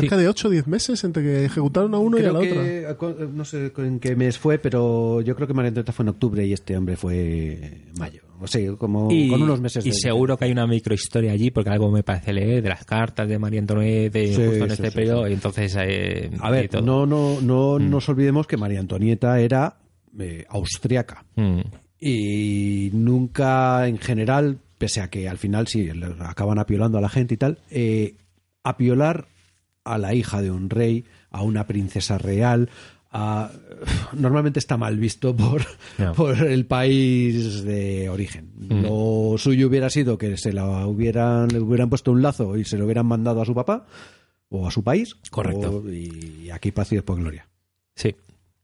Cerca 0.00 0.16
de 0.16 0.28
8 0.28 0.48
o 0.48 0.50
10 0.50 0.66
meses 0.66 1.02
entre 1.04 1.22
que 1.22 1.44
ejecutaron 1.46 1.94
a 1.94 1.98
uno 1.98 2.18
y 2.18 2.24
a 2.24 2.32
la 2.32 2.38
otra. 2.38 3.26
no 3.32 3.44
sé 3.44 3.72
en 3.78 3.98
qué 4.00 4.14
mes 4.16 4.38
fue, 4.38 4.58
pero 4.58 5.20
yo 5.20 5.34
creo 5.36 5.46
que 5.48 5.54
María 5.54 5.68
Antonieta 5.68 5.92
fue 5.92 6.04
en 6.04 6.08
octubre 6.10 6.46
y 6.46 6.52
este 6.52 6.76
hombre 6.76 6.96
fue 6.96 7.52
en 7.54 7.92
mayo. 7.98 8.22
O 8.38 8.46
sea, 8.46 8.70
como 8.74 9.10
y, 9.10 9.30
con 9.30 9.42
unos 9.42 9.60
meses 9.62 9.86
y 9.86 9.90
de 9.90 9.94
seguro 9.94 10.36
que 10.36 10.44
hay 10.44 10.52
una 10.52 10.66
microhistoria 10.66 11.32
allí, 11.32 11.50
porque 11.50 11.70
algo 11.70 11.90
me 11.90 12.02
parece 12.02 12.34
leer 12.34 12.62
de 12.62 12.68
las 12.68 12.84
cartas 12.84 13.26
de 13.26 13.38
María 13.38 13.60
Antonieta 13.60 14.18
de 14.18 14.26
Sí, 14.28 14.34
justo 14.34 14.52
en 14.64 14.66
sí, 14.68 14.72
este 14.74 14.90
sí, 14.90 14.94
periodo. 14.94 15.26
Y 15.26 15.32
entonces, 15.32 15.74
eh, 15.80 16.30
A 16.40 16.50
ver, 16.50 16.68
todo. 16.68 16.82
no, 16.82 17.06
no, 17.06 17.40
no 17.40 17.78
Mm. 17.78 17.88
nos 17.90 18.06
olvidemos 18.10 18.46
que 18.46 18.58
María 18.58 18.80
Antonieta 18.80 19.40
era 19.40 19.78
eh, 20.18 20.44
austriaca 20.50 21.24
Mm. 21.36 21.60
y 21.98 22.90
nunca 22.92 23.86
en 23.88 23.96
general, 23.98 24.58
pese 24.78 25.00
a 25.00 25.08
que 25.08 25.28
al 25.28 25.38
final 25.38 25.66
sí 25.66 25.88
acaban 26.20 26.58
apiolando 26.58 26.98
a 26.98 27.00
la 27.00 27.08
gente 27.08 27.34
y 27.34 27.36
tal, 27.38 27.58
eh, 27.70 28.16
apiolar 28.62 29.28
a 29.86 29.98
la 29.98 30.14
hija 30.14 30.42
de 30.42 30.50
un 30.50 30.68
rey, 30.70 31.04
a 31.30 31.42
una 31.42 31.66
princesa 31.66 32.18
real, 32.18 32.68
a- 33.10 33.50
normalmente 34.12 34.58
está 34.58 34.76
mal 34.76 34.96
visto 34.98 35.34
por, 35.34 35.62
por 36.16 36.36
el 36.46 36.66
país 36.66 37.62
de 37.64 38.08
origen. 38.08 38.50
Mm. 38.56 38.82
Lo 38.82 39.34
suyo 39.38 39.68
hubiera 39.68 39.88
sido 39.90 40.18
que 40.18 40.36
se 40.36 40.52
la 40.52 40.86
hubieran, 40.86 41.48
le 41.48 41.60
hubieran 41.60 41.88
puesto 41.88 42.12
un 42.12 42.22
lazo 42.22 42.56
y 42.56 42.64
se 42.64 42.76
lo 42.78 42.84
hubieran 42.84 43.06
mandado 43.06 43.40
a 43.40 43.44
su 43.46 43.54
papá 43.54 43.86
o 44.48 44.66
a 44.66 44.70
su 44.70 44.82
país. 44.84 45.14
Correcto. 45.30 45.82
o- 45.84 45.90
y 45.90 46.50
aquí 46.52 46.72
paz 46.72 46.92
y 46.92 46.96
después 46.96 47.18
gloria. 47.18 47.48
Sí. 47.94 48.14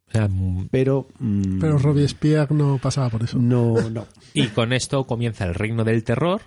O 0.08 0.12
sea, 0.12 0.28
mm, 0.28 0.68
Pero, 0.70 1.08
mm, 1.20 1.58
Pero 1.58 1.78
Robespierre 1.78 2.54
no 2.54 2.78
pasaba 2.78 3.08
por 3.08 3.22
eso. 3.22 3.38
no, 3.38 3.88
no. 3.90 4.06
Y 4.34 4.48
con 4.48 4.72
esto 4.74 5.04
comienza 5.06 5.44
el 5.46 5.54
reino 5.54 5.84
del 5.84 6.04
terror. 6.04 6.42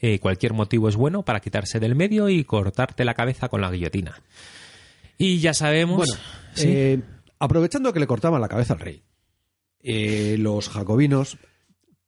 Eh, 0.00 0.18
cualquier 0.20 0.52
motivo 0.52 0.88
es 0.88 0.96
bueno 0.96 1.22
para 1.24 1.40
quitarse 1.40 1.80
del 1.80 1.94
medio 1.96 2.28
y 2.28 2.44
cortarte 2.44 3.04
la 3.04 3.14
cabeza 3.14 3.48
con 3.48 3.60
la 3.60 3.70
guillotina. 3.70 4.20
Y 5.18 5.40
ya 5.40 5.54
sabemos. 5.54 5.96
Bueno, 5.96 6.14
Sí. 6.54 6.66
eh, 6.68 7.00
aprovechando 7.40 7.92
que 7.92 8.00
le 8.00 8.06
cortaban 8.06 8.40
la 8.40 8.48
cabeza 8.48 8.74
al 8.74 8.80
rey, 8.80 9.02
eh, 9.82 10.36
los 10.38 10.68
jacobinos 10.68 11.38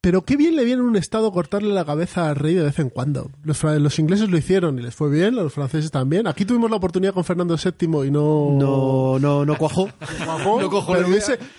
Pero 0.02 0.22
qué 0.24 0.38
bien 0.38 0.56
le 0.56 0.64
viene 0.64 0.80
a 0.80 0.84
un 0.86 0.96
Estado 0.96 1.30
cortarle 1.30 1.74
la 1.74 1.84
cabeza 1.84 2.30
al 2.30 2.36
rey 2.36 2.54
de 2.54 2.62
vez 2.62 2.78
en 2.78 2.88
cuando. 2.88 3.30
Los, 3.44 3.58
fra- 3.58 3.78
los 3.78 3.98
ingleses 3.98 4.30
lo 4.30 4.38
hicieron 4.38 4.78
y 4.78 4.82
les 4.82 4.94
fue 4.94 5.10
bien, 5.10 5.36
los 5.36 5.52
franceses 5.52 5.90
también. 5.90 6.26
Aquí 6.26 6.46
tuvimos 6.46 6.70
la 6.70 6.76
oportunidad 6.78 7.12
con 7.12 7.22
Fernando 7.22 7.54
VII 7.62 8.06
y 8.06 8.10
no... 8.10 8.56
no, 8.58 9.18
no, 9.18 9.44
no 9.44 9.58
cuajó. 9.58 9.90
Cuajó, 10.24 10.58
No 10.62 10.70
cojo 10.70 10.92
pero, 10.94 11.06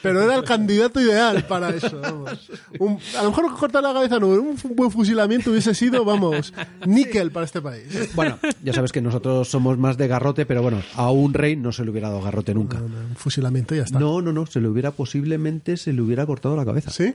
pero 0.02 0.24
era 0.24 0.36
el 0.38 0.44
candidato 0.44 1.00
ideal 1.00 1.46
para 1.46 1.70
eso. 1.70 2.02
vamos. 2.02 2.50
Un- 2.80 2.98
a 3.20 3.22
lo 3.22 3.30
mejor 3.30 3.54
cortar 3.60 3.84
la 3.84 3.94
cabeza 3.94 4.18
no, 4.20 4.28
un 4.30 4.58
buen 4.76 4.90
fusilamiento 4.90 5.52
hubiese 5.52 5.76
sido, 5.76 6.04
vamos, 6.04 6.52
níquel 6.88 7.30
para 7.32 7.46
este 7.46 7.62
país. 7.62 8.10
Bueno, 8.16 8.40
ya 8.64 8.74
sabes 8.74 8.92
que 8.92 9.02
nosotros 9.04 9.50
somos 9.50 9.78
más 9.78 9.98
de 9.98 10.08
garrote, 10.08 10.48
pero 10.48 10.64
bueno, 10.64 10.82
a 10.96 11.12
un 11.12 11.36
rey 11.36 11.56
no 11.56 11.72
se 11.72 11.86
le 11.86 11.92
hubiera 11.92 12.10
dado 12.10 12.24
garrote 12.24 12.56
nunca. 12.56 12.80
No, 12.80 12.90
no, 12.90 12.98
un 13.08 13.16
fusilamiento 13.16 13.76
y 13.76 13.78
ya 13.78 13.84
está. 13.84 14.00
No, 14.00 14.20
no, 14.20 14.34
no, 14.34 14.48
se 14.48 14.60
le 14.62 14.68
hubiera 14.68 14.90
posiblemente 14.90 15.78
se 15.78 15.94
le 15.94 16.02
hubiera 16.02 16.26
cortado 16.26 16.56
la 16.56 16.66
cabeza. 16.66 16.90
¿Sí? 16.90 17.14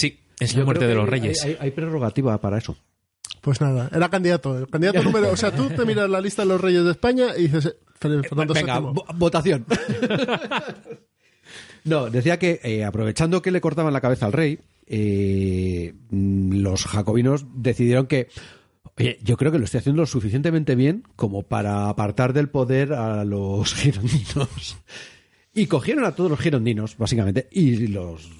Sí, 0.00 0.20
es 0.40 0.52
Yo 0.54 0.60
la 0.60 0.64
muerte 0.64 0.86
de 0.86 0.94
los 0.94 1.08
reyes. 1.08 1.44
Hay, 1.44 1.56
hay 1.60 1.70
prerrogativa 1.70 2.40
para 2.40 2.58
eso. 2.58 2.76
Pues 3.40 3.60
nada, 3.60 3.88
era 3.94 4.08
candidato. 4.08 4.58
El 4.58 4.68
candidato 4.68 5.02
número... 5.02 5.30
O 5.30 5.36
sea, 5.36 5.54
tú 5.54 5.68
te 5.68 5.84
miras 5.84 6.10
la 6.10 6.20
lista 6.20 6.42
de 6.42 6.48
los 6.48 6.60
reyes 6.60 6.84
de 6.84 6.90
España 6.90 7.28
y 7.36 7.42
dices... 7.42 7.66
eh, 7.66 7.76
Fer- 8.00 8.26
Fernando 8.28 8.54
Venga, 8.54 8.80
VII. 8.80 8.88
vo- 8.90 9.18
votación. 9.18 9.66
no, 11.84 12.10
decía 12.10 12.38
que 12.38 12.60
eh, 12.62 12.84
aprovechando 12.84 13.42
que 13.42 13.50
le 13.50 13.60
cortaban 13.60 13.92
la 13.92 14.00
cabeza 14.00 14.26
al 14.26 14.32
rey, 14.32 14.58
eh, 14.86 15.94
los 16.10 16.84
jacobinos 16.86 17.46
decidieron 17.54 18.06
que, 18.06 18.28
oye, 18.98 19.18
yo 19.22 19.36
creo 19.36 19.52
que 19.52 19.58
lo 19.58 19.64
estoy 19.64 19.78
haciendo 19.78 20.02
lo 20.02 20.06
suficientemente 20.06 20.74
bien 20.74 21.04
como 21.16 21.42
para 21.42 21.88
apartar 21.88 22.32
del 22.32 22.48
poder 22.48 22.92
a 22.92 23.24
los 23.24 23.74
girondinos. 23.74 24.76
Y 25.52 25.66
cogieron 25.66 26.04
a 26.04 26.14
todos 26.14 26.30
los 26.30 26.38
girondinos, 26.40 26.96
básicamente, 26.96 27.48
y 27.50 27.88
los 27.88 28.30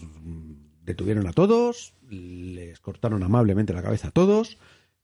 detuvieron 0.91 1.27
a 1.27 1.33
todos, 1.33 1.95
les 2.09 2.79
cortaron 2.81 3.23
amablemente 3.23 3.73
la 3.73 3.83
cabeza 3.83 4.09
a 4.09 4.13
todos, 4.13 4.59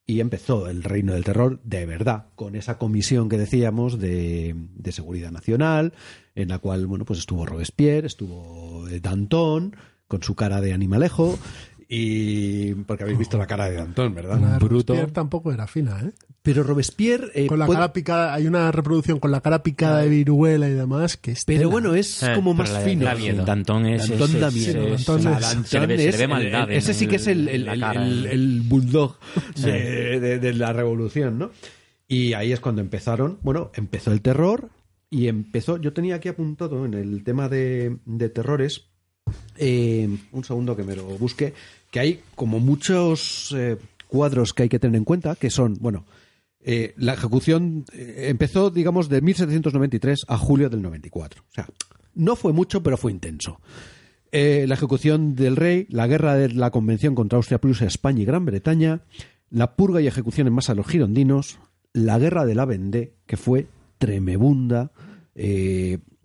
y 0.06 0.20
empezó 0.20 0.68
el 0.68 0.84
reino 0.84 1.14
del 1.14 1.24
terror 1.24 1.60
de 1.64 1.84
verdad, 1.84 2.26
con 2.36 2.54
esa 2.54 2.78
comisión 2.78 3.28
que 3.28 3.38
decíamos 3.38 3.98
de, 3.98 4.54
de 4.74 4.92
seguridad 4.92 5.32
nacional, 5.32 5.94
en 6.34 6.48
la 6.48 6.58
cual, 6.58 6.86
bueno, 6.86 7.04
pues 7.04 7.18
estuvo 7.18 7.44
Robespierre, 7.44 8.06
estuvo 8.06 8.86
eh, 8.88 9.00
Danton, 9.00 9.74
con 10.06 10.22
su 10.22 10.36
cara 10.36 10.60
de 10.60 10.72
animalejo, 10.72 11.36
y 11.88 12.74
porque 12.74 13.04
habéis 13.04 13.18
visto 13.18 13.38
la 13.38 13.46
cara 13.46 13.70
de 13.70 13.76
Danton, 13.76 14.14
¿verdad? 14.14 14.40
La 14.40 14.52
de 14.52 14.58
Bruto. 14.58 14.92
Robespierre 14.92 15.12
tampoco 15.12 15.52
era 15.52 15.66
fina, 15.66 16.00
¿eh? 16.04 16.10
Pero 16.42 16.62
Robespierre... 16.62 17.28
eh, 17.34 17.46
Con 17.46 17.58
la 17.58 17.66
puede- 17.66 17.78
cara 17.80 17.92
picada, 17.92 18.34
hay 18.34 18.46
una 18.46 18.70
reproducción 18.72 19.18
con 19.18 19.30
la 19.32 19.40
cara 19.40 19.62
picada 19.62 20.02
de 20.02 20.08
viruela 20.08 20.68
y 20.68 20.72
demás 20.74 21.16
que 21.16 21.32
es 21.32 21.44
pero 21.44 21.58
tela. 21.60 21.70
bueno, 21.72 21.94
es 21.94 22.22
Eh, 22.22 22.32
como 22.34 22.54
más 22.54 22.70
la- 22.72 22.80
fino. 22.80 23.04
da 23.04 23.14
miedo. 23.14 23.44
Danton 23.44 23.86
es... 23.86 24.08
Danton 24.08 24.30
es- 24.34 24.40
da 24.40 24.48
es- 24.48 24.54
miedo. 24.54 24.86
es- 24.94 25.06
Danton 25.06 26.70
ese 26.70 26.94
sí 26.94 27.06
que 27.06 27.16
es 27.16 27.26
el, 27.26 27.48
el, 27.48 27.64
la 27.66 27.74
el- 27.74 27.80
cara. 27.80 28.06
el- 28.06 28.26
el 28.26 28.60
bulldog 28.62 29.16
de, 29.56 30.20
de- 30.20 30.38
de 30.38 30.52
la 30.54 30.72
revolución, 30.72 31.38
¿no? 31.38 31.50
Y 32.08 32.34
ahí 32.34 32.52
es 32.52 32.60
cuando 32.60 32.80
empezaron, 32.80 33.38
bueno, 33.42 33.70
empezó 33.74 34.12
el 34.12 34.20
terror 34.22 34.70
y 35.10 35.26
empezó, 35.28 35.76
yo 35.80 35.92
tenía 35.92 36.16
aquí 36.16 36.28
apuntado 36.28 36.84
en 36.86 36.94
el 36.94 37.24
tema 37.24 37.48
de, 37.48 37.96
de 38.04 38.28
terrores, 38.28 38.84
eh, 39.56 40.08
un 40.30 40.44
segundo 40.44 40.76
que 40.76 40.84
me 40.84 40.94
lo 40.94 41.04
busque, 41.04 41.54
que 41.90 42.00
hay 42.00 42.20
como 42.34 42.60
muchos 42.60 43.54
eh, 43.56 43.76
cuadros 44.08 44.52
que 44.52 44.64
hay 44.64 44.68
que 44.68 44.78
tener 44.78 44.96
en 44.96 45.04
cuenta, 45.04 45.36
que 45.36 45.50
son, 45.50 45.76
bueno, 45.80 46.04
eh, 46.60 46.94
la 46.96 47.14
ejecución 47.14 47.84
eh, 47.92 48.26
empezó, 48.28 48.70
digamos, 48.70 49.08
de 49.08 49.20
1793 49.20 50.24
a 50.28 50.38
julio 50.38 50.68
del 50.68 50.82
94. 50.82 51.42
O 51.42 51.52
sea, 51.52 51.68
no 52.14 52.36
fue 52.36 52.52
mucho, 52.52 52.82
pero 52.82 52.96
fue 52.96 53.12
intenso. 53.12 53.60
La 54.32 54.74
ejecución 54.74 55.34
del 55.34 55.56
rey, 55.56 55.86
la 55.88 56.06
guerra 56.06 56.34
de 56.34 56.50
la 56.50 56.70
convención 56.70 57.14
contra 57.14 57.38
Austria, 57.38 57.58
Prusia, 57.58 57.86
España 57.86 58.20
y 58.20 58.26
Gran 58.26 58.44
Bretaña, 58.44 59.00
la 59.48 59.76
purga 59.76 60.02
y 60.02 60.06
ejecución 60.06 60.46
en 60.46 60.52
masa 60.52 60.74
de 60.74 60.76
los 60.76 60.88
girondinos, 60.88 61.58
la 61.94 62.18
guerra 62.18 62.44
de 62.44 62.54
la 62.54 62.66
Vendée, 62.66 63.14
que 63.24 63.38
fue 63.38 63.66
tremebunda. 63.96 64.92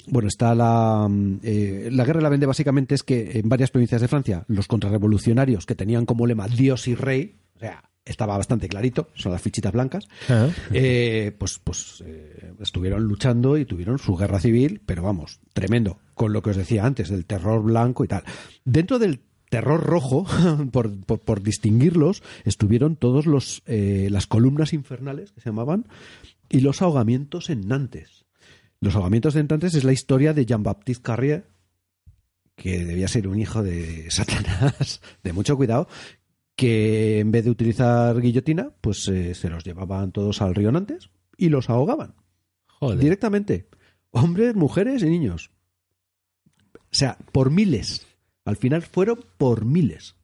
Bueno, 0.08 0.28
está 0.28 0.54
la, 0.56 1.08
mm, 1.10 1.40
eh, 1.44 1.90
la 1.92 2.04
guerra 2.06 2.20
de 2.20 2.24
la 2.24 2.30
Vendée 2.30 2.48
básicamente 2.48 2.96
es 2.96 3.04
que 3.04 3.40
en 3.40 3.50
varias 3.50 3.72
provincias 3.72 4.02
de 4.02 4.08
Francia 4.08 4.44
los 4.48 4.68
contrarrevolucionarios 4.68 5.66
que 5.66 5.76
tenían 5.76 6.06
como 6.06 6.26
lema 6.28 6.48
Dios 6.48 6.88
y 6.88 6.96
Rey, 6.96 7.36
o 7.56 7.60
sea, 7.60 7.84
estaba 8.04 8.36
bastante 8.36 8.68
clarito, 8.68 9.10
son 9.14 9.32
las 9.32 9.42
fichitas 9.42 9.72
blancas, 9.72 10.08
Ah. 10.28 10.50
eh, 10.74 11.36
pues, 11.38 11.60
pues 11.64 12.04
eh, 12.06 12.54
estuvieron 12.60 13.04
luchando 13.04 13.58
y 13.58 13.66
tuvieron 13.66 14.00
su 14.00 14.16
guerra 14.16 14.40
civil, 14.40 14.82
pero 14.86 15.04
vamos, 15.04 15.40
tremendo, 15.54 16.00
con 16.16 16.34
lo 16.34 16.42
que 16.42 16.50
os 16.50 16.58
decía 16.58 16.86
antes, 16.86 17.10
del 17.10 17.26
terror 17.26 17.62
blanco 17.62 18.04
y 18.04 18.08
tal. 18.08 18.24
Dentro 18.66 18.98
del 18.98 19.20
terror 19.50 19.84
rojo, 19.84 20.26
por, 20.72 21.00
por- 21.06 21.20
por 21.20 21.44
distinguirlos, 21.44 22.24
estuvieron 22.44 22.96
todos 22.96 23.28
los 23.28 23.62
eh, 23.68 24.08
las 24.10 24.26
columnas 24.26 24.74
infernales 24.74 25.32
que 25.32 25.42
se 25.42 25.50
llamaban 25.50 25.86
y 26.50 26.62
los 26.62 26.82
ahogamientos 26.82 27.50
en 27.52 27.68
Nantes. 27.68 28.21
Los 28.82 28.96
ahogamientos 28.96 29.36
en 29.36 29.46
Nantes 29.48 29.76
es 29.76 29.84
la 29.84 29.94
historia 29.94 30.34
de 30.34 30.46
Jean-Baptiste 30.46 31.04
Carrier, 31.04 31.48
que 32.56 32.84
debía 32.84 33.08
ser 33.08 33.28
un 33.28 33.40
hijo 33.40 33.62
de 33.62 34.10
Satanás, 34.10 35.02
de 35.24 35.34
mucho 35.34 35.56
cuidado, 35.56 35.88
que 36.56 37.20
en 37.20 37.32
vez 37.32 37.46
de 37.46 37.52
utilizar 37.52 38.20
guillotina, 38.20 38.72
pues 38.82 39.08
eh, 39.08 39.36
se 39.36 39.50
los 39.50 39.64
llevaban 39.64 40.12
todos 40.12 40.42
al 40.42 40.56
río 40.56 40.72
Nantes 40.72 41.12
y 41.38 41.50
los 41.50 41.70
ahogaban 41.70 42.16
Joder. 42.68 42.98
directamente. 42.98 43.70
Hombres, 44.10 44.56
mujeres 44.56 45.04
y 45.04 45.10
niños. 45.10 45.52
O 46.76 46.82
sea, 46.90 47.20
por 47.32 47.52
miles. 47.52 48.08
Al 48.46 48.58
final 48.58 48.82
fueron 48.82 49.20
por 49.38 49.64
miles. 49.64 50.16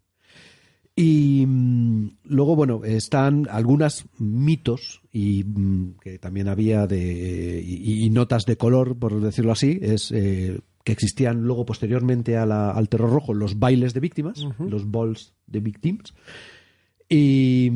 Y 0.95 1.45
mm, 1.47 2.17
luego, 2.23 2.55
bueno, 2.55 2.83
están 2.83 3.47
algunos 3.51 4.05
mitos 4.17 5.03
y 5.19 5.43
mm, 5.43 5.95
que 6.01 6.19
también 6.19 6.47
había 6.47 6.85
de 6.87 7.61
y, 7.65 8.03
y 8.05 8.09
notas 8.09 8.45
de 8.45 8.57
color, 8.57 8.97
por 8.97 9.19
decirlo 9.21 9.51
así, 9.51 9.79
es 9.81 10.11
eh, 10.11 10.59
que 10.83 10.91
existían 10.91 11.41
luego 11.43 11.65
posteriormente 11.65 12.37
a 12.37 12.45
la- 12.45 12.71
al 12.71 12.87
terror 12.89 13.09
rojo 13.09 13.33
los 13.33 13.57
bailes 13.59 13.93
de 13.93 13.99
víctimas, 13.99 14.45
los 14.59 14.89
balls 14.91 15.33
de 15.47 15.59
victims. 15.59 16.13
Y, 17.09 17.71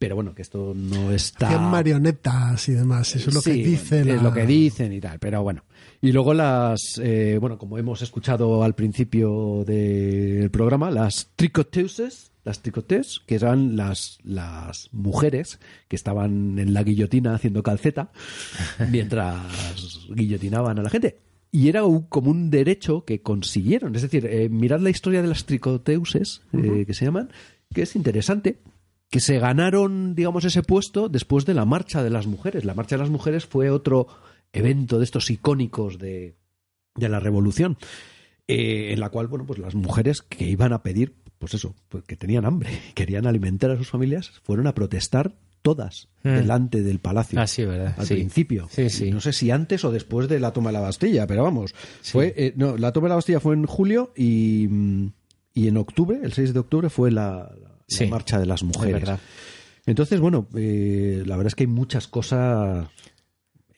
pero 0.00 0.16
bueno, 0.16 0.34
que 0.34 0.42
esto 0.42 0.72
no 0.74 1.12
está... 1.12 1.46
Hacían 1.46 1.70
marionetas 1.70 2.68
y 2.68 2.72
demás, 2.72 3.14
eso 3.14 3.28
es 3.30 3.34
lo 3.36 3.40
Sí, 3.40 3.62
que 3.62 3.68
dicen. 3.68 4.08
Es 4.08 4.16
la- 4.16 4.22
lo 4.24 4.32
que 4.32 4.46
dicen 4.46 4.92
y 4.92 5.00
tal, 5.00 5.18
pero 5.20 5.42
bueno. 5.44 5.62
Y 6.00 6.10
luego 6.10 6.34
las, 6.34 6.80
eh, 7.00 7.38
bueno, 7.40 7.56
como 7.56 7.78
hemos 7.78 8.02
escuchado 8.02 8.64
al 8.64 8.74
principio 8.74 9.62
del 9.64 10.50
programa, 10.50 10.90
las 10.90 11.30
tricoteuses, 11.36 12.32
las 12.44 12.60
tricotes, 12.62 13.20
que 13.26 13.34
eran 13.36 13.76
las, 13.76 14.18
las 14.22 14.88
mujeres 14.92 15.58
que 15.88 15.96
estaban 15.96 16.58
en 16.58 16.74
la 16.74 16.82
guillotina 16.82 17.34
haciendo 17.34 17.62
calceta 17.62 18.12
mientras 18.90 20.06
guillotinaban 20.10 20.78
a 20.78 20.82
la 20.82 20.90
gente. 20.90 21.18
Y 21.50 21.68
era 21.68 21.84
un- 21.84 22.02
como 22.02 22.30
un 22.30 22.50
derecho 22.50 23.04
que 23.04 23.22
consiguieron. 23.22 23.94
Es 23.96 24.02
decir, 24.02 24.26
eh, 24.26 24.48
mirad 24.48 24.80
la 24.80 24.90
historia 24.90 25.22
de 25.22 25.28
las 25.28 25.44
tricoteuses, 25.46 26.42
eh, 26.52 26.84
que 26.86 26.94
se 26.94 27.04
llaman, 27.04 27.30
que 27.72 27.82
es 27.82 27.94
interesante, 27.96 28.58
que 29.10 29.20
se 29.20 29.38
ganaron, 29.38 30.14
digamos, 30.16 30.44
ese 30.44 30.62
puesto 30.62 31.08
después 31.08 31.44
de 31.46 31.54
la 31.54 31.64
Marcha 31.64 32.02
de 32.02 32.10
las 32.10 32.26
Mujeres. 32.26 32.64
La 32.64 32.74
Marcha 32.74 32.96
de 32.96 33.02
las 33.02 33.10
Mujeres 33.10 33.46
fue 33.46 33.70
otro 33.70 34.08
evento 34.52 34.98
de 34.98 35.04
estos 35.04 35.30
icónicos 35.30 35.98
de, 35.98 36.34
de 36.96 37.08
la 37.08 37.20
Revolución, 37.20 37.76
eh, 38.48 38.90
en 38.92 38.98
la 39.00 39.10
cual, 39.10 39.28
bueno, 39.28 39.46
pues 39.46 39.58
las 39.60 39.74
mujeres 39.76 40.22
que 40.22 40.48
iban 40.48 40.72
a 40.72 40.82
pedir, 40.82 41.14
pues 41.44 41.54
eso, 41.54 41.74
pues 41.88 42.04
que 42.04 42.16
tenían 42.16 42.44
hambre, 42.44 42.70
querían 42.94 43.26
alimentar 43.26 43.70
a 43.70 43.76
sus 43.76 43.88
familias, 43.90 44.30
fueron 44.42 44.66
a 44.66 44.74
protestar 44.74 45.34
todas 45.62 46.08
Mm. 46.24 46.28
delante 46.36 46.82
del 46.82 46.98
palacio. 47.00 47.38
Ah, 47.40 47.46
sí, 47.46 47.64
¿verdad? 47.64 47.94
Al 47.98 48.06
Sí. 48.06 48.14
principio. 48.14 48.66
Sí, 48.70 48.88
sí. 48.90 49.10
No 49.10 49.20
sé 49.20 49.32
si 49.32 49.50
antes 49.50 49.84
o 49.84 49.90
después 49.92 50.28
de 50.28 50.40
la 50.40 50.52
toma 50.52 50.70
de 50.70 50.74
la 50.74 50.80
Bastilla, 50.80 51.26
pero 51.26 51.42
vamos. 51.42 51.74
Fue, 52.02 52.32
eh, 52.36 52.52
no, 52.56 52.76
la 52.78 52.92
toma 52.92 53.06
de 53.06 53.10
la 53.10 53.14
Bastilla 53.16 53.40
fue 53.40 53.54
en 53.54 53.64
julio 53.66 54.12
y, 54.16 54.68
y 55.54 55.68
en 55.68 55.76
octubre, 55.76 56.18
el 56.22 56.32
6 56.32 56.52
de 56.54 56.60
octubre, 56.60 56.88
fue 56.90 57.10
la, 57.10 57.50
marcha 58.10 58.38
de 58.38 58.46
las 58.46 58.62
mujeres. 58.62 59.08
Entonces, 59.86 60.18
bueno, 60.20 60.48
eh, 60.54 61.22
la 61.26 61.36
verdad 61.36 61.48
es 61.48 61.54
que 61.54 61.64
hay 61.64 61.68
muchas 61.68 62.08
cosas 62.08 62.88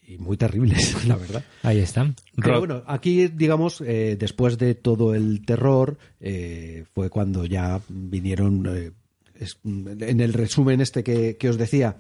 y 0.07 0.19
muy 0.19 0.37
terribles, 0.37 1.05
la 1.07 1.17
verdad. 1.17 1.45
Ahí 1.63 1.79
está. 1.79 2.15
Pero 2.37 2.59
bueno, 2.61 2.83
aquí, 2.87 3.29
digamos, 3.29 3.81
eh, 3.81 4.17
después 4.19 4.57
de 4.59 4.75
todo 4.75 5.15
el 5.15 5.45
terror, 5.45 5.99
eh, 6.21 6.85
fue 6.95 7.11
cuando 7.11 7.45
ya 7.45 7.81
vinieron, 7.89 8.65
eh, 8.69 8.93
es- 9.35 9.59
en 9.65 10.21
el 10.21 10.33
resumen 10.33 10.81
este 10.81 11.03
que, 11.03 11.37
que 11.37 11.49
os 11.49 11.59
decía, 11.59 11.97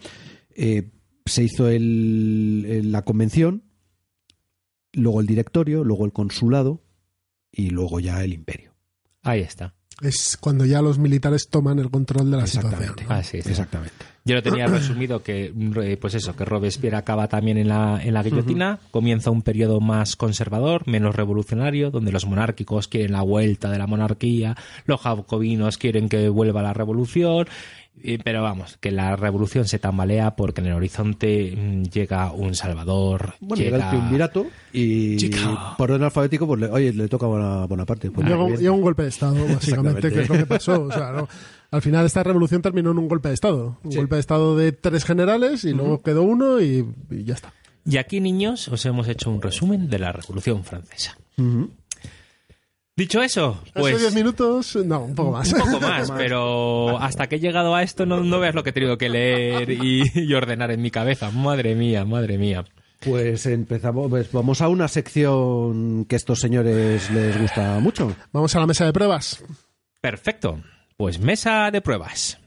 eh, 0.54 0.90
se 1.24 1.42
hizo 1.44 1.68
el- 1.68 2.64
el- 2.68 2.92
la 2.92 3.02
convención, 3.02 3.64
luego 4.92 5.20
el 5.20 5.26
directorio, 5.26 5.84
luego 5.84 6.04
el 6.06 6.12
consulado 6.12 6.82
y 7.52 7.70
luego 7.70 8.00
ya 8.00 8.22
el 8.22 8.32
imperio. 8.32 8.74
Ahí 9.22 9.40
está. 9.40 9.74
Es 10.02 10.36
cuando 10.36 10.64
ya 10.66 10.82
los 10.82 10.98
militares 10.98 11.48
toman 11.50 11.78
el 11.78 11.90
control 11.90 12.30
de 12.30 12.36
la 12.36 12.46
situación. 12.46 12.94
¿no? 13.08 13.14
Así 13.14 13.38
es. 13.38 13.46
Exactamente. 13.46 13.94
Yo 14.26 14.34
lo 14.34 14.42
tenía 14.42 14.66
resumido 14.66 15.22
que, 15.22 15.52
eh, 15.82 15.96
pues 15.98 16.14
eso, 16.14 16.36
que 16.36 16.44
Robespierre 16.44 16.96
acaba 16.96 17.28
también 17.28 17.56
en 17.56 17.68
la, 17.68 17.98
en 18.02 18.12
la 18.12 18.22
guillotina, 18.22 18.78
comienza 18.90 19.30
un 19.30 19.40
periodo 19.42 19.80
más 19.80 20.16
conservador, 20.16 20.86
menos 20.86 21.14
revolucionario, 21.16 21.90
donde 21.90 22.12
los 22.12 22.26
monárquicos 22.26 22.88
quieren 22.88 23.12
la 23.12 23.22
vuelta 23.22 23.70
de 23.70 23.78
la 23.78 23.86
monarquía, 23.86 24.56
los 24.84 25.00
jacobinos 25.00 25.78
quieren 25.78 26.08
que 26.08 26.28
vuelva 26.28 26.60
la 26.62 26.74
revolución, 26.74 27.46
pero 28.24 28.42
vamos, 28.42 28.76
que 28.78 28.90
la 28.90 29.16
revolución 29.16 29.64
se 29.66 29.78
tambalea 29.78 30.36
porque 30.36 30.60
en 30.60 30.66
el 30.66 30.74
horizonte 30.74 31.54
mm, 31.56 31.82
llega 31.84 32.30
un 32.30 32.54
salvador, 32.54 33.34
Bueno, 33.40 33.62
llega, 33.64 33.78
llega... 33.78 33.90
el 33.90 33.96
triunvirato 33.96 34.46
y 34.72 35.16
Chica. 35.16 35.74
por 35.78 35.90
orden 35.92 36.04
alfabético, 36.04 36.46
pues 36.46 36.60
le- 36.60 36.66
oye, 36.68 36.92
le 36.92 37.08
toca 37.08 37.24
a 37.24 37.64
Bonaparte. 37.66 38.10
Pues 38.10 38.26
Llega, 38.26 38.38
un- 38.42 38.48
bien. 38.48 38.58
llega 38.60 38.72
un 38.72 38.82
golpe 38.82 39.04
de 39.04 39.08
Estado, 39.08 39.36
básicamente, 39.54 40.12
que 40.12 40.20
es 40.22 40.28
lo 40.28 40.34
que 40.34 40.44
pasó. 40.46 40.82
O 40.82 40.92
sea, 40.92 41.10
¿no? 41.12 41.26
Al 41.70 41.82
final 41.82 42.06
esta 42.06 42.22
revolución 42.22 42.62
terminó 42.62 42.90
en 42.92 42.98
un 42.98 43.08
golpe 43.08 43.28
de 43.28 43.34
Estado. 43.34 43.78
Un 43.82 43.94
golpe 43.94 44.14
de 44.16 44.20
Estado 44.20 44.56
de 44.56 44.72
tres 44.72 45.04
generales 45.04 45.64
y 45.64 45.72
luego 45.72 46.02
quedó 46.02 46.22
uno 46.22 46.60
y, 46.60 46.86
y 47.10 47.24
ya 47.24 47.34
está. 47.34 47.52
Y 47.84 47.98
aquí, 47.98 48.20
niños, 48.20 48.68
os 48.68 48.84
hemos 48.86 49.06
hecho 49.08 49.30
un 49.30 49.40
resumen 49.42 49.88
de 49.88 49.98
la 49.98 50.12
Revolución 50.12 50.64
Francesa. 50.64 51.16
Dicho 52.96 53.22
eso, 53.22 53.62
pues... 53.74 54.00
diez 54.00 54.14
minutos, 54.14 54.74
no, 54.76 55.04
un 55.04 55.14
poco 55.14 55.32
más. 55.32 55.52
Un 55.52 55.60
poco 55.60 55.80
más, 55.80 56.10
pero 56.10 56.98
hasta 56.98 57.28
que 57.28 57.36
he 57.36 57.40
llegado 57.40 57.74
a 57.74 57.82
esto 57.82 58.06
no, 58.06 58.22
no 58.24 58.40
veas 58.40 58.54
lo 58.54 58.62
que 58.64 58.70
he 58.70 58.72
tenido 58.72 58.96
que 58.96 59.08
leer 59.10 59.70
y, 59.70 60.02
y 60.14 60.34
ordenar 60.34 60.70
en 60.70 60.80
mi 60.80 60.90
cabeza. 60.90 61.30
Madre 61.30 61.74
mía, 61.74 62.04
madre 62.06 62.38
mía. 62.38 62.64
Pues 63.00 63.44
empezamos, 63.46 64.08
pues 64.08 64.32
vamos 64.32 64.62
a 64.62 64.68
una 64.68 64.88
sección 64.88 66.06
que 66.06 66.14
a 66.14 66.18
estos 66.18 66.40
señores 66.40 67.10
les 67.10 67.38
gusta 67.40 67.78
mucho. 67.80 68.16
Vamos 68.32 68.56
a 68.56 68.60
la 68.60 68.66
mesa 68.66 68.86
de 68.86 68.92
pruebas. 68.94 69.44
Perfecto. 70.00 70.60
Pues 70.98 71.18
mesa 71.18 71.70
de 71.70 71.80
pruebas. 71.82 72.38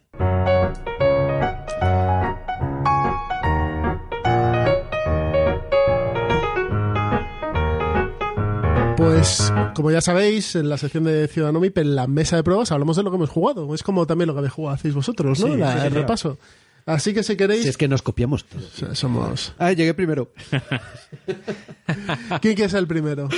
Pues, 8.98 9.52
como 9.76 9.92
ya 9.92 10.02
sabéis, 10.02 10.56
en 10.56 10.68
la 10.68 10.78
sección 10.78 11.06
de 11.06 11.28
Ciudadano 11.30 11.62
MIP, 11.62 11.78
en 11.78 11.96
la 11.96 12.06
mesa 12.08 12.36
de 12.36 12.44
pruebas, 12.44 12.72
hablamos 12.74 12.98
de 12.98 13.04
lo 13.04 13.12
que 13.12 13.16
hemos 13.16 13.30
jugado. 13.30 13.74
Es 13.74 13.82
como 13.82 14.06
también 14.06 14.28
lo 14.28 14.34
que 14.34 14.40
habéis 14.40 14.54
jugado 14.54 14.76
hacéis 14.76 14.94
vosotros, 14.94 15.40
¿no? 15.40 15.48
Sí, 15.48 15.56
La- 15.58 15.80
sí, 15.82 15.88
el 15.88 15.94
repaso. 15.94 16.38
Así 16.86 17.14
que 17.14 17.24
si 17.24 17.38
queréis, 17.38 17.64
Si 17.64 17.70
es 17.70 17.78
que 17.78 17.88
nos 17.88 18.02
copiamos 18.02 18.46
todo. 18.46 18.62
o 18.66 18.78
sea, 18.78 18.96
somos... 18.96 19.54
Ah, 19.58 19.72
llegué 19.72 19.94
primero. 19.94 20.32
¿Quién 22.42 22.56
quiere 22.56 22.70
ser 22.70 22.80
el 22.80 22.88
primero? 22.88 23.30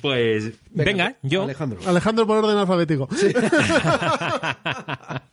Pues 0.00 0.52
venga, 0.70 1.16
yo. 1.22 1.42
Alejandro. 1.42 1.80
Alejandro 1.86 2.26
por 2.26 2.38
orden 2.44 2.56
alfabético. 2.56 3.08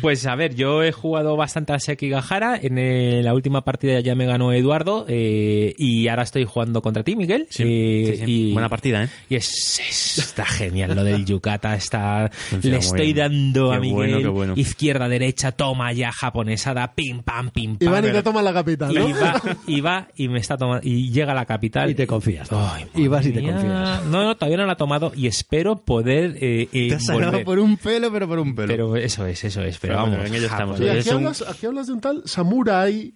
Pues 0.00 0.26
a 0.26 0.36
ver, 0.36 0.54
yo 0.54 0.84
he 0.84 0.92
jugado 0.92 1.36
bastante 1.36 1.72
a 1.72 1.80
Sekigahara. 1.80 2.56
En 2.62 2.78
eh, 2.78 3.20
la 3.22 3.34
última 3.34 3.64
partida 3.64 3.98
ya 4.00 4.14
me 4.14 4.26
ganó 4.26 4.52
Eduardo. 4.52 5.04
eh, 5.08 5.74
y 5.76 6.06
ahora 6.08 6.22
estoy 6.22 6.44
jugando 6.44 6.82
contra 6.82 7.02
ti, 7.02 7.16
Miguel. 7.16 7.46
Sí, 7.50 7.64
eh, 7.66 8.14
sí, 8.16 8.24
sí. 8.24 8.30
y- 8.50 8.52
Buena 8.52 8.68
partida, 8.68 9.04
¿eh? 9.04 9.08
Y 9.28 9.34
es, 9.34 9.80
es- 9.80 10.18
está 10.18 10.44
genial 10.46 10.94
lo 10.94 11.02
del 11.02 11.24
Yukata, 11.24 11.74
está 11.74 12.30
Funciona 12.32 12.76
le 12.76 12.80
estoy 12.80 13.12
bien. 13.12 13.16
dando 13.16 13.72
a 13.72 13.80
Miguel 13.80 13.94
bueno, 13.96 14.18
qué 14.20 14.28
bueno. 14.28 14.52
izquierda, 14.56 15.08
derecha, 15.08 15.50
toma 15.52 15.92
ya 15.92 16.12
japonesada, 16.12 16.94
pim 16.94 17.22
pam, 17.22 17.50
pim 17.50 17.76
pam. 17.76 17.88
Iván 17.88 18.04
y 18.06 18.12
te 18.12 18.22
toma 18.22 18.40
la 18.42 18.52
capital, 18.52 18.94
¿no? 18.94 19.08
y 19.08 19.12
va, 19.12 19.42
y 19.66 19.80
va 19.80 20.08
y 20.16 20.28
me 20.28 20.38
está 20.38 20.56
tomando 20.56 20.86
y 20.86 21.10
llega 21.10 21.32
a 21.32 21.34
la 21.34 21.44
capital 21.44 21.90
Y 21.90 21.94
te 21.94 22.06
confías. 22.06 22.48
Ay, 22.52 22.86
y 22.94 23.08
vas 23.08 23.26
y 23.26 23.32
te 23.32 23.40
mía. 23.42 23.57
Confías. 23.62 24.04
No, 24.06 24.24
no, 24.24 24.36
todavía 24.36 24.56
no 24.58 24.66
la 24.66 24.72
ha 24.72 24.76
tomado 24.76 25.12
y 25.14 25.26
espero 25.26 25.84
poder 25.84 26.36
eh, 26.40 26.68
eh, 26.72 26.88
Te 26.88 26.94
has 26.94 27.06
volver. 27.06 27.44
por 27.44 27.58
un 27.58 27.76
pelo, 27.76 28.12
pero 28.12 28.26
por 28.28 28.38
un 28.38 28.54
pelo. 28.54 28.68
Pero 28.68 28.96
eso 28.96 29.26
es, 29.26 29.42
eso 29.44 29.62
es. 29.62 29.78
Pero, 29.78 29.94
Pero 29.94 30.00
bueno, 30.02 30.16
vamos, 30.18 30.28
en 30.30 30.34
ello 30.36 30.46
estamos. 30.46 30.76
japonés. 30.78 30.94
Y 30.94 30.98
Es 30.98 31.06
aquí, 31.06 31.14
un- 31.16 31.22
hablas, 31.26 31.44
aquí 31.48 31.66
hablas 31.66 31.86
de 31.86 31.92
un 31.92 32.00
tal 32.00 32.22
Samurai. 32.26 33.14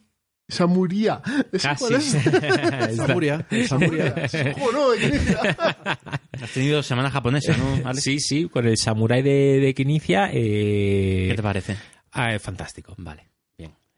Samuría. 0.48 1.22
¿Ese 1.52 1.68
Casi. 1.68 1.78
cuál 1.84 1.94
es? 1.94 2.06
Samuria. 2.96 3.46
Samuria. 3.66 4.14
Has 6.42 6.50
tenido 6.52 6.82
semana 6.82 7.10
japonesa, 7.10 7.56
¿no? 7.56 7.88
Alex? 7.88 8.02
Sí, 8.02 8.18
sí, 8.20 8.48
con 8.48 8.66
el 8.66 8.76
samurái 8.76 9.22
de, 9.22 9.60
de 9.60 9.74
Kinicia. 9.74 10.28
Eh, 10.32 11.26
¿Qué 11.30 11.34
te 11.36 11.42
parece? 11.42 11.76
ah, 12.12 12.36
fantástico. 12.38 12.94
Vale. 12.98 13.28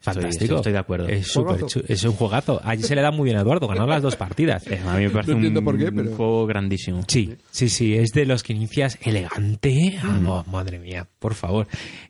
Fantástico. 0.05 0.45
Estoy, 0.45 0.57
estoy 0.59 0.73
de 0.73 0.79
acuerdo. 0.79 1.09
Es, 1.09 1.33
chu- 1.33 1.83
es 1.89 2.05
un 2.05 2.13
juegazo. 2.13 2.61
Allí 2.63 2.83
se 2.83 2.95
le 2.95 3.01
da 3.01 3.11
muy 3.11 3.25
bien 3.25 3.39
a 3.39 3.41
Eduardo, 3.41 3.67
ganó 3.67 3.87
las 3.87 4.03
dos 4.03 4.17
partidas. 4.17 4.65
A 4.87 4.97
mí 4.99 5.05
me 5.05 5.11
parece 5.11 5.31
No 5.33 5.39
entiendo 5.39 5.61
un, 5.61 5.65
por 5.65 5.79
qué, 5.79 5.91
pero- 5.91 6.11
un 6.11 6.17
juego 6.17 6.47
grandísimo. 6.47 7.03
Sí, 7.09 7.35
sí, 7.51 7.69
sí, 7.71 7.95
es 7.97 8.13
de 8.13 8.27
los 8.27 8.43
que 8.43 8.53
inicias 8.53 8.99
elegante. 9.03 9.99
Ah, 10.03 10.19
no, 10.21 10.45
madre 10.51 10.79
mía, 10.79 11.09
por 11.19 11.33
favor. 11.35 11.67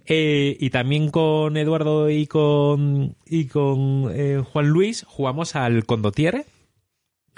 Eh, 0.07 0.57
y 0.59 0.71
también 0.71 1.11
con 1.11 1.57
Eduardo 1.57 2.11
y 2.11 2.27
con, 2.27 3.15
y 3.27 3.45
con 3.47 4.11
eh, 4.13 4.43
Juan 4.45 4.67
Luis 4.67 5.05
jugamos 5.09 5.55
al 5.55 5.85
Condotierre, 5.87 6.47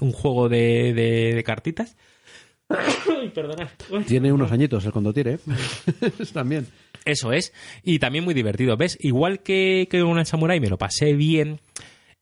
un 0.01 0.13
juego 0.13 0.49
de, 0.49 0.95
de, 0.95 1.35
de 1.35 1.45
cartitas. 1.45 1.97
Ay, 2.69 3.29
perdona. 3.35 3.71
Tiene 4.09 4.33
unos 4.33 4.51
añitos 4.51 4.85
el 4.85 4.93
condotire, 4.93 5.35
¿eh? 5.35 5.39
También. 6.33 6.67
Eso 7.07 7.33
es. 7.33 7.55
Y 7.83 7.99
también 8.01 8.25
muy 8.25 8.35
divertido. 8.35 8.77
¿Ves? 8.77 8.99
Igual 9.01 9.41
que, 9.43 9.89
que 9.91 10.03
con 10.03 10.19
el 10.19 10.27
Samurai 10.27 10.61
me 10.61 10.69
lo 10.69 10.77
pasé 10.77 11.15
bien. 11.15 11.61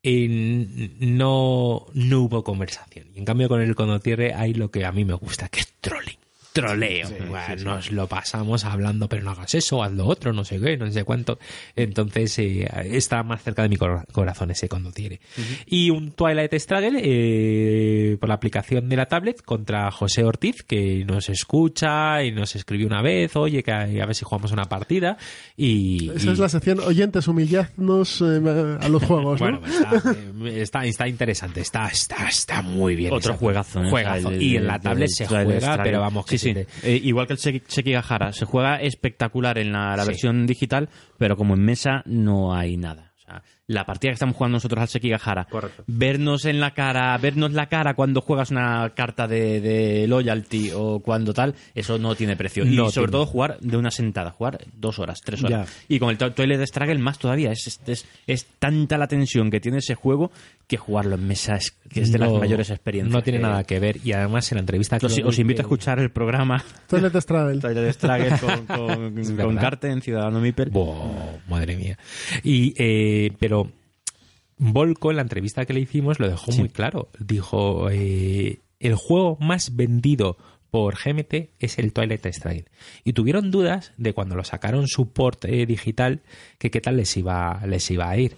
en- 0.03 1.17
no, 1.17 1.87
no 1.95 2.21
hubo 2.21 2.45
conversación. 2.45 3.07
Y 3.15 3.19
en 3.19 3.25
cambio 3.25 3.49
con 3.49 3.61
el 3.63 3.75
Condotierre 3.75 4.35
hay 4.35 4.53
lo 4.55 4.71
que 4.71 4.85
a 4.85 4.93
mí 4.93 5.05
me 5.05 5.15
gusta, 5.15 5.49
que 5.49 5.61
es 5.61 5.73
trolling. 5.81 6.19
Troleo. 6.55 7.09
Bueno, 7.29 7.75
Nos 7.75 7.91
lo 7.91 8.07
pasamos 8.07 8.65
hablando, 8.65 9.09
pero 9.09 9.23
no 9.25 9.33
hagas 9.33 9.55
eso, 9.57 9.83
haz 9.83 9.93
lo 9.93 10.07
otro, 10.07 10.33
no 10.33 10.45
sé 10.45 10.61
qué, 10.61 10.77
no 10.77 10.89
sé 10.91 11.03
cuánto. 11.03 11.39
Entonces 11.75 12.39
eh, 12.39 12.67
está 12.93 13.23
más 13.25 13.43
cerca 13.43 13.63
de 13.63 13.69
mi 13.69 13.77
cor- 13.77 14.07
corazón 14.13 14.53
ese 14.53 14.69
Condotierre. 14.69 15.19
Y 15.67 15.91
un 15.91 16.13
Twilight 16.13 16.55
Struggle 16.55 17.01
eh, 17.03 18.17
por 18.21 18.29
la 18.29 18.37
aplicación 18.37 18.89
de 18.89 18.97
la 18.97 19.07
tablet 19.07 19.43
contra 19.43 19.91
José 19.91 20.23
Ortiz, 20.23 20.63
que 20.63 21.05
nos 21.05 21.29
escucha 21.29 22.23
y 22.23 22.31
nos 22.31 22.55
escribió 22.55 22.87
una 22.87 23.03
vez, 23.03 23.35
oye, 23.35 23.65
que 23.65 23.73
a, 23.73 23.81
a 23.83 24.07
ver 24.07 24.15
si 24.15 24.25
jugamos 24.25 24.53
una 24.53 24.67
partida. 24.67 25.17
Y, 25.57 26.11
Esa 26.15 26.27
y- 26.29 26.33
es 26.35 26.39
la 26.39 26.49
sección 26.49 26.79
oyentes, 26.81 27.27
humilladnos 27.27 28.21
eh, 28.21 28.41
a 28.81 28.89
los 28.89 29.03
juegos, 29.03 29.41
¿no? 29.41 29.45
bueno, 29.45 29.61
pues 29.61 29.75
está, 29.75 30.03
eh, 30.05 30.63
está, 30.63 30.85
está 30.87 31.09
interesante, 31.09 31.61
está, 31.63 31.89
está, 31.89 32.29
está 32.29 32.63
muy 32.63 32.95
bien. 32.95 33.13
Otro 33.13 33.35
juegazo, 33.35 33.83
¿eh? 33.83 33.91
Juegazo. 33.91 34.31
El- 34.31 34.41
y 34.41 34.57
en 34.57 34.69
la 34.69 34.79
tablet 34.79 35.09
el 35.09 35.15
se 35.17 35.27
juega, 35.27 35.83
pero 35.83 36.01
vamos, 36.01 36.25
que 36.27 36.44
Sí. 36.53 36.67
Eh, 36.83 37.01
igual 37.03 37.27
que 37.27 37.33
el 37.35 37.39
Seki- 37.39 37.63
Sekigahara. 37.67 38.33
Se 38.33 38.45
juega 38.45 38.77
espectacular 38.81 39.59
en 39.59 39.73
la, 39.73 39.97
la 39.97 40.03
Sí. 40.03 40.09
versión 40.09 40.47
digital, 40.47 40.89
pero 41.19 41.37
como 41.37 41.55
en 41.55 41.61
mesa 41.65 42.03
no 42.07 42.55
hay 42.55 42.77
nada. 42.77 43.04
La 43.67 43.87
partida 43.87 44.11
que 44.11 44.15
estamos 44.15 44.37
jugando 44.37 44.57
nosotros 44.57 44.83
al 44.83 44.89
Sekigahara, 44.89 45.47
vernos 45.87 46.45
en 46.45 46.61
la 46.61 46.73
cara, 46.73 47.17
vernos 47.17 47.53
la 47.53 47.67
cara 47.71 47.95
cuando 47.95 48.21
juegas 48.21 48.51
una 48.51 48.93
carta 48.95 49.27
de, 49.27 49.61
de 49.63 50.07
loyalty 50.07 50.71
o 50.75 51.01
cuando 51.01 51.33
tal, 51.33 51.55
eso 51.75 51.99
no 51.99 52.15
tiene 52.15 52.37
precio. 52.37 52.67
Y 52.67 52.77
sobre 52.77 52.91
tiene. 52.93 53.11
todo 53.13 53.25
jugar 53.27 53.59
de 53.61 53.77
una 53.79 53.91
sentada, 53.91 54.33
jugar 54.33 54.59
dos 54.75 54.99
horas, 54.99 55.21
tres 55.25 55.43
horas. 55.45 55.67
Ya. 55.71 55.75
Y 55.89 55.99
con 55.99 56.11
el 56.11 56.19
to- 56.19 56.33
Toilet 56.33 56.61
Struggle 56.67 56.99
más 56.99 57.19
todavía. 57.19 57.53
Es, 57.53 57.67
es, 57.67 57.81
es- 57.87 58.07
es 58.27 58.47
tanta 58.59 58.99
la 58.99 59.09
tensión 59.09 59.51
que 59.51 59.61
tiene 59.61 59.79
ese 59.79 59.95
juego 59.95 60.31
que 60.67 60.77
jugarlo 60.79 61.15
en 61.15 61.27
mesa 61.27 61.57
es, 61.57 61.71
que 61.91 62.01
es 62.01 62.11
de 62.13 62.19
las 62.19 62.33
mayores 62.33 62.69
experiencias. 62.71 63.13
No 63.15 63.23
tiene 63.23 63.39
que- 63.39 63.43
nada 63.45 63.65
que 63.65 63.79
ver. 63.81 63.99
Y 64.05 64.13
además 64.13 64.51
en 64.53 64.57
la 64.57 64.61
entrevista 64.61 64.99
que 64.99 65.07
Os, 65.07 65.39
invito 65.39 65.63
a 65.63 65.65
escuchar 65.65 65.99
el 66.01 66.11
programa 66.11 66.63
Toilet 66.87 67.19
Struggle. 67.21 67.61
Toilet 67.61 67.93
Struggle 67.95 68.39
con, 68.39 68.67
con, 68.67 69.37
con. 69.37 69.57
Carte 69.57 69.89
en 69.91 70.03
Ciudadano 70.03 70.39
Mipel. 70.41 70.69
Buah, 70.71 71.39
madre 71.49 71.77
mía. 71.77 71.99
Y, 72.43 72.75
eh, 72.77 73.31
pero 73.39 73.54
Volko, 74.57 75.11
en 75.11 75.17
la 75.17 75.23
entrevista 75.23 75.65
que 75.67 75.73
le 75.75 75.81
hicimos, 75.81 76.21
lo 76.21 76.29
dejó 76.29 76.53
muy 76.53 76.69
claro. 76.69 77.11
Dijo, 77.19 77.89
eh, 77.91 78.61
el 78.81 78.95
juego 78.95 79.37
más 79.41 79.75
vendido 79.77 80.37
por 80.71 80.97
GMT 80.97 81.51
es 81.61 81.79
el 81.79 81.93
Twilight 81.93 82.27
Struggle. 82.27 82.65
Y 83.05 83.13
tuvieron 83.13 83.51
dudas 83.51 83.93
de 83.97 84.13
cuando 84.13 84.35
lo 84.35 84.45
sacaron 84.45 84.89
su 84.89 85.13
port 85.13 85.45
eh, 85.45 85.67
digital, 85.67 86.23
que 86.59 86.71
qué 86.71 86.81
tal 86.81 86.97
les 86.97 87.17
iba, 87.17 87.61
les 87.67 87.91
iba 87.91 88.09
a 88.11 88.17
ir. 88.19 88.37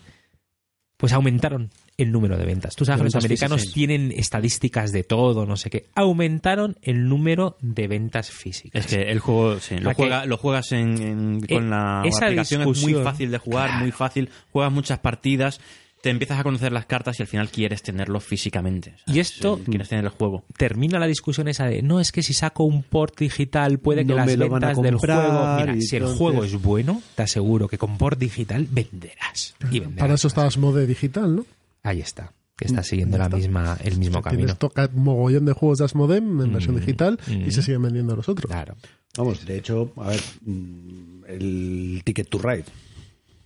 Pues 0.99 1.13
aumentaron 1.13 1.71
el 1.99 2.11
número 2.13 2.39
de 2.39 2.47
ventas. 2.47 2.75
Tú 2.75 2.85
sabes 2.87 3.01
que 3.01 3.05
los 3.05 3.15
americanos 3.17 3.61
físicas. 3.61 3.75
tienen 3.75 4.13
estadísticas 4.13 4.93
de 4.93 5.03
todo, 5.05 5.45
no 5.47 5.57
sé 5.57 5.69
qué. 5.71 5.87
Aumentaron 5.95 6.77
el 6.83 7.07
número 7.09 7.57
de 7.61 7.87
ventas 7.89 8.31
físicas. 8.31 8.85
Es 8.85 8.91
que 8.91 9.11
el 9.11 9.19
juego, 9.19 9.61
sí, 9.61 9.77
lo, 9.79 9.93
juega, 9.95 10.25
lo 10.25 10.39
juegas 10.39 10.73
en, 10.73 11.03
en- 11.03 11.41
Eh, 11.49 11.55
con 11.55 11.69
la 11.71 12.03
esa 12.07 12.27
aplicación, 12.27 12.63
es 12.71 12.83
muy 12.83 12.95
fácil 12.95 13.31
de 13.31 13.39
jugar, 13.39 13.79
muy 13.81 13.93
fácil, 13.93 14.31
juegas 14.53 14.73
muchas 14.73 14.99
partidas, 15.01 15.61
te 16.07 16.11
empiezas 16.11 16.39
a 16.39 16.45
conocer 16.45 16.71
las 16.71 16.87
cartas 16.87 17.19
y 17.19 17.25
al 17.25 17.27
final 17.27 17.49
quieres 17.49 17.83
tenerlo 17.83 18.21
físicamente. 18.21 18.95
Y 19.09 19.19
esto- 19.19 19.57
sí, 19.57 19.65
quieres 19.73 19.89
tener 19.89 20.05
el 20.05 20.11
juego. 20.13 20.45
termina 20.57 21.01
la 21.01 21.09
discusión 21.09 21.49
esa 21.49 21.67
de 21.67 21.83
no 21.83 21.99
es 21.99 22.13
que 22.13 22.23
si 22.23 22.33
saco 22.33 22.63
un 22.63 22.85
port 22.85 23.19
digital 23.19 23.81
puede 23.81 24.03
que 24.03 24.11
No 24.13 24.15
las 24.19 24.27
me 24.27 24.37
lo 24.37 24.49
van 24.49 24.63
a 24.63 24.69
ventas 24.69 24.83
del 24.85 24.95
comprar, 24.95 25.27
juego 25.31 25.57
mira 25.57 25.81
si 25.81 25.97
el 25.97 26.03
entonces- 26.03 26.19
juego 26.19 26.45
es 26.45 26.63
bueno 26.63 27.03
te 27.17 27.23
aseguro 27.25 27.67
que 27.67 27.77
con 27.77 27.99
port 27.99 28.21
digital 28.21 28.69
venderás 28.71 29.57
y 29.73 29.81
venderás 29.81 29.99
Para 29.99 30.15
eso 30.15 30.29
está 30.29 30.47
Asmode 30.47 30.87
digital, 30.87 31.35
¿no? 31.35 31.45
ahí 31.83 32.01
está 32.01 32.33
que 32.57 32.67
está 32.67 32.85
siguiendo 32.85 33.19
la 33.19 33.29
misma 33.29 33.77
el 33.83 33.99
mismo 33.99 34.23
camino 34.23 34.43
Tienes 34.45 34.59
toca 34.59 34.89
mogollón 34.95 35.45
de 35.45 35.55
juegos 35.55 35.79
de 35.79 35.87
Asmodem 35.87 36.41
en 36.41 36.53
versión 36.53 36.77
Mm, 36.77 36.79
digital 36.79 37.19
mm. 37.27 37.47
y 37.49 37.51
se 37.51 37.63
siguen 37.63 37.83
vendiendo 37.83 38.15
los 38.15 38.29
otros. 38.29 38.49
claro 38.49 38.77
Vamos, 39.19 39.45
de 39.45 39.57
hecho, 39.59 39.93
a 39.97 40.09
ver, 40.11 40.21
mm, 40.43 41.25
el 41.27 42.03
Ticket 42.05 42.29
to 42.29 42.39
Ride. 42.39 42.65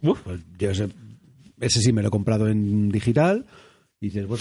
Pues 0.02 0.40
yo 0.58 0.70
ese, 0.70 0.89
ese 1.60 1.80
sí 1.80 1.92
me 1.92 2.02
lo 2.02 2.08
he 2.08 2.10
comprado 2.10 2.48
en 2.48 2.89
digital. 2.90 3.47
Y 4.02 4.06
dices, 4.06 4.24
pues 4.26 4.40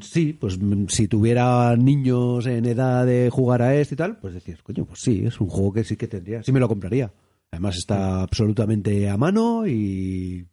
sí, 0.00 0.32
pues 0.32 0.58
mm, 0.58 0.86
si 0.88 1.08
tuviera 1.08 1.76
niños 1.76 2.46
en 2.46 2.64
edad 2.64 3.04
de 3.04 3.28
jugar 3.30 3.60
a 3.62 3.74
este 3.76 3.94
y 3.94 3.98
tal, 3.98 4.16
pues 4.18 4.32
decir, 4.34 4.58
coño, 4.62 4.86
pues 4.86 5.00
sí, 5.00 5.22
es 5.26 5.38
un 5.40 5.48
juego 5.48 5.74
que 5.74 5.84
sí 5.84 5.96
que 5.96 6.08
tendría, 6.08 6.42
sí 6.42 6.52
me 6.52 6.60
lo 6.60 6.68
compraría. 6.68 7.12
Además 7.50 7.76
está 7.76 8.22
absolutamente 8.22 9.08
a 9.10 9.16
mano 9.18 9.66
y 9.66 10.46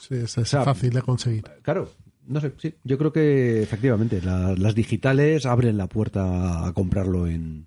Sí, 0.00 0.14
es, 0.16 0.32
sea, 0.32 0.62
fácil 0.64 0.90
de 0.90 1.02
conseguir. 1.02 1.44
claro, 1.62 1.90
no 2.26 2.40
sé, 2.40 2.52
sí, 2.58 2.74
yo 2.84 2.96
creo 2.98 3.12
que 3.12 3.62
efectivamente 3.62 4.20
la- 4.22 4.54
las 4.56 4.74
digitales 4.74 5.44
abren 5.46 5.76
la 5.76 5.86
puerta 5.86 6.66
a 6.66 6.72
comprarlo 6.72 7.26
en. 7.26 7.66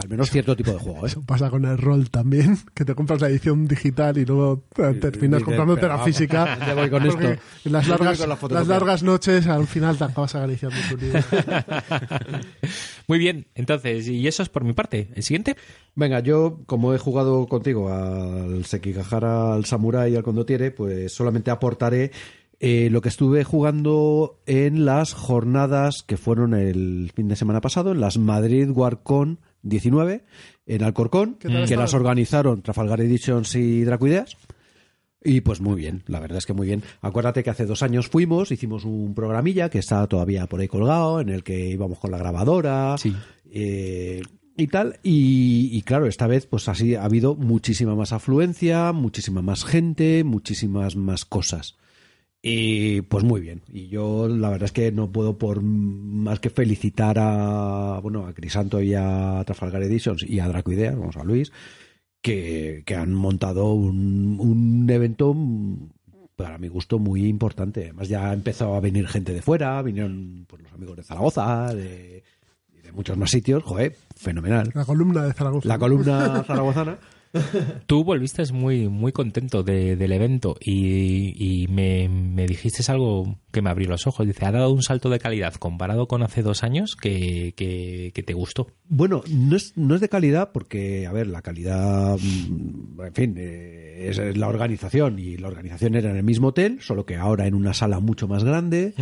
Al 0.00 0.08
menos 0.08 0.30
cierto 0.30 0.54
tipo 0.56 0.70
de 0.70 0.78
juego, 0.78 1.04
¿eh? 1.04 1.08
Eso 1.08 1.22
pasa 1.22 1.50
con 1.50 1.64
el 1.64 1.76
rol 1.76 2.08
también, 2.10 2.56
que 2.74 2.84
te 2.84 2.94
compras 2.94 3.20
la 3.20 3.28
edición 3.28 3.66
digital 3.66 4.16
y 4.16 4.24
luego 4.24 4.64
te- 4.74 4.94
terminas 4.94 5.42
comprándote 5.42 5.88
la 5.88 5.98
física. 5.98 6.56
¿dónde 6.58 6.74
voy 6.74 6.90
con 6.90 7.06
esto? 7.06 7.20
en 7.64 7.72
las 7.72 7.86
¿Dónde 7.86 8.04
voy 8.04 8.06
largas, 8.16 8.38
con 8.38 8.50
la 8.52 8.58
las 8.60 8.68
largas 8.68 9.02
noches 9.02 9.46
al 9.46 9.66
final 9.66 9.98
te 9.98 10.04
acabas 10.04 10.34
acariciando 10.34 10.76
tu 10.88 10.96
libro. 10.96 11.20
muy 13.06 13.18
bien 13.18 13.46
entonces 13.54 14.08
y 14.08 14.26
eso 14.26 14.42
es 14.42 14.48
por 14.48 14.64
mi 14.64 14.72
parte 14.72 15.08
el 15.14 15.22
siguiente 15.22 15.56
Venga, 15.94 16.20
yo, 16.20 16.60
como 16.66 16.94
he 16.94 16.98
jugado 16.98 17.46
contigo 17.48 17.92
al 17.92 18.64
Sekigahara, 18.64 19.52
al 19.54 19.64
Samurai 19.64 20.12
y 20.12 20.16
al 20.16 20.22
Condottiere, 20.22 20.70
pues 20.70 21.12
solamente 21.12 21.50
aportaré 21.50 22.12
eh, 22.60 22.88
lo 22.92 23.00
que 23.00 23.08
estuve 23.08 23.42
jugando 23.42 24.38
en 24.46 24.84
las 24.84 25.12
jornadas 25.12 26.04
que 26.06 26.16
fueron 26.16 26.54
el 26.54 27.10
fin 27.16 27.26
de 27.26 27.34
semana 27.34 27.60
pasado, 27.60 27.90
en 27.90 28.00
las 28.00 28.16
Madrid 28.16 28.70
Warcon 28.70 29.40
19, 29.62 30.24
en 30.66 30.82
Alcorcón, 30.82 31.36
¿Qué 31.38 31.48
tal 31.48 31.66
que 31.66 31.76
las 31.76 31.94
organizaron 31.94 32.62
Trafalgar 32.62 33.00
Editions 33.00 33.54
y 33.54 33.84
Dracuideas. 33.84 34.36
Y 35.22 35.40
pues 35.40 35.60
muy 35.60 35.74
bien, 35.74 36.04
la 36.06 36.20
verdad 36.20 36.38
es 36.38 36.46
que 36.46 36.52
muy 36.52 36.66
bien. 36.68 36.82
Acuérdate 37.00 37.42
que 37.42 37.50
hace 37.50 37.66
dos 37.66 37.82
años 37.82 38.08
fuimos, 38.08 38.52
hicimos 38.52 38.84
un 38.84 39.14
programilla 39.14 39.68
que 39.68 39.78
está 39.80 40.06
todavía 40.06 40.46
por 40.46 40.60
ahí 40.60 40.68
colgado, 40.68 41.20
en 41.20 41.28
el 41.28 41.42
que 41.42 41.70
íbamos 41.70 41.98
con 41.98 42.12
la 42.12 42.18
grabadora 42.18 42.96
Sí. 42.98 43.14
eh, 43.50 44.22
y 44.56 44.66
tal. 44.68 45.00
Y, 45.02 45.70
y 45.72 45.82
claro, 45.82 46.06
esta 46.06 46.26
vez 46.28 46.46
pues 46.46 46.68
así 46.68 46.94
ha 46.94 47.04
habido 47.04 47.34
muchísima 47.34 47.94
más 47.96 48.12
afluencia, 48.12 48.92
muchísima 48.92 49.42
más 49.42 49.64
gente, 49.64 50.22
muchísimas 50.24 50.94
más 50.94 51.24
cosas. 51.24 51.76
Y 52.40 53.02
pues 53.02 53.24
muy 53.24 53.40
bien. 53.40 53.62
Y 53.68 53.88
yo 53.88 54.28
la 54.28 54.50
verdad 54.50 54.66
es 54.66 54.72
que 54.72 54.92
no 54.92 55.10
puedo 55.10 55.38
por 55.38 55.60
más 55.62 56.38
que 56.38 56.50
felicitar 56.50 57.18
a 57.18 57.98
bueno 58.00 58.26
a 58.26 58.32
Crisanto 58.32 58.80
y 58.80 58.94
a 58.94 59.42
Trafalgar 59.44 59.82
Editions 59.82 60.24
y 60.26 60.38
a 60.38 60.48
Dracoidea, 60.48 60.92
vamos 60.92 61.16
a 61.16 61.24
Luis, 61.24 61.52
que, 62.22 62.84
que 62.86 62.94
han 62.94 63.12
montado 63.12 63.72
un, 63.72 64.36
un 64.38 64.88
evento 64.88 65.34
para 66.36 66.58
mi 66.58 66.68
gusto 66.68 67.00
muy 67.00 67.26
importante. 67.26 67.82
Además 67.84 68.08
ya 68.08 68.30
ha 68.30 68.32
empezado 68.32 68.76
a 68.76 68.80
venir 68.80 69.08
gente 69.08 69.34
de 69.34 69.42
fuera, 69.42 69.82
vinieron 69.82 70.46
pues, 70.48 70.62
los 70.62 70.72
amigos 70.72 70.96
de 70.96 71.02
Zaragoza, 71.02 71.74
de, 71.74 72.22
de 72.82 72.92
muchos 72.92 73.16
más 73.16 73.30
sitios. 73.30 73.64
Joder, 73.64 73.96
fenomenal. 74.16 74.70
La 74.72 74.84
columna 74.84 75.24
de 75.24 75.32
Zaragoza. 75.32 75.68
La 75.68 75.78
columna 75.78 76.44
zaragozana. 76.44 76.98
Tú 77.86 78.04
volviste 78.04 78.42
muy, 78.52 78.88
muy 78.88 79.12
contento 79.12 79.62
de- 79.62 79.96
del 79.96 80.12
evento 80.12 80.56
y, 80.60 81.34
y 81.62 81.68
me, 81.68 82.08
me 82.08 82.46
dijiste 82.46 82.82
algo 82.90 83.38
que 83.50 83.62
me 83.62 83.70
abrió 83.70 83.88
los 83.88 84.06
ojos. 84.06 84.26
Dice, 84.26 84.46
ha 84.46 84.52
dado 84.52 84.72
un 84.72 84.82
salto 84.82 85.10
de 85.10 85.18
calidad 85.18 85.54
comparado 85.54 86.08
con 86.08 86.22
hace 86.22 86.42
dos 86.42 86.62
años 86.62 86.96
que, 86.96 87.52
que, 87.56 88.12
que 88.14 88.22
te 88.22 88.34
gustó. 88.34 88.68
Bueno, 88.88 89.22
no 89.30 89.56
es, 89.56 89.76
no 89.76 89.94
es 89.94 90.00
de 90.00 90.08
calidad 90.08 90.50
porque, 90.52 91.06
a 91.06 91.12
ver, 91.12 91.26
la 91.26 91.42
calidad, 91.42 92.16
mm, 92.18 93.00
en 93.02 93.14
fin, 93.14 93.34
eh, 93.38 94.06
es, 94.08 94.18
es 94.18 94.36
la 94.36 94.48
organización 94.48 95.18
y 95.18 95.36
la 95.36 95.48
organización 95.48 95.94
era 95.94 96.10
en 96.10 96.16
el 96.16 96.24
mismo 96.24 96.48
hotel, 96.48 96.78
solo 96.80 97.04
que 97.04 97.16
ahora 97.16 97.46
en 97.46 97.54
una 97.54 97.74
sala 97.74 98.00
mucho 98.00 98.28
más 98.28 98.44
grande 98.44 98.94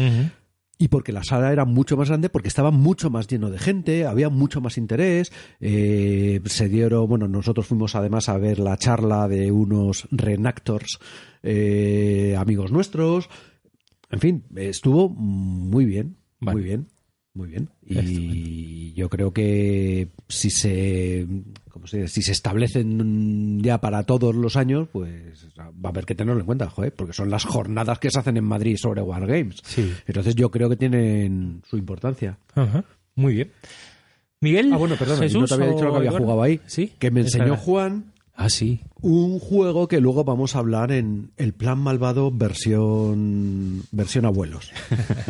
y 0.78 0.88
porque 0.88 1.12
la 1.12 1.24
sala 1.24 1.52
era 1.52 1.64
mucho 1.64 1.96
más 1.96 2.08
grande, 2.08 2.28
porque 2.28 2.48
estaba 2.48 2.70
mucho 2.70 3.08
más 3.10 3.26
lleno 3.26 3.50
de 3.50 3.58
gente, 3.58 4.06
había 4.06 4.28
mucho 4.28 4.60
más 4.60 4.76
interés, 4.76 5.32
eh, 5.60 6.40
se 6.44 6.68
dieron, 6.68 7.08
bueno, 7.08 7.28
nosotros 7.28 7.66
fuimos 7.66 7.94
además 7.94 8.28
a 8.28 8.36
ver 8.36 8.58
la 8.58 8.76
charla 8.76 9.26
de 9.28 9.50
unos 9.52 10.06
reenactors 10.10 10.98
eh, 11.42 12.36
amigos 12.38 12.72
nuestros, 12.72 13.28
en 14.10 14.20
fin, 14.20 14.44
estuvo 14.55 15.08
muy 15.08 15.84
bien, 15.84 16.18
Vale. 16.40 16.56
muy 16.56 16.64
bien, 16.64 16.88
muy 17.36 17.48
bien. 17.48 17.68
Y 17.86 18.94
yo 18.94 19.10
creo 19.10 19.32
que 19.32 20.08
si 20.26 20.48
se, 20.48 21.26
¿cómo 21.70 21.86
se 21.86 21.98
dice? 21.98 22.08
si 22.08 22.23
se 22.23 22.32
establecen 22.32 23.60
ya 23.62 23.78
para 23.78 24.05
todos 24.05 24.34
los 24.34 24.56
años, 24.56 24.89
pues 24.90 25.47
va 25.58 25.70
a 25.84 25.89
haber 25.89 26.06
que 26.06 26.15
tenerlo 26.15 26.40
en 26.40 26.47
cuenta, 26.47 26.70
joder, 26.70 26.94
porque 26.94 27.12
son 27.12 27.31
las 27.31 27.44
jornadas 27.44 27.98
que 27.98 28.10
se 28.10 28.18
hacen 28.18 28.39
en 28.39 28.44
Madrid 28.44 28.76
sobre 28.78 29.02
Wargames. 29.02 29.60
Sí. 29.65 29.92
Entonces 30.06 30.34
yo 30.34 30.50
creo 30.50 30.70
que 30.70 30.76
tienen 30.76 31.62
su 31.68 31.76
importancia. 31.76 32.39
Ajá. 32.55 32.84
Muy 33.15 33.34
bien. 33.34 33.50
Miguel. 34.40 34.73
Ah, 34.73 34.78
bueno, 34.78 34.97
perdona, 34.97 35.26
y 35.26 35.32
no 35.32 35.44
te 35.47 35.55
había 35.55 35.66
dicho 35.68 35.84
lo 35.84 35.90
que 35.92 35.97
había 35.98 36.08
Eduardo? 36.08 36.24
jugado 36.24 36.42
ahí. 36.42 36.60
Sí. 36.66 36.92
Que 36.98 37.10
me 37.10 37.20
enseñó. 37.20 37.56
Juan 37.56 38.12
Ah, 38.39 38.50
sí. 38.50 38.81
un 39.00 39.39
juego 39.40 39.89
que 39.89 40.00
luego 40.00 40.23
vamos 40.24 40.55
a 40.56 40.58
hablar 40.58 40.92
en 40.92 41.31
el 41.39 41.55
plan 41.55 41.78
malvado 41.78 42.31
versión 42.31 43.82
versión 43.92 44.24
abuelos, 44.26 44.70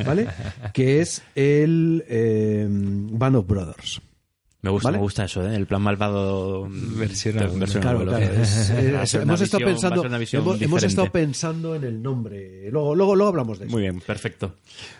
¿vale? 0.04 0.26
que 0.74 1.00
es 1.00 1.22
el 1.34 2.04
eh, 2.08 2.66
Band 2.68 3.36
of 3.36 3.46
Brothers. 3.46 4.00
Me 4.62 4.70
gusta, 4.70 4.88
¿Vale? 4.88 4.98
me 4.98 5.02
gusta 5.02 5.24
eso, 5.26 5.48
¿eh? 5.48 5.54
El 5.54 5.66
plan 5.66 5.80
malvado. 5.80 6.66
Versión 6.68 7.34
de- 7.36 7.44
abuelo. 7.44 7.60
versión 7.60 7.82
Claro, 7.82 8.00
abuelo. 8.00 8.16
claro, 8.18 8.42
es- 8.42 8.70
es- 8.70 9.14
una 9.14 9.22
hemos 9.22 9.40
estado 9.40 9.60
visión- 9.60 9.70
pensando 9.72 10.04
hemos, 10.64 10.82
estado 10.82 11.12
pensando 11.12 11.74
en 11.76 11.84
el 11.84 12.02
nombre. 12.02 12.68
Luego 12.72 12.96
luego 12.96 13.14
luego 13.14 13.28
hablamos 13.28 13.60
de 13.60 13.66
eso. 13.66 13.72
Muy 13.72 13.82
bien, 13.82 14.00
perfecto. 14.00 14.56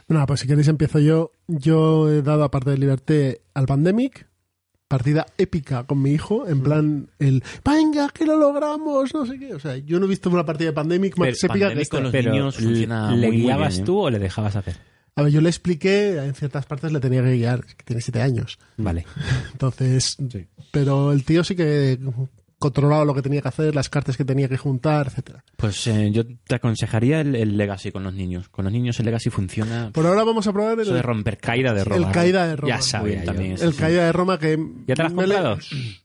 Bueno, 0.07 0.25
pues 0.27 0.41
si 0.41 0.47
queréis 0.47 0.69
empiezo 0.69 1.01
yo. 1.01 1.33
Yo 1.49 2.09
he 2.09 2.23
dado, 2.23 2.45
aparte 2.45 2.71
de 2.71 2.79
Liberté, 2.79 3.41
al 3.55 3.67
Pandemic. 3.67 4.29
Partida 4.89 5.27
épica 5.37 5.85
con 5.85 6.01
mi 6.01 6.13
hijo, 6.13 6.47
en 6.47 6.63
plan, 6.63 7.09
el 7.19 7.43
venga, 7.65 8.09
que 8.11 8.25
lo 8.25 8.37
logramos, 8.37 9.13
no 9.13 9.27
sé 9.27 9.37
qué. 9.39 9.53
O 9.53 9.59
sea, 9.59 9.77
yo 9.79 9.99
no 9.99 10.07
he 10.07 10.09
visto 10.09 10.31
una 10.31 10.47
partida 10.47 10.69
de 10.69 10.75
Pandemic 10.75 11.19
más 11.19 11.27
Pero 11.41 11.53
épica 11.53 11.75
que 11.75 11.83
esta. 11.83 11.97
con 11.97 12.05
los 12.05 12.13
Pero 12.13 12.31
niños 12.31 12.57
funciona 12.57 13.11
¿le 13.11 13.27
muy, 13.27 13.37
muy 13.37 13.47
guiabas 13.47 13.75
bien, 13.75 13.83
¿eh? 13.83 13.87
tú 13.87 13.99
o 13.99 14.11
le 14.11 14.19
dejabas 14.21 14.55
hacer? 14.55 14.77
A 15.17 15.23
ver, 15.23 15.33
yo 15.33 15.41
le 15.41 15.49
expliqué, 15.49 16.19
en 16.19 16.35
ciertas 16.35 16.67
partes 16.67 16.93
le 16.93 17.01
tenía 17.01 17.23
que 17.25 17.33
guiar, 17.33 17.65
que 17.65 17.83
tiene 17.85 18.01
siete 18.01 18.23
años. 18.23 18.59
Vale. 18.77 19.07
Entonces, 19.53 20.19
pero 20.71 21.11
el 21.11 21.25
tío 21.25 21.43
sí 21.43 21.57
que 21.57 21.99
controlaba 22.59 23.05
lo 23.05 23.15
que 23.15 23.23
tenía 23.23 23.43
que 23.43 23.49
hacer, 23.49 23.75
las 23.75 23.89
cartas 23.91 24.17
que 24.17 24.25
tenía 24.25 24.49
que 24.49 24.57
juntar, 24.57 25.09
etcétera. 25.09 25.45
Pues 25.57 25.87
eh, 25.89 26.11
yo 26.11 26.23
te 26.27 26.55
aconsejaría 26.55 27.21
el, 27.21 27.35
el 27.37 27.57
Legacy 27.57 27.93
con 27.93 28.03
los 28.05 28.15
niños. 28.15 28.49
Con 28.49 28.65
los 28.65 28.73
niños 28.73 28.99
el 28.99 29.07
Legacy 29.07 29.29
funciona. 29.31 29.91
Por 29.93 30.07
ahora 30.07 30.25
vamos 30.25 30.47
a 30.47 30.53
probar 30.53 30.81
Eso 30.81 30.93
de 30.93 30.99
el, 31.01 31.05
romper 31.05 31.37
Caída 31.39 31.75
de 31.75 31.85
Roma. 31.85 32.07
el 32.07 32.13
Caída 32.13 32.47
de 32.49 32.57
Roma. 32.57 32.69
Ya 32.77 32.81
sabía 32.83 33.25
también 33.25 33.53
El 33.61 33.73
sí. 33.73 33.79
Caída 33.79 34.07
de 34.07 34.13
Roma 34.13 34.39
que 34.39 34.59
¿Ya 34.87 34.95
te 34.95 35.03
lo 35.03 35.09
has 35.09 35.15
me, 35.15 35.27
le- 35.27 35.37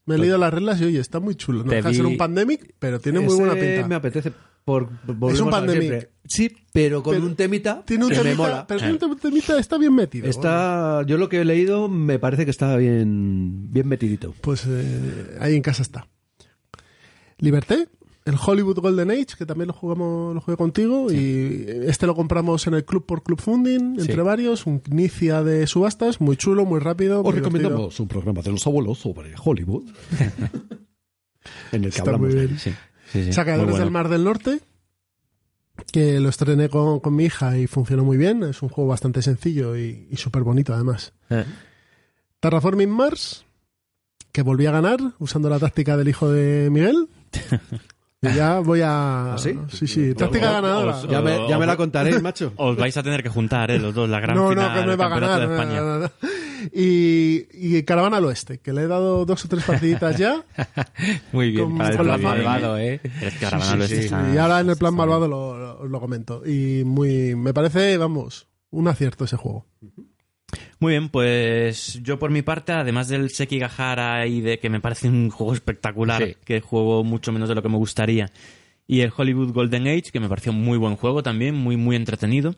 me 0.06 0.16
he 0.16 0.18
leído 0.18 0.38
las 0.38 0.54
reglas 0.54 0.82
y 0.82 0.86
oye, 0.86 1.00
está 1.00 1.20
muy 1.22 1.36
chulo. 1.36 1.64
No 1.64 1.70
Te 1.70 1.76
deja 1.78 1.90
de 1.90 1.96
ser 1.96 2.06
vi- 2.06 2.12
un 2.12 2.18
pandemic, 2.18 2.76
pero 2.80 3.00
tiene 3.00 3.20
muy 3.22 3.36
buena 3.36 3.54
pinta. 3.56 3.88
me 3.88 3.96
apetece 3.96 4.32
por 4.66 4.90
volvemos 5.06 5.34
Es 5.34 5.40
un 5.40 5.50
pandemic. 5.50 6.10
Sí, 6.26 6.52
pero 6.72 7.02
con 7.02 7.16
Pero 7.16 7.26
un 7.26 7.36
temita 7.36 7.82
Tiene 7.86 8.04
un 8.06 8.12
que 8.12 8.18
me 8.18 8.24
temita, 8.24 8.44
mola. 8.44 8.68
pero 8.68 8.80
tiene 8.80 9.00
un 9.06 9.18
temita, 9.18 9.58
está 9.58 9.78
bien 9.78 9.96
metido. 9.96 10.28
Está, 10.28 11.02
yo 11.08 11.18
lo 11.18 11.30
que 11.30 11.42
he 11.42 11.46
leído 11.46 11.88
me 11.90 12.20
parece 12.20 12.46
que 12.46 12.52
está 12.52 12.76
bien, 12.78 13.72
bien 13.72 13.88
metidito. 13.88 14.34
Pues 14.42 14.66
eh, 14.68 15.38
ahí 15.40 15.56
en 15.56 15.62
casa 15.64 15.82
está. 15.82 16.08
Liberté, 17.42 17.90
el 18.24 18.36
Hollywood 18.44 18.80
Golden 18.80 19.12
Age, 19.12 19.36
que 19.38 19.46
también 19.46 19.68
lo 19.68 19.74
jugamos, 19.74 20.34
lo 20.34 20.40
jugué 20.42 20.56
contigo, 20.56 21.12
y 21.12 21.66
este 21.88 22.06
lo 22.08 22.16
compramos 22.16 22.66
en 22.68 22.76
el 22.76 22.86
club 22.86 23.06
por 23.06 23.24
club 23.24 23.42
funding, 23.42 24.00
entre 24.00 24.22
varios, 24.22 24.66
un 24.68 24.82
inicia 24.90 25.44
de 25.44 25.68
subastas, 25.68 26.22
muy 26.22 26.38
chulo, 26.38 26.64
muy 26.66 26.80
rápido. 26.80 27.24
muy 27.24 27.34
divertido. 27.34 27.90
un 28.00 28.08
programa 28.08 28.42
de 28.42 28.52
los 28.52 28.66
abuelos 28.66 29.00
sobre 29.00 29.34
Hollywood. 29.44 29.84
en 31.72 31.84
el 31.84 31.90
que 31.92 31.98
Está 31.98 32.02
hablamos 32.04 32.34
de- 32.34 32.46
bien. 32.46 32.60
Sí, 32.60 32.72
sí, 33.12 33.26
sí. 33.26 33.34
Saca 33.34 33.52
Muy 33.54 33.60
desde 33.62 33.72
bueno. 33.72 33.86
el 33.86 33.92
Mar 33.92 34.10
del 34.10 34.24
Norte, 34.24 34.60
que 35.92 36.20
lo 36.20 36.30
estrené 36.30 36.70
con, 36.70 37.00
con 37.00 37.16
mi 37.16 37.26
hija 37.26 37.58
y 37.58 37.66
funcionó 37.68 38.04
muy 38.04 38.18
bien. 38.18 38.44
Es 38.44 38.62
un 38.62 38.70
juego 38.70 38.90
bastante 38.90 39.22
sencillo 39.24 39.76
y, 39.78 40.08
y 40.12 40.18
súper 40.18 40.44
bonito 40.44 40.74
además. 40.74 41.14
Eh. 41.32 41.44
Terraforming 42.40 42.90
Mars, 42.90 43.46
que 44.32 44.44
volví 44.44 44.66
a 44.68 44.72
ganar 44.72 45.00
usando 45.20 45.50
la 45.50 45.60
táctica 45.60 45.98
del 45.98 46.08
hijo 46.10 46.30
de 46.32 46.70
Miguel. 46.72 47.08
Y 48.24 48.36
ya 48.36 48.60
voy 48.60 48.82
a... 48.82 49.34
¿Ah, 49.34 49.38
sí? 49.40 49.58
Sí, 49.70 49.88
sí, 49.88 50.14
táctica 50.14 50.52
ganadora. 50.52 50.96
os- 50.98 51.10
Ya 51.10 51.22
me, 51.22 51.48
ya 51.50 51.58
me 51.58 51.66
la 51.66 51.76
contaréis, 51.76 52.22
macho. 52.22 52.54
Os 52.58 52.78
vais 52.78 52.96
a 52.96 53.02
tener 53.02 53.24
que 53.24 53.30
juntar, 53.30 53.72
¿eh? 53.72 53.80
Los 53.80 53.96
dos, 53.96 54.08
la 54.08 54.20
gran 54.20 54.36
no, 54.38 54.44
no, 54.44 54.50
final 54.50 54.68
que 54.74 54.76
no 54.82 54.82
del 54.86 54.94
iba 54.94 55.06
a 55.06 55.10
Campeonato 55.10 55.40
ganar. 55.40 55.42
de 55.42 55.48
no, 55.48 55.62
España. 55.62 55.82
no, 55.82 55.88
no, 55.88 56.00
no. 56.00 56.12
Y, 56.72 57.48
y 57.52 57.82
Caravana 57.82 58.18
al 58.18 58.26
Oeste, 58.26 58.60
que 58.60 58.74
le 58.74 58.84
he 58.84 58.88
dado 58.88 59.26
dos 59.26 59.44
o 59.44 59.48
tres 59.48 59.64
partiditas 59.64 60.16
ya. 60.20 60.44
Muy 61.32 61.50
bien. 61.50 61.64
Con- 61.66 61.78
para 61.80 61.90
el 61.90 61.98
con 61.98 62.06
plan 62.06 62.22
malvado, 62.22 62.78
¿eh? 62.78 63.02
Es 63.04 63.34
que 63.34 63.40
Caravana 63.40 63.72
al 63.72 63.82
Oeste 63.82 64.00
está- 64.06 64.32
Y 64.32 64.38
ahora 64.38 64.60
en 64.60 64.70
el 64.70 64.78
plan 64.78 64.94
malvado 64.94 65.28
lo, 65.28 65.58
lo- 65.58 65.88
lo 65.88 66.00
comento. 66.00 66.44
Y 66.46 66.84
muy, 66.86 67.36
me 67.36 67.56
parece, 67.56 67.98
vamos, 67.98 68.48
un 68.70 68.88
acierto 68.88 69.26
ese 69.26 69.38
juego. 69.38 69.66
Muy 70.82 70.94
bien, 70.94 71.10
pues 71.10 72.02
yo 72.04 72.18
por 72.20 72.32
mi 72.32 72.42
parte, 72.42 72.72
además 72.74 73.08
del 73.08 73.30
Sekigahara 73.30 74.26
y 74.26 74.42
de 74.42 74.58
que 74.60 74.70
me 74.70 74.82
parece 74.82 75.08
un 75.08 75.30
juego 75.30 75.54
espectacular, 75.54 76.24
Sí. 76.24 76.36
que 76.44 76.60
juego 76.60 77.04
mucho 77.04 77.32
menos 77.32 77.48
de 77.48 77.56
lo 77.56 77.62
que 77.62 77.70
me 77.70 77.78
gustaría, 77.78 78.32
y 78.88 79.02
el 79.02 79.14
Hollywood 79.16 79.54
Golden 79.54 79.88
Age, 79.88 80.10
que 80.12 80.20
me 80.20 80.28
pareció 80.28 80.52
un 80.52 80.62
muy 80.64 80.80
buen 80.80 80.96
juego 80.96 81.22
también, 81.22 81.54
muy, 81.56 81.78
muy 81.78 81.96
entretenido, 81.96 82.56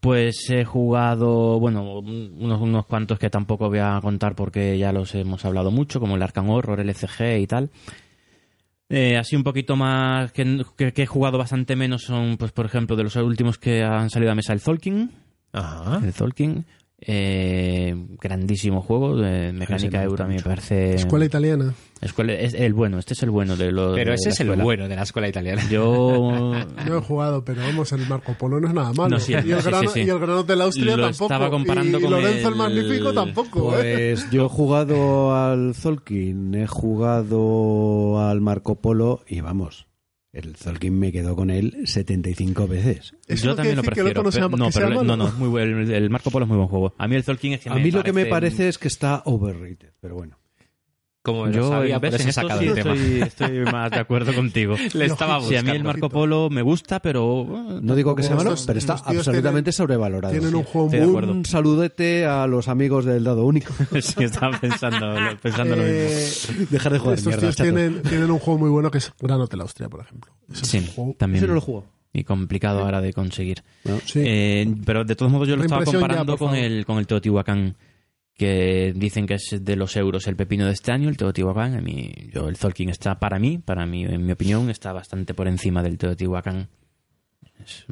pues 0.00 0.50
he 0.50 0.64
jugado, 0.64 1.60
bueno, 1.60 2.00
unos, 2.00 2.60
unos 2.60 2.86
cuantos 2.86 3.20
que 3.20 3.30
tampoco 3.30 3.68
voy 3.68 3.78
a 3.78 4.00
contar 4.02 4.34
porque 4.34 4.76
ya 4.76 4.92
los 4.92 5.14
hemos 5.14 5.44
hablado 5.44 5.70
mucho, 5.70 6.00
como 6.00 6.16
el 6.16 6.22
Arkham 6.22 6.50
Horror, 6.50 6.80
el 6.80 6.88
LCG 6.90 7.38
y 7.40 7.46
tal. 7.46 7.70
Eh, 8.88 9.16
así 9.16 9.36
un 9.36 9.44
poquito 9.44 9.76
más 9.76 10.32
que, 10.32 10.64
que- 10.76 10.92
que 10.92 11.02
he 11.02 11.06
jugado 11.06 11.38
bastante 11.38 11.76
menos 11.76 12.02
son, 12.02 12.36
pues 12.36 12.50
por 12.50 12.66
ejemplo, 12.66 12.96
de 12.96 13.04
los 13.04 13.14
últimos 13.16 13.58
que 13.58 13.82
han 13.84 14.10
salido 14.10 14.32
a 14.32 14.34
mesa, 14.34 14.52
el 14.52 14.60
Tolkien, 14.62 15.12
Ajá. 15.52 16.00
el 16.04 16.12
Tolkien. 16.12 16.64
Eh, 17.00 17.94
grandísimo 18.20 18.82
juego 18.82 19.16
de 19.16 19.52
mecánica 19.52 19.98
me 19.98 20.04
euro, 20.04 20.24
a 20.24 20.26
mí 20.26 20.34
me 20.36 20.42
parece. 20.42 20.94
Escuela 20.94 21.24
italiana. 21.24 21.72
Escuela- 22.00 22.32
es 22.34 22.54
el 22.54 22.74
bueno, 22.74 22.98
este 22.98 23.14
es 23.14 23.22
el 23.22 23.30
bueno 23.30 23.56
de 23.56 23.70
los. 23.72 23.94
Pero 23.96 24.10
de 24.10 24.16
ese 24.16 24.30
es 24.30 24.40
el 24.40 24.50
bueno 24.56 24.88
de 24.88 24.96
la 24.96 25.02
escuela 25.02 25.28
italiana. 25.28 25.62
Yo. 25.70 26.52
No 26.86 26.98
he 26.98 27.00
jugado, 27.00 27.44
pero 27.44 27.62
vamos, 27.62 27.92
el 27.92 28.06
Marco 28.08 28.34
Polo 28.34 28.60
no 28.60 28.68
es 28.68 28.74
nada 28.74 28.92
malo. 28.92 29.10
No, 29.10 29.20
sí, 29.20 29.32
y, 29.32 29.34
el 29.36 29.42
sí, 29.42 29.48
sí, 29.62 29.68
grano, 29.70 29.90
sí. 29.90 30.00
y 30.00 30.08
el 30.08 30.18
grano 30.18 30.42
de 30.42 30.56
la 30.56 30.64
Austria 30.64 30.96
Lo 30.96 31.02
tampoco. 31.04 31.24
estaba 31.32 31.50
comparando 31.50 31.98
y, 31.98 32.02
con 32.02 32.10
Lorenzo 32.12 32.48
el, 32.48 32.52
el- 32.54 32.58
Magnífico 32.58 33.12
tampoco, 33.12 33.78
¿eh? 33.78 34.12
Pues 34.14 34.30
yo 34.30 34.46
he 34.46 34.48
jugado 34.48 35.34
al 35.36 35.74
Zolkin, 35.74 36.54
he 36.54 36.66
jugado 36.66 38.20
al 38.28 38.40
Marco 38.40 38.76
Polo 38.80 39.20
y 39.26 39.40
vamos, 39.40 39.86
el 40.38 40.56
Zolkin 40.56 40.98
me 40.98 41.12
quedó 41.12 41.34
con 41.36 41.50
él 41.50 41.76
75 41.84 42.66
veces. 42.66 43.14
Eso 43.26 43.44
yo 43.46 43.54
también 43.54 43.76
lo 43.76 43.82
que 43.82 43.86
prefiero. 43.90 44.08
otro 44.10 44.22
no 44.22 44.30
pero- 44.30 44.48
no, 44.48 44.66
que 44.66 44.72
pero 44.74 44.88
malo. 44.88 45.04
no, 45.04 45.16
no, 45.16 45.28
es 45.28 45.34
muy 45.34 45.48
buen- 45.48 45.68
el, 45.80 45.90
el 45.92 46.10
Marco 46.10 46.30
Polo 46.30 46.44
es 46.44 46.48
muy 46.48 46.56
buen 46.56 46.68
juego. 46.68 46.94
A 46.98 47.08
mí 47.08 47.16
el 47.16 47.24
Tolkien 47.24 47.54
es 47.54 47.60
que 47.60 47.68
A 47.70 47.74
me 47.74 47.82
mí 47.82 47.90
lo 47.90 48.02
que 48.02 48.12
me 48.12 48.26
parece 48.26 48.68
es 48.68 48.78
que 48.78 48.88
está 48.88 49.22
overrated, 49.24 49.90
pero 50.00 50.14
bueno. 50.14 50.37
Como 51.22 51.50
Yo 51.50 51.68
sabía, 51.68 52.00
sacado 52.32 52.60
sí 52.60 52.66
el 52.68 52.74
tema. 52.74 52.94
estoy, 52.94 53.20
estoy 53.22 53.58
más 53.72 53.90
de 53.90 53.98
acuerdo 53.98 54.32
contigo. 54.32 54.76
Le 54.94 55.04
estaba 55.06 55.40
Sí, 55.42 55.56
a 55.56 55.62
mí 55.62 55.70
el 55.70 55.78
buscando. 55.82 55.84
Marco 55.84 56.08
Polo 56.08 56.48
me 56.48 56.62
gusta, 56.62 57.00
pero. 57.00 57.42
eh, 57.42 57.78
No 57.82 57.94
digo 57.96 58.14
que 58.14 58.22
sea 58.22 58.36
malo, 58.36 58.50
Estos- 58.52 58.66
pero 58.66 58.78
está 58.78 58.92
absolutamente 58.94 59.70
tienen- 59.70 59.72
sobrevalorado. 59.72 60.32
Tienen 60.32 60.54
un 60.54 60.62
juego 60.62 60.88
de 60.88 61.06
muy... 61.06 61.22
Un 61.24 61.44
saludete 61.44 62.24
a 62.24 62.46
los 62.46 62.68
amigos 62.68 63.04
del 63.04 63.24
dado 63.24 63.44
único. 63.44 63.74
sí, 64.00 64.24
estaba 64.24 64.58
pensando, 64.58 65.14
pensando 65.42 65.76
lo 65.76 65.82
mismo. 65.82 65.98
Eh, 65.98 66.66
Dejar 66.70 66.92
de 66.92 66.98
jugar 66.98 67.14
estos 67.18 67.26
mierda, 67.32 67.40
tíos 67.42 67.56
tienen, 67.56 68.02
tienen 68.02 68.30
un 68.30 68.38
juego 68.38 68.58
muy 68.60 68.70
bueno 68.70 68.90
que 68.90 68.98
es 68.98 69.12
Gran 69.20 69.40
Hotel 69.40 69.60
Austria, 69.60 69.88
por 69.88 70.00
ejemplo. 70.00 70.32
Ese 70.50 70.62
es 70.62 70.68
Sí, 70.68 70.78
un 70.78 70.86
juego- 70.86 71.14
también. 71.18 71.42
Ese 71.42 71.48
no 71.48 71.54
lo 71.54 71.60
jugó. 71.60 71.84
Y 72.12 72.24
complicado 72.24 72.80
ahora 72.80 73.02
de 73.02 73.12
conseguir. 73.12 73.62
Sí. 74.06 74.22
Eh, 74.24 74.74
pero 74.86 75.04
de 75.04 75.14
todos 75.14 75.30
modos 75.30 75.46
yo 75.46 75.56
lo 75.56 75.62
estaba 75.62 75.84
ya, 75.84 75.92
comparando 75.92 76.38
con 76.38 76.54
el, 76.54 76.86
con 76.86 76.96
el 76.98 77.06
Teotihuacán, 77.06 77.76
que 78.38 78.92
dicen 78.96 79.26
que 79.26 79.34
es 79.34 79.58
de 79.60 79.76
los 79.76 79.94
euros 79.96 80.26
el 80.28 80.36
pepino 80.36 80.64
de 80.64 80.72
este 80.72 80.92
año, 80.92 81.08
el 81.10 81.16
Teotihuacán. 81.18 81.74
A 81.76 81.80
mí, 81.82 82.10
yo, 82.32 82.48
el 82.48 82.56
Tolkien 82.56 82.88
está 82.88 83.18
para 83.18 83.38
mí, 83.38 83.58
para 83.58 83.84
mí, 83.84 84.04
en 84.04 84.24
mi 84.24 84.32
opinión, 84.32 84.70
está 84.70 84.92
bastante 84.92 85.34
por 85.34 85.48
encima 85.48 85.82
del 85.82 85.98
Teotihuacán. 85.98 86.68
Es- 87.62 87.84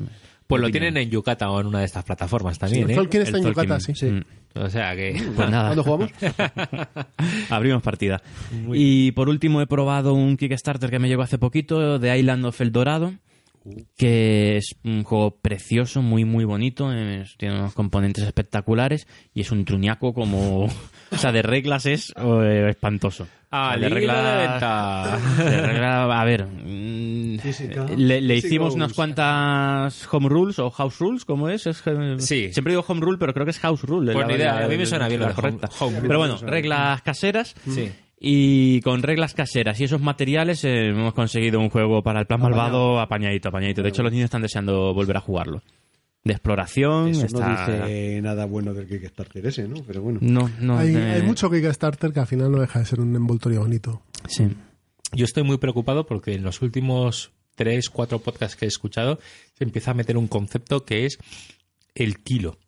Pues 0.47 0.61
lo 0.61 0.69
opinión. 0.69 0.73
tienen 0.73 0.97
en 1.03 1.11
Yucatán 1.11 1.49
o 1.49 1.61
en 1.61 1.67
una 1.67 1.81
de 1.81 1.87
estas 1.87 2.05
plataformas 2.05 2.55
Sí, 2.55 2.61
también, 2.61 2.85
el 2.85 2.91
¿eh? 2.93 2.95
Tolkien 2.95 3.23
está 3.25 3.37
El 3.39 3.47
en 3.47 3.53
Tolkien. 3.53 3.67
Yucatán, 3.67 3.95
sí. 3.97 4.07
Mm. 4.07 4.25
O 4.59 4.71
sea 4.71 4.95
que... 4.97 5.21
Pues 5.35 5.51
nada, 5.51 5.75
¿Cuándo 5.75 5.83
jugamos? 5.85 6.11
abrimos 7.51 7.83
partida. 7.83 8.23
Y 8.73 9.11
por 9.13 9.29
último 9.29 9.61
he 9.61 9.67
probado 9.67 10.15
un 10.15 10.37
Kickstarter 10.37 10.91
que 10.91 10.99
me 10.99 11.09
llegó 11.09 11.23
hace 11.23 11.39
poquito, 11.39 11.99
de 11.99 12.17
Island 12.19 12.45
of 12.47 12.61
El 12.61 12.73
Dorado, 12.73 13.15
que 13.97 14.57
es 14.57 14.77
un 14.85 15.03
juego 15.05 15.37
precioso, 15.41 16.03
muy 16.03 16.25
muy 16.25 16.45
bonito, 16.45 16.93
es- 16.93 17.37
tiene 17.37 17.59
unos 17.59 17.75
componentes 17.75 18.25
espectaculares 18.25 19.07
y 19.35 19.41
es 19.41 19.51
un 19.51 19.65
truñaco 19.65 20.13
como... 20.15 20.67
O 21.13 21.17
sea, 21.19 21.31
de 21.31 21.41
reglas 21.41 21.87
es 21.87 22.13
eh, 22.17 22.67
espantoso. 22.69 23.29
Ah, 23.53 23.75
O 23.77 23.79
sea, 23.79 23.81
de 23.81 23.89
regla 23.95 24.15
de 24.41 24.49
venta. 24.49 25.19
de 25.39 25.63
regla- 25.63 26.21
a 26.21 26.25
ver, 26.25 26.47
mm, 26.47 27.37
le, 27.97 28.35
hicimos 28.37 28.75
unas 28.75 28.93
cuantas 28.93 30.09
home 30.13 30.29
rules 30.29 30.59
o 30.59 30.69
house 30.71 30.99
rules, 30.99 31.25
¿cómo 31.25 31.49
es? 31.49 31.67
Es, 31.69 31.81
eh, 31.87 32.17
Sí. 32.19 32.53
Siempre 32.53 32.73
digo 32.73 32.85
home 32.87 33.01
rule, 33.01 33.19
pero 33.19 33.33
creo 33.33 33.45
que 33.47 33.51
es 33.53 33.61
house 33.61 33.83
rule. 33.83 34.13
Pues 34.15 34.27
la- 34.27 34.33
ni 34.33 34.39
idea, 34.39 34.59
la- 34.59 34.67
a 34.67 34.69
mí 34.69 34.77
me 34.77 34.85
suena 34.85 35.07
bien 35.07 35.21
la 35.21 35.27
home- 35.29 35.35
correcta. 35.37 35.69
home. 35.79 36.01
Pero 36.01 36.19
bueno, 36.19 36.39
reglas 36.39 37.03
caseras. 37.03 37.55
Sí. 37.69 37.93
Y 38.29 38.81
con 38.81 39.05
reglas 39.05 39.35
caseras 39.35 39.81
y 39.81 39.85
esos 39.85 40.01
materiales 40.01 40.65
eh, 40.65 40.89
hemos 40.89 41.15
conseguido 41.15 41.61
un 41.61 41.71
juego 41.71 42.03
para 42.03 42.19
el 42.19 42.27
plan 42.27 42.41
malvado 42.41 42.99
apañadito, 42.99 43.51
apañadito. 43.51 43.85
De 43.85 43.91
hecho, 43.91 44.03
los 44.03 44.11
niños 44.11 44.25
están 44.25 44.43
deseando 44.43 44.93
volver 44.93 45.17
a 45.17 45.21
jugarlo. 45.21 45.63
De 46.25 46.33
exploración. 46.33 47.11
Eso 47.11 47.27
está... 47.27 47.49
no 47.49 47.87
dice 47.87 48.21
nada 48.23 48.47
bueno 48.47 48.75
del 48.75 48.89
Kickstarter 48.89 49.47
ese, 49.47 49.69
¿no? 49.69 49.77
Pero 49.87 50.03
bueno. 50.03 50.19
No, 50.23 50.51
no. 50.59 50.77
hay, 50.77 50.97
eh, 50.97 51.13
hay 51.13 51.23
mucho 51.23 51.49
Kickstarter 51.49 52.13
que 52.13 52.19
al 52.19 52.27
final 52.27 52.51
no 52.51 52.59
deja 52.59 52.81
de 52.81 52.87
ser 52.87 53.01
un 53.01 53.15
envoltorio 53.15 53.61
bonito. 53.61 54.03
Sí. 54.27 54.49
Yo 55.13 55.25
estoy 55.25 55.45
muy 55.45 55.59
preocupado 55.59 56.05
porque 56.05 56.35
en 56.35 56.43
los 56.43 56.63
últimos 56.63 57.31
tres, 57.55 57.91
cuatro 57.91 58.19
podcasts 58.19 58.57
que 58.57 58.65
he 58.65 58.69
escuchado 58.69 59.21
se 59.55 59.63
empieza 59.63 59.93
a 59.93 59.95
meter 59.95 60.17
un 60.17 60.27
concepto 60.27 60.85
que 60.85 61.07
es 61.07 61.19
el 61.95 62.19
kilo. 62.25 62.59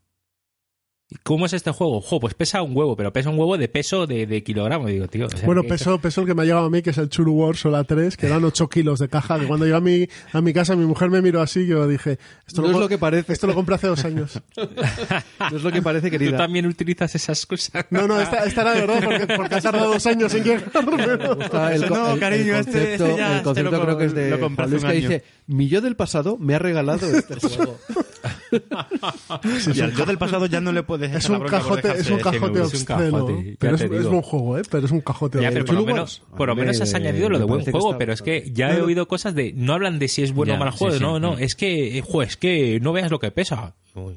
¿Y 1.10 1.16
¿Cómo 1.22 1.46
es 1.46 1.54
este 1.54 1.70
juego? 1.70 2.02
Jo, 2.02 2.20
pues 2.20 2.34
pesa 2.34 2.60
un 2.60 2.76
huevo, 2.76 2.94
pero 2.94 3.10
pesa 3.14 3.30
un 3.30 3.38
huevo 3.38 3.56
de 3.56 3.66
peso 3.68 4.06
de, 4.06 4.26
de 4.26 4.42
kilogramo. 4.42 4.88
Digo, 4.88 5.08
tío. 5.08 5.24
o 5.26 5.30
sea, 5.30 5.46
Bueno, 5.46 5.62
peso, 5.62 5.98
peso 5.98 6.20
el 6.20 6.26
que 6.26 6.34
me 6.34 6.42
ha 6.42 6.44
llegado 6.44 6.66
a 6.66 6.70
mí, 6.70 6.82
que 6.82 6.90
es 6.90 6.98
el 6.98 7.08
Churu 7.08 7.32
Wars 7.32 7.64
o 7.64 7.70
la 7.70 7.84
3, 7.84 8.14
que 8.18 8.28
dan 8.28 8.44
8 8.44 8.68
kilos 8.68 8.98
de 8.98 9.08
caja. 9.08 9.40
Que 9.40 9.46
cuando 9.46 9.64
llegué 9.64 9.78
a 9.78 9.80
mi, 9.80 10.06
a 10.34 10.40
mi 10.42 10.52
casa, 10.52 10.76
mi 10.76 10.84
mujer 10.84 11.08
me 11.08 11.22
miró 11.22 11.40
así 11.40 11.60
y 11.60 11.66
yo 11.68 11.88
dije, 11.88 12.18
esto 12.46 12.60
No 12.60 12.68
es 12.68 12.74
co- 12.74 12.80
lo 12.80 12.88
que 12.90 12.98
parece. 12.98 13.32
Esto 13.32 13.46
lo 13.46 13.54
compré 13.54 13.76
hace 13.76 13.86
dos 13.86 14.04
años. 14.04 14.38
No 15.50 15.56
es 15.56 15.62
lo 15.62 15.72
que 15.72 15.80
parece, 15.80 16.08
¿Tú 16.08 16.18
querida. 16.18 16.36
también 16.36 16.66
utilizas 16.66 17.14
esas 17.14 17.46
cosas? 17.46 17.86
No, 17.90 18.06
no, 18.06 18.20
esta, 18.20 18.44
esta 18.44 18.62
era 18.62 18.74
de 18.74 18.80
verdad 18.82 19.02
porque, 19.04 19.34
porque 19.36 19.54
ha 19.54 19.60
tardado 19.62 19.92
dos 19.94 20.04
años 20.06 20.34
en 20.34 20.44
llegar. 20.44 20.64
No, 21.88 22.12
el- 22.12 22.18
cariño, 22.20 22.54
el 22.54 22.60
este- 22.60 22.72
concepto, 22.98 23.06
este 23.06 23.16
ya- 23.16 23.26
el 23.30 23.32
este 23.36 23.44
concepto 23.44 23.70
lo- 23.70 23.80
creo 23.82 23.98
que 23.98 24.04
es 24.04 24.14
de 24.14 24.30
lo 24.30 24.40
compré 24.40 24.68
Luis 24.68 24.84
que 24.84 24.92
dice, 24.92 25.24
mi 25.46 25.68
yo 25.68 25.80
del 25.80 25.96
pasado 25.96 26.36
me 26.38 26.54
ha 26.54 26.58
regalado 26.58 27.06
este 27.16 27.36
juego. 27.36 27.78
yo 29.72 30.06
del 30.06 30.18
pasado 30.18 30.46
ya 30.46 30.60
no 30.60 30.72
le 30.72 30.82
puedes 30.98 31.24
Es 31.24 31.30
un 31.30 31.40
cajote, 31.46 31.92
es 31.98 32.10
un 32.10 32.18
cajote 32.18 32.60
es 32.62 32.74
un 32.74 32.92
obsceno. 32.92 33.26
pero 33.58 33.74
es, 33.76 33.80
es 33.82 34.06
buen 34.06 34.22
juego, 34.22 34.58
¿eh? 34.58 34.62
Pero 34.70 34.86
es 34.86 34.92
un 34.92 35.00
cajote 35.00 35.40
Ya, 35.42 35.50
pero 35.50 35.64
por 35.64 35.74
lo 35.76 35.84
menos, 35.86 36.22
por 36.36 36.46
lo 36.48 36.52
A 36.52 36.54
mí 36.56 36.60
menos 36.62 36.76
me- 36.78 36.82
has 36.82 36.94
añadido 36.94 37.28
lo 37.30 37.38
de 37.38 37.44
buen 37.44 37.62
juego, 37.64 37.88
está 37.90 37.98
pero 37.98 38.12
es 38.12 38.22
que 38.22 38.50
ya 38.52 38.74
he 38.76 38.80
oído 38.82 39.08
cosas 39.08 39.34
de 39.34 39.52
no 39.54 39.72
hablan 39.74 39.98
de 39.98 40.08
si 40.08 40.22
es 40.22 40.32
bueno 40.32 40.54
o 40.54 40.56
mal 40.58 40.70
juego, 40.70 40.94
sí. 40.96 41.00
no, 41.02 41.18
no, 41.18 41.38
es 41.38 41.54
que, 41.54 41.98
eh, 41.98 42.04
es 42.22 42.36
que 42.36 42.78
no 42.80 42.92
veas 42.92 43.10
lo 43.10 43.18
que 43.18 43.30
pesa. 43.30 43.74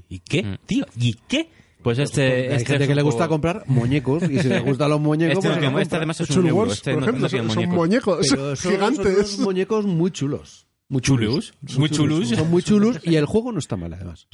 ¿Y 0.10 0.20
qué, 0.20 0.44
Mm. 0.44 0.58
tío? 0.66 0.86
¿Y 1.00 1.16
qué? 1.28 1.50
Pues 1.82 1.98
este, 1.98 2.22
Hay 2.22 2.58
este 2.58 2.66
gente 2.74 2.84
es 2.84 2.88
que 2.90 2.96
le 2.96 3.02
gusta 3.02 3.28
comprar 3.28 3.64
muñecos 3.66 4.22
y 4.30 4.38
si 4.38 4.48
le 4.50 4.60
gustan 4.60 4.92
los 4.92 5.02
muñecos, 5.02 5.38
Este, 5.44 5.50
pues 5.60 5.72
no 5.72 5.80
este 5.80 5.96
además 5.96 6.22
es 6.22 6.30
un. 6.38 6.52
Wars, 6.52 6.74
Este 6.74 6.94
por 6.94 7.02
ejemplo, 7.02 7.22
no 7.24 7.30
son, 7.30 7.50
son 7.50 7.70
muñecos. 7.70 8.28
Pero 8.30 8.56
son, 8.56 8.58
son 8.58 8.72
gigantes. 8.74 9.16
unos 9.16 9.40
muñecos 9.40 9.86
muy 9.88 10.12
chulos. 10.12 10.68
Muy 10.90 11.02
Chulus, 11.02 11.54
muy 11.78 11.90
chulus. 11.90 12.30
Son 12.30 12.52
muy 12.52 12.62
chulos 12.62 13.00
y 13.04 13.16
el 13.16 13.26
juego 13.26 13.52
no 13.54 13.60
está 13.60 13.78
mal, 13.78 13.94
además. 13.94 14.28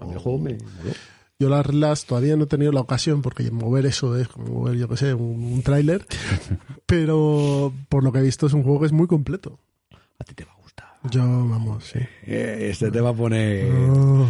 A 0.00 0.04
mí 0.06 0.12
el 0.12 0.18
juego 0.18 0.38
me. 0.38 0.58
Yo 1.38 1.48
las 1.48 1.64
reglas 1.64 2.04
todavía 2.04 2.36
no 2.36 2.44
he 2.44 2.46
tenido 2.46 2.70
la 2.72 2.80
ocasión 2.80 3.22
porque 3.22 3.50
mover 3.50 3.86
eso 3.86 4.16
es 4.16 4.28
como 4.28 4.46
mover, 4.60 4.76
yo 4.76 4.88
que 4.88 4.96
sé, 4.98 5.14
un, 5.14 5.42
un 5.42 5.62
tráiler. 5.62 6.04
pero 6.86 7.72
por 7.88 8.04
lo 8.04 8.12
que 8.12 8.18
he 8.18 8.22
visto 8.22 8.46
es 8.46 8.52
un 8.52 8.62
juego 8.62 8.80
que 8.80 8.86
es 8.86 8.92
muy 8.92 9.06
completo. 9.06 9.58
A 10.18 10.24
ti 10.24 10.34
te 10.34 10.44
va 10.44 10.52
a 10.52 10.56
gustar. 10.60 10.86
Yo, 11.10 11.20
vamos, 11.20 11.84
sí. 11.84 12.00
Este 12.26 12.90
te 12.90 13.00
va 13.00 13.10
a 13.10 13.14
poner 13.14 13.72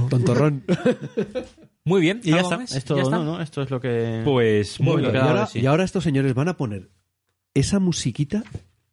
tontorrón. 0.09 0.65
Muy 1.85 2.03
bien, 2.03 2.21
Y 2.23 2.31
ya 2.31 2.37
¿algo 2.37 2.49
está. 2.49 2.59
más? 2.59 2.73
Esto, 2.77 2.95
¿Ya 2.97 3.03
está? 3.03 3.17
no, 3.17 3.25
no, 3.25 3.41
esto 3.41 3.63
es 3.63 3.71
lo 3.71 3.81
que. 3.81 4.21
Pues 4.23 4.79
muy 4.81 5.03
y, 5.03 5.07
bien. 5.11 5.17
ahora, 5.17 5.47
sí. 5.47 5.61
y 5.61 5.67
ahora 5.67 5.83
estos 5.83 6.05
señores 6.05 6.35
van 6.35 6.49
a 6.49 6.57
poner 6.59 6.91
esa 7.55 7.79
musiquita 7.81 8.45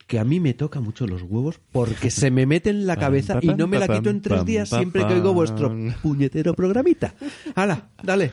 que 0.08 0.20
a 0.20 0.24
mí 0.24 0.40
me 0.40 0.54
toca 0.54 0.80
mucho 0.80 1.06
los 1.06 1.22
huevos 1.22 1.60
porque 1.72 2.10
se 2.10 2.32
me 2.32 2.46
mete 2.46 2.70
en 2.70 2.88
la 2.88 2.96
cabeza 2.96 3.40
y 3.42 3.48
no 3.48 3.68
me 3.68 3.78
la 3.78 3.88
quito 3.88 4.10
en 4.10 4.22
tres 4.22 4.46
días 4.46 4.70
siempre 4.70 5.06
que 5.06 5.14
oigo 5.14 5.34
vuestro 5.34 5.76
puñetero 6.02 6.54
programita. 6.54 7.14
¡Hala! 7.56 7.90
Dale. 8.02 8.32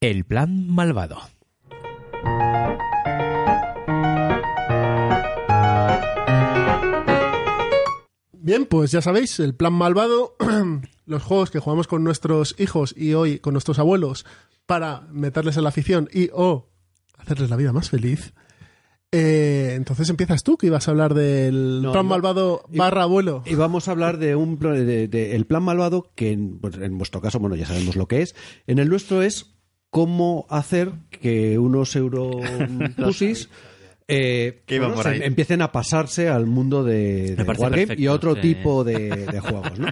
El 0.00 0.24
plan 0.24 0.68
malvado. 0.68 1.18
Bien, 8.32 8.66
pues 8.66 8.92
ya 8.92 9.02
sabéis, 9.02 9.40
el 9.40 9.54
plan 9.54 9.72
malvado, 9.72 10.36
los 11.06 11.22
juegos 11.22 11.50
que 11.50 11.58
jugamos 11.58 11.88
con 11.88 12.04
nuestros 12.04 12.54
hijos 12.58 12.94
y 12.96 13.14
hoy 13.14 13.38
con 13.40 13.54
nuestros 13.54 13.78
abuelos 13.78 14.26
para 14.66 15.00
meterles 15.10 15.56
en 15.56 15.62
la 15.64 15.70
afición 15.70 16.08
y 16.12 16.28
o 16.32 16.68
hacerles 17.16 17.50
la 17.50 17.56
vida 17.56 17.72
más 17.72 17.88
feliz. 17.90 18.34
Eh, 19.12 19.74
entonces 19.76 20.10
empiezas 20.10 20.42
tú, 20.42 20.56
que 20.58 20.66
ibas 20.66 20.88
a 20.88 20.90
hablar 20.90 21.14
del 21.14 21.80
No, 21.82 21.92
plan 21.92 22.06
malvado 22.06 22.64
barra 22.68 23.02
abuelo. 23.04 23.42
Y 23.46 23.54
vamos 23.54 23.88
a 23.88 23.92
hablar 23.92 24.18
de 24.18 24.34
un 24.36 24.56
pl- 24.58 24.84
de, 24.84 25.08
de- 25.08 25.36
el 25.36 25.46
plan 25.46 25.62
malvado 25.62 26.10
que 26.14 26.32
en, 26.32 26.58
pues, 26.58 26.74
en 26.76 26.98
vuestro 26.98 27.20
caso, 27.20 27.38
bueno, 27.38 27.54
ya 27.56 27.66
sabemos 27.66 27.96
lo 27.96 28.08
que 28.08 28.22
es. 28.22 28.34
En 28.66 28.78
el 28.78 28.88
nuestro 28.88 29.22
es 29.22 29.54
cómo 29.90 30.46
hacer 30.50 30.90
que 31.10 31.58
unos 31.58 31.94
europusis 31.96 33.48
eh, 34.08 34.62
bueno, 34.68 34.94
por 34.94 35.04
se- 35.04 35.24
empiecen 35.24 35.62
a 35.62 35.72
pasarse 35.72 36.28
al 36.28 36.46
mundo 36.46 36.84
de, 36.84 37.36
de 37.36 37.42
Wargame 37.44 37.94
y 37.96 38.08
otro 38.08 38.34
sí. 38.34 38.40
tipo 38.40 38.84
de, 38.84 39.08
de 39.32 39.40
juegos, 39.40 39.78
¿no? 39.78 39.88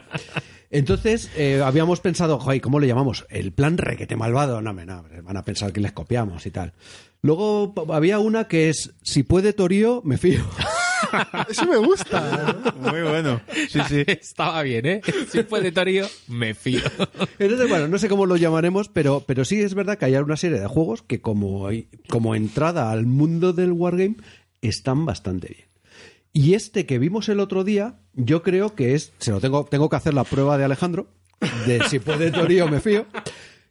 Entonces, 0.70 1.30
eh, 1.36 1.62
habíamos 1.64 2.00
pensado, 2.00 2.40
joder, 2.40 2.60
¿cómo 2.60 2.80
le 2.80 2.88
llamamos? 2.88 3.26
El 3.30 3.52
plan 3.52 3.78
requete 3.78 4.16
malvado. 4.16 4.60
No, 4.60 4.72
no, 4.72 5.04
van 5.22 5.36
a 5.36 5.44
pensar 5.44 5.72
que 5.72 5.80
les 5.80 5.92
copiamos 5.92 6.44
y 6.46 6.50
tal. 6.50 6.72
Luego 7.24 7.72
había 7.90 8.18
una 8.18 8.48
que 8.48 8.68
es, 8.68 8.92
si 9.02 9.22
puede 9.22 9.54
Torío, 9.54 10.02
me 10.04 10.18
fío. 10.18 10.44
Eso 11.48 11.64
me 11.64 11.78
gusta. 11.78 12.54
Muy 12.76 13.00
bueno. 13.00 13.40
Sí, 13.70 13.80
sí. 13.88 14.04
Estaba 14.06 14.62
bien, 14.62 14.84
¿eh? 14.84 15.00
Si 15.32 15.42
fue 15.44 15.62
de 15.62 15.72
Torio, 15.72 16.06
me 16.28 16.52
fío. 16.52 16.82
Entonces, 17.38 17.66
bueno, 17.66 17.88
no 17.88 17.96
sé 17.96 18.10
cómo 18.10 18.26
lo 18.26 18.36
llamaremos, 18.36 18.90
pero, 18.90 19.24
pero 19.26 19.46
sí 19.46 19.58
es 19.62 19.74
verdad 19.74 19.96
que 19.96 20.04
hay 20.04 20.16
una 20.16 20.36
serie 20.36 20.60
de 20.60 20.66
juegos 20.66 21.00
que 21.00 21.22
como, 21.22 21.70
como 22.10 22.34
entrada 22.34 22.90
al 22.90 23.06
mundo 23.06 23.54
del 23.54 23.72
Wargame 23.72 24.16
están 24.60 25.06
bastante 25.06 25.48
bien. 25.48 25.68
Y 26.34 26.52
este 26.52 26.84
que 26.84 26.98
vimos 26.98 27.30
el 27.30 27.40
otro 27.40 27.64
día, 27.64 28.00
yo 28.12 28.42
creo 28.42 28.74
que 28.74 28.94
es, 28.94 29.14
se 29.18 29.30
lo 29.30 29.40
tengo, 29.40 29.64
tengo 29.64 29.88
que 29.88 29.96
hacer 29.96 30.12
la 30.12 30.24
prueba 30.24 30.58
de 30.58 30.64
Alejandro, 30.64 31.06
de 31.66 31.80
si 31.88 32.00
puede 32.00 32.30
Torío 32.30 32.68
me 32.68 32.80
fío, 32.80 33.06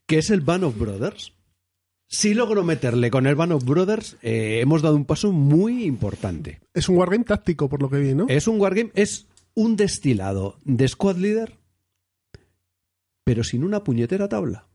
que 0.08 0.18
es 0.18 0.32
el 0.32 0.42
Band 0.42 0.64
of 0.64 0.80
Brothers. 0.80 1.34
Si 2.14 2.36
logro 2.36 2.64
meterle 2.64 3.10
con 3.10 3.26
el 3.26 3.34
Band 3.34 3.54
of 3.54 3.66
Brothers, 3.66 4.18
eh, 4.22 4.60
hemos 4.62 4.84
dado 4.84 4.96
un 4.96 5.06
paso 5.06 5.32
muy 5.32 5.84
importante. 5.86 6.62
Es 6.76 6.88
un 6.88 6.98
wargame 6.98 7.24
táctico, 7.24 7.68
por 7.68 7.82
lo 7.82 7.90
que 7.90 7.98
vi, 7.98 8.14
¿no? 8.14 8.28
Es 8.30 8.48
un 8.48 8.62
wargame, 8.62 8.92
es 8.94 9.26
un 9.56 9.76
destilado 9.76 10.60
de 10.64 10.88
Squad 10.88 11.18
Leader, 11.18 11.58
pero 13.24 13.44
sin 13.44 13.64
una 13.64 13.84
puñetera 13.84 14.30
tabla. 14.30 14.68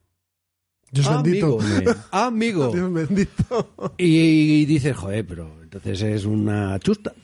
Dios 0.91 1.09
bendito. 1.09 1.61
Amigo, 1.61 1.95
amigo. 2.11 2.73
Dios 2.73 2.93
bendito. 2.93 3.73
Y, 3.99 4.65
dices, 4.65 4.97
joder, 4.97 5.25
pero 5.25 5.63
entonces 5.63 6.03
es 6.03 6.25
una 6.25 6.77
chusta. 6.81 7.15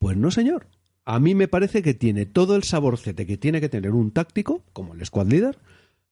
Pues 0.00 0.16
no, 0.16 0.32
señor. 0.32 0.66
A 1.04 1.20
mí 1.20 1.36
me 1.36 1.46
parece 1.46 1.80
que 1.80 1.94
tiene 1.94 2.26
todo 2.26 2.56
el 2.56 2.64
saborcete 2.64 3.24
que 3.24 3.36
tiene 3.36 3.60
que 3.60 3.68
tener 3.68 3.92
un 3.92 4.10
táctico, 4.10 4.64
como 4.72 4.94
el 4.94 5.06
Squad 5.06 5.28
Leader, 5.28 5.60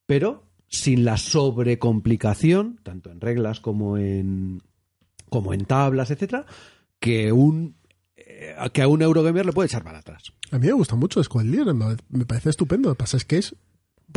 pero 0.07 0.48
sin 0.69 1.05
la 1.05 1.17
sobrecomplicación, 1.17 2.81
tanto 2.83 3.11
en 3.11 3.21
reglas 3.21 3.61
como 3.61 3.99
en, 3.99 4.63
como 5.29 5.55
en 5.55 5.65
tablas, 5.65 6.11
etcétera, 6.11 6.47
que 7.01 7.33
un 7.33 7.77
eh, 8.17 8.55
que 8.73 8.83
a 8.83 8.89
un 8.89 9.03
Eurogamer 9.03 9.47
le 9.47 9.53
puede 9.53 9.67
echar 9.67 9.85
para 9.85 9.99
atrás. 9.99 10.23
A 10.51 10.59
mí 10.59 10.67
me 10.67 10.73
gusta 10.73 10.97
mucho 10.97 11.23
Squad 11.23 11.45
Leader, 11.45 11.75
me 11.75 11.97
me 12.11 12.27
parece 12.27 12.51
estupendo. 12.51 12.89
Lo 12.89 12.95
que 12.95 12.99
pasa 12.99 13.17
es 13.17 13.25
que 13.25 13.39
es 13.39 13.55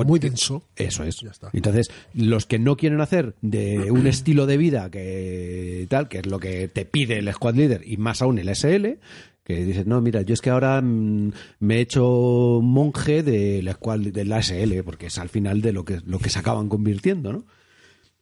muy 0.06 0.20
denso. 0.20 0.64
Eso 0.76 1.04
es. 1.04 1.20
Ya 1.20 1.32
está. 1.32 1.50
Entonces, 1.54 1.90
los 2.14 2.46
que 2.46 2.60
no 2.60 2.78
quieren 2.78 3.02
hacer 3.02 3.36
de 3.42 3.92
un 3.92 4.08
estilo 4.08 4.46
de 4.46 4.58
vida 4.58 4.90
que 4.90 5.86
tal, 5.90 6.08
que 6.08 6.20
es 6.20 6.26
lo 6.26 6.40
que 6.40 6.68
te 6.68 6.86
pide 6.86 7.20
el 7.20 7.32
Squad 7.32 7.56
Leader 7.56 7.82
y 7.86 7.98
más 7.98 8.22
aún 8.22 8.40
el 8.40 8.54
SL, 8.56 9.00
que 9.44 9.66
dices, 9.66 9.88
no, 9.88 10.02
mira, 10.02 10.22
yo 10.22 10.34
es 10.34 10.42
que 10.42 10.50
ahora 10.50 10.82
mm, 10.82 11.32
me 11.60 11.78
he 11.78 11.82
hecho 11.82 12.60
monje 12.62 13.24
del 13.24 13.72
Squad 13.72 14.00
de 14.00 14.26
la 14.26 14.42
SL, 14.42 14.84
porque 14.84 15.08
es 15.08 15.18
al 15.18 15.30
final 15.30 15.62
de 15.62 15.74
lo 15.74 15.86
que, 15.86 16.00
lo 16.06 16.20
que 16.20 16.30
se 16.30 16.40
acaban 16.40 16.70
convirtiendo, 16.70 17.34
¿no? 17.34 17.46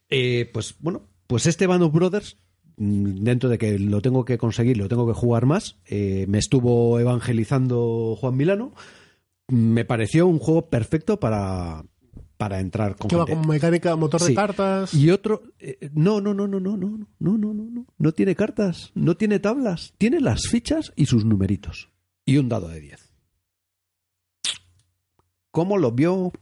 Eh, 0.08 0.50
pues 0.52 0.74
bueno, 0.80 1.08
pues 1.26 1.46
este 1.46 1.66
Band 1.66 1.82
of 1.82 1.92
Brothers, 1.92 2.38
mm, 2.76 3.22
dentro 3.22 3.48
de 3.48 3.58
que 3.58 3.78
lo 3.78 4.00
tengo 4.02 4.24
que 4.24 4.38
conseguir, 4.38 4.76
lo 4.76 4.88
tengo 4.88 5.06
que 5.06 5.18
jugar 5.18 5.46
más, 5.46 5.78
eh, 5.86 6.24
me 6.28 6.38
estuvo 6.38 6.98
evangelizando 6.98 8.16
Juan 8.18 8.36
Milano, 8.36 8.74
me 9.48 9.84
pareció 9.84 10.26
un 10.26 10.38
juego 10.38 10.68
perfecto 10.68 11.20
para, 11.20 11.84
para 12.40 12.58
entrar 12.58 12.96
con 12.96 13.08
Que 13.10 13.16
va 13.16 13.26
con 13.26 13.46
mecánica, 13.46 13.94
motor 13.96 14.18
Sí. 14.22 14.28
de 14.28 14.34
cartas. 14.34 14.94
Y 14.94 15.10
otro, 15.10 15.42
eh, 15.58 15.90
no, 15.92 16.22
no, 16.22 16.32
no, 16.32 16.48
no, 16.48 16.58
no, 16.58 16.74
no, 16.74 16.88
no, 16.88 17.06
no, 17.18 17.36
no, 17.36 17.52
no, 17.52 17.64
no, 17.70 17.86
no 17.98 18.12
tiene 18.12 18.34
cartas, 18.34 18.92
no 18.94 19.14
tiene 19.14 19.40
tablas, 19.40 19.92
tiene 19.98 20.20
las 20.20 20.48
fichas 20.48 20.94
y 20.96 21.04
sus 21.04 21.26
numeritos. 21.26 21.90
Y 22.24 22.38
un 22.38 22.48
dado 22.48 22.68
de 22.68 22.80
10. 22.80 23.12
¿Cómo 25.50 25.76
lo 25.76 25.92
vio? 25.92 26.32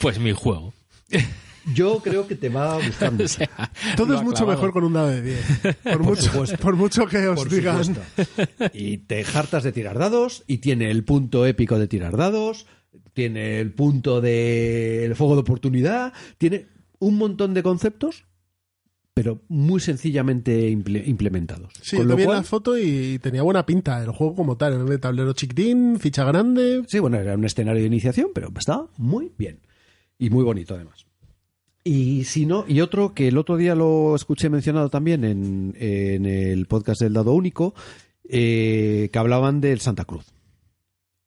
Pues 0.00 0.18
mi 0.20 0.30
juego. 0.32 0.72
Yo 1.74 1.98
creo 2.00 2.28
que 2.28 2.34
te 2.36 2.50
va 2.50 2.74
a 2.74 2.76
gustar 2.86 3.10
mucho. 3.12 3.24
O 3.24 3.28
sea, 3.28 3.48
Todo 3.96 4.14
es 4.14 4.22
mucho 4.22 4.44
clavado. 4.44 4.58
mejor 4.58 4.72
con 4.72 4.84
un 4.84 4.92
dado 4.92 5.08
de 5.08 5.22
10. 5.22 5.76
Por, 5.82 5.98
mucho, 6.02 6.22
supuesto. 6.22 6.56
por 6.58 6.76
mucho 6.76 7.06
que 7.06 7.26
os 7.26 7.36
Por 7.36 7.48
digan. 7.48 7.84
supuesto. 7.84 8.44
Y 8.74 8.98
te 8.98 9.24
hartas 9.24 9.64
de 9.64 9.72
tirar 9.72 9.98
dados 9.98 10.44
y 10.46 10.58
tiene 10.58 10.90
el 10.90 11.02
punto 11.04 11.46
épico 11.46 11.78
de 11.80 11.88
tirar 11.88 12.16
dados, 12.16 12.66
tiene 13.12 13.60
el 13.60 13.72
punto 13.72 14.20
del 14.20 15.14
fuego 15.14 15.34
de 15.34 15.40
oportunidad, 15.40 16.12
tiene 16.38 16.66
un 16.98 17.16
montón 17.16 17.54
de 17.54 17.62
conceptos, 17.62 18.24
pero 19.12 19.40
muy 19.48 19.78
sencillamente 19.80 20.70
imple- 20.72 21.06
implementados. 21.06 21.72
Sí, 21.80 21.96
Con 21.96 22.08
lo 22.08 22.16
vi 22.16 22.24
cual- 22.24 22.38
la 22.38 22.42
foto 22.42 22.76
y 22.76 23.18
tenía 23.20 23.42
buena 23.42 23.64
pinta 23.64 24.02
el 24.02 24.10
juego 24.10 24.34
como 24.34 24.56
tal. 24.56 24.72
En 24.72 24.86
de 24.86 24.98
tablero 24.98 25.32
chiquitín, 25.34 25.98
ficha 26.00 26.24
grande. 26.24 26.82
Sí, 26.88 26.98
bueno, 26.98 27.18
era 27.18 27.34
un 27.34 27.44
escenario 27.44 27.80
de 27.82 27.86
iniciación, 27.86 28.30
pero 28.34 28.50
estaba 28.58 28.88
muy 28.96 29.30
bien. 29.38 29.60
Y 30.18 30.30
muy 30.30 30.42
bonito, 30.42 30.74
además. 30.74 31.06
Y 31.84 32.24
si 32.24 32.46
no, 32.46 32.64
y 32.66 32.80
otro 32.80 33.14
que 33.14 33.28
el 33.28 33.36
otro 33.38 33.56
día 33.56 33.74
lo 33.74 34.16
escuché 34.16 34.48
mencionado 34.48 34.88
también 34.88 35.22
en, 35.22 35.74
en 35.78 36.24
el 36.26 36.66
podcast 36.66 37.00
del 37.02 37.12
Dado 37.12 37.34
Único, 37.34 37.74
eh, 38.28 39.10
que 39.12 39.18
hablaban 39.18 39.60
del 39.60 39.80
Santa 39.80 40.04
Cruz. 40.06 40.24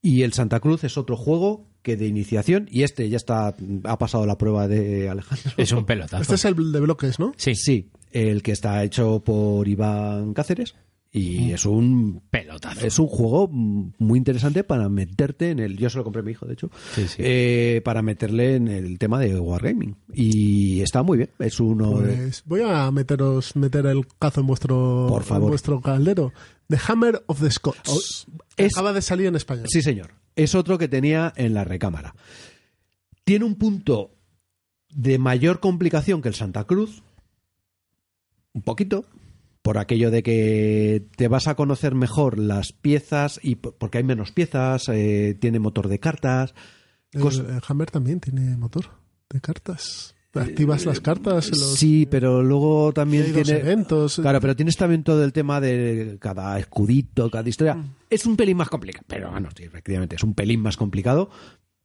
Y 0.10 0.24
el 0.24 0.32
Santa 0.34 0.60
Cruz 0.60 0.84
es 0.84 0.98
otro 0.98 1.18
juego 1.18 1.66
que 1.82 1.98
de 1.98 2.08
iniciación, 2.08 2.68
y 2.72 2.84
este 2.84 3.10
ya 3.10 3.18
está, 3.18 3.56
ha 3.84 3.98
pasado 3.98 4.26
la 4.26 4.38
prueba 4.38 4.68
de 4.68 5.10
Alejandro. 5.10 5.52
Es 5.58 5.72
un 5.72 5.86
pelotazo. 5.86 6.22
Este 6.22 6.36
es 6.36 6.45
el 6.45 6.72
de 6.72 6.80
bloques, 6.80 7.19
¿no? 7.19 7.34
Sí, 7.38 7.56
Sí, 7.56 7.90
el 8.11 8.42
que 8.44 8.52
está 8.52 8.84
hecho 8.84 9.22
por 9.24 9.68
Iván 9.68 10.34
Cáceres. 10.34 10.76
Mm. 10.76 11.18
Y 11.19 11.52
es 11.53 11.66
un 11.66 12.22
pelotazo. 12.30 12.86
es 12.86 13.00
un 13.00 13.08
juego 13.08 13.48
mm, 13.52 13.94
muy 14.00 14.18
interesante 14.19 14.64
para 14.66 14.88
meterte 14.90 15.50
en 15.52 15.60
el. 15.60 15.77
Yo 15.77 15.90
se 15.90 15.98
lo 15.98 16.03
compré 16.03 16.19
a 16.19 16.24
mi 16.24 16.32
hijo, 16.32 16.45
de 16.45 16.53
hecho. 16.53 16.69
Sí, 16.94 17.08
sí. 17.08 17.16
eh, 17.19 17.82
para 17.84 18.02
meterle 18.02 18.56
en 18.56 18.68
el 18.68 19.00
tema 19.00 19.18
de 19.19 19.40
Wargaming. 19.40 19.95
Y 20.14 20.82
está 20.82 21.03
muy 21.03 21.18
bien. 21.18 21.30
Es 21.40 21.60
uno. 21.61 22.02
de- 22.02 22.14
Pues 22.18 22.44
voy 22.45 22.61
a 22.66 22.92
meteros, 22.92 23.56
meter 23.56 23.86
el 23.88 24.06
cazo 24.19 24.42
en 24.42 24.48
vuestro, 24.48 25.08
Por 25.10 25.24
favor. 25.24 25.44
en 25.45 25.50
vuestro 25.50 25.82
caldero. 25.82 26.34
The 26.70 26.78
Hammer 26.88 27.24
of 27.28 27.40
the 27.42 27.52
Scots. 27.52 28.28
es- 28.58 28.72
Acaba 28.76 28.94
de 28.94 29.02
salir 29.02 29.28
en 29.28 29.36
español. 29.36 29.66
Sí, 29.70 29.82
señor. 29.82 30.12
Es 30.36 30.54
otro 30.56 30.78
que 30.78 30.88
tenía 30.88 31.34
en 31.36 31.54
la 31.54 31.64
recámara. 31.64 32.16
Tiene 33.24 33.46
un 33.46 33.56
punto 33.56 34.16
de 34.90 35.18
mayor 35.18 35.60
complicación 35.60 36.22
que 36.22 36.30
el 36.30 36.36
Santa 36.36 36.64
Cruz. 36.66 37.04
Un 38.54 38.62
poquito. 38.62 39.06
Por 39.62 39.78
aquello 39.78 40.12
de 40.12 40.24
que 40.24 41.06
te 41.18 41.28
vas 41.28 41.48
a 41.48 41.56
conocer 41.56 41.94
mejor 41.94 42.38
las 42.40 42.72
piezas 42.72 43.40
y 43.44 43.56
porque 43.56 43.98
hay 43.98 44.04
menos 44.04 44.32
piezas, 44.32 44.88
eh, 44.90 45.38
tiene 45.42 45.60
motor 45.60 45.90
de 45.90 46.00
cartas. 46.00 46.54
El 47.12 47.24
Hammer 47.68 47.92
también 47.92 48.20
tiene 48.20 48.56
motor 48.58 48.86
de 49.30 49.42
cartas. 49.42 50.16
Activas 50.44 50.86
las 50.86 51.00
cartas. 51.00 51.50
Los, 51.50 51.76
Sí, 51.76 52.08
pero 52.10 52.42
luego 52.44 52.92
también 52.94 53.34
tiene... 53.34 53.60
eventos. 53.60 54.18
Claro, 54.22 54.40
pero 54.42 54.56
tienes 54.56 54.76
también 54.78 55.04
todo 55.04 55.24
el 55.24 55.34
tema 55.34 55.60
de 55.62 56.18
cada 56.20 56.58
escudito, 56.60 57.30
cada 57.32 57.48
historia. 57.48 57.76
Mm. 57.76 57.94
Es 58.10 58.26
un 58.26 58.36
pelín 58.38 58.58
más 58.58 58.70
complicado, 58.70 59.06
pero 59.08 59.32
bueno, 59.32 59.50
sí, 59.56 59.64
efectivamente, 59.64 60.16
es 60.16 60.24
un 60.24 60.34
pelín 60.34 60.62
más 60.62 60.78
complicado. 60.78 61.30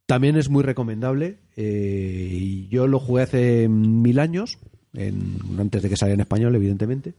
También 0.05 0.35
es 0.37 0.49
muy 0.49 0.63
recomendable. 0.63 1.39
eh, 1.55 2.29
y 2.31 2.67
yo 2.69 2.87
lo 2.87 2.99
jugué 2.99 3.23
hace 3.23 3.67
mil 3.69 4.19
años, 4.19 4.57
en- 4.93 5.37
antes 5.59 5.81
de 5.81 5.89
que 5.89 5.95
saliera 5.97 6.15
en 6.15 6.21
español, 6.21 6.55
evidentemente. 6.55 7.13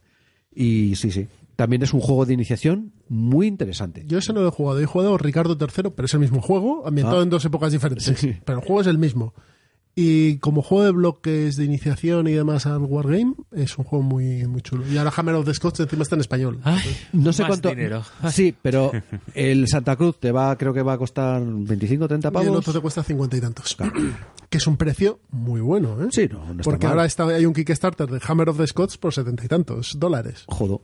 Y 0.54 0.94
sí, 0.96 1.10
sí. 1.10 1.26
También 1.56 1.82
es 1.82 1.94
un 1.94 2.00
juego 2.00 2.26
de 2.26 2.34
iniciación 2.34 2.92
muy 3.08 3.46
interesante. 3.46 4.04
Yo 4.06 4.18
ese 4.18 4.32
no 4.32 4.40
lo 4.42 4.48
he 4.48 4.50
jugado. 4.50 4.80
He 4.80 4.86
jugado 4.86 5.16
Ricardo 5.18 5.56
III, 5.60 5.90
pero 5.94 6.06
es 6.06 6.14
el 6.14 6.20
mismo 6.20 6.40
juego, 6.42 6.84
ambientado 6.86 7.20
Ah. 7.20 7.22
en 7.22 7.30
dos 7.30 7.44
épocas 7.44 7.72
diferentes. 7.72 8.04
Sí. 8.18 8.34
Pero 8.44 8.58
el 8.58 8.64
juego 8.64 8.80
es 8.80 8.86
el 8.88 8.98
mismo. 8.98 9.34
Y 9.96 10.38
como 10.38 10.60
juego 10.62 10.84
de 10.84 10.90
bloques 10.90 11.54
de 11.56 11.64
iniciación 11.64 12.26
y 12.26 12.32
demás 12.32 12.66
al 12.66 12.78
Wargame, 12.80 13.34
es 13.52 13.78
un 13.78 13.84
juego 13.84 14.02
muy, 14.02 14.44
muy 14.48 14.60
chulo. 14.60 14.84
Y 14.90 14.96
ahora 14.98 15.12
Hammer 15.16 15.36
of 15.36 15.44
the 15.46 15.54
Scots 15.54 15.78
encima 15.80 16.02
está 16.02 16.16
en 16.16 16.20
español. 16.22 16.58
Ay, 16.64 16.80
No 17.12 17.32
sé 17.32 17.42
más 17.42 17.50
cuánto. 17.50 17.68
dinero. 17.68 18.02
Sí, 18.32 18.52
pero 18.60 18.90
el 19.34 19.68
Santa 19.68 19.94
Cruz 19.94 20.18
te 20.18 20.32
va, 20.32 20.58
creo 20.58 20.74
que 20.74 20.82
va 20.82 20.94
a 20.94 20.98
costar 20.98 21.40
25 21.44 22.04
o 22.04 22.08
30 22.08 22.26
y 22.26 22.28
el 22.28 22.32
pavos. 22.32 22.58
otro 22.58 22.72
te 22.72 22.80
cuesta 22.80 23.04
cincuenta 23.04 23.36
y 23.36 23.40
tantos. 23.40 23.76
que 24.50 24.58
es 24.58 24.66
un 24.66 24.76
precio 24.76 25.20
muy 25.30 25.60
bueno, 25.60 26.02
¿eh? 26.02 26.08
Sí, 26.10 26.28
no, 26.28 26.38
no 26.44 26.50
está 26.52 26.62
Porque 26.64 26.86
mal. 26.86 26.94
ahora 26.94 27.04
está, 27.06 27.28
hay 27.28 27.46
un 27.46 27.52
Kickstarter 27.54 28.08
de 28.08 28.20
Hammer 28.26 28.48
of 28.48 28.58
the 28.58 28.66
Scots 28.66 28.98
por 28.98 29.14
setenta 29.14 29.44
y 29.44 29.48
tantos 29.48 29.96
dólares. 29.98 30.42
Jodo. 30.48 30.82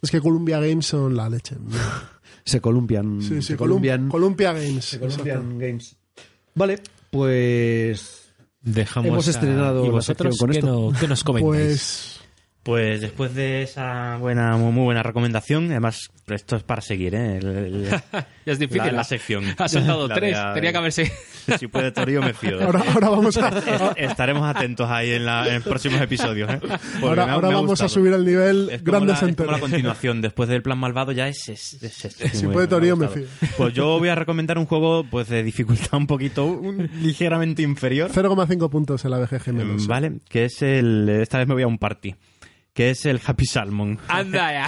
Es 0.00 0.12
que 0.12 0.20
Columbia 0.20 0.60
Games 0.60 0.86
son 0.86 1.16
la 1.16 1.28
leche. 1.28 1.56
Se 2.44 2.60
columpian. 2.60 3.20
Sí, 3.22 3.28
sí, 3.36 3.42
se 3.42 3.54
Colum- 3.54 3.58
columpian. 3.58 4.08
Columbia 4.10 4.52
Games. 4.52 4.84
se 4.84 5.00
columpian 5.00 5.58
Games. 5.58 5.96
Vale, 6.54 6.78
pues. 7.10 8.23
Dejamos 8.64 9.08
Hemos 9.08 9.26
a- 9.28 9.30
estrenado 9.30 9.82
¿Y 9.84 9.86
la 9.88 9.92
vosotros 9.92 10.38
con 10.38 10.50
qué, 10.50 10.58
esto. 10.58 10.90
no- 10.90 10.98
qué 10.98 11.06
nos 11.08 11.22
comentáis? 11.22 11.50
Pues 11.52 12.20
Pues 12.64 13.02
después 13.02 13.34
de 13.34 13.62
esa 13.62 14.16
buena, 14.16 14.56
muy, 14.56 14.72
muy 14.72 14.84
buena 14.84 15.02
recomendación, 15.02 15.66
además, 15.70 16.10
esto 16.28 16.56
es 16.56 16.62
para 16.62 16.80
seguir, 16.80 17.14
¿eh? 17.14 17.36
El- 17.36 17.46
el- 17.46 17.88
Ya 18.46 18.52
es 18.52 18.58
difícil. 18.58 18.94
la, 18.96 19.04
sección. 19.04 19.44
Ha 19.58 19.68
soltado 19.68 20.08
La 20.08 20.14
tres. 20.14 20.36
de- 20.36 20.54
Tenía 20.54 20.72
que 20.72 20.78
haberse. 20.78 21.12
Si 21.58 21.66
puede 21.66 21.92
Torio, 21.92 22.22
me 22.22 22.32
fío. 22.32 22.62
ahora, 22.62 22.82
ahora 22.92 23.08
vamos 23.10 23.36
a, 23.36 23.48
Est- 23.50 23.98
Estaremos 23.98 24.42
atentos 24.48 24.88
ahí 24.90 25.10
en, 25.12 25.26
la- 25.26 25.54
en 25.54 25.62
próximos 25.62 26.00
episodios. 26.00 26.50
¿eh? 26.50 26.60
Ahora, 27.02 27.26
me 27.26 27.30
ha- 27.30 27.34
ahora 27.34 27.48
me 27.48 27.54
ha 27.54 27.56
vamos 27.58 27.80
a 27.82 27.88
subir 27.88 28.12
el 28.14 28.24
nivel 28.24 28.70
Es 28.70 28.80
como, 28.80 28.92
grandes 28.92 29.20
la, 29.22 29.28
es 29.28 29.36
como 29.36 29.50
la 29.52 29.58
continuación. 29.60 30.22
Después 30.22 30.48
del 30.48 30.62
plan 30.62 30.78
malvado 30.78 31.12
ya 31.12 31.28
es... 31.28 31.48
es, 31.50 31.82
es- 31.82 32.04
es- 32.04 32.38
Si 32.38 32.46
puede 32.46 32.66
me 32.66 32.70
Torio, 32.70 32.96
me 32.96 33.06
gustado. 33.08 33.26
fío. 33.26 33.48
Pues 33.58 33.74
yo 33.74 33.98
voy 33.98 34.08
a 34.08 34.14
recomendar 34.14 34.56
un 34.58 34.64
juego 34.66 35.04
pues 35.10 35.28
de 35.28 35.42
dificultad 35.42 35.94
un 35.98 36.06
poquito, 36.06 36.46
un- 36.46 36.88
ligeramente 37.02 37.60
inferior. 37.60 38.10
0,5 38.10 38.70
puntos 38.70 39.04
en 39.04 39.10
la 39.10 39.18
BGG 39.18 39.52
menos. 39.52 39.86
Vale, 39.86 40.12
que 40.30 40.46
es 40.46 40.62
el... 40.62 41.08
Esta 41.10 41.36
vez 41.38 41.46
me 41.46 41.52
voy 41.52 41.62
a 41.62 41.66
un 41.66 41.76
party. 41.78 42.14
Que 42.74 42.90
es 42.90 43.06
el 43.06 43.20
Happy 43.24 43.46
Salmon. 43.46 44.00
Anda 44.08 44.52
ya. 44.52 44.66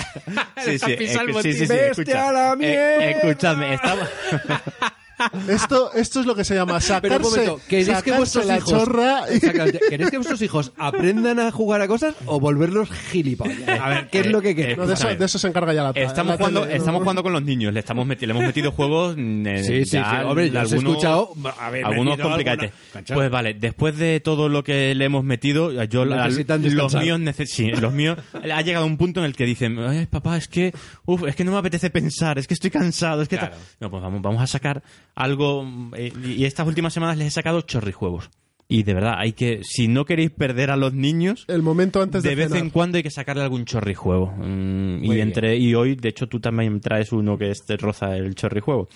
Sí, 0.64 0.78
sí, 0.78 0.92
Happy 0.94 1.08
Salmon, 1.08 1.42
sí, 1.42 1.52
sí, 1.52 1.58
tío. 1.58 1.66
sí, 1.66 1.72
¡Bestia 1.74 1.90
escucha. 1.90 2.28
a 2.28 2.32
la 2.32 2.56
Eh, 2.60 3.10
escuchadme. 3.16 3.78
Esto, 5.48 5.92
esto 5.94 6.20
es 6.20 6.26
lo 6.26 6.34
que 6.34 6.44
se 6.44 6.54
llama 6.54 6.78
Pero 6.78 7.16
un 7.16 7.22
sacarse, 7.22 7.22
momento, 7.30 7.60
¿queréis 7.68 7.88
que 7.88 7.94
sacarse 7.94 8.18
vuestros 8.18 8.46
la 8.46 8.56
hijos, 8.58 8.70
chorra 8.70 9.20
y-. 9.34 9.40
¿Queréis 9.88 10.10
que 10.10 10.16
vuestros 10.18 10.42
hijos 10.42 10.72
aprendan 10.76 11.40
a 11.40 11.50
jugar 11.50 11.80
a 11.80 11.88
cosas 11.88 12.14
o 12.26 12.38
volverlos 12.38 12.90
gilipollas? 12.90 13.56
A 13.80 13.88
ver, 13.88 14.08
¿qué 14.10 14.20
es 14.20 14.26
lo 14.26 14.42
que 14.42 14.54
queréis? 14.54 14.76
No, 14.76 14.86
de, 14.86 14.94
eso, 14.94 15.08
de 15.08 15.24
eso 15.24 15.38
se 15.38 15.48
encarga 15.48 15.72
ya 15.72 15.82
la 15.84 15.90
Estamos 15.90 16.32
la 16.32 16.36
jugando, 16.36 16.60
tele, 16.62 16.72
¿no? 16.74 16.78
estamos 16.78 17.00
jugando 17.02 17.22
con 17.22 17.32
los 17.32 17.42
niños, 17.42 17.72
le 17.72 17.80
estamos 17.80 18.06
meti- 18.06 18.26
le 18.26 18.32
hemos 18.32 18.44
metido 18.44 18.72
juegos 18.72 19.16
mm, 19.16 19.46
eh, 19.46 19.64
Sí, 19.64 19.84
sí, 19.84 19.90
ya 19.96 20.10
sí. 20.10 20.16
Hombre, 20.26 20.46
he 20.46 20.58
algunos- 20.58 20.72
escuchado 20.84 21.30
algunos 21.62 22.16
metido 22.16 22.28
complicates. 22.28 22.70
alguna- 22.72 22.92
Cacho. 22.92 23.14
Pues 23.14 23.30
vale, 23.30 23.54
después 23.54 23.96
de 23.96 24.20
todo 24.20 24.48
lo 24.48 24.62
que 24.64 24.94
le 24.94 25.04
hemos 25.04 25.24
metido, 25.24 25.70
yo 25.84 26.04
la- 26.04 26.28
los 26.28 26.94
míos 26.94 27.20
sí, 27.46 27.70
los 27.70 27.92
míos 27.92 28.18
ha 28.34 28.62
llegado 28.62 28.84
un 28.86 28.96
punto 28.96 29.20
en 29.20 29.26
el 29.26 29.34
que 29.36 29.44
dicen, 29.46 29.78
"Ay, 29.78 30.06
papá, 30.06 30.36
es 30.36 30.48
que 30.48 30.72
uf, 31.04 31.24
es 31.26 31.34
que 31.36 31.44
no 31.44 31.52
me 31.52 31.58
apetece 31.58 31.90
pensar, 31.90 32.38
es 32.38 32.46
que 32.46 32.54
estoy 32.54 32.70
cansado, 32.70 33.22
es 33.22 33.28
que 33.28 33.36
tal". 33.38 33.52
no, 33.80 33.90
pues 33.90 34.02
vamos, 34.02 34.20
vamos 34.22 34.42
a 34.42 34.46
sacar 34.46 34.82
algo 35.16 35.66
eh, 35.96 36.12
y 36.24 36.44
estas 36.44 36.66
últimas 36.68 36.92
semanas 36.92 37.18
les 37.18 37.26
he 37.28 37.30
sacado 37.32 37.62
chorrijuegos. 37.62 38.30
Y 38.68 38.82
de 38.82 38.94
verdad, 38.94 39.14
hay 39.18 39.32
que 39.32 39.60
si 39.62 39.86
no 39.86 40.04
queréis 40.04 40.32
perder 40.32 40.72
a 40.72 40.76
los 40.76 40.92
niños, 40.92 41.44
El 41.46 41.62
momento 41.62 42.02
antes 42.02 42.24
de, 42.24 42.30
de 42.30 42.34
vez 42.34 42.48
cenar. 42.48 42.64
en 42.64 42.70
cuando 42.70 42.96
hay 42.96 43.04
que 43.04 43.12
sacarle 43.12 43.44
algún 43.44 43.64
chorrijuego. 43.64 44.34
Mm, 44.38 45.04
y 45.04 45.20
entre 45.20 45.56
y 45.56 45.72
hoy, 45.76 45.94
de 45.94 46.08
hecho, 46.08 46.26
tú 46.26 46.40
también 46.40 46.80
traes 46.80 47.12
uno 47.12 47.38
que 47.38 47.52
este 47.52 47.76
roza 47.76 48.16
el 48.16 48.34
chorrijuego. 48.34 48.88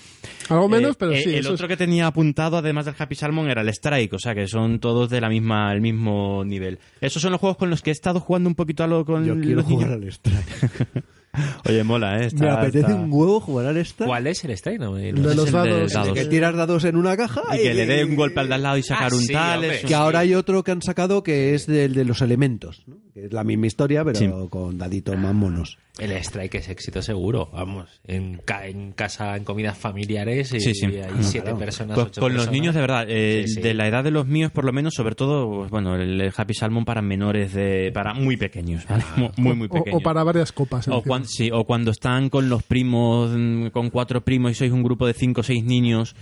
Algo 0.48 0.68
menos, 0.68 0.94
Eh, 0.94 0.96
pero 0.98 1.12
eh, 1.12 1.22
sí. 1.22 1.34
El 1.36 1.46
otro 1.46 1.66
es- 1.66 1.68
que 1.68 1.76
tenía 1.76 2.08
apuntado, 2.08 2.56
además 2.56 2.86
del 2.86 2.96
Happy 2.98 3.14
Salmon, 3.14 3.48
era 3.48 3.62
el 3.62 3.68
Strike, 3.68 4.12
o 4.12 4.18
sea 4.18 4.34
que 4.34 4.48
son 4.48 4.80
todos 4.80 5.08
de 5.08 5.20
la 5.20 5.28
misma, 5.28 5.72
el 5.72 5.80
mismo 5.80 6.44
nivel. 6.44 6.80
Esos 7.00 7.22
son 7.22 7.30
los 7.30 7.40
juegos 7.40 7.56
con 7.56 7.70
los 7.70 7.80
que 7.80 7.90
he 7.90 7.92
estado 7.92 8.18
jugando 8.18 8.48
un 8.48 8.56
poquito 8.56 8.82
a 8.82 8.88
lo 8.88 9.04
con 9.04 9.24
Yo 9.24 9.38
quiero 9.38 9.58
los 9.60 9.68
niños. 9.68 9.84
jugar 9.84 9.92
al 10.02 10.08
Strike. 10.08 11.04
Oye, 11.68 11.84
mola, 11.84 12.20
¿eh? 12.20 12.26
Está- 12.26 12.44
Me 12.44 12.50
apetece 12.50 12.78
está- 12.80 12.94
un 12.94 13.12
huevo 13.12 13.40
jugar 13.40 13.66
al 13.66 13.76
Strike. 13.78 14.08
¿Cuál 14.08 14.26
es 14.26 14.44
el 14.44 14.50
strike? 14.52 14.80
No, 14.80 14.94
de 14.94 15.12
los 15.12 15.44
de 15.46 15.50
dados. 15.52 15.92
dados. 15.92 16.12
Que 16.14 16.24
tiras 16.26 16.54
dados 16.56 16.84
en 16.84 16.96
una 16.96 17.16
caja 17.16 17.42
Y 17.54 17.58
que 17.62 17.74
le 17.74 17.86
dé 17.86 18.04
un 18.04 18.16
golpe 18.16 18.40
al 18.40 18.48
de 18.48 18.54
al 18.56 18.62
lado 18.62 18.76
y 18.78 18.82
sacar 18.82 19.12
Ah, 19.12 19.14
un 19.16 19.22
sí, 19.22 19.32
tal. 19.32 19.60
hombre. 19.60 19.80
Que 19.86 19.94
ahora 19.94 20.18
hay 20.20 20.34
otro 20.34 20.64
que 20.64 20.72
han 20.72 20.82
sacado 20.82 21.22
que 21.22 21.54
es 21.54 21.66
del 21.66 21.94
de 21.94 22.04
los 22.04 22.20
elementos, 22.22 22.82
¿no? 22.86 22.96
Que 23.12 23.26
es 23.26 23.32
la 23.32 23.44
misma 23.44 23.66
historia, 23.66 24.04
pero 24.04 24.18
Sí. 24.18 24.28
con 24.50 24.78
daditos 24.78 25.16
más 25.18 25.34
monos. 25.34 25.78
El 25.98 26.12
strike 26.12 26.54
es 26.56 26.68
éxito 26.68 27.02
seguro. 27.02 27.50
Vamos, 27.52 28.00
en, 28.06 28.40
ca- 28.44 28.66
en 28.66 28.92
casa, 28.92 29.36
en 29.36 29.44
comidas 29.44 29.76
familiares, 29.76 30.52
y 30.54 30.60
Sí, 30.60 30.74
sí. 30.74 30.86
hay 30.86 31.10
siete 31.22 31.46
Claro. 31.46 31.58
personas. 31.58 31.94
Pues 31.96 32.06
ocho 32.06 32.20
con 32.20 32.34
los 32.34 32.50
niños, 32.50 32.74
de 32.74 32.80
verdad, 32.80 33.04
eh, 33.08 33.42
Sí, 33.46 33.54
sí. 33.54 33.60
de 33.60 33.74
la 33.74 33.86
edad 33.88 34.04
de 34.04 34.10
los 34.10 34.26
míos, 34.26 34.50
por 34.52 34.64
lo 34.64 34.72
menos, 34.72 34.94
sobre 34.94 35.14
todo, 35.14 35.48
pues, 35.58 35.70
bueno, 35.70 35.96
el, 35.96 36.32
Happy 36.34 36.54
Salmon 36.54 36.84
para 36.84 37.02
menores, 37.02 37.52
de 37.52 37.90
para 37.92 38.14
muy 38.14 38.36
pequeños, 38.36 38.86
¿vale? 38.88 39.04
muy, 39.36 39.54
muy 39.54 39.66
o, 39.66 39.70
pequeños. 39.74 40.00
o 40.00 40.02
para 40.02 40.22
varias 40.22 40.52
copas. 40.52 40.88
O 40.88 41.02
sí, 41.24 41.50
o 41.52 41.64
cuando 41.64 41.90
están 41.90 42.30
con 42.30 42.48
los 42.48 42.62
primos, 42.62 43.30
mm, 43.36 43.66
con 43.68 43.90
cuatro 43.90 44.22
primos 44.22 44.52
y 44.52 44.54
sois 44.54 44.72
un 44.72 44.82
grupo 44.82 45.06
de 45.06 45.12
cinco 45.14 45.40
o 45.40 45.44
seis 45.44 45.64
niños 45.64 46.14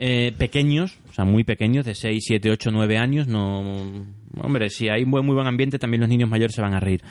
eh, 0.00 0.32
pequeños, 0.38 0.96
o 1.10 1.12
sea, 1.12 1.24
muy 1.24 1.42
pequeños, 1.42 1.84
de 1.84 1.96
6, 1.96 2.22
7, 2.24 2.52
8, 2.52 2.70
9 2.70 2.98
años, 2.98 3.26
no... 3.26 4.06
Hombre, 4.40 4.70
si 4.70 4.88
hay 4.88 5.04
un 5.04 5.10
buen, 5.10 5.24
muy 5.26 5.34
buen 5.34 5.46
ambiente, 5.46 5.78
también 5.78 6.00
los 6.00 6.08
niños 6.10 6.28
mayores 6.28 6.54
se 6.54 6.62
van 6.62 6.74
a 6.74 6.80
reír. 6.80 7.02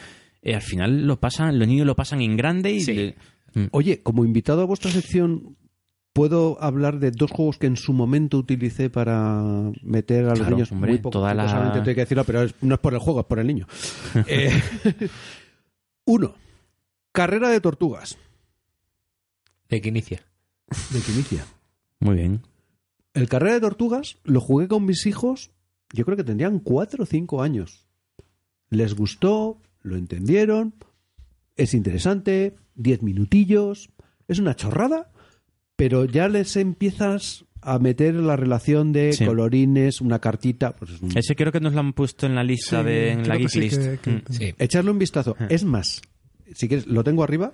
Eh, 0.41 0.55
al 0.55 0.61
final 0.61 1.05
lo 1.07 1.19
pasan, 1.19 1.57
los 1.59 1.67
niños 1.67 1.85
lo 1.87 1.95
pasan 1.95 2.21
en 2.21 2.37
grande 2.37 2.71
y... 2.71 2.81
Sí. 2.81 2.93
le- 2.93 3.15
Mm. 3.53 3.67
Oye, 3.71 4.03
como 4.03 4.25
invitado 4.25 4.61
a 4.61 4.65
vuestra 4.65 4.91
sección, 4.91 5.55
¿puedo 6.13 6.61
hablar 6.61 6.99
de 6.99 7.11
dos 7.11 7.31
juegos 7.31 7.57
que 7.57 7.65
en 7.65 7.77
su 7.77 7.93
momento 7.93 8.37
utilicé 8.37 8.89
para 8.89 9.41
meter 9.81 10.25
a 10.25 10.29
los 10.31 10.39
Claro, 10.39 10.55
niños 10.57 10.71
hombre, 10.73 10.91
muy 10.91 10.99
poco? 10.99 11.11
toda 11.19 11.33
la- 11.33 11.71
tengo 11.71 11.85
que 11.85 11.93
decirlo, 11.95 12.23
pero 12.25 12.43
es- 12.43 12.53
no 12.61 12.75
es 12.75 12.79
por 12.81 12.93
el 12.93 12.99
juego, 12.99 13.21
es 13.21 13.25
por 13.25 13.39
el 13.39 13.47
niño. 13.47 13.65
Eh, 14.27 14.51
uno, 16.05 16.35
Carrera 17.13 17.49
de 17.49 17.61
Tortugas, 17.61 18.17
¿De 19.69 19.81
qué 19.81 19.89
inicia? 19.89 20.21
de 20.91 20.99
Quinicia. 21.01 21.45
Muy 21.99 22.15
bien. 22.15 22.41
El 23.13 23.27
Carrera 23.29 23.53
de 23.55 23.61
Tortugas 23.61 24.17
lo 24.23 24.39
jugué 24.41 24.67
con 24.67 24.85
mis 24.85 25.05
hijos, 25.05 25.51
yo 25.93 26.05
creo 26.05 26.17
que 26.17 26.23
tendrían 26.23 26.59
cuatro 26.59 27.03
o 27.03 27.05
cinco 27.05 27.41
años. 27.41 27.85
Les 28.69 28.93
gustó, 28.95 29.61
lo 29.81 29.95
entendieron, 29.95 30.73
es 31.55 31.73
interesante, 31.73 32.55
diez 32.75 33.01
minutillos, 33.01 33.89
es 34.27 34.39
una 34.39 34.55
chorrada, 34.55 35.11
pero 35.75 36.05
ya 36.05 36.27
les 36.27 36.55
empiezas 36.57 37.45
a 37.61 37.79
meter 37.79 38.13
la 38.15 38.35
relación 38.35 38.91
de 38.93 39.13
Sí. 39.13 39.25
colorines, 39.25 39.99
una 40.01 40.19
cartita, 40.19 40.75
pues 40.75 40.91
es 40.91 41.01
un- 41.01 41.17
Ese 41.17 41.35
creo 41.35 41.51
que 41.51 41.59
nos 41.59 41.73
lo 41.73 41.79
han 41.79 41.93
puesto 41.93 42.25
en 42.25 42.35
la 42.35 42.43
lista 42.43 42.81
Sí, 42.81 42.85
de 42.87 43.11
en 43.11 43.27
la 43.27 43.35
Geek 43.37 43.49
sí, 43.49 43.59
List. 43.59 43.81
que- 43.81 43.97
que- 43.97 44.11
Mm. 44.11 44.21
Sí. 44.29 44.53
echarle 44.57 44.91
un 44.91 44.99
vistazo. 44.99 45.35
Ah. 45.39 45.47
Es 45.49 45.63
más, 45.63 46.01
si 46.53 46.67
quieres, 46.67 46.85
lo 46.87 47.03
tengo 47.03 47.23
arriba, 47.23 47.53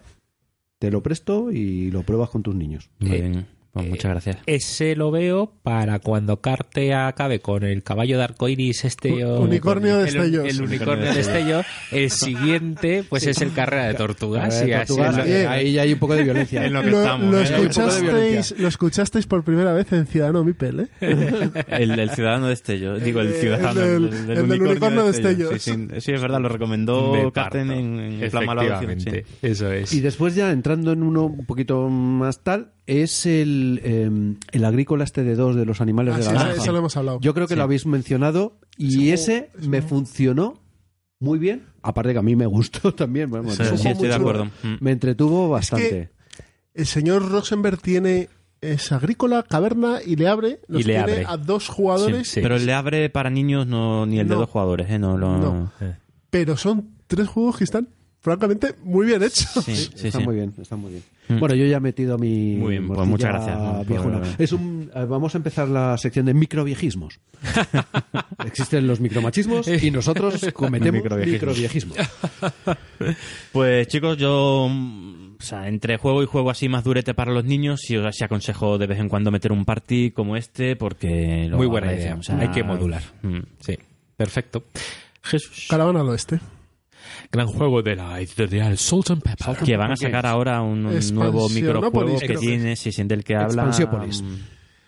te 0.80 0.92
lo 0.92 1.02
presto 1.02 1.52
y 1.52 1.90
lo 1.92 2.04
pruebas 2.04 2.30
con 2.30 2.44
tus 2.44 2.54
niños. 2.56 2.90
Muy 3.00 3.12
Eh, 3.16 3.22
bien. 3.22 3.46
Pues 3.74 3.88
eh, 3.88 3.90
muchas 3.90 4.12
gracias. 4.12 4.38
Ese 4.46 4.96
lo 4.96 5.10
veo 5.10 5.52
para 5.64 5.98
cuando 5.98 6.42
Carte 6.42 6.94
acabe 6.94 7.40
con 7.40 7.64
el 7.64 7.82
caballo 7.82 8.18
de 8.20 8.24
arcoiris 8.24 8.86
este 8.86 9.26
o- 9.26 9.40
Unicornio 9.42 9.98
de 9.98 10.10
el- 10.10 10.14
destellos. 10.14 10.46
El, 10.48 10.62
unicornio 10.62 11.06
de 11.08 11.14
destello. 11.16 11.62
El 11.92 12.12
siguiente, 12.12 13.04
pues 13.10 13.26
es 13.26 13.42
el 13.42 13.52
carrera 13.52 13.88
de 13.88 13.96
tortugas. 13.96 14.44
Carrera 14.54 14.64
de 14.66 14.70
y 14.70 14.74
así 14.74 14.88
Tortugas, 14.88 15.12
es 15.12 15.18
lo- 15.18 15.24
Oye, 15.24 15.48
ahí 15.48 15.74
ya 15.74 15.82
hay 15.82 15.94
un 15.94 16.00
poco 16.00 16.14
de 16.16 16.24
violencia. 16.24 16.64
En 16.66 16.74
lo 16.74 16.84
que 16.84 16.92
Lo, 16.92 17.00
estamos, 17.00 17.32
lo 17.32 17.40
¿eh? 17.40 17.44
Escuchasteis, 17.44 18.56
lo 18.60 18.68
escuchasteis 18.68 19.26
por 19.26 19.44
primera 19.44 19.74
vez 19.74 19.92
en 19.92 20.06
Ciudadano 20.06 20.44
Mipel, 20.44 20.80
¿eh? 20.82 20.88
El, 21.68 22.00
el 22.00 22.10
ciudadano 22.12 22.48
de 22.48 22.54
Estello. 22.54 23.00
Digo, 23.00 23.22
el 23.22 23.30
Eh, 23.30 23.40
ciudadano. 23.40 23.82
el 23.82 23.88
El, 24.06 24.28
del- 24.28 24.38
el 24.38 24.48
del 24.50 24.62
unicornio 24.62 25.02
de 25.06 25.12
Destellos. 25.14 25.62
Sí, 25.64 25.72
sí, 25.72 25.88
sí, 26.02 26.12
es 26.12 26.22
verdad, 26.22 26.40
lo 26.40 26.50
recomendó 26.50 27.12
Me 27.14 27.32
Carten 27.32 27.72
en, 27.72 28.00
en. 28.00 28.24
Efectivamente, 28.24 29.26
Sí. 29.26 29.36
eso 29.42 29.72
es. 29.72 29.92
Y 29.94 30.02
después 30.02 30.36
ya 30.36 30.52
entrando 30.52 30.92
en 30.92 31.02
uno 31.02 31.26
un 31.26 31.46
poquito 31.48 31.90
más 31.90 32.44
tal, 32.44 32.72
es 32.88 33.26
el, 33.26 33.80
eh, 33.84 34.10
el 34.52 34.66
agrícola 34.66 35.04
este 35.04 35.24
de 35.24 35.36
dos 35.36 35.56
de 35.56 35.66
los 35.66 35.80
animales 35.82 36.14
Ah, 36.16 36.18
de 36.18 36.24
sí, 36.24 36.30
la 36.30 36.36
eso, 36.36 36.44
granja. 36.46 36.62
eso 36.64 36.72
lo 36.72 36.78
hemos 36.80 36.98
hablado. 36.98 37.20
Yo 37.22 37.34
creo 37.34 37.48
que 37.48 37.56
lo 37.56 37.64
habéis 37.64 37.86
mencionado 37.86 38.58
y 38.78 39.10
ese 39.12 39.50
me 39.68 39.82
funcionó 39.82 40.60
muy 41.20 41.40
bien. 41.40 41.64
Aparte 41.82 42.12
que 42.14 42.20
a 42.20 42.24
mí 42.24 42.36
me 42.36 42.46
gustó 42.46 42.94
también. 42.96 43.30
bueno, 43.30 43.50
Sí, 43.52 43.64
sí, 43.78 43.88
estoy 43.88 44.10
de 44.10 44.16
acuerdo. 44.16 44.46
Mm. 44.64 44.76
Me 44.82 44.92
entretuvo 44.92 45.50
bastante. 45.50 46.10
el 46.74 46.86
señor 46.86 47.30
Rosenberg 47.30 47.82
tiene 47.82 48.30
es 48.62 48.92
agrícola, 48.94 49.44
caverna 49.44 50.00
y 50.06 50.16
le 50.16 50.28
abre. 50.30 50.60
Los 50.68 50.82
Y 50.82 50.84
le 50.86 50.94
tiene 50.94 51.12
abre. 51.12 51.26
a 51.28 51.36
dos 51.38 51.68
jugadores, 51.68 52.28
Sí, 52.30 52.36
sí. 52.36 52.42
Pero 52.42 52.56
el 52.56 52.66
le 52.66 52.74
abre 52.74 53.10
para 53.10 53.30
niños 53.30 53.68
no, 53.68 54.06
ni 54.06 54.20
el 54.20 54.28
de 54.28 54.36
dos 54.36 54.50
jugadores, 54.50 54.90
¿eh? 54.90 55.00
No, 55.00 55.18
lo... 55.18 55.38
No. 55.38 55.72
pero 56.30 56.56
son 56.58 56.90
tres 57.08 57.28
juegos 57.28 57.58
que 57.58 57.64
están 57.66 57.90
francamente 58.24 58.74
muy 58.84 59.06
bien. 59.06 59.22
Sí, 59.30 59.76
sí, 59.76 60.08
está 60.08 60.20
sí. 60.20 60.26
muy 60.26 60.36
bien, 60.36 60.54
está 60.60 60.76
muy 60.78 60.92
bien. 60.92 61.04
Mm. 61.28 61.40
Bueno, 61.40 61.56
yo 61.56 61.66
ya 61.66 61.78
he 61.78 61.80
metido 61.82 62.18
mi. 62.18 62.56
Muy 62.56 62.72
bien, 62.72 62.88
pues 62.88 63.08
muchas 63.08 63.30
gracias. 63.30 64.40
Es 64.40 64.52
un, 64.54 64.90
eh, 64.96 65.06
vamos 65.06 65.36
a 65.36 65.38
empezar 65.38 65.68
la 65.68 65.98
sección 65.98 66.26
de 66.26 66.34
microviejismos. 66.34 67.20
Existen 68.46 68.88
los 68.88 69.00
micromachismos 69.00 69.68
y 69.68 69.92
nosotros 69.92 70.42
cometemos 70.54 71.04
Microviejismos. 71.04 71.98
microviejismos. 71.98 71.98
Pues 73.52 73.88
chicos, 73.90 74.18
yo 74.18 74.68
mm, 74.70 75.36
o 75.40 75.44
sea, 75.44 75.68
entre 75.68 75.98
juego 75.98 76.24
y 76.24 76.26
juego 76.26 76.50
así 76.50 76.70
más 76.70 76.84
durete 76.86 77.14
para 77.14 77.34
los 77.34 77.44
niños, 77.44 77.82
sí 77.82 77.98
os 77.98 78.22
aconsejo 78.22 78.78
de 78.78 78.88
vez 78.88 79.00
en 79.00 79.10
cuando 79.10 79.30
meter 79.30 79.52
un 79.52 79.66
party 79.66 80.12
como 80.12 80.38
este 80.38 80.78
porque 80.78 81.48
lo 81.50 81.58
Muy 81.58 81.68
buena 81.68 81.94
idea. 81.94 82.16
o 82.16 82.24
sea, 82.24 82.40
Hay 82.40 82.48
que 82.50 82.64
modular. 82.64 83.04
mm. 83.24 83.40
Sí, 83.60 83.78
perfecto. 84.16 84.64
Jesús. 85.22 85.68
Caravana 85.70 86.00
al 86.02 86.10
oeste. 86.10 86.40
Gran 87.32 87.48
juego 87.48 87.82
de 87.82 87.96
la 87.96 88.20
editorial 88.20 88.78
Salt 88.78 89.12
and 89.12 89.22
Pepper. 89.24 89.58
Que 89.66 89.78
van 89.78 89.92
a 89.92 89.96
sacar 89.96 90.26
ahora 90.26 90.62
un, 90.62 90.86
un 90.86 91.14
nuevo 91.16 91.50
microjuego 91.50 92.20
que 92.20 92.36
tiene, 92.38 92.76
si 92.76 92.90
es 92.90 93.08
del 93.08 93.24
que 93.24 93.36
habla. 93.36 93.48
Expansiópolis. 93.64 94.22
mm, 94.22 94.36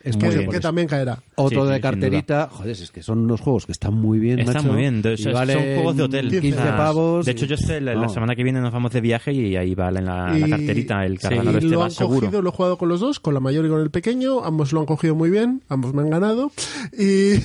Es 0.06 0.16
Que, 0.18 0.30
bien. 0.30 0.52
que 0.52 0.60
también 0.60 0.88
caerá. 0.88 1.18
Otro 1.34 1.66
Sí, 1.66 1.74
de 1.74 1.82
carterita. 1.82 2.48
Joder, 2.52 2.72
es 2.74 2.92
que 2.92 3.02
son 3.02 3.22
unos 3.22 3.42
juegos 3.42 3.66
que 3.66 3.72
están 3.72 3.96
muy 3.96 4.20
bien, 4.20 4.38
Está 4.40 4.54
macho, 4.54 4.68
muy 4.68 4.78
bien. 4.82 5.02
de- 5.02 5.10
y 5.12 5.14
o 5.16 5.18
sea, 5.18 5.34
valen 5.34 5.58
son 5.58 5.74
juegos 5.74 5.98
de 5.98 6.04
hotel. 6.04 6.30
15 6.30 6.60
O 6.60 6.62
sea, 6.64 6.78
pavos. 6.78 7.26
De 7.26 7.32
hecho, 7.32 7.46
yo 7.48 7.58
sé, 7.58 7.82
la, 7.82 7.96
la 7.96 8.02
No. 8.04 8.10
semana 8.10 8.36
que 8.36 8.44
viene 8.44 8.62
nos 8.62 8.72
vamos 8.72 8.92
de 8.92 9.02
viaje 9.02 9.34
y 9.34 9.56
ahí 9.56 9.74
va 9.74 9.90
en 9.90 10.06
la, 10.06 10.30
la 10.32 10.48
Y- 10.48 10.50
carterita 10.52 11.04
el 11.04 11.16
Y 11.16 11.18
caravana 11.18 11.52
este 11.54 11.66
lo 11.66 11.80
va 11.80 11.86
han 11.86 11.92
seguro. 11.92 12.20
cogido, 12.20 12.42
lo 12.44 12.50
he 12.50 12.54
jugado 12.54 12.78
con 12.78 12.88
los 12.90 13.00
dos, 13.00 13.20
con 13.20 13.34
la 13.34 13.40
mayor 13.40 13.66
y 13.66 13.70
con 13.70 13.82
el 13.82 13.90
pequeño. 13.90 14.44
Ambos 14.46 14.74
lo 14.74 14.80
han 14.82 14.86
cogido 14.86 15.16
muy 15.16 15.32
bien, 15.32 15.64
ambos 15.70 15.96
me 15.96 16.04
han 16.04 16.12
ganado. 16.12 16.52
Y 16.96 17.40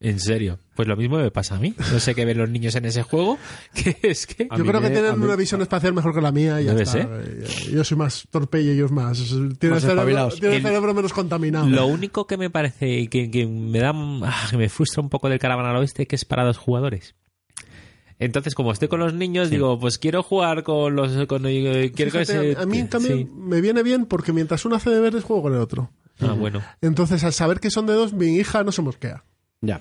En 0.00 0.18
serio. 0.20 0.58
Pues 0.74 0.88
lo 0.88 0.96
mismo 0.96 1.18
me 1.18 1.30
pasa 1.30 1.56
a 1.56 1.58
mí. 1.58 1.74
No 1.92 2.00
sé 2.00 2.14
qué 2.14 2.24
ven 2.24 2.38
los 2.38 2.48
niños 2.48 2.74
en 2.76 2.86
ese 2.86 3.02
juego. 3.02 3.38
Que 3.74 3.94
es 4.02 4.26
que. 4.26 4.48
Yo 4.50 4.64
mí 4.64 4.68
creo 4.70 4.80
que 4.80 4.88
me- 4.88 4.94
tienen 4.94 5.18
mí- 5.18 5.24
una 5.26 5.36
visión 5.36 5.60
espacial 5.60 5.92
mejor 5.92 6.14
que 6.14 6.22
la 6.22 6.32
mía. 6.32 6.60
Y 6.62 6.64
ya 6.64 6.72
está. 6.72 6.98
Eh, 7.00 7.44
Yo 7.72 7.84
soy 7.84 7.98
más 7.98 8.26
torpe 8.30 8.62
y 8.62 8.70
ellos 8.70 8.90
más. 8.90 9.18
Tienen 9.58 9.76
el 9.76 9.80
cerebro, 9.82 10.28
tienen 10.30 10.56
el 10.56 10.62
cerebro 10.62 10.94
menos 10.94 11.12
contaminado. 11.12 11.68
Lo 11.68 11.86
único 11.86 12.26
que 12.26 12.38
me 12.38 12.48
parece 12.48 13.06
que, 13.08 13.30
que 13.30 13.46
me 13.46 13.80
da. 13.80 13.92
ah, 13.94 14.46
que 14.50 14.56
me 14.56 14.68
frustra 14.70 15.02
un 15.02 15.10
poco 15.10 15.28
del 15.28 15.38
Caravana 15.38 15.70
al 15.70 15.76
Oeste 15.76 16.06
que 16.06 16.16
es 16.16 16.24
para 16.24 16.44
dos 16.44 16.56
jugadores. 16.56 17.14
Entonces, 18.18 18.54
como 18.54 18.70
estoy 18.72 18.86
con 18.88 19.00
los 19.00 19.14
niños, 19.14 19.50
digo, 19.50 19.78
pues 19.80 19.98
quiero 19.98 20.22
jugar 20.22 20.62
con 20.62 20.94
los. 20.94 21.26
Con, 21.26 21.44
eh, 21.46 21.90
quiero 21.94 22.12
que 22.12 22.24
Fíjate, 22.24 22.54
se- 22.54 22.60
a 22.60 22.66
mí, 22.66 22.86
cambio, 22.88 23.16
sí. 23.16 23.26
me 23.34 23.60
viene 23.60 23.82
bien 23.82 24.06
porque 24.06 24.32
mientras 24.32 24.64
uno 24.64 24.76
hace 24.76 24.90
deberes, 24.90 25.24
juego 25.24 25.42
con 25.42 25.54
el 25.54 25.58
otro. 25.60 25.90
Ah, 26.20 26.32
bueno. 26.32 26.62
Entonces, 26.80 27.24
al 27.24 27.32
saber 27.32 27.58
que 27.58 27.68
son 27.70 27.86
de 27.86 27.94
dos, 27.94 28.12
mi 28.12 28.36
hija 28.36 28.62
no 28.64 28.70
se 28.70 28.80
mosquea. 28.82 29.24
Ya. 29.60 29.80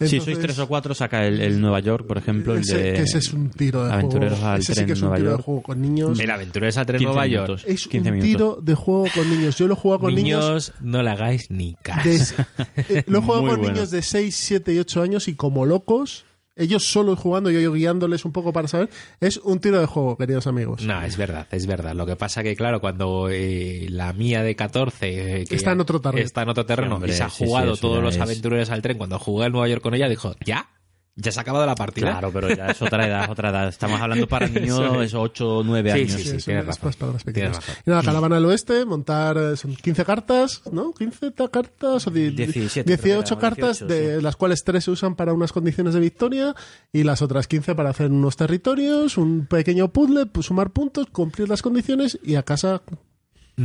Si 0.00 0.16
Entonces, 0.16 0.24
sois 0.24 0.38
tres 0.38 0.58
o 0.58 0.66
cuatro, 0.66 0.94
saca 0.94 1.26
el, 1.26 1.40
el 1.40 1.60
Nueva 1.60 1.78
York, 1.80 2.06
por 2.06 2.16
ejemplo, 2.16 2.54
el 2.54 2.60
ese, 2.60 2.78
de... 2.78 2.92
que 2.94 3.02
ese 3.02 3.18
es 3.18 3.32
un 3.34 3.50
tiro 3.50 3.84
de 3.84 3.92
Aventureros 3.92 4.38
juego. 4.38 4.52
al 4.54 4.60
Ese 4.60 4.72
sí 4.72 4.74
tren 4.76 4.86
que 4.86 4.92
es 4.94 4.98
un 5.02 5.08
Nueva 5.08 5.16
tiro 5.16 5.28
de 5.30 5.34
York. 5.34 5.44
juego 5.44 5.62
con 5.62 5.82
niños. 5.82 6.18
El 6.20 6.30
aventurero 6.30 6.78
al 6.80 6.86
tren 6.86 6.98
15 6.98 7.04
Nueva 7.04 7.26
York. 7.26 7.48
minutos. 7.48 7.64
Es 7.68 7.86
15 7.88 8.08
un 8.10 8.16
minutos. 8.18 8.28
tiro 8.30 8.58
de 8.62 8.74
juego 8.74 9.04
con 9.14 9.30
niños. 9.30 9.56
Yo 9.58 9.66
lo 9.66 9.74
he 9.74 9.76
jugado 9.76 10.00
con 10.00 10.14
niños. 10.14 10.44
Niños, 10.46 10.72
no 10.80 11.02
le 11.02 11.10
hagáis 11.10 11.50
ni 11.50 11.74
caso. 11.82 12.08
de- 12.08 12.98
eh, 12.98 13.04
lo 13.08 13.18
he 13.18 13.20
jugado 13.20 13.42
Muy 13.42 13.50
con 13.50 13.58
bueno. 13.60 13.74
niños 13.74 13.90
de 13.90 14.00
6, 14.00 14.34
7 14.34 14.72
y 14.72 14.78
8 14.78 15.02
años 15.02 15.28
y 15.28 15.34
como 15.34 15.66
locos, 15.66 16.24
ellos 16.60 16.84
solos 16.84 17.18
jugando, 17.18 17.50
yo, 17.50 17.58
yo 17.60 17.72
guiándoles 17.72 18.24
un 18.24 18.32
poco 18.32 18.52
para 18.52 18.68
saber. 18.68 18.88
Es 19.20 19.38
un 19.38 19.58
tiro 19.60 19.80
de 19.80 19.86
juego, 19.86 20.16
queridos 20.16 20.46
amigos. 20.46 20.82
No, 20.84 21.02
es 21.02 21.16
verdad, 21.16 21.46
es 21.50 21.66
verdad. 21.66 21.94
Lo 21.94 22.06
que 22.06 22.16
pasa 22.16 22.42
que, 22.42 22.54
claro, 22.54 22.80
cuando 22.80 23.28
eh, 23.30 23.86
la 23.90 24.12
mía 24.12 24.42
de 24.42 24.54
14... 24.54 25.40
eh, 25.40 25.44
que 25.46 25.54
Está 25.56 25.72
en 25.72 25.80
otro 25.80 26.00
terreno. 26.00 26.24
Está 26.24 26.42
en 26.42 26.48
otro 26.50 26.66
terreno 26.66 26.90
Sí, 26.90 26.94
hombre, 26.94 27.12
y 27.12 27.16
se 27.16 27.22
ha 27.22 27.30
sí, 27.30 27.36
sí, 27.38 27.44
jugado 27.46 27.76
todos 27.76 28.02
los 28.02 28.14
es- 28.14 28.20
aventureros 28.20 28.70
al 28.70 28.82
tren, 28.82 28.98
cuando 28.98 29.18
jugué 29.18 29.46
en 29.46 29.52
Nueva 29.52 29.68
York 29.68 29.82
con 29.82 29.94
ella, 29.94 30.08
dijo, 30.08 30.34
¿ya? 30.44 30.68
¿Ya 31.16 31.32
se 31.32 31.40
ha 31.40 31.42
acabado 31.42 31.66
la 31.66 31.74
partida? 31.74 32.12
Claro, 32.12 32.30
pero 32.32 32.48
ya 32.54 32.68
es 32.68 32.80
otra 32.80 33.06
edad, 33.06 33.28
otra 33.30 33.50
edad. 33.50 33.68
Estamos 33.68 34.00
hablando 34.00 34.26
para 34.26 34.46
niños 34.48 34.80
es. 35.02 35.12
8 35.12 35.58
o 35.58 35.62
9 35.64 35.92
Sí, 35.92 35.98
años. 35.98 36.12
sí, 36.12 36.22
sí. 36.22 36.36
eso 36.36 36.44
tienes 36.46 36.62
es 36.62 36.66
razón. 36.68 36.86
más 36.86 36.96
para 36.96 37.12
las 37.12 37.24
pequeñas. 37.24 37.50
Tienes 37.58 37.66
razón. 37.68 37.82
Y 37.86 37.90
nada, 37.90 38.02
caravana 38.02 38.36
al 38.36 38.44
oeste, 38.46 38.84
montar, 38.86 39.36
eh, 39.36 39.56
son 39.56 39.74
15 39.74 40.04
cartas, 40.04 40.62
¿no? 40.72 40.92
15 40.94 41.30
ta- 41.32 41.48
cartas 41.48 42.06
o 42.06 42.10
di- 42.10 42.30
17, 42.30 42.88
18 42.88 43.02
creo 43.02 43.22
que 43.24 43.32
era, 43.32 43.40
cartas, 43.40 43.78
18, 43.80 43.86
de 43.94 44.22
las 44.22 44.36
cuales 44.36 44.62
3 44.64 44.82
se 44.84 44.90
usan 44.92 45.14
para 45.16 45.34
unas 45.34 45.52
condiciones 45.52 45.92
de 45.94 46.00
victoria 46.00 46.54
y 46.92 47.02
las 47.02 47.20
otras 47.22 47.46
15 47.48 47.74
para 47.74 47.90
hacer 47.90 48.10
unos 48.10 48.36
territorios, 48.36 49.18
un 49.18 49.46
pequeño 49.46 49.88
puzzle, 49.92 50.26
pues, 50.26 50.46
sumar 50.46 50.70
puntos, 50.70 51.06
cumplir 51.12 51.48
las 51.48 51.60
condiciones 51.60 52.18
y 52.22 52.36
a 52.36 52.44
casa. 52.44 52.80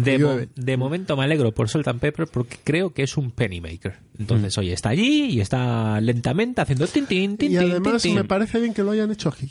De, 0.03 0.19
mo- 0.19 0.27
Llueve. 0.33 0.49
de 0.55 0.77
momento 0.77 1.15
me 1.15 1.23
alegro 1.23 1.53
por 1.53 1.69
Salt 1.69 1.87
and 1.87 1.99
Pepper 1.99 2.27
porque 2.27 2.57
creo 2.63 2.93
que 2.93 3.03
es 3.03 3.15
un 3.17 3.31
pennymaker. 3.31 3.99
Entonces, 4.19 4.57
oye, 4.57 4.73
está 4.73 4.89
allí 4.89 5.25
y 5.25 5.41
está 5.41 5.99
lentamente 6.01 6.61
haciendo 6.61 6.87
tin, 6.87 7.05
tin, 7.05 7.37
tin, 7.37 7.51
Y 7.51 7.57
además 7.57 8.01
tin, 8.01 8.11
tin. 8.11 8.15
me 8.15 8.23
parece 8.25 8.59
bien 8.59 8.73
que 8.73 8.83
lo 8.83 8.91
hayan 8.91 9.11
hecho 9.11 9.29
aquí. 9.29 9.47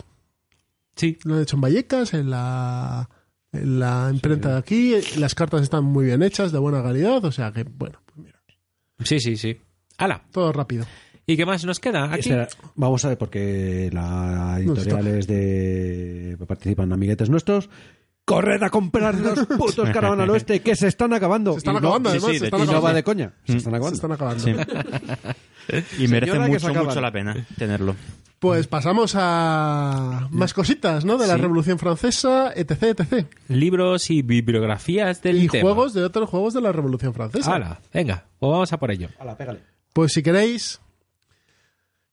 Sí, 0.97 1.18
Lo 1.24 1.36
han 1.36 1.42
hecho 1.42 1.56
en 1.56 1.62
Vallecas, 1.62 2.14
en 2.14 2.31
la, 2.31 3.08
en 3.52 3.81
la 3.81 4.10
imprenta 4.12 4.50
de 4.52 4.58
aquí. 4.58 4.94
Las 5.18 5.34
cartas 5.34 5.62
están 5.62 5.84
muy 5.84 6.06
bien 6.06 6.23
hechas, 6.23 6.52
de 6.52 6.58
buena 6.58 6.82
calidad, 6.82 7.24
o 7.24 7.32
sea 7.32 7.50
que, 7.52 7.64
bueno, 7.64 8.00
pues 8.06 8.18
mira, 8.18 8.40
sí, 9.02 9.18
sí, 9.20 9.36
sí. 9.36 9.56
¡Hala! 9.98 10.24
todo 10.31 10.52
rápido. 10.52 10.84
¿Y 11.26 11.36
qué 11.39 11.47
más 11.47 11.64
nos 11.64 11.81
queda 11.81 12.05
aquí? 12.12 12.20
Espera, 12.28 12.48
vamos 12.74 13.02
a 13.05 13.08
ver, 13.08 13.18
porque 13.18 13.89
la 13.92 14.58
No, 14.62 14.73
editorial 14.74 15.06
es 15.06 15.26
de. 15.26 16.36
participan 16.47 16.92
amiguetes 16.92 17.31
nuestros. 17.31 17.70
¡Corred 18.25 18.62
a 18.62 18.70
comprar 18.70 19.15
los 19.17 19.47
putos 19.59 19.91
Caravana 19.91 20.23
al 20.23 20.31
Oeste 20.31 20.61
que 20.61 20.75
se 20.77 20.89
están 20.89 21.12
acabando! 21.12 21.53
Se 21.53 21.59
están 21.59 21.75
Y 21.75 21.78
acabando, 21.78 22.09
además, 22.09 22.31
sí, 22.31 22.35
se 22.35 22.41
de 22.41 22.47
están 22.47 22.61
Y 22.61 22.62
no 22.65 22.70
acabando. 22.70 22.86
va 22.89 22.94
de 22.94 23.03
coña. 23.05 23.33
Se 23.44 23.57
están 23.57 23.73
Se 23.73 23.77
acabando. 23.77 23.94
están 23.94 24.12
acabando. 24.12 24.44
Y 25.99 26.09
merece 26.09 26.33
se 26.33 26.39
mucho, 26.41 26.75
mucho 26.85 27.01
la 27.01 27.11
pena 27.11 27.47
tenerlo. 27.57 27.97
Pues 28.39 28.67
pasamos 28.67 29.15
a 29.17 30.28
más 30.31 30.53
cositas, 30.53 31.07
¿no? 31.07 31.17
De 31.17 31.27
la 31.27 31.36
Sí. 31.36 31.41
Revolución 31.41 31.78
Francesa, 31.78 32.53
etc, 32.55 32.83
etc. 33.01 33.27
Libros 33.49 34.11
y 34.11 34.20
bibliografías 34.20 35.23
del 35.23 35.43
Y 35.43 35.49
tema. 35.49 35.62
juegos 35.62 35.94
de 35.94 36.05
otros 36.05 36.28
juegos 36.28 36.53
de 36.53 36.61
la 36.61 36.70
Revolución 36.73 37.15
Francesa. 37.15 37.55
¡Hala! 37.55 37.81
Venga, 37.94 38.27
pues 38.39 38.51
vamos 38.53 38.73
a 38.73 38.78
por 38.78 38.91
ello. 38.91 39.09
Hala, 39.19 39.39
pégale. 39.39 39.61
Pues 39.94 40.12
si 40.12 40.23
queréis, 40.23 40.81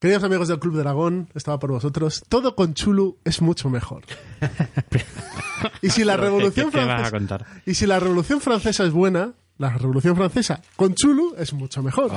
queridos 0.02 0.24
amigos 0.24 0.48
del 0.48 0.58
Club 0.58 0.78
Dragón, 0.78 1.28
estaba 1.32 1.60
por 1.60 1.70
vosotros, 1.70 2.24
todo 2.28 2.56
con 2.56 2.74
Chulu 2.74 3.18
es 3.24 3.40
mucho 3.40 3.70
mejor. 3.70 4.02
y 5.80 5.90
si 5.90 6.02
la 6.02 6.16
Revolución 6.16 6.72
¿Qué, 6.72 6.80
qué 6.80 6.84
vas 6.84 6.88
a 6.88 6.96
Francesa 6.96 7.10
contar? 7.12 7.46
y 7.64 7.74
si 7.74 7.86
la 7.86 8.00
Revolución 8.00 8.40
Francesa 8.40 8.84
es 8.84 8.90
buena, 8.90 9.34
la 9.58 9.70
Revolución 9.70 10.16
Francesa 10.16 10.60
con 10.74 10.96
Chulu 10.96 11.36
es 11.38 11.52
mucho 11.52 11.84
mejor. 11.84 12.10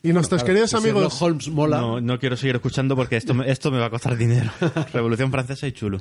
y 0.00 0.12
nuestros 0.12 0.44
queridos 0.44 0.70
Si 0.70 0.76
amigos 0.76 1.20
Holmes 1.20 1.48
mola. 1.48 1.80
No, 1.80 2.00
no 2.00 2.20
quiero 2.20 2.36
seguir 2.36 2.54
escuchando 2.54 2.94
porque 2.94 3.16
esto 3.16 3.34
me, 3.34 3.50
esto 3.50 3.72
me 3.72 3.80
va 3.80 3.86
a 3.86 3.90
costar 3.90 4.16
dinero. 4.16 4.52
Revolución 4.92 5.32
Francesa 5.32 5.66
y 5.66 5.72
chulo. 5.72 5.98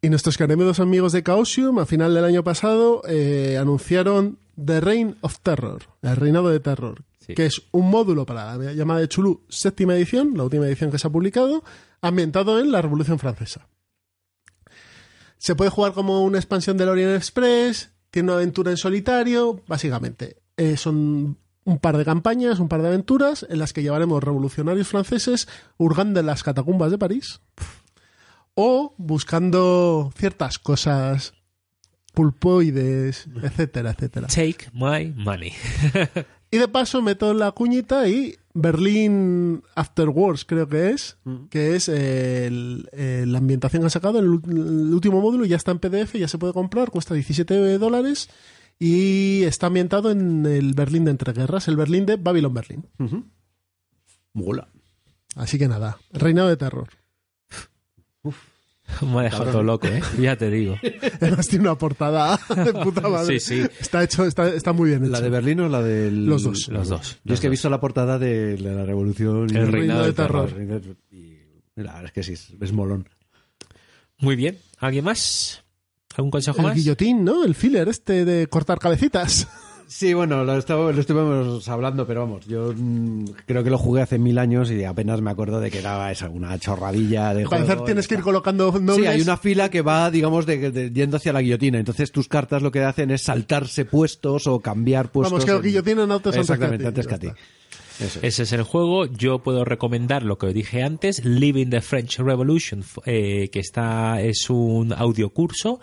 Y 0.00 0.08
nuestros 0.08 0.38
queridos 0.38 0.80
amigos 0.80 1.12
de 1.12 1.22
Chaosium, 1.22 1.80
a 1.80 1.84
final 1.84 2.14
del 2.14 2.24
año 2.24 2.42
pasado, 2.42 3.02
eh, 3.06 3.58
anunciaron 3.60 4.38
The 4.56 4.80
Reign 4.80 5.16
of 5.20 5.40
Terror, 5.40 5.82
el 6.00 6.16
reinado 6.16 6.48
de 6.48 6.60
terror, 6.60 7.02
Sí. 7.26 7.34
que 7.34 7.46
es 7.46 7.62
un 7.72 7.90
módulo 7.90 8.26
para 8.26 8.56
la 8.56 8.72
llamada 8.72 9.00
de 9.00 9.08
Chulu 9.08 9.44
séptima 9.48 9.94
edición, 9.94 10.32
la 10.36 10.44
última 10.44 10.66
edición 10.66 10.90
que 10.90 10.98
se 10.98 11.06
ha 11.06 11.10
publicado, 11.10 11.64
ambientado 12.00 12.58
en 12.60 12.70
la 12.70 12.82
Revolución 12.82 13.18
Francesa. 13.18 13.68
Se 15.38 15.54
puede 15.54 15.70
jugar 15.70 15.92
como 15.92 16.22
una 16.22 16.38
expansión 16.38 16.76
del 16.76 16.88
Orient 16.88 17.16
Express, 17.16 17.92
tiene 18.10 18.28
una 18.28 18.36
aventura 18.36 18.70
en 18.70 18.76
solitario, 18.76 19.62
básicamente. 19.66 20.36
Eh, 20.56 20.76
son 20.76 21.38
un 21.64 21.78
par 21.78 21.96
de 21.96 22.04
campañas, 22.04 22.60
un 22.60 22.68
par 22.68 22.82
de 22.82 22.88
aventuras 22.88 23.46
en 23.48 23.58
las 23.58 23.72
que 23.72 23.82
llevaremos 23.82 24.22
revolucionarios 24.22 24.88
franceses 24.88 25.48
hurgando 25.78 26.20
en 26.20 26.26
las 26.26 26.42
catacumbas 26.42 26.90
de 26.90 26.98
París 26.98 27.40
o 28.54 28.94
buscando 28.98 30.12
ciertas 30.16 30.58
cosas 30.58 31.34
pulpoides, 32.12 33.26
etcétera, 33.42 33.90
etcétera. 33.90 34.28
Take 34.28 34.70
my 34.72 35.12
money. 35.16 35.52
Y 36.54 36.58
de 36.58 36.68
paso 36.68 37.02
meto 37.02 37.34
la 37.34 37.50
cuñita 37.52 38.08
y 38.08 38.36
Berlín 38.54 39.62
After 39.74 40.08
Wars 40.08 40.44
creo 40.44 40.68
que 40.68 40.90
es, 40.90 41.16
que 41.50 41.74
es 41.74 41.88
el- 41.88 42.88
el- 42.92 43.32
la 43.32 43.38
ambientación 43.38 43.80
que 43.82 43.86
han 43.86 43.90
sacado, 43.90 44.18
el, 44.20 44.26
el 44.46 44.94
último 44.94 45.20
módulo 45.20 45.44
ya 45.44 45.56
está 45.56 45.72
en 45.72 45.80
PDF, 45.80 46.14
ya 46.18 46.28
se 46.28 46.38
puede 46.38 46.52
comprar, 46.52 46.90
cuesta 46.90 47.14
17 47.14 47.78
dólares 47.78 48.28
y 48.78 49.42
está 49.42 49.66
ambientado 49.66 50.10
en 50.10 50.46
el 50.46 50.74
Berlín 50.74 51.04
de 51.04 51.10
entreguerras, 51.12 51.66
el 51.68 51.76
Berlín 51.76 52.06
de 52.06 52.16
Babylon 52.16 52.54
Berlin. 52.54 52.86
Mola. 54.32 54.68
Así 55.36 55.58
que 55.58 55.66
nada, 55.68 55.98
reinado 56.12 56.48
de 56.48 56.56
terror. 56.56 56.88
Me 59.02 59.20
ha 59.20 59.22
dejado 59.24 59.50
todo 59.50 59.62
loco, 59.62 59.86
¿eh? 59.88 60.00
Ya 60.20 60.36
te 60.36 60.50
digo. 60.50 60.76
Además 61.20 61.48
tiene 61.48 61.64
una 61.64 61.76
portada 61.78 62.38
de 62.64 62.72
puta 62.74 63.08
madre. 63.08 63.40
Sí, 63.40 63.60
sí. 63.62 63.66
Está 63.80 64.04
hecho, 64.04 64.24
está, 64.24 64.48
está 64.48 64.72
muy 64.72 64.90
bien 64.90 65.02
hecho. 65.02 65.12
¿La 65.12 65.20
de 65.20 65.30
Berlín 65.30 65.60
o 65.60 65.68
la 65.68 65.82
del.? 65.82 66.26
Los 66.26 66.42
dos. 66.44 66.68
Los 66.68 66.88
dos. 66.88 67.18
Yo 67.24 67.34
es 67.34 67.40
que 67.40 67.48
he 67.48 67.50
visto 67.50 67.68
la 67.70 67.80
portada 67.80 68.18
de 68.18 68.58
la 68.58 68.84
Revolución. 68.84 69.48
y 69.50 69.56
El 69.56 69.64
del 69.64 69.72
reinado 69.72 70.04
de 70.04 70.12
terror. 70.12 70.50
terror. 70.52 70.96
Y 71.10 71.38
la 71.76 71.92
verdad 71.94 72.04
es 72.04 72.12
que 72.12 72.22
sí, 72.22 72.56
es 72.60 72.72
molón. 72.72 73.08
Muy 74.18 74.36
bien. 74.36 74.58
¿Alguien 74.78 75.04
más? 75.04 75.64
¿Algún 76.16 76.30
consejo 76.30 76.58
El 76.58 76.64
más? 76.64 76.76
guillotín, 76.76 77.24
¿no? 77.24 77.44
El 77.44 77.54
filler 77.56 77.88
este 77.88 78.24
de 78.24 78.46
cortar 78.46 78.78
cabecitas. 78.78 79.48
Sí, 79.96 80.12
bueno, 80.12 80.42
lo, 80.42 80.58
estaba- 80.58 80.90
lo 80.90 81.00
estuvimos 81.00 81.68
hablando, 81.68 82.04
pero 82.04 82.22
vamos, 82.22 82.44
yo 82.48 82.72
mm, 82.76 83.26
creo 83.46 83.62
que 83.62 83.70
lo 83.70 83.78
jugué 83.78 84.02
hace 84.02 84.18
mil 84.18 84.38
años 84.38 84.68
y 84.72 84.82
apenas 84.82 85.20
me 85.20 85.30
acuerdo 85.30 85.60
de 85.60 85.70
que 85.70 85.78
era 85.78 86.10
esa, 86.10 86.28
una 86.30 86.58
chorradilla 86.58 87.32
de 87.32 87.44
parecer 87.44 87.74
juego. 87.76 87.84
tienes 87.84 88.08
que 88.08 88.14
ir 88.16 88.20
colocando 88.22 88.72
nobles. 88.72 88.96
Sí, 88.96 89.06
hay 89.06 89.20
una 89.20 89.36
fila 89.36 89.68
que 89.68 89.82
va, 89.82 90.10
digamos, 90.10 90.46
de, 90.46 90.72
de- 90.72 90.90
yendo 90.90 91.18
hacia 91.18 91.32
la 91.32 91.42
guillotina. 91.42 91.78
Entonces 91.78 92.10
tus 92.10 92.26
cartas 92.26 92.60
lo 92.60 92.72
que 92.72 92.80
hacen 92.82 93.12
es 93.12 93.22
saltarse 93.22 93.84
puestos 93.84 94.48
o 94.48 94.58
cambiar 94.58 95.12
puestos. 95.12 95.30
Vamos, 95.32 95.44
que 95.44 95.52
el 95.52 95.58
en- 95.58 95.62
guillotín 95.62 95.98
en 96.00 96.10
autos 96.10 96.34
antes 96.34 96.46
que 96.48 96.52
a 96.52 96.54
Exactamente, 96.56 96.82
ti, 96.82 96.88
antes 96.88 97.06
que 97.06 97.14
a 97.14 97.18
ti. 97.18 97.28
Eso 98.00 98.18
es. 98.18 98.24
Ese 98.24 98.42
es 98.42 98.52
el 98.52 98.62
juego. 98.64 99.06
Yo 99.06 99.44
puedo 99.44 99.64
recomendar 99.64 100.24
lo 100.24 100.38
que 100.38 100.48
dije 100.48 100.82
antes, 100.82 101.24
Living 101.24 101.68
the 101.70 101.80
French 101.80 102.18
Revolution, 102.18 102.82
eh, 103.06 103.48
que 103.52 103.60
está 103.60 104.20
es 104.20 104.50
un 104.50 104.92
audiocurso 104.92 105.78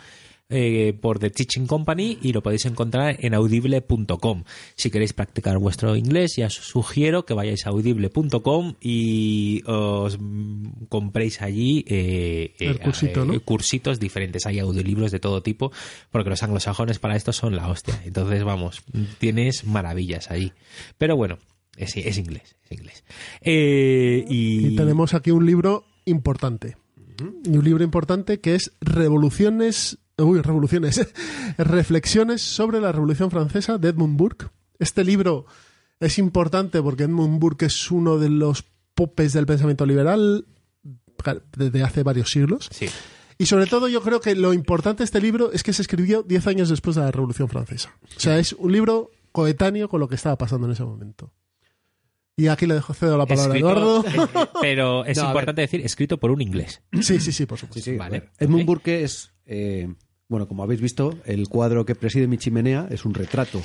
eh, 0.52 0.94
por 1.00 1.18
The 1.20 1.30
Teaching 1.30 1.66
Company 1.66 2.18
y 2.22 2.34
lo 2.34 2.44
podéis 2.44 2.66
encontrar 2.66 3.16
en 3.20 3.34
audible.com. 3.34 4.44
Si 4.76 4.92
queréis 4.92 5.14
practicar 5.14 5.58
vuestro 5.58 5.96
inglés, 5.96 6.36
ya 6.36 6.48
os 6.48 6.56
sugiero 6.56 7.26
que 7.26 7.34
vayáis 7.34 7.66
a 7.66 7.70
audible.com 7.70 8.76
y 8.82 9.64
os 9.66 10.20
compréis 10.90 11.42
allí 11.42 11.86
eh, 11.88 12.54
eh, 12.60 12.76
cursito, 12.84 13.26
¿no? 13.26 13.40
cursitos 13.40 14.00
diferentes. 14.00 14.46
Hay 14.46 14.60
audiolibros 14.60 15.12
de 15.12 15.20
todo 15.20 15.42
tipo, 15.42 15.72
porque 16.12 16.30
los 16.30 16.44
anglosajones 16.44 17.00
para 17.00 17.16
esto 17.16 17.32
son 17.32 17.56
la 17.56 17.70
hostia. 17.70 18.02
Entonces, 18.06 18.44
vamos, 18.44 18.84
tienes 19.20 19.64
maravillas 19.66 20.32
ahí. 20.32 20.52
Pero 20.98 21.16
bueno, 21.16 21.40
es, 21.78 21.96
es 21.96 22.18
inglés, 22.18 22.58
es 22.66 22.72
inglés. 22.78 23.04
Y, 23.42 24.68
Y 24.68 24.76
tenemos 24.76 25.14
aquí 25.14 25.32
un 25.32 25.46
libro 25.46 25.86
importante. 26.06 26.76
Y 27.46 27.58
un 27.58 27.64
libro 27.64 27.84
importante 27.84 28.40
que 28.40 28.56
es 28.56 28.72
Revoluciones. 28.82 30.00
Uy, 30.26 30.42
revoluciones. 30.42 31.08
Reflexiones 31.58 32.42
sobre 32.42 32.80
la 32.82 32.92
Revolución 32.92 33.32
Francesa 33.32 33.78
de 33.78 33.90
Edmund 33.90 34.18
Burke. 34.18 34.48
Este 34.80 35.04
libro 35.04 35.46
es 36.00 36.18
importante 36.18 36.82
porque 36.82 37.04
Edmund 37.04 37.40
Burke 37.40 37.66
es 37.68 37.92
uno 37.92 38.18
de 38.18 38.30
los 38.30 38.64
popes 38.96 39.34
del 39.34 39.46
pensamiento 39.46 39.86
liberal 39.86 40.46
desde 41.56 41.84
hace 41.84 42.04
varios 42.04 42.32
siglos. 42.32 42.68
Sí. 42.72 42.88
Y 43.38 43.46
sobre 43.46 43.66
todo 43.68 43.88
yo 43.88 44.02
creo 44.02 44.20
que 44.22 44.36
lo 44.36 44.54
importante 44.54 45.00
de 45.00 45.06
este 45.06 45.22
libro 45.22 45.52
es 45.52 45.64
que 45.64 45.74
se 45.74 45.82
escribió 45.82 46.24
10 46.24 46.48
años 46.48 46.70
después 46.70 46.96
de 46.96 47.02
la 47.04 47.12
Revolución 47.12 47.48
Francesa. 47.50 47.92
O 48.16 48.20
sea, 48.20 48.38
es 48.40 48.54
un 48.54 48.72
libro 48.72 49.12
coetáneo 49.32 49.88
con 49.90 50.00
lo 50.00 50.08
que 50.08 50.16
estaba 50.16 50.38
pasando 50.38 50.68
en 50.68 50.74
ese 50.74 50.84
momento. 50.84 51.32
Y 52.36 52.48
aquí 52.48 52.66
le 52.66 52.74
dejo 52.76 52.94
cedo 52.94 53.18
la 53.18 53.26
palabra 53.26 53.54
a 53.54 53.58
Escrito- 53.58 53.70
Eduardo. 53.72 54.06
eh, 54.08 54.48
pero 54.62 55.06
es 55.06 55.18
No, 55.18 55.24
a 55.26 55.28
importante 55.28 55.62
decir, 55.62 55.82
escrito 55.86 56.18
por 56.20 56.32
un 56.32 56.42
inglés. 56.42 56.82
Sí, 57.02 57.20
sí, 57.20 57.32
sí, 57.32 57.46
por 57.46 57.60
supuesto. 57.60 57.84
Sí, 57.84 57.92
sí, 57.92 57.98
Vale, 57.98 58.30
a. 58.40 58.44
Edmund. 58.44 58.66
Burke 58.66 59.04
es, 59.04 59.32
eh, 59.46 59.94
bueno, 60.32 60.48
como 60.48 60.64
habéis 60.64 60.82
visto, 60.82 61.14
el 61.26 61.48
cuadro 61.50 61.86
que 61.86 61.94
preside 61.94 62.26
mi 62.26 62.38
chimenea 62.40 62.88
es 62.90 63.06
un 63.06 63.14
retrato 63.14 63.62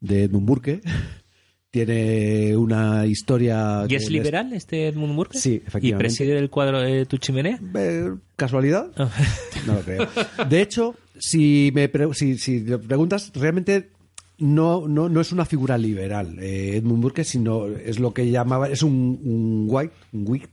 de 0.00 0.24
Edmund 0.24 0.46
Burke. 0.46 0.80
Tiene 1.70 2.56
una 2.56 3.04
historia. 3.06 3.82
¿Y 3.84 3.88
que 3.88 3.96
es 3.96 4.04
les- 4.04 4.10
liberal 4.10 4.52
este 4.54 4.88
Edmund 4.88 5.14
Burke? 5.14 5.36
Sí, 5.38 5.50
¿Y 5.62 5.66
efectivamente. 5.66 5.98
preside 5.98 6.38
el 6.38 6.48
cuadro 6.48 6.80
de 6.80 7.04
tu 7.04 7.18
chimenea? 7.18 7.60
Eh, 7.74 8.10
¿Casualidad? 8.36 8.90
Ah. 8.96 9.10
No 9.66 9.74
lo 9.74 9.80
creo. 9.80 10.08
De 10.48 10.62
hecho, 10.62 10.94
si 11.18 11.70
me 11.74 11.90
pre- 11.90 12.14
si, 12.14 12.38
si 12.38 12.60
preguntas, 12.60 13.30
realmente 13.34 13.90
no, 14.38 14.88
no, 14.88 15.10
no 15.10 15.20
es 15.20 15.30
una 15.30 15.44
figura 15.44 15.76
liberal 15.76 16.38
eh, 16.40 16.76
Edmund 16.76 17.02
Burke, 17.02 17.22
sino 17.24 17.66
es 17.66 17.98
lo 17.98 18.14
que 18.14 18.30
llamaba, 18.30 18.68
es 18.70 18.82
un, 18.82 19.20
un 19.22 19.66
white, 19.68 19.92
un 20.14 20.24
whig, 20.26 20.48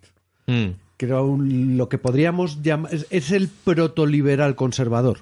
Mm. 0.47 0.71
creo 0.97 1.25
un- 1.25 1.77
lo 1.77 1.87
que 1.87 1.97
podríamos 1.97 2.61
llamar, 2.61 2.93
es, 2.93 3.07
es 3.09 3.31
el 3.31 3.47
protoliberal 3.47 4.55
conservador. 4.55 5.19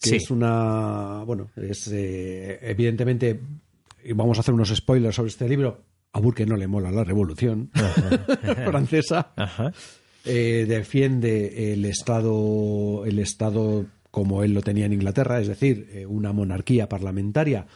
Que 0.00 0.10
Sí. 0.10 0.16
es 0.16 0.30
una, 0.30 1.22
bueno, 1.24 1.50
es 1.56 1.88
eh, 1.92 2.58
evidentemente, 2.62 3.40
vamos 4.14 4.36
a 4.36 4.40
hacer 4.40 4.54
unos 4.54 4.68
spoilers 4.74 5.16
sobre 5.16 5.30
este 5.30 5.48
libro, 5.48 5.82
a 6.12 6.20
Burke 6.20 6.46
no 6.46 6.56
le 6.56 6.66
mola 6.66 6.90
la 6.90 7.04
revolución 7.04 7.70
francesa 8.64 9.32
Ajá. 9.36 9.72
eh, 10.24 10.64
defiende 10.68 11.72
el 11.72 11.84
Estado, 11.84 13.04
el 13.06 13.18
Estado 13.18 13.86
como 14.10 14.42
él 14.42 14.54
lo 14.54 14.62
tenía 14.62 14.86
en 14.86 14.92
Inglaterra, 14.94 15.40
es 15.40 15.48
decir, 15.48 15.88
eh, 15.92 16.06
una 16.06 16.32
monarquía 16.32 16.88
parlamentaria, 16.88 17.66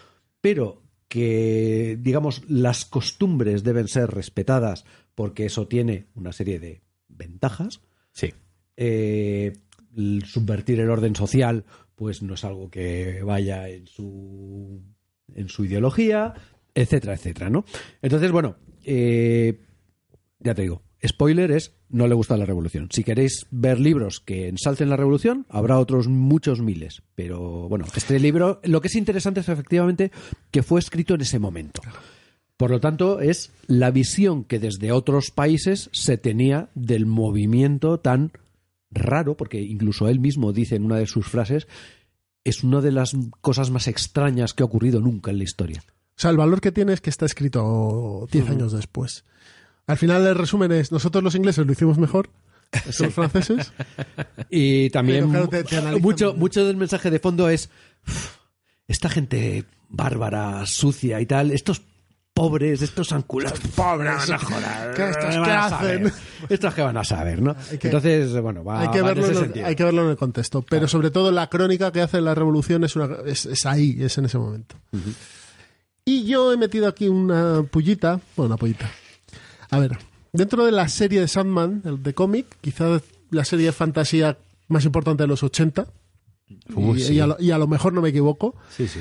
pero 0.40 0.82
que, 1.08 1.98
digamos, 2.00 2.42
las 2.48 2.84
costumbres 2.84 3.62
deben 3.64 3.88
ser 3.88 4.10
respetadas 4.10 4.84
porque 5.14 5.46
eso 5.46 5.66
tiene 5.66 6.06
una 6.14 6.32
serie 6.32 6.60
de 6.60 6.80
ventajas. 7.08 7.80
Sí. 8.12 8.32
Eh, 8.76 9.52
subvertir 10.24 10.80
el 10.80 10.88
orden 10.88 11.14
social, 11.16 11.64
pues 12.00 12.22
no 12.22 12.32
es 12.32 12.44
algo 12.44 12.70
que 12.70 13.22
vaya 13.22 13.68
en 13.68 13.86
su, 13.86 14.80
en 15.34 15.50
su 15.50 15.66
ideología, 15.66 16.32
etcétera, 16.74 17.12
etcétera, 17.12 17.50
¿no? 17.50 17.66
Entonces, 18.00 18.32
bueno, 18.32 18.56
eh, 18.86 19.60
ya 20.38 20.54
te 20.54 20.62
digo, 20.62 20.82
spoiler 21.06 21.50
es 21.50 21.74
no 21.90 22.08
le 22.08 22.14
gusta 22.14 22.38
la 22.38 22.46
revolución. 22.46 22.88
Si 22.90 23.04
queréis 23.04 23.44
ver 23.50 23.78
libros 23.78 24.20
que 24.20 24.48
ensalcen 24.48 24.88
la 24.88 24.96
revolución, 24.96 25.44
habrá 25.50 25.78
otros 25.78 26.08
muchos 26.08 26.62
miles. 26.62 27.02
Pero 27.14 27.68
bueno, 27.68 27.84
este 27.94 28.18
libro, 28.18 28.62
lo 28.64 28.80
que 28.80 28.88
es 28.88 28.96
interesante 28.96 29.40
es 29.40 29.50
efectivamente 29.50 30.10
que 30.50 30.62
fue 30.62 30.80
escrito 30.80 31.16
en 31.16 31.20
ese 31.20 31.38
momento. 31.38 31.82
Por 32.56 32.70
lo 32.70 32.80
tanto, 32.80 33.20
es 33.20 33.52
la 33.66 33.90
visión 33.90 34.44
que 34.44 34.58
desde 34.58 34.90
otros 34.90 35.32
países 35.32 35.90
se 35.92 36.16
tenía 36.16 36.70
del 36.74 37.04
movimiento 37.04 38.00
tan 38.00 38.32
raro, 38.90 39.36
porque 39.36 39.60
incluso 39.60 40.08
él 40.08 40.20
mismo 40.20 40.52
dice 40.52 40.76
en 40.76 40.84
una 40.84 40.96
de 40.96 41.06
sus 41.06 41.26
frases, 41.26 41.66
es 42.44 42.64
una 42.64 42.80
de 42.80 42.92
las 42.92 43.12
cosas 43.40 43.70
más 43.70 43.86
extrañas 43.88 44.54
que 44.54 44.62
ha 44.62 44.66
ocurrido 44.66 45.00
nunca 45.00 45.30
en 45.30 45.38
la 45.38 45.44
historia. 45.44 45.82
O 45.86 46.20
sea, 46.20 46.30
el 46.30 46.36
valor 46.36 46.60
que 46.60 46.72
tiene 46.72 46.92
es 46.92 47.00
que 47.00 47.10
está 47.10 47.26
escrito 47.26 48.26
10 48.30 48.50
años 48.50 48.72
después. 48.72 49.24
Al 49.86 49.96
final 49.96 50.26
el 50.26 50.34
resumen 50.34 50.72
es, 50.72 50.92
nosotros 50.92 51.22
los 51.24 51.34
ingleses 51.34 51.66
lo 51.66 51.72
hicimos 51.72 51.98
mejor, 51.98 52.30
los 52.86 52.96
franceses. 53.14 53.72
Y 54.50 54.90
también 54.90 55.30
Pero 55.30 55.30
claro, 55.30 55.48
te- 55.48 55.64
te 55.64 55.76
analizan- 55.78 56.02
mucho, 56.02 56.34
mucho 56.34 56.64
del 56.66 56.76
mensaje 56.76 57.10
de 57.10 57.18
fondo 57.20 57.48
es 57.48 57.70
"Uf, 58.06 58.36
esta 58.88 59.08
gente 59.08 59.64
bárbara, 59.88 60.64
sucia 60.66 61.20
y 61.20 61.26
tal, 61.26 61.50
estos 61.52 61.82
pobres, 62.40 62.80
estos 62.82 63.12
anculados, 63.12 63.58
pobres, 63.74 64.28
no 64.28 64.38
jodas, 64.38 64.96
¿Qué 64.96 65.08
estos 65.10 65.34
van 65.36 65.44
qué 65.44 65.50
a 65.50 65.64
hacen? 65.66 65.78
saber? 65.78 66.12
Estos 66.48 66.74
que 66.74 66.82
van 66.82 66.96
a 66.96 67.04
saber, 67.04 67.42
¿no? 67.42 67.54
Hay 67.70 67.78
que- 67.78 67.88
Entonces, 67.88 68.40
bueno, 68.40 68.64
va, 68.64 68.80
hay, 68.80 68.88
que 68.90 69.02
va 69.02 69.10
en 69.10 69.14
verlo 69.16 69.22
ese 69.24 69.32
en 69.32 69.36
el, 69.38 69.44
sentido. 69.44 69.66
hay 69.66 69.76
que 69.76 69.84
verlo 69.84 70.04
en 70.04 70.10
el 70.10 70.16
contexto. 70.16 70.62
Pero 70.62 70.88
sobre 70.88 71.10
todo 71.10 71.30
la 71.32 71.48
crónica 71.48 71.92
que 71.92 72.00
hace 72.00 72.20
la 72.20 72.34
revolución 72.34 72.82
es, 72.84 72.96
una, 72.96 73.16
es, 73.26 73.44
es 73.46 73.66
ahí, 73.66 73.96
es 74.00 74.16
en 74.18 74.24
ese 74.24 74.38
momento. 74.38 74.76
Y 76.04 76.24
yo 76.24 76.52
he 76.52 76.56
metido 76.56 76.88
aquí 76.88 77.08
una 77.08 77.62
pullita, 77.70 78.20
bueno, 78.36 78.54
una 78.54 78.56
pullita. 78.56 78.90
A 79.70 79.78
ver, 79.78 79.98
dentro 80.32 80.64
de 80.64 80.72
la 80.72 80.88
serie 80.88 81.20
de 81.20 81.28
Sandman, 81.28 81.82
el 81.84 82.02
de 82.02 82.14
cómic, 82.14 82.46
quizás 82.60 83.02
la 83.30 83.44
serie 83.44 83.66
de 83.66 83.72
fantasía 83.72 84.38
más 84.68 84.84
importante 84.84 85.22
de 85.22 85.26
los 85.28 85.42
80, 85.42 85.86
Uh, 86.74 86.96
y, 86.96 87.00
sí. 87.00 87.12
y 87.14 87.20
a 87.20 87.28
lo, 87.28 87.36
y 87.38 87.52
a 87.52 87.58
lo 87.58 87.68
mejor 87.68 87.92
no 87.92 88.00
me 88.02 88.08
equivoco, 88.08 88.56
Sí, 88.76 88.88
sí. 88.88 88.98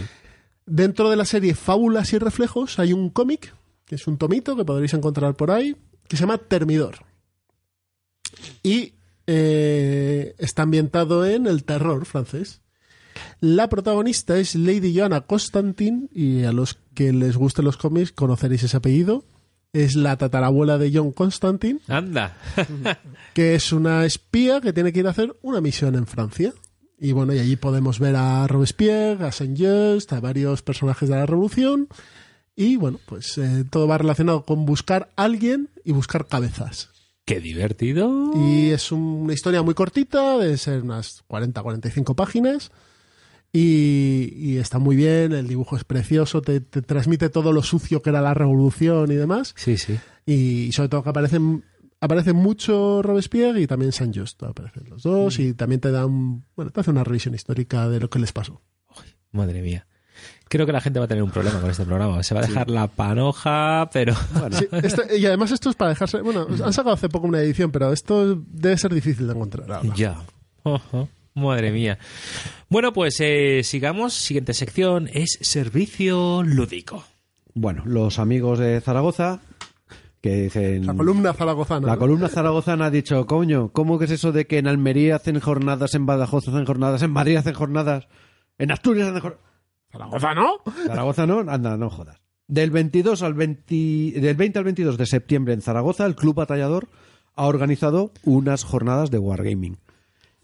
Dentro 0.69 1.09
de 1.09 1.15
la 1.15 1.25
serie 1.25 1.55
Fábulas 1.55 2.13
y 2.13 2.19
Reflejos 2.19 2.77
hay 2.77 2.93
un 2.93 3.09
cómic, 3.09 3.55
que 3.85 3.95
es 3.95 4.05
un 4.05 4.19
tomito 4.19 4.55
que 4.55 4.65
podréis 4.65 4.93
encontrar 4.93 5.33
por 5.33 5.49
ahí, 5.49 5.75
que 6.07 6.15
se 6.15 6.21
llama 6.21 6.37
Termidor. 6.37 7.05
Y 8.61 8.93
eh, 9.25 10.35
está 10.37 10.61
ambientado 10.61 11.25
en 11.25 11.47
el 11.47 11.63
terror 11.63 12.05
francés. 12.05 12.61
La 13.39 13.67
protagonista 13.67 14.37
es 14.37 14.53
Lady 14.53 14.95
Joanna 14.95 15.21
Constantin, 15.21 16.07
y 16.13 16.43
a 16.43 16.51
los 16.51 16.77
que 16.93 17.13
les 17.13 17.35
gusten 17.35 17.65
los 17.65 17.77
cómics 17.77 18.11
conoceréis 18.11 18.61
ese 18.61 18.77
apellido. 18.77 19.25
Es 19.73 19.95
la 19.95 20.17
tatarabuela 20.17 20.77
de 20.77 20.91
John 20.93 21.11
Constantin, 21.11 21.81
Anda. 21.87 22.37
que 23.33 23.55
es 23.55 23.73
una 23.73 24.05
espía 24.05 24.61
que 24.61 24.73
tiene 24.73 24.93
que 24.93 24.99
ir 24.99 25.07
a 25.07 25.11
hacer 25.11 25.35
una 25.41 25.61
misión 25.61 25.95
en 25.95 26.05
Francia. 26.05 26.53
Y 26.99 27.13
bueno, 27.13 27.33
y 27.33 27.39
allí 27.39 27.55
podemos 27.55 27.99
ver 27.99 28.15
a 28.15 28.45
Robespierre, 28.47 29.25
a 29.25 29.31
Saint-Just, 29.31 30.11
a 30.11 30.19
varios 30.19 30.61
personajes 30.61 31.07
de 31.07 31.15
la 31.15 31.25
Revolución. 31.25 31.87
Y 32.55 32.75
bueno, 32.75 32.99
pues 33.05 33.37
eh, 33.37 33.63
todo 33.69 33.87
va 33.87 33.97
relacionado 33.97 34.43
con 34.43 34.65
buscar 34.65 35.09
a 35.15 35.23
alguien 35.23 35.69
y 35.85 35.93
buscar 35.93 36.27
cabezas. 36.27 36.89
Qué 37.23 37.39
divertido. 37.39 38.33
Y 38.35 38.71
es 38.71 38.91
una 38.91 39.33
historia 39.33 39.61
muy 39.61 39.75
cortita, 39.75 40.37
de 40.37 40.57
ser 40.57 40.81
unas 40.81 41.23
40-45 41.29 42.15
páginas. 42.15 42.71
Y, 43.53 44.33
y 44.35 44.57
está 44.57 44.77
muy 44.77 44.95
bien, 44.95 45.31
el 45.31 45.47
dibujo 45.47 45.77
es 45.77 45.83
precioso, 45.83 46.41
te, 46.41 46.59
te 46.59 46.81
transmite 46.81 47.29
todo 47.29 47.51
lo 47.51 47.63
sucio 47.63 48.01
que 48.01 48.09
era 48.09 48.21
la 48.21 48.33
revolución 48.33 49.11
y 49.11 49.15
demás. 49.15 49.53
Sí, 49.55 49.77
sí. 49.77 49.97
Y 50.25 50.71
sobre 50.73 50.89
todo 50.89 51.03
que 51.03 51.09
aparecen, 51.09 51.63
aparece 52.01 52.33
mucho 52.33 53.01
Robespierre 53.01 53.61
y 53.61 53.67
también 53.67 53.91
Saint 53.91 54.17
Just, 54.17 54.41
aparecen 54.43 54.89
los 54.89 55.03
dos 55.03 55.39
y 55.39 55.53
también 55.53 55.81
te 55.81 55.91
dan, 55.91 56.43
bueno, 56.55 56.71
te 56.71 56.79
hace 56.79 56.91
una 56.91 57.03
revisión 57.03 57.35
histórica 57.35 57.87
de 57.89 57.99
lo 57.99 58.09
que 58.09 58.19
les 58.19 58.31
pasó. 58.31 58.61
Madre 59.31 59.61
mía. 59.61 59.85
Creo 60.49 60.65
que 60.65 60.71
la 60.73 60.81
gente 60.81 60.99
va 60.99 61.05
a 61.05 61.07
tener 61.07 61.23
un 61.23 61.29
problema 61.31 61.61
con 61.61 61.69
este 61.69 61.85
programa. 61.85 62.23
Se 62.23 62.33
va 62.33 62.41
a 62.41 62.45
dejar 62.47 62.69
la 62.69 62.87
panoja, 62.87 63.89
pero... 63.93 64.15
Sí, 64.51 64.67
esto- 64.71 65.03
y 65.15 65.25
además 65.25 65.51
esto 65.51 65.69
es 65.69 65.75
para 65.75 65.89
dejarse, 65.91 66.21
bueno, 66.21 66.47
han 66.63 66.73
sacado 66.73 66.95
hace 66.95 67.07
poco 67.07 67.27
una 67.27 67.39
edición, 67.41 67.71
pero 67.71 67.93
esto 67.93 68.35
debe 68.35 68.77
ser 68.77 68.93
difícil 68.93 69.27
de 69.27 69.33
encontrar 69.33 69.71
ahora. 69.71 69.95
ya. 69.95 70.21
Madre 71.35 71.71
mía. 71.71 71.97
Bueno, 72.69 72.91
pues 72.91 73.15
eh, 73.19 73.61
sigamos. 73.63 74.13
Siguiente 74.13 74.53
sección 74.53 75.09
es 75.13 75.37
servicio 75.41 76.43
lúdico. 76.43 77.05
Bueno, 77.53 77.83
los 77.85 78.19
amigos 78.19 78.59
de 78.59 78.81
Zaragoza 78.81 79.39
que 80.21 80.43
dicen... 80.43 80.85
La 80.85 80.93
columna 80.93 81.33
zaragozana. 81.33 81.87
La 81.87 81.93
¿no? 81.93 81.99
columna 81.99 82.27
zaragozana 82.27 82.85
ha 82.85 82.89
dicho, 82.89 83.25
coño, 83.25 83.69
¿cómo 83.69 83.99
que 83.99 84.05
es 84.05 84.11
eso 84.11 84.31
de 84.31 84.47
que 84.47 84.57
en 84.57 84.67
Almería 84.67 85.15
hacen 85.15 85.39
jornadas, 85.39 85.95
en 85.95 86.05
Badajoz 86.05 86.47
hacen 86.47 86.65
jornadas, 86.65 87.01
en 87.01 87.11
Madrid 87.11 87.37
hacen 87.37 87.53
jornadas, 87.53 88.07
en 88.57 88.71
Asturias 88.71 89.07
hacen 89.07 89.21
jornadas? 89.21 89.45
Zaragoza, 89.91 90.33
¿no? 90.35 90.57
Zaragoza 90.85 91.25
no, 91.25 91.39
anda, 91.39 91.77
no 91.77 91.89
jodas. 91.89 92.21
Del 92.47 92.71
22 92.71 93.21
al 93.21 93.33
20, 93.33 94.19
del 94.19 94.35
20 94.35 94.59
al 94.59 94.65
22 94.65 94.97
de 94.97 95.05
septiembre 95.05 95.53
en 95.53 95.61
Zaragoza, 95.61 96.05
el 96.05 96.15
Club 96.15 96.35
Batallador 96.35 96.87
ha 97.35 97.45
organizado 97.45 98.11
unas 98.23 98.63
jornadas 98.63 99.11
de 99.11 99.19
Wargaming. 99.19 99.77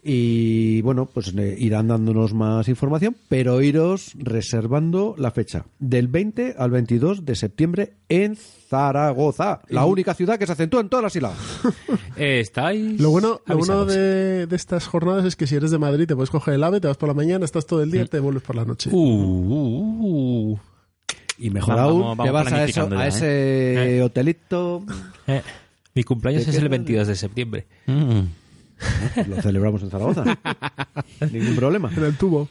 Y 0.02 0.82
bueno, 0.82 1.06
pues 1.06 1.34
eh, 1.36 1.56
irán 1.58 1.88
dándonos 1.88 2.32
más 2.32 2.68
información, 2.68 3.16
pero 3.28 3.60
iros 3.60 4.12
reservando 4.14 5.16
la 5.18 5.32
fecha 5.32 5.66
del 5.80 6.06
20 6.06 6.54
al 6.58 6.70
22 6.70 7.24
de 7.24 7.34
septiembre 7.34 7.94
en 8.08 8.36
Zaragoza, 8.36 8.55
la 8.70 9.84
única 9.84 10.14
ciudad 10.14 10.38
que 10.38 10.46
se 10.46 10.52
acentúa 10.52 10.80
en 10.80 10.88
todas 10.88 11.04
las 11.04 11.12
sílabas. 11.12 11.38
Eh, 12.18 12.40
¿Estáis? 12.40 12.98
Lo 12.98 13.10
bueno, 13.10 13.42
lo 13.44 13.58
bueno 13.58 13.74
avisados? 13.74 13.94
de, 13.94 14.46
de 14.46 14.56
estas 14.56 14.86
jornadas 14.86 15.26
es 15.26 15.36
que 15.36 15.46
si 15.46 15.54
eres 15.54 15.70
de 15.70 15.76
Madrid 15.76 16.06
te 16.06 16.14
puedes 16.14 16.30
coger 16.30 16.54
el 16.54 16.64
AVE, 16.64 16.80
te 16.80 16.88
vas 16.88 16.96
por 16.96 17.08
la 17.10 17.14
mañana, 17.14 17.44
estás 17.44 17.66
todo 17.66 17.82
el 17.82 17.90
día 17.90 18.04
y 18.04 18.08
te 18.08 18.20
vuelves 18.20 18.42
por 18.42 18.56
la 18.56 18.64
noche. 18.64 18.88
Uh, 18.90 18.96
uh, 18.96 20.52
uh. 20.52 20.58
Y 21.36 21.50
mejor 21.50 21.76
Vamos, 21.76 21.90
aún, 21.90 22.00
vamos 22.00 22.24
te 22.24 22.30
vas 22.30 22.46
a, 22.46 22.46
eso, 22.46 22.54
planificando 22.54 22.96
a 22.96 23.00
ya, 23.00 23.08
ese 23.08 24.02
hotelito, 24.02 24.82
Eh, 25.26 25.42
mi 25.94 26.04
cumpleaños 26.04 26.46
¿De 26.46 26.52
es 26.52 26.58
el 26.58 26.68
22 26.70 27.06
de 27.06 27.16
septiembre. 27.16 27.66
Mm. 27.86 28.20
lo 29.28 29.42
celebramos 29.42 29.82
en 29.82 29.90
Zaragoza. 29.90 30.24
Ningún 31.32 31.56
problema. 31.56 31.90
En 31.94 32.04
el 32.04 32.16
tubo. 32.16 32.48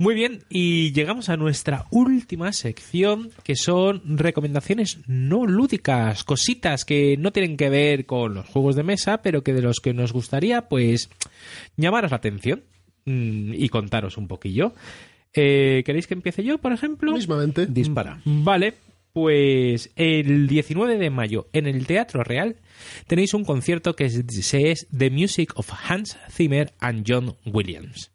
Muy 0.00 0.14
bien, 0.14 0.44
y 0.48 0.92
llegamos 0.92 1.28
a 1.28 1.36
nuestra 1.36 1.84
última 1.90 2.54
sección, 2.54 3.32
que 3.42 3.54
son 3.54 4.00
recomendaciones 4.16 5.00
no 5.06 5.44
lúdicas, 5.44 6.24
cositas 6.24 6.86
que 6.86 7.18
no 7.18 7.32
tienen 7.32 7.58
que 7.58 7.68
ver 7.68 8.06
con 8.06 8.32
los 8.32 8.46
juegos 8.46 8.76
de 8.76 8.82
mesa, 8.82 9.20
pero 9.20 9.44
que 9.44 9.52
de 9.52 9.60
los 9.60 9.78
que 9.80 9.92
nos 9.92 10.14
gustaría, 10.14 10.70
pues, 10.70 11.10
llamaros 11.76 12.12
la 12.12 12.16
atención 12.16 12.62
mm, 13.04 13.52
y 13.52 13.68
contaros 13.68 14.16
un 14.16 14.26
poquillo. 14.26 14.72
Eh, 15.34 15.82
¿Queréis 15.84 16.06
que 16.06 16.14
empiece 16.14 16.42
yo, 16.44 16.56
por 16.56 16.72
ejemplo? 16.72 17.12
Mismamente. 17.12 17.66
Dispara. 17.66 18.22
Vale, 18.24 18.72
pues 19.12 19.90
el 19.96 20.46
19 20.46 20.96
de 20.96 21.10
mayo 21.10 21.48
en 21.52 21.66
el 21.66 21.86
Teatro 21.86 22.24
Real 22.24 22.56
tenéis 23.06 23.34
un 23.34 23.44
concierto 23.44 23.96
que 23.96 24.08
se 24.08 24.70
es 24.70 24.88
The 24.96 25.10
Music 25.10 25.52
of 25.56 25.70
Hans 25.70 26.16
Zimmer 26.30 26.72
and 26.80 27.04
John 27.06 27.36
Williams. 27.44 28.10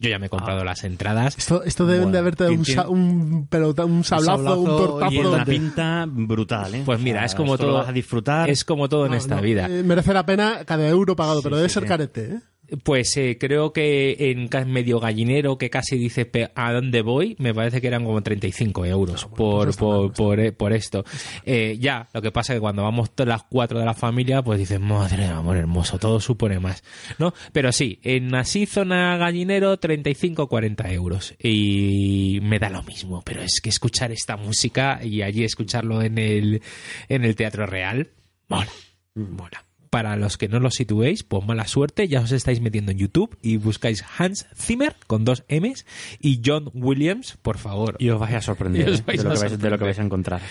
Yo 0.00 0.08
ya 0.08 0.18
me 0.18 0.26
he 0.26 0.28
comprado 0.30 0.64
las 0.64 0.82
entradas. 0.82 1.36
Esto, 1.36 1.62
esto 1.62 1.84
deben 1.86 2.04
Bueno, 2.04 2.12
de 2.12 2.18
haberte 2.20 2.44
dado 2.44 2.56
un, 2.56 2.64
sa- 2.64 2.88
un, 2.88 3.46
pelota- 3.48 3.84
un 3.84 4.02
sablazo, 4.02 4.38
un, 4.58 4.66
sablazo 4.66 4.76
tortazo. 4.88 5.12
Y 5.12 5.18
en 5.18 5.26
una 5.26 5.44
pinta 5.44 6.06
brutal, 6.08 6.74
¿eh? 6.74 6.82
Pues 6.86 7.00
mira, 7.00 7.18
O 7.18 7.20
sea, 7.20 7.26
es 7.26 7.34
como 7.34 7.54
esto 7.54 7.66
lo 7.66 7.72
todo. 7.72 7.80
vas 7.82 7.88
a 7.90 7.92
disfrutar. 7.92 8.48
Es 8.48 8.64
como 8.64 8.88
todo 8.88 9.04
en 9.04 9.12
esta 9.12 9.36
no, 9.36 9.42
vida. 9.42 9.66
eh, 9.68 9.82
merece 9.82 10.14
la 10.14 10.24
pena 10.24 10.64
cada 10.64 10.88
euro 10.88 11.14
pagado, 11.14 11.42
pero 11.42 11.56
debe 11.56 11.68
sí, 11.68 11.74
ser 11.74 11.82
sí. 11.82 11.88
carete, 11.90 12.24
¿eh? 12.24 12.40
Pues 12.82 13.16
eh, 13.16 13.36
creo 13.38 13.72
que 13.72 14.16
en 14.30 14.48
medio 14.72 15.00
gallinero 15.00 15.58
que 15.58 15.70
casi 15.70 15.96
dice 15.96 16.30
a 16.54 16.72
dónde 16.72 17.02
voy, 17.02 17.36
me 17.38 17.54
parece 17.54 17.80
que 17.80 17.86
eran 17.86 18.04
como 18.04 18.22
35 18.22 18.84
euros 18.86 19.26
por, 19.26 19.76
por, 19.76 20.12
por, 20.12 20.40
eh, 20.40 20.52
por 20.52 20.72
esto. 20.72 21.04
Eh, 21.44 21.76
ya, 21.80 22.08
lo 22.12 22.22
que 22.22 22.30
pasa 22.30 22.52
es 22.52 22.56
que 22.56 22.60
cuando 22.60 22.82
vamos 22.82 23.10
todas 23.14 23.28
las 23.28 23.42
cuatro 23.44 23.78
de 23.78 23.84
la 23.84 23.94
familia, 23.94 24.42
pues 24.42 24.58
dices, 24.58 24.80
madre 24.80 25.24
de 25.24 25.30
amor 25.30 25.56
hermoso, 25.56 25.98
todo 25.98 26.20
supone 26.20 26.60
más. 26.60 26.82
¿no? 27.18 27.34
Pero 27.52 27.72
sí, 27.72 27.98
en 28.02 28.34
así 28.34 28.66
zona 28.66 29.16
gallinero, 29.16 29.78
35-40 29.78 30.92
euros. 30.92 31.34
Y 31.38 32.38
me 32.42 32.58
da 32.58 32.70
lo 32.70 32.82
mismo, 32.82 33.22
pero 33.22 33.42
es 33.42 33.60
que 33.62 33.70
escuchar 33.70 34.12
esta 34.12 34.36
música 34.36 35.00
y 35.02 35.22
allí 35.22 35.44
escucharlo 35.44 36.02
en 36.02 36.18
el, 36.18 36.62
en 37.08 37.24
el 37.24 37.34
Teatro 37.34 37.66
Real, 37.66 38.10
mola, 38.48 38.70
mola. 39.14 39.69
Para 39.90 40.14
los 40.14 40.38
que 40.38 40.46
no 40.46 40.60
lo 40.60 40.70
situéis, 40.70 41.24
pues 41.24 41.44
mala 41.44 41.66
suerte, 41.66 42.06
ya 42.06 42.20
os 42.20 42.30
estáis 42.30 42.60
metiendo 42.60 42.92
en 42.92 42.98
YouTube 42.98 43.36
y 43.42 43.56
buscáis 43.56 44.04
Hans 44.16 44.46
Zimmer 44.54 44.94
con 45.08 45.24
dos 45.24 45.42
M's 45.48 45.84
y 46.20 46.40
John 46.44 46.70
Williams, 46.74 47.36
por 47.42 47.58
favor. 47.58 47.96
Y 47.98 48.08
os 48.10 48.20
vais 48.20 48.34
a 48.36 48.40
sorprender 48.40 48.88
¿eh? 48.88 49.02
vais 49.04 49.18
de, 49.18 49.24
lo 49.24 49.32
a 49.32 49.34
que 49.34 49.40
vais, 49.40 49.58
de 49.58 49.70
lo 49.70 49.78
que 49.78 49.84
vais 49.84 49.98
a 49.98 50.04
encontrar. 50.04 50.42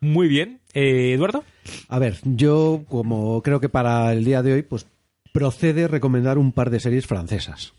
Muy 0.00 0.28
bien. 0.28 0.60
Eh, 0.72 1.12
Eduardo. 1.12 1.44
A 1.88 1.98
ver, 1.98 2.16
yo 2.24 2.84
como 2.88 3.42
creo 3.42 3.60
que 3.60 3.68
para 3.68 4.10
el 4.14 4.24
día 4.24 4.42
de 4.42 4.54
hoy, 4.54 4.62
pues 4.62 4.86
procede 5.30 5.88
recomendar 5.88 6.38
un 6.38 6.52
par 6.52 6.70
de 6.70 6.80
series 6.80 7.06
francesas, 7.06 7.74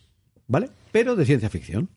¿vale? 0.48 0.70
Pero 0.92 1.16
de 1.16 1.26
ciencia 1.26 1.50
ficción. 1.50 1.90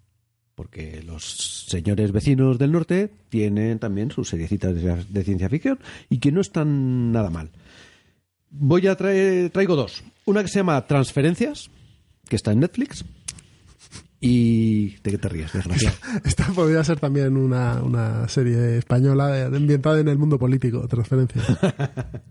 Porque 0.54 1.02
los 1.02 1.66
señores 1.68 2.12
vecinos 2.12 2.58
del 2.58 2.72
norte 2.72 3.10
tienen 3.28 3.78
también 3.78 4.10
sus 4.10 4.28
seriecitas 4.28 4.74
de, 4.74 5.04
de 5.04 5.24
ciencia 5.24 5.48
ficción 5.48 5.78
y 6.08 6.18
que 6.18 6.32
no 6.32 6.40
están 6.40 7.12
nada 7.12 7.30
mal. 7.30 7.50
Voy 8.50 8.86
a 8.86 8.96
traer, 8.96 9.50
traigo 9.50 9.76
dos. 9.76 10.02
Una 10.24 10.42
que 10.42 10.48
se 10.48 10.58
llama 10.58 10.86
Transferencias, 10.86 11.70
que 12.28 12.36
está 12.36 12.52
en 12.52 12.60
Netflix. 12.60 13.04
Y... 14.20 14.96
¿De 15.02 15.12
qué 15.12 15.18
te 15.18 15.28
ríes, 15.30 15.52
desgraciado? 15.52 15.96
Esta 16.24 16.46
podría 16.48 16.84
ser 16.84 17.00
también 17.00 17.36
una, 17.36 17.82
una 17.82 18.28
serie 18.28 18.76
española 18.78 19.46
ambientada 19.46 19.98
en 20.00 20.08
el 20.08 20.18
mundo 20.18 20.38
político, 20.38 20.86
transferencia. 20.88 21.42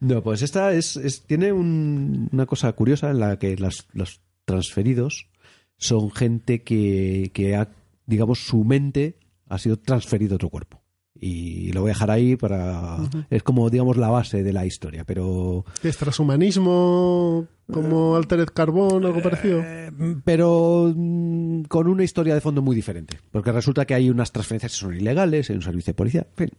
No, 0.00 0.22
pues 0.22 0.40
esta 0.42 0.72
es, 0.72 0.96
es- 0.96 1.22
tiene 1.26 1.52
un- 1.52 2.28
una 2.32 2.46
cosa 2.46 2.72
curiosa 2.72 3.10
en 3.10 3.20
la 3.20 3.38
que 3.38 3.56
las- 3.56 3.86
los 3.92 4.22
transferidos 4.46 5.28
son 5.76 6.10
gente 6.10 6.62
que, 6.62 7.30
que 7.34 7.54
ha, 7.54 7.68
digamos, 8.06 8.38
su 8.46 8.64
mente 8.64 9.18
ha 9.48 9.58
sido 9.58 9.78
transferido 9.78 10.34
a 10.34 10.36
otro 10.36 10.48
cuerpo. 10.48 10.79
Y 11.22 11.70
lo 11.72 11.82
voy 11.82 11.90
a 11.90 11.92
dejar 11.92 12.10
ahí 12.10 12.36
para... 12.36 12.96
Es 13.28 13.42
como, 13.42 13.68
digamos, 13.68 13.98
la 13.98 14.08
base 14.08 14.42
de 14.42 14.54
la 14.54 14.64
historia, 14.64 15.04
pero... 15.04 15.66
¿Qué 15.82 15.90
es 15.90 15.98
transhumanismo 15.98 17.46
como 17.70 18.16
Altered 18.16 18.48
Carbon, 18.48 19.04
algo 19.04 19.20
parecido? 19.20 19.60
eh, 19.62 19.90
pero 20.24 20.90
mm, 20.96 21.64
con 21.64 21.88
una 21.88 22.04
historia 22.04 22.34
de 22.34 22.40
fondo 22.40 22.62
muy 22.62 22.74
diferente. 22.74 23.18
Porque 23.30 23.52
resulta 23.52 23.84
que 23.84 23.92
hay 23.92 24.08
unas 24.08 24.32
transferencias 24.32 24.72
que 24.72 24.78
son 24.78 24.96
ilegales, 24.96 25.50
hay 25.50 25.56
un 25.56 25.62
servicio 25.62 25.92
de 25.92 25.96
policía. 25.96 26.26
En 26.30 26.48
fin, 26.48 26.50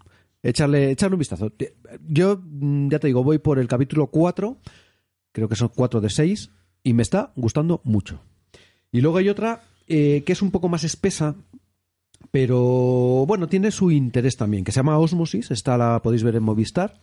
echarle, 0.44 0.92
echarle 0.92 1.16
un 1.16 1.20
vistazo. 1.20 1.52
Yo, 2.08 2.40
mm, 2.44 2.90
ya 2.90 3.00
te 3.00 3.08
digo, 3.08 3.24
voy 3.24 3.40
por 3.40 3.58
el 3.58 3.68
capítulo 3.68 4.08
4, 4.08 4.58
creo 5.32 5.50
que 5.50 5.56
son 5.56 5.72
4 5.76 6.02
de 6.02 6.10
6, 6.10 6.52
y 6.84 6.94
me 6.94 7.02
está 7.02 7.34
gustando 7.36 7.82
mucho. 7.84 8.22
Y 8.92 9.02
luego 9.02 9.18
hay 9.18 9.30
otra 9.30 9.64
eh, 9.88 10.24
que 10.26 10.34
es 10.34 10.42
un 10.42 10.52
poco 10.52 10.70
más 10.70 10.84
espesa, 10.84 11.36
pero 12.32 13.26
bueno, 13.28 13.48
tiene 13.48 13.72
su 13.72 13.92
interés 13.92 14.38
también, 14.38 14.64
que 14.64 14.72
se 14.72 14.78
llama 14.78 14.98
Osmosis, 14.98 15.52
esta 15.52 15.78
la 15.78 16.02
podéis 16.02 16.24
ver 16.24 16.36
en 16.38 16.44
Movistar. 16.44 17.00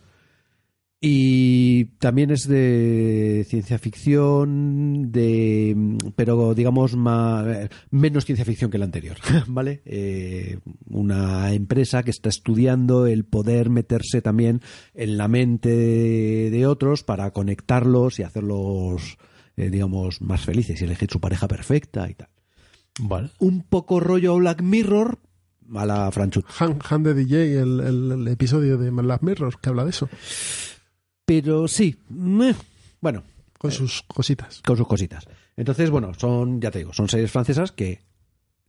Y 1.01 1.85
también 1.99 2.29
es 2.29 2.45
de 2.45 3.45
ciencia 3.47 3.79
ficción, 3.79 5.13
de 5.13 5.97
pero 6.17 6.53
digamos 6.53 6.97
más, 6.97 7.69
menos 7.89 8.25
ciencia 8.25 8.43
ficción 8.43 8.69
que 8.69 8.77
la 8.77 8.83
anterior, 8.83 9.15
¿vale? 9.47 9.81
Eh, 9.85 10.59
una 10.89 11.53
empresa 11.53 12.03
que 12.03 12.11
está 12.11 12.27
estudiando 12.27 13.07
el 13.07 13.23
poder 13.23 13.69
meterse 13.69 14.21
también 14.21 14.59
en 14.93 15.17
la 15.17 15.29
mente 15.29 15.69
de 15.69 16.67
otros 16.67 17.05
para 17.05 17.31
conectarlos 17.31 18.19
y 18.19 18.23
hacerlos, 18.23 19.17
eh, 19.55 19.69
digamos, 19.69 20.21
más 20.21 20.43
felices 20.43 20.81
y 20.81 20.83
elegir 20.83 21.09
su 21.09 21.21
pareja 21.21 21.47
perfecta 21.47 22.09
y 22.09 22.15
tal. 22.15 22.27
Vale. 22.99 23.29
Un 23.39 23.63
poco 23.63 23.99
rollo 23.99 24.35
Black 24.37 24.61
Mirror 24.61 25.19
a 25.75 25.85
la 25.85 26.11
Franchut. 26.11 26.45
Han, 26.59 26.79
Han 26.89 27.03
de 27.03 27.13
DJ, 27.13 27.59
el, 27.61 27.79
el- 27.79 28.11
el 28.11 28.27
episodio 28.27 28.77
de 28.77 28.89
Black 28.89 29.21
Mirror, 29.23 29.59
que 29.59 29.69
habla 29.69 29.83
de 29.85 29.91
eso, 29.91 30.09
Pero 31.25 31.67
sí, 31.67 31.95
meh, 32.09 32.55
bueno, 33.01 33.23
con 33.57 33.71
sus 33.71 34.01
cositas. 34.03 34.61
con 34.65 34.77
sus 34.77 34.87
cositas. 34.87 35.25
Entonces, 35.55 35.89
bueno, 35.89 36.13
son, 36.15 36.59
ya 36.61 36.71
te 36.71 36.79
digo, 36.79 36.93
son 36.93 37.07
series 37.07 37.31
francesas 37.31 37.71
que, 37.71 37.99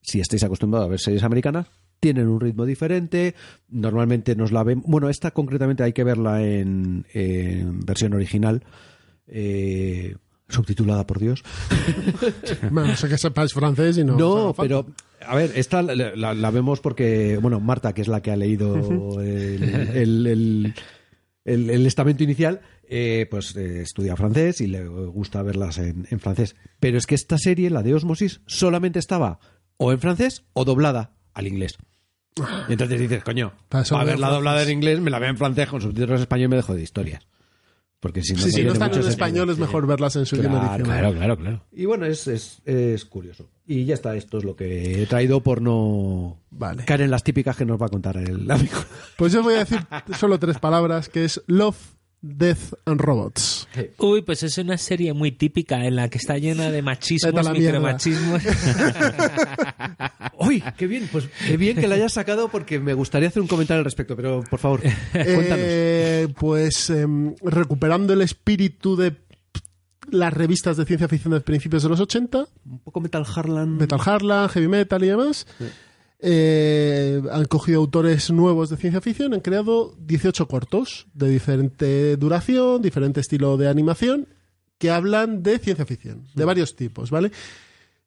si 0.03 0.21
estáis 0.21 0.43
acostumbrados 0.45 0.87
a 0.87 0.91
ver 0.91 1.01
series 1.01 1.23
americanas, 1.23 1.67
tienen 2.01 2.29
un 2.29 2.41
ritmo 2.41 2.65
diferente. 2.67 3.35
Normalmente 3.69 4.35
nos 4.37 4.53
la 4.53 4.63
ven. 4.65 4.83
Bueno, 4.87 5.09
esta 5.09 5.31
concretamente 5.31 5.83
hay 5.83 5.93
que 5.93 6.05
verla 6.05 6.43
en, 6.43 7.07
en 7.15 7.81
versión 7.81 8.13
original. 8.15 8.63
eh, 9.27 10.17
subtitulada 10.51 11.07
por 11.07 11.19
Dios. 11.19 11.43
Bueno, 12.71 12.89
no 12.89 12.97
sé 12.97 13.09
que 13.09 13.19
sepáis 13.19 13.53
francés 13.53 13.99
y 13.99 14.05
no. 14.05 14.17
No, 14.17 14.55
pero 14.57 14.87
a 15.27 15.35
ver, 15.37 15.53
esta 15.55 15.83
la, 15.83 15.95
la- 16.15 16.35
la 16.35 16.51
vemos 16.51 16.81
porque, 16.81 17.39
bueno, 17.41 17.61
Marta, 17.61 17.93
que 17.93 18.03
es 18.03 18.09
la 18.09 18.21
que 18.23 18.31
ha 18.31 18.37
leído 18.37 19.21
el, 19.23 19.63
el- 19.95 20.27
el- 20.27 20.75
el- 21.45 21.71
el 21.71 21.87
estamento 21.87 22.23
inicial, 22.23 22.61
eh, 22.89 23.27
pues 23.31 23.57
eh, 23.57 23.83
estudia 23.83 24.17
francés 24.17 24.61
y 24.61 24.67
le 24.67 24.87
gusta 24.87 25.43
verlas 25.43 25.79
en, 25.79 26.07
en 26.11 26.21
francés. 26.21 26.55
Pero 26.81 26.99
es 26.99 27.07
que 27.07 27.15
esta 27.15 27.39
serie, 27.39 27.71
la 27.71 27.83
de 27.83 27.95
Osmosis, 27.95 28.41
solamente 28.47 28.99
estaba 28.99 29.39
o 29.77 29.93
en 29.93 29.99
francés 30.01 30.45
o 30.53 30.65
doblada 30.65 31.13
al 31.35 31.47
inglés. 31.47 31.79
Y 32.69 32.73
entonces 32.73 33.01
dices, 33.01 33.25
coño, 33.25 33.53
Para 33.69 34.05
verla 34.05 34.29
doblada 34.31 34.63
en 34.63 34.71
inglés, 34.71 35.01
me 35.01 35.11
la 35.11 35.19
veo 35.19 35.31
en 35.31 35.37
francés 35.37 35.69
con 35.69 35.81
subtítulos 35.81 36.17
en 36.17 36.23
español 36.23 36.45
y 36.47 36.49
me 36.49 36.57
dejo 36.57 36.75
de 36.75 36.83
historias. 36.83 37.27
Porque 38.01 38.23
si 38.23 38.33
no, 38.33 38.39
Sí, 38.41 38.51
si 38.51 38.65
no 38.65 38.73
están 38.73 38.89
en 38.89 38.95
sentido. 38.95 39.11
español 39.11 39.51
es 39.51 39.59
mejor 39.59 39.87
verlas 39.87 40.17
en 40.17 40.25
su 40.25 40.37
idioma 40.37 40.59
Claro, 40.61 40.75
original. 40.75 40.99
Claro, 41.01 41.15
claro, 41.17 41.37
claro. 41.37 41.65
Y 41.71 41.85
bueno, 41.85 42.07
es, 42.07 42.27
es, 42.29 42.63
es 42.65 43.05
curioso. 43.05 43.51
Y 43.67 43.85
ya 43.85 43.93
está, 43.95 44.17
esto 44.17 44.39
es 44.39 44.45
lo 44.45 44.57
que 44.57 45.03
he 45.03 45.07
traído 45.07 45.43
por 45.43 45.61
no 45.61 46.41
Vale. 46.51 46.85
caer 46.87 47.03
en 47.03 47.11
las 47.11 47.23
típicas 47.23 47.57
que 47.57 47.67
nos 47.67 47.81
va 47.81 47.87
a 47.87 47.91
contar 47.91 48.17
el 48.17 48.51
amigo. 48.51 48.79
Pues 49.19 49.33
yo 49.35 49.43
voy 49.43 49.55
a 49.55 49.59
decir 49.67 49.81
solo 50.19 50.39
tres 50.39 50.59
palabras, 50.59 51.11
que 51.11 51.25
es 51.27 51.43
Love, 51.47 51.77
Death 52.23 52.75
and 52.85 53.01
Robots. 53.01 53.67
Uy, 53.99 54.23
pues 54.23 54.43
es 54.43 54.59
una 54.59 54.77
serie 54.77 55.15
muy 55.15 55.33
típica 55.33 55.87
en 55.87 55.97
la 55.97 56.09
que 56.11 56.19
está 56.19 56.37
llena 56.37 56.71
de 56.71 56.83
machismos, 56.83 57.51
micromachismos. 57.51 58.43
¡Uy! 60.39 60.63
¡Qué 60.77 60.87
bien! 60.87 61.09
Pues 61.11 61.29
qué 61.47 61.57
bien 61.57 61.77
que 61.77 61.89
la 61.89 61.95
hayas 61.95 62.13
sacado 62.13 62.49
porque 62.49 62.79
me 62.79 62.93
gustaría 62.93 63.29
hacer 63.29 63.41
un 63.41 63.49
comentario 63.49 63.79
al 63.79 63.85
respecto, 63.85 64.17
pero 64.17 64.43
por 64.51 64.59
favor, 64.59 64.81
cuéntanos. 65.13 65.59
Eh, 65.59 66.29
pues 66.39 66.91
em, 66.91 67.35
recuperando 67.43 68.13
el 68.13 68.21
espíritu 68.21 68.97
de 68.97 69.17
las 70.11 70.33
revistas 70.33 70.77
de 70.77 70.85
ciencia 70.85 71.09
ficción 71.09 71.33
de 71.33 71.41
principios 71.41 71.83
de 71.83 71.89
los 71.89 72.01
80, 72.01 72.47
un 72.67 72.79
poco 72.81 73.01
Metal 73.01 73.25
Harlan. 73.35 73.77
Metal 73.77 74.01
Harlan, 74.05 74.49
Heavy 74.49 74.69
Metal 74.69 75.03
y 75.03 75.09
demás. 75.09 75.47
Eh, 76.23 77.23
han 77.33 77.47
cogido 77.47 77.81
autores 77.81 78.31
nuevos 78.31 78.69
de 78.69 78.77
ciencia 78.77 79.01
ficción, 79.01 79.33
han 79.33 79.41
creado 79.41 79.95
18 80.01 80.49
cortos 80.49 81.07
de 81.15 81.31
diferente 81.31 82.17
duración, 82.19 82.83
diferente 82.83 83.21
estilo 83.21 83.57
de 83.57 83.69
animación, 83.69 84.29
que 84.77 84.91
hablan 84.91 85.43
de 85.43 85.59
ciencia 85.59 85.87
ficción, 85.87 86.27
de 86.35 86.45
varios 86.45 86.77
tipos, 86.77 87.11
¿vale? 87.11 87.33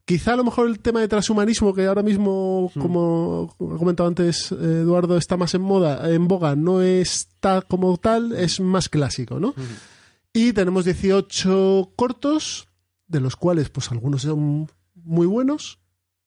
Quizá 0.06 0.34
a 0.34 0.36
lo 0.36 0.44
mejor 0.44 0.68
el 0.68 0.80
tema 0.80 1.00
de 1.00 1.08
transhumanismo, 1.08 1.74
que 1.74 1.86
ahora 1.86 2.04
mismo, 2.04 2.72
como 2.80 3.56
ha 3.60 3.78
comentado 3.78 4.10
antes 4.10 4.52
Eduardo, 4.52 5.18
está 5.18 5.38
más 5.38 5.54
en 5.56 5.62
moda, 5.62 6.12
en 6.12 6.28
boga, 6.28 6.56
no 6.56 6.82
está 6.82 7.62
como 7.62 7.96
tal, 7.98 8.34
es 8.34 8.60
más 8.60 8.90
clásico, 8.90 9.40
¿no? 9.40 9.56
Y 10.34 10.52
tenemos 10.54 10.86
18 10.86 11.94
cortos, 11.96 12.68
de 13.08 13.22
los 13.22 13.36
cuales 13.36 13.70
pues 13.70 13.92
algunos 13.92 14.24
son 14.24 14.70
muy 14.96 15.26
buenos, 15.26 15.80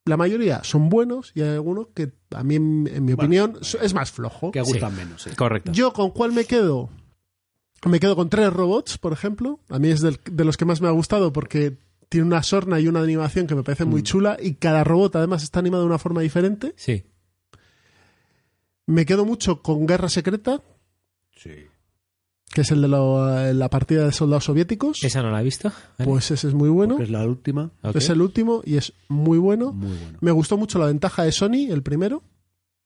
la 0.07 0.17
mayoría 0.17 0.65
son 0.65 0.89
buenos 0.89 1.33
y 1.35 1.43
hay 1.43 1.51
algunos 1.51 1.89
que 1.95 2.13
a 2.31 2.43
mí, 2.43 2.55
en, 2.57 3.05
mi 3.05 3.13
opinión, 3.13 3.59
es 3.61 3.93
más 3.93 4.11
flojo. 4.11 4.51
Que 4.53 4.63
gustan 4.63 4.97
menos. 4.97 5.23
sí. 5.23 5.31
Correcto. 5.37 5.73
Yo 5.73 5.93
con 5.93 6.11
cuál 6.13 6.33
me 6.33 6.45
quedo? 6.47 6.89
Me 7.85 8.01
quedo 8.01 8.17
con 8.17 8.31
tres 8.31 8.53
robots, 8.53 8.97
por 8.99 9.13
ejemplo. 9.13 9.61
A 9.69 9.79
mí 9.79 9.89
es 9.91 10.01
del- 10.01 10.19
de 10.31 10.45
los 10.45 10.57
que 10.57 10.65
más 10.65 10.81
me 10.81 10.89
ha 10.89 10.93
gustado 10.93 11.33
porque 11.33 11.77
tiene 12.09 12.27
una 12.27 12.43
sorna 12.43 12.81
y 12.81 12.89
una 12.89 13.01
animación 13.03 13.47
que 13.47 13.55
me 13.55 13.63
parece 13.63 13.85
muy 13.85 14.03
chula 14.03 14.37
y 14.41 14.55
cada 14.55 14.83
robot 14.85 15.17
además 15.17 15.43
está 15.43 15.59
animado 15.59 15.83
de 15.83 15.89
una 15.89 15.99
forma 15.99 16.21
diferente. 16.23 16.73
Sí. 16.77 17.05
Me 18.87 19.05
quedo 19.05 19.25
mucho 19.25 19.63
con 19.63 19.87
Guerra 19.87 20.09
Secreta, 20.09 20.63
Sí. 21.35 21.67
Que 22.57 22.63
es 22.63 22.71
el 22.71 22.81
de 22.81 22.89
lo- 22.89 23.53
la 23.53 23.69
partida 23.69 24.07
de 24.07 24.13
soldados 24.13 24.45
soviéticos. 24.45 25.05
¿Esa 25.05 25.21
no 25.23 25.31
la 25.31 25.43
he 25.43 25.45
visto? 25.45 25.71
Vale. 25.99 26.11
Pues 26.11 26.31
ese 26.31 26.49
es 26.49 26.55
muy 26.55 26.71
bueno. 26.71 26.95
Porque 26.95 27.05
es 27.05 27.11
la 27.11 27.23
última. 27.27 27.71
Es 27.93 28.09
el 28.09 28.23
último 28.23 28.63
y 28.65 28.79
es 28.79 28.95
muy 29.09 29.37
bueno. 29.37 29.73
Muy 29.75 29.89
bueno. 29.97 30.19
Me 30.23 30.31
gustó 30.31 30.57
mucho 30.57 30.79
la 30.79 30.87
ventaja 30.87 31.25
de 31.25 31.33
Sony, 31.33 31.69
el 31.71 31.83
primero, 31.83 32.23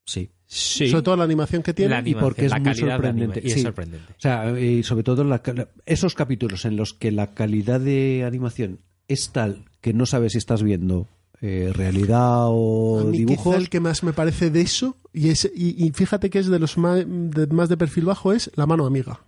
Sí. 0.05 0.28
Sí. 0.44 0.89
sobre 0.90 1.02
todo 1.05 1.16
la 1.16 1.23
animación 1.23 1.62
que 1.62 1.73
tiene. 1.73 1.94
animación, 1.94 2.20
porque 2.20 2.47
es 2.47 2.50
la 2.50 2.58
muy 2.58 2.74
sorprendente. 2.74 3.40
y 3.44 3.47
es 3.47 3.55
Sí. 3.55 3.62
sorprendente. 3.62 4.12
O 4.12 4.20
sea, 4.20 4.60
y 4.60 4.82
sobre 4.82 5.05
todo 5.05 5.23
la 5.23 5.40
esos 5.86 6.15
capítulos 6.16 6.65
en 6.65 6.74
los 6.76 6.92
que 6.92 7.12
la 7.12 7.28
calidad 7.28 7.78
de 7.78 8.24
animación 8.26 8.81
es 9.07 9.31
tal 9.31 9.66
que 9.81 9.92
no 9.92 10.05
sabes 10.05 10.32
si 10.32 10.39
estás 10.39 10.65
viendo 10.65 11.07
eh, 11.42 11.70
realidad 11.73 12.49
o 12.49 13.00
A 13.00 13.05
mí 13.05 13.18
dibujos. 13.18 13.57
el 13.57 13.70
que 13.70 13.81
más 13.81 14.02
me 14.02 14.12
parece 14.12 14.50
de 14.50 14.60
eso, 14.60 14.97
y, 15.12 15.28
es, 15.31 15.50
y, 15.57 15.86
y 15.86 15.90
fíjate 15.92 16.28
que 16.28 16.39
es 16.39 16.49
de 16.49 16.58
los 16.58 16.76
más 16.76 16.99
de, 17.07 17.47
más 17.47 17.68
de 17.70 17.78
perfil 17.78 18.05
bajo, 18.05 18.32
es 18.34 18.50
la 18.57 18.66
mano 18.66 18.84
amiga. 18.84 19.20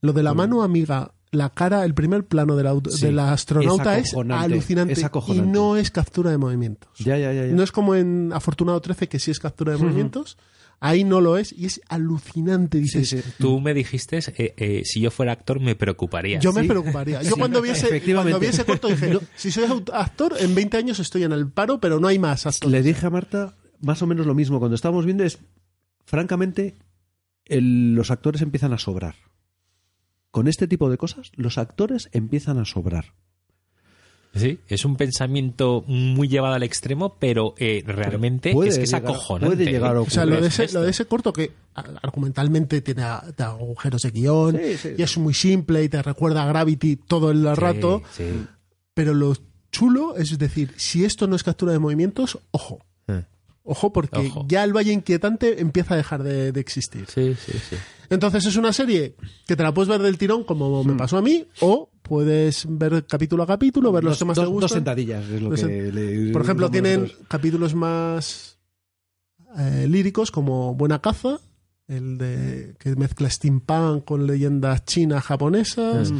Lo 0.00 0.12
de 0.12 0.22
la 0.22 0.34
mano 0.34 0.62
amiga, 0.62 1.12
la 1.32 1.50
cara, 1.50 1.84
el 1.84 1.94
primer 1.94 2.24
plano 2.24 2.54
de 2.56 2.62
la, 2.64 2.74
Sí, 2.90 3.06
de 3.06 3.12
la 3.12 3.32
astronauta 3.32 3.98
es 3.98 4.14
alucinante, 4.14 4.92
es 4.92 5.04
acojonante. 5.04 5.48
y 5.48 5.52
no 5.52 5.76
es 5.76 5.90
captura 5.90 6.30
de 6.30 6.38
movimientos. 6.38 6.90
Ya, 6.98 7.18
ya, 7.18 7.32
ya. 7.32 7.46
ya. 7.46 7.52
No 7.52 7.62
es 7.62 7.72
como 7.72 7.94
en 7.94 8.30
Afortunado 8.32 8.80
13 8.80 9.08
que 9.08 9.18
sí 9.18 9.30
es 9.30 9.38
captura 9.40 9.72
de 9.72 9.78
movimientos, 9.78 10.38
ahí 10.78 11.04
no 11.04 11.20
lo 11.20 11.36
es 11.38 11.52
y 11.52 11.66
es 11.66 11.80
alucinante. 11.88 12.78
Dices, 12.78 13.08
Sí, 13.08 13.18
sí. 13.22 13.28
Tú 13.38 13.60
me 13.60 13.74
dijiste, 13.74 14.18
eh, 14.18 14.54
eh, 14.56 14.82
si 14.84 15.00
yo 15.00 15.10
fuera 15.10 15.32
actor 15.32 15.58
me 15.60 15.74
preocuparía. 15.74 16.38
Yo 16.38 16.52
me 16.52 16.64
preocuparía. 16.64 17.22
Yo 17.22 17.36
cuando 17.36 17.60
vi 17.62 17.70
ese, 17.70 17.86
Efectivamente. 17.86 18.32
cuando 18.32 18.40
vi 18.40 18.46
ese 18.54 18.64
corto 18.64 18.88
dije, 18.88 19.18
si 19.34 19.50
soy 19.50 19.64
actor, 19.92 20.34
en 20.38 20.54
20 20.54 20.76
años 20.76 20.98
estoy 21.00 21.24
en 21.24 21.32
el 21.32 21.48
paro, 21.50 21.80
pero 21.80 21.98
no 22.00 22.08
hay 22.08 22.18
más 22.18 22.46
actores. 22.46 22.70
Le 22.70 22.82
dije 22.82 23.06
a 23.06 23.10
Marta 23.10 23.54
más 23.80 24.00
o 24.02 24.06
menos 24.06 24.26
lo 24.26 24.34
mismo 24.34 24.58
cuando 24.58 24.74
estábamos 24.74 25.04
viendo 25.04 25.24
es 25.24 25.38
francamente 26.04 26.76
el- 27.44 27.94
los 27.94 28.10
actores 28.10 28.42
empiezan 28.42 28.72
a 28.72 28.78
sobrar. 28.78 29.14
Con 30.30 30.48
este 30.48 30.66
tipo 30.68 30.90
de 30.90 30.98
cosas, 30.98 31.32
los 31.34 31.56
actores 31.58 32.08
empiezan 32.12 32.58
a 32.58 32.64
sobrar. 32.64 33.14
Sí, 34.34 34.60
es 34.68 34.84
un 34.84 34.96
pensamiento 34.96 35.82
muy 35.86 36.28
llevado 36.28 36.54
al 36.56 36.62
extremo, 36.62 37.16
pero 37.18 37.54
eh, 37.56 37.82
realmente 37.86 38.52
Puede 38.52 38.68
es 38.68 38.76
que 38.76 38.84
es 38.84 38.90
llegar- 38.92 39.10
acojonante. 39.12 39.56
puede 39.56 39.70
llegar 39.72 39.96
a 39.96 40.00
¿eh? 40.00 40.04
O 40.06 40.10
sea, 40.10 40.26
lo 40.26 40.38
de, 40.42 40.48
ese, 40.48 40.70
lo 40.74 40.82
de 40.82 40.90
ese 40.90 41.06
corto 41.06 41.32
que 41.32 41.52
argumentalmente 42.02 42.82
tiene 42.82 43.02
a- 43.02 43.24
agujeros 43.38 44.02
de 44.02 44.10
guion 44.10 44.58
Sí, 44.62 44.76
sí. 44.76 44.88
y 44.98 45.02
es 45.02 45.16
muy 45.16 45.32
simple 45.32 45.82
y 45.84 45.88
te 45.88 46.02
recuerda 46.02 46.42
a 46.42 46.46
Gravity 46.48 46.96
todo 46.96 47.30
el 47.30 47.56
rato, 47.56 48.02
Sí, 48.14 48.24
pero 48.92 49.14
lo 49.14 49.32
chulo 49.72 50.16
es 50.18 50.36
decir, 50.38 50.74
si 50.76 51.06
esto 51.06 51.26
no 51.26 51.34
es 51.34 51.42
captura 51.42 51.72
de 51.72 51.78
movimientos, 51.78 52.38
ojo. 52.50 52.80
Eh. 53.08 53.24
Ojo, 53.62 53.90
porque 53.92 54.18
Ojo. 54.28 54.44
ya 54.48 54.62
el 54.64 54.76
Valle 54.76 54.92
Inquietante 54.92 55.62
empieza 55.62 55.94
a 55.94 55.96
dejar 55.96 56.22
de, 56.22 56.52
de 56.52 56.60
existir. 56.60 57.06
sí, 57.08 57.34
sí, 57.42 57.52
sí. 57.70 57.76
Entonces 58.10 58.46
es 58.46 58.56
una 58.56 58.72
serie 58.72 59.16
que 59.46 59.56
te 59.56 59.62
la 59.62 59.72
puedes 59.74 59.88
ver 59.88 60.02
del 60.02 60.18
tirón, 60.18 60.44
como 60.44 60.82
Hmm. 60.82 60.88
me 60.88 60.94
pasó 60.94 61.16
a 61.18 61.22
mí, 61.22 61.44
o 61.60 61.90
puedes 62.02 62.66
ver 62.68 63.04
capítulo 63.06 63.42
a 63.42 63.46
capítulo, 63.46 63.90
ver 63.92 64.04
los 64.04 64.12
Dos, 64.12 64.18
temas 64.20 64.36
dos- 64.36 64.44
que 64.44 64.46
te 64.48 64.52
dos 64.52 64.62
gustan. 64.62 64.76
sentadillas 64.78 65.24
es 65.28 65.42
lo 65.42 65.50
Dos 65.50 65.60
que 65.60 65.92
le- 65.92 66.32
Por 66.32 66.42
ejemplo, 66.42 66.70
tienen 66.70 67.10
capítulos 67.28 67.74
más 67.74 68.58
eh, 69.58 69.86
líricos 69.88 70.30
como 70.30 70.74
Buena 70.74 71.00
Caza, 71.00 71.40
el 71.88 72.18
de 72.18 72.74
que 72.78 72.94
mezcla 72.96 73.30
steampunk 73.30 74.04
con 74.04 74.26
leyendas 74.26 74.84
chinas 74.84 75.24
japonesas. 75.24 76.12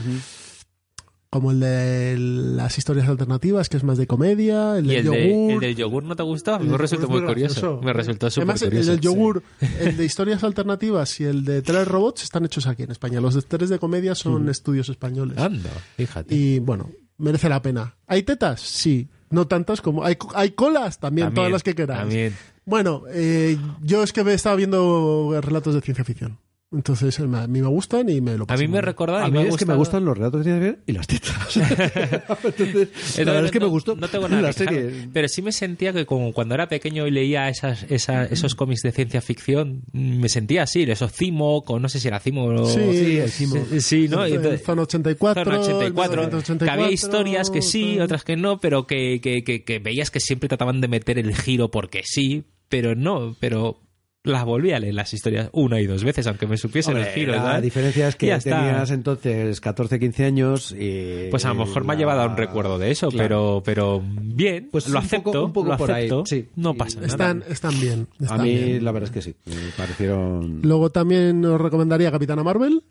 Como 1.37 1.53
el 1.53 1.61
de 1.61 2.17
las 2.19 2.77
historias 2.79 3.09
alternativas, 3.09 3.69
que 3.69 3.77
es 3.77 3.85
más 3.85 3.97
de 3.99 4.07
comedia, 4.07 4.77
el 4.79 4.87
¿Y 4.87 4.89
del 4.89 4.99
el, 4.99 5.05
de- 5.13 5.29
yogur. 5.31 5.53
el 5.53 5.61
del 5.61 5.77
yogur 5.77 6.03
no 6.05 6.17
te 6.17 6.23
gustó? 6.23 6.55
A 6.55 6.59
mí 6.59 6.65
El 6.67 6.73
me 6.73 6.79
resultó 6.79 7.07
yogur 7.07 7.19
muy 7.21 7.29
curioso. 7.29 7.81
Me 7.83 7.93
resultó 7.93 8.29
súper 8.31 8.43
Además, 8.45 8.63
el 8.63 8.69
curioso. 8.69 8.91
del 8.91 9.01
yogur, 9.01 9.43
el 9.81 9.97
de 9.97 10.05
historias 10.05 10.43
alternativas 10.45 11.21
y 11.21 11.25
el 11.25 11.45
de 11.45 11.63
tres 11.63 11.87
robots 11.89 12.25
están 12.25 12.45
hechos 12.45 12.67
aquí 12.67 12.83
en 12.83 12.91
España. 12.91 13.21
Los 13.21 13.35
de 13.35 13.43
tres 13.43 13.69
de 13.71 13.79
comedia 13.79 14.15
son 14.15 14.49
estudios 14.49 14.89
españoles. 14.89 15.39
Anda, 15.39 15.71
fíjate. 15.97 16.35
Y 16.35 16.59
bueno, 16.59 16.91
merece 17.19 17.49
la 17.49 17.63
pena. 17.63 17.95
¿Hay 18.07 18.23
tetas? 18.25 18.61
Sí. 18.61 19.09
No 19.31 19.47
tantas 19.49 19.81
como. 19.81 20.05
¿Hay, 20.05 20.17
hay 20.35 20.51
colas? 20.53 20.99
También, 21.01 21.27
También, 21.27 21.35
todas 21.35 21.51
las 21.53 21.63
que 21.63 21.75
queráis. 21.75 22.01
también. 22.01 22.35
Bueno, 22.65 23.03
eh, 23.11 23.57
yo 23.83 24.03
es 24.03 24.13
que 24.13 24.23
me 24.25 24.35
estaba 24.35 24.57
viendo 24.57 25.39
relatos 25.43 25.75
de 25.75 25.81
ciencia 25.81 26.05
ficción. 26.05 26.39
Entonces, 26.77 27.19
a 27.19 27.25
mí 27.27 27.61
me 27.61 27.67
gustan 27.69 28.09
y 28.09 28.21
me 28.21 28.37
lo 28.37 28.45
A 28.45 28.47
paso 28.47 28.61
mí 28.61 28.67
muy 28.69 28.73
me 28.73 28.79
bien. 28.79 28.85
recordaba 28.85 29.25
A 29.25 29.29
mí 29.29 29.39
me 29.39 29.49
es 29.49 29.57
que 29.57 29.67
me 29.67 29.75
gustan 29.75 30.05
los 30.05 30.17
relatos 30.17 30.45
de 30.45 30.53
ficción 30.53 30.79
y 30.87 30.93
las 30.93 31.07
tetas. 31.07 31.57
Entonces, 32.45 33.19
la 33.19 33.25
verdad 33.25 33.45
es 33.47 33.51
que 33.51 33.59
me 33.61 33.67
no- 33.67 33.71
gustó 33.71 33.97
No 33.97 34.09
tengo 34.09 34.29
nada 34.29 34.43
la 34.43 34.53
que 34.53 34.59
quejarme, 34.59 34.81
serie. 34.91 35.09
Pero 35.13 35.29
sí 35.29 35.43
me 35.43 35.53
sentía 35.53 35.93
que 35.93 36.07
como 36.07 36.33
cuando 36.33 36.55
era 36.55 36.69
pequeño 36.69 37.07
y 37.07 37.11
leía 37.11 37.49
esas, 37.49 37.85
esa- 37.89 38.25
esos 38.27 38.55
cómics 38.55 38.83
de 38.83 38.93
ciencia 38.93 39.21
ficción, 39.21 39.83
mm, 39.93 40.21
me 40.21 40.29
sentía 40.29 40.63
así, 40.65 40.83
esos 40.83 41.13
Cimo, 41.13 41.59
o 41.59 41.79
no 41.79 41.89
sé 41.89 42.01
si 42.01 42.09
era 42.09 42.21
Cimo 42.21 42.45
o... 42.47 42.67
Sí, 42.67 43.19
el 43.19 43.31
Cimo. 43.31 43.57
Sí, 43.71 43.81
sí, 43.81 44.09
¿no? 44.09 44.25
Entonces- 44.27 44.63
Zona 44.65 44.83
84. 44.83 45.45
Zona 45.45 45.61
84, 45.61 46.15
el 46.15 46.29
1984, 46.29 46.67
que 46.67 46.71
había 46.71 46.91
historias 46.93 47.51
que 47.51 47.63
sí, 47.63 47.99
otras 48.01 48.25
que 48.25 48.37
no, 48.37 48.59
pero 48.61 48.87
que, 48.87 49.21
que, 49.21 49.43
que, 49.45 49.65
que 49.65 49.79
veías 49.79 50.11
que 50.11 50.21
siempre 50.21 50.49
trataban 50.49 50.81
de 50.81 50.89
meter 50.89 51.19
el 51.19 51.35
giro 51.35 51.71
porque 51.71 52.03
sí, 52.05 52.45
pero 52.69 52.95
no, 52.95 53.37
pero 53.41 53.81
las 54.27 54.45
volví 54.45 54.73
a 54.73 54.79
leer 54.79 54.95
las 54.95 55.13
historias 55.15 55.49
una 55.53 55.81
y 55.81 55.87
dos 55.87 56.05
veces, 56.05 56.27
aunque 56.27 56.47
me 56.47 56.57
supiesen 56.57 56.95
Hombre, 56.97 57.09
el 57.09 57.15
giro. 57.15 57.33
la 57.35 57.61
diferencia 57.61 58.09
es 58.09 58.17
que 58.17 58.27
Ya 58.27 58.37
está. 58.37 58.59
tenías 58.59 58.91
entonces 58.91 59.61
14, 59.61 59.99
15 59.99 60.25
años 60.25 60.75
y... 60.79 61.29
Pues 61.31 61.45
a 61.45 61.49
lo 61.49 61.65
mejor 61.65 61.85
me 61.85 61.95
ha 61.95 61.97
llevado 61.97 62.21
a 62.23 62.27
un 62.27 62.37
recuerdo 62.37 62.79
de 62.79 62.91
eso, 62.91 63.09
Claro. 63.09 63.63
pero, 63.65 64.03
pero 64.03 64.03
bien, 64.23 64.69
Pues 64.71 64.89
lo 64.89 64.99
un 65.01 65.07
poco- 65.07 65.07
acepto, 65.31 65.45
un 65.47 65.53
poco 65.53 65.69
lo 65.71 65.77
por 65.79 65.91
ahí, 65.93 66.07
acepto, 66.07 66.25
sí. 66.27 66.49
no 66.57 66.75
pasa 66.75 66.97
nada. 66.97 67.07
Están, 67.07 67.45
están 67.49 67.81
bien. 67.81 68.07
A 68.29 68.37
mí 68.39 68.55
bien. 68.55 68.85
la 68.85 68.93
verdad 68.93 69.09
es 69.09 69.15
que 69.15 69.23
sí, 69.23 69.35
me 69.47 69.71
parecieron... 69.77 70.61
Luego 70.63 70.91
también 70.91 71.45
os 71.45 71.61
recomendaría 71.61 72.11
Capitana 72.11 72.43
Marvel. 72.43 72.83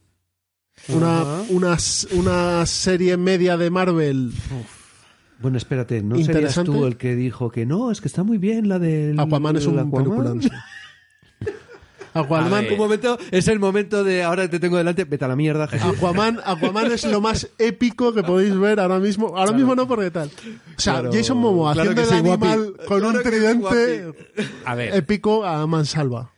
Una, 0.90 1.24
una, 1.50 1.78
una 2.14 2.66
serie 2.66 3.16
media 3.18 3.56
de 3.58 3.70
Marvel. 3.70 4.32
Bueno, 5.40 5.58
espérate, 5.58 6.02
¿no 6.02 6.16
serías 6.16 6.30
Interesante. 6.36 6.72
tú 6.72 6.86
el 6.86 6.98
que 6.98 7.16
dijo 7.16 7.50
que 7.50 7.66
no, 7.66 7.92
es 7.92 8.02
que 8.02 8.08
está 8.08 8.24
muy 8.24 8.38
bien 8.38 8.68
la 8.70 8.80
del... 8.80 9.20
Aquaman 9.20 9.56
es 9.58 9.66
un 9.68 9.80
Aquaman? 9.80 10.40
Aquaman. 12.16 12.66
Un 12.72 12.78
momento, 12.78 13.18
es 13.30 13.48
el 13.48 13.60
momento 13.60 14.04
de 14.04 14.24
ahora 14.24 14.50
te 14.50 14.60
tengo 14.60 14.78
delante, 14.78 15.04
vete 15.04 15.26
a 15.26 15.28
la 15.28 15.36
mierda. 15.36 15.66
Aquaman, 15.66 16.40
Aquaman 16.44 16.92
es 16.92 17.06
lo 17.06 17.22
más 17.22 17.50
épico 17.60 18.14
que 18.14 18.24
podéis 18.24 18.58
ver 18.58 18.80
ahora 18.80 19.00
mismo. 19.00 19.38
Ahora 19.38 19.52
mismo 19.52 19.76
no 19.76 19.88
porque 19.88 20.10
tal. 20.12 20.30
O 20.30 20.82
sea, 20.82 20.94
Claro. 21.02 21.12
Jason 21.14 21.38
Momoa 21.38 21.74
Claro 21.74 21.92
haciendo 21.92 22.10
que 22.10 22.16
el 22.18 22.24
guapi. 22.24 22.46
animal 22.48 22.74
con 22.88 23.04
Claro 23.04 23.18
un 23.18 23.22
tridente 23.22 24.14
A 24.66 24.76
ver, 24.76 24.96
épico 24.96 25.46
a 25.46 25.68
mansalva. 25.68 26.32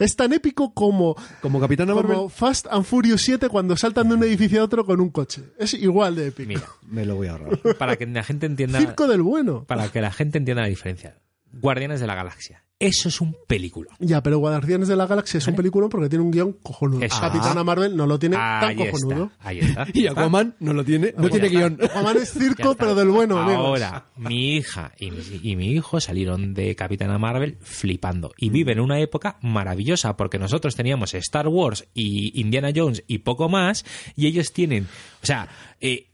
Es 0.00 0.16
tan 0.16 0.32
épico 0.32 0.74
como, 0.74 1.14
Como 1.40 1.60
Marvel. 1.94 2.16
como 2.16 2.28
Fast 2.28 2.66
and 2.68 2.84
Furious 2.84 3.22
7 3.22 3.48
cuando 3.48 3.76
saltan 3.76 4.08
de 4.08 4.16
un 4.16 4.24
edificio 4.24 4.60
a 4.60 4.64
otro 4.64 4.84
con 4.84 5.00
un 5.00 5.10
coche. 5.10 5.42
Es 5.56 5.72
igual 5.74 6.16
de 6.16 6.26
épico. 6.26 6.48
Mira, 6.48 6.66
Me 6.90 7.06
lo 7.06 7.14
voy 7.14 7.28
a 7.28 7.32
ahorrar. 7.32 7.60
para 7.78 7.94
que 7.96 8.04
la 8.04 8.24
gente 8.24 8.46
entienda. 8.46 8.80
Circo 8.80 9.06
del 9.06 9.22
bueno. 9.22 9.64
Para 9.68 9.88
que 9.90 10.00
la 10.00 10.10
gente 10.10 10.38
entienda 10.38 10.62
la 10.64 10.68
diferencia. 10.68 11.16
Guardianes 11.52 12.00
de 12.00 12.08
la 12.08 12.16
Galaxia. 12.16 12.63
Eso 12.80 13.08
es 13.08 13.20
un 13.20 13.36
película. 13.46 13.90
Ya, 14.00 14.20
pero 14.22 14.38
Guardianes 14.38 14.88
de 14.88 14.96
la 14.96 15.06
Galaxia 15.06 15.38
es 15.38 15.46
un 15.46 15.54
película 15.54 15.88
porque 15.88 16.08
tiene 16.08 16.24
un 16.24 16.32
guion 16.32 16.54
cojonudo. 16.54 17.02
Eso. 17.02 17.20
Capitana 17.20 17.62
Marvel 17.62 17.96
no 17.96 18.04
lo 18.04 18.18
tiene 18.18 18.34
tan 18.36 18.64
Ahí 18.64 18.76
cojonudo. 18.76 19.30
está. 19.32 19.48
Ahí 19.48 19.58
está. 19.62 19.86
Y 19.94 20.06
Aquaman 20.08 20.56
no 20.58 20.72
lo 20.72 20.84
tiene, 20.84 21.14
no 21.16 21.30
tiene 21.30 21.48
guion. 21.48 21.78
Aquaman 21.80 22.16
es 22.16 22.32
circo, 22.32 22.74
pero 22.74 22.96
del 22.96 23.08
bueno, 23.08 23.38
amigos. 23.38 23.64
Ahora, 23.64 24.06
mi 24.16 24.56
hija 24.56 24.92
y 24.98 25.12
mi, 25.12 25.18
y 25.42 25.56
mi 25.56 25.68
hijo 25.70 26.00
salieron 26.00 26.52
de 26.52 26.74
Capitana 26.74 27.16
Marvel 27.16 27.58
flipando. 27.62 28.32
Y 28.36 28.50
viven 28.50 28.80
una 28.80 28.98
época 29.00 29.38
maravillosa 29.40 30.16
porque 30.16 30.38
nosotros 30.40 30.74
teníamos 30.74 31.14
Star 31.14 31.46
Wars 31.46 31.86
y 31.94 32.40
Indiana 32.40 32.70
Jones 32.74 33.04
y 33.06 33.18
poco 33.18 33.48
más. 33.48 33.84
Y 34.16 34.26
ellos 34.26 34.52
tienen, 34.52 34.88
o 35.22 35.26
sea, 35.26 35.48
eh, 35.80 36.08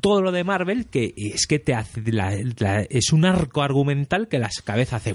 todo 0.00 0.22
lo 0.22 0.32
de 0.32 0.44
Marvel 0.44 0.86
que 0.86 1.12
es 1.16 1.46
que 1.46 1.58
te 1.58 1.74
hace 1.74 2.00
la- 2.12 2.36
la- 2.58 2.82
es 2.82 3.12
un 3.12 3.24
arco 3.24 3.62
argumental 3.62 4.28
que 4.28 4.38
las 4.38 4.62
cabezas 4.62 5.02
hace. 5.02 5.14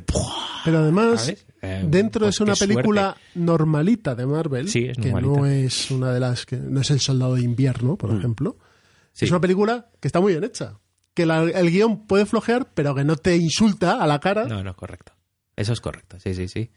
Pero 0.66 0.80
además. 0.80 1.34
Eh, 1.62 1.84
dentro 1.88 2.22
pues 2.26 2.36
es 2.36 2.42
una 2.42 2.54
qué 2.54 2.68
película 2.68 3.18
normalita 3.36 4.16
de 4.16 4.26
Marvel, 4.26 4.70
Sí, 4.70 4.86
es 4.86 4.98
que 4.98 5.12
no 5.12 5.46
es 5.46 5.92
una 5.92 6.14
de 6.14 6.20
las 6.20 6.46
que 6.46 6.56
no 6.58 6.80
es 6.82 6.90
el 6.92 7.00
Soldado 7.00 7.36
de 7.36 7.42
Invierno, 7.42 7.98
por 7.98 8.16
ejemplo. 8.18 8.56
Mm. 8.60 8.64
Sí. 9.14 9.26
Es 9.26 9.32
una 9.32 9.42
película 9.42 9.90
que 10.00 10.08
está 10.08 10.20
muy 10.22 10.32
bien 10.34 10.44
hecha. 10.46 10.80
Que 11.14 11.26
la- 11.26 11.44
el 11.44 11.70
guion 11.72 12.06
puede 12.08 12.26
flojear, 12.26 12.72
pero 12.74 12.96
que 12.96 13.04
no 13.04 13.18
te 13.18 13.36
insulta 13.36 14.02
a 14.02 14.08
la 14.08 14.20
cara. 14.20 14.46
No, 14.46 14.64
no, 14.64 14.76
correcto. 14.76 15.12
Eso 15.58 15.74
es 15.74 15.82
correcto. 15.82 16.18
Sí, 16.20 16.34
sí, 16.34 16.48
sí. 16.48 16.70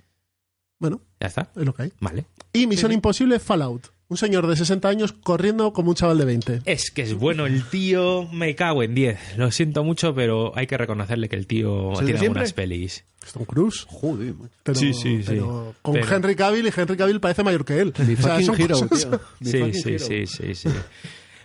Bueno, 0.80 1.00
Ya 1.20 1.28
está. 1.28 1.52
es 1.54 1.64
lo 1.64 1.72
que 1.74 1.82
hay. 1.84 1.92
Vale. 2.00 2.26
Y 2.52 2.66
Misión 2.66 2.90
Imposible 2.90 3.38
Fallout. 3.38 3.86
Un 4.12 4.18
señor 4.18 4.46
de 4.46 4.56
60 4.56 4.86
años 4.90 5.12
corriendo 5.14 5.72
como 5.72 5.88
un 5.88 5.94
chaval 5.94 6.18
de 6.18 6.26
20. 6.26 6.60
Es 6.66 6.90
que 6.90 7.00
es 7.00 7.14
bueno 7.14 7.46
el 7.46 7.64
tío, 7.64 8.28
me 8.30 8.54
cago 8.54 8.82
en 8.82 8.94
10. 8.94 9.38
Lo 9.38 9.50
siento 9.50 9.84
mucho, 9.84 10.14
pero 10.14 10.52
hay 10.54 10.66
que 10.66 10.76
reconocerle 10.76 11.30
que 11.30 11.36
el 11.36 11.46
tío 11.46 11.94
¿Es 11.94 12.00
el 12.00 12.06
de 12.08 12.12
tiene 12.12 12.26
algunas 12.26 12.52
pelis. 12.52 13.06
Tom 13.32 13.46
Cruise. 13.46 13.86
Joder. 13.88 14.34
Pero, 14.64 14.78
Sí, 14.78 14.92
sí, 14.92 15.22
sí. 15.22 15.24
pero 15.26 15.74
con 15.80 15.94
Pero- 15.94 16.14
Henry 16.14 16.36
Cavill 16.36 16.66
y 16.66 16.72
Henry 16.78 16.94
Cavill 16.98 17.20
parece 17.20 17.42
mayor 17.42 17.64
que 17.64 17.80
él. 17.80 17.94
Mi 18.06 18.12
O 18.12 18.16
sea, 18.18 18.42
son 18.42 18.60
hero, 18.60 18.80
cosas- 18.86 19.08
tío. 19.08 19.20
Mi 19.40 19.50
Sí, 19.50 19.58
fucking 19.60 19.74
sí, 19.82 19.88
hero. 19.88 20.04
sí, 20.06 20.26
sí, 20.26 20.54
sí. 20.56 20.68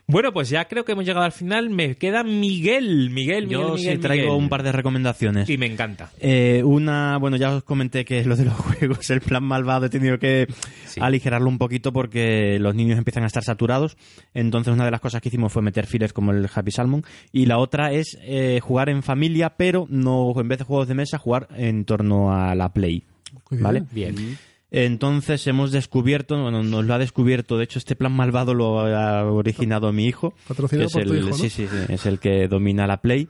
Bueno, 0.10 0.32
pues 0.32 0.48
ya 0.50 0.66
creo 0.70 0.86
que 0.86 0.94
hemos 0.94 1.04
llegado 1.06 1.26
al 1.26 1.34
final. 1.34 1.70
Me 1.70 1.96
queda 1.96 2.24
Miguel, 2.24 3.10
Miguel, 3.10 3.12
Miguel, 3.12 3.50
Yo 3.50 3.74
Miguel, 3.76 3.96
sí 3.96 4.02
traigo 4.02 4.28
Miguel. 4.28 4.42
un 4.44 4.48
par 4.48 4.64
de 4.64 4.72
recomendaciones. 4.72 5.50
Y 5.50 5.58
me 5.58 5.66
encanta. 5.66 6.12
Eh, 6.22 6.62
una, 6.64 7.18
bueno, 7.18 7.36
ya 7.36 7.54
os 7.54 7.64
comenté 7.64 8.06
que 8.06 8.24
lo 8.24 8.38
de 8.38 8.46
los 8.46 8.54
juegos, 8.80 9.10
el 9.10 9.20
plan 9.20 9.44
malvado, 9.44 9.88
he 9.88 9.90
tenido 9.90 10.18
que 10.18 10.48
Sí. 10.86 11.02
aligerarlo 11.04 11.50
un 11.50 11.58
poquito 11.58 11.92
porque 11.92 12.58
los 12.58 12.74
niños 12.74 12.98
empiezan 12.98 13.24
a 13.24 13.28
estar 13.28 13.44
saturados. 13.44 13.98
Entonces, 14.34 14.74
una 14.74 14.86
de 14.86 14.92
las 14.92 15.02
cosas 15.02 15.22
que 15.22 15.28
hicimos 15.28 15.52
fue 15.52 15.62
meter 15.62 15.86
files 15.88 16.14
como 16.14 16.32
el 16.32 16.48
Happy 16.56 16.72
Salmon. 16.72 17.04
Y 17.34 17.46
la 17.46 17.58
otra 17.58 17.92
es 17.92 18.18
eh, 18.22 18.62
jugar 18.64 18.88
en 18.88 19.04
familia, 19.04 19.56
pero 19.58 19.88
no 19.90 20.32
en 20.40 20.48
vez 20.48 20.60
de 20.60 20.64
juegos 20.64 20.88
de 20.88 20.96
mesa, 20.96 21.18
jugar 21.18 21.50
en 21.58 21.84
torno 21.84 22.32
a 22.34 22.56
la 22.56 22.72
Play. 22.72 23.04
¿Vale? 23.52 23.84
Bien. 23.92 24.16
Entonces 24.72 25.48
hemos 25.48 25.72
descubierto, 25.72 26.42
bueno, 26.42 26.62
nos 26.64 26.86
lo 26.86 26.94
ha 26.94 26.98
descubierto, 27.00 27.58
de 27.58 27.64
hecho 27.64 27.80
este 27.80 27.96
plan 27.96 28.12
malvado 28.12 28.54
lo 28.54 28.80
ha 28.80 29.24
originado 29.32 29.92
mi 29.94 30.06
hijo. 30.06 30.34
Patrocinado 30.48 30.90
que 30.90 31.00
es 31.00 31.06
por 31.06 31.14
tu 31.14 31.16
hijo, 31.20 31.30
¿no? 31.30 31.36
Sí, 31.36 31.50
sí, 31.50 31.68
sí, 31.68 31.78
es 31.94 32.06
el 32.06 32.20
que 32.20 32.48
domina 32.48 32.86
la 32.86 33.02
Play. 33.02 33.30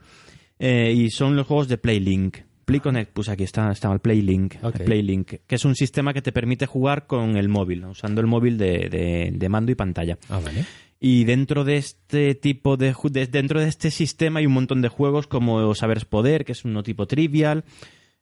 Eh, 0.59 0.93
y 0.95 1.11
son 1.11 1.35
los 1.35 1.45
juegos 1.45 1.67
de 1.67 1.77
PlayLink. 1.77 2.37
PlayConnect, 2.65 3.11
pues 3.13 3.29
aquí 3.29 3.43
está, 3.43 3.71
está 3.71 3.93
el 3.93 3.99
PlayLink, 3.99 4.55
Ok. 4.61 4.81
PlayLink, 4.83 5.27
que 5.47 5.55
es 5.55 5.63
un 5.63 5.75
sistema 5.75 6.13
que 6.13 6.21
te 6.21 6.33
permite 6.33 6.65
jugar 6.65 7.07
con 7.07 7.37
el 7.37 7.47
móvil, 7.47 7.85
usando 7.85 8.19
el 8.19 8.27
móvil 8.27 8.57
de, 8.57 8.89
de- 8.89 9.31
de 9.33 9.49
mando 9.49 9.71
y 9.71 9.75
pantalla. 9.75 10.17
Ah, 10.27 10.41
vale. 10.43 10.65
Y 10.99 11.23
dentro 11.23 11.63
de 11.63 11.77
este 11.77 12.33
tipo 12.35 12.75
de, 12.75 12.93
de- 13.11 13.27
dentro 13.27 13.61
de 13.61 13.67
este 13.69 13.89
sistema 13.91 14.39
hay 14.39 14.47
un 14.47 14.53
montón 14.53 14.81
de 14.81 14.89
juegos 14.89 15.27
como 15.27 15.73
Saber 15.75 15.97
es 15.97 16.05
Poder, 16.05 16.43
que 16.43 16.51
es 16.53 16.65
uno 16.65 16.83
tipo 16.83 17.05
trivial. 17.05 17.63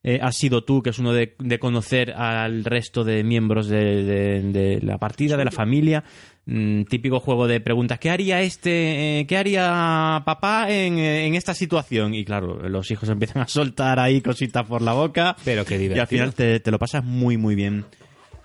Eh, 0.08 0.20
Has 0.22 0.36
sido 0.38 0.64
tú, 0.64 0.84
que 0.84 0.92
es 0.92 1.00
uno 1.00 1.14
de, 1.14 1.34
de 1.40 1.58
conocer 1.58 2.12
al 2.12 2.64
resto 2.64 3.04
de 3.04 3.24
miembros 3.24 3.68
de, 3.68 4.04
de- 4.04 4.42
de 4.52 4.80
la 4.84 5.00
partida, 5.00 5.36
de 5.36 5.46
la 5.46 5.52
familia. 5.52 6.04
Mm, 6.46 6.84
típico 6.84 7.20
juego 7.20 7.48
de 7.48 7.60
preguntas. 7.60 7.98
¿Qué 7.98 8.12
haría 8.12 8.42
este, 8.44 9.22
eh, 9.22 9.26
qué 9.26 9.36
haría 9.36 10.22
papá 10.24 10.68
en, 10.70 11.00
en 11.00 11.34
esta 11.34 11.56
situación? 11.56 12.14
Y 12.14 12.24
claro, 12.24 12.70
los 12.70 12.92
hijos 12.92 13.10
empiezan 13.10 13.42
a 13.42 13.48
soltar 13.48 14.00
ahí 14.00 14.22
cositas 14.22 14.64
por 14.68 14.84
la 14.84 14.94
boca. 14.94 15.36
Pero 15.44 15.66
qué 15.66 15.74
Y 15.74 15.78
al 15.78 15.82
divertido. 15.82 16.08
final 16.08 16.34
te, 16.36 16.60
te 16.60 16.70
lo 16.70 16.78
pasas 16.78 17.04
muy, 17.04 17.38
muy 17.38 17.56
bien. 17.56 17.84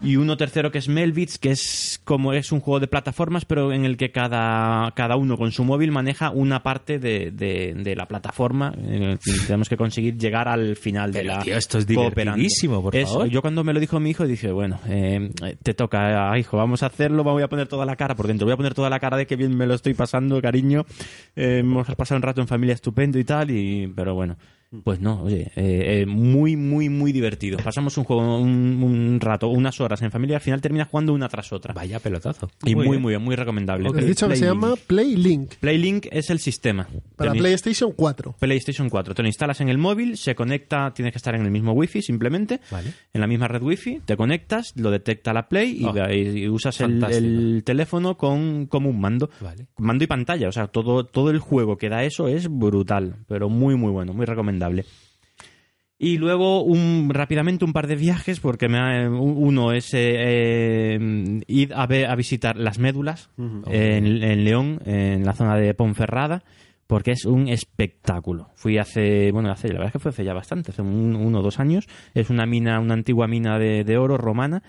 Y 0.03 0.17
uno 0.17 0.37
tercero 0.39 0.71
que 0.73 0.79
es 0.79 0.89
Melbits, 0.89 1.39
que 1.39 1.51
es 1.51 2.01
como 2.05 2.33
es 2.33 2.53
un 2.53 2.61
juego 2.61 2.81
de 2.81 2.87
plataformas, 2.87 3.45
pero 3.45 3.71
en 3.73 3.85
el 3.85 3.99
que 3.99 4.11
cada, 4.11 4.91
cada 4.93 5.17
uno 5.17 5.37
con 5.37 5.53
su 5.53 5.63
móvil 5.63 5.93
maneja 5.93 6.31
una 6.31 6.63
parte 6.63 6.99
de, 6.99 7.31
de- 7.31 7.75
de 7.75 7.97
la 7.97 8.07
plataforma. 8.07 8.73
En 8.79 9.19
tenemos 9.47 9.69
que 9.69 9.77
conseguir 9.77 10.17
llegar 10.17 10.49
al 10.49 10.77
final 10.77 11.13
de 11.13 11.21
Pero, 11.21 11.35
la 11.35 11.43
tío, 11.43 11.55
esto 11.57 11.77
es 11.77 11.87
divertidísimo, 11.87 12.83
por 12.83 12.95
favor. 12.97 13.29
Yo 13.29 13.43
cuando 13.43 13.63
me 13.63 13.75
lo 13.75 13.81
dijo 13.81 14.01
mi 14.01 14.11
hijo 14.11 14.27
dije, 14.27 14.51
bueno, 14.53 14.81
eh, 14.89 15.31
te 15.63 15.75
toca, 15.75 16.33
ah, 16.33 16.39
hijo, 16.39 16.57
vamos 16.57 16.83
a 16.83 16.87
hacerlo, 16.87 17.23
voy 17.23 17.43
a 17.43 17.49
poner 17.49 17.69
toda 17.69 17.85
la 17.85 17.97
cara 17.97 18.15
por 18.17 18.27
dentro, 18.27 18.47
voy 18.47 18.55
a 18.55 18.57
poner 18.57 18.73
toda 18.73 18.89
la 18.89 19.01
cara 19.01 19.19
de 19.19 19.27
que 19.27 19.37
bien 19.37 19.55
me 19.55 19.67
lo 19.67 19.75
estoy 19.75 19.93
pasando, 19.93 20.41
cariño. 20.41 20.87
Eh, 21.37 21.59
hemos 21.59 21.87
pasado 21.95 22.17
un 22.17 22.23
rato 22.23 22.41
en 22.41 22.49
familia 22.49 22.73
estupendo 22.75 23.19
y 23.19 23.25
tal, 23.25 23.51
y 23.51 23.87
pero 23.95 24.15
bueno. 24.15 24.37
Pues 24.85 25.01
no, 25.01 25.23
oye, 25.25 25.51
eh, 25.57 26.03
eh, 26.03 26.07
muy, 26.07 26.55
muy, 26.57 26.89
muy 26.89 27.11
divertido. 27.13 27.59
Pasamos 27.65 27.99
un 27.99 28.05
juego, 28.05 28.39
un, 28.39 28.81
un 28.83 29.19
rato, 29.21 29.49
unas 29.49 29.81
horas 29.81 30.01
en 30.03 30.13
familia 30.13 30.35
y 30.35 30.37
al 30.37 30.41
final 30.43 30.61
terminas 30.61 30.87
jugando 30.89 31.13
una 31.13 31.29
tras 31.29 31.53
otra. 31.53 31.75
Vaya 31.75 31.99
pelotazo. 31.99 32.49
Y 32.65 32.77
muy, 32.77 32.89
bien. 32.89 33.03
muy, 33.03 33.19
muy 33.19 33.35
recomendable. 33.35 33.89
He 33.89 34.05
dicho 34.05 34.29
que 34.29 34.37
se 34.37 34.43
Playlink. 34.45 34.63
llama 34.63 34.75
PlayLink 34.87 35.55
Playlink 35.57 36.07
es 36.13 36.31
el 36.31 36.39
sistema. 36.39 36.87
para 37.17 37.33
PlayStation 37.33 37.93
4. 37.93 38.37
PlayStation 38.39 38.89
4. 38.89 39.15
Te 39.15 39.23
lo 39.23 39.29
instalas 39.29 39.61
en 39.61 39.69
el 39.71 39.79
móvil, 39.79 40.17
se 40.17 40.37
conecta, 40.37 40.93
tienes 40.95 41.13
que 41.13 41.19
estar 41.19 41.35
en 41.35 41.43
el 41.43 41.51
mismo 41.51 41.73
wifi 41.73 42.01
simplemente, 42.01 42.61
Vale. 42.71 42.93
en 43.13 43.21
la 43.21 43.27
misma 43.27 43.49
red 43.49 43.63
wifi, 43.63 44.01
te 44.05 44.17
conectas, 44.17 44.73
lo 44.77 44.93
detecta 44.93 45.33
la 45.33 45.49
Play 45.49 45.79
y, 45.81 45.85
Oh, 45.85 46.13
y 46.13 46.49
usas 46.49 46.81
el 46.81 47.63
teléfono 47.65 48.17
con, 48.17 48.67
como 48.67 48.89
un 48.91 49.01
mando. 49.01 49.31
Vale. 49.41 49.67
Mando 49.79 50.05
y 50.05 50.07
pantalla, 50.07 50.49
o 50.49 50.53
sea, 50.53 50.69
todo, 50.69 51.05
todo 51.07 51.31
el 51.31 51.41
juego 51.41 51.77
que 51.77 51.89
da 51.89 52.05
eso 52.05 52.29
es 52.29 52.49
brutal, 52.49 53.17
pero 53.27 53.49
muy, 53.49 53.75
muy 53.75 53.91
bueno, 53.91 54.13
muy 54.15 54.27
recomendable. 54.27 54.60
Y 56.03 56.17
luego, 56.17 56.63
un, 56.63 57.11
rápidamente, 57.13 57.65
un 57.67 57.75
par 57.75 57.87
de 57.87 57.95
viajes, 57.97 58.41
porque 58.41 58.69
me 58.71 58.79
ha- 58.79 59.11
uno 59.11 59.73
es 59.73 59.93
eh, 59.93 59.99
eh, 60.97 61.41
ir 61.47 61.75
a, 61.75 61.87
ver- 61.87 62.07
a 62.07 62.15
visitar 62.17 62.57
las 62.57 62.79
médulas 62.79 63.29
en, 63.67 64.23
en 64.23 64.45
León, 64.45 64.81
en 64.87 65.25
la 65.27 65.35
zona 65.35 65.57
de 65.57 65.75
Ponferrada, 65.75 66.43
porque 66.87 67.11
es 67.13 67.27
un 67.27 67.49
espectáculo. 67.49 68.49
Fui 68.55 68.79
hace, 68.79 69.31
bueno, 69.31 69.51
hace, 69.53 69.69
la 69.69 69.75
verdad 69.75 69.89
es 69.89 69.93
que 69.93 69.99
fue 69.99 70.09
hace 70.11 70.25
ya 70.25 70.33
bastante, 70.33 70.71
hace 70.71 70.81
un- 70.81 71.15
uno 71.17 71.41
o 71.41 71.43
dos 71.43 71.61
años. 71.61 71.87
Es 72.15 72.31
una 72.31 72.47
mina, 72.47 72.81
una 72.81 72.95
antigua 72.95 73.29
mina 73.29 73.59
de, 73.59 73.85
de 73.85 73.99
oro 73.99 74.17
romana. 74.17 74.63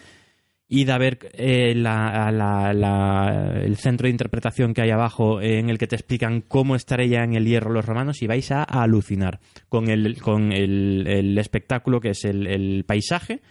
Id 0.73 0.89
a 0.89 0.97
ver 0.97 1.19
eh, 1.33 1.75
la- 1.75 2.31
la- 2.31 2.73
la- 2.73 3.59
el 3.61 3.75
centro 3.75 4.05
de 4.05 4.11
interpretación 4.11 4.73
que 4.73 4.81
hay 4.81 4.89
abajo 4.89 5.41
eh, 5.41 5.59
en 5.59 5.69
el 5.69 5.77
que 5.77 5.85
te 5.85 5.97
explican 5.97 6.39
cómo 6.39 6.77
estaría 6.77 7.25
en 7.25 7.33
el 7.33 7.45
hierro 7.45 7.71
los 7.71 7.85
romanos 7.85 8.21
y 8.21 8.27
vais 8.27 8.49
a, 8.53 8.63
alucinar 8.63 9.41
con 9.67 9.89
el, 9.89 10.21
con 10.21 10.53
el, 10.53 11.05
el 11.07 11.37
espectáculo 11.37 11.99
que 11.99 12.11
es 12.11 12.23
el, 12.23 12.47
el 12.47 12.85
paisaje 12.85 13.41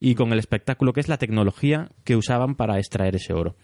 y 0.00 0.14
con 0.14 0.32
el 0.32 0.38
espectáculo 0.38 0.94
que 0.94 1.00
es 1.00 1.08
la 1.08 1.18
tecnología 1.18 1.90
que 2.02 2.16
usaban 2.16 2.54
para 2.54 2.78
extraer 2.78 3.16
ese 3.16 3.34
oro. 3.34 3.56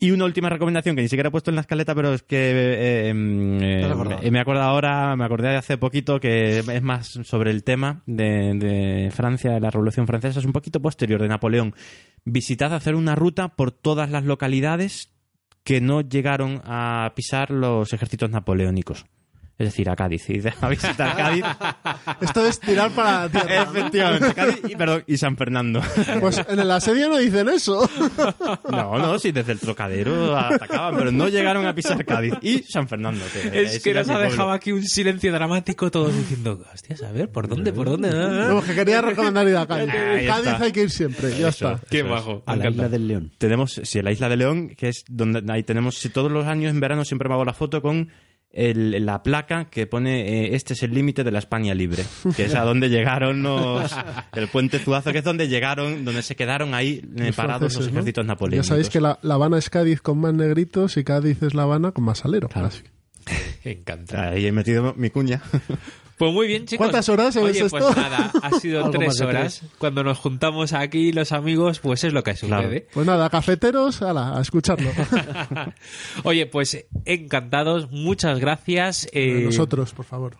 Y 0.00 0.10
una 0.10 0.24
última 0.24 0.48
recomendación 0.48 0.96
que 0.96 1.02
ni 1.02 1.08
siquiera 1.08 1.28
he 1.28 1.30
puesto 1.30 1.50
en 1.50 1.54
la 1.54 1.60
escaleta, 1.60 1.94
pero 1.94 2.12
es 2.12 2.22
que 2.22 2.36
eh, 2.36 3.08
em, 3.08 3.62
eh, 3.62 4.30
me 4.30 4.40
acuerdo 4.40 4.62
ahora, 4.62 5.14
me 5.16 5.24
acordé 5.24 5.48
de 5.50 5.56
hace 5.56 5.78
poquito 5.78 6.18
que 6.18 6.58
es 6.58 6.82
más 6.82 7.06
sobre 7.08 7.50
el 7.52 7.62
tema 7.62 8.02
de, 8.06 8.54
de 8.54 9.10
Francia, 9.12 9.52
de 9.52 9.60
la 9.60 9.70
Revolución 9.70 10.06
Francesa, 10.06 10.40
es 10.40 10.46
un 10.46 10.52
poquito 10.52 10.82
posterior 10.82 11.22
de 11.22 11.28
Napoleón. 11.28 11.74
Visitad 12.24 12.74
hacer 12.74 12.96
una 12.96 13.14
ruta 13.14 13.54
por 13.56 13.70
todas 13.70 14.10
las 14.10 14.24
localidades 14.24 15.14
que 15.62 15.80
no 15.80 16.02
llegaron 16.02 16.60
a 16.64 17.12
pisar 17.14 17.50
los 17.50 17.92
ejércitos 17.92 18.30
napoleónicos. 18.30 19.06
Es 19.56 19.68
decir, 19.68 19.88
a 19.88 19.94
Cádiz. 19.94 20.28
Y 20.30 20.42
a 20.60 20.68
visitar 20.68 21.16
Cádiz. 21.16 21.44
Esto 22.20 22.44
es 22.46 22.58
tirar 22.58 22.90
para 22.90 23.22
la 23.22 23.28
tierra. 23.28 23.64
¿no? 23.64 23.70
Efectivamente, 23.70 24.34
Cádiz 24.34 24.60
y, 24.68 24.74
perdón, 24.74 25.04
y 25.06 25.16
San 25.16 25.36
Fernando. 25.36 25.80
Pues 26.20 26.40
en 26.48 26.58
el 26.58 26.70
asedio 26.70 27.08
no 27.08 27.18
dicen 27.18 27.48
eso. 27.48 27.88
No, 28.70 28.98
no, 28.98 29.18
sí, 29.18 29.30
desde 29.30 29.52
el 29.52 29.60
trocadero 29.60 30.36
atacaban, 30.36 30.96
pero 30.96 31.12
no 31.12 31.28
llegaron 31.28 31.66
a 31.66 31.74
pisar 31.74 32.04
Cádiz. 32.04 32.34
Y 32.42 32.64
San 32.64 32.88
Fernando. 32.88 33.24
Es 33.52 33.80
que 33.80 33.94
nos 33.94 34.08
ha 34.08 34.18
dejado 34.18 34.50
aquí 34.50 34.72
un 34.72 34.82
silencio 34.82 35.32
dramático 35.32 35.90
todos 35.90 36.16
diciendo, 36.16 36.60
hostias, 36.72 37.02
a 37.02 37.12
ver, 37.12 37.30
¿por 37.30 37.46
dónde, 37.46 37.72
por 37.72 37.88
dónde? 37.88 38.10
No, 38.10 38.62
que 38.62 38.74
quería 38.74 39.02
recomendar 39.02 39.46
ir 39.46 39.56
a 39.56 39.66
Cádiz. 39.66 39.90
Ahí 39.90 40.26
Cádiz 40.26 40.46
está. 40.46 40.64
hay 40.64 40.72
que 40.72 40.82
ir 40.82 40.90
siempre, 40.90 41.38
ya 41.38 41.48
está. 41.48 41.80
Qué 41.88 42.02
bajo. 42.02 42.42
A 42.46 42.56
la 42.56 42.70
isla 42.70 42.88
del 42.88 43.06
León. 43.06 43.32
Tenemos, 43.38 43.80
sí, 43.84 44.02
la 44.02 44.10
isla 44.10 44.28
de 44.28 44.36
León, 44.36 44.68
que 44.76 44.88
es 44.88 45.04
donde 45.08 45.42
ahí 45.52 45.62
tenemos, 45.62 45.96
si 45.96 46.08
todos 46.08 46.32
los 46.32 46.46
años 46.46 46.72
en 46.72 46.80
verano 46.80 47.04
siempre 47.04 47.28
me 47.28 47.34
hago 47.34 47.44
la 47.44 47.54
foto 47.54 47.80
con 47.80 48.10
el- 48.54 49.04
la 49.04 49.22
placa 49.22 49.66
que 49.66 49.86
pone 49.86 50.44
eh, 50.46 50.54
este 50.54 50.72
es 50.74 50.82
el 50.82 50.94
límite 50.94 51.24
de 51.24 51.30
la 51.32 51.38
España 51.40 51.74
libre, 51.74 52.04
que 52.36 52.44
es 52.44 52.54
a 52.54 52.60
donde 52.64 52.88
llegaron 52.88 53.42
los 53.42 53.94
el 54.34 54.48
puente 54.48 54.78
Zuazo, 54.78 55.12
que 55.12 55.18
es 55.18 55.24
donde 55.24 55.48
llegaron, 55.48 56.04
donde 56.04 56.22
se 56.22 56.36
quedaron 56.36 56.72
ahí 56.74 57.02
eh, 57.16 57.32
parados 57.34 57.62
los 57.62 57.72
franceses, 57.72 57.86
¿no? 57.86 57.98
ejércitos 57.98 58.26
napoleónicos. 58.26 58.66
Ya 58.66 58.68
sabéis 58.70 58.88
que 58.90 59.00
la, 59.00 59.18
la 59.22 59.34
Habana 59.34 59.58
es 59.58 59.68
Cádiz 59.70 60.00
con 60.00 60.18
más 60.18 60.32
negritos 60.34 60.96
y 60.96 61.04
Cádiz 61.04 61.42
es 61.42 61.54
La 61.54 61.64
Habana 61.64 61.92
con 61.92 62.04
más 62.04 62.24
alero. 62.24 62.48
Así 62.54 62.82
Encanta. 63.64 64.28
Ahí 64.28 64.46
he 64.46 64.52
metido 64.52 64.94
mi 64.96 65.10
cuña. 65.10 65.40
Pues 66.18 66.32
muy 66.32 66.46
bien, 66.46 66.64
chicos. 66.66 66.78
¿Cuántas 66.86 67.08
horas 67.08 67.36
Oye, 67.36 67.64
es 67.64 67.70
pues 67.70 67.84
esto? 67.84 68.00
nada, 68.00 68.30
ha 68.42 68.50
sido 68.60 68.88
tres 68.92 69.20
horas. 69.20 69.62
Cuando 69.78 70.04
nos 70.04 70.18
juntamos 70.18 70.72
aquí 70.72 71.12
los 71.12 71.32
amigos, 71.32 71.80
pues 71.80 72.04
es 72.04 72.12
lo 72.12 72.22
que 72.22 72.36
sucede. 72.36 72.86
Pues 72.94 73.06
nada, 73.06 73.28
cafeteros, 73.30 74.00
ala, 74.02 74.38
a 74.38 74.40
escucharlo. 74.40 74.90
Oye, 76.24 76.46
pues 76.46 76.86
encantados, 77.04 77.90
muchas 77.90 78.38
gracias. 78.40 79.08
eh, 79.12 79.42
Nosotros, 79.44 79.92
por 79.92 80.04
favor. 80.04 80.36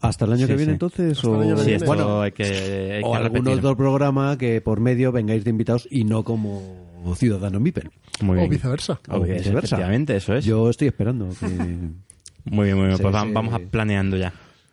¿Hasta 0.00 0.24
el 0.26 0.32
año 0.32 0.42
Sí, 0.46 0.52
que 0.52 0.56
viene 0.56 0.70
sí. 0.72 0.74
entonces? 0.74 1.18
Hasta 1.18 1.28
el 1.42 1.52
o... 1.52 1.56
Sí, 1.58 1.72
esto 1.72 1.86
Bueno, 1.86 2.20
hay 2.22 2.32
que, 2.32 2.44
hay 2.44 3.02
o 3.04 3.10
que 3.12 3.16
algún 3.18 3.48
otro 3.48 3.76
programa 3.76 4.38
que 4.38 4.60
por 4.60 4.78
medio 4.80 5.10
vengáis 5.10 5.42
de 5.44 5.50
invitados 5.50 5.88
y 5.90 6.04
no 6.04 6.22
como 6.22 6.86
ciudadano 7.16 7.58
MIPEL. 7.58 7.90
Muy 8.20 8.36
O 8.36 8.40
bien. 8.40 8.50
viceversa. 8.50 9.00
O 9.08 9.20
viceversa. 9.20 9.50
Efectivamente, 9.76 10.16
eso 10.16 10.34
es. 10.36 10.44
Yo 10.44 10.70
estoy 10.70 10.88
esperando 10.88 11.28
que... 11.38 11.46
Muy 12.44 12.64
bien, 12.66 12.76
muy 12.78 12.86
bien. 12.86 12.96
Sí, 12.96 13.02
pues 13.02 13.12
vamos 13.12 13.52
a 13.52 13.58
planeando 13.58 14.16
ya. 14.16 14.32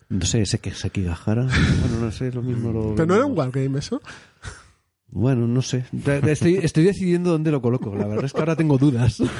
No 0.10 0.26
sé, 0.26 0.42
ese 0.42 0.60
que 0.60 0.72
se 0.72 0.90
Bueno, 0.90 2.00
no 2.00 2.12
sé, 2.12 2.32
lo 2.32 2.42
mismo 2.42 2.72
lo... 2.72 2.96
Pero 2.96 3.06
no 3.08 3.16
era 3.16 3.26
un 3.26 3.38
wargame 3.38 3.80
eso. 3.80 4.02
Bueno, 5.08 5.48
no 5.48 5.62
sé. 5.62 5.86
Estoy, 6.24 6.58
estoy 6.62 6.84
decidiendo 6.84 7.32
dónde 7.32 7.50
lo 7.50 7.62
coloco. 7.62 7.96
La 7.96 8.06
verdad 8.06 8.26
es 8.26 8.34
que 8.34 8.40
ahora 8.40 8.56
tengo 8.56 8.78
dudas. 8.78 9.18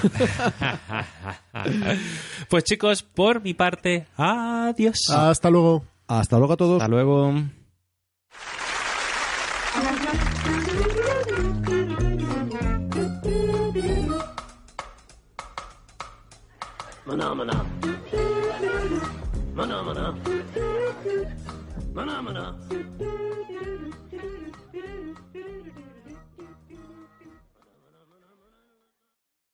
Pues 2.50 2.64
chicos, 2.64 3.02
por 3.02 3.42
mi 3.42 3.54
parte, 3.54 4.08
adiós. 4.18 4.98
Hasta 5.10 5.50
luego. 5.50 5.84
Hasta 6.08 6.38
luego 6.38 6.54
a 6.54 6.58
todos. 6.58 6.82
Hasta 6.82 6.88
luego. 6.88 7.34
Phenomena. 9.74 10.12
Phenomena. 17.06 17.75
Manamana. 21.96 22.65